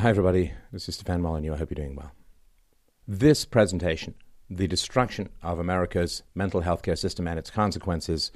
Hi, 0.00 0.08
everybody. 0.08 0.54
This 0.72 0.88
is 0.88 0.94
Stefan 0.94 1.20
Molyneux. 1.20 1.52
I 1.52 1.58
hope 1.58 1.68
you're 1.68 1.84
doing 1.84 1.94
well. 1.94 2.12
This 3.06 3.44
presentation, 3.44 4.14
The 4.48 4.66
Destruction 4.66 5.28
of 5.42 5.58
America's 5.58 6.22
Mental 6.34 6.62
Health 6.62 6.80
Care 6.80 6.96
System 6.96 7.28
and 7.28 7.38
Its 7.38 7.50
Consequences, 7.50 8.32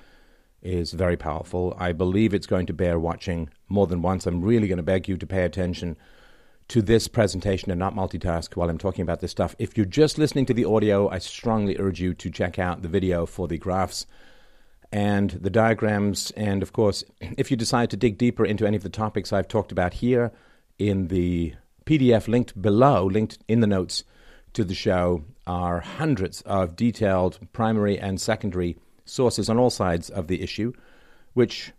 is 0.60 0.92
very 0.92 1.16
powerful. 1.16 1.74
I 1.78 1.92
believe 1.92 2.34
it's 2.34 2.46
going 2.46 2.66
to 2.66 2.74
bear 2.74 2.98
watching 2.98 3.48
more 3.66 3.86
than 3.86 4.02
once. 4.02 4.26
I'm 4.26 4.42
really 4.42 4.68
going 4.68 4.76
to 4.76 4.82
beg 4.82 5.08
you 5.08 5.16
to 5.16 5.26
pay 5.26 5.42
attention 5.42 5.96
to 6.68 6.82
this 6.82 7.08
presentation 7.08 7.70
and 7.70 7.78
not 7.78 7.94
multitask 7.94 8.54
while 8.56 8.68
I'm 8.68 8.76
talking 8.76 9.00
about 9.00 9.20
this 9.20 9.30
stuff. 9.30 9.56
If 9.58 9.74
you're 9.74 9.86
just 9.86 10.18
listening 10.18 10.44
to 10.44 10.54
the 10.54 10.66
audio, 10.66 11.08
I 11.08 11.16
strongly 11.16 11.78
urge 11.78 11.98
you 11.98 12.12
to 12.12 12.28
check 12.28 12.58
out 12.58 12.82
the 12.82 12.88
video 12.88 13.24
for 13.24 13.48
the 13.48 13.56
graphs 13.56 14.04
and 14.92 15.30
the 15.30 15.48
diagrams. 15.48 16.30
And 16.32 16.62
of 16.62 16.74
course, 16.74 17.04
if 17.20 17.50
you 17.50 17.56
decide 17.56 17.88
to 17.88 17.96
dig 17.96 18.18
deeper 18.18 18.44
into 18.44 18.66
any 18.66 18.76
of 18.76 18.82
the 18.82 18.90
topics 18.90 19.32
I've 19.32 19.48
talked 19.48 19.72
about 19.72 19.94
here, 19.94 20.30
in 20.78 21.08
the 21.08 21.54
PDF 21.86 22.28
linked 22.28 22.60
below, 22.60 23.04
linked 23.04 23.38
in 23.48 23.60
the 23.60 23.66
notes 23.66 24.04
to 24.54 24.64
the 24.64 24.74
show, 24.74 25.24
are 25.46 25.80
hundreds 25.80 26.40
of 26.42 26.76
detailed 26.76 27.38
primary 27.52 27.98
and 27.98 28.20
secondary 28.20 28.78
sources 29.04 29.48
on 29.48 29.58
all 29.58 29.70
sides 29.70 30.08
of 30.10 30.28
the 30.28 30.42
issue, 30.42 30.72
which 31.34 31.72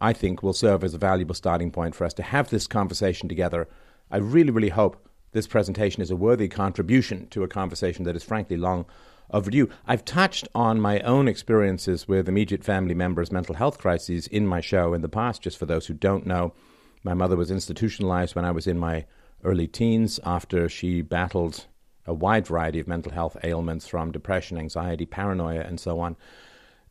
I 0.00 0.12
think 0.12 0.42
will 0.42 0.52
serve 0.52 0.82
as 0.82 0.94
a 0.94 0.98
valuable 0.98 1.34
starting 1.34 1.70
point 1.70 1.94
for 1.94 2.04
us 2.04 2.14
to 2.14 2.22
have 2.22 2.50
this 2.50 2.66
conversation 2.66 3.28
together. 3.28 3.68
I 4.10 4.18
really, 4.18 4.50
really 4.50 4.70
hope 4.70 5.08
this 5.32 5.46
presentation 5.46 6.02
is 6.02 6.10
a 6.10 6.16
worthy 6.16 6.48
contribution 6.48 7.26
to 7.28 7.42
a 7.42 7.48
conversation 7.48 8.04
that 8.04 8.16
is 8.16 8.22
frankly 8.22 8.56
long 8.56 8.86
overdue. 9.30 9.68
I've 9.86 10.04
touched 10.04 10.48
on 10.54 10.80
my 10.80 11.00
own 11.00 11.28
experiences 11.28 12.06
with 12.06 12.28
immediate 12.28 12.64
family 12.64 12.94
members' 12.94 13.32
mental 13.32 13.56
health 13.56 13.78
crises 13.78 14.26
in 14.28 14.46
my 14.46 14.60
show 14.60 14.94
in 14.94 15.02
the 15.02 15.08
past, 15.08 15.42
just 15.42 15.58
for 15.58 15.66
those 15.66 15.86
who 15.86 15.94
don't 15.94 16.26
know. 16.26 16.54
My 17.04 17.14
mother 17.14 17.36
was 17.36 17.50
institutionalized 17.50 18.34
when 18.34 18.46
I 18.46 18.50
was 18.50 18.66
in 18.66 18.78
my 18.78 19.04
early 19.44 19.66
teens 19.66 20.18
after 20.24 20.68
she 20.70 21.02
battled 21.02 21.66
a 22.06 22.14
wide 22.14 22.46
variety 22.46 22.80
of 22.80 22.88
mental 22.88 23.12
health 23.12 23.36
ailments 23.44 23.86
from 23.86 24.10
depression, 24.10 24.56
anxiety, 24.58 25.04
paranoia, 25.04 25.60
and 25.60 25.78
so 25.78 26.00
on. 26.00 26.16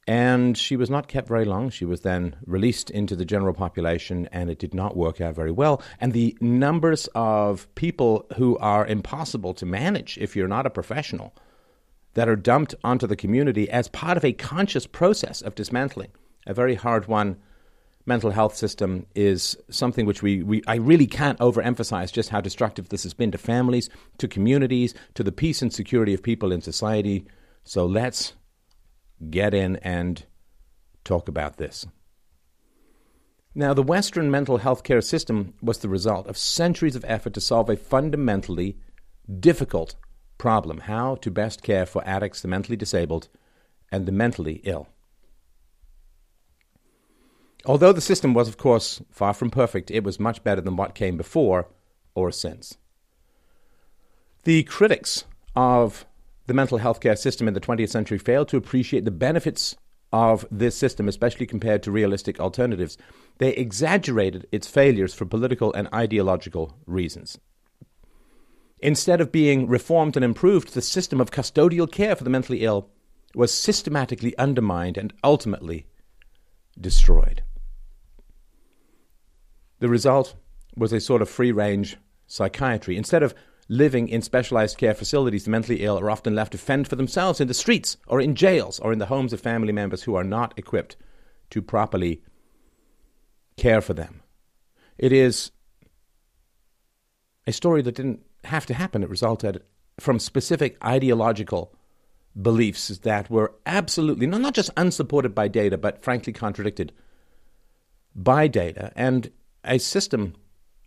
And 0.05 0.57
she 0.57 0.75
was 0.75 0.89
not 0.89 1.07
kept 1.07 1.27
very 1.27 1.45
long. 1.45 1.69
She 1.69 1.85
was 1.85 2.01
then 2.01 2.35
released 2.45 2.89
into 2.91 3.15
the 3.15 3.25
general 3.25 3.53
population, 3.53 4.27
and 4.31 4.49
it 4.49 4.59
did 4.59 4.73
not 4.73 4.97
work 4.97 5.19
out 5.19 5.33
very 5.33 5.51
well. 5.51 5.81
And 5.99 6.13
the 6.13 6.37
numbers 6.41 7.07
of 7.15 7.73
people 7.75 8.27
who 8.35 8.57
are 8.57 8.85
impossible 8.85 9.53
to 9.55 9.65
manage 9.65 10.17
if 10.17 10.35
you're 10.35 10.47
not 10.47 10.65
a 10.65 10.71
professional 10.71 11.33
that 12.13 12.29
are 12.29 12.35
dumped 12.35 12.75
onto 12.83 13.07
the 13.07 13.15
community 13.15 13.69
as 13.69 13.87
part 13.87 14.17
of 14.17 14.25
a 14.25 14.33
conscious 14.33 14.85
process 14.85 15.41
of 15.41 15.55
dismantling, 15.55 16.11
a 16.45 16.53
very 16.53 16.75
hard 16.75 17.07
one 17.07 17.37
mental 18.05 18.31
health 18.31 18.55
system 18.55 19.05
is 19.15 19.57
something 19.69 20.05
which 20.05 20.21
we, 20.21 20.43
we 20.43 20.61
I 20.67 20.75
really 20.75 21.07
can't 21.07 21.39
overemphasize 21.39 22.11
just 22.11 22.29
how 22.29 22.41
destructive 22.41 22.89
this 22.89 23.03
has 23.03 23.13
been 23.13 23.31
to 23.31 23.37
families, 23.37 23.89
to 24.17 24.27
communities, 24.27 24.93
to 25.13 25.23
the 25.23 25.31
peace 25.31 25.61
and 25.61 25.73
security 25.73 26.13
of 26.13 26.23
people 26.23 26.51
in 26.51 26.61
society. 26.61 27.25
So 27.63 27.85
let's 27.85 28.33
get 29.29 29.53
in 29.53 29.77
and 29.77 30.25
talk 31.03 31.27
about 31.27 31.57
this. 31.57 31.85
Now, 33.55 33.73
the 33.73 33.83
Western 33.83 34.31
mental 34.31 34.57
health 34.57 34.83
care 34.83 35.01
system 35.01 35.53
was 35.61 35.77
the 35.77 35.89
result 35.89 36.27
of 36.27 36.37
centuries 36.37 36.95
of 36.95 37.05
effort 37.07 37.33
to 37.35 37.41
solve 37.41 37.69
a 37.69 37.77
fundamentally 37.77 38.77
difficult 39.39 39.95
problem 40.37 40.79
how 40.79 41.15
to 41.15 41.31
best 41.31 41.61
care 41.61 41.85
for 41.85 42.05
addicts, 42.05 42.41
the 42.41 42.47
mentally 42.47 42.75
disabled, 42.75 43.29
and 43.91 44.05
the 44.05 44.11
mentally 44.11 44.59
ill. 44.63 44.87
Although 47.65 47.93
the 47.93 48.01
system 48.01 48.33
was, 48.33 48.49
of 48.49 48.57
course, 48.57 49.01
far 49.09 49.33
from 49.33 49.49
perfect, 49.49 49.89
it 49.89 50.03
was 50.03 50.19
much 50.19 50.43
better 50.43 50.61
than 50.61 50.75
what 50.75 50.95
came 50.95 51.15
before 51.15 51.69
or 52.13 52.31
since. 52.31 52.77
The 54.43 54.63
critics 54.63 55.23
of 55.55 56.05
the 56.47 56.53
mental 56.53 56.79
health 56.79 56.99
care 56.99 57.15
system 57.15 57.47
in 57.47 57.53
the 57.53 57.61
20th 57.61 57.89
century 57.89 58.17
failed 58.17 58.49
to 58.49 58.57
appreciate 58.57 59.05
the 59.05 59.11
benefits 59.11 59.77
of 60.11 60.45
this 60.51 60.75
system, 60.75 61.07
especially 61.07 61.45
compared 61.45 61.81
to 61.83 61.91
realistic 61.91 62.39
alternatives. 62.39 62.97
They 63.37 63.53
exaggerated 63.53 64.45
its 64.51 64.67
failures 64.67 65.13
for 65.13 65.25
political 65.25 65.73
and 65.73 65.87
ideological 65.93 66.77
reasons. 66.85 67.39
Instead 68.79 69.21
of 69.21 69.31
being 69.31 69.67
reformed 69.67 70.17
and 70.17 70.25
improved, 70.25 70.73
the 70.73 70.81
system 70.81 71.21
of 71.21 71.31
custodial 71.31 71.89
care 71.89 72.17
for 72.17 72.25
the 72.25 72.29
mentally 72.29 72.65
ill 72.65 72.89
was 73.33 73.53
systematically 73.53 74.37
undermined 74.37 74.97
and 74.97 75.13
ultimately 75.23 75.87
destroyed. 76.79 77.41
The 79.83 79.89
result 79.89 80.35
was 80.77 80.93
a 80.93 81.01
sort 81.01 81.21
of 81.21 81.29
free 81.29 81.51
range 81.51 81.97
psychiatry. 82.25 82.95
Instead 82.95 83.21
of 83.21 83.35
living 83.67 84.07
in 84.07 84.21
specialized 84.21 84.77
care 84.77 84.93
facilities, 84.93 85.43
the 85.43 85.49
mentally 85.49 85.83
ill 85.83 85.99
are 85.99 86.09
often 86.09 86.33
left 86.33 86.53
to 86.53 86.57
fend 86.57 86.87
for 86.87 86.95
themselves 86.95 87.41
in 87.41 87.49
the 87.49 87.53
streets 87.53 87.97
or 88.07 88.21
in 88.21 88.33
jails 88.33 88.79
or 88.79 88.93
in 88.93 88.99
the 88.99 89.07
homes 89.07 89.33
of 89.33 89.41
family 89.41 89.73
members 89.73 90.03
who 90.03 90.15
are 90.15 90.23
not 90.23 90.53
equipped 90.55 90.95
to 91.49 91.61
properly 91.61 92.21
care 93.57 93.81
for 93.81 93.93
them. 93.93 94.21
It 94.97 95.11
is 95.11 95.51
a 97.45 97.51
story 97.51 97.81
that 97.81 97.95
didn't 97.95 98.21
have 98.45 98.65
to 98.67 98.73
happen. 98.73 99.03
It 99.03 99.09
resulted 99.09 99.63
from 99.99 100.17
specific 100.17 100.77
ideological 100.81 101.75
beliefs 102.41 102.87
that 102.99 103.29
were 103.29 103.53
absolutely 103.65 104.27
not 104.27 104.53
just 104.53 104.69
unsupported 104.77 105.35
by 105.35 105.49
data, 105.49 105.77
but 105.77 106.01
frankly 106.01 106.31
contradicted 106.31 106.93
by 108.15 108.47
data. 108.47 108.93
And 108.95 109.29
a 109.65 109.77
system 109.77 110.35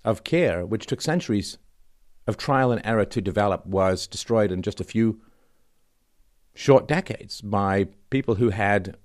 of 0.05 0.25
care 0.25 0.65
which 0.65 0.87
took 0.87 1.01
centuries 1.01 1.59
of 2.27 2.37
trial 2.37 2.73
and 2.73 2.81
error 2.85 3.05
to 3.05 3.21
develop 3.21 3.67
was 3.67 4.07
destroyed 4.07 4.51
in 4.51 4.63
just 4.63 4.81
a 4.81 4.85
few 4.85 5.21
short 6.55 6.89
decades 6.89 7.41
by 7.41 7.87
people 8.11 8.37
who 8.37 8.51
had 8.51 8.97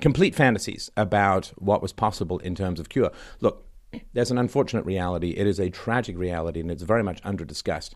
complete 0.00 0.34
fantasies 0.34 0.90
about 0.96 1.52
what 1.56 1.82
was 1.82 1.92
possible 1.92 2.38
in 2.38 2.54
terms 2.54 2.80
of 2.80 2.88
cure. 2.88 3.10
Look, 3.40 3.66
there's 4.12 4.30
an 4.30 4.38
unfortunate 4.38 4.84
reality. 4.84 5.30
It 5.30 5.46
is 5.46 5.58
a 5.58 5.70
tragic 5.70 6.16
reality, 6.18 6.60
and 6.60 6.70
it's 6.70 6.82
very 6.82 7.02
much 7.02 7.20
under 7.24 7.44
discussed. 7.44 7.94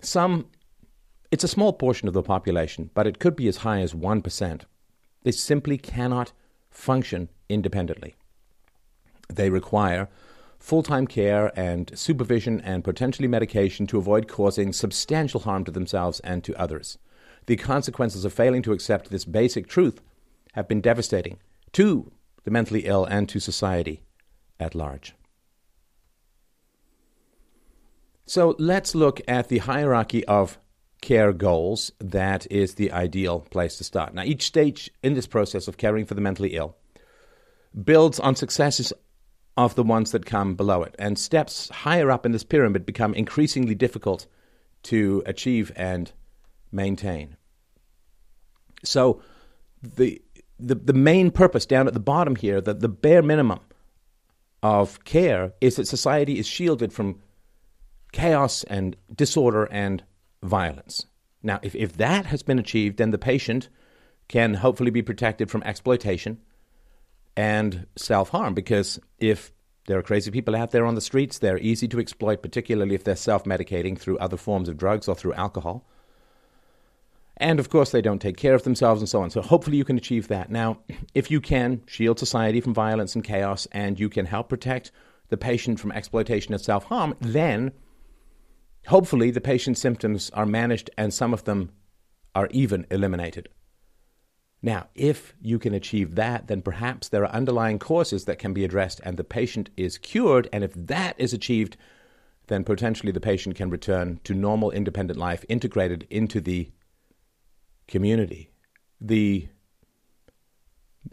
Some, 0.00 0.46
it's 1.30 1.44
a 1.44 1.48
small 1.48 1.72
portion 1.72 2.08
of 2.08 2.14
the 2.14 2.22
population, 2.22 2.90
but 2.94 3.06
it 3.06 3.18
could 3.18 3.36
be 3.36 3.48
as 3.48 3.58
high 3.58 3.80
as 3.80 3.92
1%. 3.92 4.62
They 5.22 5.32
simply 5.32 5.78
cannot 5.78 6.32
function 6.70 7.28
independently. 7.48 8.14
They 9.28 9.50
require 9.50 10.08
full 10.58 10.82
time 10.82 11.06
care 11.06 11.52
and 11.58 11.90
supervision 11.94 12.60
and 12.60 12.82
potentially 12.84 13.28
medication 13.28 13.86
to 13.88 13.98
avoid 13.98 14.28
causing 14.28 14.72
substantial 14.72 15.40
harm 15.40 15.64
to 15.64 15.70
themselves 15.70 16.20
and 16.20 16.42
to 16.44 16.58
others. 16.60 16.98
The 17.46 17.56
consequences 17.56 18.24
of 18.24 18.32
failing 18.32 18.62
to 18.62 18.72
accept 18.72 19.10
this 19.10 19.24
basic 19.24 19.68
truth 19.68 20.00
have 20.54 20.66
been 20.68 20.80
devastating 20.80 21.38
to 21.72 22.10
the 22.44 22.50
mentally 22.50 22.86
ill 22.86 23.04
and 23.04 23.28
to 23.28 23.40
society 23.40 24.02
at 24.58 24.74
large. 24.74 25.14
So 28.26 28.56
let's 28.58 28.94
look 28.94 29.20
at 29.28 29.48
the 29.48 29.58
hierarchy 29.58 30.24
of 30.24 30.58
care 31.02 31.34
goals 31.34 31.92
that 31.98 32.46
is 32.50 32.76
the 32.76 32.90
ideal 32.90 33.40
place 33.40 33.76
to 33.76 33.84
start. 33.84 34.14
Now, 34.14 34.22
each 34.22 34.44
stage 34.44 34.90
in 35.02 35.12
this 35.12 35.26
process 35.26 35.68
of 35.68 35.76
caring 35.76 36.06
for 36.06 36.14
the 36.14 36.22
mentally 36.22 36.56
ill 36.56 36.76
builds 37.82 38.18
on 38.20 38.36
successes 38.36 38.92
of 39.56 39.74
the 39.74 39.82
ones 39.82 40.10
that 40.12 40.26
come 40.26 40.54
below 40.54 40.82
it. 40.82 40.94
And 40.98 41.18
steps 41.18 41.68
higher 41.70 42.10
up 42.10 42.26
in 42.26 42.32
this 42.32 42.44
pyramid 42.44 42.84
become 42.84 43.14
increasingly 43.14 43.74
difficult 43.74 44.26
to 44.84 45.22
achieve 45.26 45.72
and 45.76 46.12
maintain. 46.72 47.36
So 48.84 49.22
the 49.82 50.20
the, 50.58 50.76
the 50.76 50.92
main 50.92 51.30
purpose 51.30 51.66
down 51.66 51.88
at 51.88 51.94
the 51.94 52.00
bottom 52.00 52.36
here, 52.36 52.60
the, 52.60 52.74
the 52.74 52.88
bare 52.88 53.22
minimum 53.22 53.58
of 54.62 55.02
care, 55.04 55.52
is 55.60 55.76
that 55.76 55.88
society 55.88 56.38
is 56.38 56.46
shielded 56.46 56.92
from 56.92 57.20
chaos 58.12 58.62
and 58.64 58.96
disorder 59.14 59.64
and 59.72 60.04
violence. 60.42 61.06
Now, 61.42 61.58
if, 61.62 61.74
if 61.74 61.94
that 61.96 62.26
has 62.26 62.42
been 62.42 62.60
achieved, 62.60 62.98
then 62.98 63.10
the 63.10 63.18
patient 63.18 63.68
can 64.28 64.54
hopefully 64.54 64.90
be 64.90 65.02
protected 65.02 65.50
from 65.50 65.62
exploitation 65.64 66.40
and 67.36 67.86
self 67.96 68.30
harm. 68.30 68.54
Because 68.54 68.98
if 69.18 69.52
there 69.86 69.98
are 69.98 70.02
crazy 70.02 70.30
people 70.30 70.56
out 70.56 70.70
there 70.70 70.86
on 70.86 70.94
the 70.94 71.00
streets, 71.00 71.38
they're 71.38 71.58
easy 71.58 71.88
to 71.88 72.00
exploit, 72.00 72.42
particularly 72.42 72.94
if 72.94 73.04
they're 73.04 73.16
self 73.16 73.44
medicating 73.44 73.98
through 73.98 74.18
other 74.18 74.36
forms 74.36 74.68
of 74.68 74.76
drugs 74.76 75.08
or 75.08 75.14
through 75.14 75.34
alcohol. 75.34 75.86
And 77.36 77.58
of 77.58 77.68
course, 77.68 77.90
they 77.90 78.00
don't 78.00 78.20
take 78.20 78.36
care 78.36 78.54
of 78.54 78.62
themselves 78.62 79.00
and 79.00 79.08
so 79.08 79.20
on. 79.20 79.30
So 79.30 79.42
hopefully, 79.42 79.76
you 79.76 79.84
can 79.84 79.98
achieve 79.98 80.28
that. 80.28 80.50
Now, 80.50 80.78
if 81.14 81.30
you 81.30 81.40
can 81.40 81.82
shield 81.86 82.18
society 82.18 82.60
from 82.60 82.74
violence 82.74 83.14
and 83.14 83.24
chaos 83.24 83.66
and 83.72 83.98
you 83.98 84.08
can 84.08 84.26
help 84.26 84.48
protect 84.48 84.92
the 85.28 85.36
patient 85.36 85.80
from 85.80 85.92
exploitation 85.92 86.52
and 86.54 86.62
self 86.62 86.84
harm, 86.84 87.16
then 87.20 87.72
hopefully 88.86 89.30
the 89.30 89.40
patient's 89.40 89.80
symptoms 89.80 90.30
are 90.30 90.46
managed 90.46 90.90
and 90.96 91.12
some 91.12 91.32
of 91.32 91.44
them 91.44 91.72
are 92.34 92.48
even 92.50 92.86
eliminated. 92.90 93.48
Now, 94.64 94.86
if 94.94 95.34
you 95.42 95.58
can 95.58 95.74
achieve 95.74 96.14
that, 96.14 96.46
then 96.46 96.62
perhaps 96.62 97.10
there 97.10 97.22
are 97.22 97.34
underlying 97.34 97.78
causes 97.78 98.24
that 98.24 98.38
can 98.38 98.54
be 98.54 98.64
addressed 98.64 98.98
and 99.04 99.18
the 99.18 99.22
patient 99.22 99.68
is 99.76 99.98
cured. 99.98 100.48
And 100.54 100.64
if 100.64 100.72
that 100.72 101.16
is 101.18 101.34
achieved, 101.34 101.76
then 102.46 102.64
potentially 102.64 103.12
the 103.12 103.20
patient 103.20 103.56
can 103.56 103.68
return 103.68 104.20
to 104.24 104.32
normal 104.32 104.70
independent 104.70 105.18
life 105.18 105.44
integrated 105.50 106.06
into 106.08 106.40
the 106.40 106.70
community. 107.88 108.48
The 109.02 109.48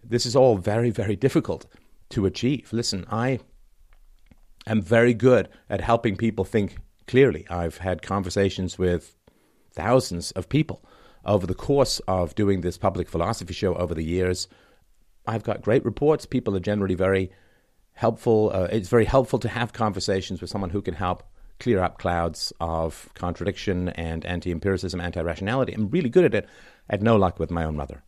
this 0.01 0.25
is 0.25 0.33
all 0.33 0.55
very 0.55 0.89
very 0.89 1.17
difficult 1.17 1.65
to 2.11 2.25
achieve. 2.25 2.71
Listen, 2.71 3.05
I 3.11 3.39
am 4.65 4.81
very 4.81 5.13
good 5.13 5.49
at 5.69 5.81
helping 5.81 6.15
people 6.15 6.45
think 6.45 6.77
clearly. 7.05 7.45
I've 7.49 7.79
had 7.79 8.01
conversations 8.01 8.77
with 8.77 9.17
thousands 9.73 10.31
of 10.31 10.47
people 10.47 10.85
over 11.25 11.45
the 11.45 11.53
course 11.53 11.99
of 12.07 12.35
doing 12.35 12.61
this 12.61 12.77
public 12.77 13.09
philosophy 13.09 13.53
show 13.53 13.75
over 13.75 13.93
the 13.93 14.03
years. 14.03 14.47
I've 15.25 15.43
got 15.43 15.61
great 15.61 15.85
reports. 15.85 16.25
People 16.25 16.55
are 16.55 16.61
generally 16.61 16.95
very 16.95 17.31
helpful. 17.93 18.51
Uh, 18.53 18.67
it's 18.71 18.89
very 18.89 19.05
helpful 19.05 19.39
to 19.39 19.49
have 19.49 19.73
conversations 19.73 20.41
with 20.41 20.49
someone 20.49 20.71
who 20.71 20.81
can 20.81 20.95
help 20.95 21.23
clear 21.59 21.79
up 21.79 21.99
clouds 21.99 22.51
of 22.59 23.09
contradiction 23.13 23.89
and 23.89 24.25
anti 24.25 24.51
empiricism, 24.51 24.99
anti 24.99 25.21
rationality. 25.21 25.73
I'm 25.73 25.89
really 25.89 26.09
good 26.09 26.25
at 26.25 26.33
it. 26.33 26.49
I 26.89 26.93
had 26.93 27.03
no 27.03 27.15
luck 27.17 27.39
with 27.39 27.51
my 27.51 27.63
own 27.63 27.75
mother. 27.75 28.03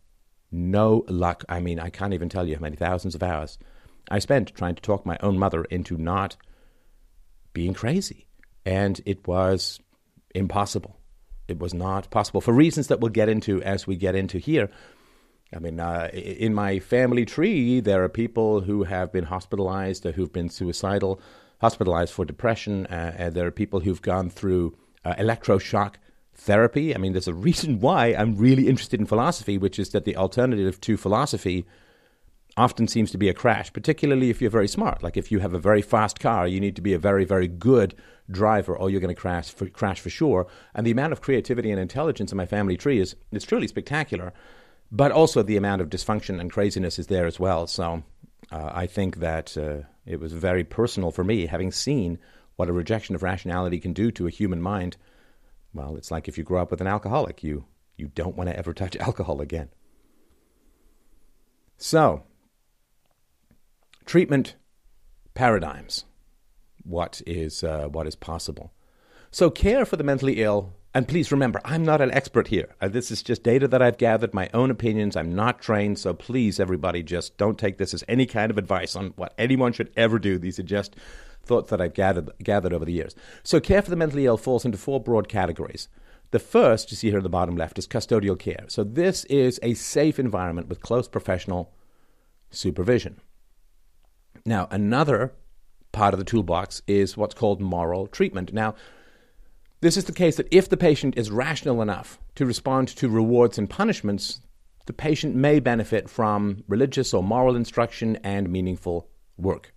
No 0.50 1.04
luck. 1.08 1.44
I 1.48 1.60
mean, 1.60 1.78
I 1.78 1.90
can't 1.90 2.14
even 2.14 2.28
tell 2.28 2.46
you 2.48 2.56
how 2.56 2.60
many 2.60 2.76
thousands 2.76 3.14
of 3.14 3.22
hours 3.22 3.58
I 4.10 4.18
spent 4.18 4.54
trying 4.54 4.74
to 4.74 4.82
talk 4.82 5.06
my 5.06 5.16
own 5.22 5.38
mother 5.38 5.64
into 5.64 5.96
not 5.96 6.36
being 7.52 7.74
crazy. 7.74 8.26
And 8.66 9.00
it 9.06 9.26
was 9.26 9.80
impossible. 10.34 10.98
It 11.48 11.58
was 11.58 11.74
not 11.74 12.10
possible 12.10 12.40
for 12.40 12.52
reasons 12.52 12.86
that 12.88 13.00
we'll 13.00 13.10
get 13.10 13.28
into 13.28 13.62
as 13.62 13.86
we 13.86 13.96
get 13.96 14.14
into 14.14 14.38
here. 14.38 14.70
I 15.54 15.58
mean, 15.58 15.78
uh, 15.78 16.10
in 16.12 16.54
my 16.54 16.78
family 16.78 17.24
tree, 17.24 17.80
there 17.80 18.02
are 18.02 18.08
people 18.08 18.62
who 18.62 18.84
have 18.84 19.12
been 19.12 19.24
hospitalized, 19.24 20.06
uh, 20.06 20.12
who've 20.12 20.32
been 20.32 20.48
suicidal, 20.48 21.20
hospitalized 21.60 22.12
for 22.12 22.24
depression. 22.24 22.86
Uh, 22.86 23.14
and 23.16 23.34
there 23.34 23.46
are 23.46 23.52
people 23.52 23.80
who've 23.80 24.02
gone 24.02 24.30
through 24.30 24.76
uh, 25.04 25.14
electroshock 25.14 25.94
therapy. 26.34 26.94
I 26.94 26.98
mean, 26.98 27.12
there's 27.12 27.28
a 27.28 27.34
reason 27.34 27.80
why 27.80 28.08
I'm 28.08 28.36
really 28.36 28.68
interested 28.68 28.98
in 28.98 29.06
philosophy, 29.06 29.58
which 29.58 29.78
is 29.78 29.90
that 29.90 30.04
the 30.04 30.16
alternative 30.16 30.80
to 30.80 30.96
philosophy 30.96 31.66
often 32.56 32.86
seems 32.86 33.10
to 33.10 33.18
be 33.18 33.28
a 33.28 33.34
crash, 33.34 33.72
particularly 33.72 34.30
if 34.30 34.40
you're 34.40 34.50
very 34.50 34.68
smart. 34.68 35.02
Like 35.02 35.16
if 35.16 35.32
you 35.32 35.40
have 35.40 35.54
a 35.54 35.58
very 35.58 35.82
fast 35.82 36.20
car, 36.20 36.46
you 36.46 36.60
need 36.60 36.76
to 36.76 36.82
be 36.82 36.94
a 36.94 36.98
very, 36.98 37.24
very 37.24 37.48
good 37.48 37.94
driver, 38.30 38.76
or 38.76 38.90
you're 38.90 39.00
going 39.00 39.14
to 39.14 39.20
crash 39.20 39.50
for, 39.50 39.68
crash 39.68 40.00
for 40.00 40.10
sure. 40.10 40.46
And 40.74 40.86
the 40.86 40.90
amount 40.90 41.12
of 41.12 41.20
creativity 41.20 41.70
and 41.70 41.80
intelligence 41.80 42.32
in 42.32 42.38
my 42.38 42.46
family 42.46 42.76
tree 42.76 43.00
is 43.00 43.16
it's 43.32 43.44
truly 43.44 43.66
spectacular. 43.66 44.32
But 44.92 45.10
also 45.10 45.42
the 45.42 45.56
amount 45.56 45.82
of 45.82 45.90
dysfunction 45.90 46.40
and 46.40 46.50
craziness 46.50 46.98
is 46.98 47.08
there 47.08 47.26
as 47.26 47.40
well. 47.40 47.66
So 47.66 48.04
uh, 48.52 48.70
I 48.72 48.86
think 48.86 49.16
that 49.16 49.56
uh, 49.56 49.86
it 50.06 50.20
was 50.20 50.32
very 50.32 50.62
personal 50.62 51.10
for 51.10 51.24
me, 51.24 51.46
having 51.46 51.72
seen 51.72 52.18
what 52.56 52.68
a 52.68 52.72
rejection 52.72 53.14
of 53.14 53.22
rationality 53.22 53.80
can 53.80 53.92
do 53.92 54.10
to 54.12 54.26
a 54.26 54.30
human 54.30 54.60
mind. 54.60 54.96
Well, 55.72 55.96
it's 55.96 56.10
like 56.10 56.28
if 56.28 56.38
you 56.38 56.44
grow 56.44 56.62
up 56.62 56.70
with 56.70 56.80
an 56.80 56.86
alcoholic, 56.86 57.42
you 57.42 57.64
you 57.96 58.08
don't 58.08 58.36
want 58.36 58.48
to 58.50 58.56
ever 58.56 58.72
touch 58.72 58.96
alcohol 59.00 59.40
again. 59.40 59.70
So, 61.76 62.22
treatment 64.04 64.54
paradigms. 65.34 66.04
What 66.82 67.22
is 67.26 67.64
uh, 67.64 67.88
what 67.88 68.06
is 68.06 68.16
possible? 68.16 68.72
So, 69.30 69.50
care 69.50 69.84
for 69.84 69.96
the 69.96 70.04
mentally 70.04 70.42
ill 70.42 70.74
and 70.96 71.08
please 71.08 71.32
remember, 71.32 71.60
I'm 71.64 71.82
not 71.84 72.00
an 72.00 72.12
expert 72.12 72.46
here. 72.46 72.76
Uh, 72.80 72.86
this 72.86 73.10
is 73.10 73.20
just 73.20 73.42
data 73.42 73.66
that 73.66 73.82
I've 73.82 73.98
gathered, 73.98 74.32
my 74.32 74.48
own 74.54 74.70
opinions. 74.70 75.16
I'm 75.16 75.34
not 75.34 75.60
trained, 75.60 75.98
so 75.98 76.14
please, 76.14 76.60
everybody, 76.60 77.02
just 77.02 77.36
don't 77.36 77.58
take 77.58 77.78
this 77.78 77.92
as 77.92 78.04
any 78.06 78.26
kind 78.26 78.48
of 78.48 78.58
advice 78.58 78.94
on 78.94 79.08
what 79.16 79.34
anyone 79.36 79.72
should 79.72 79.92
ever 79.96 80.20
do. 80.20 80.38
These 80.38 80.60
are 80.60 80.64
just 80.64 80.94
thoughts 81.42 81.70
that 81.70 81.80
I've 81.80 81.94
gathered, 81.94 82.30
gathered 82.44 82.72
over 82.72 82.84
the 82.84 82.92
years. 82.92 83.16
So, 83.42 83.58
care 83.58 83.82
for 83.82 83.90
the 83.90 83.96
mentally 83.96 84.26
ill 84.26 84.36
falls 84.36 84.64
into 84.64 84.78
four 84.78 85.00
broad 85.00 85.28
categories. 85.28 85.88
The 86.30 86.38
first, 86.38 86.92
you 86.92 86.96
see 86.96 87.08
here 87.08 87.18
in 87.18 87.24
the 87.24 87.28
bottom 87.28 87.56
left, 87.56 87.76
is 87.76 87.88
custodial 87.88 88.38
care. 88.38 88.64
So, 88.68 88.84
this 88.84 89.24
is 89.24 89.58
a 89.64 89.74
safe 89.74 90.20
environment 90.20 90.68
with 90.68 90.80
close 90.80 91.08
professional 91.08 91.72
supervision. 92.52 93.20
Now, 94.46 94.68
another 94.70 95.32
part 95.92 96.12
of 96.12 96.18
the 96.18 96.24
toolbox 96.24 96.82
is 96.86 97.16
what's 97.16 97.34
called 97.34 97.60
moral 97.60 98.06
treatment. 98.06 98.52
Now, 98.52 98.74
this 99.80 99.96
is 99.96 100.04
the 100.04 100.12
case 100.12 100.36
that 100.36 100.48
if 100.50 100.68
the 100.68 100.76
patient 100.76 101.16
is 101.16 101.30
rational 101.30 101.80
enough 101.80 102.18
to 102.34 102.44
respond 102.44 102.88
to 102.88 103.08
rewards 103.08 103.56
and 103.56 103.70
punishments, 103.70 104.40
the 104.86 104.92
patient 104.92 105.34
may 105.34 105.60
benefit 105.60 106.10
from 106.10 106.62
religious 106.68 107.14
or 107.14 107.22
moral 107.22 107.56
instruction 107.56 108.16
and 108.22 108.50
meaningful 108.50 109.08
work. 109.38 109.72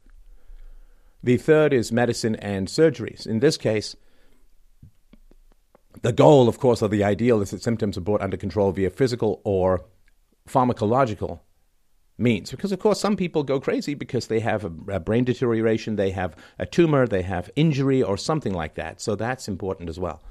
The 1.23 1.37
third 1.37 1.71
is 1.71 1.91
medicine 1.91 2.35
and 2.35 2.67
surgeries. 2.67 3.25
In 3.25 3.39
this 3.39 3.57
case, 3.57 3.95
the 6.01 6.13
goal, 6.13 6.49
of 6.49 6.59
course, 6.59 6.81
or 6.81 6.89
the 6.89 7.03
ideal 7.03 7.41
is 7.41 7.51
that 7.51 7.63
symptoms 7.63 7.97
are 7.97 8.01
brought 8.01 8.21
under 8.21 8.37
control 8.37 8.71
via 8.71 8.89
physical 8.89 9.41
or 9.43 9.85
pharmacological 10.47 11.39
means. 12.17 12.51
Because, 12.51 12.71
of 12.71 12.79
course, 12.79 12.99
some 12.99 13.15
people 13.15 13.43
go 13.43 13.59
crazy 13.59 13.93
because 13.93 14.27
they 14.27 14.39
have 14.39 14.65
a, 14.65 14.71
a, 14.93 14.99
brain 14.99 15.23
deterioration, 15.23 15.95
they 15.95 16.11
have 16.11 16.35
a 16.57 16.65
tumor, 16.65 17.07
they 17.07 17.21
have 17.21 17.49
injury, 17.55 18.01
or 18.01 18.17
something 18.17 18.53
like 18.53 18.75
that. 18.75 18.99
So 19.01 19.15
that's 19.15 19.47
important 19.47 19.89
as 19.89 19.99
well. 19.99 20.21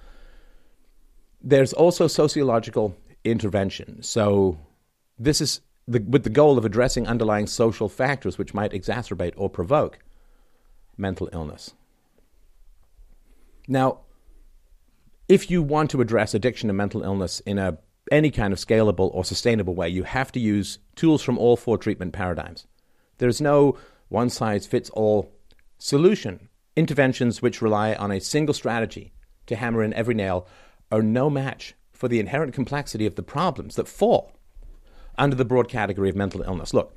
There's 1.43 1.73
also 1.73 2.07
sociological 2.07 2.97
intervention. 3.25 4.03
So 4.03 4.59
this 5.19 5.41
is 5.41 5.61
the, 5.87 6.01
with 6.01 6.25
the 6.25 6.31
goal 6.31 6.59
of 6.59 6.65
addressing 6.65 7.07
underlying 7.07 7.47
social 7.47 7.89
factors 7.89 8.39
which 8.39 8.55
might 8.55 8.73
exacerbate 8.73 9.35
or 9.37 9.49
provoke 9.49 9.99
mental 10.97 11.29
illness. 11.33 11.75
Now, 13.69 14.01
if 15.29 15.51
you 15.51 15.63
want 15.63 15.91
to 15.91 16.01
address 16.01 16.35
addiction 16.35 16.71
and 16.71 16.77
mental 16.77 17.03
illness 17.03 17.41
in 17.41 17.59
a 17.59 17.79
any 18.11 18.31
kind 18.31 18.53
of 18.53 18.59
scalable 18.59 19.11
or 19.13 19.25
sustainable 19.25 19.75
way, 19.75 19.89
you 19.89 20.05
have 20.05 20.33
to 20.33 20.41
use 20.41 20.79
tools 20.95 21.23
from 21.23 21.39
all 21.39 21.57
four 21.57 21.79
treatment 21.79 22.13
paradigms. 22.13 22.67
There's 23.19 23.41
no 23.41 23.77
one 24.09 24.31
size 24.31 24.67
fits 24.67 24.91
all 24.91 25.33
solution. 25.79 26.49
Interventions 26.77 27.43
which 27.43 27.63
rely 27.63 27.95
on 27.95 28.11
a 28.11 28.21
single 28.21 28.55
strategy 28.55 29.13
to 29.47 29.57
hammer 29.57 29.83
in 29.83 29.95
every 29.95 30.15
nail 30.15 30.47
are 30.93 31.03
no 31.03 31.31
match 31.31 31.75
for 31.93 32.09
the 32.09 32.21
inherent 32.21 32.53
complexity 32.53 33.07
of 33.07 33.15
the 33.17 33.23
problems 33.23 33.77
that 33.77 33.89
fall 33.89 34.33
under 35.19 35.35
the 35.35 35.45
broad 35.45 35.69
category 35.69 36.11
of 36.11 36.17
mental 36.17 36.43
illness. 36.43 36.75
Look, 36.75 36.95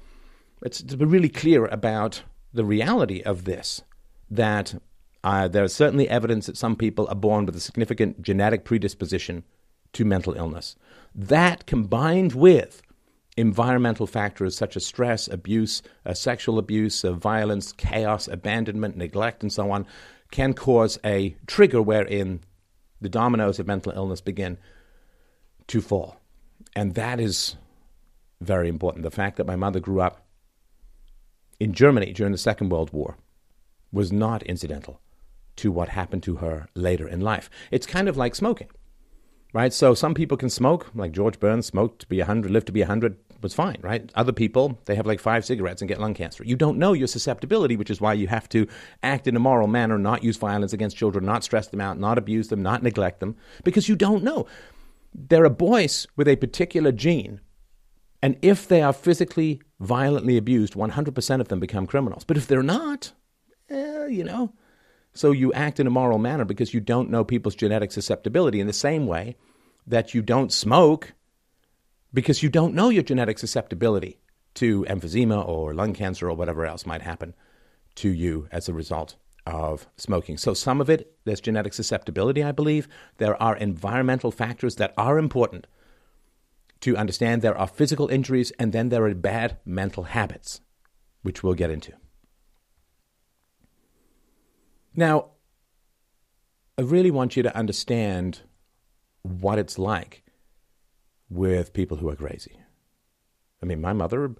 it's 0.62 0.82
to 0.84 0.98
be 0.98 1.06
really 1.06 1.30
clear 1.30 1.66
about 1.66 2.24
the 2.54 2.66
reality 2.66 3.22
of 3.22 3.46
this 3.46 3.82
that 4.30 4.76
uh, 5.24 5.48
there's 5.48 5.74
certainly 5.74 6.10
evidence 6.10 6.46
that 6.46 6.58
some 6.58 6.76
people 6.76 7.08
are 7.08 7.16
born 7.16 7.46
with 7.46 7.56
a 7.56 7.60
significant 7.62 8.22
genetic 8.22 8.66
predisposition 8.66 9.44
to 9.94 10.06
mental 10.06 10.34
illness. 10.34 10.75
That 11.20 11.66
combined 11.66 12.32
with 12.32 12.82
environmental 13.36 14.08
factors 14.08 14.56
such 14.56 14.78
as 14.78 14.86
stress, 14.86 15.28
abuse, 15.28 15.82
uh, 16.06 16.14
sexual 16.14 16.58
abuse, 16.58 17.04
uh, 17.04 17.12
violence, 17.12 17.74
chaos, 17.74 18.30
abandonment, 18.30 18.96
neglect, 18.96 19.44
and 19.44 19.52
so 19.52 19.70
on, 19.70 19.86
can 20.32 20.54
cause 20.54 20.98
a 21.04 21.36
trigger 21.46 21.82
wherein 21.82 22.40
the 23.02 23.10
dominoes 23.10 23.60
of 23.60 23.68
mental 23.68 23.92
illness 23.92 24.22
begin 24.22 24.58
to 25.68 25.82
fall. 25.82 26.16
And 26.74 26.96
that 26.96 27.20
is 27.20 27.58
very 28.40 28.70
important. 28.70 29.04
The 29.04 29.12
fact 29.12 29.36
that 29.36 29.48
my 29.48 29.58
mother 29.58 29.82
grew 29.82 30.00
up 30.00 30.26
in 31.60 31.74
Germany 31.74 32.14
during 32.14 32.32
the 32.32 32.38
Second 32.38 32.70
World 32.70 32.94
War 32.94 33.18
was 33.92 34.10
not 34.10 34.42
incidental 34.44 35.02
to 35.58 35.70
what 35.70 35.90
happened 35.90 36.24
to 36.24 36.38
her 36.38 36.70
later 36.76 37.10
in 37.10 37.20
life. 37.20 37.50
It's 37.72 37.86
kind 37.86 38.08
of 38.08 38.16
like 38.16 38.36
smoking 38.36 38.70
right? 39.53 39.74
So 39.74 39.94
some 39.94 40.13
people 40.13 40.38
can 40.38 40.50
smoke, 40.50 40.88
like 40.94 41.12
George 41.12 41.39
Burns 41.39 41.65
smoked 41.65 42.00
to 42.01 42.08
be 42.08 42.20
100, 42.20 42.51
lived 42.51 42.68
to 42.68 42.72
be 42.72 42.82
100, 42.82 43.18
was 43.41 43.53
fine, 43.53 43.77
right? 43.82 44.12
Other 44.15 44.34
people, 44.34 44.77
they 44.86 44.96
have 44.96 45.06
like 45.06 45.20
five 45.20 45.46
cigarettes 45.46 45.82
and 45.82 45.88
get 45.88 46.00
lung 46.00 46.13
cancer. 46.13 46.44
You 46.44 46.56
don't 46.56 46.77
know 46.77 46.94
your 46.94 47.08
susceptibility, 47.08 47.77
which 47.77 47.89
is 47.89 48.01
why 48.01 48.13
you 48.13 48.27
have 48.27 48.50
to 48.50 48.68
act 49.01 49.27
in 49.27 49.36
a 49.36 49.39
moral 49.39 49.68
manner, 49.68 49.98
not 49.98 50.24
use 50.24 50.38
violence 50.38 50.74
against 50.74 50.98
children, 50.98 51.25
not 51.25 51.44
stress 51.44 51.68
them 51.68 51.82
out, 51.82 51.98
not 51.98 52.18
abuse 52.18 52.50
them, 52.50 52.62
not 52.62 52.84
neglect 52.84 53.20
them, 53.20 53.36
because 53.63 53.88
you 53.88 53.96
don't 53.96 54.24
know. 54.24 54.46
They're 55.13 55.50
boys 55.50 56.06
with 56.15 56.27
a 56.27 56.36
particular 56.36 56.91
gene, 56.91 57.41
and 58.22 58.38
if 58.41 58.68
they 58.68 58.82
are 58.82 58.94
physically 58.94 59.62
violently 59.79 60.38
abused, 60.38 60.74
100% 60.74 61.41
of 61.41 61.48
them 61.48 61.60
become 61.60 61.88
criminals. 61.88 62.24
But 62.25 62.38
if 62.38 62.48
they're 62.48 62.62
not, 62.62 63.13
eh, 63.70 64.08
you 64.08 64.24
know, 64.24 64.53
so 65.13 65.32
you 65.32 65.51
act 65.54 65.80
in 65.80 65.88
a 65.88 65.92
moral 65.92 66.20
manner 66.20 66.46
because 66.46 66.74
you 66.74 66.80
don't 66.80 67.10
know 67.10 67.24
people's 67.24 67.56
genetic 67.56 67.92
susceptibility 67.92 68.60
in 68.60 68.68
the 68.68 68.74
same 68.74 69.08
way 69.08 69.36
that 69.88 70.13
you 70.13 70.22
don't 70.22 70.54
smoke 70.54 71.13
because 72.13 72.42
you 72.44 72.50
don't 72.50 72.74
know 72.74 72.89
your 72.89 73.04
genetic 73.04 73.39
susceptibility 73.39 74.20
to 74.56 74.86
emphysema 74.86 75.48
or 75.48 75.74
lung 75.74 75.94
cancer 75.94 76.30
or 76.30 76.36
whatever 76.36 76.66
else 76.66 76.86
might 76.86 77.01
happen 77.01 77.34
to 77.96 78.10
you 78.10 78.48
as 78.51 78.70
a 78.70 78.74
result 78.74 79.16
of 79.46 79.88
smoking. 79.98 80.38
So 80.38 80.54
some 80.54 80.80
of 80.80 80.89
it, 80.89 81.16
there's 81.25 81.42
genetic 81.42 81.74
susceptibility, 81.74 82.44
I 82.44 82.51
believe. 82.51 82.88
There 83.18 83.42
are 83.42 83.56
environmental 83.56 84.32
factors 84.32 84.75
that 84.75 84.94
are 84.98 85.18
important 85.18 85.68
to 86.82 86.96
understand. 86.96 87.42
There 87.42 87.58
are 87.58 87.68
physical 87.68 88.08
injuries, 88.10 88.51
and 88.60 88.72
then 88.72 88.89
there 88.89 89.06
are 89.06 89.13
bad 89.16 89.58
mental 89.66 90.04
habits, 90.04 90.62
which 91.24 91.44
we'll 91.44 91.56
get 91.56 91.72
into. 91.72 91.94
Now, 95.00 95.27
I 96.77 96.82
really 96.82 97.10
want 97.10 97.38
you 97.38 97.44
to 97.44 97.56
understand 97.56 98.41
what 99.22 99.58
it's 99.58 99.79
like 99.79 100.24
with 101.29 101.72
people 101.72 101.96
who 101.96 102.10
are 102.10 102.18
crazy. 102.18 102.60
I 103.63 103.65
mean, 103.65 103.79
my 103.79 103.94
mother, 103.94 104.36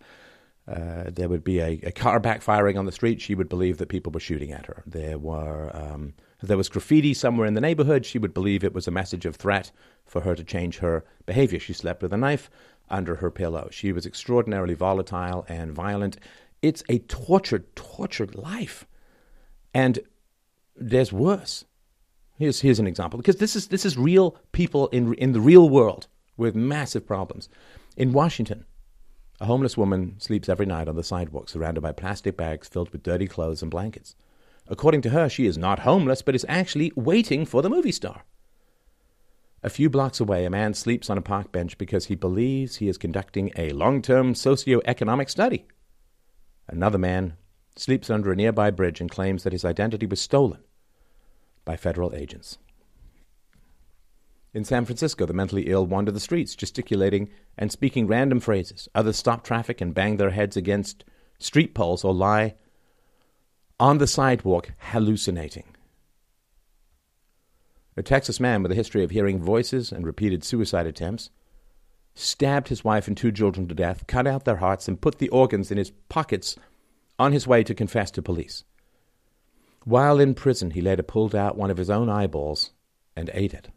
uh, 0.68 1.04
there 1.13 1.30
would 1.30 1.46
be 1.46 1.62
a, 1.62 1.80
a, 1.84 1.94
car 1.94 2.20
backfiring 2.20 2.78
on 2.78 2.86
the 2.86 2.92
street. 2.92 3.22
She 3.22 3.36
would 3.36 3.48
believe 3.48 3.78
that 3.78 3.88
people 3.88 4.12
were 4.12 4.20
shooting 4.20 4.51
at 4.51 4.66
her. 4.66 4.84
There 4.86 5.18
were 5.18 5.74
um, 5.74 6.13
there 6.42 6.58
was 6.58 6.68
graffiti 6.68 7.13
somewhere 7.13 7.48
in 7.48 7.54
the 7.54 7.62
neighborhood. 7.62 8.06
She 8.06 8.20
would 8.20 8.34
believe 8.34 8.62
it 8.62 8.74
was 8.74 8.86
a 8.86 8.92
message 8.92 9.25
of 9.25 9.38
threat 9.38 9.72
for 10.06 10.20
her 10.20 10.36
to 10.36 10.44
change 10.44 10.80
her 10.80 11.06
behavior. 11.25 11.60
She 11.60 11.72
slept 11.72 12.04
with 12.04 12.12
a 12.12 12.18
knife 12.18 12.50
under 12.89 13.16
her 13.16 13.32
pillow. 13.32 13.70
She 13.72 13.94
was 13.94 14.06
extraordinarily 14.06 14.74
volatile 14.74 15.46
and 15.48 15.72
violent. 15.72 16.18
It's 16.62 16.84
a 16.89 17.00
tortured, 17.00 17.74
tortured 17.78 18.36
life, 18.36 18.86
and 19.74 20.00
there's 20.80 21.12
worse. 21.12 21.66
Here's 22.38 22.62
here's 22.62 22.80
an 22.80 22.88
example 22.88 23.18
because 23.18 23.36
this 23.36 23.56
is 23.56 23.68
this 23.68 23.86
is 23.86 23.98
real 23.98 24.38
people 24.54 24.88
in 24.88 25.14
in 25.16 25.34
the 25.34 25.42
real 25.42 25.70
world 25.70 26.08
with 26.38 26.56
massive 26.56 27.06
problems. 27.06 27.50
In 27.98 28.14
Washington, 28.14 28.66
a 29.42 29.46
homeless 29.46 29.76
woman 29.76 30.16
sleeps 30.20 30.48
every 30.48 30.66
night 30.66 30.88
on 30.88 30.96
the 30.96 31.04
sidewalk 31.04 31.50
surrounded 31.50 31.82
by 31.82 31.92
plastic 31.92 32.38
bags 32.38 32.70
filled 32.70 32.92
with 32.92 33.04
dirty 33.04 33.28
clothes 33.28 33.62
and 33.62 33.70
blankets. 33.70 34.16
According 34.68 35.02
to 35.02 35.10
her, 35.10 35.28
she 35.28 35.48
is 35.48 35.58
not 35.58 35.80
homeless, 35.80 36.22
but 36.22 36.36
is 36.36 36.46
actually 36.48 36.94
waiting 36.96 37.46
for 37.46 37.62
the 37.62 37.70
movie 37.70 37.92
star. 37.92 38.24
A 39.62 39.70
few 39.70 39.90
blocks 39.90 40.22
away, 40.22 40.46
a 40.46 40.50
man 40.50 40.74
sleeps 40.74 41.10
on 41.10 41.18
a 41.18 41.22
park 41.22 41.52
bench 41.52 41.78
because 41.78 42.06
he 42.06 42.16
believes 42.16 42.78
he 42.78 42.88
is 42.88 42.98
conducting 42.98 43.52
a 43.58 43.72
long 43.72 44.02
term 44.02 44.34
socio-economic 44.34 45.30
study. 45.30 45.66
Another 46.70 46.98
man 46.98 47.36
sleeps 47.76 48.10
under 48.10 48.32
a 48.32 48.36
nearby 48.36 48.72
bridge 48.72 49.02
and 49.02 49.12
claims 49.12 49.44
that 49.44 49.52
his 49.52 49.66
identity 49.66 50.06
was 50.06 50.22
stolen 50.22 50.62
by 51.70 51.78
federal 51.78 52.16
agents. 52.16 52.58
In 54.56 54.66
San 54.66 54.86
Francisco, 54.86 55.28
the 55.28 55.36
mentally 55.36 55.68
ill 55.68 55.86
wander 55.86 56.12
the 56.12 56.20
streets, 56.20 56.56
gesticulating 56.56 57.30
and 57.60 57.72
speaking 57.72 58.08
random 58.08 58.40
phrases. 58.40 58.90
Others 58.96 59.18
stop 59.18 59.44
traffic 59.44 59.80
and 59.80 59.94
bang 59.94 60.18
their 60.18 60.32
heads 60.32 60.58
against 60.58 61.06
street 61.38 61.76
poles 61.76 62.04
or 62.04 62.12
lie 62.12 62.56
on 63.80 64.00
the 64.00 64.08
sidewalk 64.08 64.72
hallucinating. 64.80 65.76
A 67.96 68.02
Texas 68.02 68.40
man 68.40 68.64
with 68.64 68.72
a 68.72 68.82
history 68.82 69.04
of 69.04 69.12
hearing 69.12 69.40
voices 69.40 69.92
and 69.92 70.08
repeated 70.08 70.44
suicide 70.44 70.88
attempts 70.88 71.30
stabbed 72.16 72.70
his 72.70 72.84
wife 72.84 73.08
and 73.08 73.16
two 73.16 73.32
children 73.32 73.68
to 73.68 73.76
death, 73.76 74.08
cut 74.08 74.26
out 74.26 74.46
their 74.46 74.56
hearts, 74.56 74.88
and 74.88 75.02
put 75.02 75.20
the 75.20 75.30
organs 75.30 75.70
in 75.70 75.78
his 75.78 75.92
pockets 76.10 76.56
on 77.20 77.32
his 77.32 77.46
way 77.46 77.64
to 77.64 77.76
confess 77.76 78.10
to 78.10 78.24
police. 78.24 78.64
While 79.86 80.20
in 80.20 80.36
prison, 80.36 80.72
he 80.72 80.82
later 80.82 81.04
pulled 81.04 81.36
out 81.36 81.58
one 81.58 81.72
of 81.72 81.78
his 81.78 81.90
own 81.90 82.10
eyeballs 82.10 82.72
and 83.16 83.30
ate 83.34 83.54
it. 83.54 83.70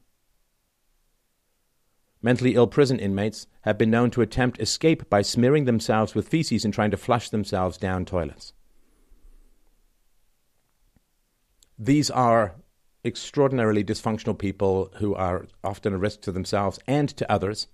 Mentally 2.20 2.54
ill 2.54 2.68
prison 2.68 3.00
inmates 3.00 3.46
have 3.62 3.76
been 3.76 3.90
known 3.90 4.10
to 4.12 4.22
attempt 4.22 4.60
escape 4.60 5.10
by 5.10 5.22
smearing 5.22 5.64
themselves 5.64 6.14
with 6.14 6.28
feces 6.28 6.64
and 6.64 6.72
trying 6.72 6.92
to 6.92 6.96
flush 6.96 7.28
themselves 7.30 7.76
down 7.76 8.04
toilets. 8.04 8.52
These 11.76 12.10
are 12.10 12.54
extraordinarily 13.04 13.82
dysfunctional 13.82 14.38
people 14.38 14.92
who 14.98 15.14
are 15.14 15.46
often 15.64 15.92
a 15.92 15.98
risk 15.98 16.20
to 16.22 16.32
themselves 16.32 16.78
and 16.86 17.08
to 17.08 17.30
others. 17.30 17.66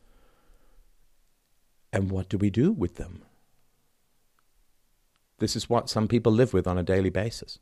And 1.92 2.10
what 2.10 2.30
do 2.30 2.38
we 2.38 2.48
do 2.48 2.72
with 2.72 2.96
them? 2.96 3.22
This 5.38 5.56
is 5.56 5.68
what 5.68 5.90
some 5.90 6.08
people 6.08 6.32
live 6.32 6.54
with 6.54 6.66
on 6.66 6.78
a 6.78 6.82
daily 6.82 7.10
basis. 7.10 7.58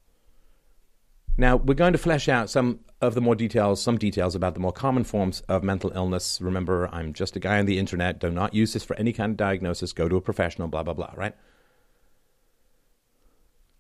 Now, 1.36 1.56
we're 1.56 1.74
going 1.74 1.92
to 1.92 1.98
flesh 1.98 2.28
out 2.28 2.48
some 2.48 2.80
of 3.00 3.14
the 3.14 3.20
more 3.20 3.34
details, 3.34 3.82
some 3.82 3.98
details 3.98 4.34
about 4.34 4.54
the 4.54 4.60
more 4.60 4.72
common 4.72 5.04
forms 5.04 5.40
of 5.48 5.62
mental 5.62 5.92
illness. 5.94 6.40
Remember, 6.40 6.88
I'm 6.92 7.12
just 7.12 7.36
a 7.36 7.40
guy 7.40 7.58
on 7.58 7.66
the 7.66 7.78
internet. 7.78 8.18
Do 8.18 8.30
not 8.30 8.54
use 8.54 8.72
this 8.72 8.84
for 8.84 8.96
any 8.96 9.12
kind 9.12 9.32
of 9.32 9.36
diagnosis. 9.36 9.92
Go 9.92 10.08
to 10.08 10.16
a 10.16 10.20
professional, 10.20 10.68
blah, 10.68 10.82
blah, 10.82 10.94
blah, 10.94 11.12
right? 11.14 11.34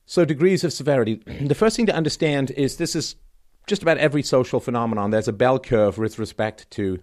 So, 0.04 0.24
degrees 0.24 0.64
of 0.64 0.72
severity. 0.72 1.22
The 1.40 1.54
first 1.54 1.76
thing 1.76 1.86
to 1.86 1.94
understand 1.94 2.50
is 2.52 2.76
this 2.76 2.94
is 2.94 3.16
just 3.66 3.82
about 3.82 3.98
every 3.98 4.22
social 4.22 4.60
phenomenon. 4.60 5.10
There's 5.10 5.28
a 5.28 5.32
bell 5.32 5.58
curve 5.58 5.98
with 5.98 6.18
respect 6.18 6.70
to 6.72 7.00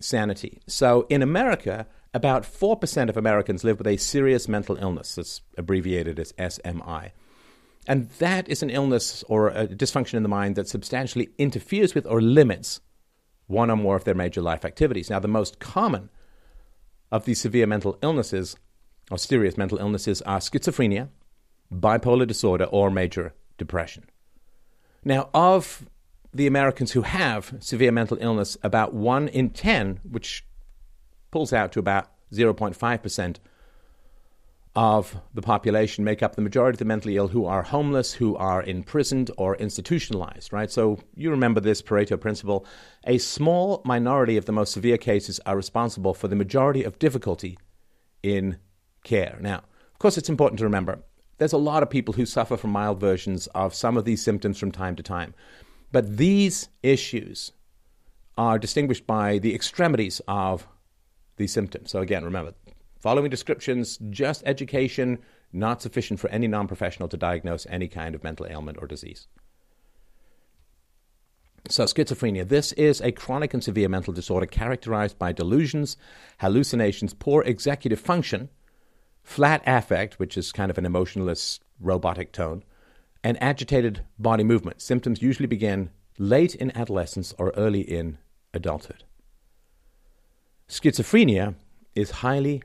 sanity. 0.00 0.60
So, 0.66 1.06
in 1.08 1.22
America, 1.22 1.86
about 2.12 2.42
4% 2.42 3.08
of 3.08 3.16
Americans 3.16 3.64
live 3.64 3.78
with 3.78 3.86
a 3.86 3.96
serious 3.96 4.48
mental 4.48 4.76
illness. 4.76 5.16
It's 5.16 5.42
abbreviated 5.56 6.18
as 6.18 6.32
SMI. 6.32 7.12
And 7.86 8.08
that 8.18 8.48
is 8.48 8.62
an 8.62 8.70
illness 8.70 9.24
or 9.28 9.48
a 9.48 9.66
dysfunction 9.66 10.14
in 10.14 10.22
the 10.22 10.28
mind 10.28 10.56
that 10.56 10.68
substantially 10.68 11.30
interferes 11.38 11.94
with 11.94 12.06
or 12.06 12.20
limits 12.20 12.80
one 13.46 13.70
or 13.70 13.76
more 13.76 13.96
of 13.96 14.04
their 14.04 14.14
major 14.14 14.40
life 14.40 14.64
activities. 14.64 15.10
Now, 15.10 15.18
the 15.18 15.28
most 15.28 15.58
common 15.58 16.08
of 17.10 17.24
these 17.24 17.40
severe 17.40 17.66
mental 17.66 17.98
illnesses 18.02 18.56
or 19.10 19.18
serious 19.18 19.58
mental 19.58 19.78
illnesses 19.78 20.22
are 20.22 20.38
schizophrenia, 20.38 21.08
bipolar 21.72 22.26
disorder, 22.26 22.64
or 22.64 22.90
major 22.90 23.34
depression. 23.58 24.04
Now, 25.04 25.28
of 25.34 25.86
the 26.32 26.46
Americans 26.46 26.92
who 26.92 27.02
have 27.02 27.54
severe 27.60 27.92
mental 27.92 28.16
illness, 28.20 28.56
about 28.62 28.94
1 28.94 29.28
in 29.28 29.50
10, 29.50 30.00
which 30.08 30.46
pulls 31.30 31.52
out 31.52 31.72
to 31.72 31.78
about 31.78 32.10
0.5%, 32.32 33.36
of 34.74 35.20
the 35.34 35.42
population 35.42 36.02
make 36.02 36.22
up 36.22 36.34
the 36.34 36.40
majority 36.42 36.76
of 36.76 36.78
the 36.78 36.84
mentally 36.84 37.16
ill 37.16 37.28
who 37.28 37.44
are 37.44 37.62
homeless, 37.62 38.14
who 38.14 38.34
are 38.36 38.62
imprisoned 38.62 39.30
or 39.36 39.54
institutionalized, 39.56 40.52
right? 40.52 40.70
So 40.70 40.98
you 41.14 41.30
remember 41.30 41.60
this 41.60 41.82
Pareto 41.82 42.18
principle. 42.18 42.64
A 43.04 43.18
small 43.18 43.82
minority 43.84 44.38
of 44.38 44.46
the 44.46 44.52
most 44.52 44.72
severe 44.72 44.96
cases 44.96 45.40
are 45.44 45.56
responsible 45.56 46.14
for 46.14 46.28
the 46.28 46.36
majority 46.36 46.84
of 46.84 46.98
difficulty 46.98 47.58
in 48.22 48.56
care. 49.04 49.36
Now, 49.40 49.58
of 49.92 49.98
course, 49.98 50.16
it's 50.16 50.30
important 50.30 50.58
to 50.58 50.64
remember 50.64 51.00
there's 51.38 51.52
a 51.52 51.58
lot 51.58 51.82
of 51.82 51.90
people 51.90 52.14
who 52.14 52.24
suffer 52.24 52.56
from 52.56 52.70
mild 52.70 53.00
versions 53.00 53.48
of 53.48 53.74
some 53.74 53.96
of 53.96 54.04
these 54.04 54.22
symptoms 54.22 54.58
from 54.58 54.70
time 54.70 54.96
to 54.96 55.02
time. 55.02 55.34
But 55.90 56.16
these 56.16 56.68
issues 56.82 57.52
are 58.38 58.58
distinguished 58.58 59.06
by 59.06 59.38
the 59.38 59.54
extremities 59.54 60.20
of 60.28 60.66
these 61.36 61.52
symptoms. 61.52 61.90
So, 61.90 62.00
again, 62.00 62.24
remember, 62.24 62.54
Following 63.02 63.30
descriptions, 63.30 63.98
just 64.10 64.44
education, 64.46 65.18
not 65.52 65.82
sufficient 65.82 66.20
for 66.20 66.30
any 66.30 66.46
non 66.46 66.68
professional 66.68 67.08
to 67.08 67.16
diagnose 67.16 67.66
any 67.68 67.88
kind 67.88 68.14
of 68.14 68.22
mental 68.22 68.46
ailment 68.46 68.78
or 68.80 68.86
disease. 68.86 69.26
So, 71.68 71.84
schizophrenia. 71.84 72.46
This 72.46 72.70
is 72.74 73.00
a 73.00 73.10
chronic 73.10 73.54
and 73.54 73.62
severe 73.62 73.88
mental 73.88 74.12
disorder 74.12 74.46
characterized 74.46 75.18
by 75.18 75.32
delusions, 75.32 75.96
hallucinations, 76.38 77.12
poor 77.12 77.42
executive 77.42 77.98
function, 77.98 78.50
flat 79.24 79.64
affect, 79.66 80.20
which 80.20 80.38
is 80.38 80.52
kind 80.52 80.70
of 80.70 80.78
an 80.78 80.86
emotionless, 80.86 81.58
robotic 81.80 82.30
tone, 82.30 82.62
and 83.24 83.36
agitated 83.42 84.04
body 84.16 84.44
movement. 84.44 84.80
Symptoms 84.80 85.20
usually 85.20 85.48
begin 85.48 85.90
late 86.18 86.54
in 86.54 86.76
adolescence 86.76 87.34
or 87.36 87.52
early 87.56 87.80
in 87.80 88.18
adulthood. 88.54 89.02
Schizophrenia 90.68 91.56
is 91.96 92.10
highly 92.10 92.62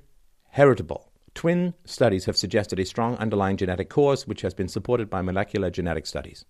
heritable. 0.57 1.11
Twin 1.35 1.75
studies 1.85 2.25
have 2.25 2.35
suggested 2.35 2.79
a 2.79 2.85
strong 2.85 3.15
underlying 3.17 3.57
genetic 3.57 3.89
cause, 3.89 4.25
which 4.25 4.41
has 4.41 4.55
been 4.55 4.67
supported 4.67 5.07
by 5.07 5.21
molecular 5.21 5.69
genetic 5.69 6.07
studies. 6.07 6.45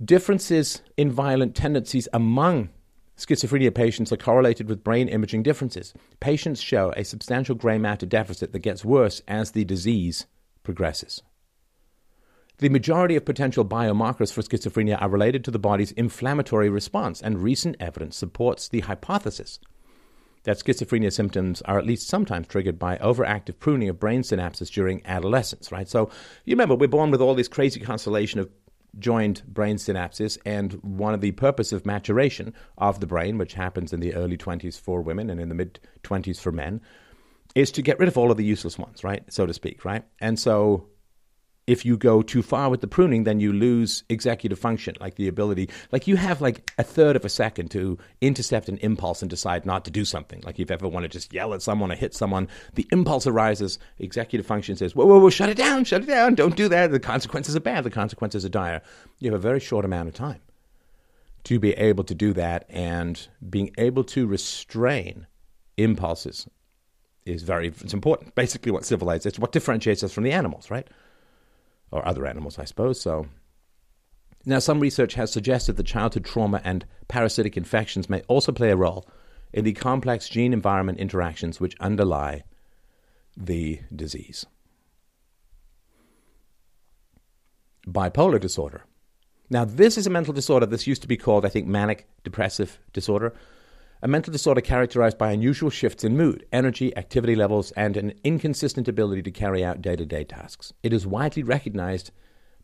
Differences 0.00 0.82
in 0.96 1.10
violent 1.10 1.56
tendencies 1.56 2.06
among 2.12 2.68
schizophrenia 3.16 3.74
patients 3.74 4.12
are 4.12 4.16
correlated 4.16 4.68
with 4.68 4.84
brain 4.84 5.08
imaging 5.08 5.42
differences. 5.42 5.94
Patients 6.20 6.60
show 6.60 6.92
a 6.96 7.02
substantial 7.02 7.56
gray 7.56 7.76
matter 7.76 8.06
deficit 8.06 8.52
that 8.52 8.60
gets 8.60 8.84
worse 8.84 9.20
as 9.26 9.50
the 9.50 9.64
disease 9.64 10.26
progresses. 10.62 11.24
The 12.58 12.68
majority 12.68 13.16
of 13.16 13.24
potential 13.24 13.64
biomarkers 13.64 14.32
for 14.32 14.42
schizophrenia 14.42 15.02
are 15.02 15.08
related 15.08 15.44
to 15.44 15.50
the 15.50 15.58
body's 15.58 15.90
inflammatory 15.90 16.70
response, 16.70 17.20
and 17.20 17.42
recent 17.42 17.74
evidence 17.80 18.16
supports 18.16 18.68
the 18.68 18.80
hypothesis 18.80 19.58
that 20.48 20.56
schizophrenia 20.56 21.12
symptoms 21.12 21.60
are 21.66 21.78
at 21.78 21.84
least 21.84 22.08
sometimes 22.08 22.46
triggered 22.46 22.78
by 22.78 22.96
overactive 22.98 23.58
pruning 23.58 23.90
of 23.90 24.00
brain 24.00 24.22
synapses 24.22 24.70
during 24.70 25.04
adolescence, 25.04 25.70
right? 25.70 25.86
So 25.86 26.10
you 26.46 26.54
remember, 26.54 26.74
we're 26.74 26.88
born 26.88 27.10
with 27.10 27.20
all 27.20 27.34
this 27.34 27.48
crazy 27.48 27.80
constellation 27.80 28.40
of 28.40 28.48
joined 28.98 29.42
brain 29.46 29.76
synapses, 29.76 30.38
and 30.46 30.72
one 30.82 31.12
of 31.12 31.20
the 31.20 31.32
purpose 31.32 31.70
of 31.70 31.84
maturation 31.84 32.54
of 32.78 33.00
the 33.00 33.06
brain, 33.06 33.36
which 33.36 33.52
happens 33.52 33.92
in 33.92 34.00
the 34.00 34.14
early 34.14 34.38
20s 34.38 34.80
for 34.80 35.02
women 35.02 35.28
and 35.28 35.38
in 35.38 35.50
the 35.50 35.54
mid 35.54 35.80
20s 36.02 36.40
for 36.40 36.50
men, 36.50 36.80
is 37.54 37.70
to 37.72 37.82
get 37.82 37.98
rid 37.98 38.08
of 38.08 38.16
all 38.16 38.30
of 38.30 38.38
the 38.38 38.44
useless 38.44 38.78
ones, 38.78 39.04
right? 39.04 39.30
So 39.30 39.44
to 39.44 39.52
speak, 39.52 39.84
right? 39.84 40.02
And 40.18 40.40
so 40.40 40.88
if 41.68 41.84
you 41.84 41.98
go 41.98 42.22
too 42.22 42.42
far 42.42 42.70
with 42.70 42.80
the 42.80 42.86
pruning, 42.86 43.24
then 43.24 43.40
you 43.40 43.52
lose 43.52 44.02
executive 44.08 44.58
function, 44.58 44.96
like 45.00 45.16
the 45.16 45.28
ability, 45.28 45.68
like 45.92 46.06
you 46.06 46.16
have 46.16 46.40
like 46.40 46.72
a 46.78 46.82
third 46.82 47.14
of 47.14 47.26
a 47.26 47.28
second 47.28 47.70
to 47.72 47.98
intercept 48.22 48.70
an 48.70 48.78
impulse 48.78 49.20
and 49.20 49.28
decide 49.28 49.66
not 49.66 49.84
to 49.84 49.90
do 49.90 50.06
something. 50.06 50.40
Like 50.46 50.58
if 50.58 50.70
you 50.70 50.74
ever 50.74 50.88
want 50.88 51.04
to 51.04 51.08
just 51.10 51.30
yell 51.30 51.52
at 51.52 51.60
someone 51.60 51.92
or 51.92 51.94
hit 51.94 52.14
someone, 52.14 52.48
the 52.72 52.88
impulse 52.90 53.26
arises, 53.26 53.78
executive 53.98 54.46
function 54.46 54.76
says, 54.76 54.96
whoa, 54.96 55.04
whoa, 55.04 55.18
whoa, 55.18 55.28
shut 55.28 55.50
it 55.50 55.58
down, 55.58 55.84
shut 55.84 56.04
it 56.04 56.06
down, 56.06 56.34
don't 56.34 56.56
do 56.56 56.68
that. 56.70 56.90
The 56.90 56.98
consequences 56.98 57.54
are 57.54 57.60
bad, 57.60 57.84
the 57.84 57.90
consequences 57.90 58.46
are 58.46 58.48
dire. 58.48 58.80
You 59.18 59.30
have 59.30 59.38
a 59.38 59.42
very 59.42 59.60
short 59.60 59.84
amount 59.84 60.08
of 60.08 60.14
time 60.14 60.40
to 61.44 61.58
be 61.58 61.72
able 61.72 62.04
to 62.04 62.14
do 62.14 62.32
that 62.32 62.64
and 62.70 63.28
being 63.50 63.74
able 63.76 64.04
to 64.04 64.26
restrain 64.26 65.26
impulses 65.76 66.48
is 67.26 67.42
very 67.42 67.68
it's 67.68 67.92
important. 67.92 68.34
Basically 68.34 68.72
what 68.72 68.86
civilized 68.86 69.26
it's 69.26 69.38
what 69.38 69.52
differentiates 69.52 70.02
us 70.02 70.14
from 70.14 70.24
the 70.24 70.32
animals, 70.32 70.70
right? 70.70 70.88
Or 71.90 72.06
other 72.06 72.26
animals, 72.26 72.58
I 72.58 72.64
suppose. 72.64 73.00
So, 73.00 73.26
now 74.44 74.58
some 74.58 74.80
research 74.80 75.14
has 75.14 75.32
suggested 75.32 75.76
that 75.76 75.86
childhood 75.86 76.24
trauma 76.24 76.60
and 76.64 76.86
parasitic 77.08 77.56
infections 77.56 78.08
may 78.08 78.22
also 78.22 78.52
play 78.52 78.70
a 78.70 78.76
role 78.76 79.06
in 79.52 79.64
the 79.64 79.72
complex 79.72 80.28
gene 80.28 80.52
environment 80.52 80.98
interactions 80.98 81.60
which 81.60 81.76
underlie 81.80 82.44
the 83.36 83.80
disease. 83.94 84.46
Bipolar 87.86 88.40
disorder. 88.40 88.84
Now, 89.50 89.64
this 89.64 89.96
is 89.96 90.06
a 90.06 90.10
mental 90.10 90.34
disorder. 90.34 90.66
This 90.66 90.86
used 90.86 91.00
to 91.02 91.08
be 91.08 91.16
called, 91.16 91.46
I 91.46 91.48
think, 91.48 91.66
manic 91.66 92.06
depressive 92.22 92.78
disorder 92.92 93.34
a 94.02 94.08
mental 94.08 94.32
disorder 94.32 94.60
characterized 94.60 95.18
by 95.18 95.32
unusual 95.32 95.70
shifts 95.70 96.04
in 96.04 96.16
mood, 96.16 96.46
energy, 96.52 96.96
activity 96.96 97.34
levels, 97.34 97.72
and 97.72 97.96
an 97.96 98.14
inconsistent 98.22 98.88
ability 98.88 99.22
to 99.22 99.30
carry 99.30 99.64
out 99.64 99.82
day 99.82 99.96
to 99.96 100.06
day 100.06 100.24
tasks. 100.24 100.72
It 100.82 100.92
is 100.92 101.06
widely 101.06 101.42
recognized 101.42 102.10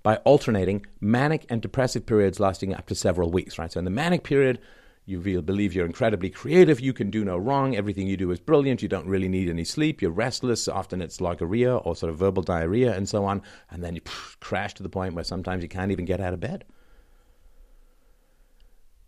by 0.02 0.16
alternating 0.18 0.84
manic 1.00 1.46
and 1.48 1.60
depressive 1.62 2.06
periods 2.06 2.38
lasting 2.38 2.74
up 2.74 2.86
to 2.86 2.94
several 2.94 3.30
weeks, 3.30 3.58
right? 3.58 3.72
So 3.72 3.78
in 3.78 3.84
the 3.84 3.90
manic 3.90 4.22
period, 4.22 4.60
you 5.06 5.42
believe 5.42 5.74
you're 5.74 5.86
incredibly 5.86 6.30
creative, 6.30 6.80
you 6.80 6.92
can 6.92 7.10
do 7.10 7.24
no 7.24 7.36
wrong, 7.36 7.76
everything 7.76 8.06
you 8.06 8.16
do 8.16 8.30
is 8.30 8.40
brilliant, 8.40 8.82
you 8.82 8.88
don't 8.88 9.06
really 9.06 9.28
need 9.28 9.50
any 9.50 9.64
sleep, 9.64 10.00
you're 10.00 10.10
restless, 10.10 10.68
often 10.68 11.02
it's 11.02 11.20
logorrhea 11.20 11.76
or 11.76 11.94
sort 11.94 12.10
of 12.10 12.18
verbal 12.18 12.42
diarrhea 12.42 12.94
and 12.94 13.08
so 13.08 13.24
on, 13.24 13.42
and 13.70 13.82
then 13.82 13.94
you 13.94 14.00
crash 14.40 14.72
to 14.74 14.82
the 14.82 14.88
point 14.88 15.14
where 15.14 15.24
sometimes 15.24 15.62
you 15.62 15.68
can't 15.68 15.92
even 15.92 16.04
get 16.04 16.20
out 16.20 16.32
of 16.32 16.40
bed. 16.40 16.64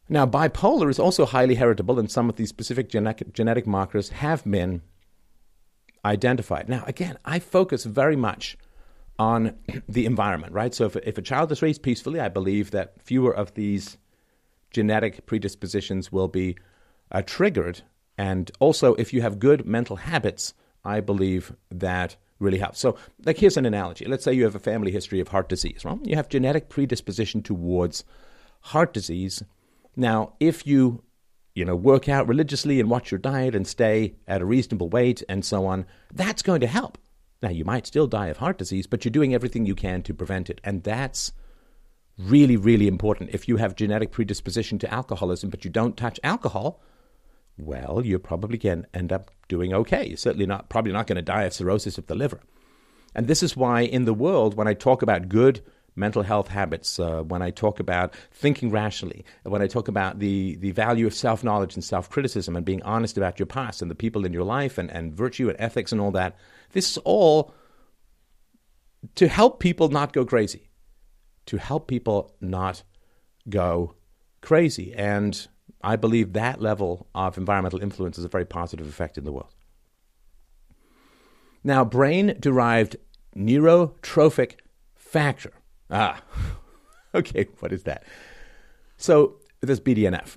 Now, 0.09 0.25
bipolar 0.25 0.89
is 0.89 0.99
also 0.99 1.27
highly 1.27 1.57
heritable, 1.57 1.99
and 1.99 2.11
some 2.11 2.29
of 2.29 2.37
these 2.37 2.49
specific 2.49 2.89
genetic, 2.89 3.33
genetic 3.33 3.67
markers 3.67 4.11
have 4.11 4.45
been 4.45 4.83
identified. 6.05 6.69
Now, 6.69 6.85
again, 6.87 7.19
I 7.25 7.41
focus 7.41 7.85
very 7.85 8.15
much 8.15 8.57
on 9.19 9.57
the 9.89 10.07
environment, 10.07 10.53
right? 10.53 10.73
So, 10.73 10.85
if, 10.87 10.97
if 10.97 11.19
a 11.19 11.23
child 11.23 11.51
is 11.51 11.63
raised 11.63 11.83
peacefully, 11.83 12.21
I 12.21 12.29
believe 12.29 12.71
that 12.71 13.03
fewer 13.03 13.35
of 13.35 13.55
these 13.55 13.99
genetic 14.71 15.27
predispositions 15.27 16.13
will 16.13 16.29
be 16.29 16.57
uh, 17.11 17.23
triggered. 17.23 17.83
And 18.17 18.51
also, 18.61 18.95
if 18.95 19.13
you 19.13 19.23
have 19.23 19.41
good 19.41 19.67
mental 19.67 19.97
habits, 19.97 20.55
I 20.85 21.01
believe 21.01 21.53
that 21.71 22.17
really 22.39 22.59
helps. 22.59 22.79
So, 22.79 22.97
like, 23.25 23.39
here's 23.39 23.57
an 23.57 23.67
analogy. 23.67 24.05
Let's 24.05 24.23
say 24.23 24.35
you 24.35 24.45
have 24.45 24.55
a 24.55 24.61
family 24.61 24.93
history 24.93 25.19
of 25.19 25.29
heart 25.29 25.49
disease. 25.49 25.85
Well, 25.85 25.99
you 26.05 26.15
have 26.15 26.29
genetic 26.29 26.69
predisposition 26.69 27.43
towards 27.43 28.05
heart 28.61 28.93
disease 28.93 29.43
now, 29.97 30.35
if 30.39 30.67
you 30.67 31.03
you 31.57 31.65
know, 31.65 31.75
work 31.75 32.07
out 32.07 32.29
religiously 32.29 32.79
and 32.79 32.91
watch 32.91 33.11
your 33.11 33.19
diet 33.19 33.55
and 33.55 33.67
stay 33.67 34.15
at 34.29 34.43
a 34.43 34.45
reasonable 34.45 34.91
weight 34.91 35.23
and 35.27 35.43
so 35.43 35.65
on, 35.65 35.87
that's 36.13 36.43
going 36.43 36.61
to 36.61 36.67
help. 36.67 36.99
Now, 37.43 37.49
you 37.49 37.65
might 37.65 37.87
still 37.87 38.07
die 38.07 38.27
of 38.27 38.37
heart 38.37 38.59
disease, 38.59 38.87
but 38.87 39.05
you're 39.05 39.11
doing 39.11 39.35
everything 39.35 39.65
you 39.65 39.75
can 39.75 40.03
to 40.03 40.13
prevent 40.13 40.51
it. 40.51 40.61
And 40.63 40.83
that's 40.83 41.33
really, 42.19 42.59
really 42.59 42.87
important. 42.87 43.31
If 43.33 43.49
you 43.49 43.57
have 43.57 43.75
genetic 43.75 44.13
predisposition 44.13 44.79
to 44.81 44.93
alcoholism, 44.93 45.49
but 45.49 45.65
you 45.65 45.71
don't 45.71 45.97
touch 45.97 46.21
alcohol, 46.23 46.83
well, 47.57 48.03
you're 48.05 48.19
probably 48.19 48.59
going 48.59 48.83
to 48.83 48.89
end 48.97 49.11
up 49.11 49.31
doing 49.49 49.73
okay. 49.73 50.07
You're 50.07 50.19
certainly 50.19 50.47
not, 50.47 50.69
probably 50.69 50.93
not 50.93 51.07
going 51.07 51.17
to 51.17 51.23
die 51.23 51.45
of 51.45 51.55
cirrhosis 51.55 51.97
of 51.97 52.07
the 52.07 52.15
liver. 52.15 52.41
And 53.15 53.29
this 53.29 53.43
is 53.43 53.57
why 53.57 53.81
in 53.81 54.05
the 54.05 54.13
world, 54.13 54.57
when 54.57 54.69
I 54.69 54.75
talk 54.75 55.01
about 55.01 55.31
good 55.31 55.63
mental 55.97 56.23
health 56.23 56.49
habits, 56.49 57.01
uh, 57.01 57.23
when 57.23 57.43
I 57.43 57.51
talk 57.51 57.81
about 57.81 58.15
thinking 58.31 58.71
rationally, 58.71 59.25
when 59.43 59.63
I 59.63 59.67
talk 59.67 59.89
about 59.89 60.19
the, 60.19 60.57
the 60.57 60.71
value 60.71 61.07
of 61.07 61.15
self 61.15 61.43
knowledge 61.43 61.75
and 61.75 61.83
self 61.83 62.09
criticism 62.11 62.55
and 62.55 62.65
being 62.65 62.83
honest 62.83 63.17
about 63.17 63.39
your 63.39 63.47
past 63.47 63.83
and 63.83 63.91
the 63.91 63.95
people 63.95 64.25
in 64.25 64.33
your 64.33 64.45
life 64.45 64.79
and, 64.79 64.91
and 64.91 65.15
virtue 65.15 65.49
and 65.49 65.57
ethics 65.59 65.93
and 65.93 66.01
all 66.01 66.13
that, 66.13 66.37
this 66.73 66.91
is 66.91 66.99
all 66.99 67.55
to 69.15 69.29
help 69.29 69.59
people 69.59 69.89
not 69.89 70.13
go 70.13 70.25
crazy, 70.25 70.69
to 71.47 71.57
help 71.57 71.89
people 71.89 72.35
not 72.41 72.83
go 73.49 73.95
crazy. 74.43 74.93
And 74.95 75.47
I 75.83 75.97
believe 75.97 76.33
that 76.33 76.61
level 76.61 77.09
of 77.15 77.39
environmental 77.39 77.83
influence 77.83 78.19
is 78.19 78.25
a 78.25 78.29
very 78.29 78.45
positive 78.45 78.89
effect 78.89 79.17
in 79.17 79.25
the 79.25 79.33
world. 79.33 79.55
Now, 81.65 81.85
brain 81.85 82.37
derived 82.39 82.97
neurotrophic 83.37 84.55
factor 84.95 85.53
Ah, 85.91 86.23
okay, 87.15 87.47
what 87.61 87.73
is 87.73 87.85
that? 87.85 88.05
So 88.97 89.37
there's 89.61 89.81
BDNF. 89.81 90.37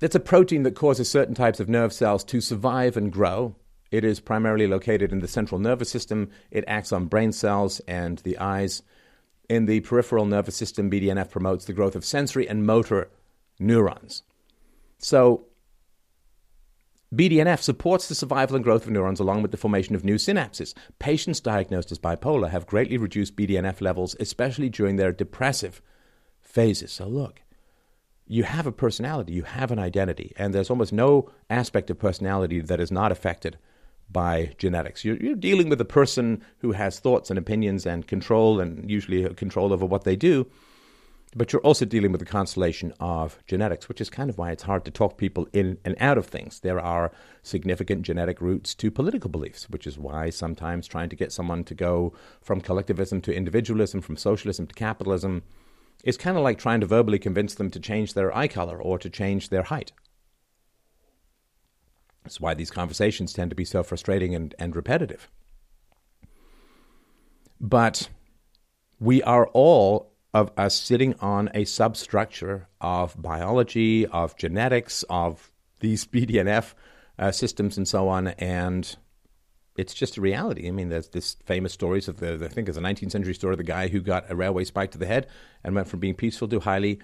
It's 0.00 0.14
a 0.14 0.20
protein 0.20 0.62
that 0.64 0.74
causes 0.74 1.10
certain 1.10 1.34
types 1.34 1.60
of 1.60 1.68
nerve 1.68 1.92
cells 1.92 2.22
to 2.24 2.40
survive 2.40 2.96
and 2.96 3.10
grow. 3.10 3.56
It 3.90 4.04
is 4.04 4.20
primarily 4.20 4.66
located 4.66 5.12
in 5.12 5.20
the 5.20 5.28
central 5.28 5.58
nervous 5.58 5.90
system. 5.90 6.30
It 6.50 6.64
acts 6.66 6.92
on 6.92 7.06
brain 7.06 7.32
cells 7.32 7.80
and 7.88 8.18
the 8.18 8.38
eyes. 8.38 8.82
In 9.48 9.66
the 9.66 9.80
peripheral 9.80 10.26
nervous 10.26 10.56
system, 10.56 10.90
BDNF 10.90 11.30
promotes 11.30 11.64
the 11.64 11.72
growth 11.72 11.94
of 11.94 12.04
sensory 12.04 12.48
and 12.48 12.66
motor 12.66 13.08
neurons. 13.58 14.22
So 14.98 15.46
BDNF 17.14 17.60
supports 17.60 18.08
the 18.08 18.14
survival 18.16 18.56
and 18.56 18.64
growth 18.64 18.84
of 18.84 18.90
neurons 18.90 19.20
along 19.20 19.42
with 19.42 19.52
the 19.52 19.56
formation 19.56 19.94
of 19.94 20.04
new 20.04 20.16
synapses. 20.16 20.74
Patients 20.98 21.40
diagnosed 21.40 21.92
as 21.92 21.98
bipolar 21.98 22.50
have 22.50 22.66
greatly 22.66 22.98
reduced 22.98 23.36
BDNF 23.36 23.80
levels, 23.80 24.16
especially 24.18 24.68
during 24.68 24.96
their 24.96 25.12
depressive 25.12 25.80
phases. 26.40 26.92
So, 26.92 27.06
look, 27.06 27.42
you 28.26 28.42
have 28.42 28.66
a 28.66 28.72
personality, 28.72 29.32
you 29.32 29.44
have 29.44 29.70
an 29.70 29.78
identity, 29.78 30.32
and 30.36 30.52
there's 30.52 30.70
almost 30.70 30.92
no 30.92 31.30
aspect 31.48 31.90
of 31.90 31.98
personality 31.98 32.60
that 32.60 32.80
is 32.80 32.90
not 32.90 33.12
affected 33.12 33.56
by 34.10 34.52
genetics. 34.58 35.04
You're, 35.04 35.16
you're 35.16 35.36
dealing 35.36 35.68
with 35.68 35.80
a 35.80 35.84
person 35.84 36.42
who 36.58 36.72
has 36.72 36.98
thoughts 36.98 37.30
and 37.30 37.38
opinions 37.38 37.86
and 37.86 38.06
control, 38.06 38.58
and 38.58 38.90
usually 38.90 39.32
control 39.34 39.72
over 39.72 39.86
what 39.86 40.02
they 40.02 40.16
do. 40.16 40.46
But 41.36 41.52
you're 41.52 41.60
also 41.60 41.84
dealing 41.84 42.12
with 42.12 42.20
the 42.20 42.24
constellation 42.24 42.94
of 42.98 43.38
genetics, 43.46 43.90
which 43.90 44.00
is 44.00 44.08
kind 44.08 44.30
of 44.30 44.38
why 44.38 44.52
it's 44.52 44.62
hard 44.62 44.86
to 44.86 44.90
talk 44.90 45.18
people 45.18 45.46
in 45.52 45.76
and 45.84 45.94
out 46.00 46.16
of 46.16 46.26
things. 46.26 46.60
There 46.60 46.80
are 46.80 47.12
significant 47.42 48.02
genetic 48.02 48.40
roots 48.40 48.74
to 48.76 48.90
political 48.90 49.28
beliefs, 49.28 49.68
which 49.68 49.86
is 49.86 49.98
why 49.98 50.30
sometimes 50.30 50.86
trying 50.86 51.10
to 51.10 51.16
get 51.16 51.32
someone 51.32 51.62
to 51.64 51.74
go 51.74 52.14
from 52.40 52.62
collectivism 52.62 53.20
to 53.20 53.34
individualism, 53.34 54.00
from 54.00 54.16
socialism 54.16 54.66
to 54.66 54.74
capitalism, 54.74 55.42
is 56.04 56.16
kind 56.16 56.38
of 56.38 56.42
like 56.42 56.58
trying 56.58 56.80
to 56.80 56.86
verbally 56.86 57.18
convince 57.18 57.54
them 57.54 57.70
to 57.70 57.80
change 57.80 58.14
their 58.14 58.34
eye 58.34 58.48
color 58.48 58.80
or 58.80 58.98
to 58.98 59.10
change 59.10 59.50
their 59.50 59.64
height. 59.64 59.92
That's 62.24 62.40
why 62.40 62.54
these 62.54 62.70
conversations 62.70 63.34
tend 63.34 63.50
to 63.50 63.56
be 63.56 63.66
so 63.66 63.82
frustrating 63.82 64.34
and, 64.34 64.54
and 64.58 64.74
repetitive. 64.74 65.28
But 67.60 68.08
we 68.98 69.22
are 69.22 69.48
all 69.48 70.15
of 70.36 70.52
us 70.58 70.74
sitting 70.74 71.14
on 71.20 71.48
a 71.54 71.64
substructure 71.64 72.68
of 72.78 73.20
biology, 73.20 74.06
of 74.06 74.36
genetics, 74.36 75.02
of 75.08 75.50
these 75.80 76.04
BDNF 76.12 76.74
uh, 77.18 77.32
systems, 77.32 77.78
and 77.78 77.88
so 77.88 78.08
on. 78.08 78.28
And 78.28 78.96
it's 79.78 79.94
just 79.94 80.18
a 80.18 80.20
reality. 80.20 80.68
I 80.68 80.72
mean, 80.72 80.90
there's 80.90 81.08
this 81.08 81.36
famous 81.46 81.72
stories 81.72 82.06
of 82.06 82.18
the, 82.18 82.34
I 82.44 82.48
think 82.48 82.68
it's 82.68 82.76
a 82.76 82.82
19th 82.82 83.12
century 83.12 83.32
story 83.32 83.54
of 83.54 83.58
the 83.58 83.64
guy 83.64 83.88
who 83.88 84.00
got 84.00 84.30
a 84.30 84.36
railway 84.36 84.64
spike 84.64 84.90
to 84.90 84.98
the 84.98 85.06
head 85.06 85.26
and 85.64 85.74
went 85.74 85.88
from 85.88 86.00
being 86.00 86.14
peaceful 86.14 86.48
to 86.48 86.60
highly 86.60 86.98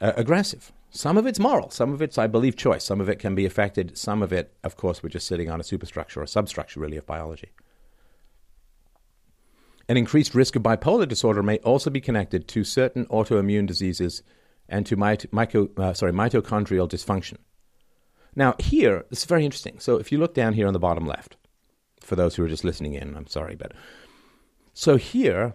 uh, 0.00 0.12
aggressive. 0.16 0.72
Some 0.88 1.18
of 1.18 1.26
it's 1.26 1.38
moral, 1.38 1.68
some 1.68 1.92
of 1.92 2.00
it's, 2.00 2.16
I 2.16 2.28
believe, 2.28 2.56
choice. 2.56 2.82
Some 2.82 3.00
of 3.00 3.10
it 3.10 3.18
can 3.18 3.34
be 3.34 3.44
affected. 3.44 3.98
Some 3.98 4.22
of 4.22 4.32
it, 4.32 4.54
of 4.64 4.76
course, 4.76 5.02
we're 5.02 5.10
just 5.10 5.26
sitting 5.26 5.50
on 5.50 5.60
a 5.60 5.64
superstructure 5.64 6.22
or 6.22 6.26
substructure, 6.26 6.80
really, 6.80 6.96
of 6.96 7.04
biology. 7.04 7.50
An 9.90 9.96
increased 9.96 10.36
risk 10.36 10.54
of 10.54 10.62
bipolar 10.62 11.08
disorder 11.08 11.42
may 11.42 11.58
also 11.58 11.90
be 11.90 12.00
connected 12.00 12.46
to 12.46 12.62
certain 12.62 13.06
autoimmune 13.06 13.66
diseases 13.66 14.22
and 14.68 14.86
to 14.86 14.94
mit- 14.94 15.26
uh, 15.34 15.94
sorry, 15.94 16.12
mitochondrial 16.12 16.88
dysfunction. 16.88 17.38
Now, 18.36 18.54
here, 18.60 19.04
this 19.10 19.18
is 19.18 19.24
very 19.24 19.44
interesting. 19.44 19.80
So, 19.80 19.96
if 19.96 20.12
you 20.12 20.18
look 20.18 20.32
down 20.32 20.52
here 20.52 20.68
on 20.68 20.74
the 20.74 20.78
bottom 20.78 21.08
left, 21.08 21.36
for 22.00 22.14
those 22.14 22.36
who 22.36 22.44
are 22.44 22.48
just 22.48 22.62
listening 22.62 22.94
in, 22.94 23.16
I'm 23.16 23.26
sorry, 23.26 23.56
but 23.56 23.72
so 24.72 24.94
here 24.94 25.54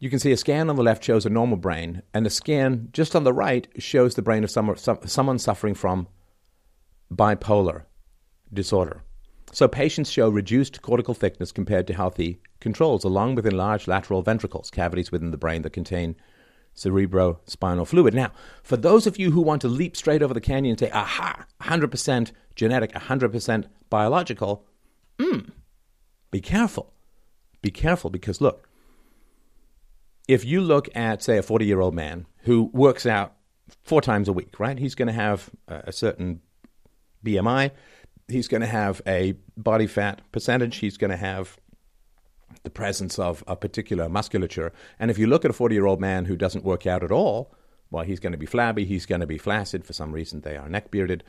you 0.00 0.08
can 0.08 0.18
see 0.18 0.32
a 0.32 0.38
scan 0.38 0.70
on 0.70 0.76
the 0.76 0.82
left 0.82 1.04
shows 1.04 1.26
a 1.26 1.28
normal 1.28 1.58
brain, 1.58 2.00
and 2.14 2.26
a 2.26 2.30
scan 2.30 2.88
just 2.90 3.14
on 3.14 3.24
the 3.24 3.34
right 3.34 3.68
shows 3.76 4.14
the 4.14 4.22
brain 4.22 4.44
of 4.44 4.50
some, 4.50 4.74
some, 4.76 5.00
someone 5.04 5.38
suffering 5.38 5.74
from 5.74 6.08
bipolar 7.12 7.82
disorder. 8.50 9.02
So 9.54 9.68
patients 9.68 10.10
show 10.10 10.28
reduced 10.28 10.82
cortical 10.82 11.14
thickness 11.14 11.52
compared 11.52 11.86
to 11.86 11.94
healthy 11.94 12.40
controls, 12.58 13.04
along 13.04 13.36
with 13.36 13.46
enlarged 13.46 13.86
lateral 13.86 14.20
ventricles, 14.20 14.68
cavities 14.68 15.12
within 15.12 15.30
the 15.30 15.36
brain 15.36 15.62
that 15.62 15.70
contain 15.70 16.16
cerebrospinal 16.74 17.86
fluid. 17.86 18.14
Now, 18.14 18.32
for 18.64 18.76
those 18.76 19.06
of 19.06 19.16
you 19.16 19.30
who 19.30 19.40
want 19.40 19.62
to 19.62 19.68
leap 19.68 19.96
straight 19.96 20.24
over 20.24 20.34
the 20.34 20.40
canyon 20.40 20.72
and 20.72 20.80
say, 20.80 20.90
aha, 20.90 21.46
100% 21.62 22.32
genetic, 22.56 22.92
100% 22.94 23.66
biological, 23.90 24.66
mm, 25.20 25.52
be 26.32 26.40
careful. 26.40 26.92
Be 27.62 27.70
careful 27.70 28.10
because 28.10 28.40
look, 28.40 28.68
if 30.26 30.44
you 30.44 30.62
look 30.62 30.88
at, 30.96 31.22
say, 31.22 31.38
a 31.38 31.42
40 31.44 31.64
year 31.64 31.80
old 31.80 31.94
man 31.94 32.26
who 32.38 32.70
works 32.72 33.06
out 33.06 33.34
four 33.84 34.00
times 34.00 34.26
a 34.26 34.32
week, 34.32 34.58
right? 34.58 34.80
He's 34.80 34.96
going 34.96 35.06
to 35.06 35.14
have 35.14 35.48
a 35.68 35.92
certain 35.92 36.40
BMI. 37.24 37.70
He's 38.28 38.48
going 38.48 38.62
to 38.62 38.66
have 38.66 39.02
a 39.06 39.34
body 39.56 39.86
fat 39.86 40.22
percentage. 40.32 40.76
He's 40.76 40.96
going 40.96 41.10
to 41.10 41.16
have 41.16 41.58
the 42.62 42.70
presence 42.70 43.18
of 43.18 43.44
a 43.46 43.56
particular 43.56 44.08
musculature. 44.08 44.72
And 44.98 45.10
if 45.10 45.18
you 45.18 45.26
look 45.26 45.44
at 45.44 45.50
a 45.50 45.54
40 45.54 45.74
year 45.74 45.86
old 45.86 46.00
man 46.00 46.24
who 46.24 46.36
doesn't 46.36 46.64
work 46.64 46.86
out 46.86 47.02
at 47.02 47.12
all, 47.12 47.54
well, 47.90 48.04
he's 48.04 48.20
going 48.20 48.32
to 48.32 48.38
be 48.38 48.46
flabby, 48.46 48.84
he's 48.84 49.06
going 49.06 49.20
to 49.20 49.26
be 49.26 49.38
flaccid. 49.38 49.84
For 49.84 49.92
some 49.92 50.12
reason, 50.12 50.40
they 50.40 50.56
are 50.56 50.68
neck 50.68 50.90
bearded. 50.90 51.22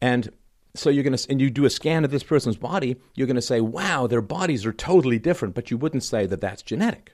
And 0.00 0.30
so 0.74 0.90
you're 0.90 1.04
going 1.04 1.16
to, 1.16 1.30
and 1.30 1.40
you 1.40 1.50
do 1.50 1.64
a 1.64 1.70
scan 1.70 2.04
of 2.04 2.10
this 2.10 2.22
person's 2.22 2.56
body, 2.56 2.96
you're 3.14 3.26
going 3.26 3.36
to 3.36 3.42
say, 3.42 3.60
wow, 3.60 4.06
their 4.06 4.20
bodies 4.20 4.66
are 4.66 4.72
totally 4.72 5.18
different, 5.18 5.54
but 5.54 5.70
you 5.70 5.78
wouldn't 5.78 6.02
say 6.02 6.26
that 6.26 6.40
that's 6.40 6.62
genetic, 6.62 7.12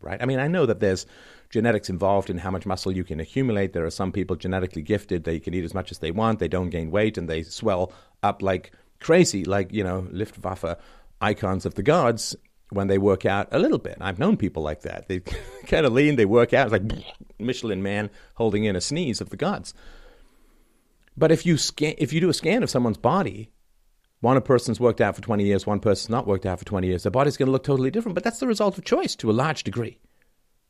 right? 0.00 0.22
I 0.22 0.26
mean, 0.26 0.38
I 0.38 0.48
know 0.48 0.64
that 0.66 0.80
there's 0.80 1.06
genetics 1.54 1.88
involved 1.88 2.30
in 2.30 2.38
how 2.38 2.50
much 2.50 2.66
muscle 2.66 2.90
you 2.90 3.04
can 3.04 3.20
accumulate. 3.20 3.72
There 3.72 3.86
are 3.86 3.90
some 3.90 4.10
people 4.10 4.34
genetically 4.34 4.82
gifted, 4.82 5.22
they 5.22 5.38
can 5.38 5.54
eat 5.54 5.62
as 5.62 5.72
much 5.72 5.92
as 5.92 5.98
they 5.98 6.10
want, 6.10 6.40
they 6.40 6.48
don't 6.48 6.68
gain 6.68 6.90
weight, 6.90 7.16
and 7.16 7.28
they 7.28 7.44
swell 7.44 7.92
up 8.24 8.42
like 8.42 8.72
crazy, 8.98 9.44
like, 9.44 9.72
you 9.72 9.84
know, 9.84 10.08
Luftwaffe 10.10 10.76
icons 11.20 11.64
of 11.64 11.74
the 11.76 11.84
gods 11.84 12.34
when 12.70 12.88
they 12.88 12.98
work 12.98 13.24
out 13.24 13.46
a 13.52 13.60
little 13.60 13.78
bit. 13.78 13.96
I've 14.00 14.18
known 14.18 14.36
people 14.36 14.64
like 14.64 14.82
that. 14.82 15.06
They 15.06 15.20
kind 15.68 15.86
of 15.86 15.92
lean, 15.92 16.16
they 16.16 16.24
work 16.24 16.52
out. 16.52 16.72
It's 16.72 16.72
like 16.72 17.04
Michelin 17.38 17.84
man 17.84 18.10
holding 18.34 18.64
in 18.64 18.74
a 18.74 18.80
sneeze 18.80 19.20
of 19.20 19.30
the 19.30 19.36
gods. 19.36 19.74
But 21.16 21.30
if 21.30 21.46
you 21.46 21.56
scan, 21.56 21.94
if 21.98 22.12
you 22.12 22.20
do 22.20 22.30
a 22.30 22.34
scan 22.34 22.64
of 22.64 22.70
someone's 22.70 22.98
body, 22.98 23.52
one 24.22 24.42
person's 24.42 24.80
worked 24.80 25.00
out 25.00 25.14
for 25.14 25.22
20 25.22 25.44
years, 25.44 25.68
one 25.68 25.78
person's 25.78 26.10
not 26.10 26.26
worked 26.26 26.46
out 26.46 26.58
for 26.58 26.64
20 26.64 26.88
years, 26.88 27.04
their 27.04 27.12
body's 27.12 27.36
going 27.36 27.46
to 27.46 27.52
look 27.52 27.62
totally 27.62 27.92
different. 27.92 28.16
But 28.16 28.24
that's 28.24 28.40
the 28.40 28.48
result 28.48 28.76
of 28.76 28.84
choice 28.84 29.14
to 29.16 29.30
a 29.30 29.38
large 29.44 29.62
degree. 29.62 30.00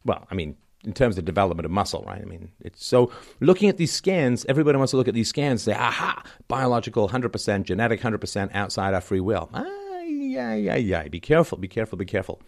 Well, 0.04 0.26
I 0.30 0.34
mean, 0.34 0.56
in 0.84 0.92
terms 0.92 1.18
of 1.18 1.24
development 1.24 1.64
of 1.64 1.70
muscle, 1.70 2.04
right? 2.06 2.20
I 2.20 2.24
mean, 2.24 2.50
it's 2.60 2.84
so 2.84 3.10
looking 3.40 3.68
at 3.68 3.76
these 3.76 3.92
scans, 3.92 4.44
everybody 4.48 4.78
wants 4.78 4.90
to 4.90 4.96
look 4.96 5.08
at 5.08 5.14
these 5.14 5.28
scans 5.28 5.66
and 5.66 5.74
say, 5.74 5.80
aha, 5.80 6.22
biological 6.48 7.08
100%, 7.08 7.62
genetic 7.64 8.00
100%, 8.00 8.54
outside 8.54 8.94
our 8.94 9.00
free 9.00 9.20
will. 9.20 9.48
Ah, 9.52 9.64
yeah, 10.06 10.54
yeah, 10.54 10.76
yeah. 10.76 11.08
Be 11.08 11.20
careful, 11.20 11.58
be 11.58 11.68
careful, 11.68 11.98
be 11.98 12.04
careful. 12.04 12.40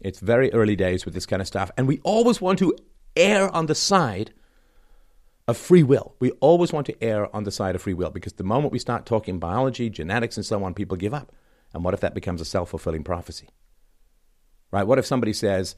It's 0.00 0.20
very 0.20 0.52
early 0.52 0.76
days 0.76 1.04
with 1.04 1.14
this 1.14 1.26
kind 1.26 1.40
of 1.40 1.48
stuff. 1.48 1.70
And 1.76 1.86
we 1.86 2.00
always 2.04 2.40
want 2.40 2.58
to 2.60 2.76
err 3.16 3.54
on 3.54 3.66
the 3.66 3.74
side 3.74 4.32
of 5.46 5.56
free 5.56 5.82
will. 5.82 6.14
We 6.20 6.30
always 6.32 6.72
want 6.72 6.86
to 6.86 7.02
err 7.02 7.34
on 7.34 7.44
the 7.44 7.50
side 7.50 7.74
of 7.74 7.82
free 7.82 7.94
will 7.94 8.10
because 8.10 8.34
the 8.34 8.44
moment 8.44 8.72
we 8.72 8.78
start 8.78 9.06
talking 9.06 9.38
biology, 9.38 9.90
genetics, 9.90 10.36
and 10.36 10.44
so 10.44 10.62
on, 10.64 10.74
people 10.74 10.96
give 10.96 11.14
up. 11.14 11.32
And 11.72 11.84
what 11.84 11.94
if 11.94 12.00
that 12.00 12.14
becomes 12.14 12.40
a 12.40 12.44
self 12.44 12.70
fulfilling 12.70 13.04
prophecy? 13.04 13.48
Right? 14.70 14.86
What 14.86 14.98
if 14.98 15.06
somebody 15.06 15.32
says, 15.32 15.76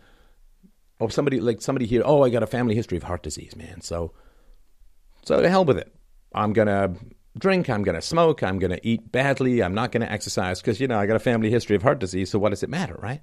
or 0.99 1.11
somebody 1.11 1.41
like 1.41 1.63
somebody 1.63 1.87
here, 1.87 2.03
oh, 2.05 2.23
I 2.23 2.31
got 2.31 2.43
a 2.43 2.47
family 2.47 2.75
history 2.75 2.97
of 2.97 3.05
heart 3.05 3.23
disease, 3.23 3.55
man. 3.57 3.81
So, 3.81 4.13
so 5.25 5.41
to 5.41 5.49
hell 5.49 5.65
with 5.65 5.79
it. 5.79 5.93
I'm 6.35 6.53
gonna 6.53 6.95
drink, 7.39 7.69
I'm 7.69 7.83
going 7.83 7.95
to 7.95 8.03
smoke, 8.03 8.43
I'm 8.43 8.59
going 8.59 8.71
to 8.71 8.87
eat 8.87 9.13
badly, 9.13 9.63
I'm 9.63 9.75
not 9.75 9.93
going 9.93 10.01
to 10.01 10.11
exercise 10.11 10.61
because, 10.61 10.81
you 10.81 10.89
know, 10.89 10.99
I 10.99 11.07
got 11.07 11.17
a 11.17 11.21
family 11.21 11.51
history 11.51 11.77
of 11.77 11.83
heart 11.83 11.99
disease, 11.99 12.31
so 12.31 12.39
what 12.39 12.51
does 12.51 12.63
it 12.63 12.71
matter, 12.71 12.97
right? 12.99 13.21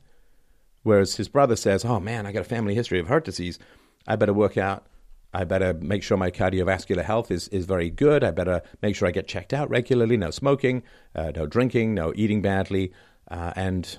Whereas 0.83 1.15
his 1.15 1.29
brother 1.29 1.55
says, 1.55 1.85
oh 1.85 1.99
man, 1.99 2.25
I 2.25 2.31
got 2.31 2.41
a 2.41 2.45
family 2.45 2.75
history 2.75 2.99
of 2.99 3.07
heart 3.07 3.25
disease, 3.25 3.57
I 4.07 4.15
better 4.15 4.33
work 4.33 4.57
out, 4.57 4.85
I 5.33 5.45
better 5.45 5.73
make 5.73 6.03
sure 6.03 6.17
my 6.17 6.29
cardiovascular 6.29 7.03
health 7.03 7.31
is, 7.31 7.47
is 7.47 7.65
very 7.65 7.89
good, 7.89 8.23
I 8.23 8.31
better 8.31 8.61
make 8.81 8.95
sure 8.95 9.07
I 9.07 9.11
get 9.11 9.27
checked 9.27 9.53
out 9.53 9.69
regularly, 9.69 10.17
no 10.17 10.29
smoking, 10.29 10.83
uh, 11.15 11.31
no 11.35 11.47
drinking, 11.47 11.95
no 11.95 12.13
eating 12.15 12.41
badly, 12.41 12.91
uh, 13.31 13.53
and, 13.55 13.97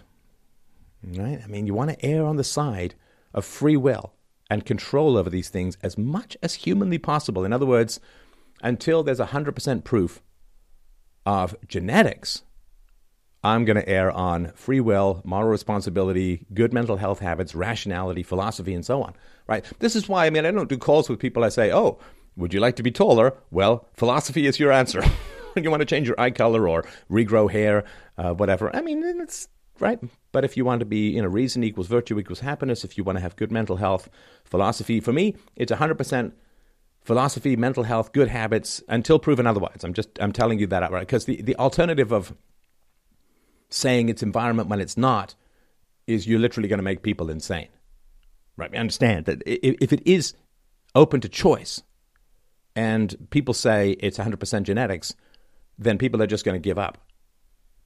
right? 1.03 1.41
I 1.43 1.47
mean, 1.49 1.67
you 1.67 1.75
want 1.75 1.91
to 1.91 2.05
err 2.05 2.25
on 2.25 2.37
the 2.37 2.45
side 2.45 2.95
of 3.35 3.45
free 3.45 3.77
will 3.77 4.15
and 4.49 4.65
control 4.65 5.17
over 5.17 5.29
these 5.29 5.49
things 5.49 5.77
as 5.83 5.99
much 5.99 6.37
as 6.43 6.55
humanly 6.55 6.99
possible. 6.99 7.45
In 7.45 7.53
other 7.53 7.67
words, 7.67 8.01
until 8.63 9.03
there's 9.03 9.19
100% 9.19 9.85
proof 9.85 10.23
of 11.27 11.57
genetics, 11.67 12.43
I'm 13.43 13.67
going 13.67 13.77
to 13.77 13.89
err 13.89 14.11
on 14.11 14.53
free 14.55 14.81
will, 14.81 15.21
moral 15.25 15.51
responsibility, 15.51 16.47
good 16.55 16.73
mental 16.73 16.97
health 16.97 17.19
habits, 17.19 17.55
rationality, 17.55 18.23
philosophy, 18.23 18.73
and 18.73 18.85
so 18.85 19.03
on. 19.03 19.15
Right? 19.47 19.65
This 19.81 19.95
is 19.95 20.09
why 20.09 20.25
I 20.25 20.31
mean 20.31 20.47
I 20.47 20.51
don't 20.51 20.69
do 20.71 20.79
calls 20.79 21.11
with 21.11 21.19
people. 21.19 21.45
I 21.45 21.51
say, 21.51 21.71
"Oh, 21.71 21.99
would 22.37 22.55
you 22.55 22.61
like 22.61 22.77
to 22.77 22.83
be 22.83 22.91
taller?" 22.91 23.37
Well, 23.51 23.87
philosophy 23.93 24.47
is 24.47 24.59
your 24.59 24.73
answer. 24.73 25.03
you 25.57 25.71
want 25.71 25.83
to 25.83 25.87
change 25.87 26.09
your 26.09 26.19
eye 26.19 26.31
color 26.31 26.67
or 26.67 26.87
regrow 27.11 27.51
hair, 27.51 27.85
uh, 28.17 28.33
whatever. 28.33 28.75
I 28.75 28.81
mean, 28.81 29.03
it's 29.21 29.49
right. 29.81 29.99
But 30.33 30.45
if 30.45 30.57
you 30.57 30.65
want 30.65 30.81
to 30.81 30.87
be, 30.87 31.11
you 31.11 31.23
know, 31.23 31.29
reason 31.29 31.65
equals 31.65 31.87
virtue 31.87 32.19
equals 32.19 32.41
happiness. 32.41 32.85
If 32.85 32.97
you 32.99 33.05
want 33.05 33.17
to 33.17 33.23
have 33.23 33.37
good 33.37 33.53
mental 33.53 33.77
health, 33.77 34.09
philosophy. 34.45 35.01
For 35.01 35.13
me, 35.13 35.37
it's 35.57 35.71
100 35.71 35.97
percent 35.97 36.35
philosophy, 37.03 37.55
mental 37.55 37.85
health, 37.85 38.13
good 38.13 38.29
habits 38.29 38.83
until 38.89 39.19
proven 39.19 39.47
otherwise. 39.47 39.85
I'm 39.85 39.95
just 39.95 40.09
I'm 40.21 40.33
telling 40.33 40.59
you 40.59 40.67
that 40.69 40.83
outright 40.83 41.07
because 41.07 41.27
the, 41.27 41.41
the 41.43 41.57
alternative 41.57 42.13
of 42.13 42.35
saying 43.69 44.09
it's 44.09 44.23
environment 44.23 44.69
when 44.69 44.81
it's 44.81 44.97
not 44.97 45.35
is 46.07 46.27
you're 46.27 46.39
literally 46.39 46.69
going 46.69 46.79
to 46.79 46.85
make 46.85 47.03
people 47.03 47.31
insane. 47.31 47.69
Right? 48.57 48.71
I 48.73 48.79
understand 48.79 49.27
that 49.27 49.43
if 49.47 49.93
it 49.93 50.03
is 50.07 50.35
open 50.95 51.21
to 51.21 51.29
choice 51.29 51.83
and 52.77 53.29
people 53.31 53.55
say 53.55 53.91
it's 54.01 54.19
100% 54.19 54.63
genetics, 54.63 55.15
then 55.79 55.99
people 55.99 56.23
are 56.23 56.27
just 56.27 56.45
going 56.45 56.55
to 56.55 56.61
give 56.61 56.79
up. 56.79 56.99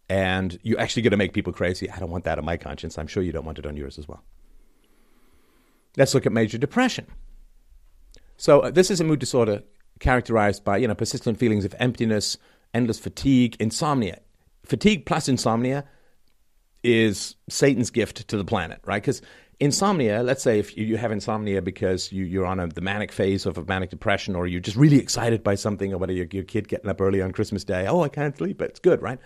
And 0.09 0.59
you're 0.63 0.81
actually 0.81 1.03
going 1.03 1.11
to 1.11 1.19
make 1.19 1.35
people 1.35 1.53
crazy. 1.53 1.91
I 1.91 1.99
don't 1.99 2.11
want 2.11 2.25
that 2.25 2.39
on 2.39 2.45
my 2.45 2.57
conscience. 2.57 2.97
I'm 2.97 3.07
sure 3.07 3.23
you 3.23 3.33
don't 3.33 3.45
want 3.45 3.59
it 3.59 3.67
on 3.67 3.77
yours 3.77 3.99
as 3.99 4.09
well. 4.09 4.23
Let's 5.97 6.15
look 6.15 6.25
at 6.25 6.33
major 6.33 6.59
depression. 6.59 7.07
So 8.37 8.61
uh, 8.61 8.71
this 8.71 8.91
is 8.91 9.01
a 9.01 9.05
mood 9.05 9.19
disorder 9.19 9.63
characterized 9.99 10.65
by 10.65 10.77
you 10.77 10.87
know 10.89 10.95
persistent 10.95 11.39
feelings 11.39 11.65
of 11.65 11.75
emptiness, 11.79 12.39
endless 12.73 12.99
fatigue, 12.99 13.57
insomnia. 13.59 14.21
Fatigue 14.65 15.07
plus 15.07 15.29
insomnia 15.29 15.85
is 16.85 17.35
Satan's 17.49 17.91
gift 17.91 18.29
to 18.29 18.37
the 18.37 18.45
planet, 18.45 18.81
right? 18.87 19.03
Because 19.03 19.21
insomnia, 19.61 20.23
let's 20.23 20.43
say 20.43 20.59
if 20.59 20.77
you 20.77 20.97
have 20.97 21.11
insomnia 21.11 21.61
because 21.61 22.13
you, 22.13 22.43
are 22.43 22.47
on 22.47 22.61
a, 22.61 22.69
the 22.69 22.81
manic 22.81 23.11
phase 23.11 23.47
of 23.47 23.59
a 23.59 23.65
manic 23.65 23.91
depression 23.91 24.37
or 24.37 24.47
you're 24.47 24.61
just 24.61 24.77
really 24.77 24.99
excited 24.99 25.43
by 25.43 25.55
something 25.55 25.93
or 25.93 25.99
whether 25.99 26.13
your, 26.13 26.27
your 26.31 26.45
kid 26.45 26.69
getting 26.69 26.89
up 26.89 27.01
early 27.01 27.21
on 27.21 27.33
Christmas 27.33 27.65
Day, 27.65 27.87
oh, 27.87 28.03
I 28.03 28.09
can't 28.09 28.37
sleep, 28.37 28.59
but 28.59 28.71
it's 28.71 28.81
good, 28.81 29.03
right? 29.03 29.19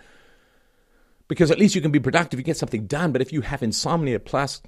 Because 1.33 1.49
at 1.49 1.57
least 1.57 1.73
you 1.73 1.81
can 1.81 1.89
be 1.89 1.99
productive, 1.99 2.39
you 2.39 2.43
get 2.43 2.57
something 2.57 2.85
done. 2.85 3.11
But 3.11 3.23
if 3.23 3.33
you 3.33 3.41
have 3.41 3.63
insomnia 3.63 4.19
plus 4.19 4.61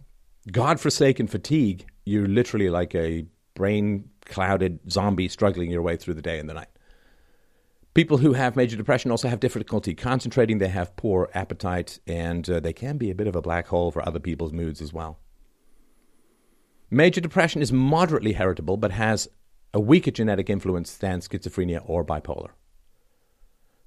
God-forsaken 0.51 1.27
fatigue, 1.27 1.85
you're 2.05 2.27
literally 2.27 2.71
like 2.71 2.95
a 2.95 3.27
brain 3.53 4.09
clouded 4.25 4.79
zombie 4.89 5.27
struggling 5.27 5.69
your 5.69 5.83
way 5.83 5.95
through 5.95 6.15
the 6.15 6.23
day 6.23 6.39
and 6.39 6.49
the 6.49 6.55
night. 6.55 6.69
People 7.93 8.17
who 8.17 8.33
have 8.33 8.55
major 8.55 8.75
depression 8.75 9.11
also 9.11 9.27
have 9.27 9.39
difficulty 9.39 9.93
concentrating, 9.93 10.57
they 10.57 10.69
have 10.69 10.95
poor 10.95 11.29
appetite, 11.35 11.99
and 12.07 12.49
uh, 12.49 12.59
they 12.59 12.73
can 12.73 12.97
be 12.97 13.11
a 13.11 13.15
bit 13.15 13.27
of 13.27 13.35
a 13.35 13.43
black 13.43 13.67
hole 13.67 13.91
for 13.91 14.03
other 14.03 14.19
people's 14.19 14.51
moods 14.51 14.81
as 14.81 14.91
well. 14.91 15.19
Major 16.89 17.21
depression 17.21 17.61
is 17.61 17.71
moderately 17.71 18.33
heritable 18.33 18.77
but 18.77 18.91
has 18.91 19.27
a 19.71 19.79
weaker 19.79 20.09
genetic 20.09 20.49
influence 20.49 20.97
than 20.97 21.19
schizophrenia 21.19 21.83
or 21.85 22.03
bipolar. 22.03 22.53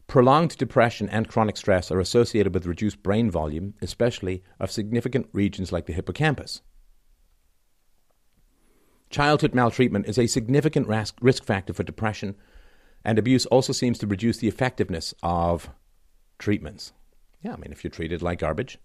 Prolonged 0.09 0.57
depression 0.57 1.07
and 1.11 1.29
chronic 1.29 1.59
stress 1.59 1.91
are 1.91 2.01
associated 2.01 2.55
with 2.55 2.65
reduced 2.65 3.03
brain 3.03 3.31
volume, 3.31 3.75
especially 3.83 4.43
of 4.59 4.71
significant 4.71 5.29
regions 5.35 5.71
like 5.71 5.85
the 5.85 5.93
hippocampus. 5.93 6.63
Childhood 9.11 9.55
maltreatment 9.55 10.07
is 10.09 10.19
a 10.19 10.27
significant 10.27 10.89
risk 10.89 11.45
factor 11.45 11.75
for 11.75 11.83
depression, 11.83 12.37
and 13.05 13.19
abuse 13.19 13.45
also 13.47 13.75
seems 13.75 13.99
to 13.99 14.07
reduce 14.07 14.39
the 14.39 14.49
effectiveness 14.49 15.13
of 15.23 15.69
treatments. 16.39 16.95
Yeah, 17.43 17.53
I 17.53 17.57
mean, 17.57 17.71
if 17.71 17.85
you're 17.85 17.91
treated 17.91 18.23
like 18.23 18.39
garbage, 18.39 18.79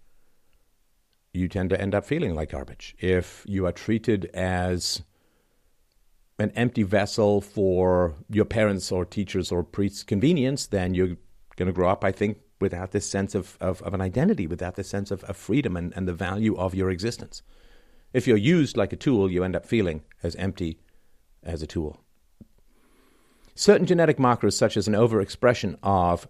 you 1.33 1.47
tend 1.47 1.69
to 1.69 1.79
end 1.79 1.95
up 1.95 2.05
feeling 2.05 2.35
like 2.35 2.51
garbage. 2.51 2.95
If 2.99 3.45
you 3.47 3.65
are 3.65 3.71
treated 3.71 4.25
as 4.33 5.03
an 6.39 6.51
empty 6.51 6.83
vessel 6.83 7.41
for 7.41 8.15
your 8.29 8.45
parents 8.45 8.91
or 8.91 9.05
teachers 9.05 9.51
or 9.51 9.63
priests' 9.63 10.03
convenience, 10.03 10.67
then 10.67 10.93
you're 10.93 11.17
going 11.55 11.67
to 11.67 11.73
grow 11.73 11.89
up, 11.89 12.03
I 12.03 12.11
think, 12.11 12.39
without 12.59 12.91
this 12.91 13.09
sense 13.09 13.35
of, 13.35 13.57
of, 13.61 13.81
of 13.83 13.93
an 13.93 14.01
identity, 14.01 14.47
without 14.47 14.75
this 14.75 14.89
sense 14.89 15.11
of, 15.11 15.23
of 15.25 15.37
freedom 15.37 15.77
and, 15.77 15.93
and 15.95 16.07
the 16.07 16.13
value 16.13 16.55
of 16.57 16.73
your 16.73 16.89
existence. 16.89 17.43
If 18.13 18.27
you're 18.27 18.37
used 18.37 18.77
like 18.77 18.93
a 18.93 18.97
tool, 18.97 19.29
you 19.29 19.43
end 19.43 19.55
up 19.55 19.65
feeling 19.65 20.03
as 20.21 20.35
empty 20.35 20.79
as 21.43 21.61
a 21.61 21.67
tool. 21.67 21.99
Certain 23.55 23.85
genetic 23.85 24.17
markers, 24.17 24.57
such 24.57 24.77
as 24.77 24.87
an 24.87 24.93
overexpression 24.93 25.77
of 25.83 26.27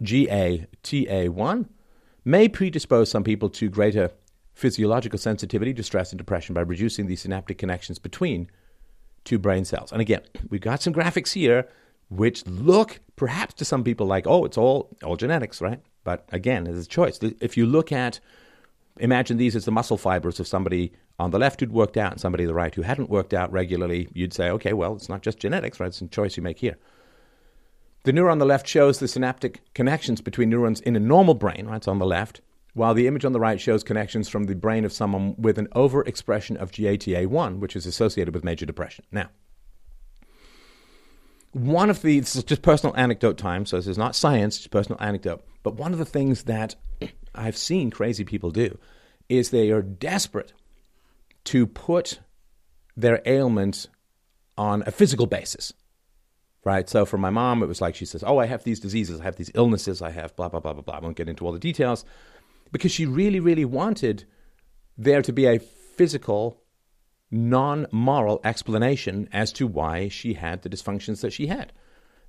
GATA1 0.00 1.68
may 2.24 2.48
predispose 2.48 3.10
some 3.10 3.24
people 3.24 3.48
to 3.50 3.68
greater 3.68 4.10
physiological 4.52 5.18
sensitivity 5.18 5.74
to 5.74 5.82
stress 5.82 6.12
and 6.12 6.18
depression 6.18 6.54
by 6.54 6.60
reducing 6.60 7.06
the 7.06 7.16
synaptic 7.16 7.58
connections 7.58 7.98
between 7.98 8.48
two 9.24 9.38
brain 9.38 9.64
cells. 9.64 9.92
And 9.92 10.00
again, 10.00 10.22
we've 10.50 10.60
got 10.60 10.82
some 10.82 10.92
graphics 10.92 11.32
here 11.32 11.68
which 12.10 12.46
look 12.46 13.00
perhaps 13.16 13.54
to 13.54 13.64
some 13.64 13.82
people 13.82 14.06
like, 14.06 14.26
oh, 14.26 14.44
it's 14.44 14.58
all, 14.58 14.90
all 15.02 15.16
genetics, 15.16 15.60
right? 15.60 15.80
But 16.04 16.28
again, 16.30 16.66
it's 16.66 16.86
a 16.86 16.88
choice. 16.88 17.18
If 17.40 17.56
you 17.56 17.66
look 17.66 17.92
at, 17.92 18.20
imagine 18.98 19.36
these 19.36 19.56
as 19.56 19.64
the 19.64 19.72
muscle 19.72 19.96
fibers 19.96 20.38
of 20.38 20.46
somebody 20.46 20.92
on 21.18 21.30
the 21.30 21.38
left 21.38 21.60
who'd 21.60 21.72
worked 21.72 21.96
out 21.96 22.12
and 22.12 22.20
somebody 22.20 22.44
on 22.44 22.48
the 22.48 22.54
right 22.54 22.74
who 22.74 22.82
hadn't 22.82 23.10
worked 23.10 23.32
out 23.32 23.50
regularly, 23.50 24.08
you'd 24.12 24.34
say, 24.34 24.50
okay, 24.50 24.72
well, 24.72 24.94
it's 24.94 25.08
not 25.08 25.22
just 25.22 25.38
genetics, 25.38 25.80
right? 25.80 25.88
It's 25.88 26.00
a 26.00 26.06
choice 26.06 26.36
you 26.36 26.42
make 26.42 26.58
here. 26.58 26.76
The 28.02 28.12
neuron 28.12 28.32
on 28.32 28.38
the 28.38 28.44
left 28.44 28.66
shows 28.66 28.98
the 28.98 29.08
synaptic 29.08 29.62
connections 29.72 30.20
between 30.20 30.50
neurons 30.50 30.80
in 30.80 30.94
a 30.94 31.00
normal 31.00 31.34
brain, 31.34 31.66
right? 31.66 31.76
It's 31.76 31.88
on 31.88 31.98
the 31.98 32.06
left, 32.06 32.42
while 32.74 32.92
the 32.92 33.06
image 33.06 33.24
on 33.24 33.32
the 33.32 33.40
right 33.40 33.60
shows 33.60 33.82
connections 33.82 34.28
from 34.28 34.44
the 34.44 34.54
brain 34.54 34.84
of 34.84 34.92
someone 34.92 35.34
with 35.38 35.58
an 35.58 35.68
overexpression 35.68 36.56
of 36.56 36.72
GATA1, 36.72 37.60
which 37.60 37.76
is 37.76 37.86
associated 37.86 38.34
with 38.34 38.44
major 38.44 38.66
depression. 38.66 39.04
Now, 39.12 39.30
one 41.52 41.88
of 41.88 42.02
the, 42.02 42.18
this 42.18 42.34
is 42.34 42.42
just 42.42 42.62
personal 42.62 42.94
anecdote 42.96 43.38
time, 43.38 43.64
so 43.64 43.76
this 43.76 43.86
is 43.86 43.96
not 43.96 44.16
science, 44.16 44.58
it's 44.58 44.66
personal 44.66 45.00
anecdote, 45.00 45.44
but 45.62 45.76
one 45.76 45.92
of 45.92 46.00
the 46.00 46.04
things 46.04 46.44
that 46.44 46.74
I've 47.34 47.56
seen 47.56 47.90
crazy 47.90 48.24
people 48.24 48.50
do 48.50 48.76
is 49.28 49.50
they 49.50 49.70
are 49.70 49.82
desperate 49.82 50.52
to 51.44 51.66
put 51.66 52.18
their 52.96 53.22
ailment 53.24 53.86
on 54.58 54.82
a 54.86 54.90
physical 54.90 55.26
basis. 55.26 55.72
Right? 56.64 56.88
So 56.88 57.04
for 57.04 57.18
my 57.18 57.28
mom, 57.28 57.62
it 57.62 57.66
was 57.66 57.82
like 57.82 57.94
she 57.94 58.06
says, 58.06 58.24
Oh, 58.26 58.38
I 58.38 58.46
have 58.46 58.64
these 58.64 58.80
diseases, 58.80 59.20
I 59.20 59.24
have 59.24 59.36
these 59.36 59.50
illnesses, 59.54 60.00
I 60.00 60.10
have 60.10 60.34
blah, 60.34 60.48
blah, 60.48 60.60
blah, 60.60 60.72
blah, 60.72 60.82
blah. 60.82 60.94
I 60.94 61.00
won't 61.00 61.16
get 61.16 61.28
into 61.28 61.44
all 61.44 61.52
the 61.52 61.58
details 61.58 62.06
because 62.74 62.90
she 62.90 63.06
really, 63.06 63.38
really 63.38 63.64
wanted 63.64 64.24
there 64.98 65.22
to 65.22 65.32
be 65.32 65.46
a 65.46 65.60
physical, 65.60 66.60
non 67.30 67.86
moral 67.92 68.40
explanation 68.42 69.28
as 69.32 69.52
to 69.52 69.64
why 69.64 70.08
she 70.08 70.34
had 70.34 70.62
the 70.62 70.68
dysfunctions 70.68 71.20
that 71.20 71.32
she 71.32 71.46
had. 71.46 71.72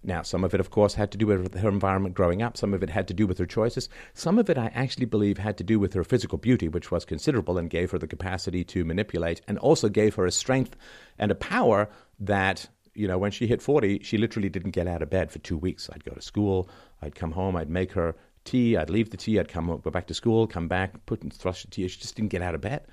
Now, 0.04 0.22
some 0.22 0.44
of 0.44 0.54
it, 0.54 0.60
of 0.60 0.70
course, 0.70 0.94
had 0.94 1.12
to 1.14 1.18
do 1.18 1.26
with 1.26 1.56
her 1.56 1.70
environment 1.70 2.14
growing 2.14 2.44
up. 2.44 2.58
Some 2.58 2.76
of 2.76 2.84
it 2.84 2.92
had 2.92 3.08
to 3.08 3.14
do 3.16 3.26
with 3.26 3.40
her 3.40 3.48
choices. 3.48 3.90
Some 4.14 4.38
of 4.38 4.48
it, 4.48 4.56
I 4.56 4.68
actually 4.76 5.08
believe, 5.08 5.40
had 5.40 5.58
to 5.58 5.64
do 5.64 5.80
with 5.80 5.96
her 5.96 6.04
physical 6.04 6.38
beauty, 6.38 6.68
which 6.68 6.92
was 6.92 7.06
considerable 7.06 7.58
and 7.58 7.68
gave 7.68 7.90
her 7.90 7.98
the 7.98 8.06
capacity 8.06 8.64
to 8.66 8.86
manipulate 8.86 9.42
and 9.48 9.58
also 9.58 9.90
gave 9.90 10.14
her 10.14 10.28
a 10.28 10.32
strength 10.32 10.76
and 11.18 11.32
a 11.32 11.36
power 11.36 11.90
that, 12.20 12.70
you 12.94 13.08
know, 13.08 13.18
when 13.18 13.32
she 13.32 13.48
hit 13.48 13.64
40, 13.64 14.04
she 14.04 14.20
literally 14.20 14.50
didn't 14.50 14.76
get 14.76 14.86
out 14.86 15.02
of 15.02 15.10
bed 15.10 15.32
for 15.32 15.40
two 15.40 15.58
weeks. 15.58 15.90
I'd 15.92 16.06
go 16.06 16.14
to 16.14 16.22
school, 16.22 16.70
I'd 17.02 17.16
come 17.16 17.32
home, 17.32 17.56
I'd 17.56 17.72
make 17.72 17.94
her 17.94 18.16
tea, 18.46 18.78
I'd 18.78 18.90
leave 18.90 19.10
the 19.10 19.18
tea, 19.18 19.40
I'd 19.40 19.50
come 19.50 19.68
go 19.84 19.92
back 19.92 20.08
to 20.08 20.14
school, 20.14 20.48
come 20.48 20.68
back, 20.68 21.06
put 21.06 21.24
in 21.24 21.30
thrush 21.30 21.64
the 21.64 21.68
tea. 21.70 21.88
She 21.88 22.00
just 22.00 22.16
didn't 22.16 22.30
get 22.30 22.42
out 22.42 22.56
of 22.56 22.62
bed. 22.62 22.86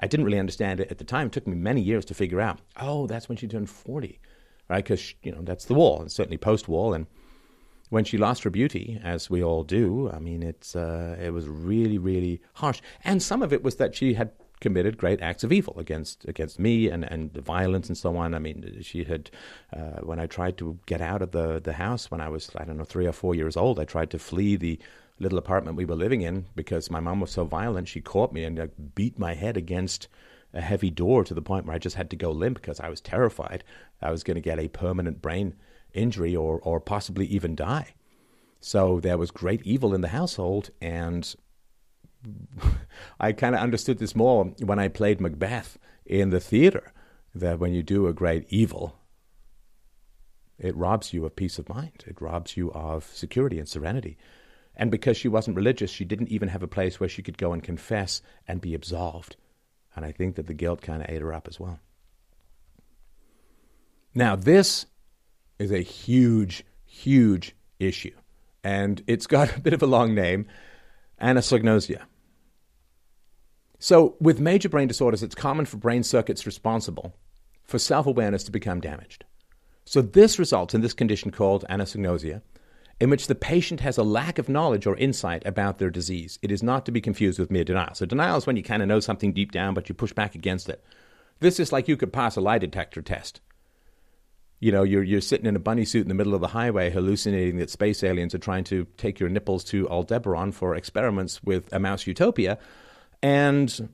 I 0.00 0.06
didn't 0.06 0.26
really 0.26 0.38
understand 0.38 0.78
it 0.78 0.90
at 0.92 0.98
the 0.98 1.04
time. 1.04 1.26
It 1.26 1.32
took 1.32 1.46
me 1.48 1.56
many 1.56 1.80
years 1.80 2.04
to 2.04 2.14
figure 2.14 2.40
out. 2.40 2.60
Oh, 2.76 3.08
that's 3.08 3.28
when 3.28 3.36
she 3.36 3.48
turned 3.48 3.68
forty, 3.68 4.20
right? 4.68 4.84
Because 4.84 5.14
you 5.24 5.32
know 5.32 5.42
that's 5.42 5.64
the 5.64 5.74
wall, 5.74 6.00
and 6.00 6.12
certainly 6.12 6.38
post-wall. 6.38 6.94
And 6.94 7.06
when 7.90 8.04
she 8.04 8.18
lost 8.18 8.44
her 8.44 8.50
beauty, 8.50 9.00
as 9.02 9.28
we 9.28 9.42
all 9.42 9.64
do, 9.64 10.10
I 10.12 10.20
mean, 10.20 10.42
it's 10.42 10.76
uh, 10.76 11.16
it 11.20 11.32
was 11.32 11.48
really, 11.48 11.98
really 11.98 12.40
harsh. 12.54 12.80
And 13.02 13.22
some 13.22 13.42
of 13.42 13.52
it 13.52 13.64
was 13.64 13.76
that 13.76 13.96
she 13.96 14.14
had 14.14 14.30
committed 14.60 14.98
great 14.98 15.20
acts 15.20 15.44
of 15.44 15.52
evil 15.52 15.78
against 15.78 16.24
against 16.26 16.58
me 16.58 16.88
and 16.88 17.04
and 17.04 17.32
violence 17.32 17.88
and 17.88 17.96
so 17.96 18.16
on. 18.16 18.34
I 18.34 18.38
mean, 18.38 18.78
she 18.82 19.04
had 19.04 19.30
uh, 19.72 20.00
when 20.02 20.18
I 20.18 20.26
tried 20.26 20.58
to 20.58 20.78
get 20.86 21.00
out 21.00 21.22
of 21.22 21.32
the 21.32 21.60
the 21.60 21.74
house 21.74 22.10
when 22.10 22.20
I 22.20 22.28
was 22.28 22.50
I 22.56 22.64
don't 22.64 22.78
know 22.78 22.84
three 22.84 23.06
or 23.06 23.12
four 23.12 23.34
years 23.34 23.56
old. 23.56 23.78
I 23.78 23.84
tried 23.84 24.10
to 24.10 24.18
flee 24.18 24.56
the 24.56 24.78
little 25.20 25.38
apartment 25.38 25.76
we 25.76 25.84
were 25.84 25.96
living 25.96 26.22
in 26.22 26.46
because 26.54 26.90
my 26.90 27.00
mom 27.00 27.20
was 27.20 27.30
so 27.30 27.44
violent. 27.44 27.88
She 27.88 28.00
caught 28.00 28.32
me 28.32 28.44
and 28.44 28.58
uh, 28.58 28.66
beat 28.94 29.18
my 29.18 29.34
head 29.34 29.56
against 29.56 30.08
a 30.54 30.60
heavy 30.60 30.90
door 30.90 31.24
to 31.24 31.34
the 31.34 31.42
point 31.42 31.66
where 31.66 31.74
I 31.74 31.78
just 31.78 31.96
had 31.96 32.08
to 32.10 32.16
go 32.16 32.30
limp 32.30 32.56
because 32.56 32.80
I 32.80 32.88
was 32.88 33.00
terrified 33.00 33.64
I 34.00 34.10
was 34.10 34.24
going 34.24 34.36
to 34.36 34.40
get 34.40 34.58
a 34.58 34.68
permanent 34.68 35.20
brain 35.20 35.54
injury 35.92 36.34
or 36.36 36.60
or 36.60 36.80
possibly 36.80 37.26
even 37.26 37.54
die. 37.54 37.94
So 38.60 39.00
there 39.00 39.18
was 39.18 39.30
great 39.30 39.62
evil 39.62 39.94
in 39.94 40.00
the 40.00 40.08
household 40.08 40.70
and 40.80 41.34
I 43.20 43.32
kind 43.32 43.54
of 43.54 43.60
understood 43.60 43.98
this 43.98 44.14
more 44.14 44.44
when 44.60 44.78
I 44.78 44.88
played 44.88 45.20
Macbeth 45.20 45.78
in 46.04 46.30
the 46.30 46.40
theater. 46.40 46.92
That 47.34 47.58
when 47.58 47.74
you 47.74 47.82
do 47.82 48.06
a 48.06 48.12
great 48.12 48.46
evil, 48.48 48.96
it 50.58 50.76
robs 50.76 51.12
you 51.12 51.24
of 51.24 51.36
peace 51.36 51.58
of 51.58 51.68
mind. 51.68 52.04
It 52.06 52.20
robs 52.20 52.56
you 52.56 52.72
of 52.72 53.04
security 53.04 53.58
and 53.58 53.68
serenity. 53.68 54.16
And 54.74 54.90
because 54.90 55.16
she 55.16 55.28
wasn't 55.28 55.56
religious, 55.56 55.90
she 55.90 56.04
didn't 56.04 56.30
even 56.30 56.48
have 56.48 56.62
a 56.62 56.68
place 56.68 56.98
where 56.98 57.08
she 57.08 57.22
could 57.22 57.38
go 57.38 57.52
and 57.52 57.62
confess 57.62 58.22
and 58.46 58.60
be 58.60 58.74
absolved. 58.74 59.36
And 59.94 60.04
I 60.04 60.12
think 60.12 60.36
that 60.36 60.46
the 60.46 60.54
guilt 60.54 60.80
kind 60.80 61.02
of 61.02 61.10
ate 61.10 61.20
her 61.20 61.32
up 61.32 61.48
as 61.48 61.58
well. 61.60 61.80
Now, 64.14 64.36
this 64.36 64.86
is 65.58 65.72
a 65.72 65.80
huge, 65.80 66.64
huge 66.84 67.54
issue. 67.78 68.14
And 68.64 69.02
it's 69.06 69.26
got 69.26 69.56
a 69.56 69.60
bit 69.60 69.72
of 69.72 69.82
a 69.82 69.86
long 69.86 70.14
name 70.14 70.46
anosognosia. 71.20 72.02
So, 73.78 74.16
with 74.20 74.40
major 74.40 74.68
brain 74.68 74.88
disorders, 74.88 75.22
it's 75.22 75.34
common 75.34 75.64
for 75.64 75.76
brain 75.76 76.02
circuits 76.02 76.46
responsible 76.46 77.14
for 77.62 77.78
self 77.78 78.06
awareness 78.06 78.42
to 78.44 78.50
become 78.50 78.80
damaged. 78.80 79.24
So, 79.84 80.02
this 80.02 80.38
results 80.38 80.74
in 80.74 80.80
this 80.80 80.94
condition 80.94 81.30
called 81.30 81.64
anosognosia, 81.70 82.42
in 82.98 83.08
which 83.08 83.28
the 83.28 83.36
patient 83.36 83.80
has 83.80 83.96
a 83.96 84.02
lack 84.02 84.38
of 84.38 84.48
knowledge 84.48 84.86
or 84.86 84.96
insight 84.96 85.46
about 85.46 85.78
their 85.78 85.90
disease. 85.90 86.40
It 86.42 86.50
is 86.50 86.62
not 86.62 86.84
to 86.86 86.92
be 86.92 87.00
confused 87.00 87.38
with 87.38 87.52
mere 87.52 87.62
denial. 87.62 87.94
So, 87.94 88.04
denial 88.04 88.36
is 88.36 88.46
when 88.46 88.56
you 88.56 88.64
kind 88.64 88.82
of 88.82 88.88
know 88.88 89.00
something 89.00 89.32
deep 89.32 89.52
down, 89.52 89.74
but 89.74 89.88
you 89.88 89.94
push 89.94 90.12
back 90.12 90.34
against 90.34 90.68
it. 90.68 90.82
This 91.40 91.60
is 91.60 91.70
like 91.70 91.86
you 91.86 91.96
could 91.96 92.12
pass 92.12 92.34
a 92.34 92.40
lie 92.40 92.58
detector 92.58 93.00
test. 93.00 93.40
You 94.60 94.72
know, 94.72 94.82
you're, 94.82 95.04
you're 95.04 95.20
sitting 95.20 95.46
in 95.46 95.54
a 95.54 95.60
bunny 95.60 95.84
suit 95.84 96.02
in 96.02 96.08
the 96.08 96.14
middle 96.14 96.34
of 96.34 96.40
the 96.40 96.48
highway 96.48 96.90
hallucinating 96.90 97.58
that 97.58 97.70
space 97.70 98.02
aliens 98.02 98.34
are 98.34 98.38
trying 98.38 98.64
to 98.64 98.86
take 98.96 99.20
your 99.20 99.28
nipples 99.28 99.62
to 99.64 99.88
Aldebaran 99.88 100.52
for 100.52 100.74
experiments 100.74 101.42
with 101.44 101.72
a 101.72 101.78
mouse 101.78 102.06
utopia 102.06 102.58
and 103.22 103.88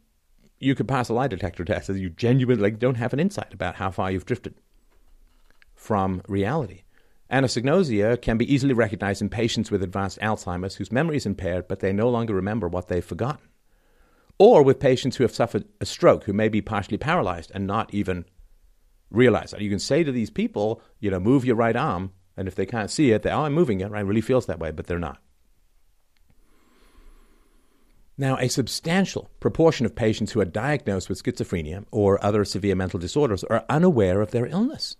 you 0.59 0.75
could 0.75 0.89
pass 0.89 1.09
a 1.09 1.15
lie 1.15 1.29
detector 1.29 1.65
test 1.65 1.91
as 1.91 2.01
you 2.01 2.11
genuinely 2.11 2.63
like, 2.63 2.79
don't 2.79 2.97
have 2.97 3.13
an 3.13 3.21
insight 3.21 3.53
about 3.53 3.75
how 3.77 3.91
far 3.91 4.11
you've 4.11 4.25
drifted 4.25 4.55
from 5.75 6.23
reality. 6.29 6.83
Anosognosia 7.31 8.21
can 8.21 8.39
be 8.39 8.53
easily 8.53 8.73
recognized 8.73 9.21
in 9.21 9.29
patients 9.29 9.71
with 9.71 9.83
advanced 9.83 10.19
Alzheimer's 10.21 10.77
whose 10.77 10.93
memory 10.93 11.17
is 11.17 11.27
impaired, 11.27 11.69
but 11.69 11.81
they 11.81 11.93
no 11.93 12.09
longer 12.09 12.35
remember 12.35 12.69
what 12.69 12.89
they've 12.89 13.05
forgotten. 13.05 13.49
Or 14.39 14.63
with 14.63 14.81
patients 14.81 15.17
who 15.17 15.25
have 15.25 15.35
suffered 15.35 15.65
a 15.81 15.87
stroke, 15.87 16.25
who 16.25 16.33
may 16.33 16.49
be 16.49 16.61
partially 16.61 16.99
paralyzed 16.99 17.51
and 17.55 17.67
not 17.67 17.93
even 17.93 18.25
realize 19.15 19.51
that. 19.51 19.61
You 19.61 19.71
can 19.71 19.79
say 19.79 20.05
to 20.05 20.13
these 20.13 20.31
people, 20.31 20.83
you 21.01 21.11
know, 21.11 21.21
move 21.21 21.45
your 21.45 21.57
right 21.57 21.77
arm, 21.77 22.13
and 22.37 22.49
if 22.49 22.55
they 22.55 22.67
can't 22.67 22.91
see 22.91 23.13
it, 23.13 23.23
they, 23.23 23.31
oh, 23.31 23.43
I'm 23.43 23.53
moving 23.53 23.81
it, 23.81 23.91
right? 23.91 24.03
It 24.03 24.09
really 24.09 24.21
feels 24.21 24.47
that 24.47 24.59
way, 24.59 24.71
but 24.71 24.87
they're 24.87 24.99
not. 24.99 25.19
Now, 28.17 28.37
a 28.37 28.49
substantial 28.49 29.31
proportion 29.41 29.87
of 29.87 29.97
patients 29.97 30.33
who 30.33 30.41
are 30.41 30.45
diagnosed 30.45 31.09
with 31.09 31.23
schizophrenia 31.23 31.85
or 31.91 32.25
other 32.25 32.45
severe 32.45 32.77
mental 32.77 33.01
disorders 33.01 33.43
are 33.45 33.65
unaware 33.69 34.21
of 34.21 34.31
their 34.31 34.47
illness. 34.47 34.97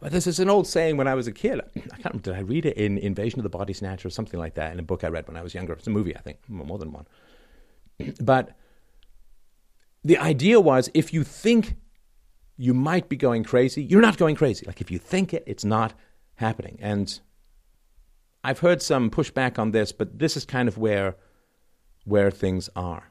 But 0.00 0.12
this 0.12 0.26
is 0.26 0.38
an 0.38 0.50
old 0.50 0.66
saying 0.66 0.98
when 0.98 1.08
I 1.08 1.14
was 1.14 1.26
a 1.26 1.32
kid. 1.32 1.60
I 1.76 1.80
can't 1.80 2.04
remember, 2.04 2.22
did 2.22 2.34
I 2.34 2.40
read 2.40 2.66
it 2.66 2.76
in 2.76 2.98
Invasion 2.98 3.38
of 3.38 3.44
the 3.44 3.48
Body 3.48 3.72
Snatcher 3.72 4.08
or 4.08 4.10
something 4.10 4.38
like 4.38 4.54
that 4.54 4.72
in 4.72 4.78
a 4.78 4.82
book 4.82 5.02
I 5.02 5.08
read 5.08 5.26
when 5.26 5.36
I 5.36 5.42
was 5.42 5.54
younger? 5.54 5.72
It's 5.72 5.86
a 5.86 5.90
movie, 5.90 6.14
I 6.14 6.20
think, 6.20 6.38
more 6.48 6.78
than 6.78 6.92
one. 6.92 7.06
But 8.20 8.54
the 10.04 10.18
idea 10.18 10.60
was 10.60 10.90
if 10.92 11.14
you 11.14 11.24
think 11.24 11.76
you 12.56 12.74
might 12.74 13.08
be 13.08 13.16
going 13.16 13.44
crazy, 13.44 13.82
you're 13.82 14.00
not 14.00 14.16
going 14.16 14.36
crazy. 14.36 14.66
Like 14.66 14.80
if 14.80 14.90
you 14.90 14.98
think 14.98 15.34
it, 15.34 15.44
it's 15.46 15.64
not 15.64 15.94
happening. 16.36 16.78
And 16.80 17.18
I've 18.42 18.60
heard 18.60 18.80
some 18.80 19.10
pushback 19.10 19.58
on 19.58 19.72
this, 19.72 19.92
but 19.92 20.18
this 20.18 20.36
is 20.36 20.44
kind 20.44 20.68
of 20.68 20.78
where 20.78 21.16
where 22.04 22.30
things 22.30 22.70
are. 22.76 23.10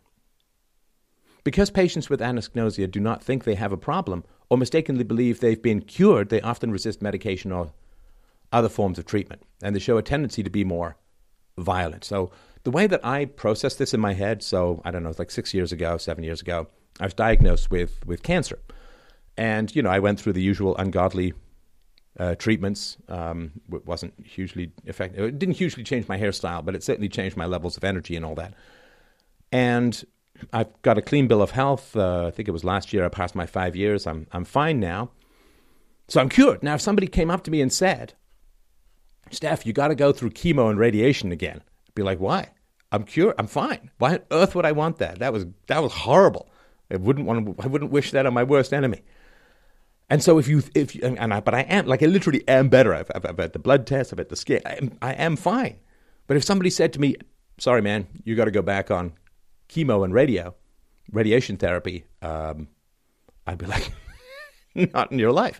Because 1.44 1.70
patients 1.70 2.10
with 2.10 2.22
anosognosia 2.22 2.90
do 2.90 3.00
not 3.00 3.22
think 3.22 3.44
they 3.44 3.56
have 3.56 3.72
a 3.72 3.78
problem 3.78 4.24
or 4.50 4.58
mistakenly 4.58 5.04
believe 5.04 5.40
they've 5.40 5.62
been 5.62 5.82
cured, 5.82 6.30
they 6.30 6.42
often 6.42 6.72
resist 6.72 7.02
medication 7.02 7.52
or 7.52 7.74
other 8.52 8.70
forms 8.70 8.98
of 8.98 9.06
treatment, 9.06 9.44
and 9.62 9.76
they 9.76 9.80
show 9.80 9.98
a 9.98 10.02
tendency 10.02 10.42
to 10.42 10.50
be 10.50 10.64
more 10.64 10.96
violent. 11.58 12.04
So, 12.04 12.32
the 12.64 12.72
way 12.72 12.88
that 12.88 13.06
I 13.06 13.26
process 13.26 13.76
this 13.76 13.94
in 13.94 14.00
my 14.00 14.14
head, 14.14 14.42
so 14.42 14.82
I 14.84 14.92
don't 14.92 15.04
know, 15.04 15.10
it's 15.10 15.20
like 15.20 15.30
six 15.30 15.54
years 15.54 15.72
ago, 15.72 15.98
seven 15.98 16.24
years 16.24 16.42
ago, 16.42 16.68
I 17.00 17.04
was 17.04 17.14
diagnosed 17.14 17.70
with, 17.70 18.04
with 18.08 18.24
cancer. 18.24 18.60
And, 19.38 19.76
you 19.76 19.82
know, 19.82 19.90
I 19.90 20.00
went 20.00 20.20
through 20.20 20.34
the 20.34 20.42
usual 20.42 20.76
ungodly 20.78 21.34
uh, 22.20 22.36
treatments. 22.36 22.98
Um, 23.10 23.52
it 23.72 23.86
wasn't 23.86 24.14
hugely 24.26 24.72
effective. 24.86 25.24
It 25.24 25.40
didn't 25.40 25.56
hugely 25.56 25.84
change 25.84 26.08
my 26.08 26.18
hairstyle, 26.18 26.64
but 26.64 26.76
it 26.76 26.84
certainly 26.84 27.10
changed 27.10 27.36
my 27.36 27.46
levels 27.46 27.76
of 27.78 27.84
energy 27.84 28.16
and 28.16 28.26
all 28.26 28.36
that. 28.36 28.54
And 29.52 30.04
I've 30.54 30.82
got 30.82 30.98
a 30.98 31.02
clean 31.02 31.28
bill 31.28 31.42
of 31.42 31.52
health. 31.52 31.96
Uh, 31.96 32.28
I 32.28 32.32
think 32.32 32.48
it 32.48 32.52
was 32.52 32.64
last 32.64 32.94
year 32.94 33.06
I 33.06 33.10
passed 33.10 33.36
my 33.36 33.46
five 33.46 33.76
years. 33.76 34.08
I'm, 34.08 34.28
I'm 34.32 34.46
fine 34.46 34.80
now. 34.80 35.12
So 36.08 36.22
I'm 36.22 36.30
cured. 36.30 36.64
Now, 36.64 36.76
if 36.76 36.82
somebody 36.82 37.08
came 37.08 37.32
up 37.32 37.44
to 37.44 37.52
me 37.52 37.62
and 37.62 37.74
said, 37.74 38.14
Steph, 39.32 39.66
you 39.66 39.74
got 39.74 39.88
to 39.90 39.96
go 39.96 40.12
through 40.12 40.30
chemo 40.32 40.70
and 40.70 40.80
radiation 40.80 41.32
again. 41.32 41.62
I'd 41.88 41.96
be 41.96 42.04
like, 42.04 42.20
why? 42.20 42.50
I'm 42.92 43.04
cured. 43.04 43.36
I'm 43.38 43.48
fine. 43.48 43.92
Why 43.98 44.16
on 44.16 44.20
earth 44.32 44.56
would 44.56 44.66
I 44.66 44.72
want 44.72 45.00
that? 45.00 45.20
That 45.20 45.34
was 45.34 45.46
that 45.68 45.82
was 45.82 45.92
horrible. 45.92 46.50
I 46.92 46.98
wouldn't 46.98 47.26
want. 47.26 47.46
To, 47.46 47.64
I 47.64 47.68
wouldn't 47.68 47.92
wish 47.92 48.12
that 48.12 48.26
on 48.26 48.34
my 48.34 48.44
worst 48.44 48.72
enemy. 48.72 49.02
And 50.10 50.22
so 50.22 50.38
if 50.38 50.48
you 50.48 50.62
if 50.76 50.96
you, 50.96 51.02
and 51.04 51.34
I, 51.34 51.40
but 51.40 51.54
I 51.54 51.62
am 51.62 51.88
like 51.88 52.04
I 52.04 52.06
literally 52.06 52.48
am 52.48 52.70
better. 52.70 52.94
I've, 52.94 53.10
I've, 53.16 53.26
I've 53.26 53.38
had 53.38 53.54
the 53.54 53.60
blood 53.60 53.88
test. 53.88 54.14
I've 54.14 54.20
had 54.20 54.30
the 54.30 54.36
skin. 54.36 54.62
I 54.66 54.74
am, 54.74 54.98
I 55.02 55.14
am 55.14 55.36
fine. 55.36 55.78
But 56.28 56.38
if 56.38 56.44
somebody 56.44 56.70
said 56.70 56.94
to 56.94 57.02
me, 57.02 57.16
"Sorry, 57.58 57.82
man, 57.82 58.08
you 58.24 58.36
got 58.36 58.46
to 58.46 58.52
go 58.52 58.62
back 58.62 58.92
on 58.92 59.14
chemo 59.70 60.04
and 60.04 60.14
radio, 60.14 60.54
radiation 61.12 61.58
therapy," 61.58 62.06
um, 62.22 62.68
I'd 63.48 63.58
be 63.58 63.66
like, 63.66 63.92
"Not 64.76 65.12
in 65.12 65.18
your 65.18 65.32
life." 65.32 65.60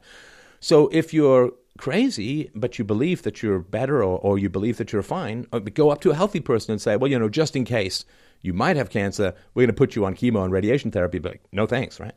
So 0.60 0.90
if 0.92 1.14
you're 1.14 1.52
crazy, 1.78 2.52
but 2.56 2.78
you 2.80 2.86
believe 2.86 3.24
that 3.24 3.44
you're 3.44 3.60
better 3.60 4.04
or, 4.04 4.20
or 4.20 4.40
you 4.40 4.50
believe 4.50 4.78
that 4.78 4.94
you're 4.94 5.04
fine, 5.04 5.46
uh, 5.52 5.60
go 5.60 5.90
up 5.90 6.02
to 6.02 6.12
a 6.12 6.16
healthy 6.16 6.40
person 6.40 6.72
and 6.72 6.82
say, 6.82 6.96
well, 6.96 7.12
you 7.12 7.20
know, 7.20 7.30
just 7.30 7.56
in 7.56 7.66
case 7.66 8.06
you 8.42 8.54
might 8.54 8.78
have 8.78 8.90
cancer, 8.90 9.34
we're 9.54 9.64
going 9.64 9.68
to 9.68 9.74
put 9.74 9.96
you 9.96 10.06
on 10.06 10.16
chemo 10.16 10.44
and 10.44 10.54
radiation 10.54 10.92
therapy. 10.92 11.20
But 11.20 11.34
like, 11.34 11.44
no 11.52 11.66
thanks, 11.66 12.00
right? 12.00 12.14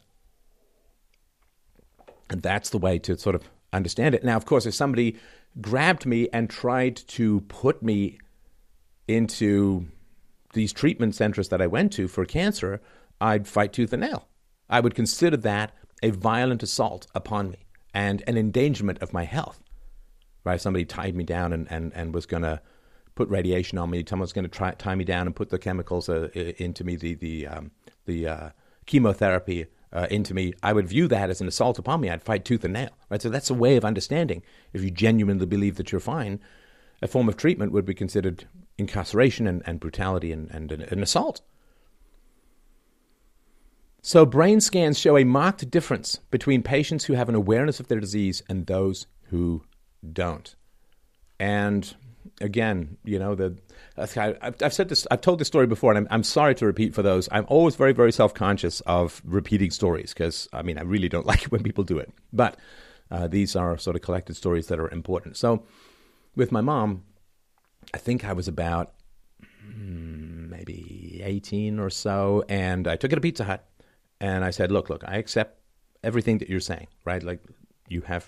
And 2.30 2.42
that's 2.42 2.70
the 2.70 2.78
way 2.78 2.98
to 3.00 3.16
sort 3.18 3.34
of 3.34 3.48
understand 3.72 4.14
it. 4.14 4.24
Now, 4.24 4.36
of 4.36 4.46
course, 4.46 4.66
if 4.66 4.74
somebody 4.74 5.16
grabbed 5.60 6.06
me 6.06 6.28
and 6.32 6.48
tried 6.48 6.96
to 6.96 7.40
put 7.42 7.82
me 7.82 8.18
into 9.06 9.86
these 10.52 10.72
treatment 10.72 11.14
centers 11.14 11.48
that 11.48 11.62
I 11.62 11.66
went 11.66 11.92
to 11.94 12.08
for 12.08 12.24
cancer, 12.24 12.80
I'd 13.20 13.48
fight 13.48 13.72
tooth 13.72 13.92
and 13.92 14.02
nail. 14.02 14.28
I 14.68 14.80
would 14.80 14.94
consider 14.94 15.36
that 15.38 15.72
a 16.02 16.10
violent 16.10 16.62
assault 16.62 17.06
upon 17.14 17.50
me 17.50 17.58
and 17.94 18.22
an 18.26 18.36
endangerment 18.36 19.00
of 19.00 19.12
my 19.12 19.24
health. 19.24 19.62
Right? 20.44 20.54
If 20.54 20.60
somebody 20.60 20.84
tied 20.84 21.16
me 21.16 21.24
down 21.24 21.52
and, 21.52 21.66
and, 21.70 21.92
and 21.94 22.14
was 22.14 22.26
going 22.26 22.42
to 22.42 22.60
put 23.18 23.28
radiation 23.28 23.78
on 23.78 23.90
me. 23.90 24.04
Someone 24.08 24.22
was 24.22 24.32
going 24.32 24.48
to 24.48 24.74
tie 24.78 24.94
me 24.94 25.02
down 25.02 25.26
and 25.26 25.34
put 25.34 25.50
the 25.50 25.58
chemicals 25.58 26.08
uh, 26.08 26.28
into 26.34 26.84
me, 26.84 26.94
the, 26.94 27.14
the, 27.14 27.48
um, 27.48 27.72
the 28.06 28.28
uh, 28.28 28.50
chemotherapy 28.86 29.66
uh, 29.92 30.06
into 30.10 30.34
me. 30.34 30.54
I 30.62 30.72
would 30.72 30.88
view 30.88 31.08
that 31.08 31.30
as 31.30 31.40
an 31.40 31.48
assault 31.48 31.78
upon 31.78 32.00
me. 32.00 32.10
I'd 32.10 32.22
fight 32.22 32.44
tooth 32.44 32.64
and 32.64 32.74
nail. 32.74 32.90
Right? 33.10 33.22
So 33.22 33.28
that's 33.28 33.50
a 33.50 33.54
way 33.54 33.76
of 33.76 33.84
understanding. 33.84 34.42
If 34.72 34.82
you 34.82 34.90
genuinely 34.90 35.46
believe 35.46 35.76
that 35.76 35.92
you're 35.92 36.00
fine, 36.00 36.40
a 37.00 37.08
form 37.08 37.28
of 37.28 37.36
treatment 37.36 37.72
would 37.72 37.84
be 37.84 37.94
considered 37.94 38.46
incarceration 38.76 39.46
and, 39.46 39.62
and 39.66 39.80
brutality 39.80 40.32
and, 40.32 40.50
and 40.50 40.72
an, 40.72 40.82
an 40.82 41.02
assault. 41.02 41.40
So, 44.00 44.24
brain 44.24 44.60
scans 44.60 44.98
show 44.98 45.18
a 45.18 45.24
marked 45.24 45.68
difference 45.70 46.20
between 46.30 46.62
patients 46.62 47.04
who 47.04 47.14
have 47.14 47.28
an 47.28 47.34
awareness 47.34 47.80
of 47.80 47.88
their 47.88 47.98
disease 47.98 48.42
and 48.48 48.66
those 48.66 49.06
who 49.24 49.64
don't. 50.12 50.54
And 51.40 51.94
again, 52.40 52.96
you 53.04 53.18
know, 53.18 53.34
the 53.34 53.56
I've 53.96 54.72
said 54.72 54.88
this, 54.88 55.06
I've 55.10 55.20
told 55.20 55.40
this 55.40 55.48
story 55.48 55.66
before, 55.66 55.92
and 55.92 55.98
I'm, 55.98 56.08
I'm 56.10 56.22
sorry 56.22 56.54
to 56.56 56.66
repeat 56.66 56.94
for 56.94 57.02
those. 57.02 57.28
I'm 57.32 57.46
always 57.48 57.74
very, 57.74 57.92
very 57.92 58.12
self 58.12 58.32
conscious 58.32 58.80
of 58.82 59.20
repeating 59.24 59.70
stories 59.70 60.12
because, 60.14 60.48
I 60.52 60.62
mean, 60.62 60.78
I 60.78 60.82
really 60.82 61.08
don't 61.08 61.26
like 61.32 61.44
it 61.44 61.52
when 61.52 61.62
people 61.62 61.84
do 61.84 61.98
it. 61.98 62.12
But 62.32 62.56
uh, 63.10 63.26
these 63.26 63.56
are 63.56 63.76
sort 63.78 63.96
of 63.96 64.02
collected 64.02 64.36
stories 64.36 64.68
that 64.68 64.78
are 64.78 64.90
important. 64.90 65.36
So, 65.36 65.64
with 66.36 66.52
my 66.52 66.60
mom, 66.60 67.04
I 67.92 67.98
think 67.98 68.24
I 68.24 68.32
was 68.32 68.46
about 68.46 68.92
hmm, 69.64 70.48
maybe 70.50 71.20
18 71.24 71.78
or 71.78 71.90
so, 71.90 72.44
and 72.48 72.86
I 72.86 72.96
took 72.96 73.12
it 73.12 73.16
to 73.16 73.20
Pizza 73.20 73.44
Hut 73.44 73.68
and 74.20 74.44
I 74.44 74.50
said, 74.50 74.72
look, 74.72 74.90
look, 74.90 75.04
I 75.06 75.16
accept 75.16 75.60
everything 76.02 76.38
that 76.38 76.48
you're 76.48 76.60
saying, 76.60 76.88
right? 77.04 77.22
Like 77.22 77.40
you 77.88 78.02
have 78.02 78.26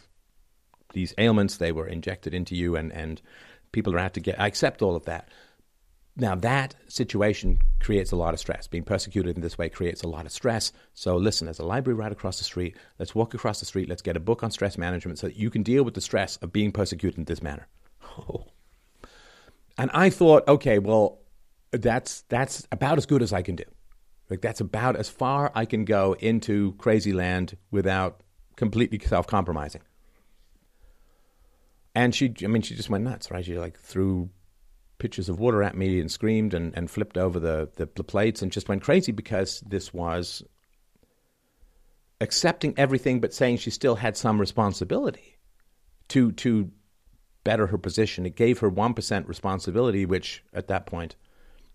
these 0.93 1.15
ailments, 1.19 1.57
they 1.57 1.73
were 1.73 1.87
injected 1.87 2.35
into 2.35 2.55
you, 2.55 2.77
and, 2.77 2.93
and 2.93 3.21
people 3.73 3.95
are 3.95 3.99
out 3.99 4.15
to 4.15 4.21
get, 4.21 4.41
I 4.41 4.47
accept 4.47 4.83
all 4.83 4.97
of 4.97 5.05
that. 5.07 5.29
Now, 6.17 6.35
that 6.35 6.75
situation 6.89 7.61
creates 7.79 8.13
a 8.13 8.17
lot 8.17 8.35
of 8.35 8.41
stress. 8.41 8.67
Being 8.67 8.85
persecuted 8.85 9.37
in 9.37 9.43
this 9.43 9.57
way 9.57 9.69
creates 9.69 10.03
a 10.03 10.09
lot 10.09 10.27
of 10.27 10.33
stress. 10.33 10.73
So, 10.93 11.17
listen, 11.17 11.47
there's 11.47 11.61
a 11.61 11.65
library 11.65 11.97
right 11.97 12.13
across 12.13 12.39
the 12.39 12.45
street. 12.45 12.77
Let's 12.99 13.15
walk 13.15 13.33
across 13.33 13.61
the 13.61 13.67
street. 13.67 13.89
Let's 13.89 14.03
get 14.03 14.17
a 14.17 14.21
book 14.21 14.43
on 14.43 14.51
stress 14.51 14.77
management 14.77 15.19
so 15.19 15.29
that 15.29 15.37
you 15.37 15.51
can 15.51 15.63
deal 15.63 15.85
with 15.85 15.95
the 15.95 16.01
stress 16.01 16.37
of 16.39 16.53
being 16.53 16.73
persecuted 16.73 17.19
in 17.19 17.25
this 17.25 17.43
manner. 17.43 17.69
And 19.79 19.91
I 19.95 20.11
thought, 20.11 20.47
okay, 20.47 20.79
well, 20.79 21.21
that's, 21.71 22.23
that's 22.23 22.67
about 22.73 22.99
as 22.99 23.07
good 23.07 23.23
as 23.23 23.33
I 23.33 23.43
can 23.43 23.57
do. 23.57 23.65
Like 24.29 24.43
that's 24.43 24.61
about 24.61 24.97
as 24.97 25.09
far 25.09 25.51
I 25.55 25.65
can 25.65 25.85
go 25.85 26.17
into 26.19 26.73
crazy 26.75 27.13
land 27.13 27.57
without 27.71 28.23
completely 28.57 28.99
self-compromising. 28.99 29.81
And 31.95 32.15
she, 32.15 32.33
I 32.43 32.47
mean, 32.47 32.63
she 32.63 32.75
just 32.77 32.91
went 32.91 33.05
nuts, 33.05 33.31
right? 33.31 33.45
She 33.45 33.59
like 33.59 33.79
threw 33.79 34.31
pitchers 34.99 35.29
of 35.29 35.41
water 35.41 35.63
at 35.63 35.77
me 35.77 35.99
and 35.99 36.11
screamed 36.11 36.55
and, 36.55 36.77
and 36.77 36.91
flipped 36.91 37.17
over 37.19 37.41
the, 37.41 37.71
the, 37.77 37.89
the 37.97 38.05
plates 38.05 38.43
and 38.43 38.53
just 38.53 38.69
went 38.69 38.83
crazy 38.83 39.13
because 39.13 39.61
this 39.61 39.93
was 39.93 40.43
accepting 42.21 42.75
everything 42.77 43.21
but 43.21 43.33
saying 43.33 43.57
she 43.57 43.71
still 43.71 43.97
had 43.97 44.17
some 44.17 44.39
responsibility 44.39 45.39
to 46.09 46.33
to 46.33 46.71
better 47.45 47.69
her 47.69 47.79
position. 47.79 48.27
It 48.27 48.37
gave 48.37 48.59
her 48.59 48.69
one 48.69 48.95
percent 48.95 49.27
responsibility, 49.27 50.05
which 50.05 50.45
at 50.53 50.69
that 50.69 50.87
point 50.87 51.17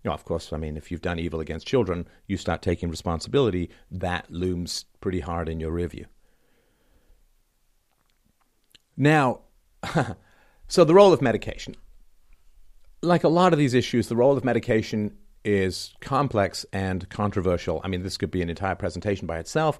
you 0.04 0.10
know, 0.10 0.14
of 0.14 0.24
course, 0.24 0.52
I 0.52 0.56
mean, 0.56 0.76
if 0.76 0.92
you've 0.92 1.02
done 1.02 1.18
evil 1.18 1.40
against 1.40 1.66
children, 1.66 2.06
you 2.28 2.36
start 2.36 2.62
taking 2.62 2.90
responsibility. 2.90 3.70
That 3.90 4.30
looms 4.30 4.84
pretty 5.00 5.18
hard 5.18 5.48
in 5.48 5.58
your 5.58 5.72
review. 5.72 6.06
Now, 8.96 9.40
so 10.68 10.84
the 10.84 10.94
role 10.94 11.12
of 11.12 11.22
medication. 11.22 11.76
Like 13.02 13.24
a 13.24 13.28
lot 13.28 13.52
of 13.52 13.58
these 13.58 13.74
issues, 13.74 14.08
the 14.08 14.16
role 14.16 14.36
of 14.36 14.44
medication 14.44 15.16
is 15.44 15.94
complex 16.00 16.66
and 16.72 17.08
controversial. 17.08 17.80
I 17.84 17.88
mean, 17.88 18.02
this 18.02 18.16
could 18.16 18.30
be 18.30 18.42
an 18.42 18.50
entire 18.50 18.74
presentation 18.74 19.26
by 19.26 19.38
itself. 19.38 19.78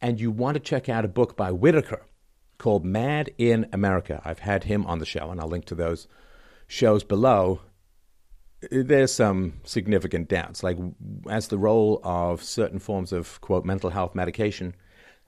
And 0.00 0.20
you 0.20 0.30
want 0.30 0.54
to 0.54 0.60
check 0.60 0.88
out 0.88 1.04
a 1.04 1.08
book 1.08 1.36
by 1.36 1.50
Whitaker 1.50 2.06
called 2.58 2.84
Mad 2.84 3.30
in 3.36 3.66
America. 3.72 4.22
I've 4.24 4.38
had 4.40 4.64
him 4.64 4.86
on 4.86 5.00
the 5.00 5.06
show, 5.06 5.30
and 5.30 5.40
I'll 5.40 5.48
link 5.48 5.64
to 5.66 5.74
those 5.74 6.06
shows 6.68 7.02
below 7.02 7.60
there's 8.70 9.12
some 9.12 9.60
significant 9.64 10.28
doubts. 10.28 10.62
Like, 10.62 10.78
as 11.28 11.48
the 11.48 11.58
role 11.58 12.00
of 12.02 12.42
certain 12.42 12.78
forms 12.78 13.12
of, 13.12 13.40
quote, 13.40 13.64
mental 13.64 13.90
health 13.90 14.14
medication 14.14 14.74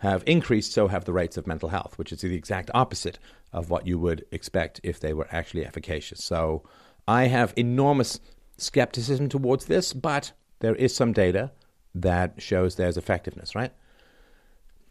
have 0.00 0.22
increased, 0.26 0.72
so 0.72 0.88
have 0.88 1.04
the 1.04 1.12
rates 1.12 1.36
of 1.36 1.46
mental 1.46 1.68
health, 1.68 1.96
which 1.96 2.12
is 2.12 2.20
the 2.20 2.34
exact 2.34 2.70
opposite 2.74 3.18
of 3.52 3.70
what 3.70 3.86
you 3.86 3.98
would 3.98 4.24
expect 4.30 4.80
if 4.82 5.00
they 5.00 5.12
were 5.12 5.28
actually 5.30 5.64
efficacious. 5.64 6.22
So, 6.24 6.62
I 7.08 7.26
have 7.26 7.54
enormous 7.56 8.20
skepticism 8.56 9.28
towards 9.28 9.66
this, 9.66 9.92
but 9.92 10.32
there 10.60 10.74
is 10.74 10.94
some 10.94 11.12
data 11.12 11.50
that 11.94 12.40
shows 12.40 12.76
there's 12.76 12.96
effectiveness, 12.96 13.54
right? 13.54 13.72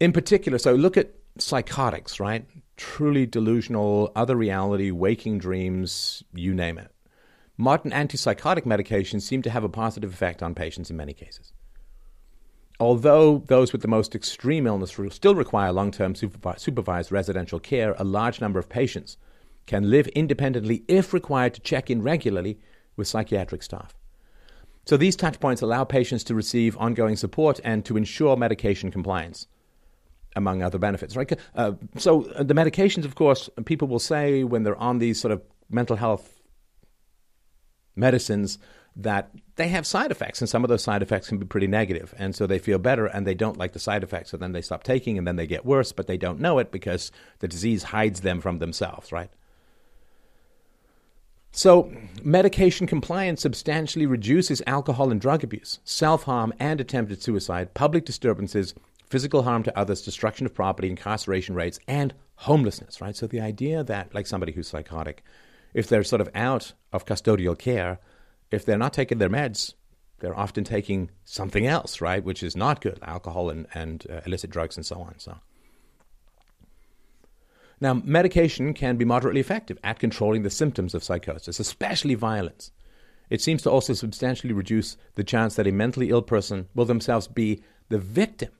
In 0.00 0.12
particular, 0.12 0.58
so 0.58 0.74
look 0.74 0.96
at 0.96 1.14
psychotics, 1.38 2.20
right? 2.20 2.44
Truly 2.76 3.26
delusional, 3.26 4.12
other 4.16 4.36
reality, 4.36 4.90
waking 4.90 5.38
dreams, 5.38 6.24
you 6.34 6.54
name 6.54 6.78
it 6.78 6.92
modern 7.60 7.92
antipsychotic 7.92 8.64
medications 8.64 9.22
seem 9.22 9.42
to 9.42 9.50
have 9.50 9.62
a 9.62 9.68
positive 9.68 10.12
effect 10.12 10.42
on 10.42 10.54
patients 10.54 10.90
in 10.90 10.96
many 10.96 11.12
cases. 11.12 11.52
Although 12.80 13.42
those 13.46 13.72
with 13.72 13.82
the 13.82 13.88
most 13.88 14.14
extreme 14.14 14.66
illness 14.66 14.98
still 15.10 15.34
require 15.34 15.70
long 15.70 15.90
term 15.90 16.14
supervised 16.14 17.12
residential 17.12 17.60
care, 17.60 17.94
a 17.98 18.04
large 18.04 18.40
number 18.40 18.58
of 18.58 18.70
patients 18.70 19.18
can 19.66 19.90
live 19.90 20.08
independently 20.08 20.82
if 20.88 21.12
required 21.12 21.52
to 21.54 21.60
check 21.60 21.90
in 21.90 22.02
regularly 22.02 22.58
with 22.96 23.06
psychiatric 23.06 23.62
staff. 23.62 23.94
So 24.86 24.96
these 24.96 25.14
touchpoints 25.14 25.60
allow 25.60 25.84
patients 25.84 26.24
to 26.24 26.34
receive 26.34 26.76
ongoing 26.78 27.16
support 27.16 27.60
and 27.62 27.84
to 27.84 27.98
ensure 27.98 28.34
medication 28.34 28.90
compliance, 28.90 29.46
among 30.34 30.62
other 30.62 30.78
benefits. 30.78 31.14
Right? 31.16 31.38
Uh, 31.54 31.72
so 31.98 32.22
the 32.40 32.54
medications, 32.54 33.04
of 33.04 33.14
course, 33.14 33.50
people 33.66 33.88
will 33.88 33.98
say 33.98 34.42
when 34.42 34.62
they're 34.62 34.74
on 34.76 34.98
these 34.98 35.20
sort 35.20 35.32
of 35.32 35.42
mental 35.68 35.96
health 35.96 36.40
medicines 37.94 38.58
that 38.96 39.30
they 39.56 39.68
have 39.68 39.86
side 39.86 40.10
effects, 40.10 40.40
and 40.40 40.48
some 40.48 40.64
of 40.64 40.68
those 40.68 40.82
side 40.82 41.02
effects 41.02 41.28
can 41.28 41.38
be 41.38 41.46
pretty 41.46 41.66
negative. 41.66 42.14
And 42.18 42.34
so 42.34 42.46
they 42.46 42.58
feel 42.58 42.78
better 42.78 43.06
and 43.06 43.26
they 43.26 43.34
don't 43.34 43.56
like 43.56 43.72
the 43.72 43.78
side 43.78 44.02
effects. 44.02 44.30
So 44.30 44.36
then 44.36 44.52
they 44.52 44.62
stop 44.62 44.82
taking 44.82 45.18
and 45.18 45.26
then 45.26 45.36
they 45.36 45.46
get 45.46 45.64
worse, 45.64 45.92
but 45.92 46.06
they 46.06 46.16
don't 46.16 46.40
know 46.40 46.58
it 46.58 46.72
because 46.72 47.12
the 47.38 47.48
disease 47.48 47.84
hides 47.84 48.20
them 48.20 48.40
from 48.40 48.58
themselves, 48.58 49.12
right? 49.12 49.30
So, 51.52 51.92
medication 52.22 52.86
compliance 52.86 53.42
substantially 53.42 54.06
reduces 54.06 54.62
alcohol 54.68 55.10
and 55.10 55.20
drug 55.20 55.42
abuse, 55.42 55.80
self 55.84 56.22
harm 56.22 56.52
and 56.60 56.80
attempted 56.80 57.22
suicide, 57.22 57.74
public 57.74 58.04
disturbances, 58.04 58.72
physical 59.08 59.42
harm 59.42 59.64
to 59.64 59.76
others, 59.76 60.02
destruction 60.02 60.46
of 60.46 60.54
property, 60.54 60.88
incarceration 60.88 61.56
rates, 61.56 61.80
and 61.88 62.14
homelessness, 62.36 63.00
right? 63.00 63.16
So, 63.16 63.26
the 63.26 63.40
idea 63.40 63.82
that, 63.82 64.14
like 64.14 64.28
somebody 64.28 64.52
who's 64.52 64.68
psychotic, 64.68 65.24
if 65.74 65.88
they're 65.88 66.04
sort 66.04 66.20
of 66.20 66.30
out 66.36 66.72
of 66.92 67.04
custodial 67.04 67.58
care, 67.58 67.98
if 68.50 68.64
they're 68.64 68.78
not 68.78 68.92
taking 68.92 69.18
their 69.18 69.30
meds, 69.30 69.74
they're 70.20 70.38
often 70.38 70.64
taking 70.64 71.10
something 71.24 71.66
else, 71.66 72.00
right, 72.00 72.22
which 72.22 72.42
is 72.42 72.56
not 72.56 72.80
good, 72.80 72.98
alcohol 73.02 73.50
and, 73.50 73.66
and 73.74 74.06
uh, 74.10 74.20
illicit 74.26 74.50
drugs 74.50 74.76
and 74.76 74.84
so 74.84 74.96
on. 74.96 75.14
So. 75.18 75.38
Now, 77.80 77.94
medication 77.94 78.74
can 78.74 78.96
be 78.96 79.06
moderately 79.06 79.40
effective 79.40 79.78
at 79.82 79.98
controlling 79.98 80.42
the 80.42 80.50
symptoms 80.50 80.94
of 80.94 81.02
psychosis, 81.02 81.58
especially 81.58 82.14
violence. 82.14 82.72
It 83.30 83.40
seems 83.40 83.62
to 83.62 83.70
also 83.70 83.94
substantially 83.94 84.52
reduce 84.52 84.96
the 85.14 85.24
chance 85.24 85.54
that 85.54 85.66
a 85.66 85.72
mentally 85.72 86.10
ill 86.10 86.22
person 86.22 86.68
will 86.74 86.84
themselves 86.84 87.26
be 87.26 87.62
the 87.88 87.98
victim 87.98 88.50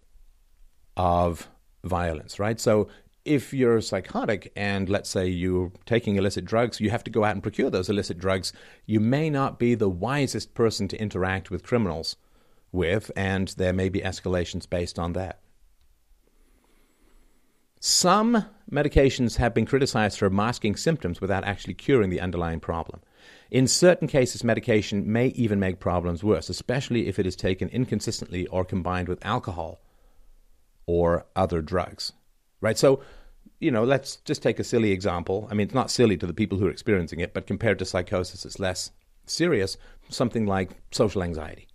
of 0.96 1.48
violence, 1.84 2.38
right? 2.38 2.58
So 2.58 2.88
if 3.24 3.52
you're 3.52 3.80
psychotic 3.80 4.52
and 4.56 4.88
let's 4.88 5.10
say 5.10 5.26
you're 5.26 5.72
taking 5.86 6.16
illicit 6.16 6.44
drugs, 6.44 6.80
you 6.80 6.90
have 6.90 7.04
to 7.04 7.10
go 7.10 7.24
out 7.24 7.32
and 7.32 7.42
procure 7.42 7.70
those 7.70 7.88
illicit 7.88 8.18
drugs. 8.18 8.52
You 8.86 9.00
may 9.00 9.30
not 9.30 9.58
be 9.58 9.74
the 9.74 9.88
wisest 9.88 10.54
person 10.54 10.88
to 10.88 11.00
interact 11.00 11.50
with 11.50 11.62
criminals 11.62 12.16
with, 12.72 13.10
and 13.16 13.48
there 13.56 13.72
may 13.72 13.88
be 13.88 14.00
escalations 14.00 14.68
based 14.68 14.98
on 14.98 15.12
that. 15.14 15.40
Some 17.80 18.44
medications 18.70 19.36
have 19.36 19.54
been 19.54 19.64
criticized 19.64 20.18
for 20.18 20.28
masking 20.28 20.76
symptoms 20.76 21.20
without 21.20 21.44
actually 21.44 21.74
curing 21.74 22.10
the 22.10 22.20
underlying 22.20 22.60
problem. 22.60 23.00
In 23.50 23.66
certain 23.66 24.06
cases, 24.06 24.44
medication 24.44 25.10
may 25.10 25.28
even 25.28 25.58
make 25.58 25.80
problems 25.80 26.22
worse, 26.22 26.48
especially 26.50 27.08
if 27.08 27.18
it 27.18 27.26
is 27.26 27.36
taken 27.36 27.68
inconsistently 27.70 28.46
or 28.48 28.64
combined 28.64 29.08
with 29.08 29.24
alcohol 29.24 29.80
or 30.86 31.26
other 31.34 31.62
drugs. 31.62 32.12
Right? 32.60 32.78
So, 32.78 33.02
you 33.58 33.70
know, 33.70 33.84
let's 33.84 34.16
just 34.16 34.42
take 34.42 34.58
a 34.58 34.64
silly 34.64 34.92
example. 34.92 35.48
I 35.50 35.54
mean, 35.54 35.66
it's 35.66 35.74
not 35.74 35.90
silly 35.90 36.16
to 36.16 36.26
the 36.26 36.34
people 36.34 36.58
who 36.58 36.66
are 36.66 36.70
experiencing 36.70 37.20
it, 37.20 37.34
but 37.34 37.46
compared 37.46 37.78
to 37.78 37.84
psychosis, 37.84 38.44
it's 38.44 38.58
less 38.58 38.90
serious. 39.26 39.76
Something 40.08 40.46
like 40.46 40.70
social 40.90 41.22
anxiety 41.22 41.68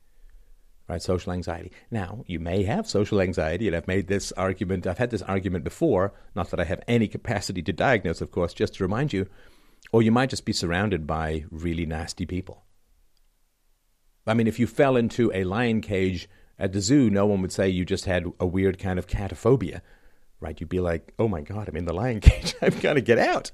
right? 0.88 1.02
Social 1.02 1.32
anxiety. 1.32 1.72
Now, 1.90 2.24
you 2.28 2.40
may 2.40 2.64
have 2.64 2.88
social 2.88 3.22
anxiety, 3.22 3.68
and 3.68 3.76
I've 3.76 3.88
made 3.88 4.08
this 4.08 4.32
argument, 4.34 4.86
I've 4.86 4.98
had 4.98 5.12
this 5.12 5.22
argument 5.24 5.64
before, 5.64 6.14
not 6.36 6.52
that 6.52 6.60
I 6.60 6.66
have 6.66 6.84
any 6.88 7.08
capacity 7.08 7.62
to 7.64 7.74
diagnose, 7.74 8.22
of 8.22 8.32
course, 8.32 8.54
just 8.54 8.76
to 8.76 8.84
remind 8.84 9.14
you, 9.14 9.28
or 9.92 10.02
you 10.02 10.12
might 10.12 10.30
just 10.30 10.46
be 10.46 10.54
surrounded 10.54 11.08
by 11.08 11.46
really 11.50 11.86
nasty 11.86 12.26
people. 12.26 12.64
I 14.28 14.34
mean, 14.34 14.48
if 14.48 14.60
you 14.60 14.68
fell 14.68 14.96
into 14.96 15.32
a 15.34 15.44
lion 15.44 15.82
cage 15.82 16.28
at 16.58 16.74
the 16.74 16.82
zoo, 16.82 17.10
no 17.10 17.26
one 17.26 17.42
would 17.42 17.52
say 17.52 17.70
you 17.70 17.86
just 17.86 18.06
had 18.06 18.26
a 18.40 18.46
weird 18.46 18.80
kind 18.80 18.98
of 18.98 19.08
catophobia, 19.08 19.82
right? 20.46 20.60
You'd 20.60 20.70
be 20.70 20.80
like, 20.80 21.12
oh 21.18 21.28
my 21.28 21.42
God, 21.42 21.68
I'm 21.68 21.76
in 21.76 21.86
the 21.86 21.94
lion 21.94 22.20
cage, 22.22 22.54
I've 22.62 22.82
got 22.82 22.94
to 22.94 23.02
get 23.02 23.18
out. 23.18 23.52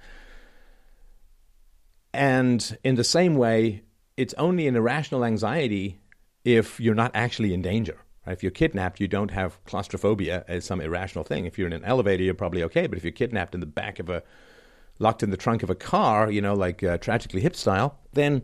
And 2.13 2.77
in 2.83 2.95
the 2.95 3.05
same 3.05 3.35
way, 3.35 3.83
it's 4.17 4.33
only 4.33 4.67
an 4.67 4.75
irrational 4.75 5.23
anxiety 5.23 6.01
if 6.43 6.81
you're 6.81 6.95
not 6.95 7.11
actually 7.13 7.53
in 7.53 7.61
danger. 7.61 7.97
Right? 8.27 8.33
If 8.33 8.43
you're 8.43 8.51
kidnapped, 8.51 8.99
you 8.99 9.07
don't 9.07 9.31
have 9.31 9.63
claustrophobia 9.63 10.43
as 10.49 10.65
some 10.65 10.81
irrational 10.81 11.23
thing. 11.23 11.45
If 11.45 11.57
you're 11.57 11.67
in 11.67 11.73
an 11.73 11.85
elevator, 11.85 12.23
you're 12.23 12.33
probably 12.33 12.63
okay. 12.63 12.87
But 12.87 12.97
if 12.97 13.05
you're 13.05 13.13
kidnapped 13.13 13.53
in 13.53 13.61
the 13.61 13.65
back 13.65 13.99
of 13.99 14.09
a, 14.09 14.21
locked 14.99 15.23
in 15.23 15.29
the 15.29 15.37
trunk 15.37 15.63
of 15.63 15.69
a 15.69 15.75
car, 15.75 16.29
you 16.29 16.41
know, 16.41 16.53
like 16.53 16.83
uh, 16.83 16.97
tragically 16.97 17.39
hip 17.39 17.55
style, 17.55 17.97
then 18.11 18.43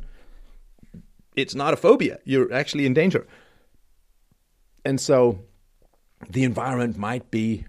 it's 1.36 1.54
not 1.54 1.74
a 1.74 1.78
phobia. 1.78 2.20
You're 2.24 2.54
actually 2.54 2.86
in 2.86 2.94
danger. 2.94 3.28
And 4.86 5.02
so 5.02 5.44
the 6.30 6.46
environment 6.46 6.98
might 6.98 7.30
be 7.30 7.66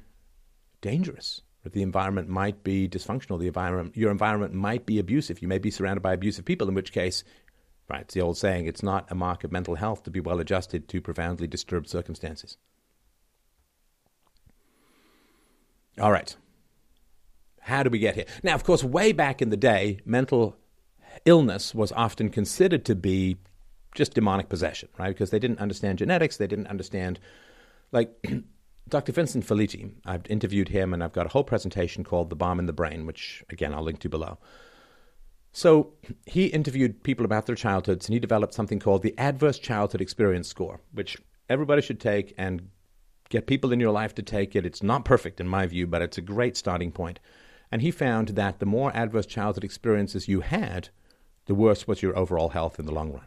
dangerous. 0.81 1.43
The 1.64 1.83
environment 1.83 2.29
might 2.29 2.64
be 2.64 2.89
dysfunctional. 2.89 3.39
The 3.39 3.49
environment, 3.49 3.97
your 3.97 4.11
environment 4.11 4.55
might 4.55 4.87
be 4.87 4.99
abusive. 4.99 5.43
You 5.43 5.49
may 5.49 5.59
be 5.59 5.70
surrounded 5.70 6.01
by 6.01 6.14
abusive 6.14 6.45
people, 6.45 6.68
in 6.68 6.74
which 6.74 6.93
case 6.93 7.24
Right, 7.89 8.03
it's 8.03 8.14
the 8.14 8.20
old 8.20 8.37
saying, 8.37 8.66
it's 8.66 8.83
not 8.83 9.11
a 9.11 9.14
mark 9.14 9.45
of 9.45 9.53
mental 9.53 9.74
health 9.74 10.03
to 10.05 10.11
be 10.11 10.20
well 10.20 10.41
adjusted 10.41 10.89
to 10.89 11.01
profoundly 11.01 11.47
disturbed 11.47 11.89
circumstances. 11.89 12.59
All 15.99 16.12
right. 16.12 16.37
How 17.61 17.83
do 17.83 17.91
we 17.91 17.99
get 17.99 18.14
here? 18.14 18.26
Now, 18.43 18.55
of 18.55 18.62
course, 18.62 18.85
way 18.85 19.12
back 19.12 19.41
in 19.41 19.49
the 19.49 19.57
day, 19.57 20.01
mental 20.05 20.57
illness 21.24 21.74
was 21.74 21.91
often 21.93 22.29
considered 22.29 22.85
to 22.85 22.95
be 22.95 23.39
just 23.95 24.12
demonic 24.12 24.51
possession, 24.51 24.91
right? 24.99 25.09
Because 25.09 25.31
they 25.31 25.39
didn't 25.39 25.59
understand 25.59 25.99
genetics, 25.99 26.37
they 26.37 26.47
didn't 26.47 26.66
understand, 26.66 27.18
like 27.91 28.12
Dr. 28.89 29.12
Vincent 29.12 29.47
Felitti. 29.47 29.93
I've 30.05 30.26
interviewed 30.28 30.68
him, 30.68 30.95
and 30.95 31.05
I've 31.05 31.12
got 31.12 31.26
a 31.26 31.30
whole 31.30 31.45
presentation 31.45 32.05
called 32.05 32.30
"The 32.30 32.36
Bomb 32.36 32.59
in 32.59 32.66
the 32.66 32.72
Brain," 32.72 33.07
which 33.07 33.45
again 33.51 33.74
I'll 33.74 33.82
link 33.82 34.01
to 34.01 34.09
below. 34.09 34.39
So 35.53 35.95
he 36.26 36.47
interviewed 36.47 37.03
people 37.03 37.24
about 37.24 37.47
their 37.47 37.57
childhoods 37.57 38.07
and 38.07 38.14
he 38.14 38.20
developed 38.20 38.55
something 38.55 38.78
called 38.78 39.03
the 39.03 39.18
Adverse 39.18 39.59
Childhood 39.59 40.01
Experience 40.01 40.47
Score, 40.47 40.80
which 40.93 41.16
everybody 41.49 41.82
should 41.82 42.01
take 42.01 42.34
and 42.39 42.68
get 43.28 43.47
people 43.47 43.72
in 43.72 43.80
your 43.80 43.93
life 43.93 44.14
to 44.16 44.22
take 44.22 44.55
it. 44.55 44.66
It's 44.66 44.82
not 44.82 45.05
perfect 45.05 45.41
in 45.41 45.49
my 45.49 45.66
view, 45.66 45.86
but 45.86 46.03
it's 46.03 46.18
a 46.18 46.22
great 46.22 46.57
starting 46.57 46.93
point. 46.93 47.18
And 47.72 47.82
he 47.82 47.91
found 47.91 48.28
that 48.28 48.59
the 48.59 48.66
more 48.66 48.95
adverse 48.95 49.26
childhood 49.26 49.64
experiences 49.64 50.28
you 50.28 50.41
had, 50.41 50.91
the 51.47 51.55
worse 51.55 51.86
was 51.86 52.03
your 52.03 52.16
overall 52.16 52.51
health 52.51 52.78
in 52.78 52.86
the 52.86 52.93
long 52.93 53.12
run. 53.12 53.26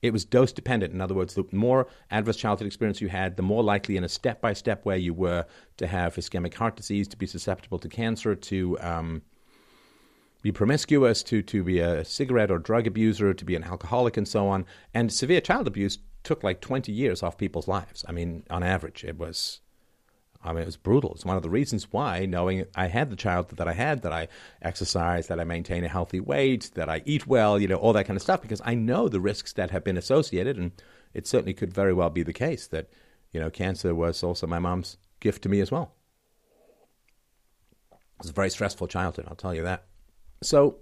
It 0.00 0.12
was 0.12 0.24
dose 0.24 0.52
dependent. 0.52 0.92
In 0.92 1.00
other 1.00 1.14
words, 1.14 1.34
the 1.34 1.44
more 1.52 1.88
adverse 2.10 2.36
childhood 2.36 2.66
experience 2.66 3.00
you 3.00 3.08
had, 3.08 3.36
the 3.36 3.42
more 3.42 3.62
likely 3.62 3.96
in 3.96 4.04
a 4.04 4.08
step 4.08 4.40
by 4.40 4.52
step 4.52 4.84
way 4.84 4.98
you 4.98 5.12
were 5.12 5.44
to 5.76 5.86
have 5.86 6.14
ischemic 6.14 6.54
heart 6.54 6.76
disease, 6.76 7.08
to 7.08 7.16
be 7.16 7.26
susceptible 7.26 7.78
to 7.80 7.88
cancer, 7.88 8.34
to 8.34 8.78
um, 8.80 9.22
be 10.42 10.52
promiscuous, 10.52 11.22
to, 11.24 11.42
to 11.42 11.64
be 11.64 11.80
a 11.80 12.04
cigarette 12.04 12.50
or 12.50 12.58
drug 12.58 12.86
abuser, 12.86 13.34
to 13.34 13.44
be 13.44 13.56
an 13.56 13.64
alcoholic, 13.64 14.16
and 14.16 14.28
so 14.28 14.48
on. 14.48 14.66
And 14.94 15.12
severe 15.12 15.40
child 15.40 15.66
abuse 15.66 15.98
took 16.22 16.44
like 16.44 16.60
20 16.60 16.92
years 16.92 17.22
off 17.22 17.36
people's 17.36 17.68
lives. 17.68 18.04
I 18.08 18.12
mean, 18.12 18.44
on 18.50 18.62
average, 18.62 19.04
it 19.04 19.18
was. 19.18 19.60
I 20.42 20.52
mean, 20.52 20.62
it 20.62 20.66
was 20.66 20.76
brutal. 20.76 21.12
It's 21.14 21.24
one 21.24 21.36
of 21.36 21.42
the 21.42 21.50
reasons 21.50 21.92
why, 21.92 22.24
knowing 22.24 22.64
I 22.76 22.86
had 22.86 23.10
the 23.10 23.16
child 23.16 23.48
that 23.48 23.66
I 23.66 23.72
had, 23.72 24.02
that 24.02 24.12
I 24.12 24.28
exercise, 24.62 25.26
that 25.26 25.40
I 25.40 25.44
maintain 25.44 25.84
a 25.84 25.88
healthy 25.88 26.20
weight, 26.20 26.70
that 26.74 26.88
I 26.88 27.02
eat 27.04 27.26
well, 27.26 27.60
you 27.60 27.66
know, 27.66 27.76
all 27.76 27.92
that 27.94 28.06
kind 28.06 28.16
of 28.16 28.22
stuff, 28.22 28.42
because 28.42 28.62
I 28.64 28.74
know 28.74 29.08
the 29.08 29.20
risks 29.20 29.52
that 29.54 29.72
have 29.72 29.82
been 29.82 29.98
associated, 29.98 30.56
and 30.56 30.70
it 31.12 31.26
certainly 31.26 31.54
could 31.54 31.74
very 31.74 31.92
well 31.92 32.10
be 32.10 32.22
the 32.22 32.32
case 32.32 32.68
that, 32.68 32.88
you 33.32 33.40
know, 33.40 33.50
cancer 33.50 33.94
was 33.94 34.22
also 34.22 34.46
my 34.46 34.60
mom's 34.60 34.96
gift 35.18 35.42
to 35.42 35.48
me 35.48 35.60
as 35.60 35.72
well. 35.72 35.92
It 37.90 38.22
was 38.22 38.30
a 38.30 38.34
very 38.34 38.50
stressful 38.50 38.86
childhood, 38.86 39.26
I'll 39.28 39.34
tell 39.34 39.54
you 39.54 39.64
that. 39.64 39.86
So 40.42 40.78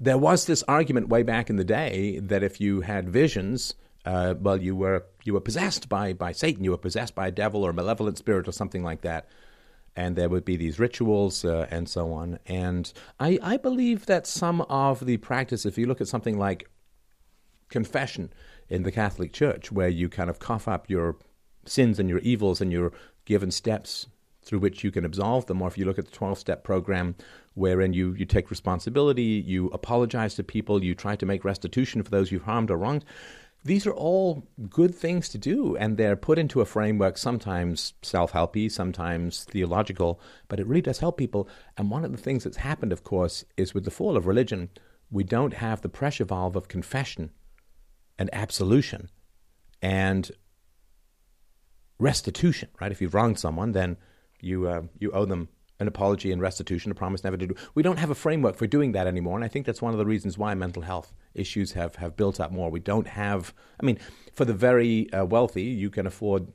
there 0.00 0.18
was 0.18 0.46
this 0.46 0.62
argument 0.66 1.08
way 1.08 1.22
back 1.22 1.50
in 1.50 1.56
the 1.56 1.64
day 1.64 2.20
that 2.20 2.42
if 2.42 2.60
you 2.60 2.80
had 2.80 3.10
visions, 3.10 3.74
uh, 4.08 4.34
well, 4.40 4.56
you 4.56 4.74
were 4.74 5.04
you 5.24 5.34
were 5.34 5.40
possessed 5.40 5.86
by 5.90 6.14
by 6.14 6.32
Satan, 6.32 6.64
you 6.64 6.70
were 6.70 6.78
possessed 6.78 7.14
by 7.14 7.28
a 7.28 7.30
devil 7.30 7.62
or 7.62 7.70
a 7.70 7.74
malevolent 7.74 8.16
spirit 8.16 8.48
or 8.48 8.52
something 8.52 8.82
like 8.82 9.02
that, 9.02 9.28
and 9.94 10.16
there 10.16 10.30
would 10.30 10.46
be 10.46 10.56
these 10.56 10.78
rituals 10.78 11.44
uh, 11.44 11.66
and 11.70 11.86
so 11.90 12.14
on. 12.14 12.38
And 12.46 12.90
I 13.20 13.38
I 13.42 13.58
believe 13.58 14.06
that 14.06 14.26
some 14.26 14.62
of 14.62 15.04
the 15.04 15.18
practice, 15.18 15.66
if 15.66 15.76
you 15.76 15.84
look 15.86 16.00
at 16.00 16.08
something 16.08 16.38
like 16.38 16.70
confession 17.68 18.32
in 18.70 18.82
the 18.82 18.92
Catholic 18.92 19.34
Church, 19.34 19.70
where 19.70 19.90
you 19.90 20.08
kind 20.08 20.30
of 20.30 20.38
cough 20.38 20.66
up 20.66 20.88
your 20.88 21.16
sins 21.66 21.98
and 21.98 22.08
your 22.08 22.20
evils 22.20 22.62
and 22.62 22.72
you're 22.72 22.92
given 23.26 23.50
steps 23.50 24.06
through 24.40 24.60
which 24.60 24.82
you 24.82 24.90
can 24.90 25.04
absolve 25.04 25.44
them, 25.44 25.60
or 25.60 25.68
if 25.68 25.76
you 25.76 25.84
look 25.84 25.98
at 25.98 26.06
the 26.06 26.10
12 26.12 26.38
step 26.38 26.64
program 26.64 27.14
wherein 27.52 27.92
you, 27.92 28.14
you 28.14 28.24
take 28.24 28.48
responsibility, 28.48 29.44
you 29.46 29.66
apologize 29.66 30.34
to 30.36 30.42
people, 30.42 30.82
you 30.82 30.94
try 30.94 31.14
to 31.14 31.26
make 31.26 31.44
restitution 31.44 32.02
for 32.02 32.10
those 32.10 32.32
you've 32.32 32.44
harmed 32.44 32.70
or 32.70 32.78
wronged. 32.78 33.04
These 33.64 33.86
are 33.86 33.92
all 33.92 34.48
good 34.70 34.94
things 34.94 35.28
to 35.30 35.38
do, 35.38 35.76
and 35.76 35.96
they're 35.96 36.16
put 36.16 36.38
into 36.38 36.60
a 36.60 36.64
framework, 36.64 37.18
sometimes 37.18 37.94
self 38.02 38.32
helpy, 38.32 38.70
sometimes 38.70 39.44
theological, 39.44 40.20
but 40.46 40.60
it 40.60 40.66
really 40.66 40.80
does 40.80 41.00
help 41.00 41.18
people. 41.18 41.48
And 41.76 41.90
one 41.90 42.04
of 42.04 42.12
the 42.12 42.18
things 42.18 42.44
that's 42.44 42.58
happened, 42.58 42.92
of 42.92 43.04
course, 43.04 43.44
is 43.56 43.74
with 43.74 43.84
the 43.84 43.90
fall 43.90 44.16
of 44.16 44.26
religion, 44.26 44.70
we 45.10 45.24
don't 45.24 45.54
have 45.54 45.80
the 45.80 45.88
pressure 45.88 46.24
valve 46.24 46.56
of 46.56 46.68
confession 46.68 47.30
and 48.18 48.30
absolution 48.32 49.10
and 49.82 50.30
restitution, 51.98 52.68
right? 52.80 52.92
If 52.92 53.00
you've 53.02 53.14
wronged 53.14 53.38
someone, 53.38 53.72
then 53.72 53.96
you, 54.40 54.68
uh, 54.68 54.82
you 54.98 55.10
owe 55.12 55.24
them 55.24 55.48
an 55.80 55.88
apology 55.88 56.32
and 56.32 56.42
restitution, 56.42 56.90
a 56.90 56.94
promise 56.94 57.24
never 57.24 57.36
to 57.36 57.46
do. 57.46 57.54
We 57.74 57.82
don't 57.82 57.98
have 57.98 58.10
a 58.10 58.14
framework 58.14 58.56
for 58.56 58.66
doing 58.66 58.92
that 58.92 59.06
anymore, 59.06 59.36
and 59.36 59.44
I 59.44 59.48
think 59.48 59.66
that's 59.66 59.82
one 59.82 59.92
of 59.92 59.98
the 59.98 60.06
reasons 60.06 60.36
why 60.36 60.54
mental 60.54 60.82
health 60.82 61.12
issues 61.34 61.72
have, 61.72 61.96
have 61.96 62.16
built 62.16 62.40
up 62.40 62.50
more. 62.50 62.70
We 62.70 62.80
don't 62.80 63.06
have, 63.06 63.54
I 63.80 63.86
mean, 63.86 63.98
for 64.32 64.44
the 64.44 64.54
very 64.54 65.12
uh, 65.12 65.24
wealthy, 65.24 65.62
you 65.62 65.90
can 65.90 66.06
afford 66.06 66.48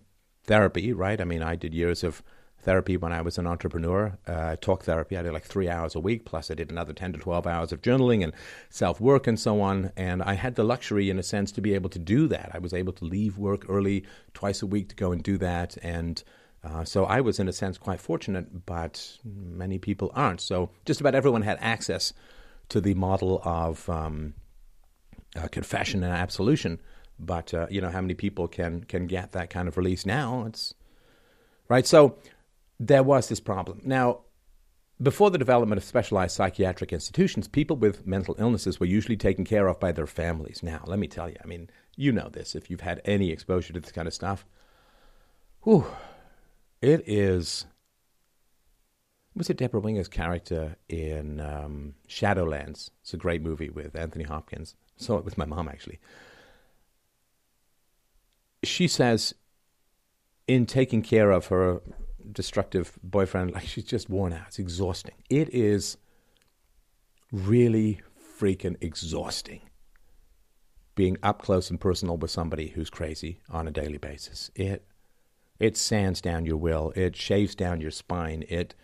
therapy, 0.44 0.92
right? 0.92 1.20
I 1.20 1.24
mean, 1.24 1.42
I 1.42 1.56
did 1.56 1.74
years 1.74 2.04
of 2.04 2.22
therapy 2.64 2.98
when 2.98 3.12
I 3.12 3.22
was 3.22 3.38
an 3.38 3.46
entrepreneur, 3.46 4.18
uh, 4.26 4.56
talk 4.56 4.84
therapy. 4.84 5.18
I 5.18 5.22
did 5.22 5.34
like 5.34 5.44
three 5.44 5.70
hours 5.70 5.96
a 5.96 6.00
week, 6.00 6.26
plus 6.26 6.50
I 6.50 6.54
did 6.54 6.72
another 6.72 6.94
10 6.94 7.14
to 7.14 7.20
12 7.20 7.46
hours 7.46 7.72
of 7.72 7.82
journaling 7.82 8.24
and 8.24 8.34
self 8.70 9.00
work 9.00 9.28
and 9.28 9.40
so 9.40 9.62
on. 9.62 9.92
And 9.96 10.24
I 10.24 10.34
had 10.34 10.56
the 10.56 10.64
luxury, 10.64 11.10
in 11.10 11.20
a 11.20 11.24
sense, 11.24 11.52
to 11.54 11.62
be 11.62 11.74
able 11.76 11.90
to 11.92 12.00
do 12.00 12.28
that. 12.28 12.52
I 12.54 12.60
was 12.60 12.74
able 12.74 12.94
to 12.94 13.06
leave 13.06 13.38
work 13.38 13.66
early 13.70 14.06
twice 14.34 14.62
a 14.62 14.66
week 14.66 14.90
to 14.90 14.96
go 14.96 15.12
and 15.12 15.22
do 15.22 15.38
that. 15.38 15.78
And 15.84 16.24
uh, 16.64 16.86
so 16.86 17.06
I 17.06 17.20
was, 17.20 17.40
in 17.40 17.48
a 17.48 17.54
sense, 17.54 17.78
quite 17.78 18.00
fortunate, 18.00 18.66
but 18.66 19.18
many 19.24 19.78
people 19.78 20.12
aren't. 20.14 20.40
So 20.40 20.70
just 20.86 21.02
about 21.02 21.16
everyone 21.16 21.42
had 21.42 21.58
access 21.60 22.14
to 22.70 22.80
the 22.80 22.94
model 22.94 23.42
of 23.44 23.90
um, 23.90 24.34
uh, 25.36 25.48
confession 25.50 26.04
and 26.04 26.14
absolution. 26.14 26.80
But 27.20 27.54
uh, 27.54 27.68
you 27.70 27.82
know 27.82 27.90
how 27.90 28.02
many 28.02 28.16
people 28.16 28.48
can 28.48 28.84
can 28.86 29.08
get 29.08 29.34
that 29.34 29.50
kind 29.50 29.68
of 29.68 29.78
release 29.78 30.06
now? 30.06 30.46
It's 30.48 30.74
right. 31.68 31.86
So 31.86 32.18
there 32.80 33.04
was 33.04 33.28
this 33.28 33.40
problem. 33.40 33.82
Now, 33.84 34.22
before 35.02 35.30
the 35.30 35.38
development 35.38 35.78
of 35.78 35.84
specialized 35.84 36.36
psychiatric 36.36 36.92
institutions, 36.92 37.48
people 37.48 37.76
with 37.76 38.08
mental 38.08 38.36
illnesses 38.40 38.80
were 38.80 38.86
usually 38.86 39.18
taken 39.18 39.46
care 39.46 39.68
of 39.68 39.80
by 39.80 39.92
their 39.92 40.08
families. 40.08 40.64
Now, 40.64 40.82
let 40.86 40.98
me 40.98 41.08
tell 41.08 41.30
you, 41.30 41.36
I 41.44 41.48
mean, 41.48 41.70
you 41.96 42.12
know 42.12 42.30
this 42.30 42.56
if 42.56 42.70
you've 42.70 42.82
had 42.82 43.02
any 43.06 43.32
exposure 43.32 43.74
to 43.74 43.80
this 43.80 43.92
kind 43.92 44.08
of 44.08 44.14
stuff. 44.14 44.46
Whew, 45.62 45.86
it 46.84 47.08
is. 47.08 47.66
Was 49.36 49.50
it 49.50 49.58
Debra 49.58 49.80
Winger's 49.80 50.10
character 50.10 50.76
in 50.90 51.40
um, 51.40 51.96
Shadowlands? 52.08 52.92
It's 53.02 53.14
a 53.14 53.18
great 53.18 53.42
movie 53.42 53.70
with 53.70 53.96
Anthony 53.96 54.26
Hopkins. 54.26 54.76
I 55.00 55.04
saw 55.04 55.18
it 55.18 55.26
with 55.26 55.38
my 55.38 55.46
mom, 55.46 55.70
actually. 55.70 56.00
She 58.64 58.88
says, 58.88 59.34
in 60.48 60.66
taking 60.66 61.02
care 61.02 61.32
of 61.32 61.48
her 61.48 61.82
destructive 62.32 63.00
boyfriend, 63.02 63.52
like 63.54 63.66
she's 63.66 63.86
just 63.86 64.10
worn 64.10 64.34
out. 64.34 64.48
It's 64.48 64.60
exhausting. 64.60 65.16
It 65.30 65.50
is 65.54 65.98
really 67.32 68.02
freaking 68.38 68.76
exhausting 68.82 69.62
being 70.96 71.18
up 71.24 71.42
close 71.42 71.70
and 71.70 71.80
personal 71.80 72.18
with 72.18 72.30
somebody 72.30 72.68
who's 72.68 72.90
crazy 72.90 73.40
on 73.50 73.68
a 73.68 73.72
daily 73.72 73.98
basis. 73.98 74.52
It 74.54 74.86
it 75.60 75.78
sands 75.78 76.22
down 76.22 76.46
your 76.46 76.58
will. 76.58 76.92
It 76.96 77.16
shaves 77.16 77.56
down 77.56 77.82
your 77.82 77.92
spine. 77.92 78.44
It 78.50 78.76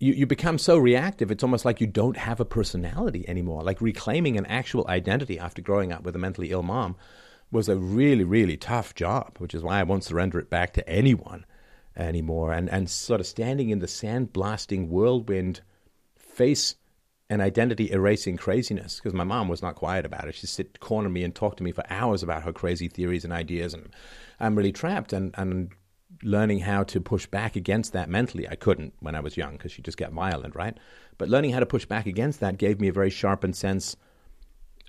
you, 0.00 0.14
you 0.14 0.26
become 0.26 0.58
so 0.58 0.78
reactive, 0.78 1.30
it's 1.30 1.44
almost 1.44 1.64
like 1.64 1.80
you 1.80 1.86
don't 1.86 2.16
have 2.16 2.40
a 2.40 2.44
personality 2.44 3.28
anymore. 3.28 3.62
Like 3.62 3.80
reclaiming 3.80 4.38
an 4.38 4.46
actual 4.46 4.88
identity 4.88 5.38
after 5.38 5.62
growing 5.62 5.92
up 5.92 6.02
with 6.02 6.16
a 6.16 6.18
mentally 6.18 6.50
ill 6.50 6.62
mom 6.62 6.96
was 7.52 7.68
a 7.68 7.76
really, 7.76 8.24
really 8.24 8.56
tough 8.56 8.94
job, 8.94 9.36
which 9.38 9.54
is 9.54 9.62
why 9.62 9.78
I 9.78 9.84
won't 9.84 10.04
surrender 10.04 10.38
it 10.38 10.48
back 10.48 10.72
to 10.74 10.88
anyone 10.88 11.44
anymore. 11.96 12.52
And, 12.52 12.70
and 12.70 12.88
sort 12.88 13.20
of 13.20 13.26
standing 13.26 13.70
in 13.70 13.80
the 13.80 13.88
sand-blasting 13.88 14.88
whirlwind, 14.88 15.60
face 16.16 16.76
an 17.28 17.40
identity 17.40 17.90
erasing 17.92 18.36
craziness, 18.36 18.96
because 18.96 19.12
my 19.12 19.24
mom 19.24 19.48
was 19.48 19.62
not 19.62 19.76
quiet 19.76 20.06
about 20.06 20.28
it. 20.28 20.34
She'd 20.34 20.48
sit 20.48 20.80
corner 20.80 21.08
me 21.08 21.22
and 21.22 21.34
talk 21.34 21.56
to 21.58 21.62
me 21.62 21.72
for 21.72 21.84
hours 21.90 22.22
about 22.22 22.42
her 22.42 22.52
crazy 22.52 22.88
theories 22.88 23.24
and 23.24 23.32
ideas. 23.32 23.74
And 23.74 23.90
I'm 24.40 24.56
really 24.56 24.72
trapped 24.72 25.12
and, 25.12 25.34
and 25.36 25.72
learning 26.22 26.60
how 26.60 26.84
to 26.84 27.00
push 27.00 27.26
back 27.26 27.56
against 27.56 27.92
that 27.92 28.08
mentally. 28.08 28.48
I 28.48 28.54
couldn't 28.54 28.94
when 29.00 29.14
I 29.14 29.20
was 29.20 29.36
young 29.36 29.52
because 29.52 29.72
she 29.72 29.82
just 29.82 29.98
get 29.98 30.12
violent, 30.12 30.54
right? 30.54 30.76
But 31.18 31.28
learning 31.28 31.52
how 31.52 31.60
to 31.60 31.66
push 31.66 31.84
back 31.84 32.06
against 32.06 32.40
that 32.40 32.58
gave 32.58 32.80
me 32.80 32.88
a 32.88 32.92
very 32.92 33.10
sharpened 33.10 33.56
sense 33.56 33.96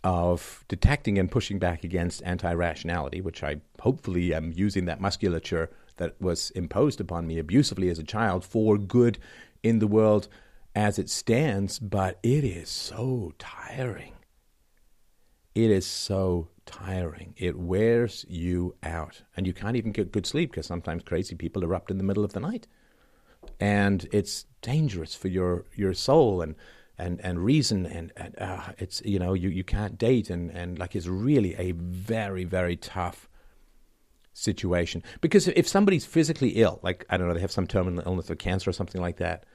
of 0.03 0.65
detecting 0.67 1.17
and 1.17 1.29
pushing 1.29 1.59
back 1.59 1.83
against 1.83 2.23
anti 2.23 2.53
rationality, 2.53 3.21
which 3.21 3.43
I 3.43 3.61
hopefully 3.79 4.33
am 4.33 4.51
using 4.55 4.85
that 4.85 4.99
musculature 4.99 5.69
that 5.97 6.19
was 6.19 6.49
imposed 6.51 6.99
upon 6.99 7.27
me 7.27 7.37
abusively 7.37 7.89
as 7.89 7.99
a 7.99 8.03
child 8.03 8.43
for 8.43 8.77
good 8.77 9.19
in 9.61 9.79
the 9.79 9.87
world 9.87 10.27
as 10.73 10.97
it 10.97 11.09
stands, 11.09 11.79
but 11.79 12.19
it 12.23 12.43
is 12.43 12.69
so 12.69 13.33
tiring. 13.37 14.13
It 15.53 15.69
is 15.69 15.85
so 15.85 16.47
tiring. 16.71 17.33
It 17.37 17.57
wears 17.57 18.25
you 18.27 18.75
out. 18.83 19.21
And 19.35 19.45
you 19.45 19.53
can't 19.53 19.75
even 19.75 19.91
get 19.91 20.11
good 20.11 20.25
sleep 20.25 20.51
because 20.51 20.65
sometimes 20.65 21.03
crazy 21.03 21.35
people 21.35 21.63
erupt 21.63 21.91
in 21.91 21.97
the 21.97 22.03
middle 22.03 22.23
of 22.23 22.33
the 22.33 22.39
night. 22.39 22.67
And 23.59 24.07
it's 24.11 24.45
dangerous 24.61 25.15
for 25.15 25.27
your, 25.27 25.65
your 25.75 25.93
soul 25.93 26.41
and, 26.41 26.55
and, 26.97 27.19
and 27.23 27.43
reason. 27.43 27.85
And, 27.85 28.11
and 28.15 28.39
uh, 28.39 28.73
it's, 28.77 29.01
you 29.03 29.19
know, 29.19 29.33
you, 29.33 29.49
you 29.49 29.63
can't 29.63 29.97
date. 29.97 30.29
And, 30.29 30.51
and 30.51 30.79
like 30.79 30.95
it's 30.95 31.07
really 31.07 31.55
a 31.55 31.71
very, 31.73 32.43
very 32.43 32.77
tough 32.77 33.27
situation. 34.33 35.03
Because 35.19 35.47
if 35.49 35.67
somebody's 35.67 36.05
physically 36.05 36.49
ill, 36.51 36.79
like, 36.83 37.05
I 37.09 37.17
don't 37.17 37.27
know, 37.27 37.33
they 37.33 37.41
have 37.41 37.51
some 37.51 37.67
terminal 37.67 38.03
illness 38.05 38.31
or 38.31 38.35
cancer 38.35 38.69
or 38.69 38.73
something 38.73 39.01
like 39.01 39.17
that, 39.17 39.45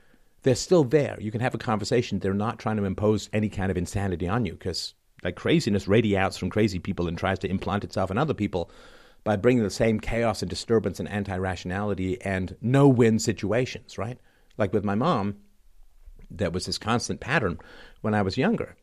they're 0.43 0.55
still 0.55 0.85
there. 0.85 1.17
You 1.21 1.33
can 1.33 1.41
have 1.41 1.55
a 1.55 1.59
conversation. 1.59 2.19
They're 2.19 2.35
not 2.35 2.59
trying 2.59 2.77
to 2.77 2.85
impose 2.85 3.29
any 3.33 3.49
kind 3.49 3.71
of 3.71 3.77
insanity 3.77 4.29
on 4.29 4.45
you 4.45 4.53
because, 4.53 4.95
like, 5.27 5.37
craziness 5.37 5.89
radiates 5.89 6.37
from 6.37 6.51
crazy 6.51 6.79
people 6.79 7.09
and 7.09 7.19
tries 7.19 7.39
to 7.41 7.51
implant 7.51 7.85
itself 7.85 8.11
in 8.11 8.19
other 8.19 8.35
people 8.35 8.71
by 9.25 9.37
bringing 9.37 9.63
the 9.63 9.71
same 9.71 10.01
chaos 10.01 10.43
and 10.43 10.49
disturbance 10.49 11.01
and 11.01 11.09
anti 11.09 11.37
rationality 11.37 12.21
and 12.23 12.57
no 12.61 12.89
win 12.89 13.19
situations, 13.19 13.99
right? 13.99 14.19
Like 14.57 14.73
with 14.73 14.85
my 14.85 14.95
mom, 14.95 15.37
there 16.31 16.51
was 16.51 16.67
this 16.67 16.79
constant 16.79 17.21
pattern 17.21 17.59
when 18.01 18.15
I 18.15 18.23
was 18.23 18.39
younger, 18.39 18.77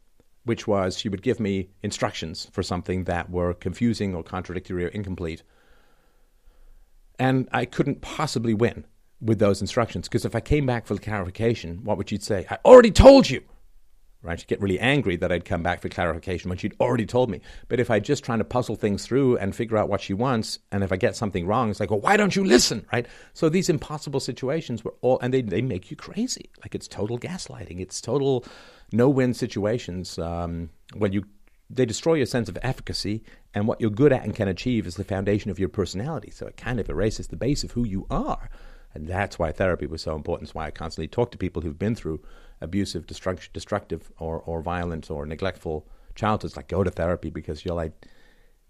which 0.46 0.68
was 0.68 0.98
she 0.98 1.10
would 1.10 1.24
give 1.24 1.40
me 1.40 1.70
instructions 1.82 2.48
for 2.52 2.62
something 2.62 3.06
that 3.06 3.30
were 3.30 3.54
confusing 3.54 4.14
or 4.14 4.24
contradictory 4.24 4.86
or 4.86 4.90
incomplete 4.90 5.44
and 7.20 7.48
I 7.52 7.66
couldn't 7.66 8.02
possibly 8.02 8.54
win 8.54 8.86
with 9.22 9.40
those 9.40 9.62
instructions 9.62 10.08
because 10.08 10.26
if 10.26 10.36
I 10.36 10.40
came 10.40 10.66
back 10.66 10.86
for 10.86 10.98
clarification, 10.98 11.84
what 11.84 11.98
would 11.98 12.10
she 12.10 12.18
say? 12.18 12.46
I 12.50 12.58
already 12.66 12.92
told 12.92 13.30
you. 13.30 13.42
Right? 14.24 14.40
She'd 14.40 14.48
get 14.48 14.62
really 14.62 14.80
angry 14.80 15.18
that 15.18 15.32
I'd 15.32 15.44
come 15.44 15.64
back 15.64 15.82
for 15.82 15.90
clarification 15.90 16.48
when 16.50 16.58
she'd 16.58 16.76
already 16.80 17.06
told 17.06 17.30
me. 17.30 17.42
But 17.68 17.82
if 17.82 17.92
I 17.92 18.00
just 18.00 18.24
trying 18.24 18.38
to 18.38 18.46
puzzle 18.46 18.78
things 18.78 19.06
through 19.06 19.38
and 19.38 19.54
figure 19.54 19.78
out 19.78 19.90
what 19.90 20.00
she 20.00 20.14
wants, 20.14 20.60
and 20.72 20.82
if 20.82 20.94
I 20.94 20.96
get 20.96 21.18
something 21.18 21.46
wrong, 21.46 21.70
it's 21.70 21.82
like, 21.82 21.92
well, 21.92 22.00
why 22.00 22.16
don't 22.16 22.36
you 22.36 22.46
listen? 22.46 22.86
Right? 22.94 23.06
So 23.34 23.50
these 23.50 23.70
impossible 23.70 24.22
situations 24.22 24.84
were 24.84 24.94
all, 25.02 25.20
and 25.22 25.34
they, 25.34 25.42
they 25.42 25.62
make 25.62 25.92
you 25.92 25.98
crazy. 25.98 26.50
Like 26.62 26.74
it's 26.74 26.88
total 26.88 27.20
gaslighting. 27.20 27.80
It's 27.82 28.00
total 28.00 28.46
no 28.94 29.10
win 29.10 29.34
situations 29.34 30.18
um, 30.18 30.70
when 30.96 31.12
you 31.12 31.26
they 31.70 31.86
destroy 31.86 32.16
your 32.16 32.26
sense 32.26 32.50
of 32.50 32.58
efficacy, 32.62 33.24
and 33.54 33.68
what 33.68 33.82
you're 33.82 33.90
good 33.90 34.14
at 34.14 34.24
and 34.24 34.36
can 34.36 34.48
achieve 34.48 34.86
is 34.86 34.96
the 34.96 35.04
foundation 35.04 35.50
of 35.50 35.60
your 35.60 35.70
personality. 35.70 36.30
So 36.30 36.46
it 36.46 36.58
kind 36.58 36.80
of 36.80 36.90
erases 36.90 37.28
the 37.28 37.36
base 37.36 37.64
of 37.64 37.72
who 37.72 37.84
you 37.84 38.06
are. 38.12 38.50
And 38.94 39.08
that's 39.08 39.40
why 39.40 39.52
therapy 39.52 39.88
was 39.88 40.04
so 40.04 40.16
important. 40.16 40.50
It's 40.50 40.56
why 40.56 40.68
I 40.68 40.72
constantly 40.72 41.08
talk 41.08 41.32
to 41.32 41.38
people 41.38 41.62
who've 41.62 41.80
been 41.80 41.96
through 41.96 42.22
abusive, 42.62 43.06
destructive, 43.08 44.12
or, 44.20 44.40
or 44.40 44.62
violent 44.62 45.10
or 45.12 45.26
neglectful 45.26 45.88
childhoods. 46.16 46.56
Like, 46.56 46.68
go 46.68 46.84
to 46.84 46.92
therapy 46.92 47.30
because 47.30 47.66
you'll, 47.66 47.84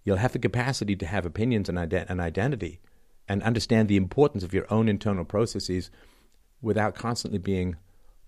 you'll 0.04 0.16
have 0.16 0.32
the 0.32 0.38
capacity 0.38 0.96
to 0.96 1.06
have 1.06 1.26
opinions 1.26 1.68
and 1.68 1.78
an 1.78 2.20
identity 2.20 2.80
and 3.28 3.42
understand 3.42 3.88
the 3.88 3.96
importance 3.96 4.44
of 4.44 4.52
your 4.52 4.66
own 4.72 4.88
internal 4.88 5.24
processes 5.24 5.90
without 6.60 6.94
constantly 6.94 7.38
being 7.38 7.76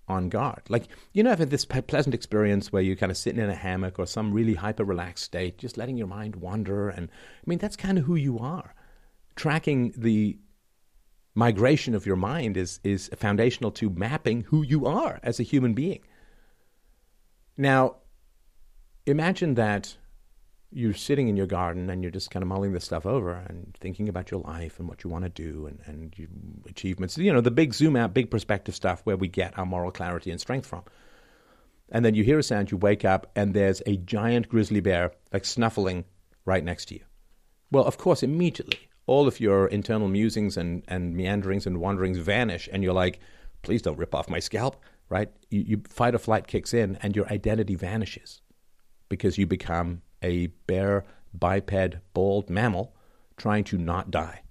on 0.07 0.29
guard. 0.29 0.61
Like, 0.69 0.87
you 1.13 1.21
know, 1.21 1.31
I've 1.31 1.39
had 1.39 1.49
this 1.49 1.65
pleasant 1.65 2.15
experience 2.15 2.71
where 2.71 2.81
you're 2.81 2.95
kind 2.95 3.11
of 3.11 3.17
sitting 3.17 3.41
in 3.41 3.49
a 3.49 3.55
hammock 3.55 3.99
or 3.99 4.05
some 4.05 4.31
really 4.33 4.53
hyper 4.53 4.83
relaxed 4.83 5.25
state, 5.25 5.57
just 5.57 5.77
letting 5.77 5.97
your 5.97 6.07
mind 6.07 6.37
wander. 6.37 6.89
And 6.89 7.09
I 7.09 7.43
mean, 7.45 7.59
that's 7.59 7.75
kind 7.75 7.97
of 7.97 8.05
who 8.05 8.15
you 8.15 8.39
are. 8.39 8.73
Tracking 9.35 9.93
the 9.97 10.37
migration 11.37 11.93
of 11.93 12.07
your 12.07 12.15
mind 12.15 12.57
is, 12.57 12.79
is 12.83 13.11
foundational 13.15 13.69
to 13.69 13.91
mapping 13.91 14.41
who 14.41 14.63
you 14.63 14.87
are 14.87 15.19
as 15.21 15.39
a 15.39 15.43
human 15.43 15.75
being. 15.75 15.99
Now, 17.55 17.97
imagine 19.05 19.53
that 19.53 19.95
you're 20.71 20.95
sitting 20.95 21.27
in 21.27 21.37
your 21.37 21.45
garden 21.45 21.91
and 21.91 22.01
you're 22.01 22.11
just 22.11 22.31
kind 22.31 22.41
of 22.41 22.49
mulling 22.49 22.73
this 22.73 22.85
stuff 22.85 23.05
over 23.05 23.33
and 23.33 23.77
thinking 23.79 24.09
about 24.09 24.31
your 24.31 24.41
life 24.41 24.79
and 24.79 24.89
what 24.89 25.03
you 25.03 25.11
want 25.11 25.25
to 25.25 25.29
do 25.29 25.67
and, 25.67 25.79
and 25.85 26.17
your 26.17 26.27
achievements. 26.67 27.19
You 27.19 27.31
know, 27.31 27.39
the 27.39 27.51
big 27.51 27.71
zoom 27.71 27.95
out, 27.95 28.15
big 28.15 28.31
perspective 28.31 28.73
stuff 28.73 29.01
where 29.03 29.15
we 29.15 29.27
get 29.27 29.57
our 29.59 29.65
moral 29.65 29.91
clarity 29.91 30.31
and 30.31 30.41
strength 30.41 30.65
from. 30.65 30.81
And 31.89 32.03
then 32.03 32.15
you 32.15 32.23
hear 32.23 32.39
a 32.39 32.43
sound, 32.43 32.71
you 32.71 32.77
wake 32.77 33.05
up, 33.05 33.31
and 33.35 33.53
there's 33.53 33.83
a 33.85 33.97
giant 33.97 34.49
grizzly 34.49 34.79
bear 34.79 35.11
like 35.31 35.45
snuffling 35.45 36.03
right 36.45 36.63
next 36.63 36.85
to 36.85 36.95
you. 36.95 37.01
Well, 37.71 37.85
of 37.85 37.99
course, 37.99 38.23
immediately 38.23 38.89
all 39.07 39.27
of 39.27 39.39
your 39.39 39.67
internal 39.67 40.07
musings 40.07 40.57
and, 40.57 40.83
and 40.87 41.15
meanderings 41.15 41.65
and 41.65 41.79
wanderings 41.79 42.17
vanish, 42.17 42.69
and 42.71 42.83
you're 42.83 42.93
like, 42.93 43.19
please 43.63 43.81
don't 43.81 43.97
rip 43.97 44.13
off 44.13 44.29
my 44.29 44.39
scalp, 44.39 44.81
right? 45.09 45.31
You, 45.49 45.61
you 45.61 45.81
fight 45.89 46.13
or 46.13 46.19
flight 46.19 46.45
kicks 46.45 46.73
in, 46.73 46.97
and 47.01 47.15
your 47.15 47.27
identity 47.31 47.75
vanishes 47.75 48.41
because 49.09 49.37
you 49.37 49.47
become 49.47 50.01
a 50.21 50.47
bare, 50.67 51.05
biped, 51.33 51.95
bald 52.13 52.49
mammal 52.49 52.93
trying 53.37 53.63
to 53.63 53.77
not 53.77 54.11
die. 54.11 54.41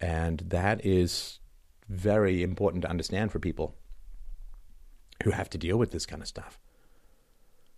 And 0.00 0.40
that 0.48 0.84
is 0.84 1.40
very 1.88 2.42
important 2.42 2.82
to 2.82 2.90
understand 2.90 3.30
for 3.30 3.38
people 3.38 3.76
who 5.24 5.30
have 5.30 5.50
to 5.50 5.58
deal 5.58 5.76
with 5.76 5.90
this 5.90 6.06
kind 6.06 6.22
of 6.22 6.28
stuff. 6.28 6.58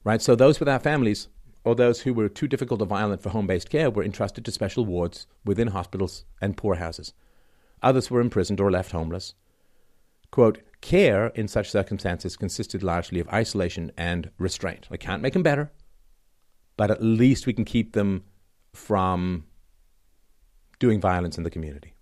Right? 0.05 0.23
So, 0.23 0.35
those 0.37 0.61
without 0.61 0.83
families 0.83 1.29
or 1.65 1.75
those 1.75 2.03
who 2.03 2.15
were 2.15 2.29
too 2.29 2.49
difficult 2.49 2.81
or 2.81 2.87
violent 2.87 3.23
for 3.23 3.31
home 3.31 3.47
based 3.47 3.71
care 3.71 3.91
were 3.91 4.05
entrusted 4.05 4.45
to 4.45 4.53
special 4.53 4.85
wards 4.85 5.27
within 5.45 5.69
hospitals 5.69 6.25
and 6.41 6.57
poorhouses. 6.57 7.13
Others 7.83 8.11
were 8.11 8.21
imprisoned 8.21 8.61
or 8.61 8.71
left 8.71 8.93
homeless. 8.93 9.35
Quote, 10.31 10.61
care 10.81 11.29
in 11.29 11.47
such 11.47 11.71
circumstances 11.71 12.37
consisted 12.37 12.83
largely 12.83 13.21
of 13.21 13.29
isolation 13.29 13.93
and 13.97 14.31
restraint. 14.39 14.89
I 14.91 14.97
can't 14.97 15.23
make 15.23 15.35
them 15.35 15.43
better 15.43 15.71
but 16.77 16.91
at 16.91 17.03
least 17.03 17.47
we 17.47 17.53
can 17.53 17.65
keep 17.65 17.93
them 17.93 18.25
from 18.73 19.45
doing 20.79 21.01
violence 21.01 21.39
in 21.39 21.45
the 21.45 21.51
community. 21.51 21.95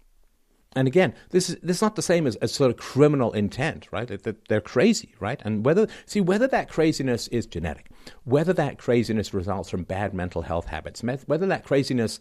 And 0.76 0.86
again, 0.86 1.14
this 1.30 1.50
is 1.50 1.56
this 1.62 1.78
is 1.78 1.82
not 1.82 1.96
the 1.96 2.02
same 2.02 2.26
as, 2.28 2.36
as 2.36 2.52
sort 2.52 2.70
of 2.70 2.76
criminal 2.76 3.32
intent, 3.32 3.88
right? 3.90 4.08
They're 4.48 4.60
crazy, 4.60 5.14
right? 5.18 5.40
And 5.44 5.64
whether 5.64 5.88
see 6.06 6.20
whether 6.20 6.46
that 6.46 6.68
craziness 6.68 7.26
is 7.28 7.46
genetic, 7.46 7.90
whether 8.24 8.52
that 8.52 8.78
craziness 8.78 9.34
results 9.34 9.68
from 9.68 9.82
bad 9.82 10.14
mental 10.14 10.42
health 10.42 10.66
habits, 10.66 11.02
whether 11.26 11.46
that 11.46 11.64
craziness 11.64 12.20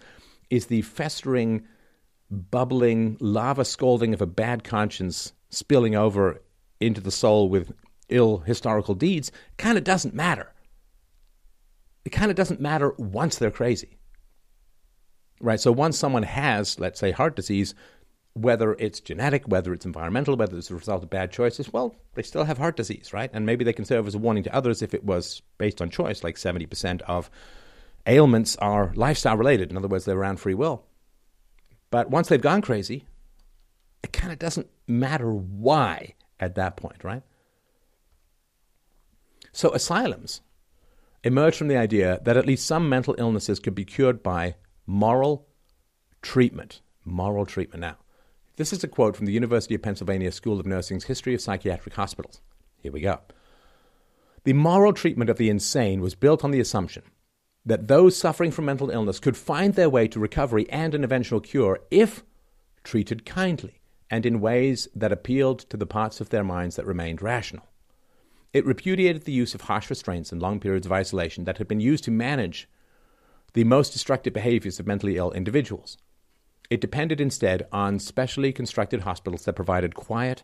is 0.50 0.66
the 0.66 0.82
festering, 0.82 1.68
bubbling 2.32 3.18
lava 3.20 3.64
scalding 3.64 4.16
of 4.16 4.22
a 4.22 4.26
bad 4.26 4.64
conscience 4.64 5.34
spilling 5.50 5.96
over 5.96 6.42
into 6.80 7.02
the 7.02 7.12
soul 7.12 7.50
with 7.50 7.72
ill 8.10 8.40
historical 8.40 8.96
deeds 8.96 9.32
kind 9.58 9.78
of 9.78 9.84
doesn't 9.84 10.16
matter. 10.16 10.52
It 12.06 12.10
kind 12.10 12.32
of 12.32 12.36
doesn't 12.36 12.60
matter 12.60 12.94
once 12.98 13.38
they're 13.38 13.52
crazy. 13.52 14.00
Right? 15.42 15.60
So 15.60 15.72
once 15.72 15.98
someone 15.98 16.24
has, 16.24 16.80
let's 16.80 17.00
say, 17.00 17.12
heart 17.12 17.36
disease, 17.36 17.76
whether 18.42 18.74
it's 18.74 19.00
genetic, 19.00 19.48
whether 19.48 19.74
it's 19.74 19.86
environmental, 19.86 20.36
whether 20.36 20.58
it's 20.58 20.72
a 20.72 20.76
result 20.76 21.04
of 21.04 21.10
bad 21.10 21.32
choices, 21.32 21.74
well, 21.74 21.96
they 22.16 22.22
still 22.22 22.46
have 22.46 22.58
heart 22.58 22.76
disease, 22.78 23.14
right? 23.14 23.30
And 23.34 23.46
maybe 23.46 23.66
they 23.66 23.74
can 23.74 23.86
serve 23.86 24.08
as 24.08 24.16
a 24.16 24.20
warning 24.20 24.44
to 24.44 24.56
others 24.56 24.82
if 24.82 24.94
it 24.94 25.04
was 25.04 25.42
based 25.58 25.82
on 25.82 25.90
choice, 25.90 26.24
like 26.24 26.36
70% 26.36 27.02
of 27.02 27.30
ailments 28.08 28.56
are 28.58 28.94
lifestyle 28.96 29.38
related. 29.38 29.72
In 29.72 29.78
other 29.78 29.88
words, 29.88 30.06
they're 30.06 30.18
around 30.18 30.40
free 30.40 30.54
will. 30.54 30.86
But 31.92 32.10
once 32.10 32.30
they've 32.30 32.42
gone 32.42 32.62
crazy, 32.62 33.06
it 34.04 34.14
kind 34.14 34.32
of 34.32 34.40
doesn't 34.40 34.70
matter 34.88 35.34
why 35.34 36.14
at 36.40 36.56
that 36.56 36.78
point, 36.78 37.04
right? 37.04 37.24
So 39.52 39.72
asylums 39.72 40.42
emerged 41.24 41.58
from 41.58 41.68
the 41.68 41.78
idea 41.78 42.20
that 42.24 42.38
at 42.38 42.46
least 42.46 42.66
some 42.66 42.88
mental 42.88 43.16
illnesses 43.18 43.60
could 43.60 43.76
be 43.76 43.86
cured 43.86 44.24
by 44.24 44.56
moral 44.86 45.48
treatment. 46.22 46.82
Moral 47.04 47.46
treatment. 47.46 47.82
Now, 47.82 47.98
this 48.60 48.74
is 48.74 48.84
a 48.84 48.90
quote 48.90 49.16
from 49.16 49.26
the 49.26 49.32
University 49.32 49.74
of 49.74 49.82
Pennsylvania 49.82 50.34
School 50.34 50.60
of 50.60 50.66
Nursing's 50.66 51.06
History 51.06 51.34
of 51.34 51.40
Psychiatric 51.40 51.96
Hospitals. 51.96 52.42
Here 52.82 52.92
we 52.92 53.00
go. 53.00 53.22
The 54.44 54.52
moral 54.52 54.92
treatment 54.92 55.30
of 55.30 55.38
the 55.38 55.50
insane 55.50 56.02
was 56.02 56.14
built 56.14 56.44
on 56.44 56.52
the 56.52 56.60
assumption 56.60 57.04
that 57.66 57.88
those 57.88 58.18
suffering 58.18 58.52
from 58.52 58.66
mental 58.66 58.90
illness 58.90 59.22
could 59.22 59.38
find 59.38 59.76
their 59.76 59.90
way 59.90 60.10
to 60.10 60.20
recovery 60.20 60.70
and 60.70 60.94
an 60.94 61.06
eventual 61.06 61.40
cure 61.40 61.80
if 61.90 62.26
treated 62.84 63.26
kindly 63.26 63.80
and 64.12 64.26
in 64.26 64.42
ways 64.42 64.90
that 64.94 65.14
appealed 65.14 65.60
to 65.60 65.78
the 65.78 65.86
parts 65.86 66.20
of 66.20 66.28
their 66.28 66.44
minds 66.44 66.76
that 66.76 66.86
remained 66.86 67.22
rational. 67.22 67.70
It 68.52 68.66
repudiated 68.66 69.24
the 69.24 69.32
use 69.32 69.56
of 69.56 69.62
harsh 69.62 69.90
restraints 69.90 70.34
and 70.34 70.42
long 70.42 70.60
periods 70.60 70.86
of 70.86 70.92
isolation 70.92 71.46
that 71.46 71.60
had 71.60 71.70
been 71.70 71.80
used 71.80 72.04
to 72.04 72.12
manage 72.12 72.68
the 73.54 73.64
most 73.64 73.94
destructive 73.94 74.34
behaviors 74.34 74.82
of 74.82 74.88
mentally 74.88 75.16
ill 75.16 75.32
individuals. 75.32 75.98
It 76.70 76.82
depended 76.82 77.20
instead 77.20 77.68
on 77.72 78.00
specially 78.00 78.54
constructed 78.54 79.02
hospitals 79.02 79.46
that 79.46 79.54
provided 79.54 79.96
quiet, 79.96 80.44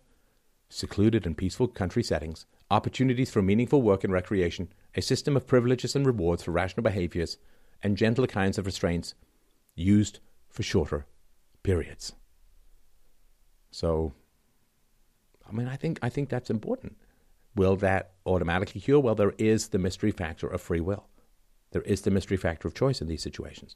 secluded, 0.70 1.26
and 1.26 1.38
peaceful 1.38 1.68
country 1.68 2.04
settings, 2.04 2.46
opportunities 2.72 3.30
for 3.30 3.42
meaningful 3.42 3.82
work 3.82 4.04
and 4.04 4.12
recreation, 4.12 4.70
a 4.96 5.02
system 5.02 5.38
of 5.38 5.46
privileges 5.46 5.96
and 5.96 6.06
rewards 6.06 6.44
for 6.44 6.52
rational 6.52 6.84
behaviors, 6.84 7.38
and 7.84 7.98
gentler 7.98 8.26
kinds 8.26 8.58
of 8.58 8.66
restraints 8.66 9.14
used 9.76 10.20
for 10.50 10.64
shorter 10.64 11.06
periods. 11.62 12.14
So, 13.70 14.14
I 15.48 15.52
mean, 15.52 15.68
I 15.68 15.76
think 15.76 16.00
I 16.02 16.10
think 16.10 16.30
that's 16.30 16.50
important. 16.50 16.98
Will 17.56 17.76
that 17.78 18.14
automatically 18.26 18.82
cure? 18.82 19.00
Well, 19.00 19.16
there 19.16 19.34
is 19.38 19.70
the 19.70 19.78
mystery 19.78 20.12
factor 20.12 20.48
of 20.48 20.62
free 20.62 20.82
will. 20.82 21.08
There 21.72 21.84
is 21.84 22.02
the 22.02 22.12
mystery 22.12 22.38
factor 22.38 22.68
of 22.68 22.74
choice 22.74 23.02
in 23.02 23.08
these 23.08 23.22
situations. 23.22 23.76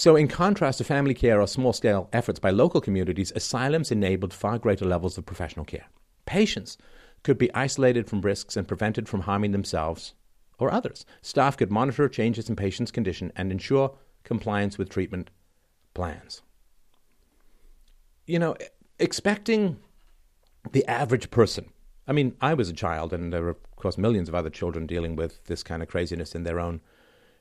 So, 0.00 0.16
in 0.16 0.28
contrast 0.28 0.78
to 0.78 0.84
family 0.84 1.12
care 1.12 1.42
or 1.42 1.46
small 1.46 1.74
scale 1.74 2.08
efforts 2.10 2.38
by 2.38 2.48
local 2.48 2.80
communities, 2.80 3.34
asylums 3.36 3.90
enabled 3.90 4.32
far 4.32 4.58
greater 4.58 4.86
levels 4.86 5.18
of 5.18 5.26
professional 5.26 5.66
care. 5.66 5.84
Patients 6.24 6.78
could 7.22 7.36
be 7.36 7.52
isolated 7.54 8.08
from 8.08 8.22
risks 8.22 8.56
and 8.56 8.66
prevented 8.66 9.10
from 9.10 9.20
harming 9.20 9.52
themselves 9.52 10.14
or 10.58 10.72
others. 10.72 11.04
Staff 11.20 11.58
could 11.58 11.70
monitor 11.70 12.08
changes 12.08 12.48
in 12.48 12.56
patients' 12.56 12.90
condition 12.90 13.30
and 13.36 13.52
ensure 13.52 13.94
compliance 14.24 14.78
with 14.78 14.88
treatment 14.88 15.28
plans. 15.92 16.40
You 18.26 18.38
know, 18.38 18.56
expecting 18.98 19.76
the 20.72 20.86
average 20.86 21.30
person. 21.30 21.74
I 22.08 22.12
mean, 22.12 22.38
I 22.40 22.54
was 22.54 22.70
a 22.70 22.72
child, 22.72 23.12
and 23.12 23.34
there 23.34 23.42
were, 23.42 23.50
of 23.50 23.76
course, 23.76 23.98
millions 23.98 24.30
of 24.30 24.34
other 24.34 24.48
children 24.48 24.86
dealing 24.86 25.14
with 25.14 25.44
this 25.44 25.62
kind 25.62 25.82
of 25.82 25.90
craziness 25.90 26.34
in 26.34 26.44
their 26.44 26.58
own 26.58 26.80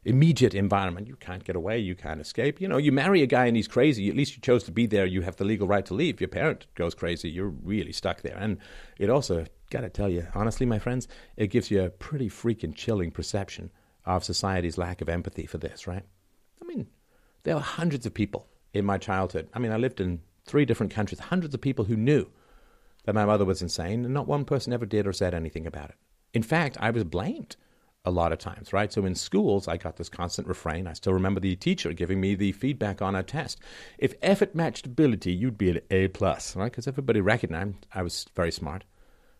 immediate 0.03 0.53
environment. 0.53 1.07
You 1.07 1.15
can't 1.15 1.43
get 1.43 1.55
away, 1.55 1.79
you 1.79 1.95
can't 1.95 2.21
escape. 2.21 2.61
You 2.61 2.67
know, 2.67 2.77
you 2.77 2.91
marry 2.91 3.21
a 3.21 3.27
guy 3.27 3.45
and 3.45 3.55
he's 3.55 3.67
crazy, 3.67 4.09
at 4.09 4.15
least 4.15 4.35
you 4.35 4.41
chose 4.41 4.63
to 4.65 4.71
be 4.71 4.85
there, 4.85 5.05
you 5.05 5.21
have 5.21 5.35
the 5.35 5.45
legal 5.45 5.67
right 5.67 5.85
to 5.85 5.93
leave. 5.93 6.21
Your 6.21 6.29
parent 6.29 6.67
goes 6.75 6.95
crazy, 6.95 7.29
you're 7.29 7.49
really 7.49 7.91
stuck 7.91 8.21
there. 8.21 8.37
And 8.37 8.57
it 8.97 9.09
also, 9.09 9.45
got 9.69 9.81
to 9.81 9.89
tell 9.89 10.09
you, 10.09 10.27
honestly, 10.33 10.65
my 10.65 10.79
friends, 10.79 11.07
it 11.37 11.47
gives 11.47 11.69
you 11.69 11.83
a 11.83 11.89
pretty 11.89 12.29
freaking 12.29 12.75
chilling 12.75 13.11
perception 13.11 13.71
of 14.05 14.23
society's 14.23 14.77
lack 14.77 15.01
of 15.01 15.09
empathy 15.09 15.45
for 15.45 15.57
this, 15.57 15.85
right? 15.85 16.03
I 16.61 16.65
mean, 16.65 16.87
there 17.43 17.55
were 17.55 17.61
hundreds 17.61 18.05
of 18.05 18.13
people 18.13 18.47
in 18.73 18.85
my 18.85 18.97
childhood. 18.97 19.47
I 19.53 19.59
mean, 19.59 19.71
I 19.71 19.77
lived 19.77 20.01
in 20.01 20.21
three 20.45 20.65
different 20.65 20.93
countries, 20.93 21.19
hundreds 21.19 21.53
of 21.53 21.61
people 21.61 21.85
who 21.85 21.95
knew 21.95 22.27
that 23.05 23.15
my 23.15 23.25
mother 23.25 23.45
was 23.45 23.61
insane, 23.61 24.05
and 24.05 24.13
not 24.13 24.27
one 24.27 24.45
person 24.45 24.73
ever 24.73 24.85
did 24.85 25.05
or 25.05 25.13
said 25.13 25.33
anything 25.33 25.67
about 25.67 25.89
it. 25.89 25.95
In 26.33 26.43
fact, 26.43 26.77
I 26.79 26.89
was 26.89 27.03
blamed 27.03 27.55
a 28.05 28.11
lot 28.11 28.31
of 28.31 28.39
times, 28.39 28.71
right? 28.71 28.91
So 28.91 29.05
in 29.05 29.15
schools, 29.15 29.67
I 29.67 29.77
got 29.77 29.97
this 29.97 30.09
constant 30.09 30.47
refrain. 30.47 30.87
I 30.87 30.93
still 30.93 31.13
remember 31.13 31.39
the 31.39 31.55
teacher 31.55 31.91
giving 31.93 32.21
me 32.21 32.35
the 32.35 32.53
feedback 32.53 33.01
on 33.01 33.15
a 33.15 33.23
test. 33.23 33.59
If 33.97 34.13
effort 34.21 34.55
matched 34.55 34.85
ability, 34.85 35.33
you'd 35.33 35.57
be 35.57 35.71
an 35.71 35.81
A 35.91 36.07
plus, 36.07 36.55
right? 36.55 36.71
Because 36.71 36.87
everybody 36.87 37.21
recognized 37.21 37.87
I 37.93 38.01
was 38.01 38.25
very 38.35 38.51
smart, 38.51 38.85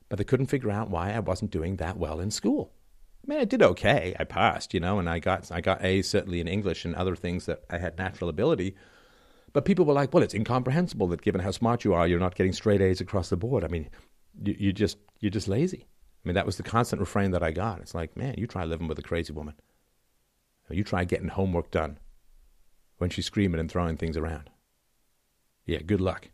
but 0.10 0.18
they 0.18 0.26
couldn't 0.26 0.48
figure 0.48 0.72
out 0.72 0.90
why 0.90 1.14
I 1.14 1.20
wasn't 1.20 1.52
doing 1.52 1.78
that 1.78 1.98
well 1.98 2.20
in 2.20 2.32
school. 2.32 2.72
I 3.26 3.32
mean, 3.32 3.40
I 3.40 3.46
did 3.46 3.62
okay. 3.62 4.16
I 4.20 4.24
passed, 4.24 4.74
you 4.74 4.80
know, 4.80 5.00
and 5.00 5.10
I 5.10 5.20
got 5.20 5.52
I 5.52 5.62
got 5.62 5.84
A's 5.84 6.10
certainly 6.10 6.40
in 6.40 6.48
English 6.48 6.86
and 6.86 6.96
other 6.96 7.16
things 7.16 7.46
that 7.46 7.64
I 7.70 7.78
had 7.78 7.98
natural 7.98 8.30
ability. 8.30 8.76
But 9.52 9.66
people 9.66 9.86
were 9.86 9.94
like, 9.94 10.14
"Well, 10.14 10.24
it's 10.24 10.34
incomprehensible 10.34 11.08
that 11.08 11.22
given 11.22 11.42
how 11.42 11.52
smart 11.52 11.84
you 11.84 11.94
are, 11.94 12.08
you're 12.08 12.20
not 12.20 12.36
getting 12.36 12.54
straight 12.54 12.82
A's 12.82 13.02
across 13.02 13.30
the 13.30 13.38
board." 13.38 13.64
I 13.64 13.68
mean, 13.68 13.90
you, 14.44 14.56
you 14.58 14.74
just 14.74 14.98
you're 15.20 15.32
just 15.32 15.48
lazy. 15.48 15.86
I 16.24 16.28
mean, 16.28 16.36
that 16.36 16.46
was 16.46 16.58
the 16.58 16.64
constant 16.64 17.00
refrain 17.00 17.32
that 17.32 17.44
I 17.44 17.52
got. 17.52 17.80
It's 17.80 17.96
like, 17.96 18.18
man, 18.18 18.36
you 18.38 18.46
try 18.46 18.66
living 18.66 18.88
with 18.88 19.00
a 19.00 19.04
crazy 19.04 19.34
woman. 19.34 19.56
You 20.70 20.84
try 20.84 21.04
getting 21.04 21.30
homework 21.30 21.72
done 21.72 21.98
when 22.98 23.10
she's 23.10 23.26
screaming 23.26 23.60
and 23.60 23.72
throwing 23.72 23.98
things 23.98 24.18
around. 24.18 24.50
Yeah, 25.66 25.80
good 25.80 26.02
luck. 26.02 26.30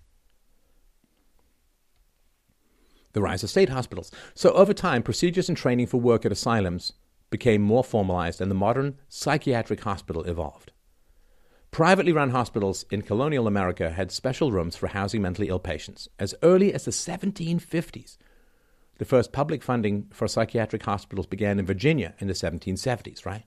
The 3.13 3.21
rise 3.21 3.43
of 3.43 3.49
state 3.49 3.69
hospitals. 3.69 4.11
So, 4.33 4.51
over 4.51 4.73
time, 4.73 5.03
procedures 5.03 5.47
and 5.47 5.57
training 5.57 5.87
for 5.87 6.01
work 6.01 6.25
at 6.25 6.33
asylums 6.33 6.91
became 7.29 7.61
more 7.61 7.83
formalized 7.83 8.41
and 8.41 8.51
the 8.51 8.55
modern 8.55 8.97
psychiatric 9.07 9.81
hospital 9.81 10.23
evolved. 10.23 10.71
Privately 11.71 12.11
run 12.11 12.29
hospitals 12.29 12.85
in 12.89 13.01
colonial 13.01 13.47
America 13.47 13.89
had 13.89 14.11
special 14.11 14.51
rooms 14.51 14.75
for 14.75 14.87
housing 14.87 15.21
mentally 15.21 15.49
ill 15.49 15.59
patients 15.59 16.07
as 16.19 16.35
early 16.41 16.73
as 16.73 16.85
the 16.85 16.91
1750s 16.91 18.17
the 18.97 19.05
first 19.05 19.31
public 19.31 19.61
funding 19.61 20.07
for 20.11 20.27
psychiatric 20.27 20.83
hospitals 20.83 21.25
began 21.25 21.59
in 21.59 21.65
Virginia 21.65 22.13
in 22.19 22.27
the 22.27 22.33
1770s, 22.33 23.25
right? 23.25 23.43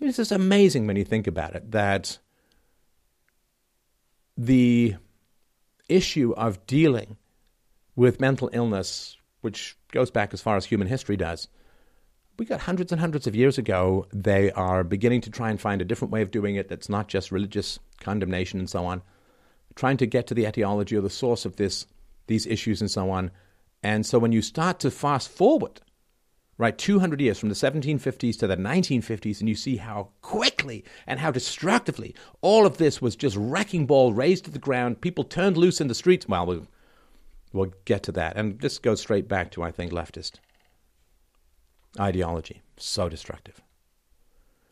This 0.00 0.18
is 0.18 0.30
amazing 0.30 0.86
when 0.86 0.96
you 0.96 1.04
think 1.04 1.26
about 1.26 1.56
it 1.56 1.70
that 1.72 2.18
the 4.36 4.94
issue 5.88 6.32
of 6.36 6.64
dealing 6.66 7.16
with 7.96 8.20
mental 8.20 8.48
illness, 8.52 9.16
which 9.40 9.76
goes 9.90 10.10
back 10.10 10.32
as 10.32 10.40
far 10.40 10.56
as 10.56 10.66
human 10.66 10.86
history 10.86 11.16
does, 11.16 11.48
we 12.38 12.44
got 12.46 12.60
hundreds 12.60 12.92
and 12.92 13.00
hundreds 13.00 13.26
of 13.26 13.34
years 13.34 13.58
ago. 13.58 14.06
They 14.12 14.52
are 14.52 14.84
beginning 14.84 15.22
to 15.22 15.30
try 15.30 15.50
and 15.50 15.60
find 15.60 15.82
a 15.82 15.84
different 15.84 16.12
way 16.12 16.22
of 16.22 16.30
doing 16.30 16.54
it 16.54 16.68
that's 16.68 16.88
not 16.88 17.08
just 17.08 17.32
religious 17.32 17.80
condemnation 18.00 18.60
and 18.60 18.70
so 18.70 18.86
on, 18.86 19.02
trying 19.74 19.96
to 19.96 20.06
get 20.06 20.28
to 20.28 20.34
the 20.34 20.46
etiology 20.46 20.96
or 20.96 21.00
the 21.00 21.10
source 21.10 21.44
of 21.44 21.56
this, 21.56 21.86
these 22.28 22.46
issues 22.46 22.80
and 22.80 22.90
so 22.90 23.10
on. 23.10 23.32
And 23.82 24.04
so 24.04 24.18
when 24.18 24.32
you 24.32 24.42
start 24.42 24.80
to 24.80 24.90
fast 24.90 25.28
forward, 25.28 25.80
right, 26.56 26.76
200 26.76 27.20
years 27.20 27.38
from 27.38 27.48
the 27.48 27.54
1750s 27.54 28.38
to 28.38 28.46
the 28.46 28.56
1950s, 28.56 29.40
and 29.40 29.48
you 29.48 29.54
see 29.54 29.76
how 29.76 30.10
quickly 30.20 30.84
and 31.06 31.20
how 31.20 31.30
destructively 31.30 32.14
all 32.40 32.66
of 32.66 32.78
this 32.78 33.00
was 33.00 33.16
just 33.16 33.36
wrecking 33.36 33.86
ball 33.86 34.12
raised 34.12 34.44
to 34.44 34.50
the 34.50 34.58
ground, 34.58 35.00
people 35.00 35.24
turned 35.24 35.56
loose 35.56 35.80
in 35.80 35.88
the 35.88 35.94
streets. 35.94 36.28
Well, 36.28 36.46
we'll, 36.46 36.66
we'll 37.52 37.72
get 37.84 38.02
to 38.04 38.12
that. 38.12 38.36
And 38.36 38.60
this 38.60 38.78
goes 38.78 39.00
straight 39.00 39.28
back 39.28 39.50
to, 39.52 39.62
I 39.62 39.70
think, 39.70 39.92
leftist 39.92 40.34
ideology. 41.98 42.62
So 42.76 43.08
destructive. 43.08 43.60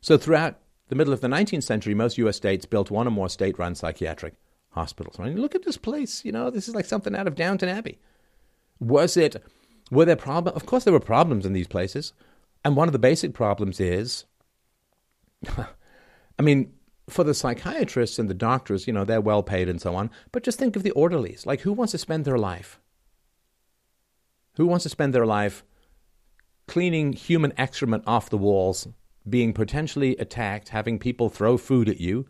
So 0.01 0.17
throughout 0.17 0.59
the 0.89 0.95
middle 0.95 1.13
of 1.13 1.21
the 1.21 1.29
19th 1.29 1.65
century, 1.65 1.95
most 1.95 2.19
U.S. 2.19 2.37
states 2.37 2.67
built 2.67 2.91
one 2.91 3.07
or 3.07 3.11
more 3.11 3.29
state 3.29 3.59
run 3.59 3.75
psychiatric 3.75 4.35
hospitals. 4.71 5.19
I 5.19 5.25
mean, 5.25 5.41
look 5.41 5.55
at 5.55 5.65
this 5.65 5.77
place. 5.77 6.25
You 6.25 6.33
know, 6.33 6.51
this 6.51 6.69
is 6.69 6.75
like 6.75 6.85
something 6.85 7.17
out 7.17 7.27
of 7.27 7.35
Downton 7.35 7.69
Abbey. 7.69 7.99
Was 8.81 9.17
it, 9.17 9.43
were 9.91 10.05
there 10.05 10.17
problems? 10.17 10.57
Of 10.57 10.67
course, 10.67 10.85
there 10.85 10.93
were 10.93 11.01
problems 11.01 11.47
in 11.47 11.53
these 11.53 11.69
places. 11.69 12.13
And 12.65 12.77
one 12.77 12.89
of 12.89 12.93
the 12.93 12.99
basic 12.99 13.33
problems 13.33 13.81
is, 13.81 14.25
I 16.39 16.43
mean, 16.43 16.73
for 17.09 17.25
the 17.25 17.35
psychiatrists 17.35 18.19
and 18.19 18.29
the 18.29 18.35
doctors, 18.35 18.87
you 18.87 18.93
know, 18.93 19.05
they're 19.05 19.21
well 19.21 19.43
paid 19.43 19.69
and 19.69 19.81
so 19.81 19.95
on. 19.95 20.11
But 20.33 20.43
just 20.43 20.59
think 20.59 20.77
of 20.77 20.83
the 20.83 20.91
orderlies. 20.93 21.47
Like, 21.47 21.61
who 21.61 21.73
wants 21.73 21.93
to 21.93 21.99
spend 21.99 22.25
their 22.25 22.39
life? 22.39 22.81
Who 24.57 24.67
wants 24.67 24.83
to 24.85 24.89
spend 24.89 25.15
their 25.15 25.27
life 25.27 25.65
cleaning 26.67 27.13
human 27.13 27.53
excrement 27.57 28.03
off 28.07 28.31
the 28.31 28.39
walls, 28.39 28.89
being 29.29 29.53
potentially 29.53 30.17
attacked, 30.17 30.71
having 30.71 30.99
people 30.99 31.29
throw 31.29 31.57
food 31.57 31.89
at 31.89 32.01
you, 32.01 32.27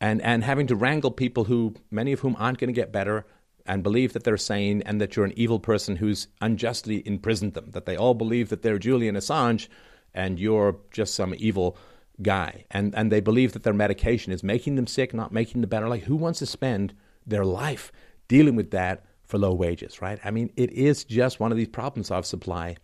and, 0.00 0.22
and 0.22 0.44
having 0.44 0.66
to 0.68 0.76
wrangle 0.76 1.10
people 1.10 1.44
who, 1.44 1.74
many 1.90 2.12
of 2.12 2.20
whom 2.20 2.36
aren't 2.38 2.58
going 2.58 2.68
to 2.68 2.80
get 2.80 2.92
better, 2.92 3.26
and 3.68 3.82
believe 3.82 4.14
that 4.14 4.24
they're 4.24 4.38
sane 4.38 4.82
and 4.82 5.00
that 5.00 5.14
you're 5.14 5.26
an 5.26 5.34
evil 5.36 5.60
person 5.60 5.96
who's 5.96 6.26
unjustly 6.40 7.06
imprisoned 7.06 7.52
them, 7.52 7.70
that 7.72 7.84
they 7.84 7.96
all 7.96 8.14
believe 8.14 8.48
that 8.48 8.62
they're 8.62 8.78
Julian 8.78 9.14
Assange 9.14 9.68
and 10.14 10.40
you're 10.40 10.78
just 10.90 11.14
some 11.14 11.34
evil 11.36 11.76
guy. 12.22 12.64
And, 12.70 12.94
and 12.94 13.12
they 13.12 13.20
believe 13.20 13.52
that 13.52 13.62
their 13.62 13.74
medication 13.74 14.32
is 14.32 14.42
making 14.42 14.76
them 14.76 14.86
sick, 14.86 15.12
not 15.12 15.32
making 15.32 15.60
them 15.60 15.68
better. 15.68 15.88
Like, 15.88 16.04
who 16.04 16.16
wants 16.16 16.38
to 16.40 16.46
spend 16.46 16.94
their 17.26 17.44
life 17.44 17.92
dealing 18.26 18.56
with 18.56 18.70
that 18.70 19.04
for 19.22 19.38
low 19.38 19.52
wages, 19.52 20.00
right? 20.00 20.18
I 20.24 20.30
mean, 20.30 20.50
it 20.56 20.72
is 20.72 21.04
just 21.04 21.38
one 21.38 21.52
of 21.52 21.58
these 21.58 21.68
problems 21.68 22.10
of 22.10 22.24
supply 22.24 22.76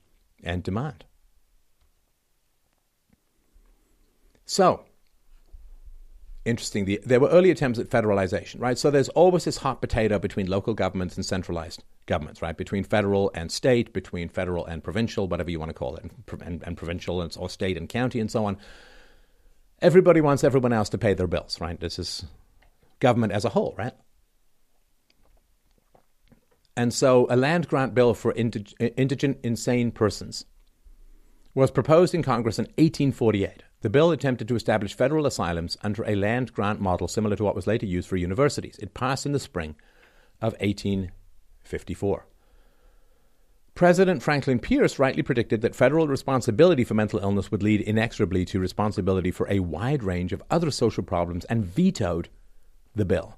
and 0.42 0.62
demand. 0.62 1.06
So, 4.44 4.84
interesting. 6.44 6.84
The, 6.84 7.00
there 7.04 7.20
were 7.20 7.28
early 7.28 7.50
attempts 7.50 7.78
at 7.78 7.88
federalization, 7.88 8.60
right? 8.60 8.76
So 8.76 8.90
there's 8.90 9.08
always 9.10 9.44
this 9.44 9.58
hot 9.58 9.80
potato 9.80 10.18
between 10.18 10.46
local 10.46 10.74
governments 10.74 11.16
and 11.16 11.24
centralized 11.24 11.82
governments, 12.06 12.42
right? 12.42 12.56
Between 12.56 12.84
federal 12.84 13.30
and 13.34 13.50
state, 13.50 13.92
between 13.92 14.28
federal 14.28 14.66
and 14.66 14.82
provincial, 14.84 15.26
whatever 15.28 15.50
you 15.50 15.58
want 15.58 15.70
to 15.70 15.74
call 15.74 15.96
it, 15.96 16.02
and, 16.02 16.42
and, 16.42 16.62
and 16.64 16.76
provincial 16.76 17.22
and, 17.22 17.34
or 17.38 17.48
state 17.48 17.76
and 17.76 17.88
county 17.88 18.20
and 18.20 18.30
so 18.30 18.44
on. 18.44 18.58
Everybody 19.80 20.20
wants 20.20 20.44
everyone 20.44 20.72
else 20.72 20.88
to 20.90 20.98
pay 20.98 21.14
their 21.14 21.26
bills, 21.26 21.60
right? 21.60 21.78
This 21.78 21.98
is 21.98 22.24
government 23.00 23.32
as 23.32 23.44
a 23.44 23.50
whole, 23.50 23.74
right? 23.76 23.94
And 26.76 26.92
so 26.92 27.26
a 27.30 27.36
land 27.36 27.68
grant 27.68 27.94
bill 27.94 28.14
for 28.14 28.32
indig- 28.32 28.74
indigent 28.96 29.38
insane 29.42 29.92
persons 29.92 30.44
was 31.54 31.70
proposed 31.70 32.14
in 32.14 32.22
Congress 32.22 32.58
in 32.58 32.64
1848. 32.64 33.62
The 33.84 33.90
bill 33.90 34.12
attempted 34.12 34.48
to 34.48 34.56
establish 34.56 34.96
federal 34.96 35.26
asylums 35.26 35.76
under 35.82 36.04
a 36.04 36.14
land 36.14 36.54
grant 36.54 36.80
model 36.80 37.06
similar 37.06 37.36
to 37.36 37.44
what 37.44 37.54
was 37.54 37.66
later 37.66 37.84
used 37.84 38.08
for 38.08 38.16
universities. 38.16 38.78
It 38.78 38.94
passed 38.94 39.26
in 39.26 39.32
the 39.32 39.38
spring 39.38 39.76
of 40.40 40.54
1854. 40.54 42.26
President 43.74 44.22
Franklin 44.22 44.58
Pierce 44.58 44.98
rightly 44.98 45.22
predicted 45.22 45.60
that 45.60 45.74
federal 45.74 46.08
responsibility 46.08 46.82
for 46.82 46.94
mental 46.94 47.18
illness 47.18 47.50
would 47.50 47.62
lead 47.62 47.82
inexorably 47.82 48.46
to 48.46 48.58
responsibility 48.58 49.30
for 49.30 49.46
a 49.50 49.60
wide 49.60 50.02
range 50.02 50.32
of 50.32 50.42
other 50.50 50.70
social 50.70 51.02
problems 51.04 51.44
and 51.44 51.66
vetoed 51.66 52.30
the 52.94 53.04
bill. 53.04 53.36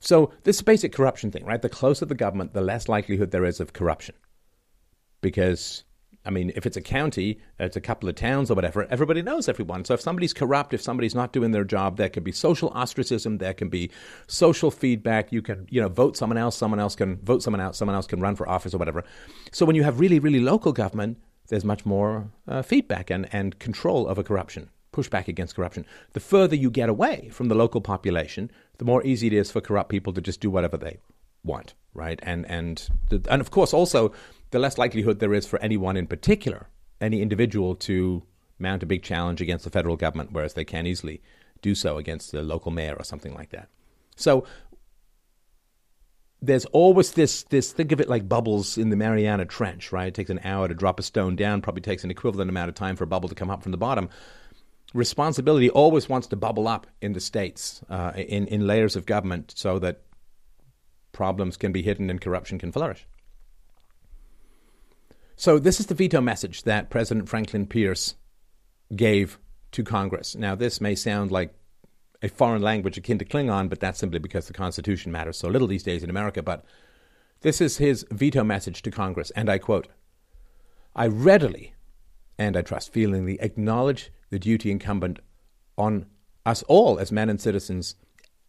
So, 0.00 0.32
this 0.42 0.60
basic 0.60 0.92
corruption 0.92 1.30
thing, 1.30 1.44
right? 1.44 1.62
The 1.62 1.68
closer 1.68 2.04
the 2.04 2.16
government, 2.16 2.52
the 2.52 2.62
less 2.62 2.88
likelihood 2.88 3.30
there 3.30 3.44
is 3.44 3.60
of 3.60 3.72
corruption. 3.72 4.16
Because 5.20 5.84
I 6.26 6.30
mean, 6.30 6.52
if 6.56 6.64
it's 6.64 6.76
a 6.76 6.80
county, 6.80 7.38
it's 7.58 7.76
a 7.76 7.80
couple 7.80 8.08
of 8.08 8.14
towns 8.14 8.50
or 8.50 8.54
whatever, 8.54 8.86
everybody 8.90 9.20
knows 9.20 9.48
everyone. 9.48 9.84
So 9.84 9.94
if 9.94 10.00
somebody's 10.00 10.32
corrupt, 10.32 10.72
if 10.72 10.80
somebody's 10.80 11.14
not 11.14 11.32
doing 11.32 11.52
their 11.52 11.64
job, 11.64 11.98
there 11.98 12.08
can 12.08 12.22
be 12.22 12.32
social 12.32 12.70
ostracism, 12.70 13.38
there 13.38 13.52
can 13.52 13.68
be 13.68 13.90
social 14.26 14.70
feedback. 14.70 15.32
You 15.32 15.42
can, 15.42 15.66
you 15.70 15.80
know, 15.82 15.88
vote 15.88 16.16
someone 16.16 16.38
else, 16.38 16.56
someone 16.56 16.80
else 16.80 16.96
can 16.96 17.16
vote 17.16 17.42
someone 17.42 17.60
else, 17.60 17.76
someone 17.76 17.94
else 17.94 18.06
can 18.06 18.20
run 18.20 18.36
for 18.36 18.48
office 18.48 18.72
or 18.72 18.78
whatever. 18.78 19.04
So 19.52 19.66
when 19.66 19.76
you 19.76 19.82
have 19.82 20.00
really, 20.00 20.18
really 20.18 20.40
local 20.40 20.72
government, 20.72 21.18
there's 21.48 21.64
much 21.64 21.84
more 21.84 22.30
uh, 22.48 22.62
feedback 22.62 23.10
and, 23.10 23.28
and 23.32 23.58
control 23.58 24.08
over 24.08 24.22
corruption, 24.22 24.70
pushback 24.94 25.28
against 25.28 25.56
corruption. 25.56 25.84
The 26.14 26.20
further 26.20 26.56
you 26.56 26.70
get 26.70 26.88
away 26.88 27.28
from 27.30 27.48
the 27.48 27.54
local 27.54 27.82
population, 27.82 28.50
the 28.78 28.86
more 28.86 29.04
easy 29.04 29.26
it 29.26 29.34
is 29.34 29.50
for 29.50 29.60
corrupt 29.60 29.90
people 29.90 30.14
to 30.14 30.22
just 30.22 30.40
do 30.40 30.50
whatever 30.50 30.78
they 30.78 30.96
want, 31.44 31.74
right? 31.92 32.18
And 32.22 32.46
and 32.46 32.88
the, 33.10 33.22
and 33.28 33.42
of 33.42 33.50
course 33.50 33.74
also 33.74 34.12
the 34.50 34.58
less 34.58 34.78
likelihood 34.78 35.18
there 35.18 35.34
is 35.34 35.46
for 35.46 35.60
anyone 35.60 35.96
in 35.96 36.06
particular, 36.06 36.68
any 37.00 37.20
individual, 37.22 37.74
to 37.76 38.22
mount 38.58 38.82
a 38.82 38.86
big 38.86 39.02
challenge 39.02 39.40
against 39.40 39.64
the 39.64 39.70
federal 39.70 39.96
government, 39.96 40.32
whereas 40.32 40.54
they 40.54 40.64
can 40.64 40.86
easily 40.86 41.20
do 41.62 41.74
so 41.74 41.96
against 41.98 42.32
the 42.32 42.42
local 42.42 42.70
mayor 42.70 42.94
or 42.98 43.04
something 43.04 43.34
like 43.34 43.50
that. 43.50 43.68
So 44.16 44.46
there's 46.40 46.66
always 46.66 47.12
this 47.12 47.42
this 47.44 47.72
think 47.72 47.90
of 47.90 48.00
it 48.00 48.08
like 48.08 48.28
bubbles 48.28 48.76
in 48.76 48.90
the 48.90 48.96
Mariana 48.96 49.46
Trench, 49.46 49.92
right? 49.92 50.08
It 50.08 50.14
takes 50.14 50.30
an 50.30 50.40
hour 50.44 50.68
to 50.68 50.74
drop 50.74 51.00
a 51.00 51.02
stone 51.02 51.36
down, 51.36 51.62
probably 51.62 51.82
takes 51.82 52.04
an 52.04 52.10
equivalent 52.10 52.50
amount 52.50 52.68
of 52.68 52.74
time 52.74 52.96
for 52.96 53.04
a 53.04 53.08
bubble 53.08 53.28
to 53.28 53.34
come 53.34 53.50
up 53.50 53.62
from 53.62 53.72
the 53.72 53.78
bottom. 53.78 54.08
Responsibility 54.92 55.70
always 55.70 56.08
wants 56.08 56.28
to 56.28 56.36
bubble 56.36 56.68
up 56.68 56.86
in 57.00 57.14
the 57.14 57.20
states, 57.20 57.82
uh, 57.88 58.12
in 58.14 58.46
in 58.46 58.66
layers 58.66 58.94
of 58.94 59.06
government, 59.06 59.52
so 59.56 59.78
that 59.78 60.02
problems 61.12 61.56
can 61.56 61.72
be 61.72 61.82
hidden 61.82 62.10
and 62.10 62.20
corruption 62.20 62.58
can 62.58 62.72
flourish. 62.72 63.06
So, 65.36 65.58
this 65.58 65.80
is 65.80 65.86
the 65.86 65.94
veto 65.94 66.20
message 66.20 66.62
that 66.62 66.90
President 66.90 67.28
Franklin 67.28 67.66
Pierce 67.66 68.14
gave 68.94 69.38
to 69.72 69.82
Congress. 69.82 70.36
Now, 70.36 70.54
this 70.54 70.80
may 70.80 70.94
sound 70.94 71.32
like 71.32 71.52
a 72.22 72.28
foreign 72.28 72.62
language 72.62 72.96
akin 72.96 73.18
to 73.18 73.24
Klingon, 73.24 73.68
but 73.68 73.80
that's 73.80 73.98
simply 73.98 74.20
because 74.20 74.46
the 74.46 74.52
Constitution 74.52 75.10
matters 75.10 75.36
so 75.36 75.48
little 75.48 75.68
these 75.68 75.82
days 75.82 76.02
in 76.02 76.10
America. 76.10 76.42
But 76.42 76.64
this 77.40 77.60
is 77.60 77.78
his 77.78 78.06
veto 78.10 78.44
message 78.44 78.80
to 78.82 78.90
Congress, 78.90 79.30
and 79.32 79.50
I 79.50 79.58
quote 79.58 79.88
I 80.94 81.08
readily, 81.08 81.74
and 82.38 82.56
I 82.56 82.62
trust 82.62 82.92
feelingly, 82.92 83.40
acknowledge 83.40 84.12
the 84.30 84.38
duty 84.38 84.70
incumbent 84.70 85.18
on 85.76 86.06
us 86.46 86.62
all 86.64 86.98
as 86.98 87.10
men 87.10 87.28
and 87.28 87.40
citizens 87.40 87.96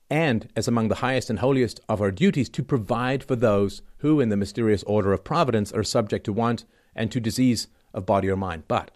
and 0.10 0.48
as 0.56 0.68
among 0.68 0.88
the 0.88 0.96
highest 0.96 1.30
and 1.30 1.40
holiest 1.40 1.80
of 1.90 2.00
our 2.00 2.12
duties 2.12 2.50
to 2.50 2.64
provide 2.64 3.24
for 3.24 3.36
those 3.36 3.82
who, 3.98 4.20
in 4.20 4.30
the 4.30 4.38
mysterious 4.38 4.84
order 4.84 5.12
of 5.14 5.24
providence, 5.24 5.72
are 5.72 5.84
subject 5.84 6.26
to 6.26 6.34
want 6.34 6.66
and 6.96 7.12
to 7.12 7.20
disease 7.20 7.68
of 7.94 8.06
body 8.06 8.30
or 8.30 8.36
mind. 8.36 8.64
But 8.68 8.92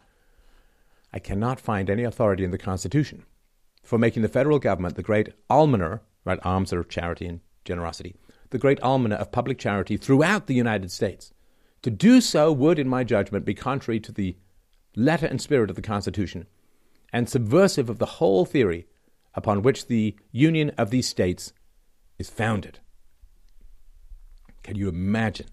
I 1.14 1.20
cannot 1.20 1.60
find 1.60 1.90
any 1.90 2.04
authority 2.04 2.44
in 2.44 2.52
the 2.52 2.58
Constitution 2.58 3.26
for 3.84 3.98
making 3.98 4.22
the 4.22 4.30
federal 4.30 4.60
government 4.60 4.96
the 4.96 5.04
great 5.04 5.30
almoner, 5.50 6.02
right? 6.26 6.40
Alms 6.44 6.72
are 6.74 6.80
of 6.80 6.90
charity 6.90 7.26
and 7.26 7.40
generosity, 7.66 8.16
the 8.52 8.58
great 8.58 8.80
almoner 8.82 9.16
of 9.16 9.32
public 9.32 9.58
charity 9.58 9.98
throughout 9.98 10.48
the 10.48 10.54
United 10.54 10.92
States. 10.92 11.34
To 11.82 11.90
do 11.90 12.22
so 12.22 12.52
would, 12.52 12.78
in 12.78 12.90
my 12.90 13.04
judgment, 13.04 13.46
be 13.46 13.54
contrary 13.54 14.00
to 14.02 14.12
the 14.12 14.38
letter 14.96 15.26
and 15.26 15.42
spirit 15.42 15.70
of 15.70 15.76
the 15.76 15.82
Constitution 15.82 16.46
and 17.12 17.30
subversive 17.30 17.90
of 17.90 18.00
the 18.00 18.06
whole 18.06 18.46
theory 18.46 18.86
upon 19.34 19.62
which 19.62 19.88
the 19.88 20.16
union 20.32 20.72
of 20.78 20.90
these 20.90 21.08
states 21.08 21.54
is 22.18 22.30
founded. 22.30 22.80
Can 24.64 24.76
you 24.76 24.90
imagine 24.90 25.48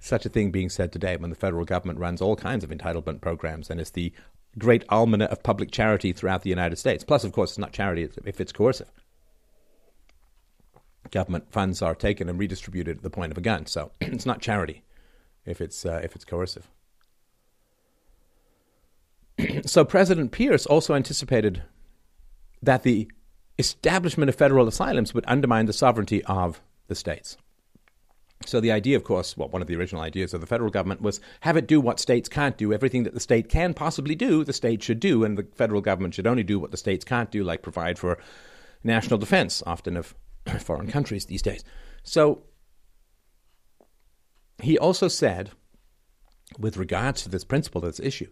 such 0.00 0.26
a 0.26 0.30
thing 0.30 0.50
being 0.50 0.70
said 0.70 0.90
today 0.90 1.16
when 1.16 1.30
the 1.30 1.36
federal 1.36 1.64
government 1.64 1.98
runs 1.98 2.20
all 2.20 2.34
kinds 2.34 2.64
of 2.64 2.70
entitlement 2.70 3.20
programs 3.20 3.70
and 3.70 3.80
is 3.80 3.90
the 3.90 4.12
great 4.58 4.84
almoner 4.88 5.26
of 5.26 5.42
public 5.42 5.70
charity 5.70 6.12
throughout 6.12 6.42
the 6.42 6.50
United 6.50 6.76
States? 6.76 7.04
Plus, 7.04 7.22
of 7.22 7.32
course, 7.32 7.52
it's 7.52 7.58
not 7.58 7.72
charity 7.72 8.08
if 8.24 8.40
it's 8.40 8.52
coercive. 8.52 8.90
Government 11.10 11.52
funds 11.52 11.82
are 11.82 11.94
taken 11.94 12.28
and 12.28 12.38
redistributed 12.38 12.98
at 12.98 13.02
the 13.02 13.10
point 13.10 13.30
of 13.30 13.38
a 13.38 13.42
gun, 13.42 13.66
so 13.66 13.92
it's 14.00 14.26
not 14.26 14.40
charity 14.40 14.82
if 15.44 15.60
it's 15.60 15.84
uh, 15.84 16.00
if 16.02 16.14
it's 16.14 16.24
coercive. 16.24 16.68
so 19.66 19.84
President 19.84 20.32
Pierce 20.32 20.66
also 20.66 20.94
anticipated 20.94 21.62
that 22.62 22.82
the 22.82 23.10
establishment 23.58 24.28
of 24.28 24.34
federal 24.34 24.68
asylums 24.68 25.12
would 25.12 25.24
undermine 25.26 25.66
the 25.66 25.72
sovereignty 25.72 26.24
of 26.24 26.60
the 26.88 26.94
states. 26.94 27.36
So 28.46 28.58
the 28.58 28.72
idea, 28.72 28.96
of 28.96 29.04
course, 29.04 29.36
well, 29.36 29.48
one 29.48 29.60
of 29.60 29.68
the 29.68 29.76
original 29.76 30.02
ideas 30.02 30.32
of 30.32 30.40
the 30.40 30.46
federal 30.46 30.70
government 30.70 31.02
was 31.02 31.20
have 31.40 31.56
it 31.56 31.66
do 31.66 31.80
what 31.80 32.00
states 32.00 32.28
can't 32.28 32.56
do. 32.56 32.72
Everything 32.72 33.02
that 33.02 33.12
the 33.12 33.20
state 33.20 33.48
can 33.48 33.74
possibly 33.74 34.14
do, 34.14 34.44
the 34.44 34.52
state 34.52 34.82
should 34.82 34.98
do, 34.98 35.24
and 35.24 35.36
the 35.36 35.46
federal 35.54 35.82
government 35.82 36.14
should 36.14 36.26
only 36.26 36.42
do 36.42 36.58
what 36.58 36.70
the 36.70 36.76
states 36.78 37.04
can't 37.04 37.30
do, 37.30 37.44
like 37.44 37.62
provide 37.62 37.98
for 37.98 38.18
national 38.82 39.18
defense, 39.18 39.62
often 39.66 39.96
of 39.96 40.14
foreign 40.60 40.86
countries 40.86 41.26
these 41.26 41.42
days. 41.42 41.62
So 42.02 42.42
he 44.62 44.78
also 44.78 45.08
said, 45.08 45.50
with 46.58 46.78
regards 46.78 47.22
to 47.22 47.28
this 47.28 47.44
principle, 47.44 47.82
this 47.82 48.00
issue, 48.00 48.30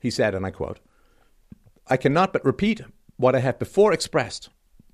he 0.00 0.10
said, 0.10 0.34
and 0.34 0.44
I 0.44 0.50
quote, 0.50 0.80
I 1.86 1.96
cannot 1.96 2.32
but 2.32 2.44
repeat 2.44 2.80
what 3.16 3.36
I 3.36 3.40
have 3.40 3.58
before 3.58 3.92
expressed 3.92 4.48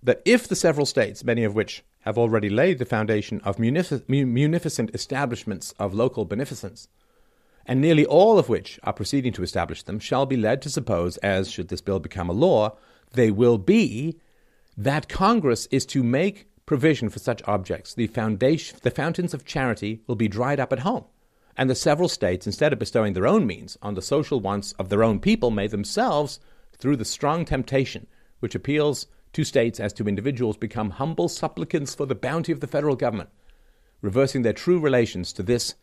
that 0.08 0.22
if 0.24 0.48
the 0.48 0.56
several 0.56 0.86
states, 0.86 1.22
many 1.22 1.44
of 1.44 1.54
which 1.54 1.84
have 2.00 2.16
already 2.16 2.48
laid 2.48 2.78
the 2.78 2.86
foundation 2.86 3.42
of 3.42 3.58
munific- 3.58 4.08
munificent 4.08 4.90
establishments 4.94 5.74
of 5.78 5.92
local 5.92 6.24
beneficence, 6.24 6.88
and 7.66 7.78
nearly 7.78 8.06
all 8.06 8.38
of 8.38 8.48
which 8.48 8.80
are 8.84 8.94
proceeding 8.94 9.34
to 9.34 9.42
establish 9.42 9.82
them, 9.82 9.98
shall 9.98 10.24
be 10.24 10.34
led 10.34 10.62
to 10.62 10.70
suppose, 10.70 11.18
as 11.18 11.50
should 11.50 11.68
this 11.68 11.82
bill 11.82 12.00
become 12.00 12.30
a 12.30 12.32
law, 12.32 12.74
they 13.12 13.30
will 13.30 13.58
be, 13.58 14.18
that 14.78 15.10
Congress 15.10 15.68
is 15.70 15.84
to 15.84 16.02
make 16.02 16.48
provision 16.64 17.10
for 17.10 17.18
such 17.18 17.42
objects. 17.46 17.92
The 17.92 18.06
foundation, 18.06 18.78
the 18.82 18.90
fountains 18.90 19.34
of 19.34 19.44
charity 19.44 20.00
will 20.06 20.16
be 20.16 20.26
dried 20.26 20.58
up 20.58 20.72
at 20.72 20.78
home, 20.78 21.04
and 21.54 21.68
the 21.68 21.74
several 21.74 22.08
states, 22.08 22.46
instead 22.46 22.72
of 22.72 22.78
bestowing 22.78 23.12
their 23.12 23.26
own 23.26 23.46
means 23.46 23.76
on 23.82 23.92
the 23.92 24.00
social 24.00 24.40
wants 24.40 24.72
of 24.78 24.88
their 24.88 25.04
own 25.04 25.20
people, 25.20 25.50
may 25.50 25.66
themselves, 25.66 26.40
through 26.78 26.96
the 26.96 27.04
strong 27.04 27.44
temptation 27.44 28.06
which 28.40 28.54
appeals 28.54 29.06
to 29.32 29.44
states 29.44 29.80
as 29.80 29.92
to 29.94 30.08
individuals 30.08 30.56
become 30.56 30.90
humble 30.90 31.28
supplicants 31.28 31.94
for 31.94 32.06
the 32.06 32.14
bounty 32.14 32.52
of 32.52 32.60
the 32.60 32.66
federal 32.66 32.96
government, 32.96 33.30
reversing 34.02 34.42
their 34.42 34.52
true 34.52 34.78
relations 34.78 35.32
to 35.32 35.42
this 35.42 35.74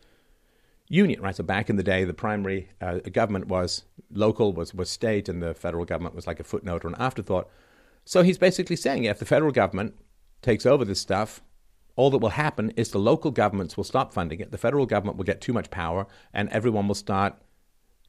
union. 0.88 1.22
Right. 1.22 1.36
So 1.36 1.44
back 1.44 1.70
in 1.70 1.76
the 1.76 1.84
day, 1.84 2.04
the 2.04 2.14
primary 2.14 2.70
uh, 2.82 3.00
government 3.12 3.48
was 3.48 3.84
local, 4.12 4.54
was 4.54 4.74
was 4.74 4.90
state, 4.90 5.30
and 5.30 5.42
the 5.42 5.54
federal 5.54 5.86
government 5.86 6.16
was 6.16 6.28
like 6.28 6.40
a 6.40 6.44
footnote 6.44 6.86
or 6.86 6.90
an 6.90 6.96
afterthought. 7.00 7.50
So 8.06 8.22
he's 8.22 8.38
basically 8.38 8.76
saying, 8.76 9.04
if 9.04 9.20
the 9.20 9.26
federal 9.26 9.52
government 9.52 9.96
takes 10.42 10.66
over 10.66 10.86
this 10.86 11.00
stuff, 11.00 11.42
all 11.96 12.12
that 12.12 12.20
will 12.20 12.30
happen 12.30 12.72
is 12.76 12.92
the 12.92 13.00
local 13.00 13.32
governments 13.32 13.78
will 13.78 13.84
stop 13.84 14.14
funding 14.14 14.40
it, 14.40 14.52
the 14.52 14.58
federal 14.58 14.86
government 14.86 15.18
will 15.18 15.24
get 15.24 15.42
too 15.42 15.54
much 15.54 15.72
power, 15.72 16.06
and 16.34 16.50
everyone 16.50 16.88
will 16.88 16.96
start 16.96 17.36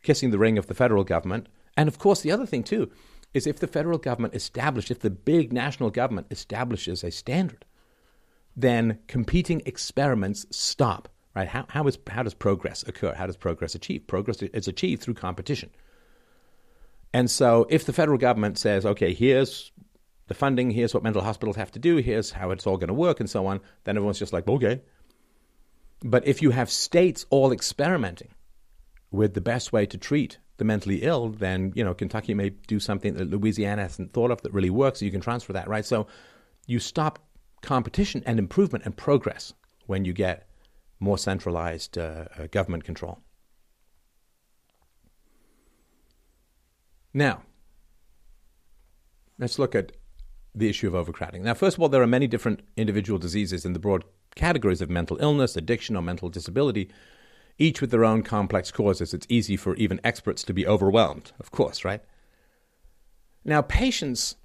kissing 0.02 0.30
the 0.30 0.38
ring 0.38 0.58
of 0.58 0.66
the 0.66 0.74
federal 0.74 1.04
government. 1.04 1.48
And 1.76 1.88
of 1.88 1.98
course, 1.98 2.20
the 2.20 2.32
other 2.32 2.46
thing, 2.46 2.62
too, 2.62 2.90
is 3.36 3.46
if 3.46 3.58
the 3.58 3.66
federal 3.66 3.98
government 3.98 4.34
establishes, 4.34 4.90
if 4.90 5.00
the 5.00 5.10
big 5.10 5.52
national 5.52 5.90
government 5.90 6.26
establishes 6.30 7.04
a 7.04 7.10
standard, 7.10 7.66
then 8.56 8.98
competing 9.08 9.60
experiments 9.66 10.46
stop. 10.50 11.08
Right? 11.34 11.46
How, 11.46 11.66
how, 11.68 11.86
is, 11.86 11.98
how 12.08 12.22
does 12.22 12.32
progress 12.32 12.82
occur? 12.88 13.12
How 13.12 13.26
does 13.26 13.36
progress 13.36 13.74
achieve? 13.74 14.06
Progress 14.06 14.40
is 14.40 14.68
achieved 14.68 15.02
through 15.02 15.14
competition. 15.14 15.68
And 17.12 17.30
so, 17.30 17.66
if 17.68 17.84
the 17.84 17.92
federal 17.92 18.16
government 18.16 18.58
says, 18.58 18.86
okay, 18.86 19.12
here's 19.12 19.70
the 20.28 20.34
funding, 20.34 20.70
here's 20.70 20.94
what 20.94 21.02
mental 21.02 21.22
hospitals 21.22 21.56
have 21.56 21.70
to 21.72 21.78
do, 21.78 21.98
here's 21.98 22.30
how 22.30 22.50
it's 22.50 22.66
all 22.66 22.78
going 22.78 22.88
to 22.88 22.94
work, 22.94 23.20
and 23.20 23.28
so 23.28 23.46
on, 23.46 23.60
then 23.84 23.96
everyone's 23.96 24.18
just 24.18 24.32
like, 24.32 24.48
okay. 24.48 24.80
But 26.02 26.26
if 26.26 26.40
you 26.40 26.50
have 26.50 26.70
states 26.70 27.26
all 27.28 27.52
experimenting 27.52 28.28
with 29.10 29.34
the 29.34 29.40
best 29.42 29.72
way 29.74 29.84
to 29.86 29.98
treat 29.98 30.38
the 30.58 30.64
mentally 30.64 31.02
ill, 31.02 31.28
then 31.28 31.72
you 31.74 31.84
know 31.84 31.94
Kentucky 31.94 32.34
may 32.34 32.50
do 32.50 32.80
something 32.80 33.14
that 33.14 33.30
Louisiana 33.30 33.82
hasn't 33.82 34.12
thought 34.12 34.30
of 34.30 34.42
that 34.42 34.52
really 34.52 34.70
works. 34.70 35.02
You 35.02 35.10
can 35.10 35.20
transfer 35.20 35.52
that, 35.52 35.68
right? 35.68 35.84
So 35.84 36.06
you 36.66 36.78
stop 36.78 37.18
competition 37.62 38.22
and 38.26 38.38
improvement 38.38 38.84
and 38.84 38.96
progress 38.96 39.52
when 39.86 40.04
you 40.04 40.12
get 40.12 40.48
more 41.00 41.18
centralized 41.18 41.98
uh, 41.98 42.24
uh, 42.38 42.46
government 42.50 42.84
control. 42.84 43.20
Now, 47.12 47.42
let's 49.38 49.58
look 49.58 49.74
at 49.74 49.92
the 50.54 50.68
issue 50.68 50.86
of 50.86 50.94
overcrowding. 50.94 51.42
Now, 51.42 51.54
first 51.54 51.76
of 51.76 51.82
all, 51.82 51.88
there 51.88 52.02
are 52.02 52.06
many 52.06 52.26
different 52.26 52.60
individual 52.76 53.18
diseases 53.18 53.64
in 53.64 53.74
the 53.74 53.78
broad 53.78 54.04
categories 54.34 54.80
of 54.80 54.90
mental 54.90 55.18
illness, 55.20 55.56
addiction, 55.56 55.96
or 55.96 56.02
mental 56.02 56.28
disability, 56.28 56.90
each 57.58 57.80
with 57.80 57.90
their 57.90 58.04
own 58.04 58.22
complex 58.22 58.70
causes. 58.70 59.14
It's 59.14 59.26
easy 59.28 59.56
for 59.56 59.74
even 59.76 60.00
experts 60.04 60.42
to 60.44 60.52
be 60.52 60.66
overwhelmed, 60.66 61.32
of 61.40 61.50
course, 61.50 61.84
right? 61.84 62.02
Now, 63.44 63.62
patients 63.62 64.36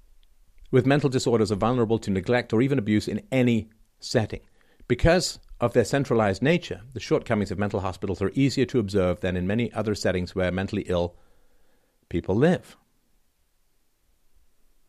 with 0.70 0.86
mental 0.86 1.10
disorders 1.10 1.52
are 1.52 1.56
vulnerable 1.56 1.98
to 1.98 2.10
neglect 2.10 2.52
or 2.52 2.62
even 2.62 2.78
abuse 2.78 3.08
in 3.08 3.22
any 3.30 3.68
setting. 4.00 4.40
Because 4.88 5.38
of 5.60 5.74
their 5.74 5.84
centralized 5.84 6.42
nature, 6.42 6.80
the 6.92 7.00
shortcomings 7.00 7.50
of 7.50 7.58
mental 7.58 7.80
hospitals 7.80 8.20
are 8.22 8.32
easier 8.34 8.64
to 8.66 8.78
observe 8.78 9.20
than 9.20 9.36
in 9.36 9.46
many 9.46 9.72
other 9.72 9.94
settings 9.94 10.34
where 10.34 10.50
mentally 10.50 10.82
ill 10.88 11.14
people 12.08 12.34
live. 12.34 12.76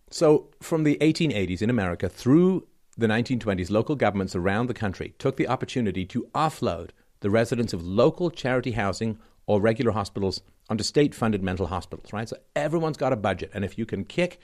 So, 0.10 0.50
from 0.62 0.84
the 0.84 0.98
1880s 1.02 1.62
in 1.62 1.70
America 1.70 2.08
through 2.08 2.68
the 2.98 3.08
1920s, 3.08 3.72
local 3.72 3.96
governments 3.96 4.36
around 4.36 4.68
the 4.68 4.74
country 4.74 5.16
took 5.18 5.38
the 5.38 5.48
opportunity 5.48 6.06
to 6.06 6.28
offload 6.36 6.90
the 7.24 7.30
residents 7.30 7.72
of 7.72 7.82
local 7.82 8.30
charity 8.30 8.72
housing 8.72 9.18
or 9.46 9.62
regular 9.62 9.94
hospitals 9.94 10.42
onto 10.70 10.84
state 10.84 11.16
funded 11.16 11.42
mental 11.42 11.68
hospitals, 11.68 12.12
right? 12.12 12.28
So 12.28 12.36
everyone's 12.54 12.98
got 12.98 13.14
a 13.14 13.16
budget. 13.16 13.50
And 13.54 13.64
if 13.64 13.78
you 13.78 13.86
can 13.86 14.04
kick 14.04 14.40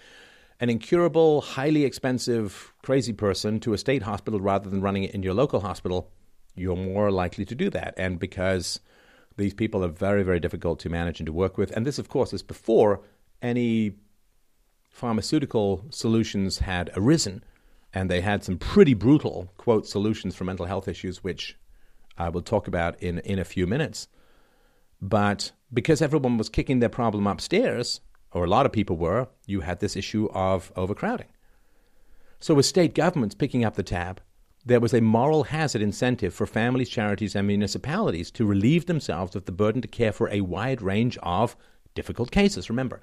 an 0.61 0.69
incurable, 0.69 1.41
highly 1.41 1.83
expensive, 1.83 2.73
crazy 2.81 3.11
person 3.11 3.59
to 3.59 3.73
a 3.73 3.77
state 3.77 4.03
hospital 4.03 4.39
rather 4.39 4.69
than 4.69 4.81
running 4.81 5.03
it 5.03 5.13
in 5.13 5.23
your 5.23 5.33
local 5.33 5.59
hospital, 5.59 6.09
you're 6.55 6.77
more 6.77 7.11
likely 7.11 7.43
to 7.43 7.53
do 7.53 7.69
that. 7.69 7.93
And 7.97 8.17
because 8.17 8.79
these 9.35 9.53
people 9.53 9.83
are 9.83 9.89
very, 9.89 10.23
very 10.23 10.39
difficult 10.39 10.79
to 10.79 10.89
manage 10.89 11.19
and 11.19 11.27
to 11.27 11.33
work 11.33 11.57
with, 11.57 11.71
and 11.71 11.85
this, 11.85 11.99
of 11.99 12.07
course, 12.07 12.31
is 12.31 12.41
before 12.41 13.01
any 13.41 13.91
pharmaceutical 14.89 15.85
solutions 15.89 16.59
had 16.59 16.91
arisen, 16.95 17.43
and 17.93 18.09
they 18.09 18.21
had 18.21 18.41
some 18.41 18.57
pretty 18.57 18.93
brutal, 18.93 19.51
quote, 19.57 19.85
solutions 19.85 20.33
for 20.33 20.45
mental 20.45 20.65
health 20.65 20.87
issues, 20.87 21.25
which 21.25 21.57
I 22.19 22.29
will 22.29 22.41
talk 22.41 22.67
about 22.67 23.01
in, 23.01 23.19
in 23.19 23.39
a 23.39 23.45
few 23.45 23.65
minutes. 23.65 24.07
But 25.01 25.51
because 25.73 26.01
everyone 26.01 26.37
was 26.37 26.49
kicking 26.49 26.79
their 26.79 26.89
problem 26.89 27.25
upstairs, 27.25 28.01
or 28.31 28.43
a 28.43 28.49
lot 28.49 28.65
of 28.65 28.71
people 28.71 28.97
were, 28.97 29.29
you 29.47 29.61
had 29.61 29.79
this 29.79 29.95
issue 29.95 30.27
of 30.33 30.71
overcrowding. 30.75 31.27
So, 32.39 32.53
with 32.53 32.65
state 32.65 32.93
governments 32.93 33.35
picking 33.35 33.65
up 33.65 33.75
the 33.75 33.83
tab, 33.83 34.21
there 34.65 34.79
was 34.79 34.93
a 34.93 35.01
moral 35.01 35.45
hazard 35.45 35.81
incentive 35.81 36.33
for 36.33 36.45
families, 36.45 36.89
charities, 36.89 37.35
and 37.35 37.47
municipalities 37.47 38.29
to 38.31 38.45
relieve 38.45 38.85
themselves 38.85 39.35
of 39.35 39.45
the 39.45 39.51
burden 39.51 39.81
to 39.81 39.87
care 39.87 40.11
for 40.11 40.29
a 40.29 40.41
wide 40.41 40.81
range 40.81 41.17
of 41.23 41.55
difficult 41.95 42.31
cases. 42.31 42.69
Remember, 42.69 43.01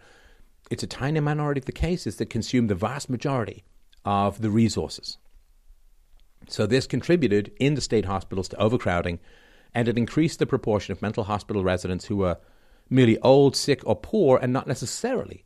it's 0.71 0.83
a 0.83 0.87
tiny 0.87 1.21
minority 1.21 1.61
of 1.61 1.65
the 1.65 1.73
cases 1.73 2.17
that 2.17 2.31
consume 2.31 2.67
the 2.67 2.75
vast 2.75 3.09
majority 3.09 3.65
of 4.05 4.43
the 4.43 4.51
resources. 4.51 5.19
So, 6.49 6.67
this 6.67 6.87
contributed 6.87 7.53
in 7.59 7.75
the 7.75 7.81
state 7.81 8.05
hospitals 8.05 8.49
to 8.49 8.61
overcrowding, 8.61 9.19
and 9.75 9.89
it 9.89 9.99
increased 9.99 10.39
the 10.39 10.47
proportion 10.47 10.93
of 10.93 11.03
mental 11.03 11.25
hospital 11.25 11.65
residents 11.65 12.07
who 12.07 12.17
were 12.17 12.39
merely 12.89 13.19
old, 13.21 13.57
sick, 13.57 13.83
or 13.85 13.97
poor, 13.97 14.39
and 14.41 14.53
not 14.53 14.67
necessarily 14.67 15.45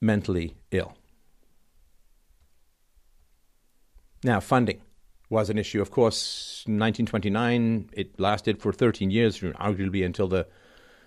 mentally 0.00 0.54
ill. 0.70 0.94
Now, 4.22 4.40
funding 4.40 4.82
was 5.30 5.48
an 5.48 5.56
issue. 5.56 5.80
Of 5.80 5.90
course, 5.90 6.64
1929, 6.66 7.90
it 7.92 8.20
lasted 8.20 8.60
for 8.60 8.72
13 8.72 9.10
years, 9.10 9.40
arguably 9.40 10.04
until 10.04 10.28
the 10.28 10.46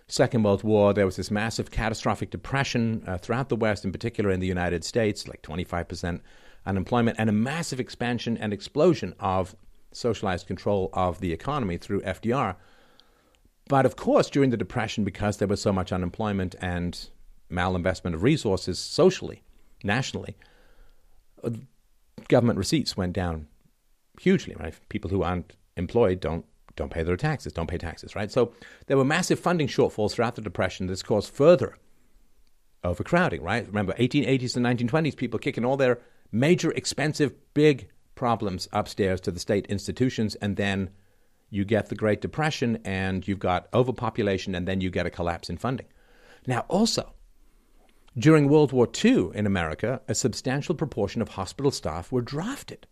Second 0.07 0.43
World 0.43 0.63
War. 0.63 0.93
There 0.93 1.05
was 1.05 1.17
this 1.17 1.29
massive 1.29 1.69
catastrophic 1.69 2.31
depression 2.31 3.03
uh, 3.05 3.17
throughout 3.17 3.49
the 3.49 3.55
West, 3.55 3.85
in 3.85 3.91
particular 3.91 4.31
in 4.31 4.39
the 4.39 4.47
United 4.47 4.83
States, 4.83 5.27
like 5.27 5.41
25% 5.43 6.21
unemployment, 6.65 7.17
and 7.19 7.29
a 7.29 7.33
massive 7.33 7.79
expansion 7.79 8.37
and 8.37 8.53
explosion 8.53 9.13
of 9.19 9.55
socialized 9.91 10.47
control 10.47 10.89
of 10.93 11.19
the 11.19 11.33
economy 11.33 11.77
through 11.77 12.01
FDR. 12.01 12.55
But 13.67 13.85
of 13.85 13.95
course, 13.95 14.29
during 14.29 14.49
the 14.49 14.57
Depression, 14.57 15.03
because 15.03 15.37
there 15.37 15.47
was 15.47 15.61
so 15.61 15.71
much 15.71 15.91
unemployment 15.91 16.55
and 16.61 17.09
malinvestment 17.51 18.13
of 18.13 18.23
resources 18.23 18.79
socially, 18.79 19.43
nationally, 19.83 20.35
government 22.27 22.57
receipts 22.57 22.97
went 22.97 23.13
down 23.13 23.47
hugely. 24.19 24.55
Right, 24.59 24.73
people 24.89 25.09
who 25.09 25.23
aren't 25.23 25.55
employed 25.77 26.19
don't 26.19 26.45
don't 26.75 26.89
pay 26.89 27.03
their 27.03 27.17
taxes, 27.17 27.53
don't 27.53 27.69
pay 27.69 27.77
taxes. 27.77 28.15
Right, 28.15 28.31
so 28.31 28.53
there 28.87 28.97
were 28.97 29.05
massive 29.05 29.39
funding 29.39 29.67
shortfalls 29.67 30.11
throughout 30.13 30.35
the 30.35 30.41
Depression. 30.41 30.87
This 30.87 31.03
caused 31.03 31.31
further 31.31 31.77
overcrowding. 32.83 33.41
Right, 33.41 33.65
remember 33.65 33.93
1880s 33.93 34.57
and 34.57 34.65
1920s, 34.65 35.15
people 35.15 35.39
kicking 35.39 35.65
all 35.65 35.77
their 35.77 35.99
major, 36.33 36.71
expensive, 36.71 37.33
big 37.53 37.89
problems 38.15 38.67
upstairs 38.73 39.21
to 39.21 39.31
the 39.31 39.39
state 39.39 39.67
institutions, 39.67 40.35
and 40.35 40.57
then 40.57 40.89
you 41.49 41.63
get 41.63 41.89
the 41.89 41.95
Great 41.95 42.19
Depression 42.19 42.79
and 42.83 43.27
you've 43.27 43.39
got 43.39 43.67
overpopulation, 43.73 44.55
and 44.55 44.67
then 44.67 44.81
you 44.81 44.89
get 44.89 45.05
a 45.05 45.11
collapse 45.11 45.49
in 45.49 45.57
funding. 45.57 45.85
Now, 46.47 46.65
also, 46.67 47.13
during 48.17 48.49
World 48.49 48.71
War 48.71 48.87
II 49.03 49.29
in 49.33 49.45
America, 49.45 50.01
a 50.07 50.15
substantial 50.15 50.75
proportion 50.75 51.21
of 51.21 51.29
hospital 51.29 51.71
staff 51.71 52.11
were 52.11 52.21
drafted, 52.21 52.87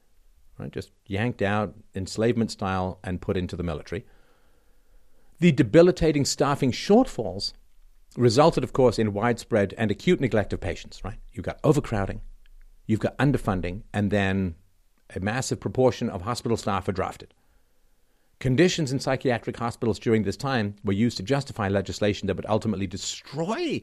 right? 0.58 0.72
just 0.72 0.92
yanked 1.08 1.42
out 1.42 1.74
enslavement 1.96 2.52
style 2.52 3.00
and 3.04 3.22
put 3.22 3.38
into 3.38 3.56
the 3.56 3.64
military. 3.64 4.06
The 5.40 5.52
debilitating 5.52 6.26
staffing 6.26 6.72
shortfalls 6.72 7.54
resulted, 8.16 8.64
of 8.64 8.74
course, 8.74 9.00
in 9.00 9.14
widespread 9.14 9.74
and 9.78 9.90
acute 9.90 10.20
neglect 10.20 10.54
of 10.54 10.62
patients, 10.62 11.04
right? 11.04 11.18
You've 11.34 11.46
got 11.46 11.60
overcrowding, 11.64 12.22
you've 12.86 13.00
got 13.00 13.18
underfunding, 13.18 13.84
and 13.94 14.12
then 14.12 14.56
a 15.16 15.20
massive 15.20 15.60
proportion 15.60 16.10
of 16.10 16.22
hospital 16.22 16.58
staff 16.58 16.88
are 16.88 16.94
drafted. 16.94 17.34
Conditions 18.40 18.92
in 18.92 19.00
psychiatric 19.00 19.58
hospitals 19.58 20.00
during 20.00 20.24
this 20.24 20.38
time 20.38 20.76
were 20.84 20.94
used 20.94 21.18
to 21.18 21.24
justify 21.24 21.68
legislation 21.68 22.28
that 22.28 22.36
would 22.36 22.46
ultimately 22.48 22.88
destroy 22.88 23.82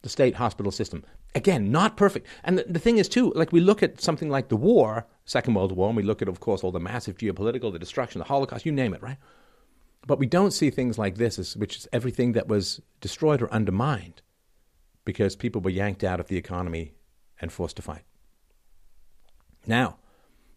the 0.00 0.08
state 0.08 0.34
hospital 0.34 0.72
system. 0.72 1.04
Again, 1.34 1.70
not 1.70 1.96
perfect. 1.96 2.26
And 2.44 2.58
the, 2.58 2.64
the, 2.68 2.78
thing 2.78 2.98
is, 2.98 3.08
too, 3.08 3.32
like 3.34 3.52
we 3.52 3.60
look 3.60 3.82
at 3.82 4.00
something 4.00 4.28
like 4.28 4.48
the 4.48 4.56
war, 4.56 5.06
Second 5.24 5.54
World 5.54 5.72
War, 5.72 5.88
and 5.88 5.96
we 5.96 6.02
look 6.02 6.22
at, 6.22 6.28
of 6.28 6.40
course, 6.40 6.62
all 6.62 6.72
the 6.72 6.80
massive 6.80 7.16
geopolitical, 7.16 7.72
the 7.72 7.78
destruction, 7.78 8.18
the 8.18 8.24
Holocaust, 8.24 8.66
you 8.66 8.72
name 8.72 8.94
it, 8.94 9.02
right? 9.02 9.18
But 10.06 10.18
we 10.18 10.26
don't 10.26 10.50
see 10.52 10.70
things 10.70 10.98
like 10.98 11.16
this, 11.16 11.38
as, 11.38 11.56
which 11.56 11.76
is 11.76 11.88
everything 11.92 12.32
that 12.32 12.48
was 12.48 12.80
destroyed 13.00 13.40
or 13.40 13.52
undermined 13.52 14.22
because 15.04 15.36
people 15.36 15.60
were 15.60 15.70
yanked 15.70 16.04
out 16.04 16.20
of 16.20 16.28
the 16.28 16.36
economy 16.36 16.94
and 17.40 17.52
forced 17.52 17.76
to 17.76 17.82
fight. 17.82 18.04
Now, 19.66 19.96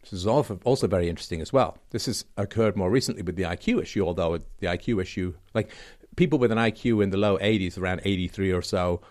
this 0.01 0.13
is 0.13 0.27
also 0.27 0.87
very 0.87 1.09
interesting 1.09 1.41
as 1.41 1.51
well. 1.51 1.77
This 1.89 2.05
has 2.05 2.25
occurred 2.37 2.75
more 2.75 2.91
recently 2.91 3.23
with 3.23 3.35
the 3.35 3.43
IQ 3.43 3.81
issue, 3.81 4.05
although 4.05 4.37
the 4.59 4.67
IQ 4.67 5.01
issue, 5.01 5.33
like 5.53 5.71
people 6.15 6.37
with 6.37 6.51
an 6.51 6.57
IQ 6.57 7.03
in 7.03 7.09
the 7.09 7.17
low 7.17 7.37
80s, 7.39 7.77
around 7.77 8.01
83 8.03 8.51
or 8.51 8.61
so, 8.61 9.01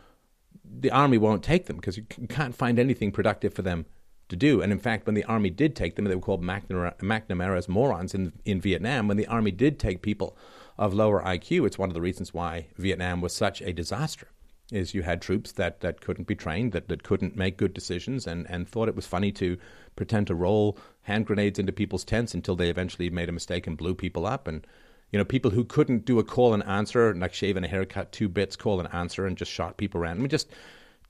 the 0.65 0.91
army 0.91 1.19
won't 1.19 1.43
take 1.43 1.67
them 1.67 1.77
because 1.77 1.97
you 1.97 2.05
can't 2.29 2.55
find 2.55 2.79
anything 2.79 3.11
productive 3.11 3.55
for 3.55 3.63
them 3.63 3.87
to 4.29 4.37
do. 4.37 4.63
And 4.63 4.73
in 4.73 4.79
fact, 4.79 5.07
when 5.07 5.15
the 5.15 5.25
army 5.25 5.51
did 5.51 5.75
take 5.75 5.97
them, 5.97 6.05
they 6.05 6.15
were 6.15 6.21
called 6.21 6.43
McNamara, 6.43 6.97
McNamara's 6.99 7.69
morons 7.69 8.15
in, 8.15 8.33
in 8.45 8.61
Vietnam. 8.61 9.09
When 9.09 9.17
the 9.17 9.27
army 9.27 9.51
did 9.51 9.79
take 9.79 10.01
people 10.01 10.37
of 10.79 10.95
lower 10.95 11.23
IQ, 11.23 11.67
it's 11.67 11.79
one 11.79 11.91
of 11.91 11.95
the 11.95 12.01
reasons 12.01 12.33
why 12.33 12.69
Vietnam 12.77 13.21
was 13.21 13.35
such 13.35 13.61
a 13.63 13.73
disaster 13.73 14.29
is 14.73 14.95
you 14.95 15.03
had 15.03 15.21
troops 15.21 15.53
that, 15.53 15.81
that 15.81 16.01
couldn't 16.01 16.27
be 16.27 16.35
trained, 16.35 16.73
that, 16.73 16.89
that 16.89 17.03
couldn't 17.03 17.37
make 17.37 17.57
good 17.57 17.75
decisions, 17.75 18.27
and, 18.27 18.49
and 18.51 18.69
thought 18.69 18.89
it 18.89 18.97
was 18.97 19.07
funny 19.07 19.31
to 19.33 19.59
pretend 19.97 20.27
to 20.27 20.35
roll 20.35 20.79
hand 21.03 21.27
grenades 21.27 21.59
into 21.59 21.73
people's 21.73 22.05
tents 22.05 22.35
until 22.35 22.57
they 22.57 22.71
eventually 22.71 23.11
made 23.11 23.29
a 23.29 23.33
mistake 23.33 23.67
and 23.67 23.77
blew 23.77 23.95
people 23.95 24.27
up. 24.27 24.49
And, 24.49 24.67
you 25.13 25.19
know, 25.19 25.25
people 25.25 25.51
who 25.51 25.65
couldn't 25.65 26.07
do 26.07 26.19
a 26.19 26.25
call 26.25 26.55
and 26.55 26.65
answer, 26.65 27.15
like 27.15 27.35
shaving 27.35 27.65
a 27.65 27.69
haircut, 27.69 28.11
two 28.11 28.29
bits, 28.29 28.57
call 28.57 28.81
and 28.81 28.93
answer, 28.93 29.27
and 29.27 29.37
just 29.37 29.53
shot 29.53 29.77
people 29.77 30.01
around. 30.01 30.17
I 30.17 30.21
mean, 30.21 30.29
just 30.29 30.51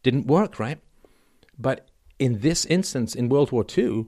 didn't 0.02 0.26
work, 0.26 0.59
right? 0.59 0.80
But 1.59 1.88
in 2.18 2.40
this 2.40 2.64
instance, 2.66 3.14
in 3.14 3.28
World 3.28 3.52
War 3.52 3.64
II, 3.76 4.07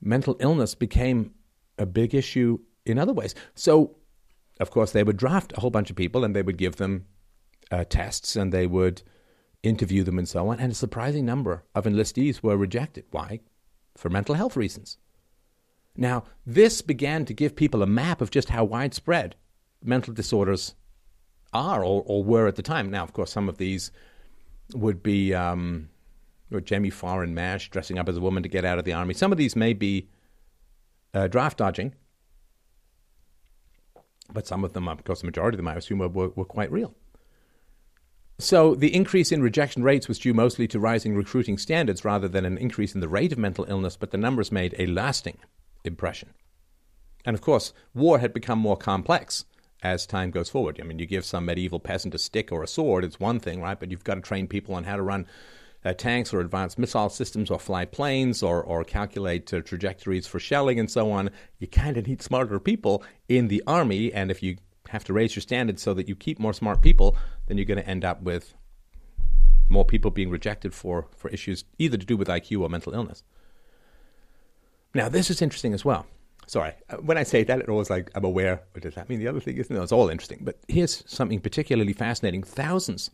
mental 0.00 0.36
illness 0.40 0.74
became 0.74 1.32
a 1.78 1.86
big 1.86 2.14
issue 2.14 2.58
in 2.84 2.98
other 2.98 3.12
ways. 3.12 3.34
So, 3.54 3.96
of 4.60 4.70
course, 4.70 4.92
they 4.92 5.04
would 5.04 5.16
draft 5.16 5.52
a 5.56 5.60
whole 5.60 5.70
bunch 5.70 5.90
of 5.90 5.96
people 5.96 6.24
and 6.24 6.34
they 6.34 6.42
would 6.42 6.56
give 6.56 6.76
them 6.76 7.06
uh, 7.72 7.84
tests 7.88 8.36
and 8.36 8.52
they 8.52 8.66
would 8.66 9.02
interview 9.62 10.04
them 10.04 10.18
and 10.18 10.28
so 10.28 10.48
on. 10.48 10.60
And 10.60 10.72
a 10.72 10.74
surprising 10.74 11.24
number 11.24 11.64
of 11.74 11.84
enlistees 11.84 12.42
were 12.42 12.56
rejected. 12.56 13.04
Why? 13.10 13.40
For 13.96 14.08
mental 14.08 14.34
health 14.34 14.56
reasons. 14.56 14.98
Now, 15.96 16.24
this 16.46 16.82
began 16.82 17.24
to 17.24 17.34
give 17.34 17.56
people 17.56 17.82
a 17.82 17.86
map 17.86 18.20
of 18.20 18.30
just 18.30 18.50
how 18.50 18.64
widespread 18.64 19.36
mental 19.82 20.14
disorders 20.14 20.74
are 21.52 21.84
or, 21.84 22.02
or 22.06 22.22
were 22.24 22.46
at 22.46 22.56
the 22.56 22.62
time. 22.62 22.90
Now, 22.90 23.02
of 23.02 23.12
course, 23.12 23.32
some 23.32 23.48
of 23.48 23.58
these 23.58 23.90
would 24.74 25.02
be 25.02 25.34
um, 25.34 25.90
Jamie 26.64 26.90
Farr 26.90 27.22
and 27.22 27.34
MASH 27.34 27.70
dressing 27.70 27.98
up 27.98 28.08
as 28.08 28.16
a 28.16 28.20
woman 28.20 28.42
to 28.42 28.48
get 28.48 28.64
out 28.64 28.78
of 28.78 28.84
the 28.84 28.92
army. 28.92 29.14
Some 29.14 29.32
of 29.32 29.38
these 29.38 29.54
may 29.54 29.72
be 29.74 30.08
uh, 31.12 31.26
draft 31.26 31.58
dodging, 31.58 31.94
but 34.32 34.46
some 34.46 34.64
of 34.64 34.72
them, 34.72 34.88
of 34.88 35.04
course, 35.04 35.20
the 35.20 35.26
majority 35.26 35.56
of 35.56 35.58
them, 35.58 35.68
I 35.68 35.74
assume, 35.74 35.98
were, 35.98 36.08
were, 36.08 36.28
were 36.30 36.44
quite 36.46 36.72
real. 36.72 36.94
So 38.42 38.74
the 38.74 38.92
increase 38.92 39.30
in 39.30 39.40
rejection 39.40 39.84
rates 39.84 40.08
was 40.08 40.18
due 40.18 40.34
mostly 40.34 40.66
to 40.68 40.80
rising 40.80 41.14
recruiting 41.14 41.58
standards 41.58 42.04
rather 42.04 42.26
than 42.26 42.44
an 42.44 42.58
increase 42.58 42.92
in 42.92 43.00
the 43.00 43.08
rate 43.08 43.30
of 43.30 43.38
mental 43.38 43.64
illness, 43.68 43.96
but 43.96 44.10
the 44.10 44.18
numbers 44.18 44.50
made 44.50 44.74
a 44.78 44.86
lasting 44.86 45.38
impression. 45.84 46.30
And 47.24 47.34
of 47.34 47.40
course, 47.40 47.72
war 47.94 48.18
had 48.18 48.34
become 48.34 48.58
more 48.58 48.76
complex 48.76 49.44
as 49.80 50.06
time 50.06 50.32
goes 50.32 50.50
forward. 50.50 50.80
I 50.80 50.84
mean, 50.84 50.98
you 50.98 51.06
give 51.06 51.24
some 51.24 51.44
medieval 51.44 51.78
peasant 51.78 52.16
a 52.16 52.18
stick 52.18 52.50
or 52.50 52.64
a 52.64 52.66
sword, 52.66 53.04
it's 53.04 53.20
one 53.20 53.38
thing, 53.38 53.62
right? 53.62 53.78
But 53.78 53.92
you've 53.92 54.02
got 54.02 54.16
to 54.16 54.20
train 54.20 54.48
people 54.48 54.74
on 54.74 54.84
how 54.84 54.96
to 54.96 55.02
run 55.02 55.26
uh, 55.84 55.92
tanks 55.92 56.34
or 56.34 56.40
advanced 56.40 56.80
missile 56.80 57.10
systems 57.10 57.48
or 57.48 57.60
fly 57.60 57.84
planes 57.84 58.42
or, 58.42 58.60
or 58.60 58.82
calculate 58.82 59.54
uh, 59.54 59.60
trajectories 59.60 60.26
for 60.26 60.40
shelling 60.40 60.80
and 60.80 60.90
so 60.90 61.12
on. 61.12 61.30
You 61.60 61.68
kind 61.68 61.96
of 61.96 62.08
need 62.08 62.22
smarter 62.22 62.58
people 62.58 63.04
in 63.28 63.46
the 63.46 63.62
army. 63.68 64.12
And 64.12 64.32
if 64.32 64.42
you 64.42 64.56
have 64.92 65.04
to 65.04 65.12
raise 65.12 65.34
your 65.34 65.40
standards 65.40 65.82
so 65.82 65.94
that 65.94 66.06
you 66.06 66.14
keep 66.14 66.38
more 66.38 66.52
smart 66.52 66.82
people, 66.82 67.16
then 67.46 67.56
you're 67.56 67.64
going 67.64 67.82
to 67.82 67.88
end 67.88 68.04
up 68.04 68.22
with 68.22 68.54
more 69.68 69.86
people 69.86 70.10
being 70.10 70.28
rejected 70.28 70.74
for, 70.74 71.08
for 71.16 71.30
issues 71.30 71.64
either 71.78 71.96
to 71.96 72.04
do 72.04 72.16
with 72.16 72.28
IQ 72.28 72.60
or 72.60 72.68
mental 72.68 72.92
illness. 72.92 73.22
Now, 74.94 75.08
this 75.08 75.30
is 75.30 75.40
interesting 75.40 75.72
as 75.72 75.82
well. 75.82 76.06
Sorry, 76.46 76.74
uh, 76.90 76.96
when 76.96 77.16
I 77.16 77.22
say 77.22 77.42
that, 77.44 77.60
it 77.60 77.68
always 77.70 77.88
like 77.88 78.10
I'm 78.14 78.24
aware. 78.24 78.62
What 78.72 78.82
does 78.82 78.94
that 78.94 79.08
mean? 79.08 79.18
The 79.18 79.28
other 79.28 79.40
thing 79.40 79.56
is, 79.56 79.70
no, 79.70 79.82
it's 79.82 79.92
all 79.92 80.10
interesting. 80.10 80.40
But 80.42 80.58
here's 80.68 81.02
something 81.06 81.40
particularly 81.40 81.92
fascinating: 81.92 82.42
thousands 82.42 83.10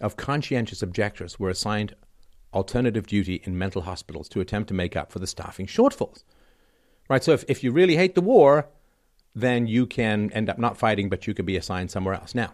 of 0.00 0.16
conscientious 0.16 0.82
objectors 0.82 1.40
were 1.40 1.50
assigned 1.50 1.96
alternative 2.52 3.06
duty 3.06 3.40
in 3.44 3.58
mental 3.58 3.82
hospitals 3.82 4.28
to 4.28 4.40
attempt 4.40 4.68
to 4.68 4.74
make 4.74 4.94
up 4.94 5.10
for 5.10 5.18
the 5.18 5.26
staffing 5.26 5.66
shortfalls. 5.66 6.22
Right. 7.08 7.24
So 7.24 7.32
if, 7.32 7.44
if 7.48 7.64
you 7.64 7.72
really 7.72 7.96
hate 7.96 8.14
the 8.14 8.20
war, 8.20 8.68
then 9.34 9.66
you 9.66 9.86
can 9.86 10.32
end 10.32 10.50
up 10.50 10.58
not 10.58 10.76
fighting, 10.76 11.08
but 11.08 11.26
you 11.26 11.34
could 11.34 11.46
be 11.46 11.56
assigned 11.56 11.90
somewhere 11.90 12.14
else. 12.14 12.34
Now, 12.34 12.52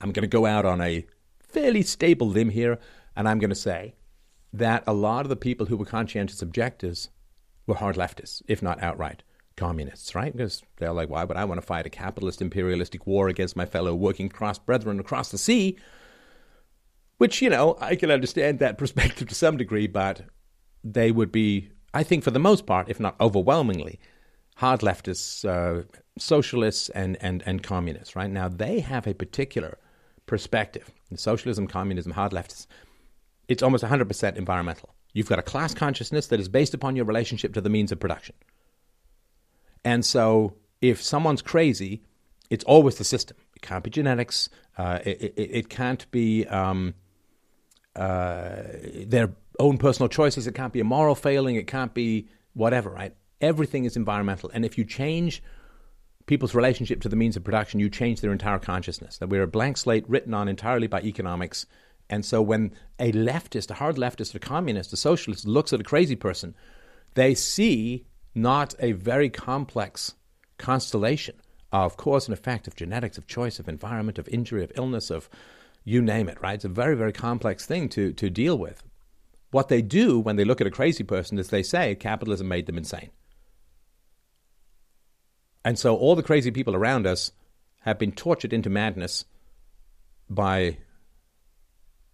I'm 0.00 0.12
going 0.12 0.22
to 0.22 0.28
go 0.28 0.46
out 0.46 0.64
on 0.64 0.80
a 0.80 1.06
fairly 1.40 1.82
stable 1.82 2.28
limb 2.28 2.50
here, 2.50 2.78
and 3.14 3.28
I'm 3.28 3.38
going 3.38 3.50
to 3.50 3.56
say 3.56 3.94
that 4.52 4.84
a 4.86 4.92
lot 4.92 5.24
of 5.24 5.28
the 5.28 5.36
people 5.36 5.66
who 5.66 5.76
were 5.76 5.84
conscientious 5.84 6.42
objectors 6.42 7.10
were 7.66 7.74
hard 7.74 7.96
leftists, 7.96 8.42
if 8.48 8.62
not 8.62 8.82
outright 8.82 9.22
communists, 9.56 10.14
right? 10.14 10.32
Because 10.32 10.62
they're 10.76 10.92
like, 10.92 11.08
why 11.08 11.24
would 11.24 11.36
I 11.36 11.44
want 11.44 11.60
to 11.60 11.66
fight 11.66 11.86
a 11.86 11.90
capitalist 11.90 12.42
imperialistic 12.42 13.06
war 13.06 13.28
against 13.28 13.56
my 13.56 13.66
fellow 13.66 13.94
working 13.94 14.28
class 14.28 14.58
brethren 14.58 15.00
across 15.00 15.30
the 15.30 15.38
sea? 15.38 15.76
Which, 17.18 17.40
you 17.40 17.48
know, 17.48 17.76
I 17.80 17.96
can 17.96 18.10
understand 18.10 18.58
that 18.58 18.78
perspective 18.78 19.28
to 19.28 19.34
some 19.34 19.56
degree, 19.56 19.86
but 19.86 20.22
they 20.84 21.10
would 21.10 21.32
be, 21.32 21.70
I 21.94 22.02
think, 22.02 22.22
for 22.22 22.30
the 22.30 22.38
most 22.38 22.66
part, 22.66 22.88
if 22.88 23.00
not 23.00 23.18
overwhelmingly, 23.20 23.98
hard 24.56 24.80
leftists, 24.80 25.44
uh, 25.44 25.84
socialists, 26.18 26.88
and, 26.90 27.16
and, 27.20 27.42
and 27.46 27.62
communists, 27.62 28.16
right? 28.16 28.30
Now, 28.30 28.48
they 28.48 28.80
have 28.80 29.06
a 29.06 29.14
particular 29.14 29.78
perspective. 30.26 30.90
Socialism, 31.14 31.66
communism, 31.66 32.12
hard 32.12 32.32
leftists, 32.32 32.66
it's 33.48 33.62
almost 33.62 33.84
100% 33.84 34.36
environmental. 34.36 34.94
You've 35.12 35.28
got 35.28 35.38
a 35.38 35.42
class 35.42 35.72
consciousness 35.72 36.26
that 36.28 36.40
is 36.40 36.48
based 36.48 36.74
upon 36.74 36.96
your 36.96 37.04
relationship 37.04 37.54
to 37.54 37.60
the 37.60 37.70
means 37.70 37.92
of 37.92 38.00
production. 38.00 38.34
And 39.84 40.04
so, 40.04 40.54
if 40.80 41.02
someone's 41.02 41.42
crazy, 41.42 42.02
it's 42.50 42.64
always 42.64 42.96
the 42.96 43.04
system. 43.04 43.36
It 43.54 43.62
can't 43.62 43.84
be 43.84 43.90
genetics. 43.90 44.48
Uh, 44.76 44.98
it, 45.04 45.22
it, 45.22 45.34
it, 45.36 45.68
can't 45.68 46.10
be 46.10 46.46
um, 46.46 46.94
uh, 47.94 48.62
their 49.06 49.32
own 49.58 49.78
personal 49.78 50.08
choices. 50.08 50.46
It 50.46 50.54
can't 50.54 50.72
be 50.72 50.80
a 50.80 50.84
moral 50.84 51.14
failing. 51.14 51.56
It 51.56 51.66
can't 51.66 51.94
be 51.94 52.28
whatever, 52.52 52.90
right? 52.90 53.14
Everything 53.40 53.84
is 53.84 53.96
environmental. 53.96 54.50
And 54.52 54.64
if 54.64 54.78
you 54.78 54.84
change 54.84 55.42
people's 56.26 56.54
relationship 56.54 57.00
to 57.02 57.08
the 57.08 57.16
means 57.16 57.36
of 57.36 57.44
production, 57.44 57.80
you 57.80 57.88
change 57.88 58.20
their 58.20 58.32
entire 58.32 58.58
consciousness. 58.58 59.18
That 59.18 59.28
we're 59.28 59.42
a 59.42 59.48
blank 59.48 59.76
slate 59.76 60.08
written 60.08 60.34
on 60.34 60.48
entirely 60.48 60.86
by 60.86 61.02
economics. 61.02 61.66
And 62.08 62.24
so 62.24 62.42
when 62.42 62.72
a 62.98 63.12
leftist, 63.12 63.70
a 63.70 63.74
hard 63.74 63.96
leftist, 63.96 64.34
a 64.34 64.38
communist, 64.38 64.92
a 64.92 64.96
socialist 64.96 65.46
looks 65.46 65.72
at 65.72 65.80
a 65.80 65.84
crazy 65.84 66.16
person, 66.16 66.54
they 67.14 67.34
see 67.34 68.06
not 68.34 68.74
a 68.80 68.92
very 68.92 69.30
complex 69.30 70.14
constellation 70.58 71.36
of 71.72 71.96
cause 71.96 72.28
and 72.28 72.32
effect, 72.32 72.66
of 72.66 72.76
genetics, 72.76 73.18
of 73.18 73.26
choice, 73.26 73.58
of 73.58 73.68
environment, 73.68 74.18
of 74.18 74.28
injury, 74.28 74.62
of 74.62 74.72
illness, 74.76 75.10
of 75.10 75.28
you 75.84 76.02
name 76.02 76.28
it, 76.28 76.40
right? 76.40 76.54
It's 76.54 76.64
a 76.64 76.68
very, 76.68 76.96
very 76.96 77.12
complex 77.12 77.66
thing 77.66 77.88
to, 77.90 78.12
to 78.12 78.30
deal 78.30 78.58
with. 78.58 78.82
What 79.50 79.68
they 79.68 79.82
do 79.82 80.18
when 80.18 80.36
they 80.36 80.44
look 80.44 80.60
at 80.60 80.66
a 80.66 80.72
crazy 80.72 81.04
person 81.04 81.38
is 81.38 81.48
they 81.48 81.62
say 81.62 81.94
capitalism 81.94 82.48
made 82.48 82.66
them 82.66 82.78
insane. 82.78 83.10
And 85.66 85.76
so 85.76 85.96
all 85.96 86.14
the 86.14 86.22
crazy 86.22 86.52
people 86.52 86.76
around 86.76 87.08
us 87.08 87.32
have 87.80 87.98
been 87.98 88.12
tortured 88.12 88.52
into 88.52 88.70
madness 88.70 89.24
by 90.30 90.78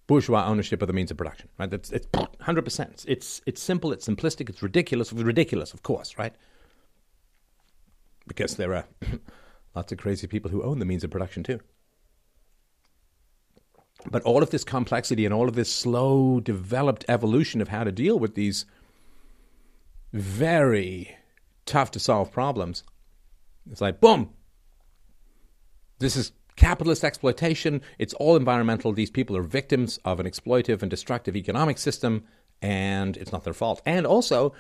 bourgeois 0.07 0.46
ownership 0.46 0.80
of 0.80 0.86
the 0.86 0.94
means 0.94 1.11
of 1.11 1.18
production. 1.18 1.50
Right? 1.59 1.70
It's, 1.70 1.90
it's 1.90 2.07
100%. 2.07 3.05
It's, 3.07 3.42
it's 3.44 3.61
simple, 3.61 3.92
it's 3.92 4.09
simplistic, 4.09 4.48
it's 4.48 4.62
ridiculous, 4.62 5.12
it's 5.12 5.20
ridiculous, 5.20 5.74
of 5.74 5.82
course, 5.82 6.16
right? 6.16 6.34
Because 8.26 8.57
there 8.57 8.74
are 8.74 8.86
lots 9.74 9.92
of 9.92 9.98
crazy 9.98 10.26
people 10.26 10.50
who 10.50 10.62
own 10.62 10.78
the 10.78 10.86
means 10.86 11.05
of 11.05 11.11
production 11.11 11.42
too. 11.42 11.61
But 14.11 14.22
all 14.22 14.42
of 14.42 14.48
this 14.48 14.64
complexity 14.64 15.26
and 15.26 15.34
all 15.34 15.46
of 15.46 15.57
this 15.57 15.70
slow 15.70 16.40
developed 16.40 17.05
evolution 17.07 17.61
of 17.61 17.68
how 17.68 17.84
to 17.84 17.92
deal 17.92 18.18
with 18.18 18.34
these 18.34 18.64
very 20.11 21.14
tough 21.66 21.90
to 21.90 22.00
solve 22.00 22.32
problems, 22.32 22.82
it's 23.70 23.80
like, 23.80 24.00
boom, 24.00 24.30
this 25.98 26.16
is 26.16 26.32
capitalist 26.56 27.04
exploitation. 27.04 27.80
It's 27.98 28.14
all 28.14 28.36
environmental. 28.36 28.92
These 28.92 29.10
people 29.10 29.36
are 29.36 29.42
victims 29.42 29.98
of 30.04 30.20
an 30.20 30.26
exploitive 30.26 30.82
and 30.82 30.90
destructive 30.90 31.36
economic 31.36 31.78
system, 31.78 32.24
and 32.60 33.16
it's 33.16 33.32
not 33.32 33.44
their 33.44 33.54
fault. 33.54 33.80
And 33.86 34.06
also, 34.06 34.52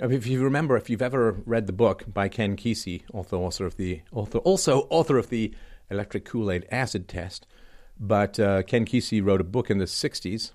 if 0.00 0.26
you 0.26 0.42
remember, 0.42 0.76
if 0.76 0.88
you've 0.88 1.02
ever 1.02 1.32
read 1.44 1.66
the 1.66 1.72
book 1.72 2.04
by 2.12 2.28
Ken 2.28 2.56
Kesey, 2.56 3.02
author, 3.12 3.36
author 3.36 3.66
of 3.66 3.76
the 3.76 4.02
author, 4.12 4.38
also 4.38 4.86
author 4.90 5.18
of 5.18 5.28
the 5.28 5.54
Electric 5.90 6.24
Kool 6.24 6.50
Aid 6.50 6.66
Acid 6.70 7.08
Test, 7.08 7.46
but 7.98 8.40
uh, 8.40 8.62
Ken 8.62 8.86
Kesey 8.86 9.24
wrote 9.24 9.40
a 9.40 9.44
book 9.44 9.70
in 9.70 9.78
the 9.78 9.84
60s, 9.84 10.52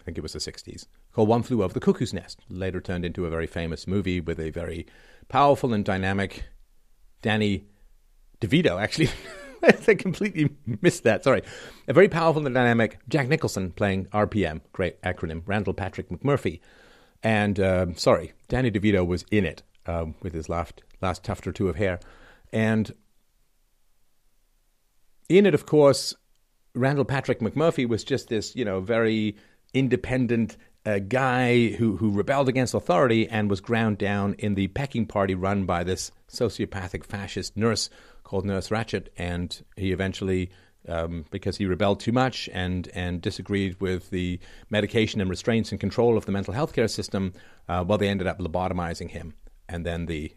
I 0.00 0.04
think 0.04 0.18
it 0.18 0.22
was 0.22 0.34
the 0.34 0.38
60s, 0.38 0.86
called 1.12 1.28
One 1.28 1.42
Flew 1.42 1.62
Over 1.62 1.72
the 1.72 1.80
Cuckoo's 1.80 2.12
Nest, 2.12 2.40
later 2.50 2.80
turned 2.80 3.04
into 3.04 3.24
a 3.24 3.30
very 3.30 3.46
famous 3.46 3.86
movie 3.86 4.20
with 4.20 4.38
a 4.38 4.50
very 4.50 4.86
powerful 5.28 5.72
and 5.72 5.84
dynamic 5.84 6.44
Danny 7.24 7.64
DeVito, 8.42 8.78
actually. 8.80 9.08
I 9.62 9.94
completely 9.94 10.50
missed 10.82 11.04
that. 11.04 11.24
Sorry. 11.24 11.42
A 11.88 11.94
very 11.94 12.06
powerful 12.06 12.44
and 12.44 12.54
dynamic 12.54 12.98
Jack 13.08 13.28
Nicholson 13.28 13.70
playing 13.70 14.04
RPM, 14.12 14.60
great 14.72 15.00
acronym, 15.00 15.40
Randall 15.46 15.72
Patrick 15.72 16.10
McMurphy. 16.10 16.60
And 17.22 17.58
uh, 17.58 17.86
sorry, 17.94 18.34
Danny 18.48 18.70
DeVito 18.70 19.06
was 19.06 19.24
in 19.30 19.46
it 19.46 19.62
um, 19.86 20.16
with 20.20 20.34
his 20.34 20.50
last, 20.50 20.82
last 21.00 21.24
tuft 21.24 21.46
or 21.46 21.52
two 21.52 21.70
of 21.70 21.76
hair. 21.76 21.98
And 22.52 22.92
in 25.30 25.46
it, 25.46 25.54
of 25.54 25.64
course, 25.64 26.14
Randall 26.74 27.06
Patrick 27.06 27.40
McMurphy 27.40 27.88
was 27.88 28.04
just 28.04 28.28
this, 28.28 28.54
you 28.54 28.66
know, 28.66 28.80
very 28.80 29.34
independent 29.72 30.58
uh, 30.86 30.98
guy 30.98 31.68
who, 31.68 31.96
who 31.96 32.10
rebelled 32.10 32.48
against 32.48 32.74
authority 32.74 33.28
and 33.28 33.48
was 33.48 33.60
ground 33.60 33.98
down 33.98 34.34
in 34.38 34.54
the 34.54 34.68
pecking 34.68 35.06
party 35.06 35.34
run 35.34 35.64
by 35.64 35.82
this 35.82 36.10
sociopathic 36.30 37.04
fascist 37.04 37.56
nurse 37.56 37.88
called 38.22 38.44
Nurse 38.44 38.68
Ratched. 38.68 39.08
And 39.16 39.62
he 39.76 39.92
eventually 39.92 40.50
um, 40.88 41.24
because 41.30 41.56
he 41.56 41.66
rebelled 41.66 42.00
too 42.00 42.12
much 42.12 42.48
and, 42.52 42.88
and 42.94 43.22
disagreed 43.22 43.80
with 43.80 44.10
the 44.10 44.38
medication 44.70 45.20
and 45.20 45.30
restraints 45.30 45.70
and 45.70 45.80
control 45.80 46.16
of 46.16 46.26
the 46.26 46.32
mental 46.32 46.54
health 46.54 46.72
care 46.72 46.88
system. 46.88 47.32
Uh, 47.68 47.84
well, 47.86 47.98
they 47.98 48.08
ended 48.08 48.26
up 48.26 48.38
lobotomizing 48.38 49.10
him, 49.10 49.34
and 49.68 49.86
then 49.86 50.06
the 50.06 50.32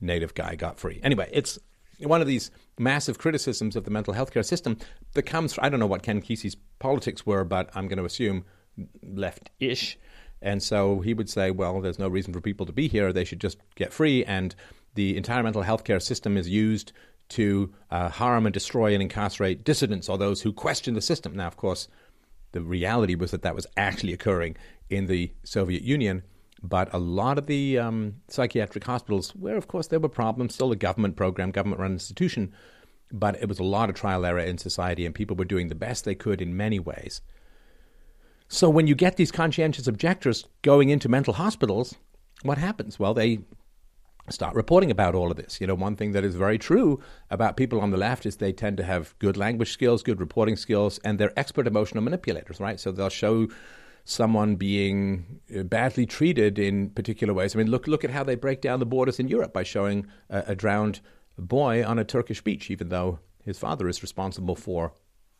native 0.00 0.34
guy 0.34 0.54
got 0.54 0.78
free. 0.78 1.00
Anyway, 1.02 1.28
it's 1.32 1.58
one 1.98 2.20
of 2.20 2.26
these 2.26 2.50
massive 2.78 3.18
criticisms 3.18 3.76
of 3.76 3.84
the 3.84 3.90
mental 3.90 4.14
health 4.14 4.30
care 4.30 4.42
system 4.42 4.76
that 5.14 5.22
comes 5.22 5.58
I 5.60 5.68
don't 5.68 5.80
know 5.80 5.86
what 5.86 6.02
Ken 6.02 6.20
Kesey's 6.20 6.56
politics 6.78 7.24
were, 7.26 7.44
but 7.44 7.70
I'm 7.74 7.88
going 7.88 7.98
to 7.98 8.04
assume 8.04 8.44
left 9.02 9.50
ish. 9.60 9.98
And 10.42 10.62
so 10.62 11.00
he 11.00 11.14
would 11.14 11.30
say, 11.30 11.50
well, 11.50 11.80
there's 11.80 11.98
no 11.98 12.08
reason 12.08 12.32
for 12.32 12.40
people 12.40 12.66
to 12.66 12.72
be 12.72 12.88
here. 12.88 13.12
They 13.12 13.24
should 13.24 13.40
just 13.40 13.58
get 13.74 13.92
free. 13.92 14.24
And 14.24 14.54
the 14.94 15.16
entire 15.16 15.42
mental 15.42 15.62
health 15.62 15.84
care 15.84 16.00
system 16.00 16.36
is 16.36 16.48
used 16.48 16.92
to 17.30 17.72
uh, 17.90 18.08
harm 18.08 18.46
and 18.46 18.52
destroy 18.52 18.92
and 18.92 19.02
incarcerate 19.02 19.64
dissidents 19.64 20.08
or 20.08 20.18
those 20.18 20.42
who 20.42 20.52
question 20.52 20.94
the 20.94 21.00
system. 21.00 21.34
Now, 21.34 21.46
of 21.46 21.56
course, 21.56 21.88
the 22.52 22.60
reality 22.60 23.14
was 23.14 23.30
that 23.32 23.42
that 23.42 23.54
was 23.54 23.66
actually 23.76 24.12
occurring 24.12 24.56
in 24.88 25.06
the 25.06 25.32
Soviet 25.42 25.82
Union. 25.82 26.22
But 26.62 26.92
a 26.94 26.98
lot 26.98 27.38
of 27.38 27.46
the 27.46 27.78
um, 27.78 28.16
psychiatric 28.28 28.84
hospitals, 28.84 29.30
where 29.34 29.56
of 29.56 29.68
course 29.68 29.88
there 29.88 30.00
were 30.00 30.08
problems, 30.08 30.54
still 30.54 30.72
a 30.72 30.76
government 30.76 31.16
program, 31.16 31.50
government 31.50 31.80
run 31.80 31.92
institution, 31.92 32.52
but 33.12 33.36
it 33.40 33.48
was 33.48 33.58
a 33.58 33.64
lot 33.64 33.88
of 33.88 33.94
trial 33.94 34.24
error 34.24 34.38
in 34.40 34.58
society, 34.58 35.04
and 35.04 35.14
people 35.14 35.36
were 35.36 35.44
doing 35.44 35.68
the 35.68 35.74
best 35.74 36.04
they 36.04 36.14
could 36.14 36.40
in 36.40 36.56
many 36.56 36.78
ways. 36.78 37.20
So 38.48 38.70
when 38.70 38.86
you 38.86 38.94
get 38.94 39.16
these 39.16 39.32
conscientious 39.32 39.86
objectors 39.86 40.44
going 40.62 40.88
into 40.90 41.08
mental 41.08 41.34
hospitals, 41.34 41.94
what 42.42 42.58
happens? 42.58 42.98
Well, 42.98 43.14
they 43.14 43.40
start 44.30 44.54
reporting 44.54 44.90
about 44.90 45.14
all 45.14 45.30
of 45.30 45.36
this. 45.36 45.60
You 45.60 45.66
know, 45.66 45.74
one 45.74 45.96
thing 45.96 46.12
that 46.12 46.24
is 46.24 46.34
very 46.34 46.58
true 46.58 47.00
about 47.30 47.56
people 47.56 47.80
on 47.80 47.90
the 47.90 47.96
left 47.96 48.26
is 48.26 48.36
they 48.36 48.52
tend 48.52 48.76
to 48.76 48.82
have 48.84 49.16
good 49.18 49.36
language 49.36 49.72
skills, 49.72 50.02
good 50.02 50.20
reporting 50.20 50.56
skills, 50.56 50.98
and 51.04 51.18
they're 51.18 51.38
expert 51.38 51.66
emotional 51.66 52.02
manipulators, 52.02 52.60
right? 52.60 52.78
So 52.78 52.92
they'll 52.92 53.08
show 53.08 53.48
someone 54.04 54.54
being 54.54 55.40
uh, 55.56 55.64
badly 55.64 56.06
treated 56.06 56.58
in 56.58 56.90
particular 56.90 57.34
ways. 57.34 57.54
I 57.54 57.58
mean, 57.58 57.70
look 57.70 57.88
look 57.88 58.04
at 58.04 58.10
how 58.10 58.22
they 58.22 58.36
break 58.36 58.60
down 58.60 58.78
the 58.78 58.86
borders 58.86 59.18
in 59.18 59.28
Europe 59.28 59.52
by 59.52 59.64
showing 59.64 60.06
a, 60.30 60.44
a 60.48 60.54
drowned 60.54 61.00
boy 61.36 61.84
on 61.84 61.98
a 61.98 62.04
Turkish 62.04 62.40
beach, 62.40 62.70
even 62.70 62.88
though 62.88 63.18
his 63.42 63.58
father 63.58 63.88
is 63.88 64.02
responsible 64.02 64.56
for 64.56 64.92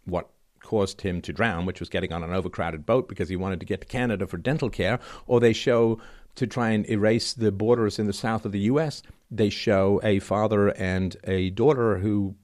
what 0.04 0.30
caused 0.66 1.02
him 1.02 1.22
to 1.22 1.32
drown, 1.32 1.64
which 1.64 1.78
was 1.78 1.88
getting 1.88 2.12
on 2.12 2.24
an 2.24 2.34
overcrowded 2.34 2.84
boat 2.84 3.08
because 3.08 3.28
he 3.28 3.36
wanted 3.36 3.60
to 3.60 3.66
get 3.66 3.80
to 3.80 3.86
Canada 3.86 4.26
for 4.26 4.36
dental 4.36 4.68
care, 4.68 4.98
or 5.28 5.38
they 5.38 5.52
show 5.52 6.00
to 6.34 6.46
try 6.46 6.70
and 6.70 6.90
erase 6.90 7.32
the 7.32 7.52
borders 7.52 8.00
in 8.00 8.06
the 8.06 8.12
south 8.12 8.44
of 8.44 8.50
the 8.50 8.66
U.S. 8.72 9.00
They 9.30 9.48
show 9.48 10.00
a 10.02 10.18
father 10.18 10.70
and 10.70 11.16
a 11.22 11.50
daughter 11.50 11.98
who 11.98 12.34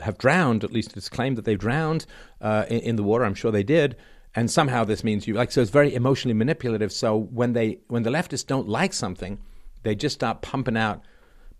have 0.00 0.18
drowned. 0.18 0.62
At 0.62 0.72
least 0.72 0.94
it's 0.94 1.08
claimed 1.08 1.38
that 1.38 1.46
they 1.46 1.56
drowned 1.56 2.04
uh, 2.42 2.66
in, 2.68 2.80
in, 2.80 2.96
the 2.96 3.02
water. 3.02 3.24
I'm 3.24 3.34
sure 3.34 3.50
they 3.50 3.62
did. 3.62 3.96
And 4.34 4.50
somehow 4.50 4.84
this 4.84 5.02
means 5.02 5.26
you 5.26 5.32
like 5.32 5.50
so. 5.50 5.62
It's 5.62 5.70
very 5.70 5.94
emotionally 5.94 6.34
manipulative. 6.34 6.92
So 6.92 7.16
when 7.16 7.54
they 7.54 7.78
when 7.88 8.02
the 8.02 8.10
leftists 8.10 8.46
don't 8.46 8.68
like 8.68 8.92
something, 8.92 9.40
they 9.84 9.94
just 9.94 10.14
start 10.14 10.42
pumping 10.42 10.76
out 10.76 11.02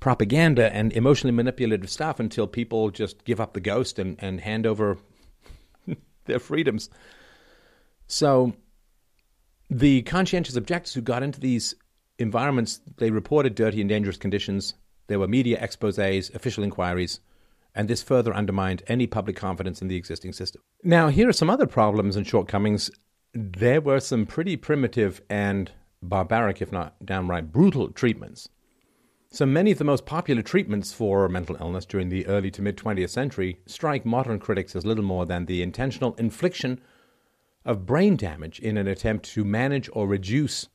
propaganda 0.00 0.72
and 0.74 0.92
emotionally 0.92 1.34
manipulative 1.34 1.90
stuff 1.90 2.20
until 2.20 2.46
people 2.46 2.90
just 2.90 3.24
give 3.24 3.40
up 3.40 3.54
the 3.54 3.60
ghost 3.60 3.98
and, 3.98 4.16
and 4.18 4.40
hand 4.40 4.66
over 4.66 4.98
their 6.24 6.38
freedoms. 6.38 6.90
So 8.06 8.54
the 9.68 10.02
conscientious 10.02 10.56
objectors 10.56 10.94
who 10.94 11.00
got 11.00 11.22
into 11.22 11.40
these 11.40 11.74
environments, 12.18 12.80
they 12.98 13.10
reported 13.10 13.54
dirty 13.54 13.80
and 13.80 13.88
dangerous 13.88 14.16
conditions. 14.16 14.74
There 15.06 15.18
were 15.18 15.28
media 15.28 15.60
exposés, 15.60 16.34
official 16.34 16.64
inquiries, 16.64 17.20
and 17.74 17.88
this 17.88 18.02
further 18.02 18.34
undermined 18.34 18.82
any 18.88 19.06
public 19.06 19.36
confidence 19.36 19.80
in 19.80 19.88
the 19.88 19.96
existing 19.96 20.32
system. 20.32 20.62
Now, 20.82 21.08
here 21.08 21.28
are 21.28 21.32
some 21.32 21.50
other 21.50 21.66
problems 21.66 22.16
and 22.16 22.26
shortcomings. 22.26 22.90
There 23.32 23.80
were 23.80 24.00
some 24.00 24.26
pretty 24.26 24.56
primitive 24.56 25.22
and 25.30 25.70
barbaric, 26.02 26.60
if 26.60 26.72
not 26.72 26.94
downright 27.04 27.52
brutal, 27.52 27.90
treatments. 27.92 28.48
So 29.32 29.46
many 29.46 29.70
of 29.70 29.78
the 29.78 29.84
most 29.84 30.06
popular 30.06 30.42
treatments 30.42 30.92
for 30.92 31.28
mental 31.28 31.56
illness 31.60 31.86
during 31.86 32.08
the 32.08 32.26
early 32.26 32.50
to 32.50 32.62
mid 32.62 32.76
20th 32.76 33.10
century 33.10 33.60
strike 33.64 34.04
modern 34.04 34.40
critics 34.40 34.74
as 34.74 34.84
little 34.84 35.04
more 35.04 35.24
than 35.24 35.46
the 35.46 35.62
intentional 35.62 36.14
infliction 36.14 36.80
of 37.64 37.86
brain 37.86 38.16
damage 38.16 38.58
in 38.58 38.76
an 38.76 38.88
attempt 38.88 39.24
to 39.26 39.44
manage 39.44 39.88
or 39.92 40.08
reduce 40.08 40.68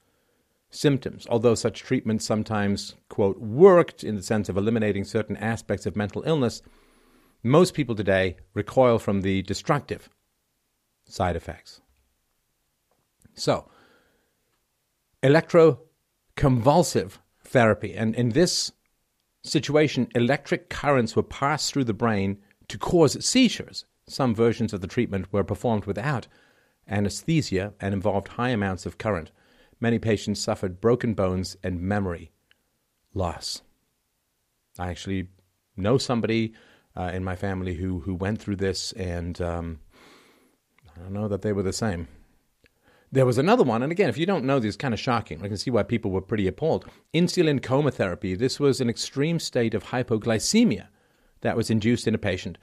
symptoms. 0.69 1.27
Although 1.29 1.55
such 1.55 1.83
treatments 1.83 2.23
sometimes, 2.23 2.95
quote, 3.09 3.37
worked 3.39 4.05
in 4.05 4.15
the 4.15 4.23
sense 4.23 4.47
of 4.47 4.55
eliminating 4.55 5.03
certain 5.03 5.35
aspects 5.35 5.85
of 5.85 5.97
mental 5.97 6.23
illness, 6.25 6.61
most 7.43 7.73
people 7.73 7.93
today 7.93 8.37
recoil 8.53 8.99
from 8.99 9.19
the 9.21 9.41
destructive 9.41 10.07
side 11.03 11.35
effects. 11.35 11.81
So, 13.33 13.69
electroconvulsive 15.21 17.17
therapy, 17.45 17.93
and 17.93 18.15
in 18.15 18.29
this 18.29 18.71
situation, 19.43 20.07
electric 20.15 20.69
currents 20.69 21.15
were 21.15 21.23
passed 21.23 21.71
through 21.71 21.85
the 21.85 21.93
brain 21.93 22.37
to 22.67 22.77
cause 22.77 23.23
seizures. 23.25 23.85
Some 24.07 24.35
versions 24.35 24.73
of 24.73 24.81
the 24.81 24.87
treatment 24.87 25.31
were 25.31 25.43
performed 25.43 25.85
without 25.85 26.27
anesthesia, 26.87 27.73
and 27.79 27.93
involved 27.93 28.29
high 28.29 28.49
amounts 28.49 28.85
of 28.85 28.97
current. 28.97 29.31
Many 29.79 29.99
patients 29.99 30.39
suffered 30.39 30.81
broken 30.81 31.13
bones 31.13 31.57
and 31.63 31.81
memory 31.81 32.31
loss. 33.13 33.61
I 34.77 34.89
actually 34.89 35.27
know 35.75 35.97
somebody 35.97 36.53
uh, 36.95 37.11
in 37.13 37.23
my 37.23 37.35
family 37.35 37.75
who, 37.75 38.01
who 38.01 38.15
went 38.15 38.39
through 38.39 38.57
this, 38.57 38.91
and 38.93 39.39
um, 39.41 39.79
I 40.95 41.01
don't 41.01 41.13
know 41.13 41.27
that 41.27 41.41
they 41.41 41.53
were 41.53 41.63
the 41.63 41.73
same. 41.73 42.07
There 43.11 43.25
was 43.25 43.37
another 43.37 43.63
one, 43.63 43.83
and 43.83 43.91
again, 43.91 44.09
if 44.09 44.17
you 44.17 44.25
don't 44.25 44.45
know, 44.45 44.59
this 44.59 44.69
is 44.69 44.77
kind 44.77 44.93
of 44.93 44.99
shocking. 44.99 45.41
I 45.43 45.47
can 45.47 45.57
see 45.57 45.71
why 45.71 45.83
people 45.83 46.11
were 46.11 46.21
pretty 46.21 46.47
appalled. 46.47 46.85
Insulin 47.13 47.61
coma 47.61 47.91
therapy. 47.91 48.35
This 48.35 48.59
was 48.59 48.81
an 48.81 48.89
extreme 48.89 49.39
state 49.39 49.73
of 49.73 49.85
hypoglycemia 49.85 50.87
that 51.41 51.55
was 51.55 51.69
induced 51.69 52.07
in 52.07 52.15
a 52.15 52.19
patient 52.19 52.57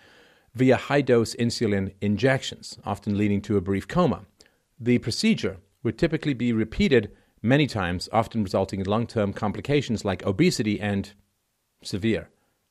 via 0.54 0.76
high 0.76 1.00
dose 1.00 1.34
insulin 1.36 1.94
injections, 2.00 2.78
often 2.84 3.16
leading 3.16 3.40
to 3.42 3.56
a 3.56 3.60
brief 3.60 3.88
coma. 3.88 4.26
The 4.78 4.98
procedure 4.98 5.58
would 5.82 5.98
typically 5.98 6.34
be 6.34 6.52
repeated 6.52 7.12
many 7.40 7.66
times, 7.66 8.08
often 8.12 8.42
resulting 8.42 8.80
in 8.80 8.86
long 8.86 9.06
term 9.06 9.32
complications 9.32 10.04
like 10.04 10.24
obesity 10.24 10.80
and 10.80 11.12
severe 11.82 12.28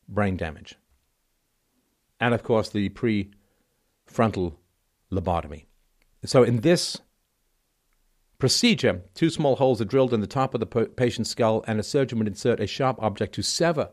brain 0.07 0.37
damage. 0.37 0.75
And 2.19 2.33
of 2.33 2.43
course, 2.43 2.69
the 2.69 2.89
prefrontal 2.89 4.55
lobotomy. 5.11 5.65
So, 6.23 6.43
in 6.43 6.61
this 6.61 6.99
procedure, 8.41 9.03
two 9.13 9.29
small 9.29 9.55
holes 9.55 9.79
are 9.79 9.85
drilled 9.85 10.15
in 10.15 10.19
the 10.19 10.25
top 10.27 10.55
of 10.55 10.59
the 10.59 10.65
patient's 10.65 11.29
skull, 11.29 11.63
and 11.67 11.79
a 11.79 11.83
surgeon 11.83 12.17
would 12.17 12.27
insert 12.27 12.59
a 12.59 12.65
sharp 12.65 12.97
object 12.99 13.35
to 13.35 13.43
sever 13.43 13.91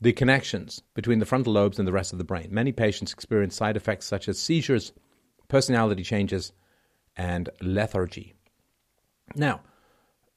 the 0.00 0.12
connections 0.12 0.82
between 0.92 1.20
the 1.20 1.24
frontal 1.24 1.52
lobes 1.52 1.78
and 1.78 1.86
the 1.86 1.92
rest 1.92 2.12
of 2.12 2.18
the 2.18 2.24
brain. 2.24 2.48
Many 2.50 2.72
patients 2.72 3.12
experience 3.12 3.54
side 3.54 3.76
effects 3.76 4.06
such 4.06 4.28
as 4.28 4.40
seizures, 4.40 4.92
personality 5.46 6.02
changes, 6.02 6.52
and 7.16 7.48
lethargy. 7.60 8.34
Now, 9.36 9.60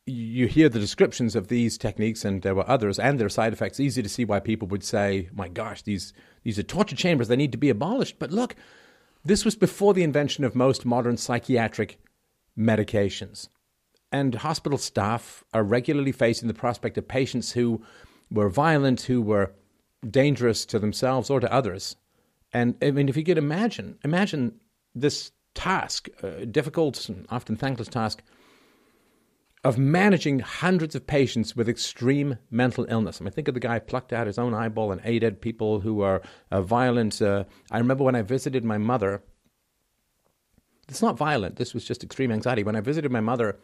you 0.05 0.45
hear 0.45 0.69
the 0.69 0.77
descriptions 0.77 1.35
of 1.35 1.47
these 1.47 1.79
techniques, 1.79 2.23
and 2.23 2.43
there 2.43 2.53
were 2.53 2.69
others, 2.69 2.99
and 2.99 3.19
their 3.19 3.29
side 3.29 3.51
effects. 3.51 3.79
Easy 3.79 4.03
to 4.03 4.09
see 4.09 4.25
why 4.25 4.39
people 4.39 4.67
would 4.67 4.83
say, 4.83 5.29
"My 5.33 5.47
gosh, 5.47 5.81
these 5.81 6.13
these 6.43 6.59
are 6.59 6.63
torture 6.63 6.95
chambers. 6.95 7.29
They 7.29 7.35
need 7.35 7.51
to 7.53 7.57
be 7.57 7.71
abolished." 7.71 8.19
But 8.19 8.31
look, 8.31 8.55
this 9.23 9.43
was 9.43 9.55
before 9.55 9.95
the 9.95 10.03
invention 10.03 10.43
of 10.43 10.53
most 10.53 10.85
modern 10.85 11.17
psychiatric 11.17 11.97
medications, 12.57 13.49
and 14.11 14.35
hospital 14.35 14.77
staff 14.77 15.43
are 15.53 15.63
regularly 15.63 16.11
facing 16.11 16.47
the 16.47 16.53
prospect 16.53 16.97
of 16.97 17.07
patients 17.07 17.51
who 17.51 17.81
were 18.31 18.49
violent, 18.49 19.01
who 19.01 19.21
were 19.21 19.53
dangerous 20.09 20.65
to 20.65 20.79
themselves 20.79 21.29
or 21.29 21.39
to 21.39 21.51
others. 21.51 21.95
And 22.53 22.75
I 22.81 22.91
mean, 22.91 23.09
if 23.09 23.17
you 23.17 23.23
could 23.23 23.37
imagine, 23.37 23.97
imagine 24.03 24.59
this 24.93 25.31
task, 25.53 26.07
a 26.23 26.45
difficult 26.45 27.09
and 27.09 27.25
often 27.29 27.55
thankless 27.55 27.87
task, 27.87 28.21
of 29.65 29.79
managing 29.79 30.39
hundreds 30.39 30.93
of 30.93 31.07
patients 31.07 31.55
with 31.55 31.67
extreme 31.67 32.37
mental 32.51 32.85
illness. 32.87 33.19
I 33.19 33.23
mean, 33.23 33.33
think 33.33 33.47
of 33.47 33.55
the 33.55 33.59
guy 33.59 33.79
plucked 33.79 34.13
out 34.13 34.27
his 34.27 34.37
own 34.37 34.53
eyeball 34.53 34.91
and 34.91 35.01
aided 35.03 35.41
people 35.41 35.79
who 35.79 36.01
are 36.01 36.21
uh, 36.51 36.61
violent. 36.61 37.19
Uh, 37.19 37.45
I 37.71 37.79
remember 37.79 38.03
when 38.03 38.15
I 38.15 38.21
visited 38.21 38.63
my 38.63 38.77
mother. 38.77 39.23
It's 40.87 41.01
not 41.01 41.17
violent. 41.17 41.55
This 41.55 41.73
was 41.73 41.83
just 41.83 42.03
extreme 42.03 42.31
anxiety. 42.31 42.63
When 42.63 42.75
I 42.75 42.81
visited 42.81 43.11
my 43.11 43.21
mother 43.21 43.57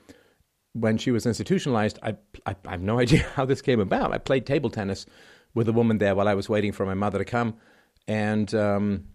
when 0.73 0.97
she 0.97 1.11
was 1.11 1.25
institutionalized, 1.25 1.99
I, 2.01 2.15
I, 2.45 2.55
I, 2.65 2.71
have 2.71 2.81
no 2.81 2.99
idea 3.05 3.23
how 3.35 3.45
this 3.45 3.61
came 3.61 3.79
about. 3.79 4.13
I 4.13 4.17
played 4.17 4.45
table 4.45 4.69
tennis 4.69 5.05
with 5.53 5.67
a 5.67 5.73
woman 5.73 5.97
there 5.97 6.15
while 6.15 6.27
I 6.27 6.33
was 6.33 6.47
waiting 6.47 6.71
for 6.71 6.85
my 6.85 6.93
mother 6.93 7.19
to 7.19 7.25
come, 7.25 7.55
and 8.07 8.53
um, 8.55 9.05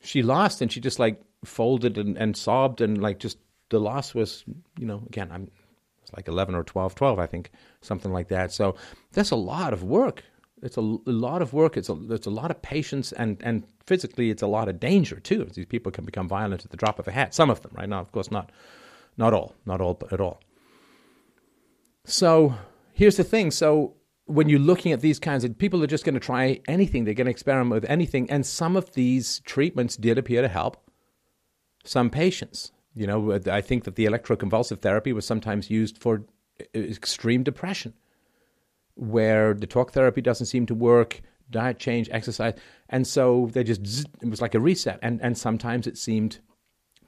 she 0.00 0.22
lost, 0.22 0.60
and 0.60 0.70
she 0.70 0.80
just 0.80 0.98
like 0.98 1.20
folded 1.44 1.96
and, 1.96 2.18
and 2.18 2.36
sobbed, 2.36 2.80
and 2.80 3.00
like 3.00 3.18
just 3.18 3.38
the 3.70 3.80
loss 3.80 4.14
was, 4.14 4.44
you 4.78 4.86
know, 4.86 5.02
again, 5.06 5.30
I'm 5.32 5.50
it's 6.02 6.12
like 6.12 6.28
11 6.28 6.54
or 6.54 6.64
12, 6.64 6.94
12, 6.94 7.18
I 7.18 7.26
think, 7.26 7.50
something 7.80 8.12
like 8.12 8.28
that. 8.28 8.52
So 8.52 8.74
that's 9.12 9.30
a 9.30 9.36
lot 9.36 9.72
of 9.72 9.84
work 9.84 10.24
It's 10.62 10.76
a, 10.76 10.80
a 10.80 11.10
lot 11.10 11.42
of 11.42 11.52
work. 11.52 11.76
It's 11.76 11.88
a, 11.88 11.96
it's 12.10 12.26
a 12.26 12.30
lot 12.30 12.50
of 12.50 12.60
patience, 12.60 13.12
and, 13.12 13.40
and 13.42 13.64
physically, 13.86 14.30
it's 14.30 14.42
a 14.42 14.46
lot 14.46 14.68
of 14.68 14.80
danger 14.80 15.20
too. 15.20 15.44
These 15.52 15.66
people 15.66 15.92
can 15.92 16.04
become 16.04 16.28
violent 16.28 16.64
at 16.64 16.70
the 16.70 16.76
drop 16.76 16.98
of 16.98 17.08
a 17.08 17.12
hat. 17.12 17.34
Some 17.34 17.50
of 17.50 17.62
them, 17.62 17.72
right 17.74 17.88
now, 17.88 18.00
of 18.00 18.12
course, 18.12 18.30
not 18.30 18.50
not 19.16 19.34
all, 19.34 19.54
not 19.66 19.80
all 19.80 19.94
but 19.94 20.12
at 20.12 20.20
all. 20.20 20.40
So 22.04 22.54
here's 22.92 23.16
the 23.16 23.24
thing. 23.24 23.50
So 23.50 23.94
when 24.26 24.48
you're 24.48 24.58
looking 24.58 24.92
at 24.92 25.00
these 25.00 25.18
kinds 25.18 25.44
of 25.44 25.58
people 25.58 25.82
are 25.82 25.88
just 25.88 26.04
going 26.04 26.14
to 26.14 26.20
try 26.20 26.60
anything, 26.68 27.04
they're 27.04 27.14
going 27.14 27.26
to 27.26 27.30
experiment 27.30 27.82
with 27.82 27.90
anything, 27.90 28.30
and 28.30 28.46
some 28.46 28.76
of 28.76 28.94
these 28.94 29.40
treatments 29.40 29.96
did 29.96 30.18
appear 30.18 30.42
to 30.42 30.48
help 30.48 30.76
some 31.84 32.10
patients. 32.10 32.72
You 32.94 33.06
know, 33.06 33.40
I 33.50 33.60
think 33.60 33.84
that 33.84 33.96
the 33.96 34.04
electroconvulsive 34.04 34.80
therapy 34.80 35.12
was 35.12 35.26
sometimes 35.26 35.70
used 35.70 35.98
for 35.98 36.24
uh, 36.60 36.78
extreme 36.78 37.42
depression, 37.42 37.94
where 38.94 39.54
the 39.54 39.66
talk 39.66 39.92
therapy 39.92 40.20
doesn't 40.20 40.46
seem 40.46 40.66
to 40.66 40.74
work, 40.74 41.22
diet 41.50 41.78
change, 41.78 42.08
exercise, 42.10 42.54
and 42.88 43.06
so 43.06 43.48
they 43.52 43.64
just 43.64 44.06
it 44.20 44.28
was 44.28 44.40
like 44.40 44.54
a 44.54 44.60
reset, 44.60 44.98
and 45.02 45.20
and 45.22 45.36
sometimes 45.36 45.86
it 45.86 45.98
seemed 45.98 46.38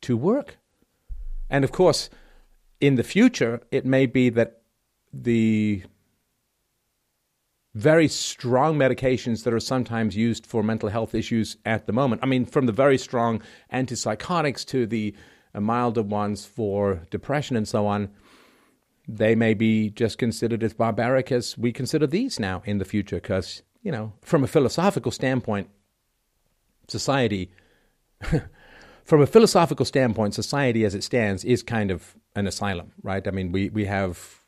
to 0.02 0.16
work, 0.16 0.59
and 1.51 1.65
of 1.65 1.73
course, 1.73 2.11
in 2.81 2.97
the 2.97 3.02
future, 3.02 3.62
it 3.70 3.85
may 3.85 4.06
be 4.06 4.28
that 4.31 4.62
the 5.12 5.85
very 7.74 8.06
strong 8.06 8.77
medications 8.77 9.43
that 9.43 9.52
are 9.52 9.61
sometimes 9.61 10.16
used 10.16 10.47
for 10.47 10.62
mental 10.62 10.89
health 10.89 11.15
issues 11.15 11.56
at 11.65 11.86
the 11.86 11.93
moment. 11.93 12.23
I 12.23 12.27
mean, 12.27 12.44
from 12.44 12.66
the 12.66 12.73
very 12.73 12.98
strong 12.98 13.43
antipsychotics 13.73 14.65
to 14.66 14.86
the 14.86 15.15
uh, 15.55 15.61
milder 15.61 16.02
ones 16.02 16.44
for 16.44 17.02
depression 17.11 17.56
and 17.56 17.66
so 17.66 17.86
on, 17.86 18.11
they 19.09 19.35
may 19.35 19.55
be 19.55 19.90
just 19.90 20.19
considered 20.19 20.62
as 20.62 20.73
barbaric 20.73 21.32
as 21.32 21.59
we 21.59 21.73
consider 21.73 22.06
these 22.06 22.39
now 22.39 22.62
in 22.65 22.78
the 22.78 22.85
future. 22.85 23.16
Because, 23.16 23.62
you 23.85 23.93
know, 23.93 24.15
from 24.23 24.43
a 24.43 24.48
philosophical 24.48 25.12
standpoint, 25.12 25.69
society, 26.89 27.52
from 29.05 29.20
a 29.20 29.27
philosophical 29.27 29.85
standpoint, 29.85 30.35
society 30.35 30.85
as 30.85 30.94
it 30.94 31.05
stands 31.05 31.44
is 31.44 31.62
kind 31.62 31.90
of 31.90 32.16
an 32.35 32.47
asylum, 32.47 32.93
right? 33.02 33.28
I 33.28 33.31
mean, 33.31 33.52
we, 33.52 33.69
we 33.69 33.85
have 33.85 34.40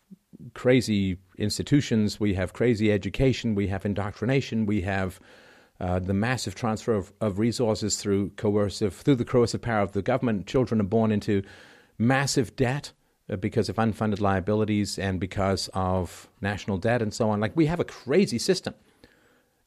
crazy 0.54 1.18
institutions, 1.38 2.18
we 2.18 2.34
have 2.34 2.54
crazy 2.54 2.90
education, 2.90 3.54
we 3.54 3.68
have 3.68 3.84
indoctrination, 3.84 4.64
we 4.64 4.80
have 4.80 5.20
uh, 5.78 5.98
the 5.98 6.14
massive 6.14 6.54
transfer 6.54 6.94
of, 6.94 7.12
of, 7.20 7.38
resources 7.38 7.98
through 7.98 8.30
coercive 8.30 8.94
through 8.94 9.14
the 9.14 9.26
coercive 9.26 9.60
power 9.60 9.82
of 9.82 9.92
the 9.92 10.00
government. 10.00 10.46
Children 10.46 10.80
are 10.80 10.84
born 10.84 11.12
into 11.12 11.42
massive 11.98 12.56
debt 12.56 12.92
uh, 13.28 13.36
because 13.36 13.68
of 13.68 13.76
unfunded 13.76 14.18
liabilities 14.18 14.98
and 14.98 15.20
because 15.20 15.68
of 15.74 16.30
national 16.40 16.78
debt 16.78 17.02
and 17.02 17.12
so 17.12 17.28
on. 17.28 17.40
Like 17.40 17.54
we 17.54 17.66
have 17.66 17.78
a 17.80 17.84
crazy 17.84 18.38
system 18.38 18.72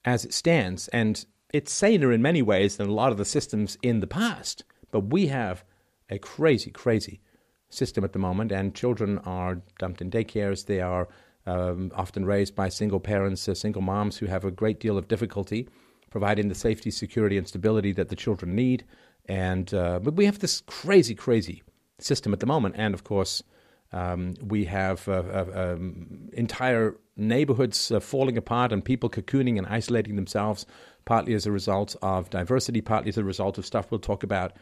as 0.05 0.25
it 0.25 0.33
stands, 0.33 0.87
and 0.89 1.25
it's 1.53 1.71
saner 1.71 2.11
in 2.11 2.21
many 2.21 2.41
ways 2.41 2.77
than 2.77 2.87
a 2.87 2.93
lot 2.93 3.11
of 3.11 3.17
the 3.17 3.25
systems 3.25 3.77
in 3.81 3.99
the 3.99 4.07
past. 4.07 4.63
But 4.91 5.11
we 5.11 5.27
have 5.27 5.63
a 6.09 6.19
crazy, 6.19 6.71
crazy 6.71 7.21
system 7.69 8.03
at 8.03 8.13
the 8.13 8.19
moment, 8.19 8.51
and 8.51 8.75
children 8.75 9.19
are 9.19 9.61
dumped 9.77 10.01
in 10.01 10.09
daycares. 10.09 10.65
They 10.65 10.81
are 10.81 11.07
um, 11.45 11.91
often 11.95 12.25
raised 12.25 12.55
by 12.55 12.69
single 12.69 12.99
parents, 12.99 13.47
uh, 13.47 13.53
single 13.55 13.81
moms 13.81 14.17
who 14.17 14.27
have 14.27 14.45
a 14.45 14.51
great 14.51 14.79
deal 14.79 14.97
of 14.97 15.07
difficulty 15.07 15.67
providing 16.09 16.47
the 16.47 16.55
safety, 16.55 16.91
security, 16.91 17.37
and 17.37 17.47
stability 17.47 17.91
that 17.93 18.09
the 18.09 18.15
children 18.15 18.55
need. 18.55 18.83
And 19.25 19.71
uh, 19.73 19.99
but 19.99 20.15
we 20.15 20.25
have 20.25 20.39
this 20.39 20.61
crazy, 20.61 21.15
crazy 21.15 21.61
system 21.99 22.33
at 22.33 22.39
the 22.39 22.45
moment, 22.45 22.75
and 22.77 22.93
of 22.93 23.03
course. 23.03 23.43
Um, 23.91 24.35
we 24.41 24.65
have 24.65 25.07
uh, 25.07 25.23
uh 25.33 25.73
um, 25.73 26.29
entire 26.33 26.95
neighborhoods 27.17 27.91
uh, 27.91 27.99
falling 27.99 28.37
apart 28.37 28.71
and 28.71 28.83
people 28.85 29.09
cocooning 29.09 29.57
and 29.57 29.67
isolating 29.67 30.15
themselves, 30.15 30.65
partly 31.05 31.33
as 31.33 31.45
a 31.45 31.51
result 31.51 31.95
of 32.01 32.29
diversity, 32.29 32.81
partly 32.81 33.09
as 33.09 33.17
a 33.17 33.23
result 33.23 33.57
of 33.57 33.65
stuff 33.65 33.89
we'll 33.89 33.99
talk 33.99 34.23
about 34.23 34.53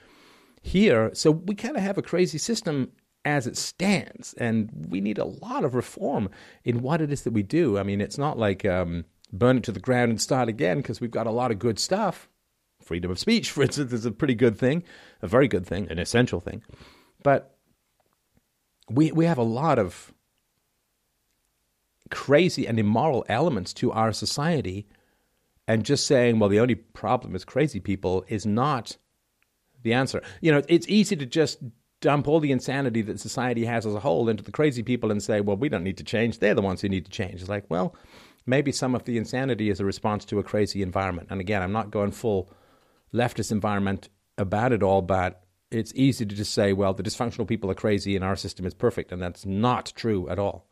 here. 0.61 1.11
So 1.13 1.31
we 1.31 1.55
kind 1.55 1.75
of 1.75 1.83
have 1.83 1.97
a 1.97 2.01
crazy 2.01 2.37
system 2.37 2.91
as 3.25 3.45
it 3.45 3.57
stands, 3.57 4.33
and 4.35 4.69
we 4.89 5.01
need 5.01 5.17
a 5.17 5.25
lot 5.25 5.65
of 5.65 5.75
reform 5.75 6.29
in 6.63 6.81
what 6.81 7.01
it 7.01 7.11
is 7.11 7.23
that 7.23 7.33
we 7.33 7.43
do. 7.43 7.77
I 7.77 7.83
mean, 7.83 7.99
it's 7.99 8.17
not 8.17 8.39
like 8.39 8.65
um, 8.65 9.03
burn 9.33 9.57
it 9.57 9.63
to 9.63 9.71
the 9.71 9.81
ground 9.81 10.11
and 10.11 10.21
start 10.21 10.47
again 10.47 10.77
because 10.77 11.01
we've 11.01 11.11
got 11.11 11.27
a 11.27 11.31
lot 11.31 11.51
of 11.51 11.59
good 11.59 11.79
stuff. 11.79 12.29
Freedom 12.81 13.11
of 13.11 13.19
speech, 13.19 13.51
for 13.51 13.63
instance, 13.63 13.91
is 13.91 14.05
a 14.05 14.11
pretty 14.11 14.35
good 14.35 14.57
thing, 14.57 14.83
a 15.21 15.27
very 15.27 15.49
good 15.49 15.65
thing, 15.67 15.91
an 15.91 15.99
essential 15.99 16.39
thing. 16.39 16.63
But 17.21 17.56
we 18.89 19.11
we 19.11 19.25
have 19.25 19.37
a 19.37 19.43
lot 19.43 19.79
of 19.79 20.13
crazy 22.09 22.65
and 22.67 22.79
immoral 22.79 23.25
elements 23.27 23.73
to 23.73 23.91
our 23.91 24.13
society, 24.13 24.87
and 25.67 25.83
just 25.83 26.05
saying, 26.05 26.39
well, 26.39 26.49
the 26.49 26.59
only 26.59 26.75
problem 26.75 27.35
is 27.35 27.43
crazy 27.43 27.79
people 27.79 28.23
is 28.27 28.45
not 28.45 28.97
the 29.83 29.93
answer. 29.93 30.21
You 30.41 30.51
know, 30.51 30.61
it's 30.67 30.87
easy 30.87 31.15
to 31.17 31.25
just 31.25 31.59
dump 31.99 32.27
all 32.27 32.39
the 32.39 32.51
insanity 32.51 33.01
that 33.01 33.19
society 33.19 33.65
has 33.65 33.85
as 33.85 33.95
a 33.95 33.99
whole 33.99 34.29
into 34.29 34.43
the 34.43 34.51
crazy 34.51 34.83
people 34.83 35.11
and 35.11 35.21
say, 35.21 35.41
well, 35.41 35.57
we 35.57 35.67
don't 35.67 35.83
need 35.83 35.97
to 35.97 36.03
change. 36.03 36.39
They're 36.39 36.53
the 36.53 36.61
ones 36.61 36.81
who 36.81 36.89
need 36.89 37.05
to 37.05 37.11
change. 37.11 37.41
It's 37.41 37.49
like, 37.49 37.65
well, 37.69 37.95
maybe 38.45 38.71
some 38.71 38.95
of 38.95 39.03
the 39.05 39.17
insanity 39.17 39.69
is 39.69 39.79
a 39.79 39.85
response 39.85 40.23
to 40.25 40.39
a 40.39 40.43
crazy 40.43 40.81
environment. 40.81 41.27
And 41.31 41.41
again, 41.41 41.61
I'm 41.61 41.71
not 41.71 41.91
going 41.91 42.11
full 42.11 42.51
leftist 43.13 43.51
environment 43.51 44.09
about 44.37 44.71
it 44.71 44.83
all, 44.83 45.01
but 45.01 45.43
it's 45.71 45.93
easy 45.95 46.25
to 46.25 46.35
just 46.35 46.53
say, 46.53 46.73
well, 46.73 46.93
the 46.93 47.03
dysfunctional 47.03 47.47
people 47.47 47.69
are 47.69 47.75
crazy 47.75 48.15
and 48.15 48.23
our 48.23 48.35
system 48.35 48.65
is 48.65 48.73
perfect. 48.73 49.11
And 49.11 49.21
that's 49.21 49.45
not 49.45 49.91
true 49.95 50.29
at 50.29 50.39
all. 50.39 50.65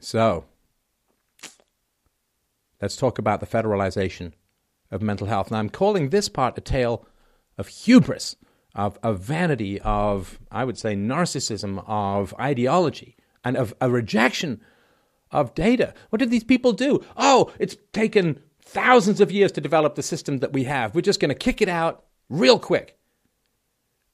So, 0.00 0.44
let's 2.80 2.96
talk 2.96 3.18
about 3.18 3.40
the 3.40 3.46
federalization 3.46 4.32
of 4.90 5.02
mental 5.02 5.26
health. 5.26 5.48
And 5.48 5.56
I'm 5.56 5.70
calling 5.70 6.10
this 6.10 6.28
part 6.28 6.58
a 6.58 6.60
tale 6.60 7.06
of 7.56 7.68
hubris, 7.68 8.36
of, 8.74 8.98
of 9.02 9.20
vanity, 9.20 9.80
of, 9.80 10.38
I 10.50 10.64
would 10.64 10.78
say, 10.78 10.94
narcissism, 10.94 11.82
of 11.86 12.34
ideology, 12.38 13.16
and 13.44 13.56
of 13.56 13.74
a 13.80 13.90
rejection 13.90 14.60
of 15.30 15.54
data. 15.54 15.94
What 16.10 16.20
did 16.20 16.30
these 16.30 16.44
people 16.44 16.72
do? 16.72 17.04
Oh, 17.16 17.52
it's 17.58 17.76
taken 17.92 18.40
thousands 18.62 19.20
of 19.20 19.32
years 19.32 19.52
to 19.52 19.60
develop 19.60 19.94
the 19.94 20.02
system 20.02 20.38
that 20.38 20.52
we 20.52 20.64
have. 20.64 20.94
We're 20.94 21.00
just 21.00 21.20
going 21.20 21.30
to 21.30 21.34
kick 21.34 21.60
it 21.60 21.68
out 21.68 22.04
real 22.28 22.58
quick. 22.58 22.96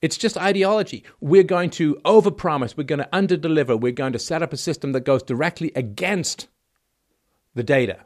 It's 0.02 0.18
just 0.18 0.36
ideology. 0.36 1.02
We're 1.20 1.44
going 1.44 1.70
to 1.70 1.94
overpromise. 2.04 2.76
We're 2.76 2.84
going 2.84 2.98
to 2.98 3.08
underdeliver. 3.10 3.80
We're 3.80 3.92
going 3.92 4.12
to 4.12 4.18
set 4.18 4.42
up 4.42 4.52
a 4.52 4.58
system 4.58 4.92
that 4.92 5.04
goes 5.04 5.22
directly 5.22 5.72
against 5.74 6.48
the 7.54 7.62
data. 7.62 8.00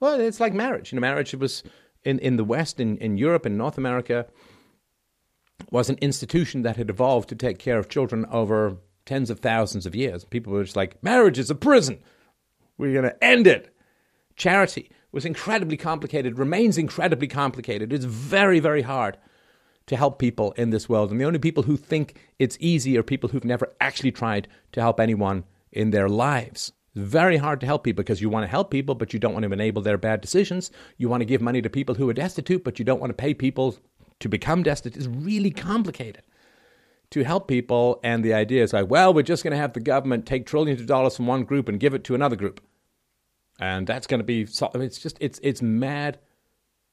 Well, 0.00 0.20
it's 0.20 0.40
like 0.40 0.52
marriage. 0.52 0.92
You 0.92 0.96
know, 0.96 1.00
marriage 1.00 1.34
was 1.34 1.62
in, 2.04 2.18
in 2.18 2.36
the 2.36 2.44
West, 2.44 2.78
in, 2.78 2.98
in 2.98 3.16
Europe, 3.16 3.46
in 3.46 3.56
North 3.56 3.78
America, 3.78 4.26
was 5.70 5.88
an 5.88 5.96
institution 6.02 6.62
that 6.62 6.76
had 6.76 6.90
evolved 6.90 7.30
to 7.30 7.34
take 7.34 7.58
care 7.58 7.78
of 7.78 7.88
children 7.88 8.26
over 8.30 8.76
tens 9.06 9.30
of 9.30 9.40
thousands 9.40 9.86
of 9.86 9.94
years. 9.94 10.24
People 10.24 10.52
were 10.52 10.64
just 10.64 10.76
like, 10.76 11.02
marriage 11.02 11.38
is 11.38 11.50
a 11.50 11.54
prison. 11.54 12.00
We're 12.76 12.92
going 12.92 13.10
to 13.10 13.24
end 13.24 13.46
it. 13.46 13.74
Charity 14.36 14.90
was 15.14 15.24
incredibly 15.24 15.76
complicated, 15.76 16.38
remains 16.38 16.76
incredibly 16.76 17.28
complicated. 17.28 17.92
It's 17.92 18.04
very, 18.04 18.60
very 18.60 18.82
hard 18.82 19.16
to 19.86 19.96
help 19.96 20.18
people 20.18 20.52
in 20.52 20.70
this 20.70 20.88
world. 20.88 21.10
And 21.10 21.20
the 21.20 21.24
only 21.24 21.38
people 21.38 21.64
who 21.64 21.76
think 21.76 22.18
it's 22.38 22.56
easy 22.60 22.96
are 22.96 23.02
people 23.02 23.28
who've 23.28 23.44
never 23.44 23.72
actually 23.80 24.12
tried 24.12 24.48
to 24.72 24.80
help 24.80 24.98
anyone 24.98 25.44
in 25.72 25.90
their 25.90 26.08
lives. 26.08 26.72
It's 26.94 27.08
very 27.08 27.36
hard 27.36 27.60
to 27.60 27.66
help 27.66 27.84
people 27.84 28.02
because 28.02 28.22
you 28.22 28.30
want 28.30 28.44
to 28.44 28.50
help 28.50 28.70
people, 28.70 28.94
but 28.94 29.12
you 29.12 29.18
don't 29.18 29.32
want 29.32 29.44
to 29.44 29.52
enable 29.52 29.82
their 29.82 29.98
bad 29.98 30.20
decisions. 30.20 30.70
You 30.96 31.08
want 31.08 31.20
to 31.20 31.26
give 31.26 31.40
money 31.40 31.60
to 31.60 31.70
people 31.70 31.94
who 31.94 32.08
are 32.08 32.14
destitute, 32.14 32.64
but 32.64 32.78
you 32.78 32.84
don't 32.84 33.00
want 33.00 33.10
to 33.10 33.14
pay 33.14 33.34
people 33.34 33.76
to 34.20 34.28
become 34.28 34.62
destitute. 34.62 34.96
It's 34.96 35.06
really 35.06 35.50
complicated 35.50 36.22
to 37.10 37.24
help 37.24 37.46
people. 37.46 38.00
And 38.02 38.24
the 38.24 38.34
idea 38.34 38.62
is 38.62 38.72
like, 38.72 38.88
well, 38.88 39.12
we're 39.12 39.22
just 39.22 39.44
going 39.44 39.52
to 39.52 39.58
have 39.58 39.74
the 39.74 39.80
government 39.80 40.26
take 40.26 40.46
trillions 40.46 40.80
of 40.80 40.86
dollars 40.86 41.16
from 41.16 41.26
one 41.26 41.44
group 41.44 41.68
and 41.68 41.78
give 41.78 41.94
it 41.94 42.04
to 42.04 42.14
another 42.14 42.36
group. 42.36 42.60
And 43.60 43.86
that's 43.86 44.06
going 44.06 44.18
to 44.18 44.24
be, 44.24 44.46
I 44.60 44.78
mean, 44.78 44.86
it's 44.86 44.98
just, 44.98 45.16
it's, 45.20 45.38
it's 45.42 45.62
mad 45.62 46.18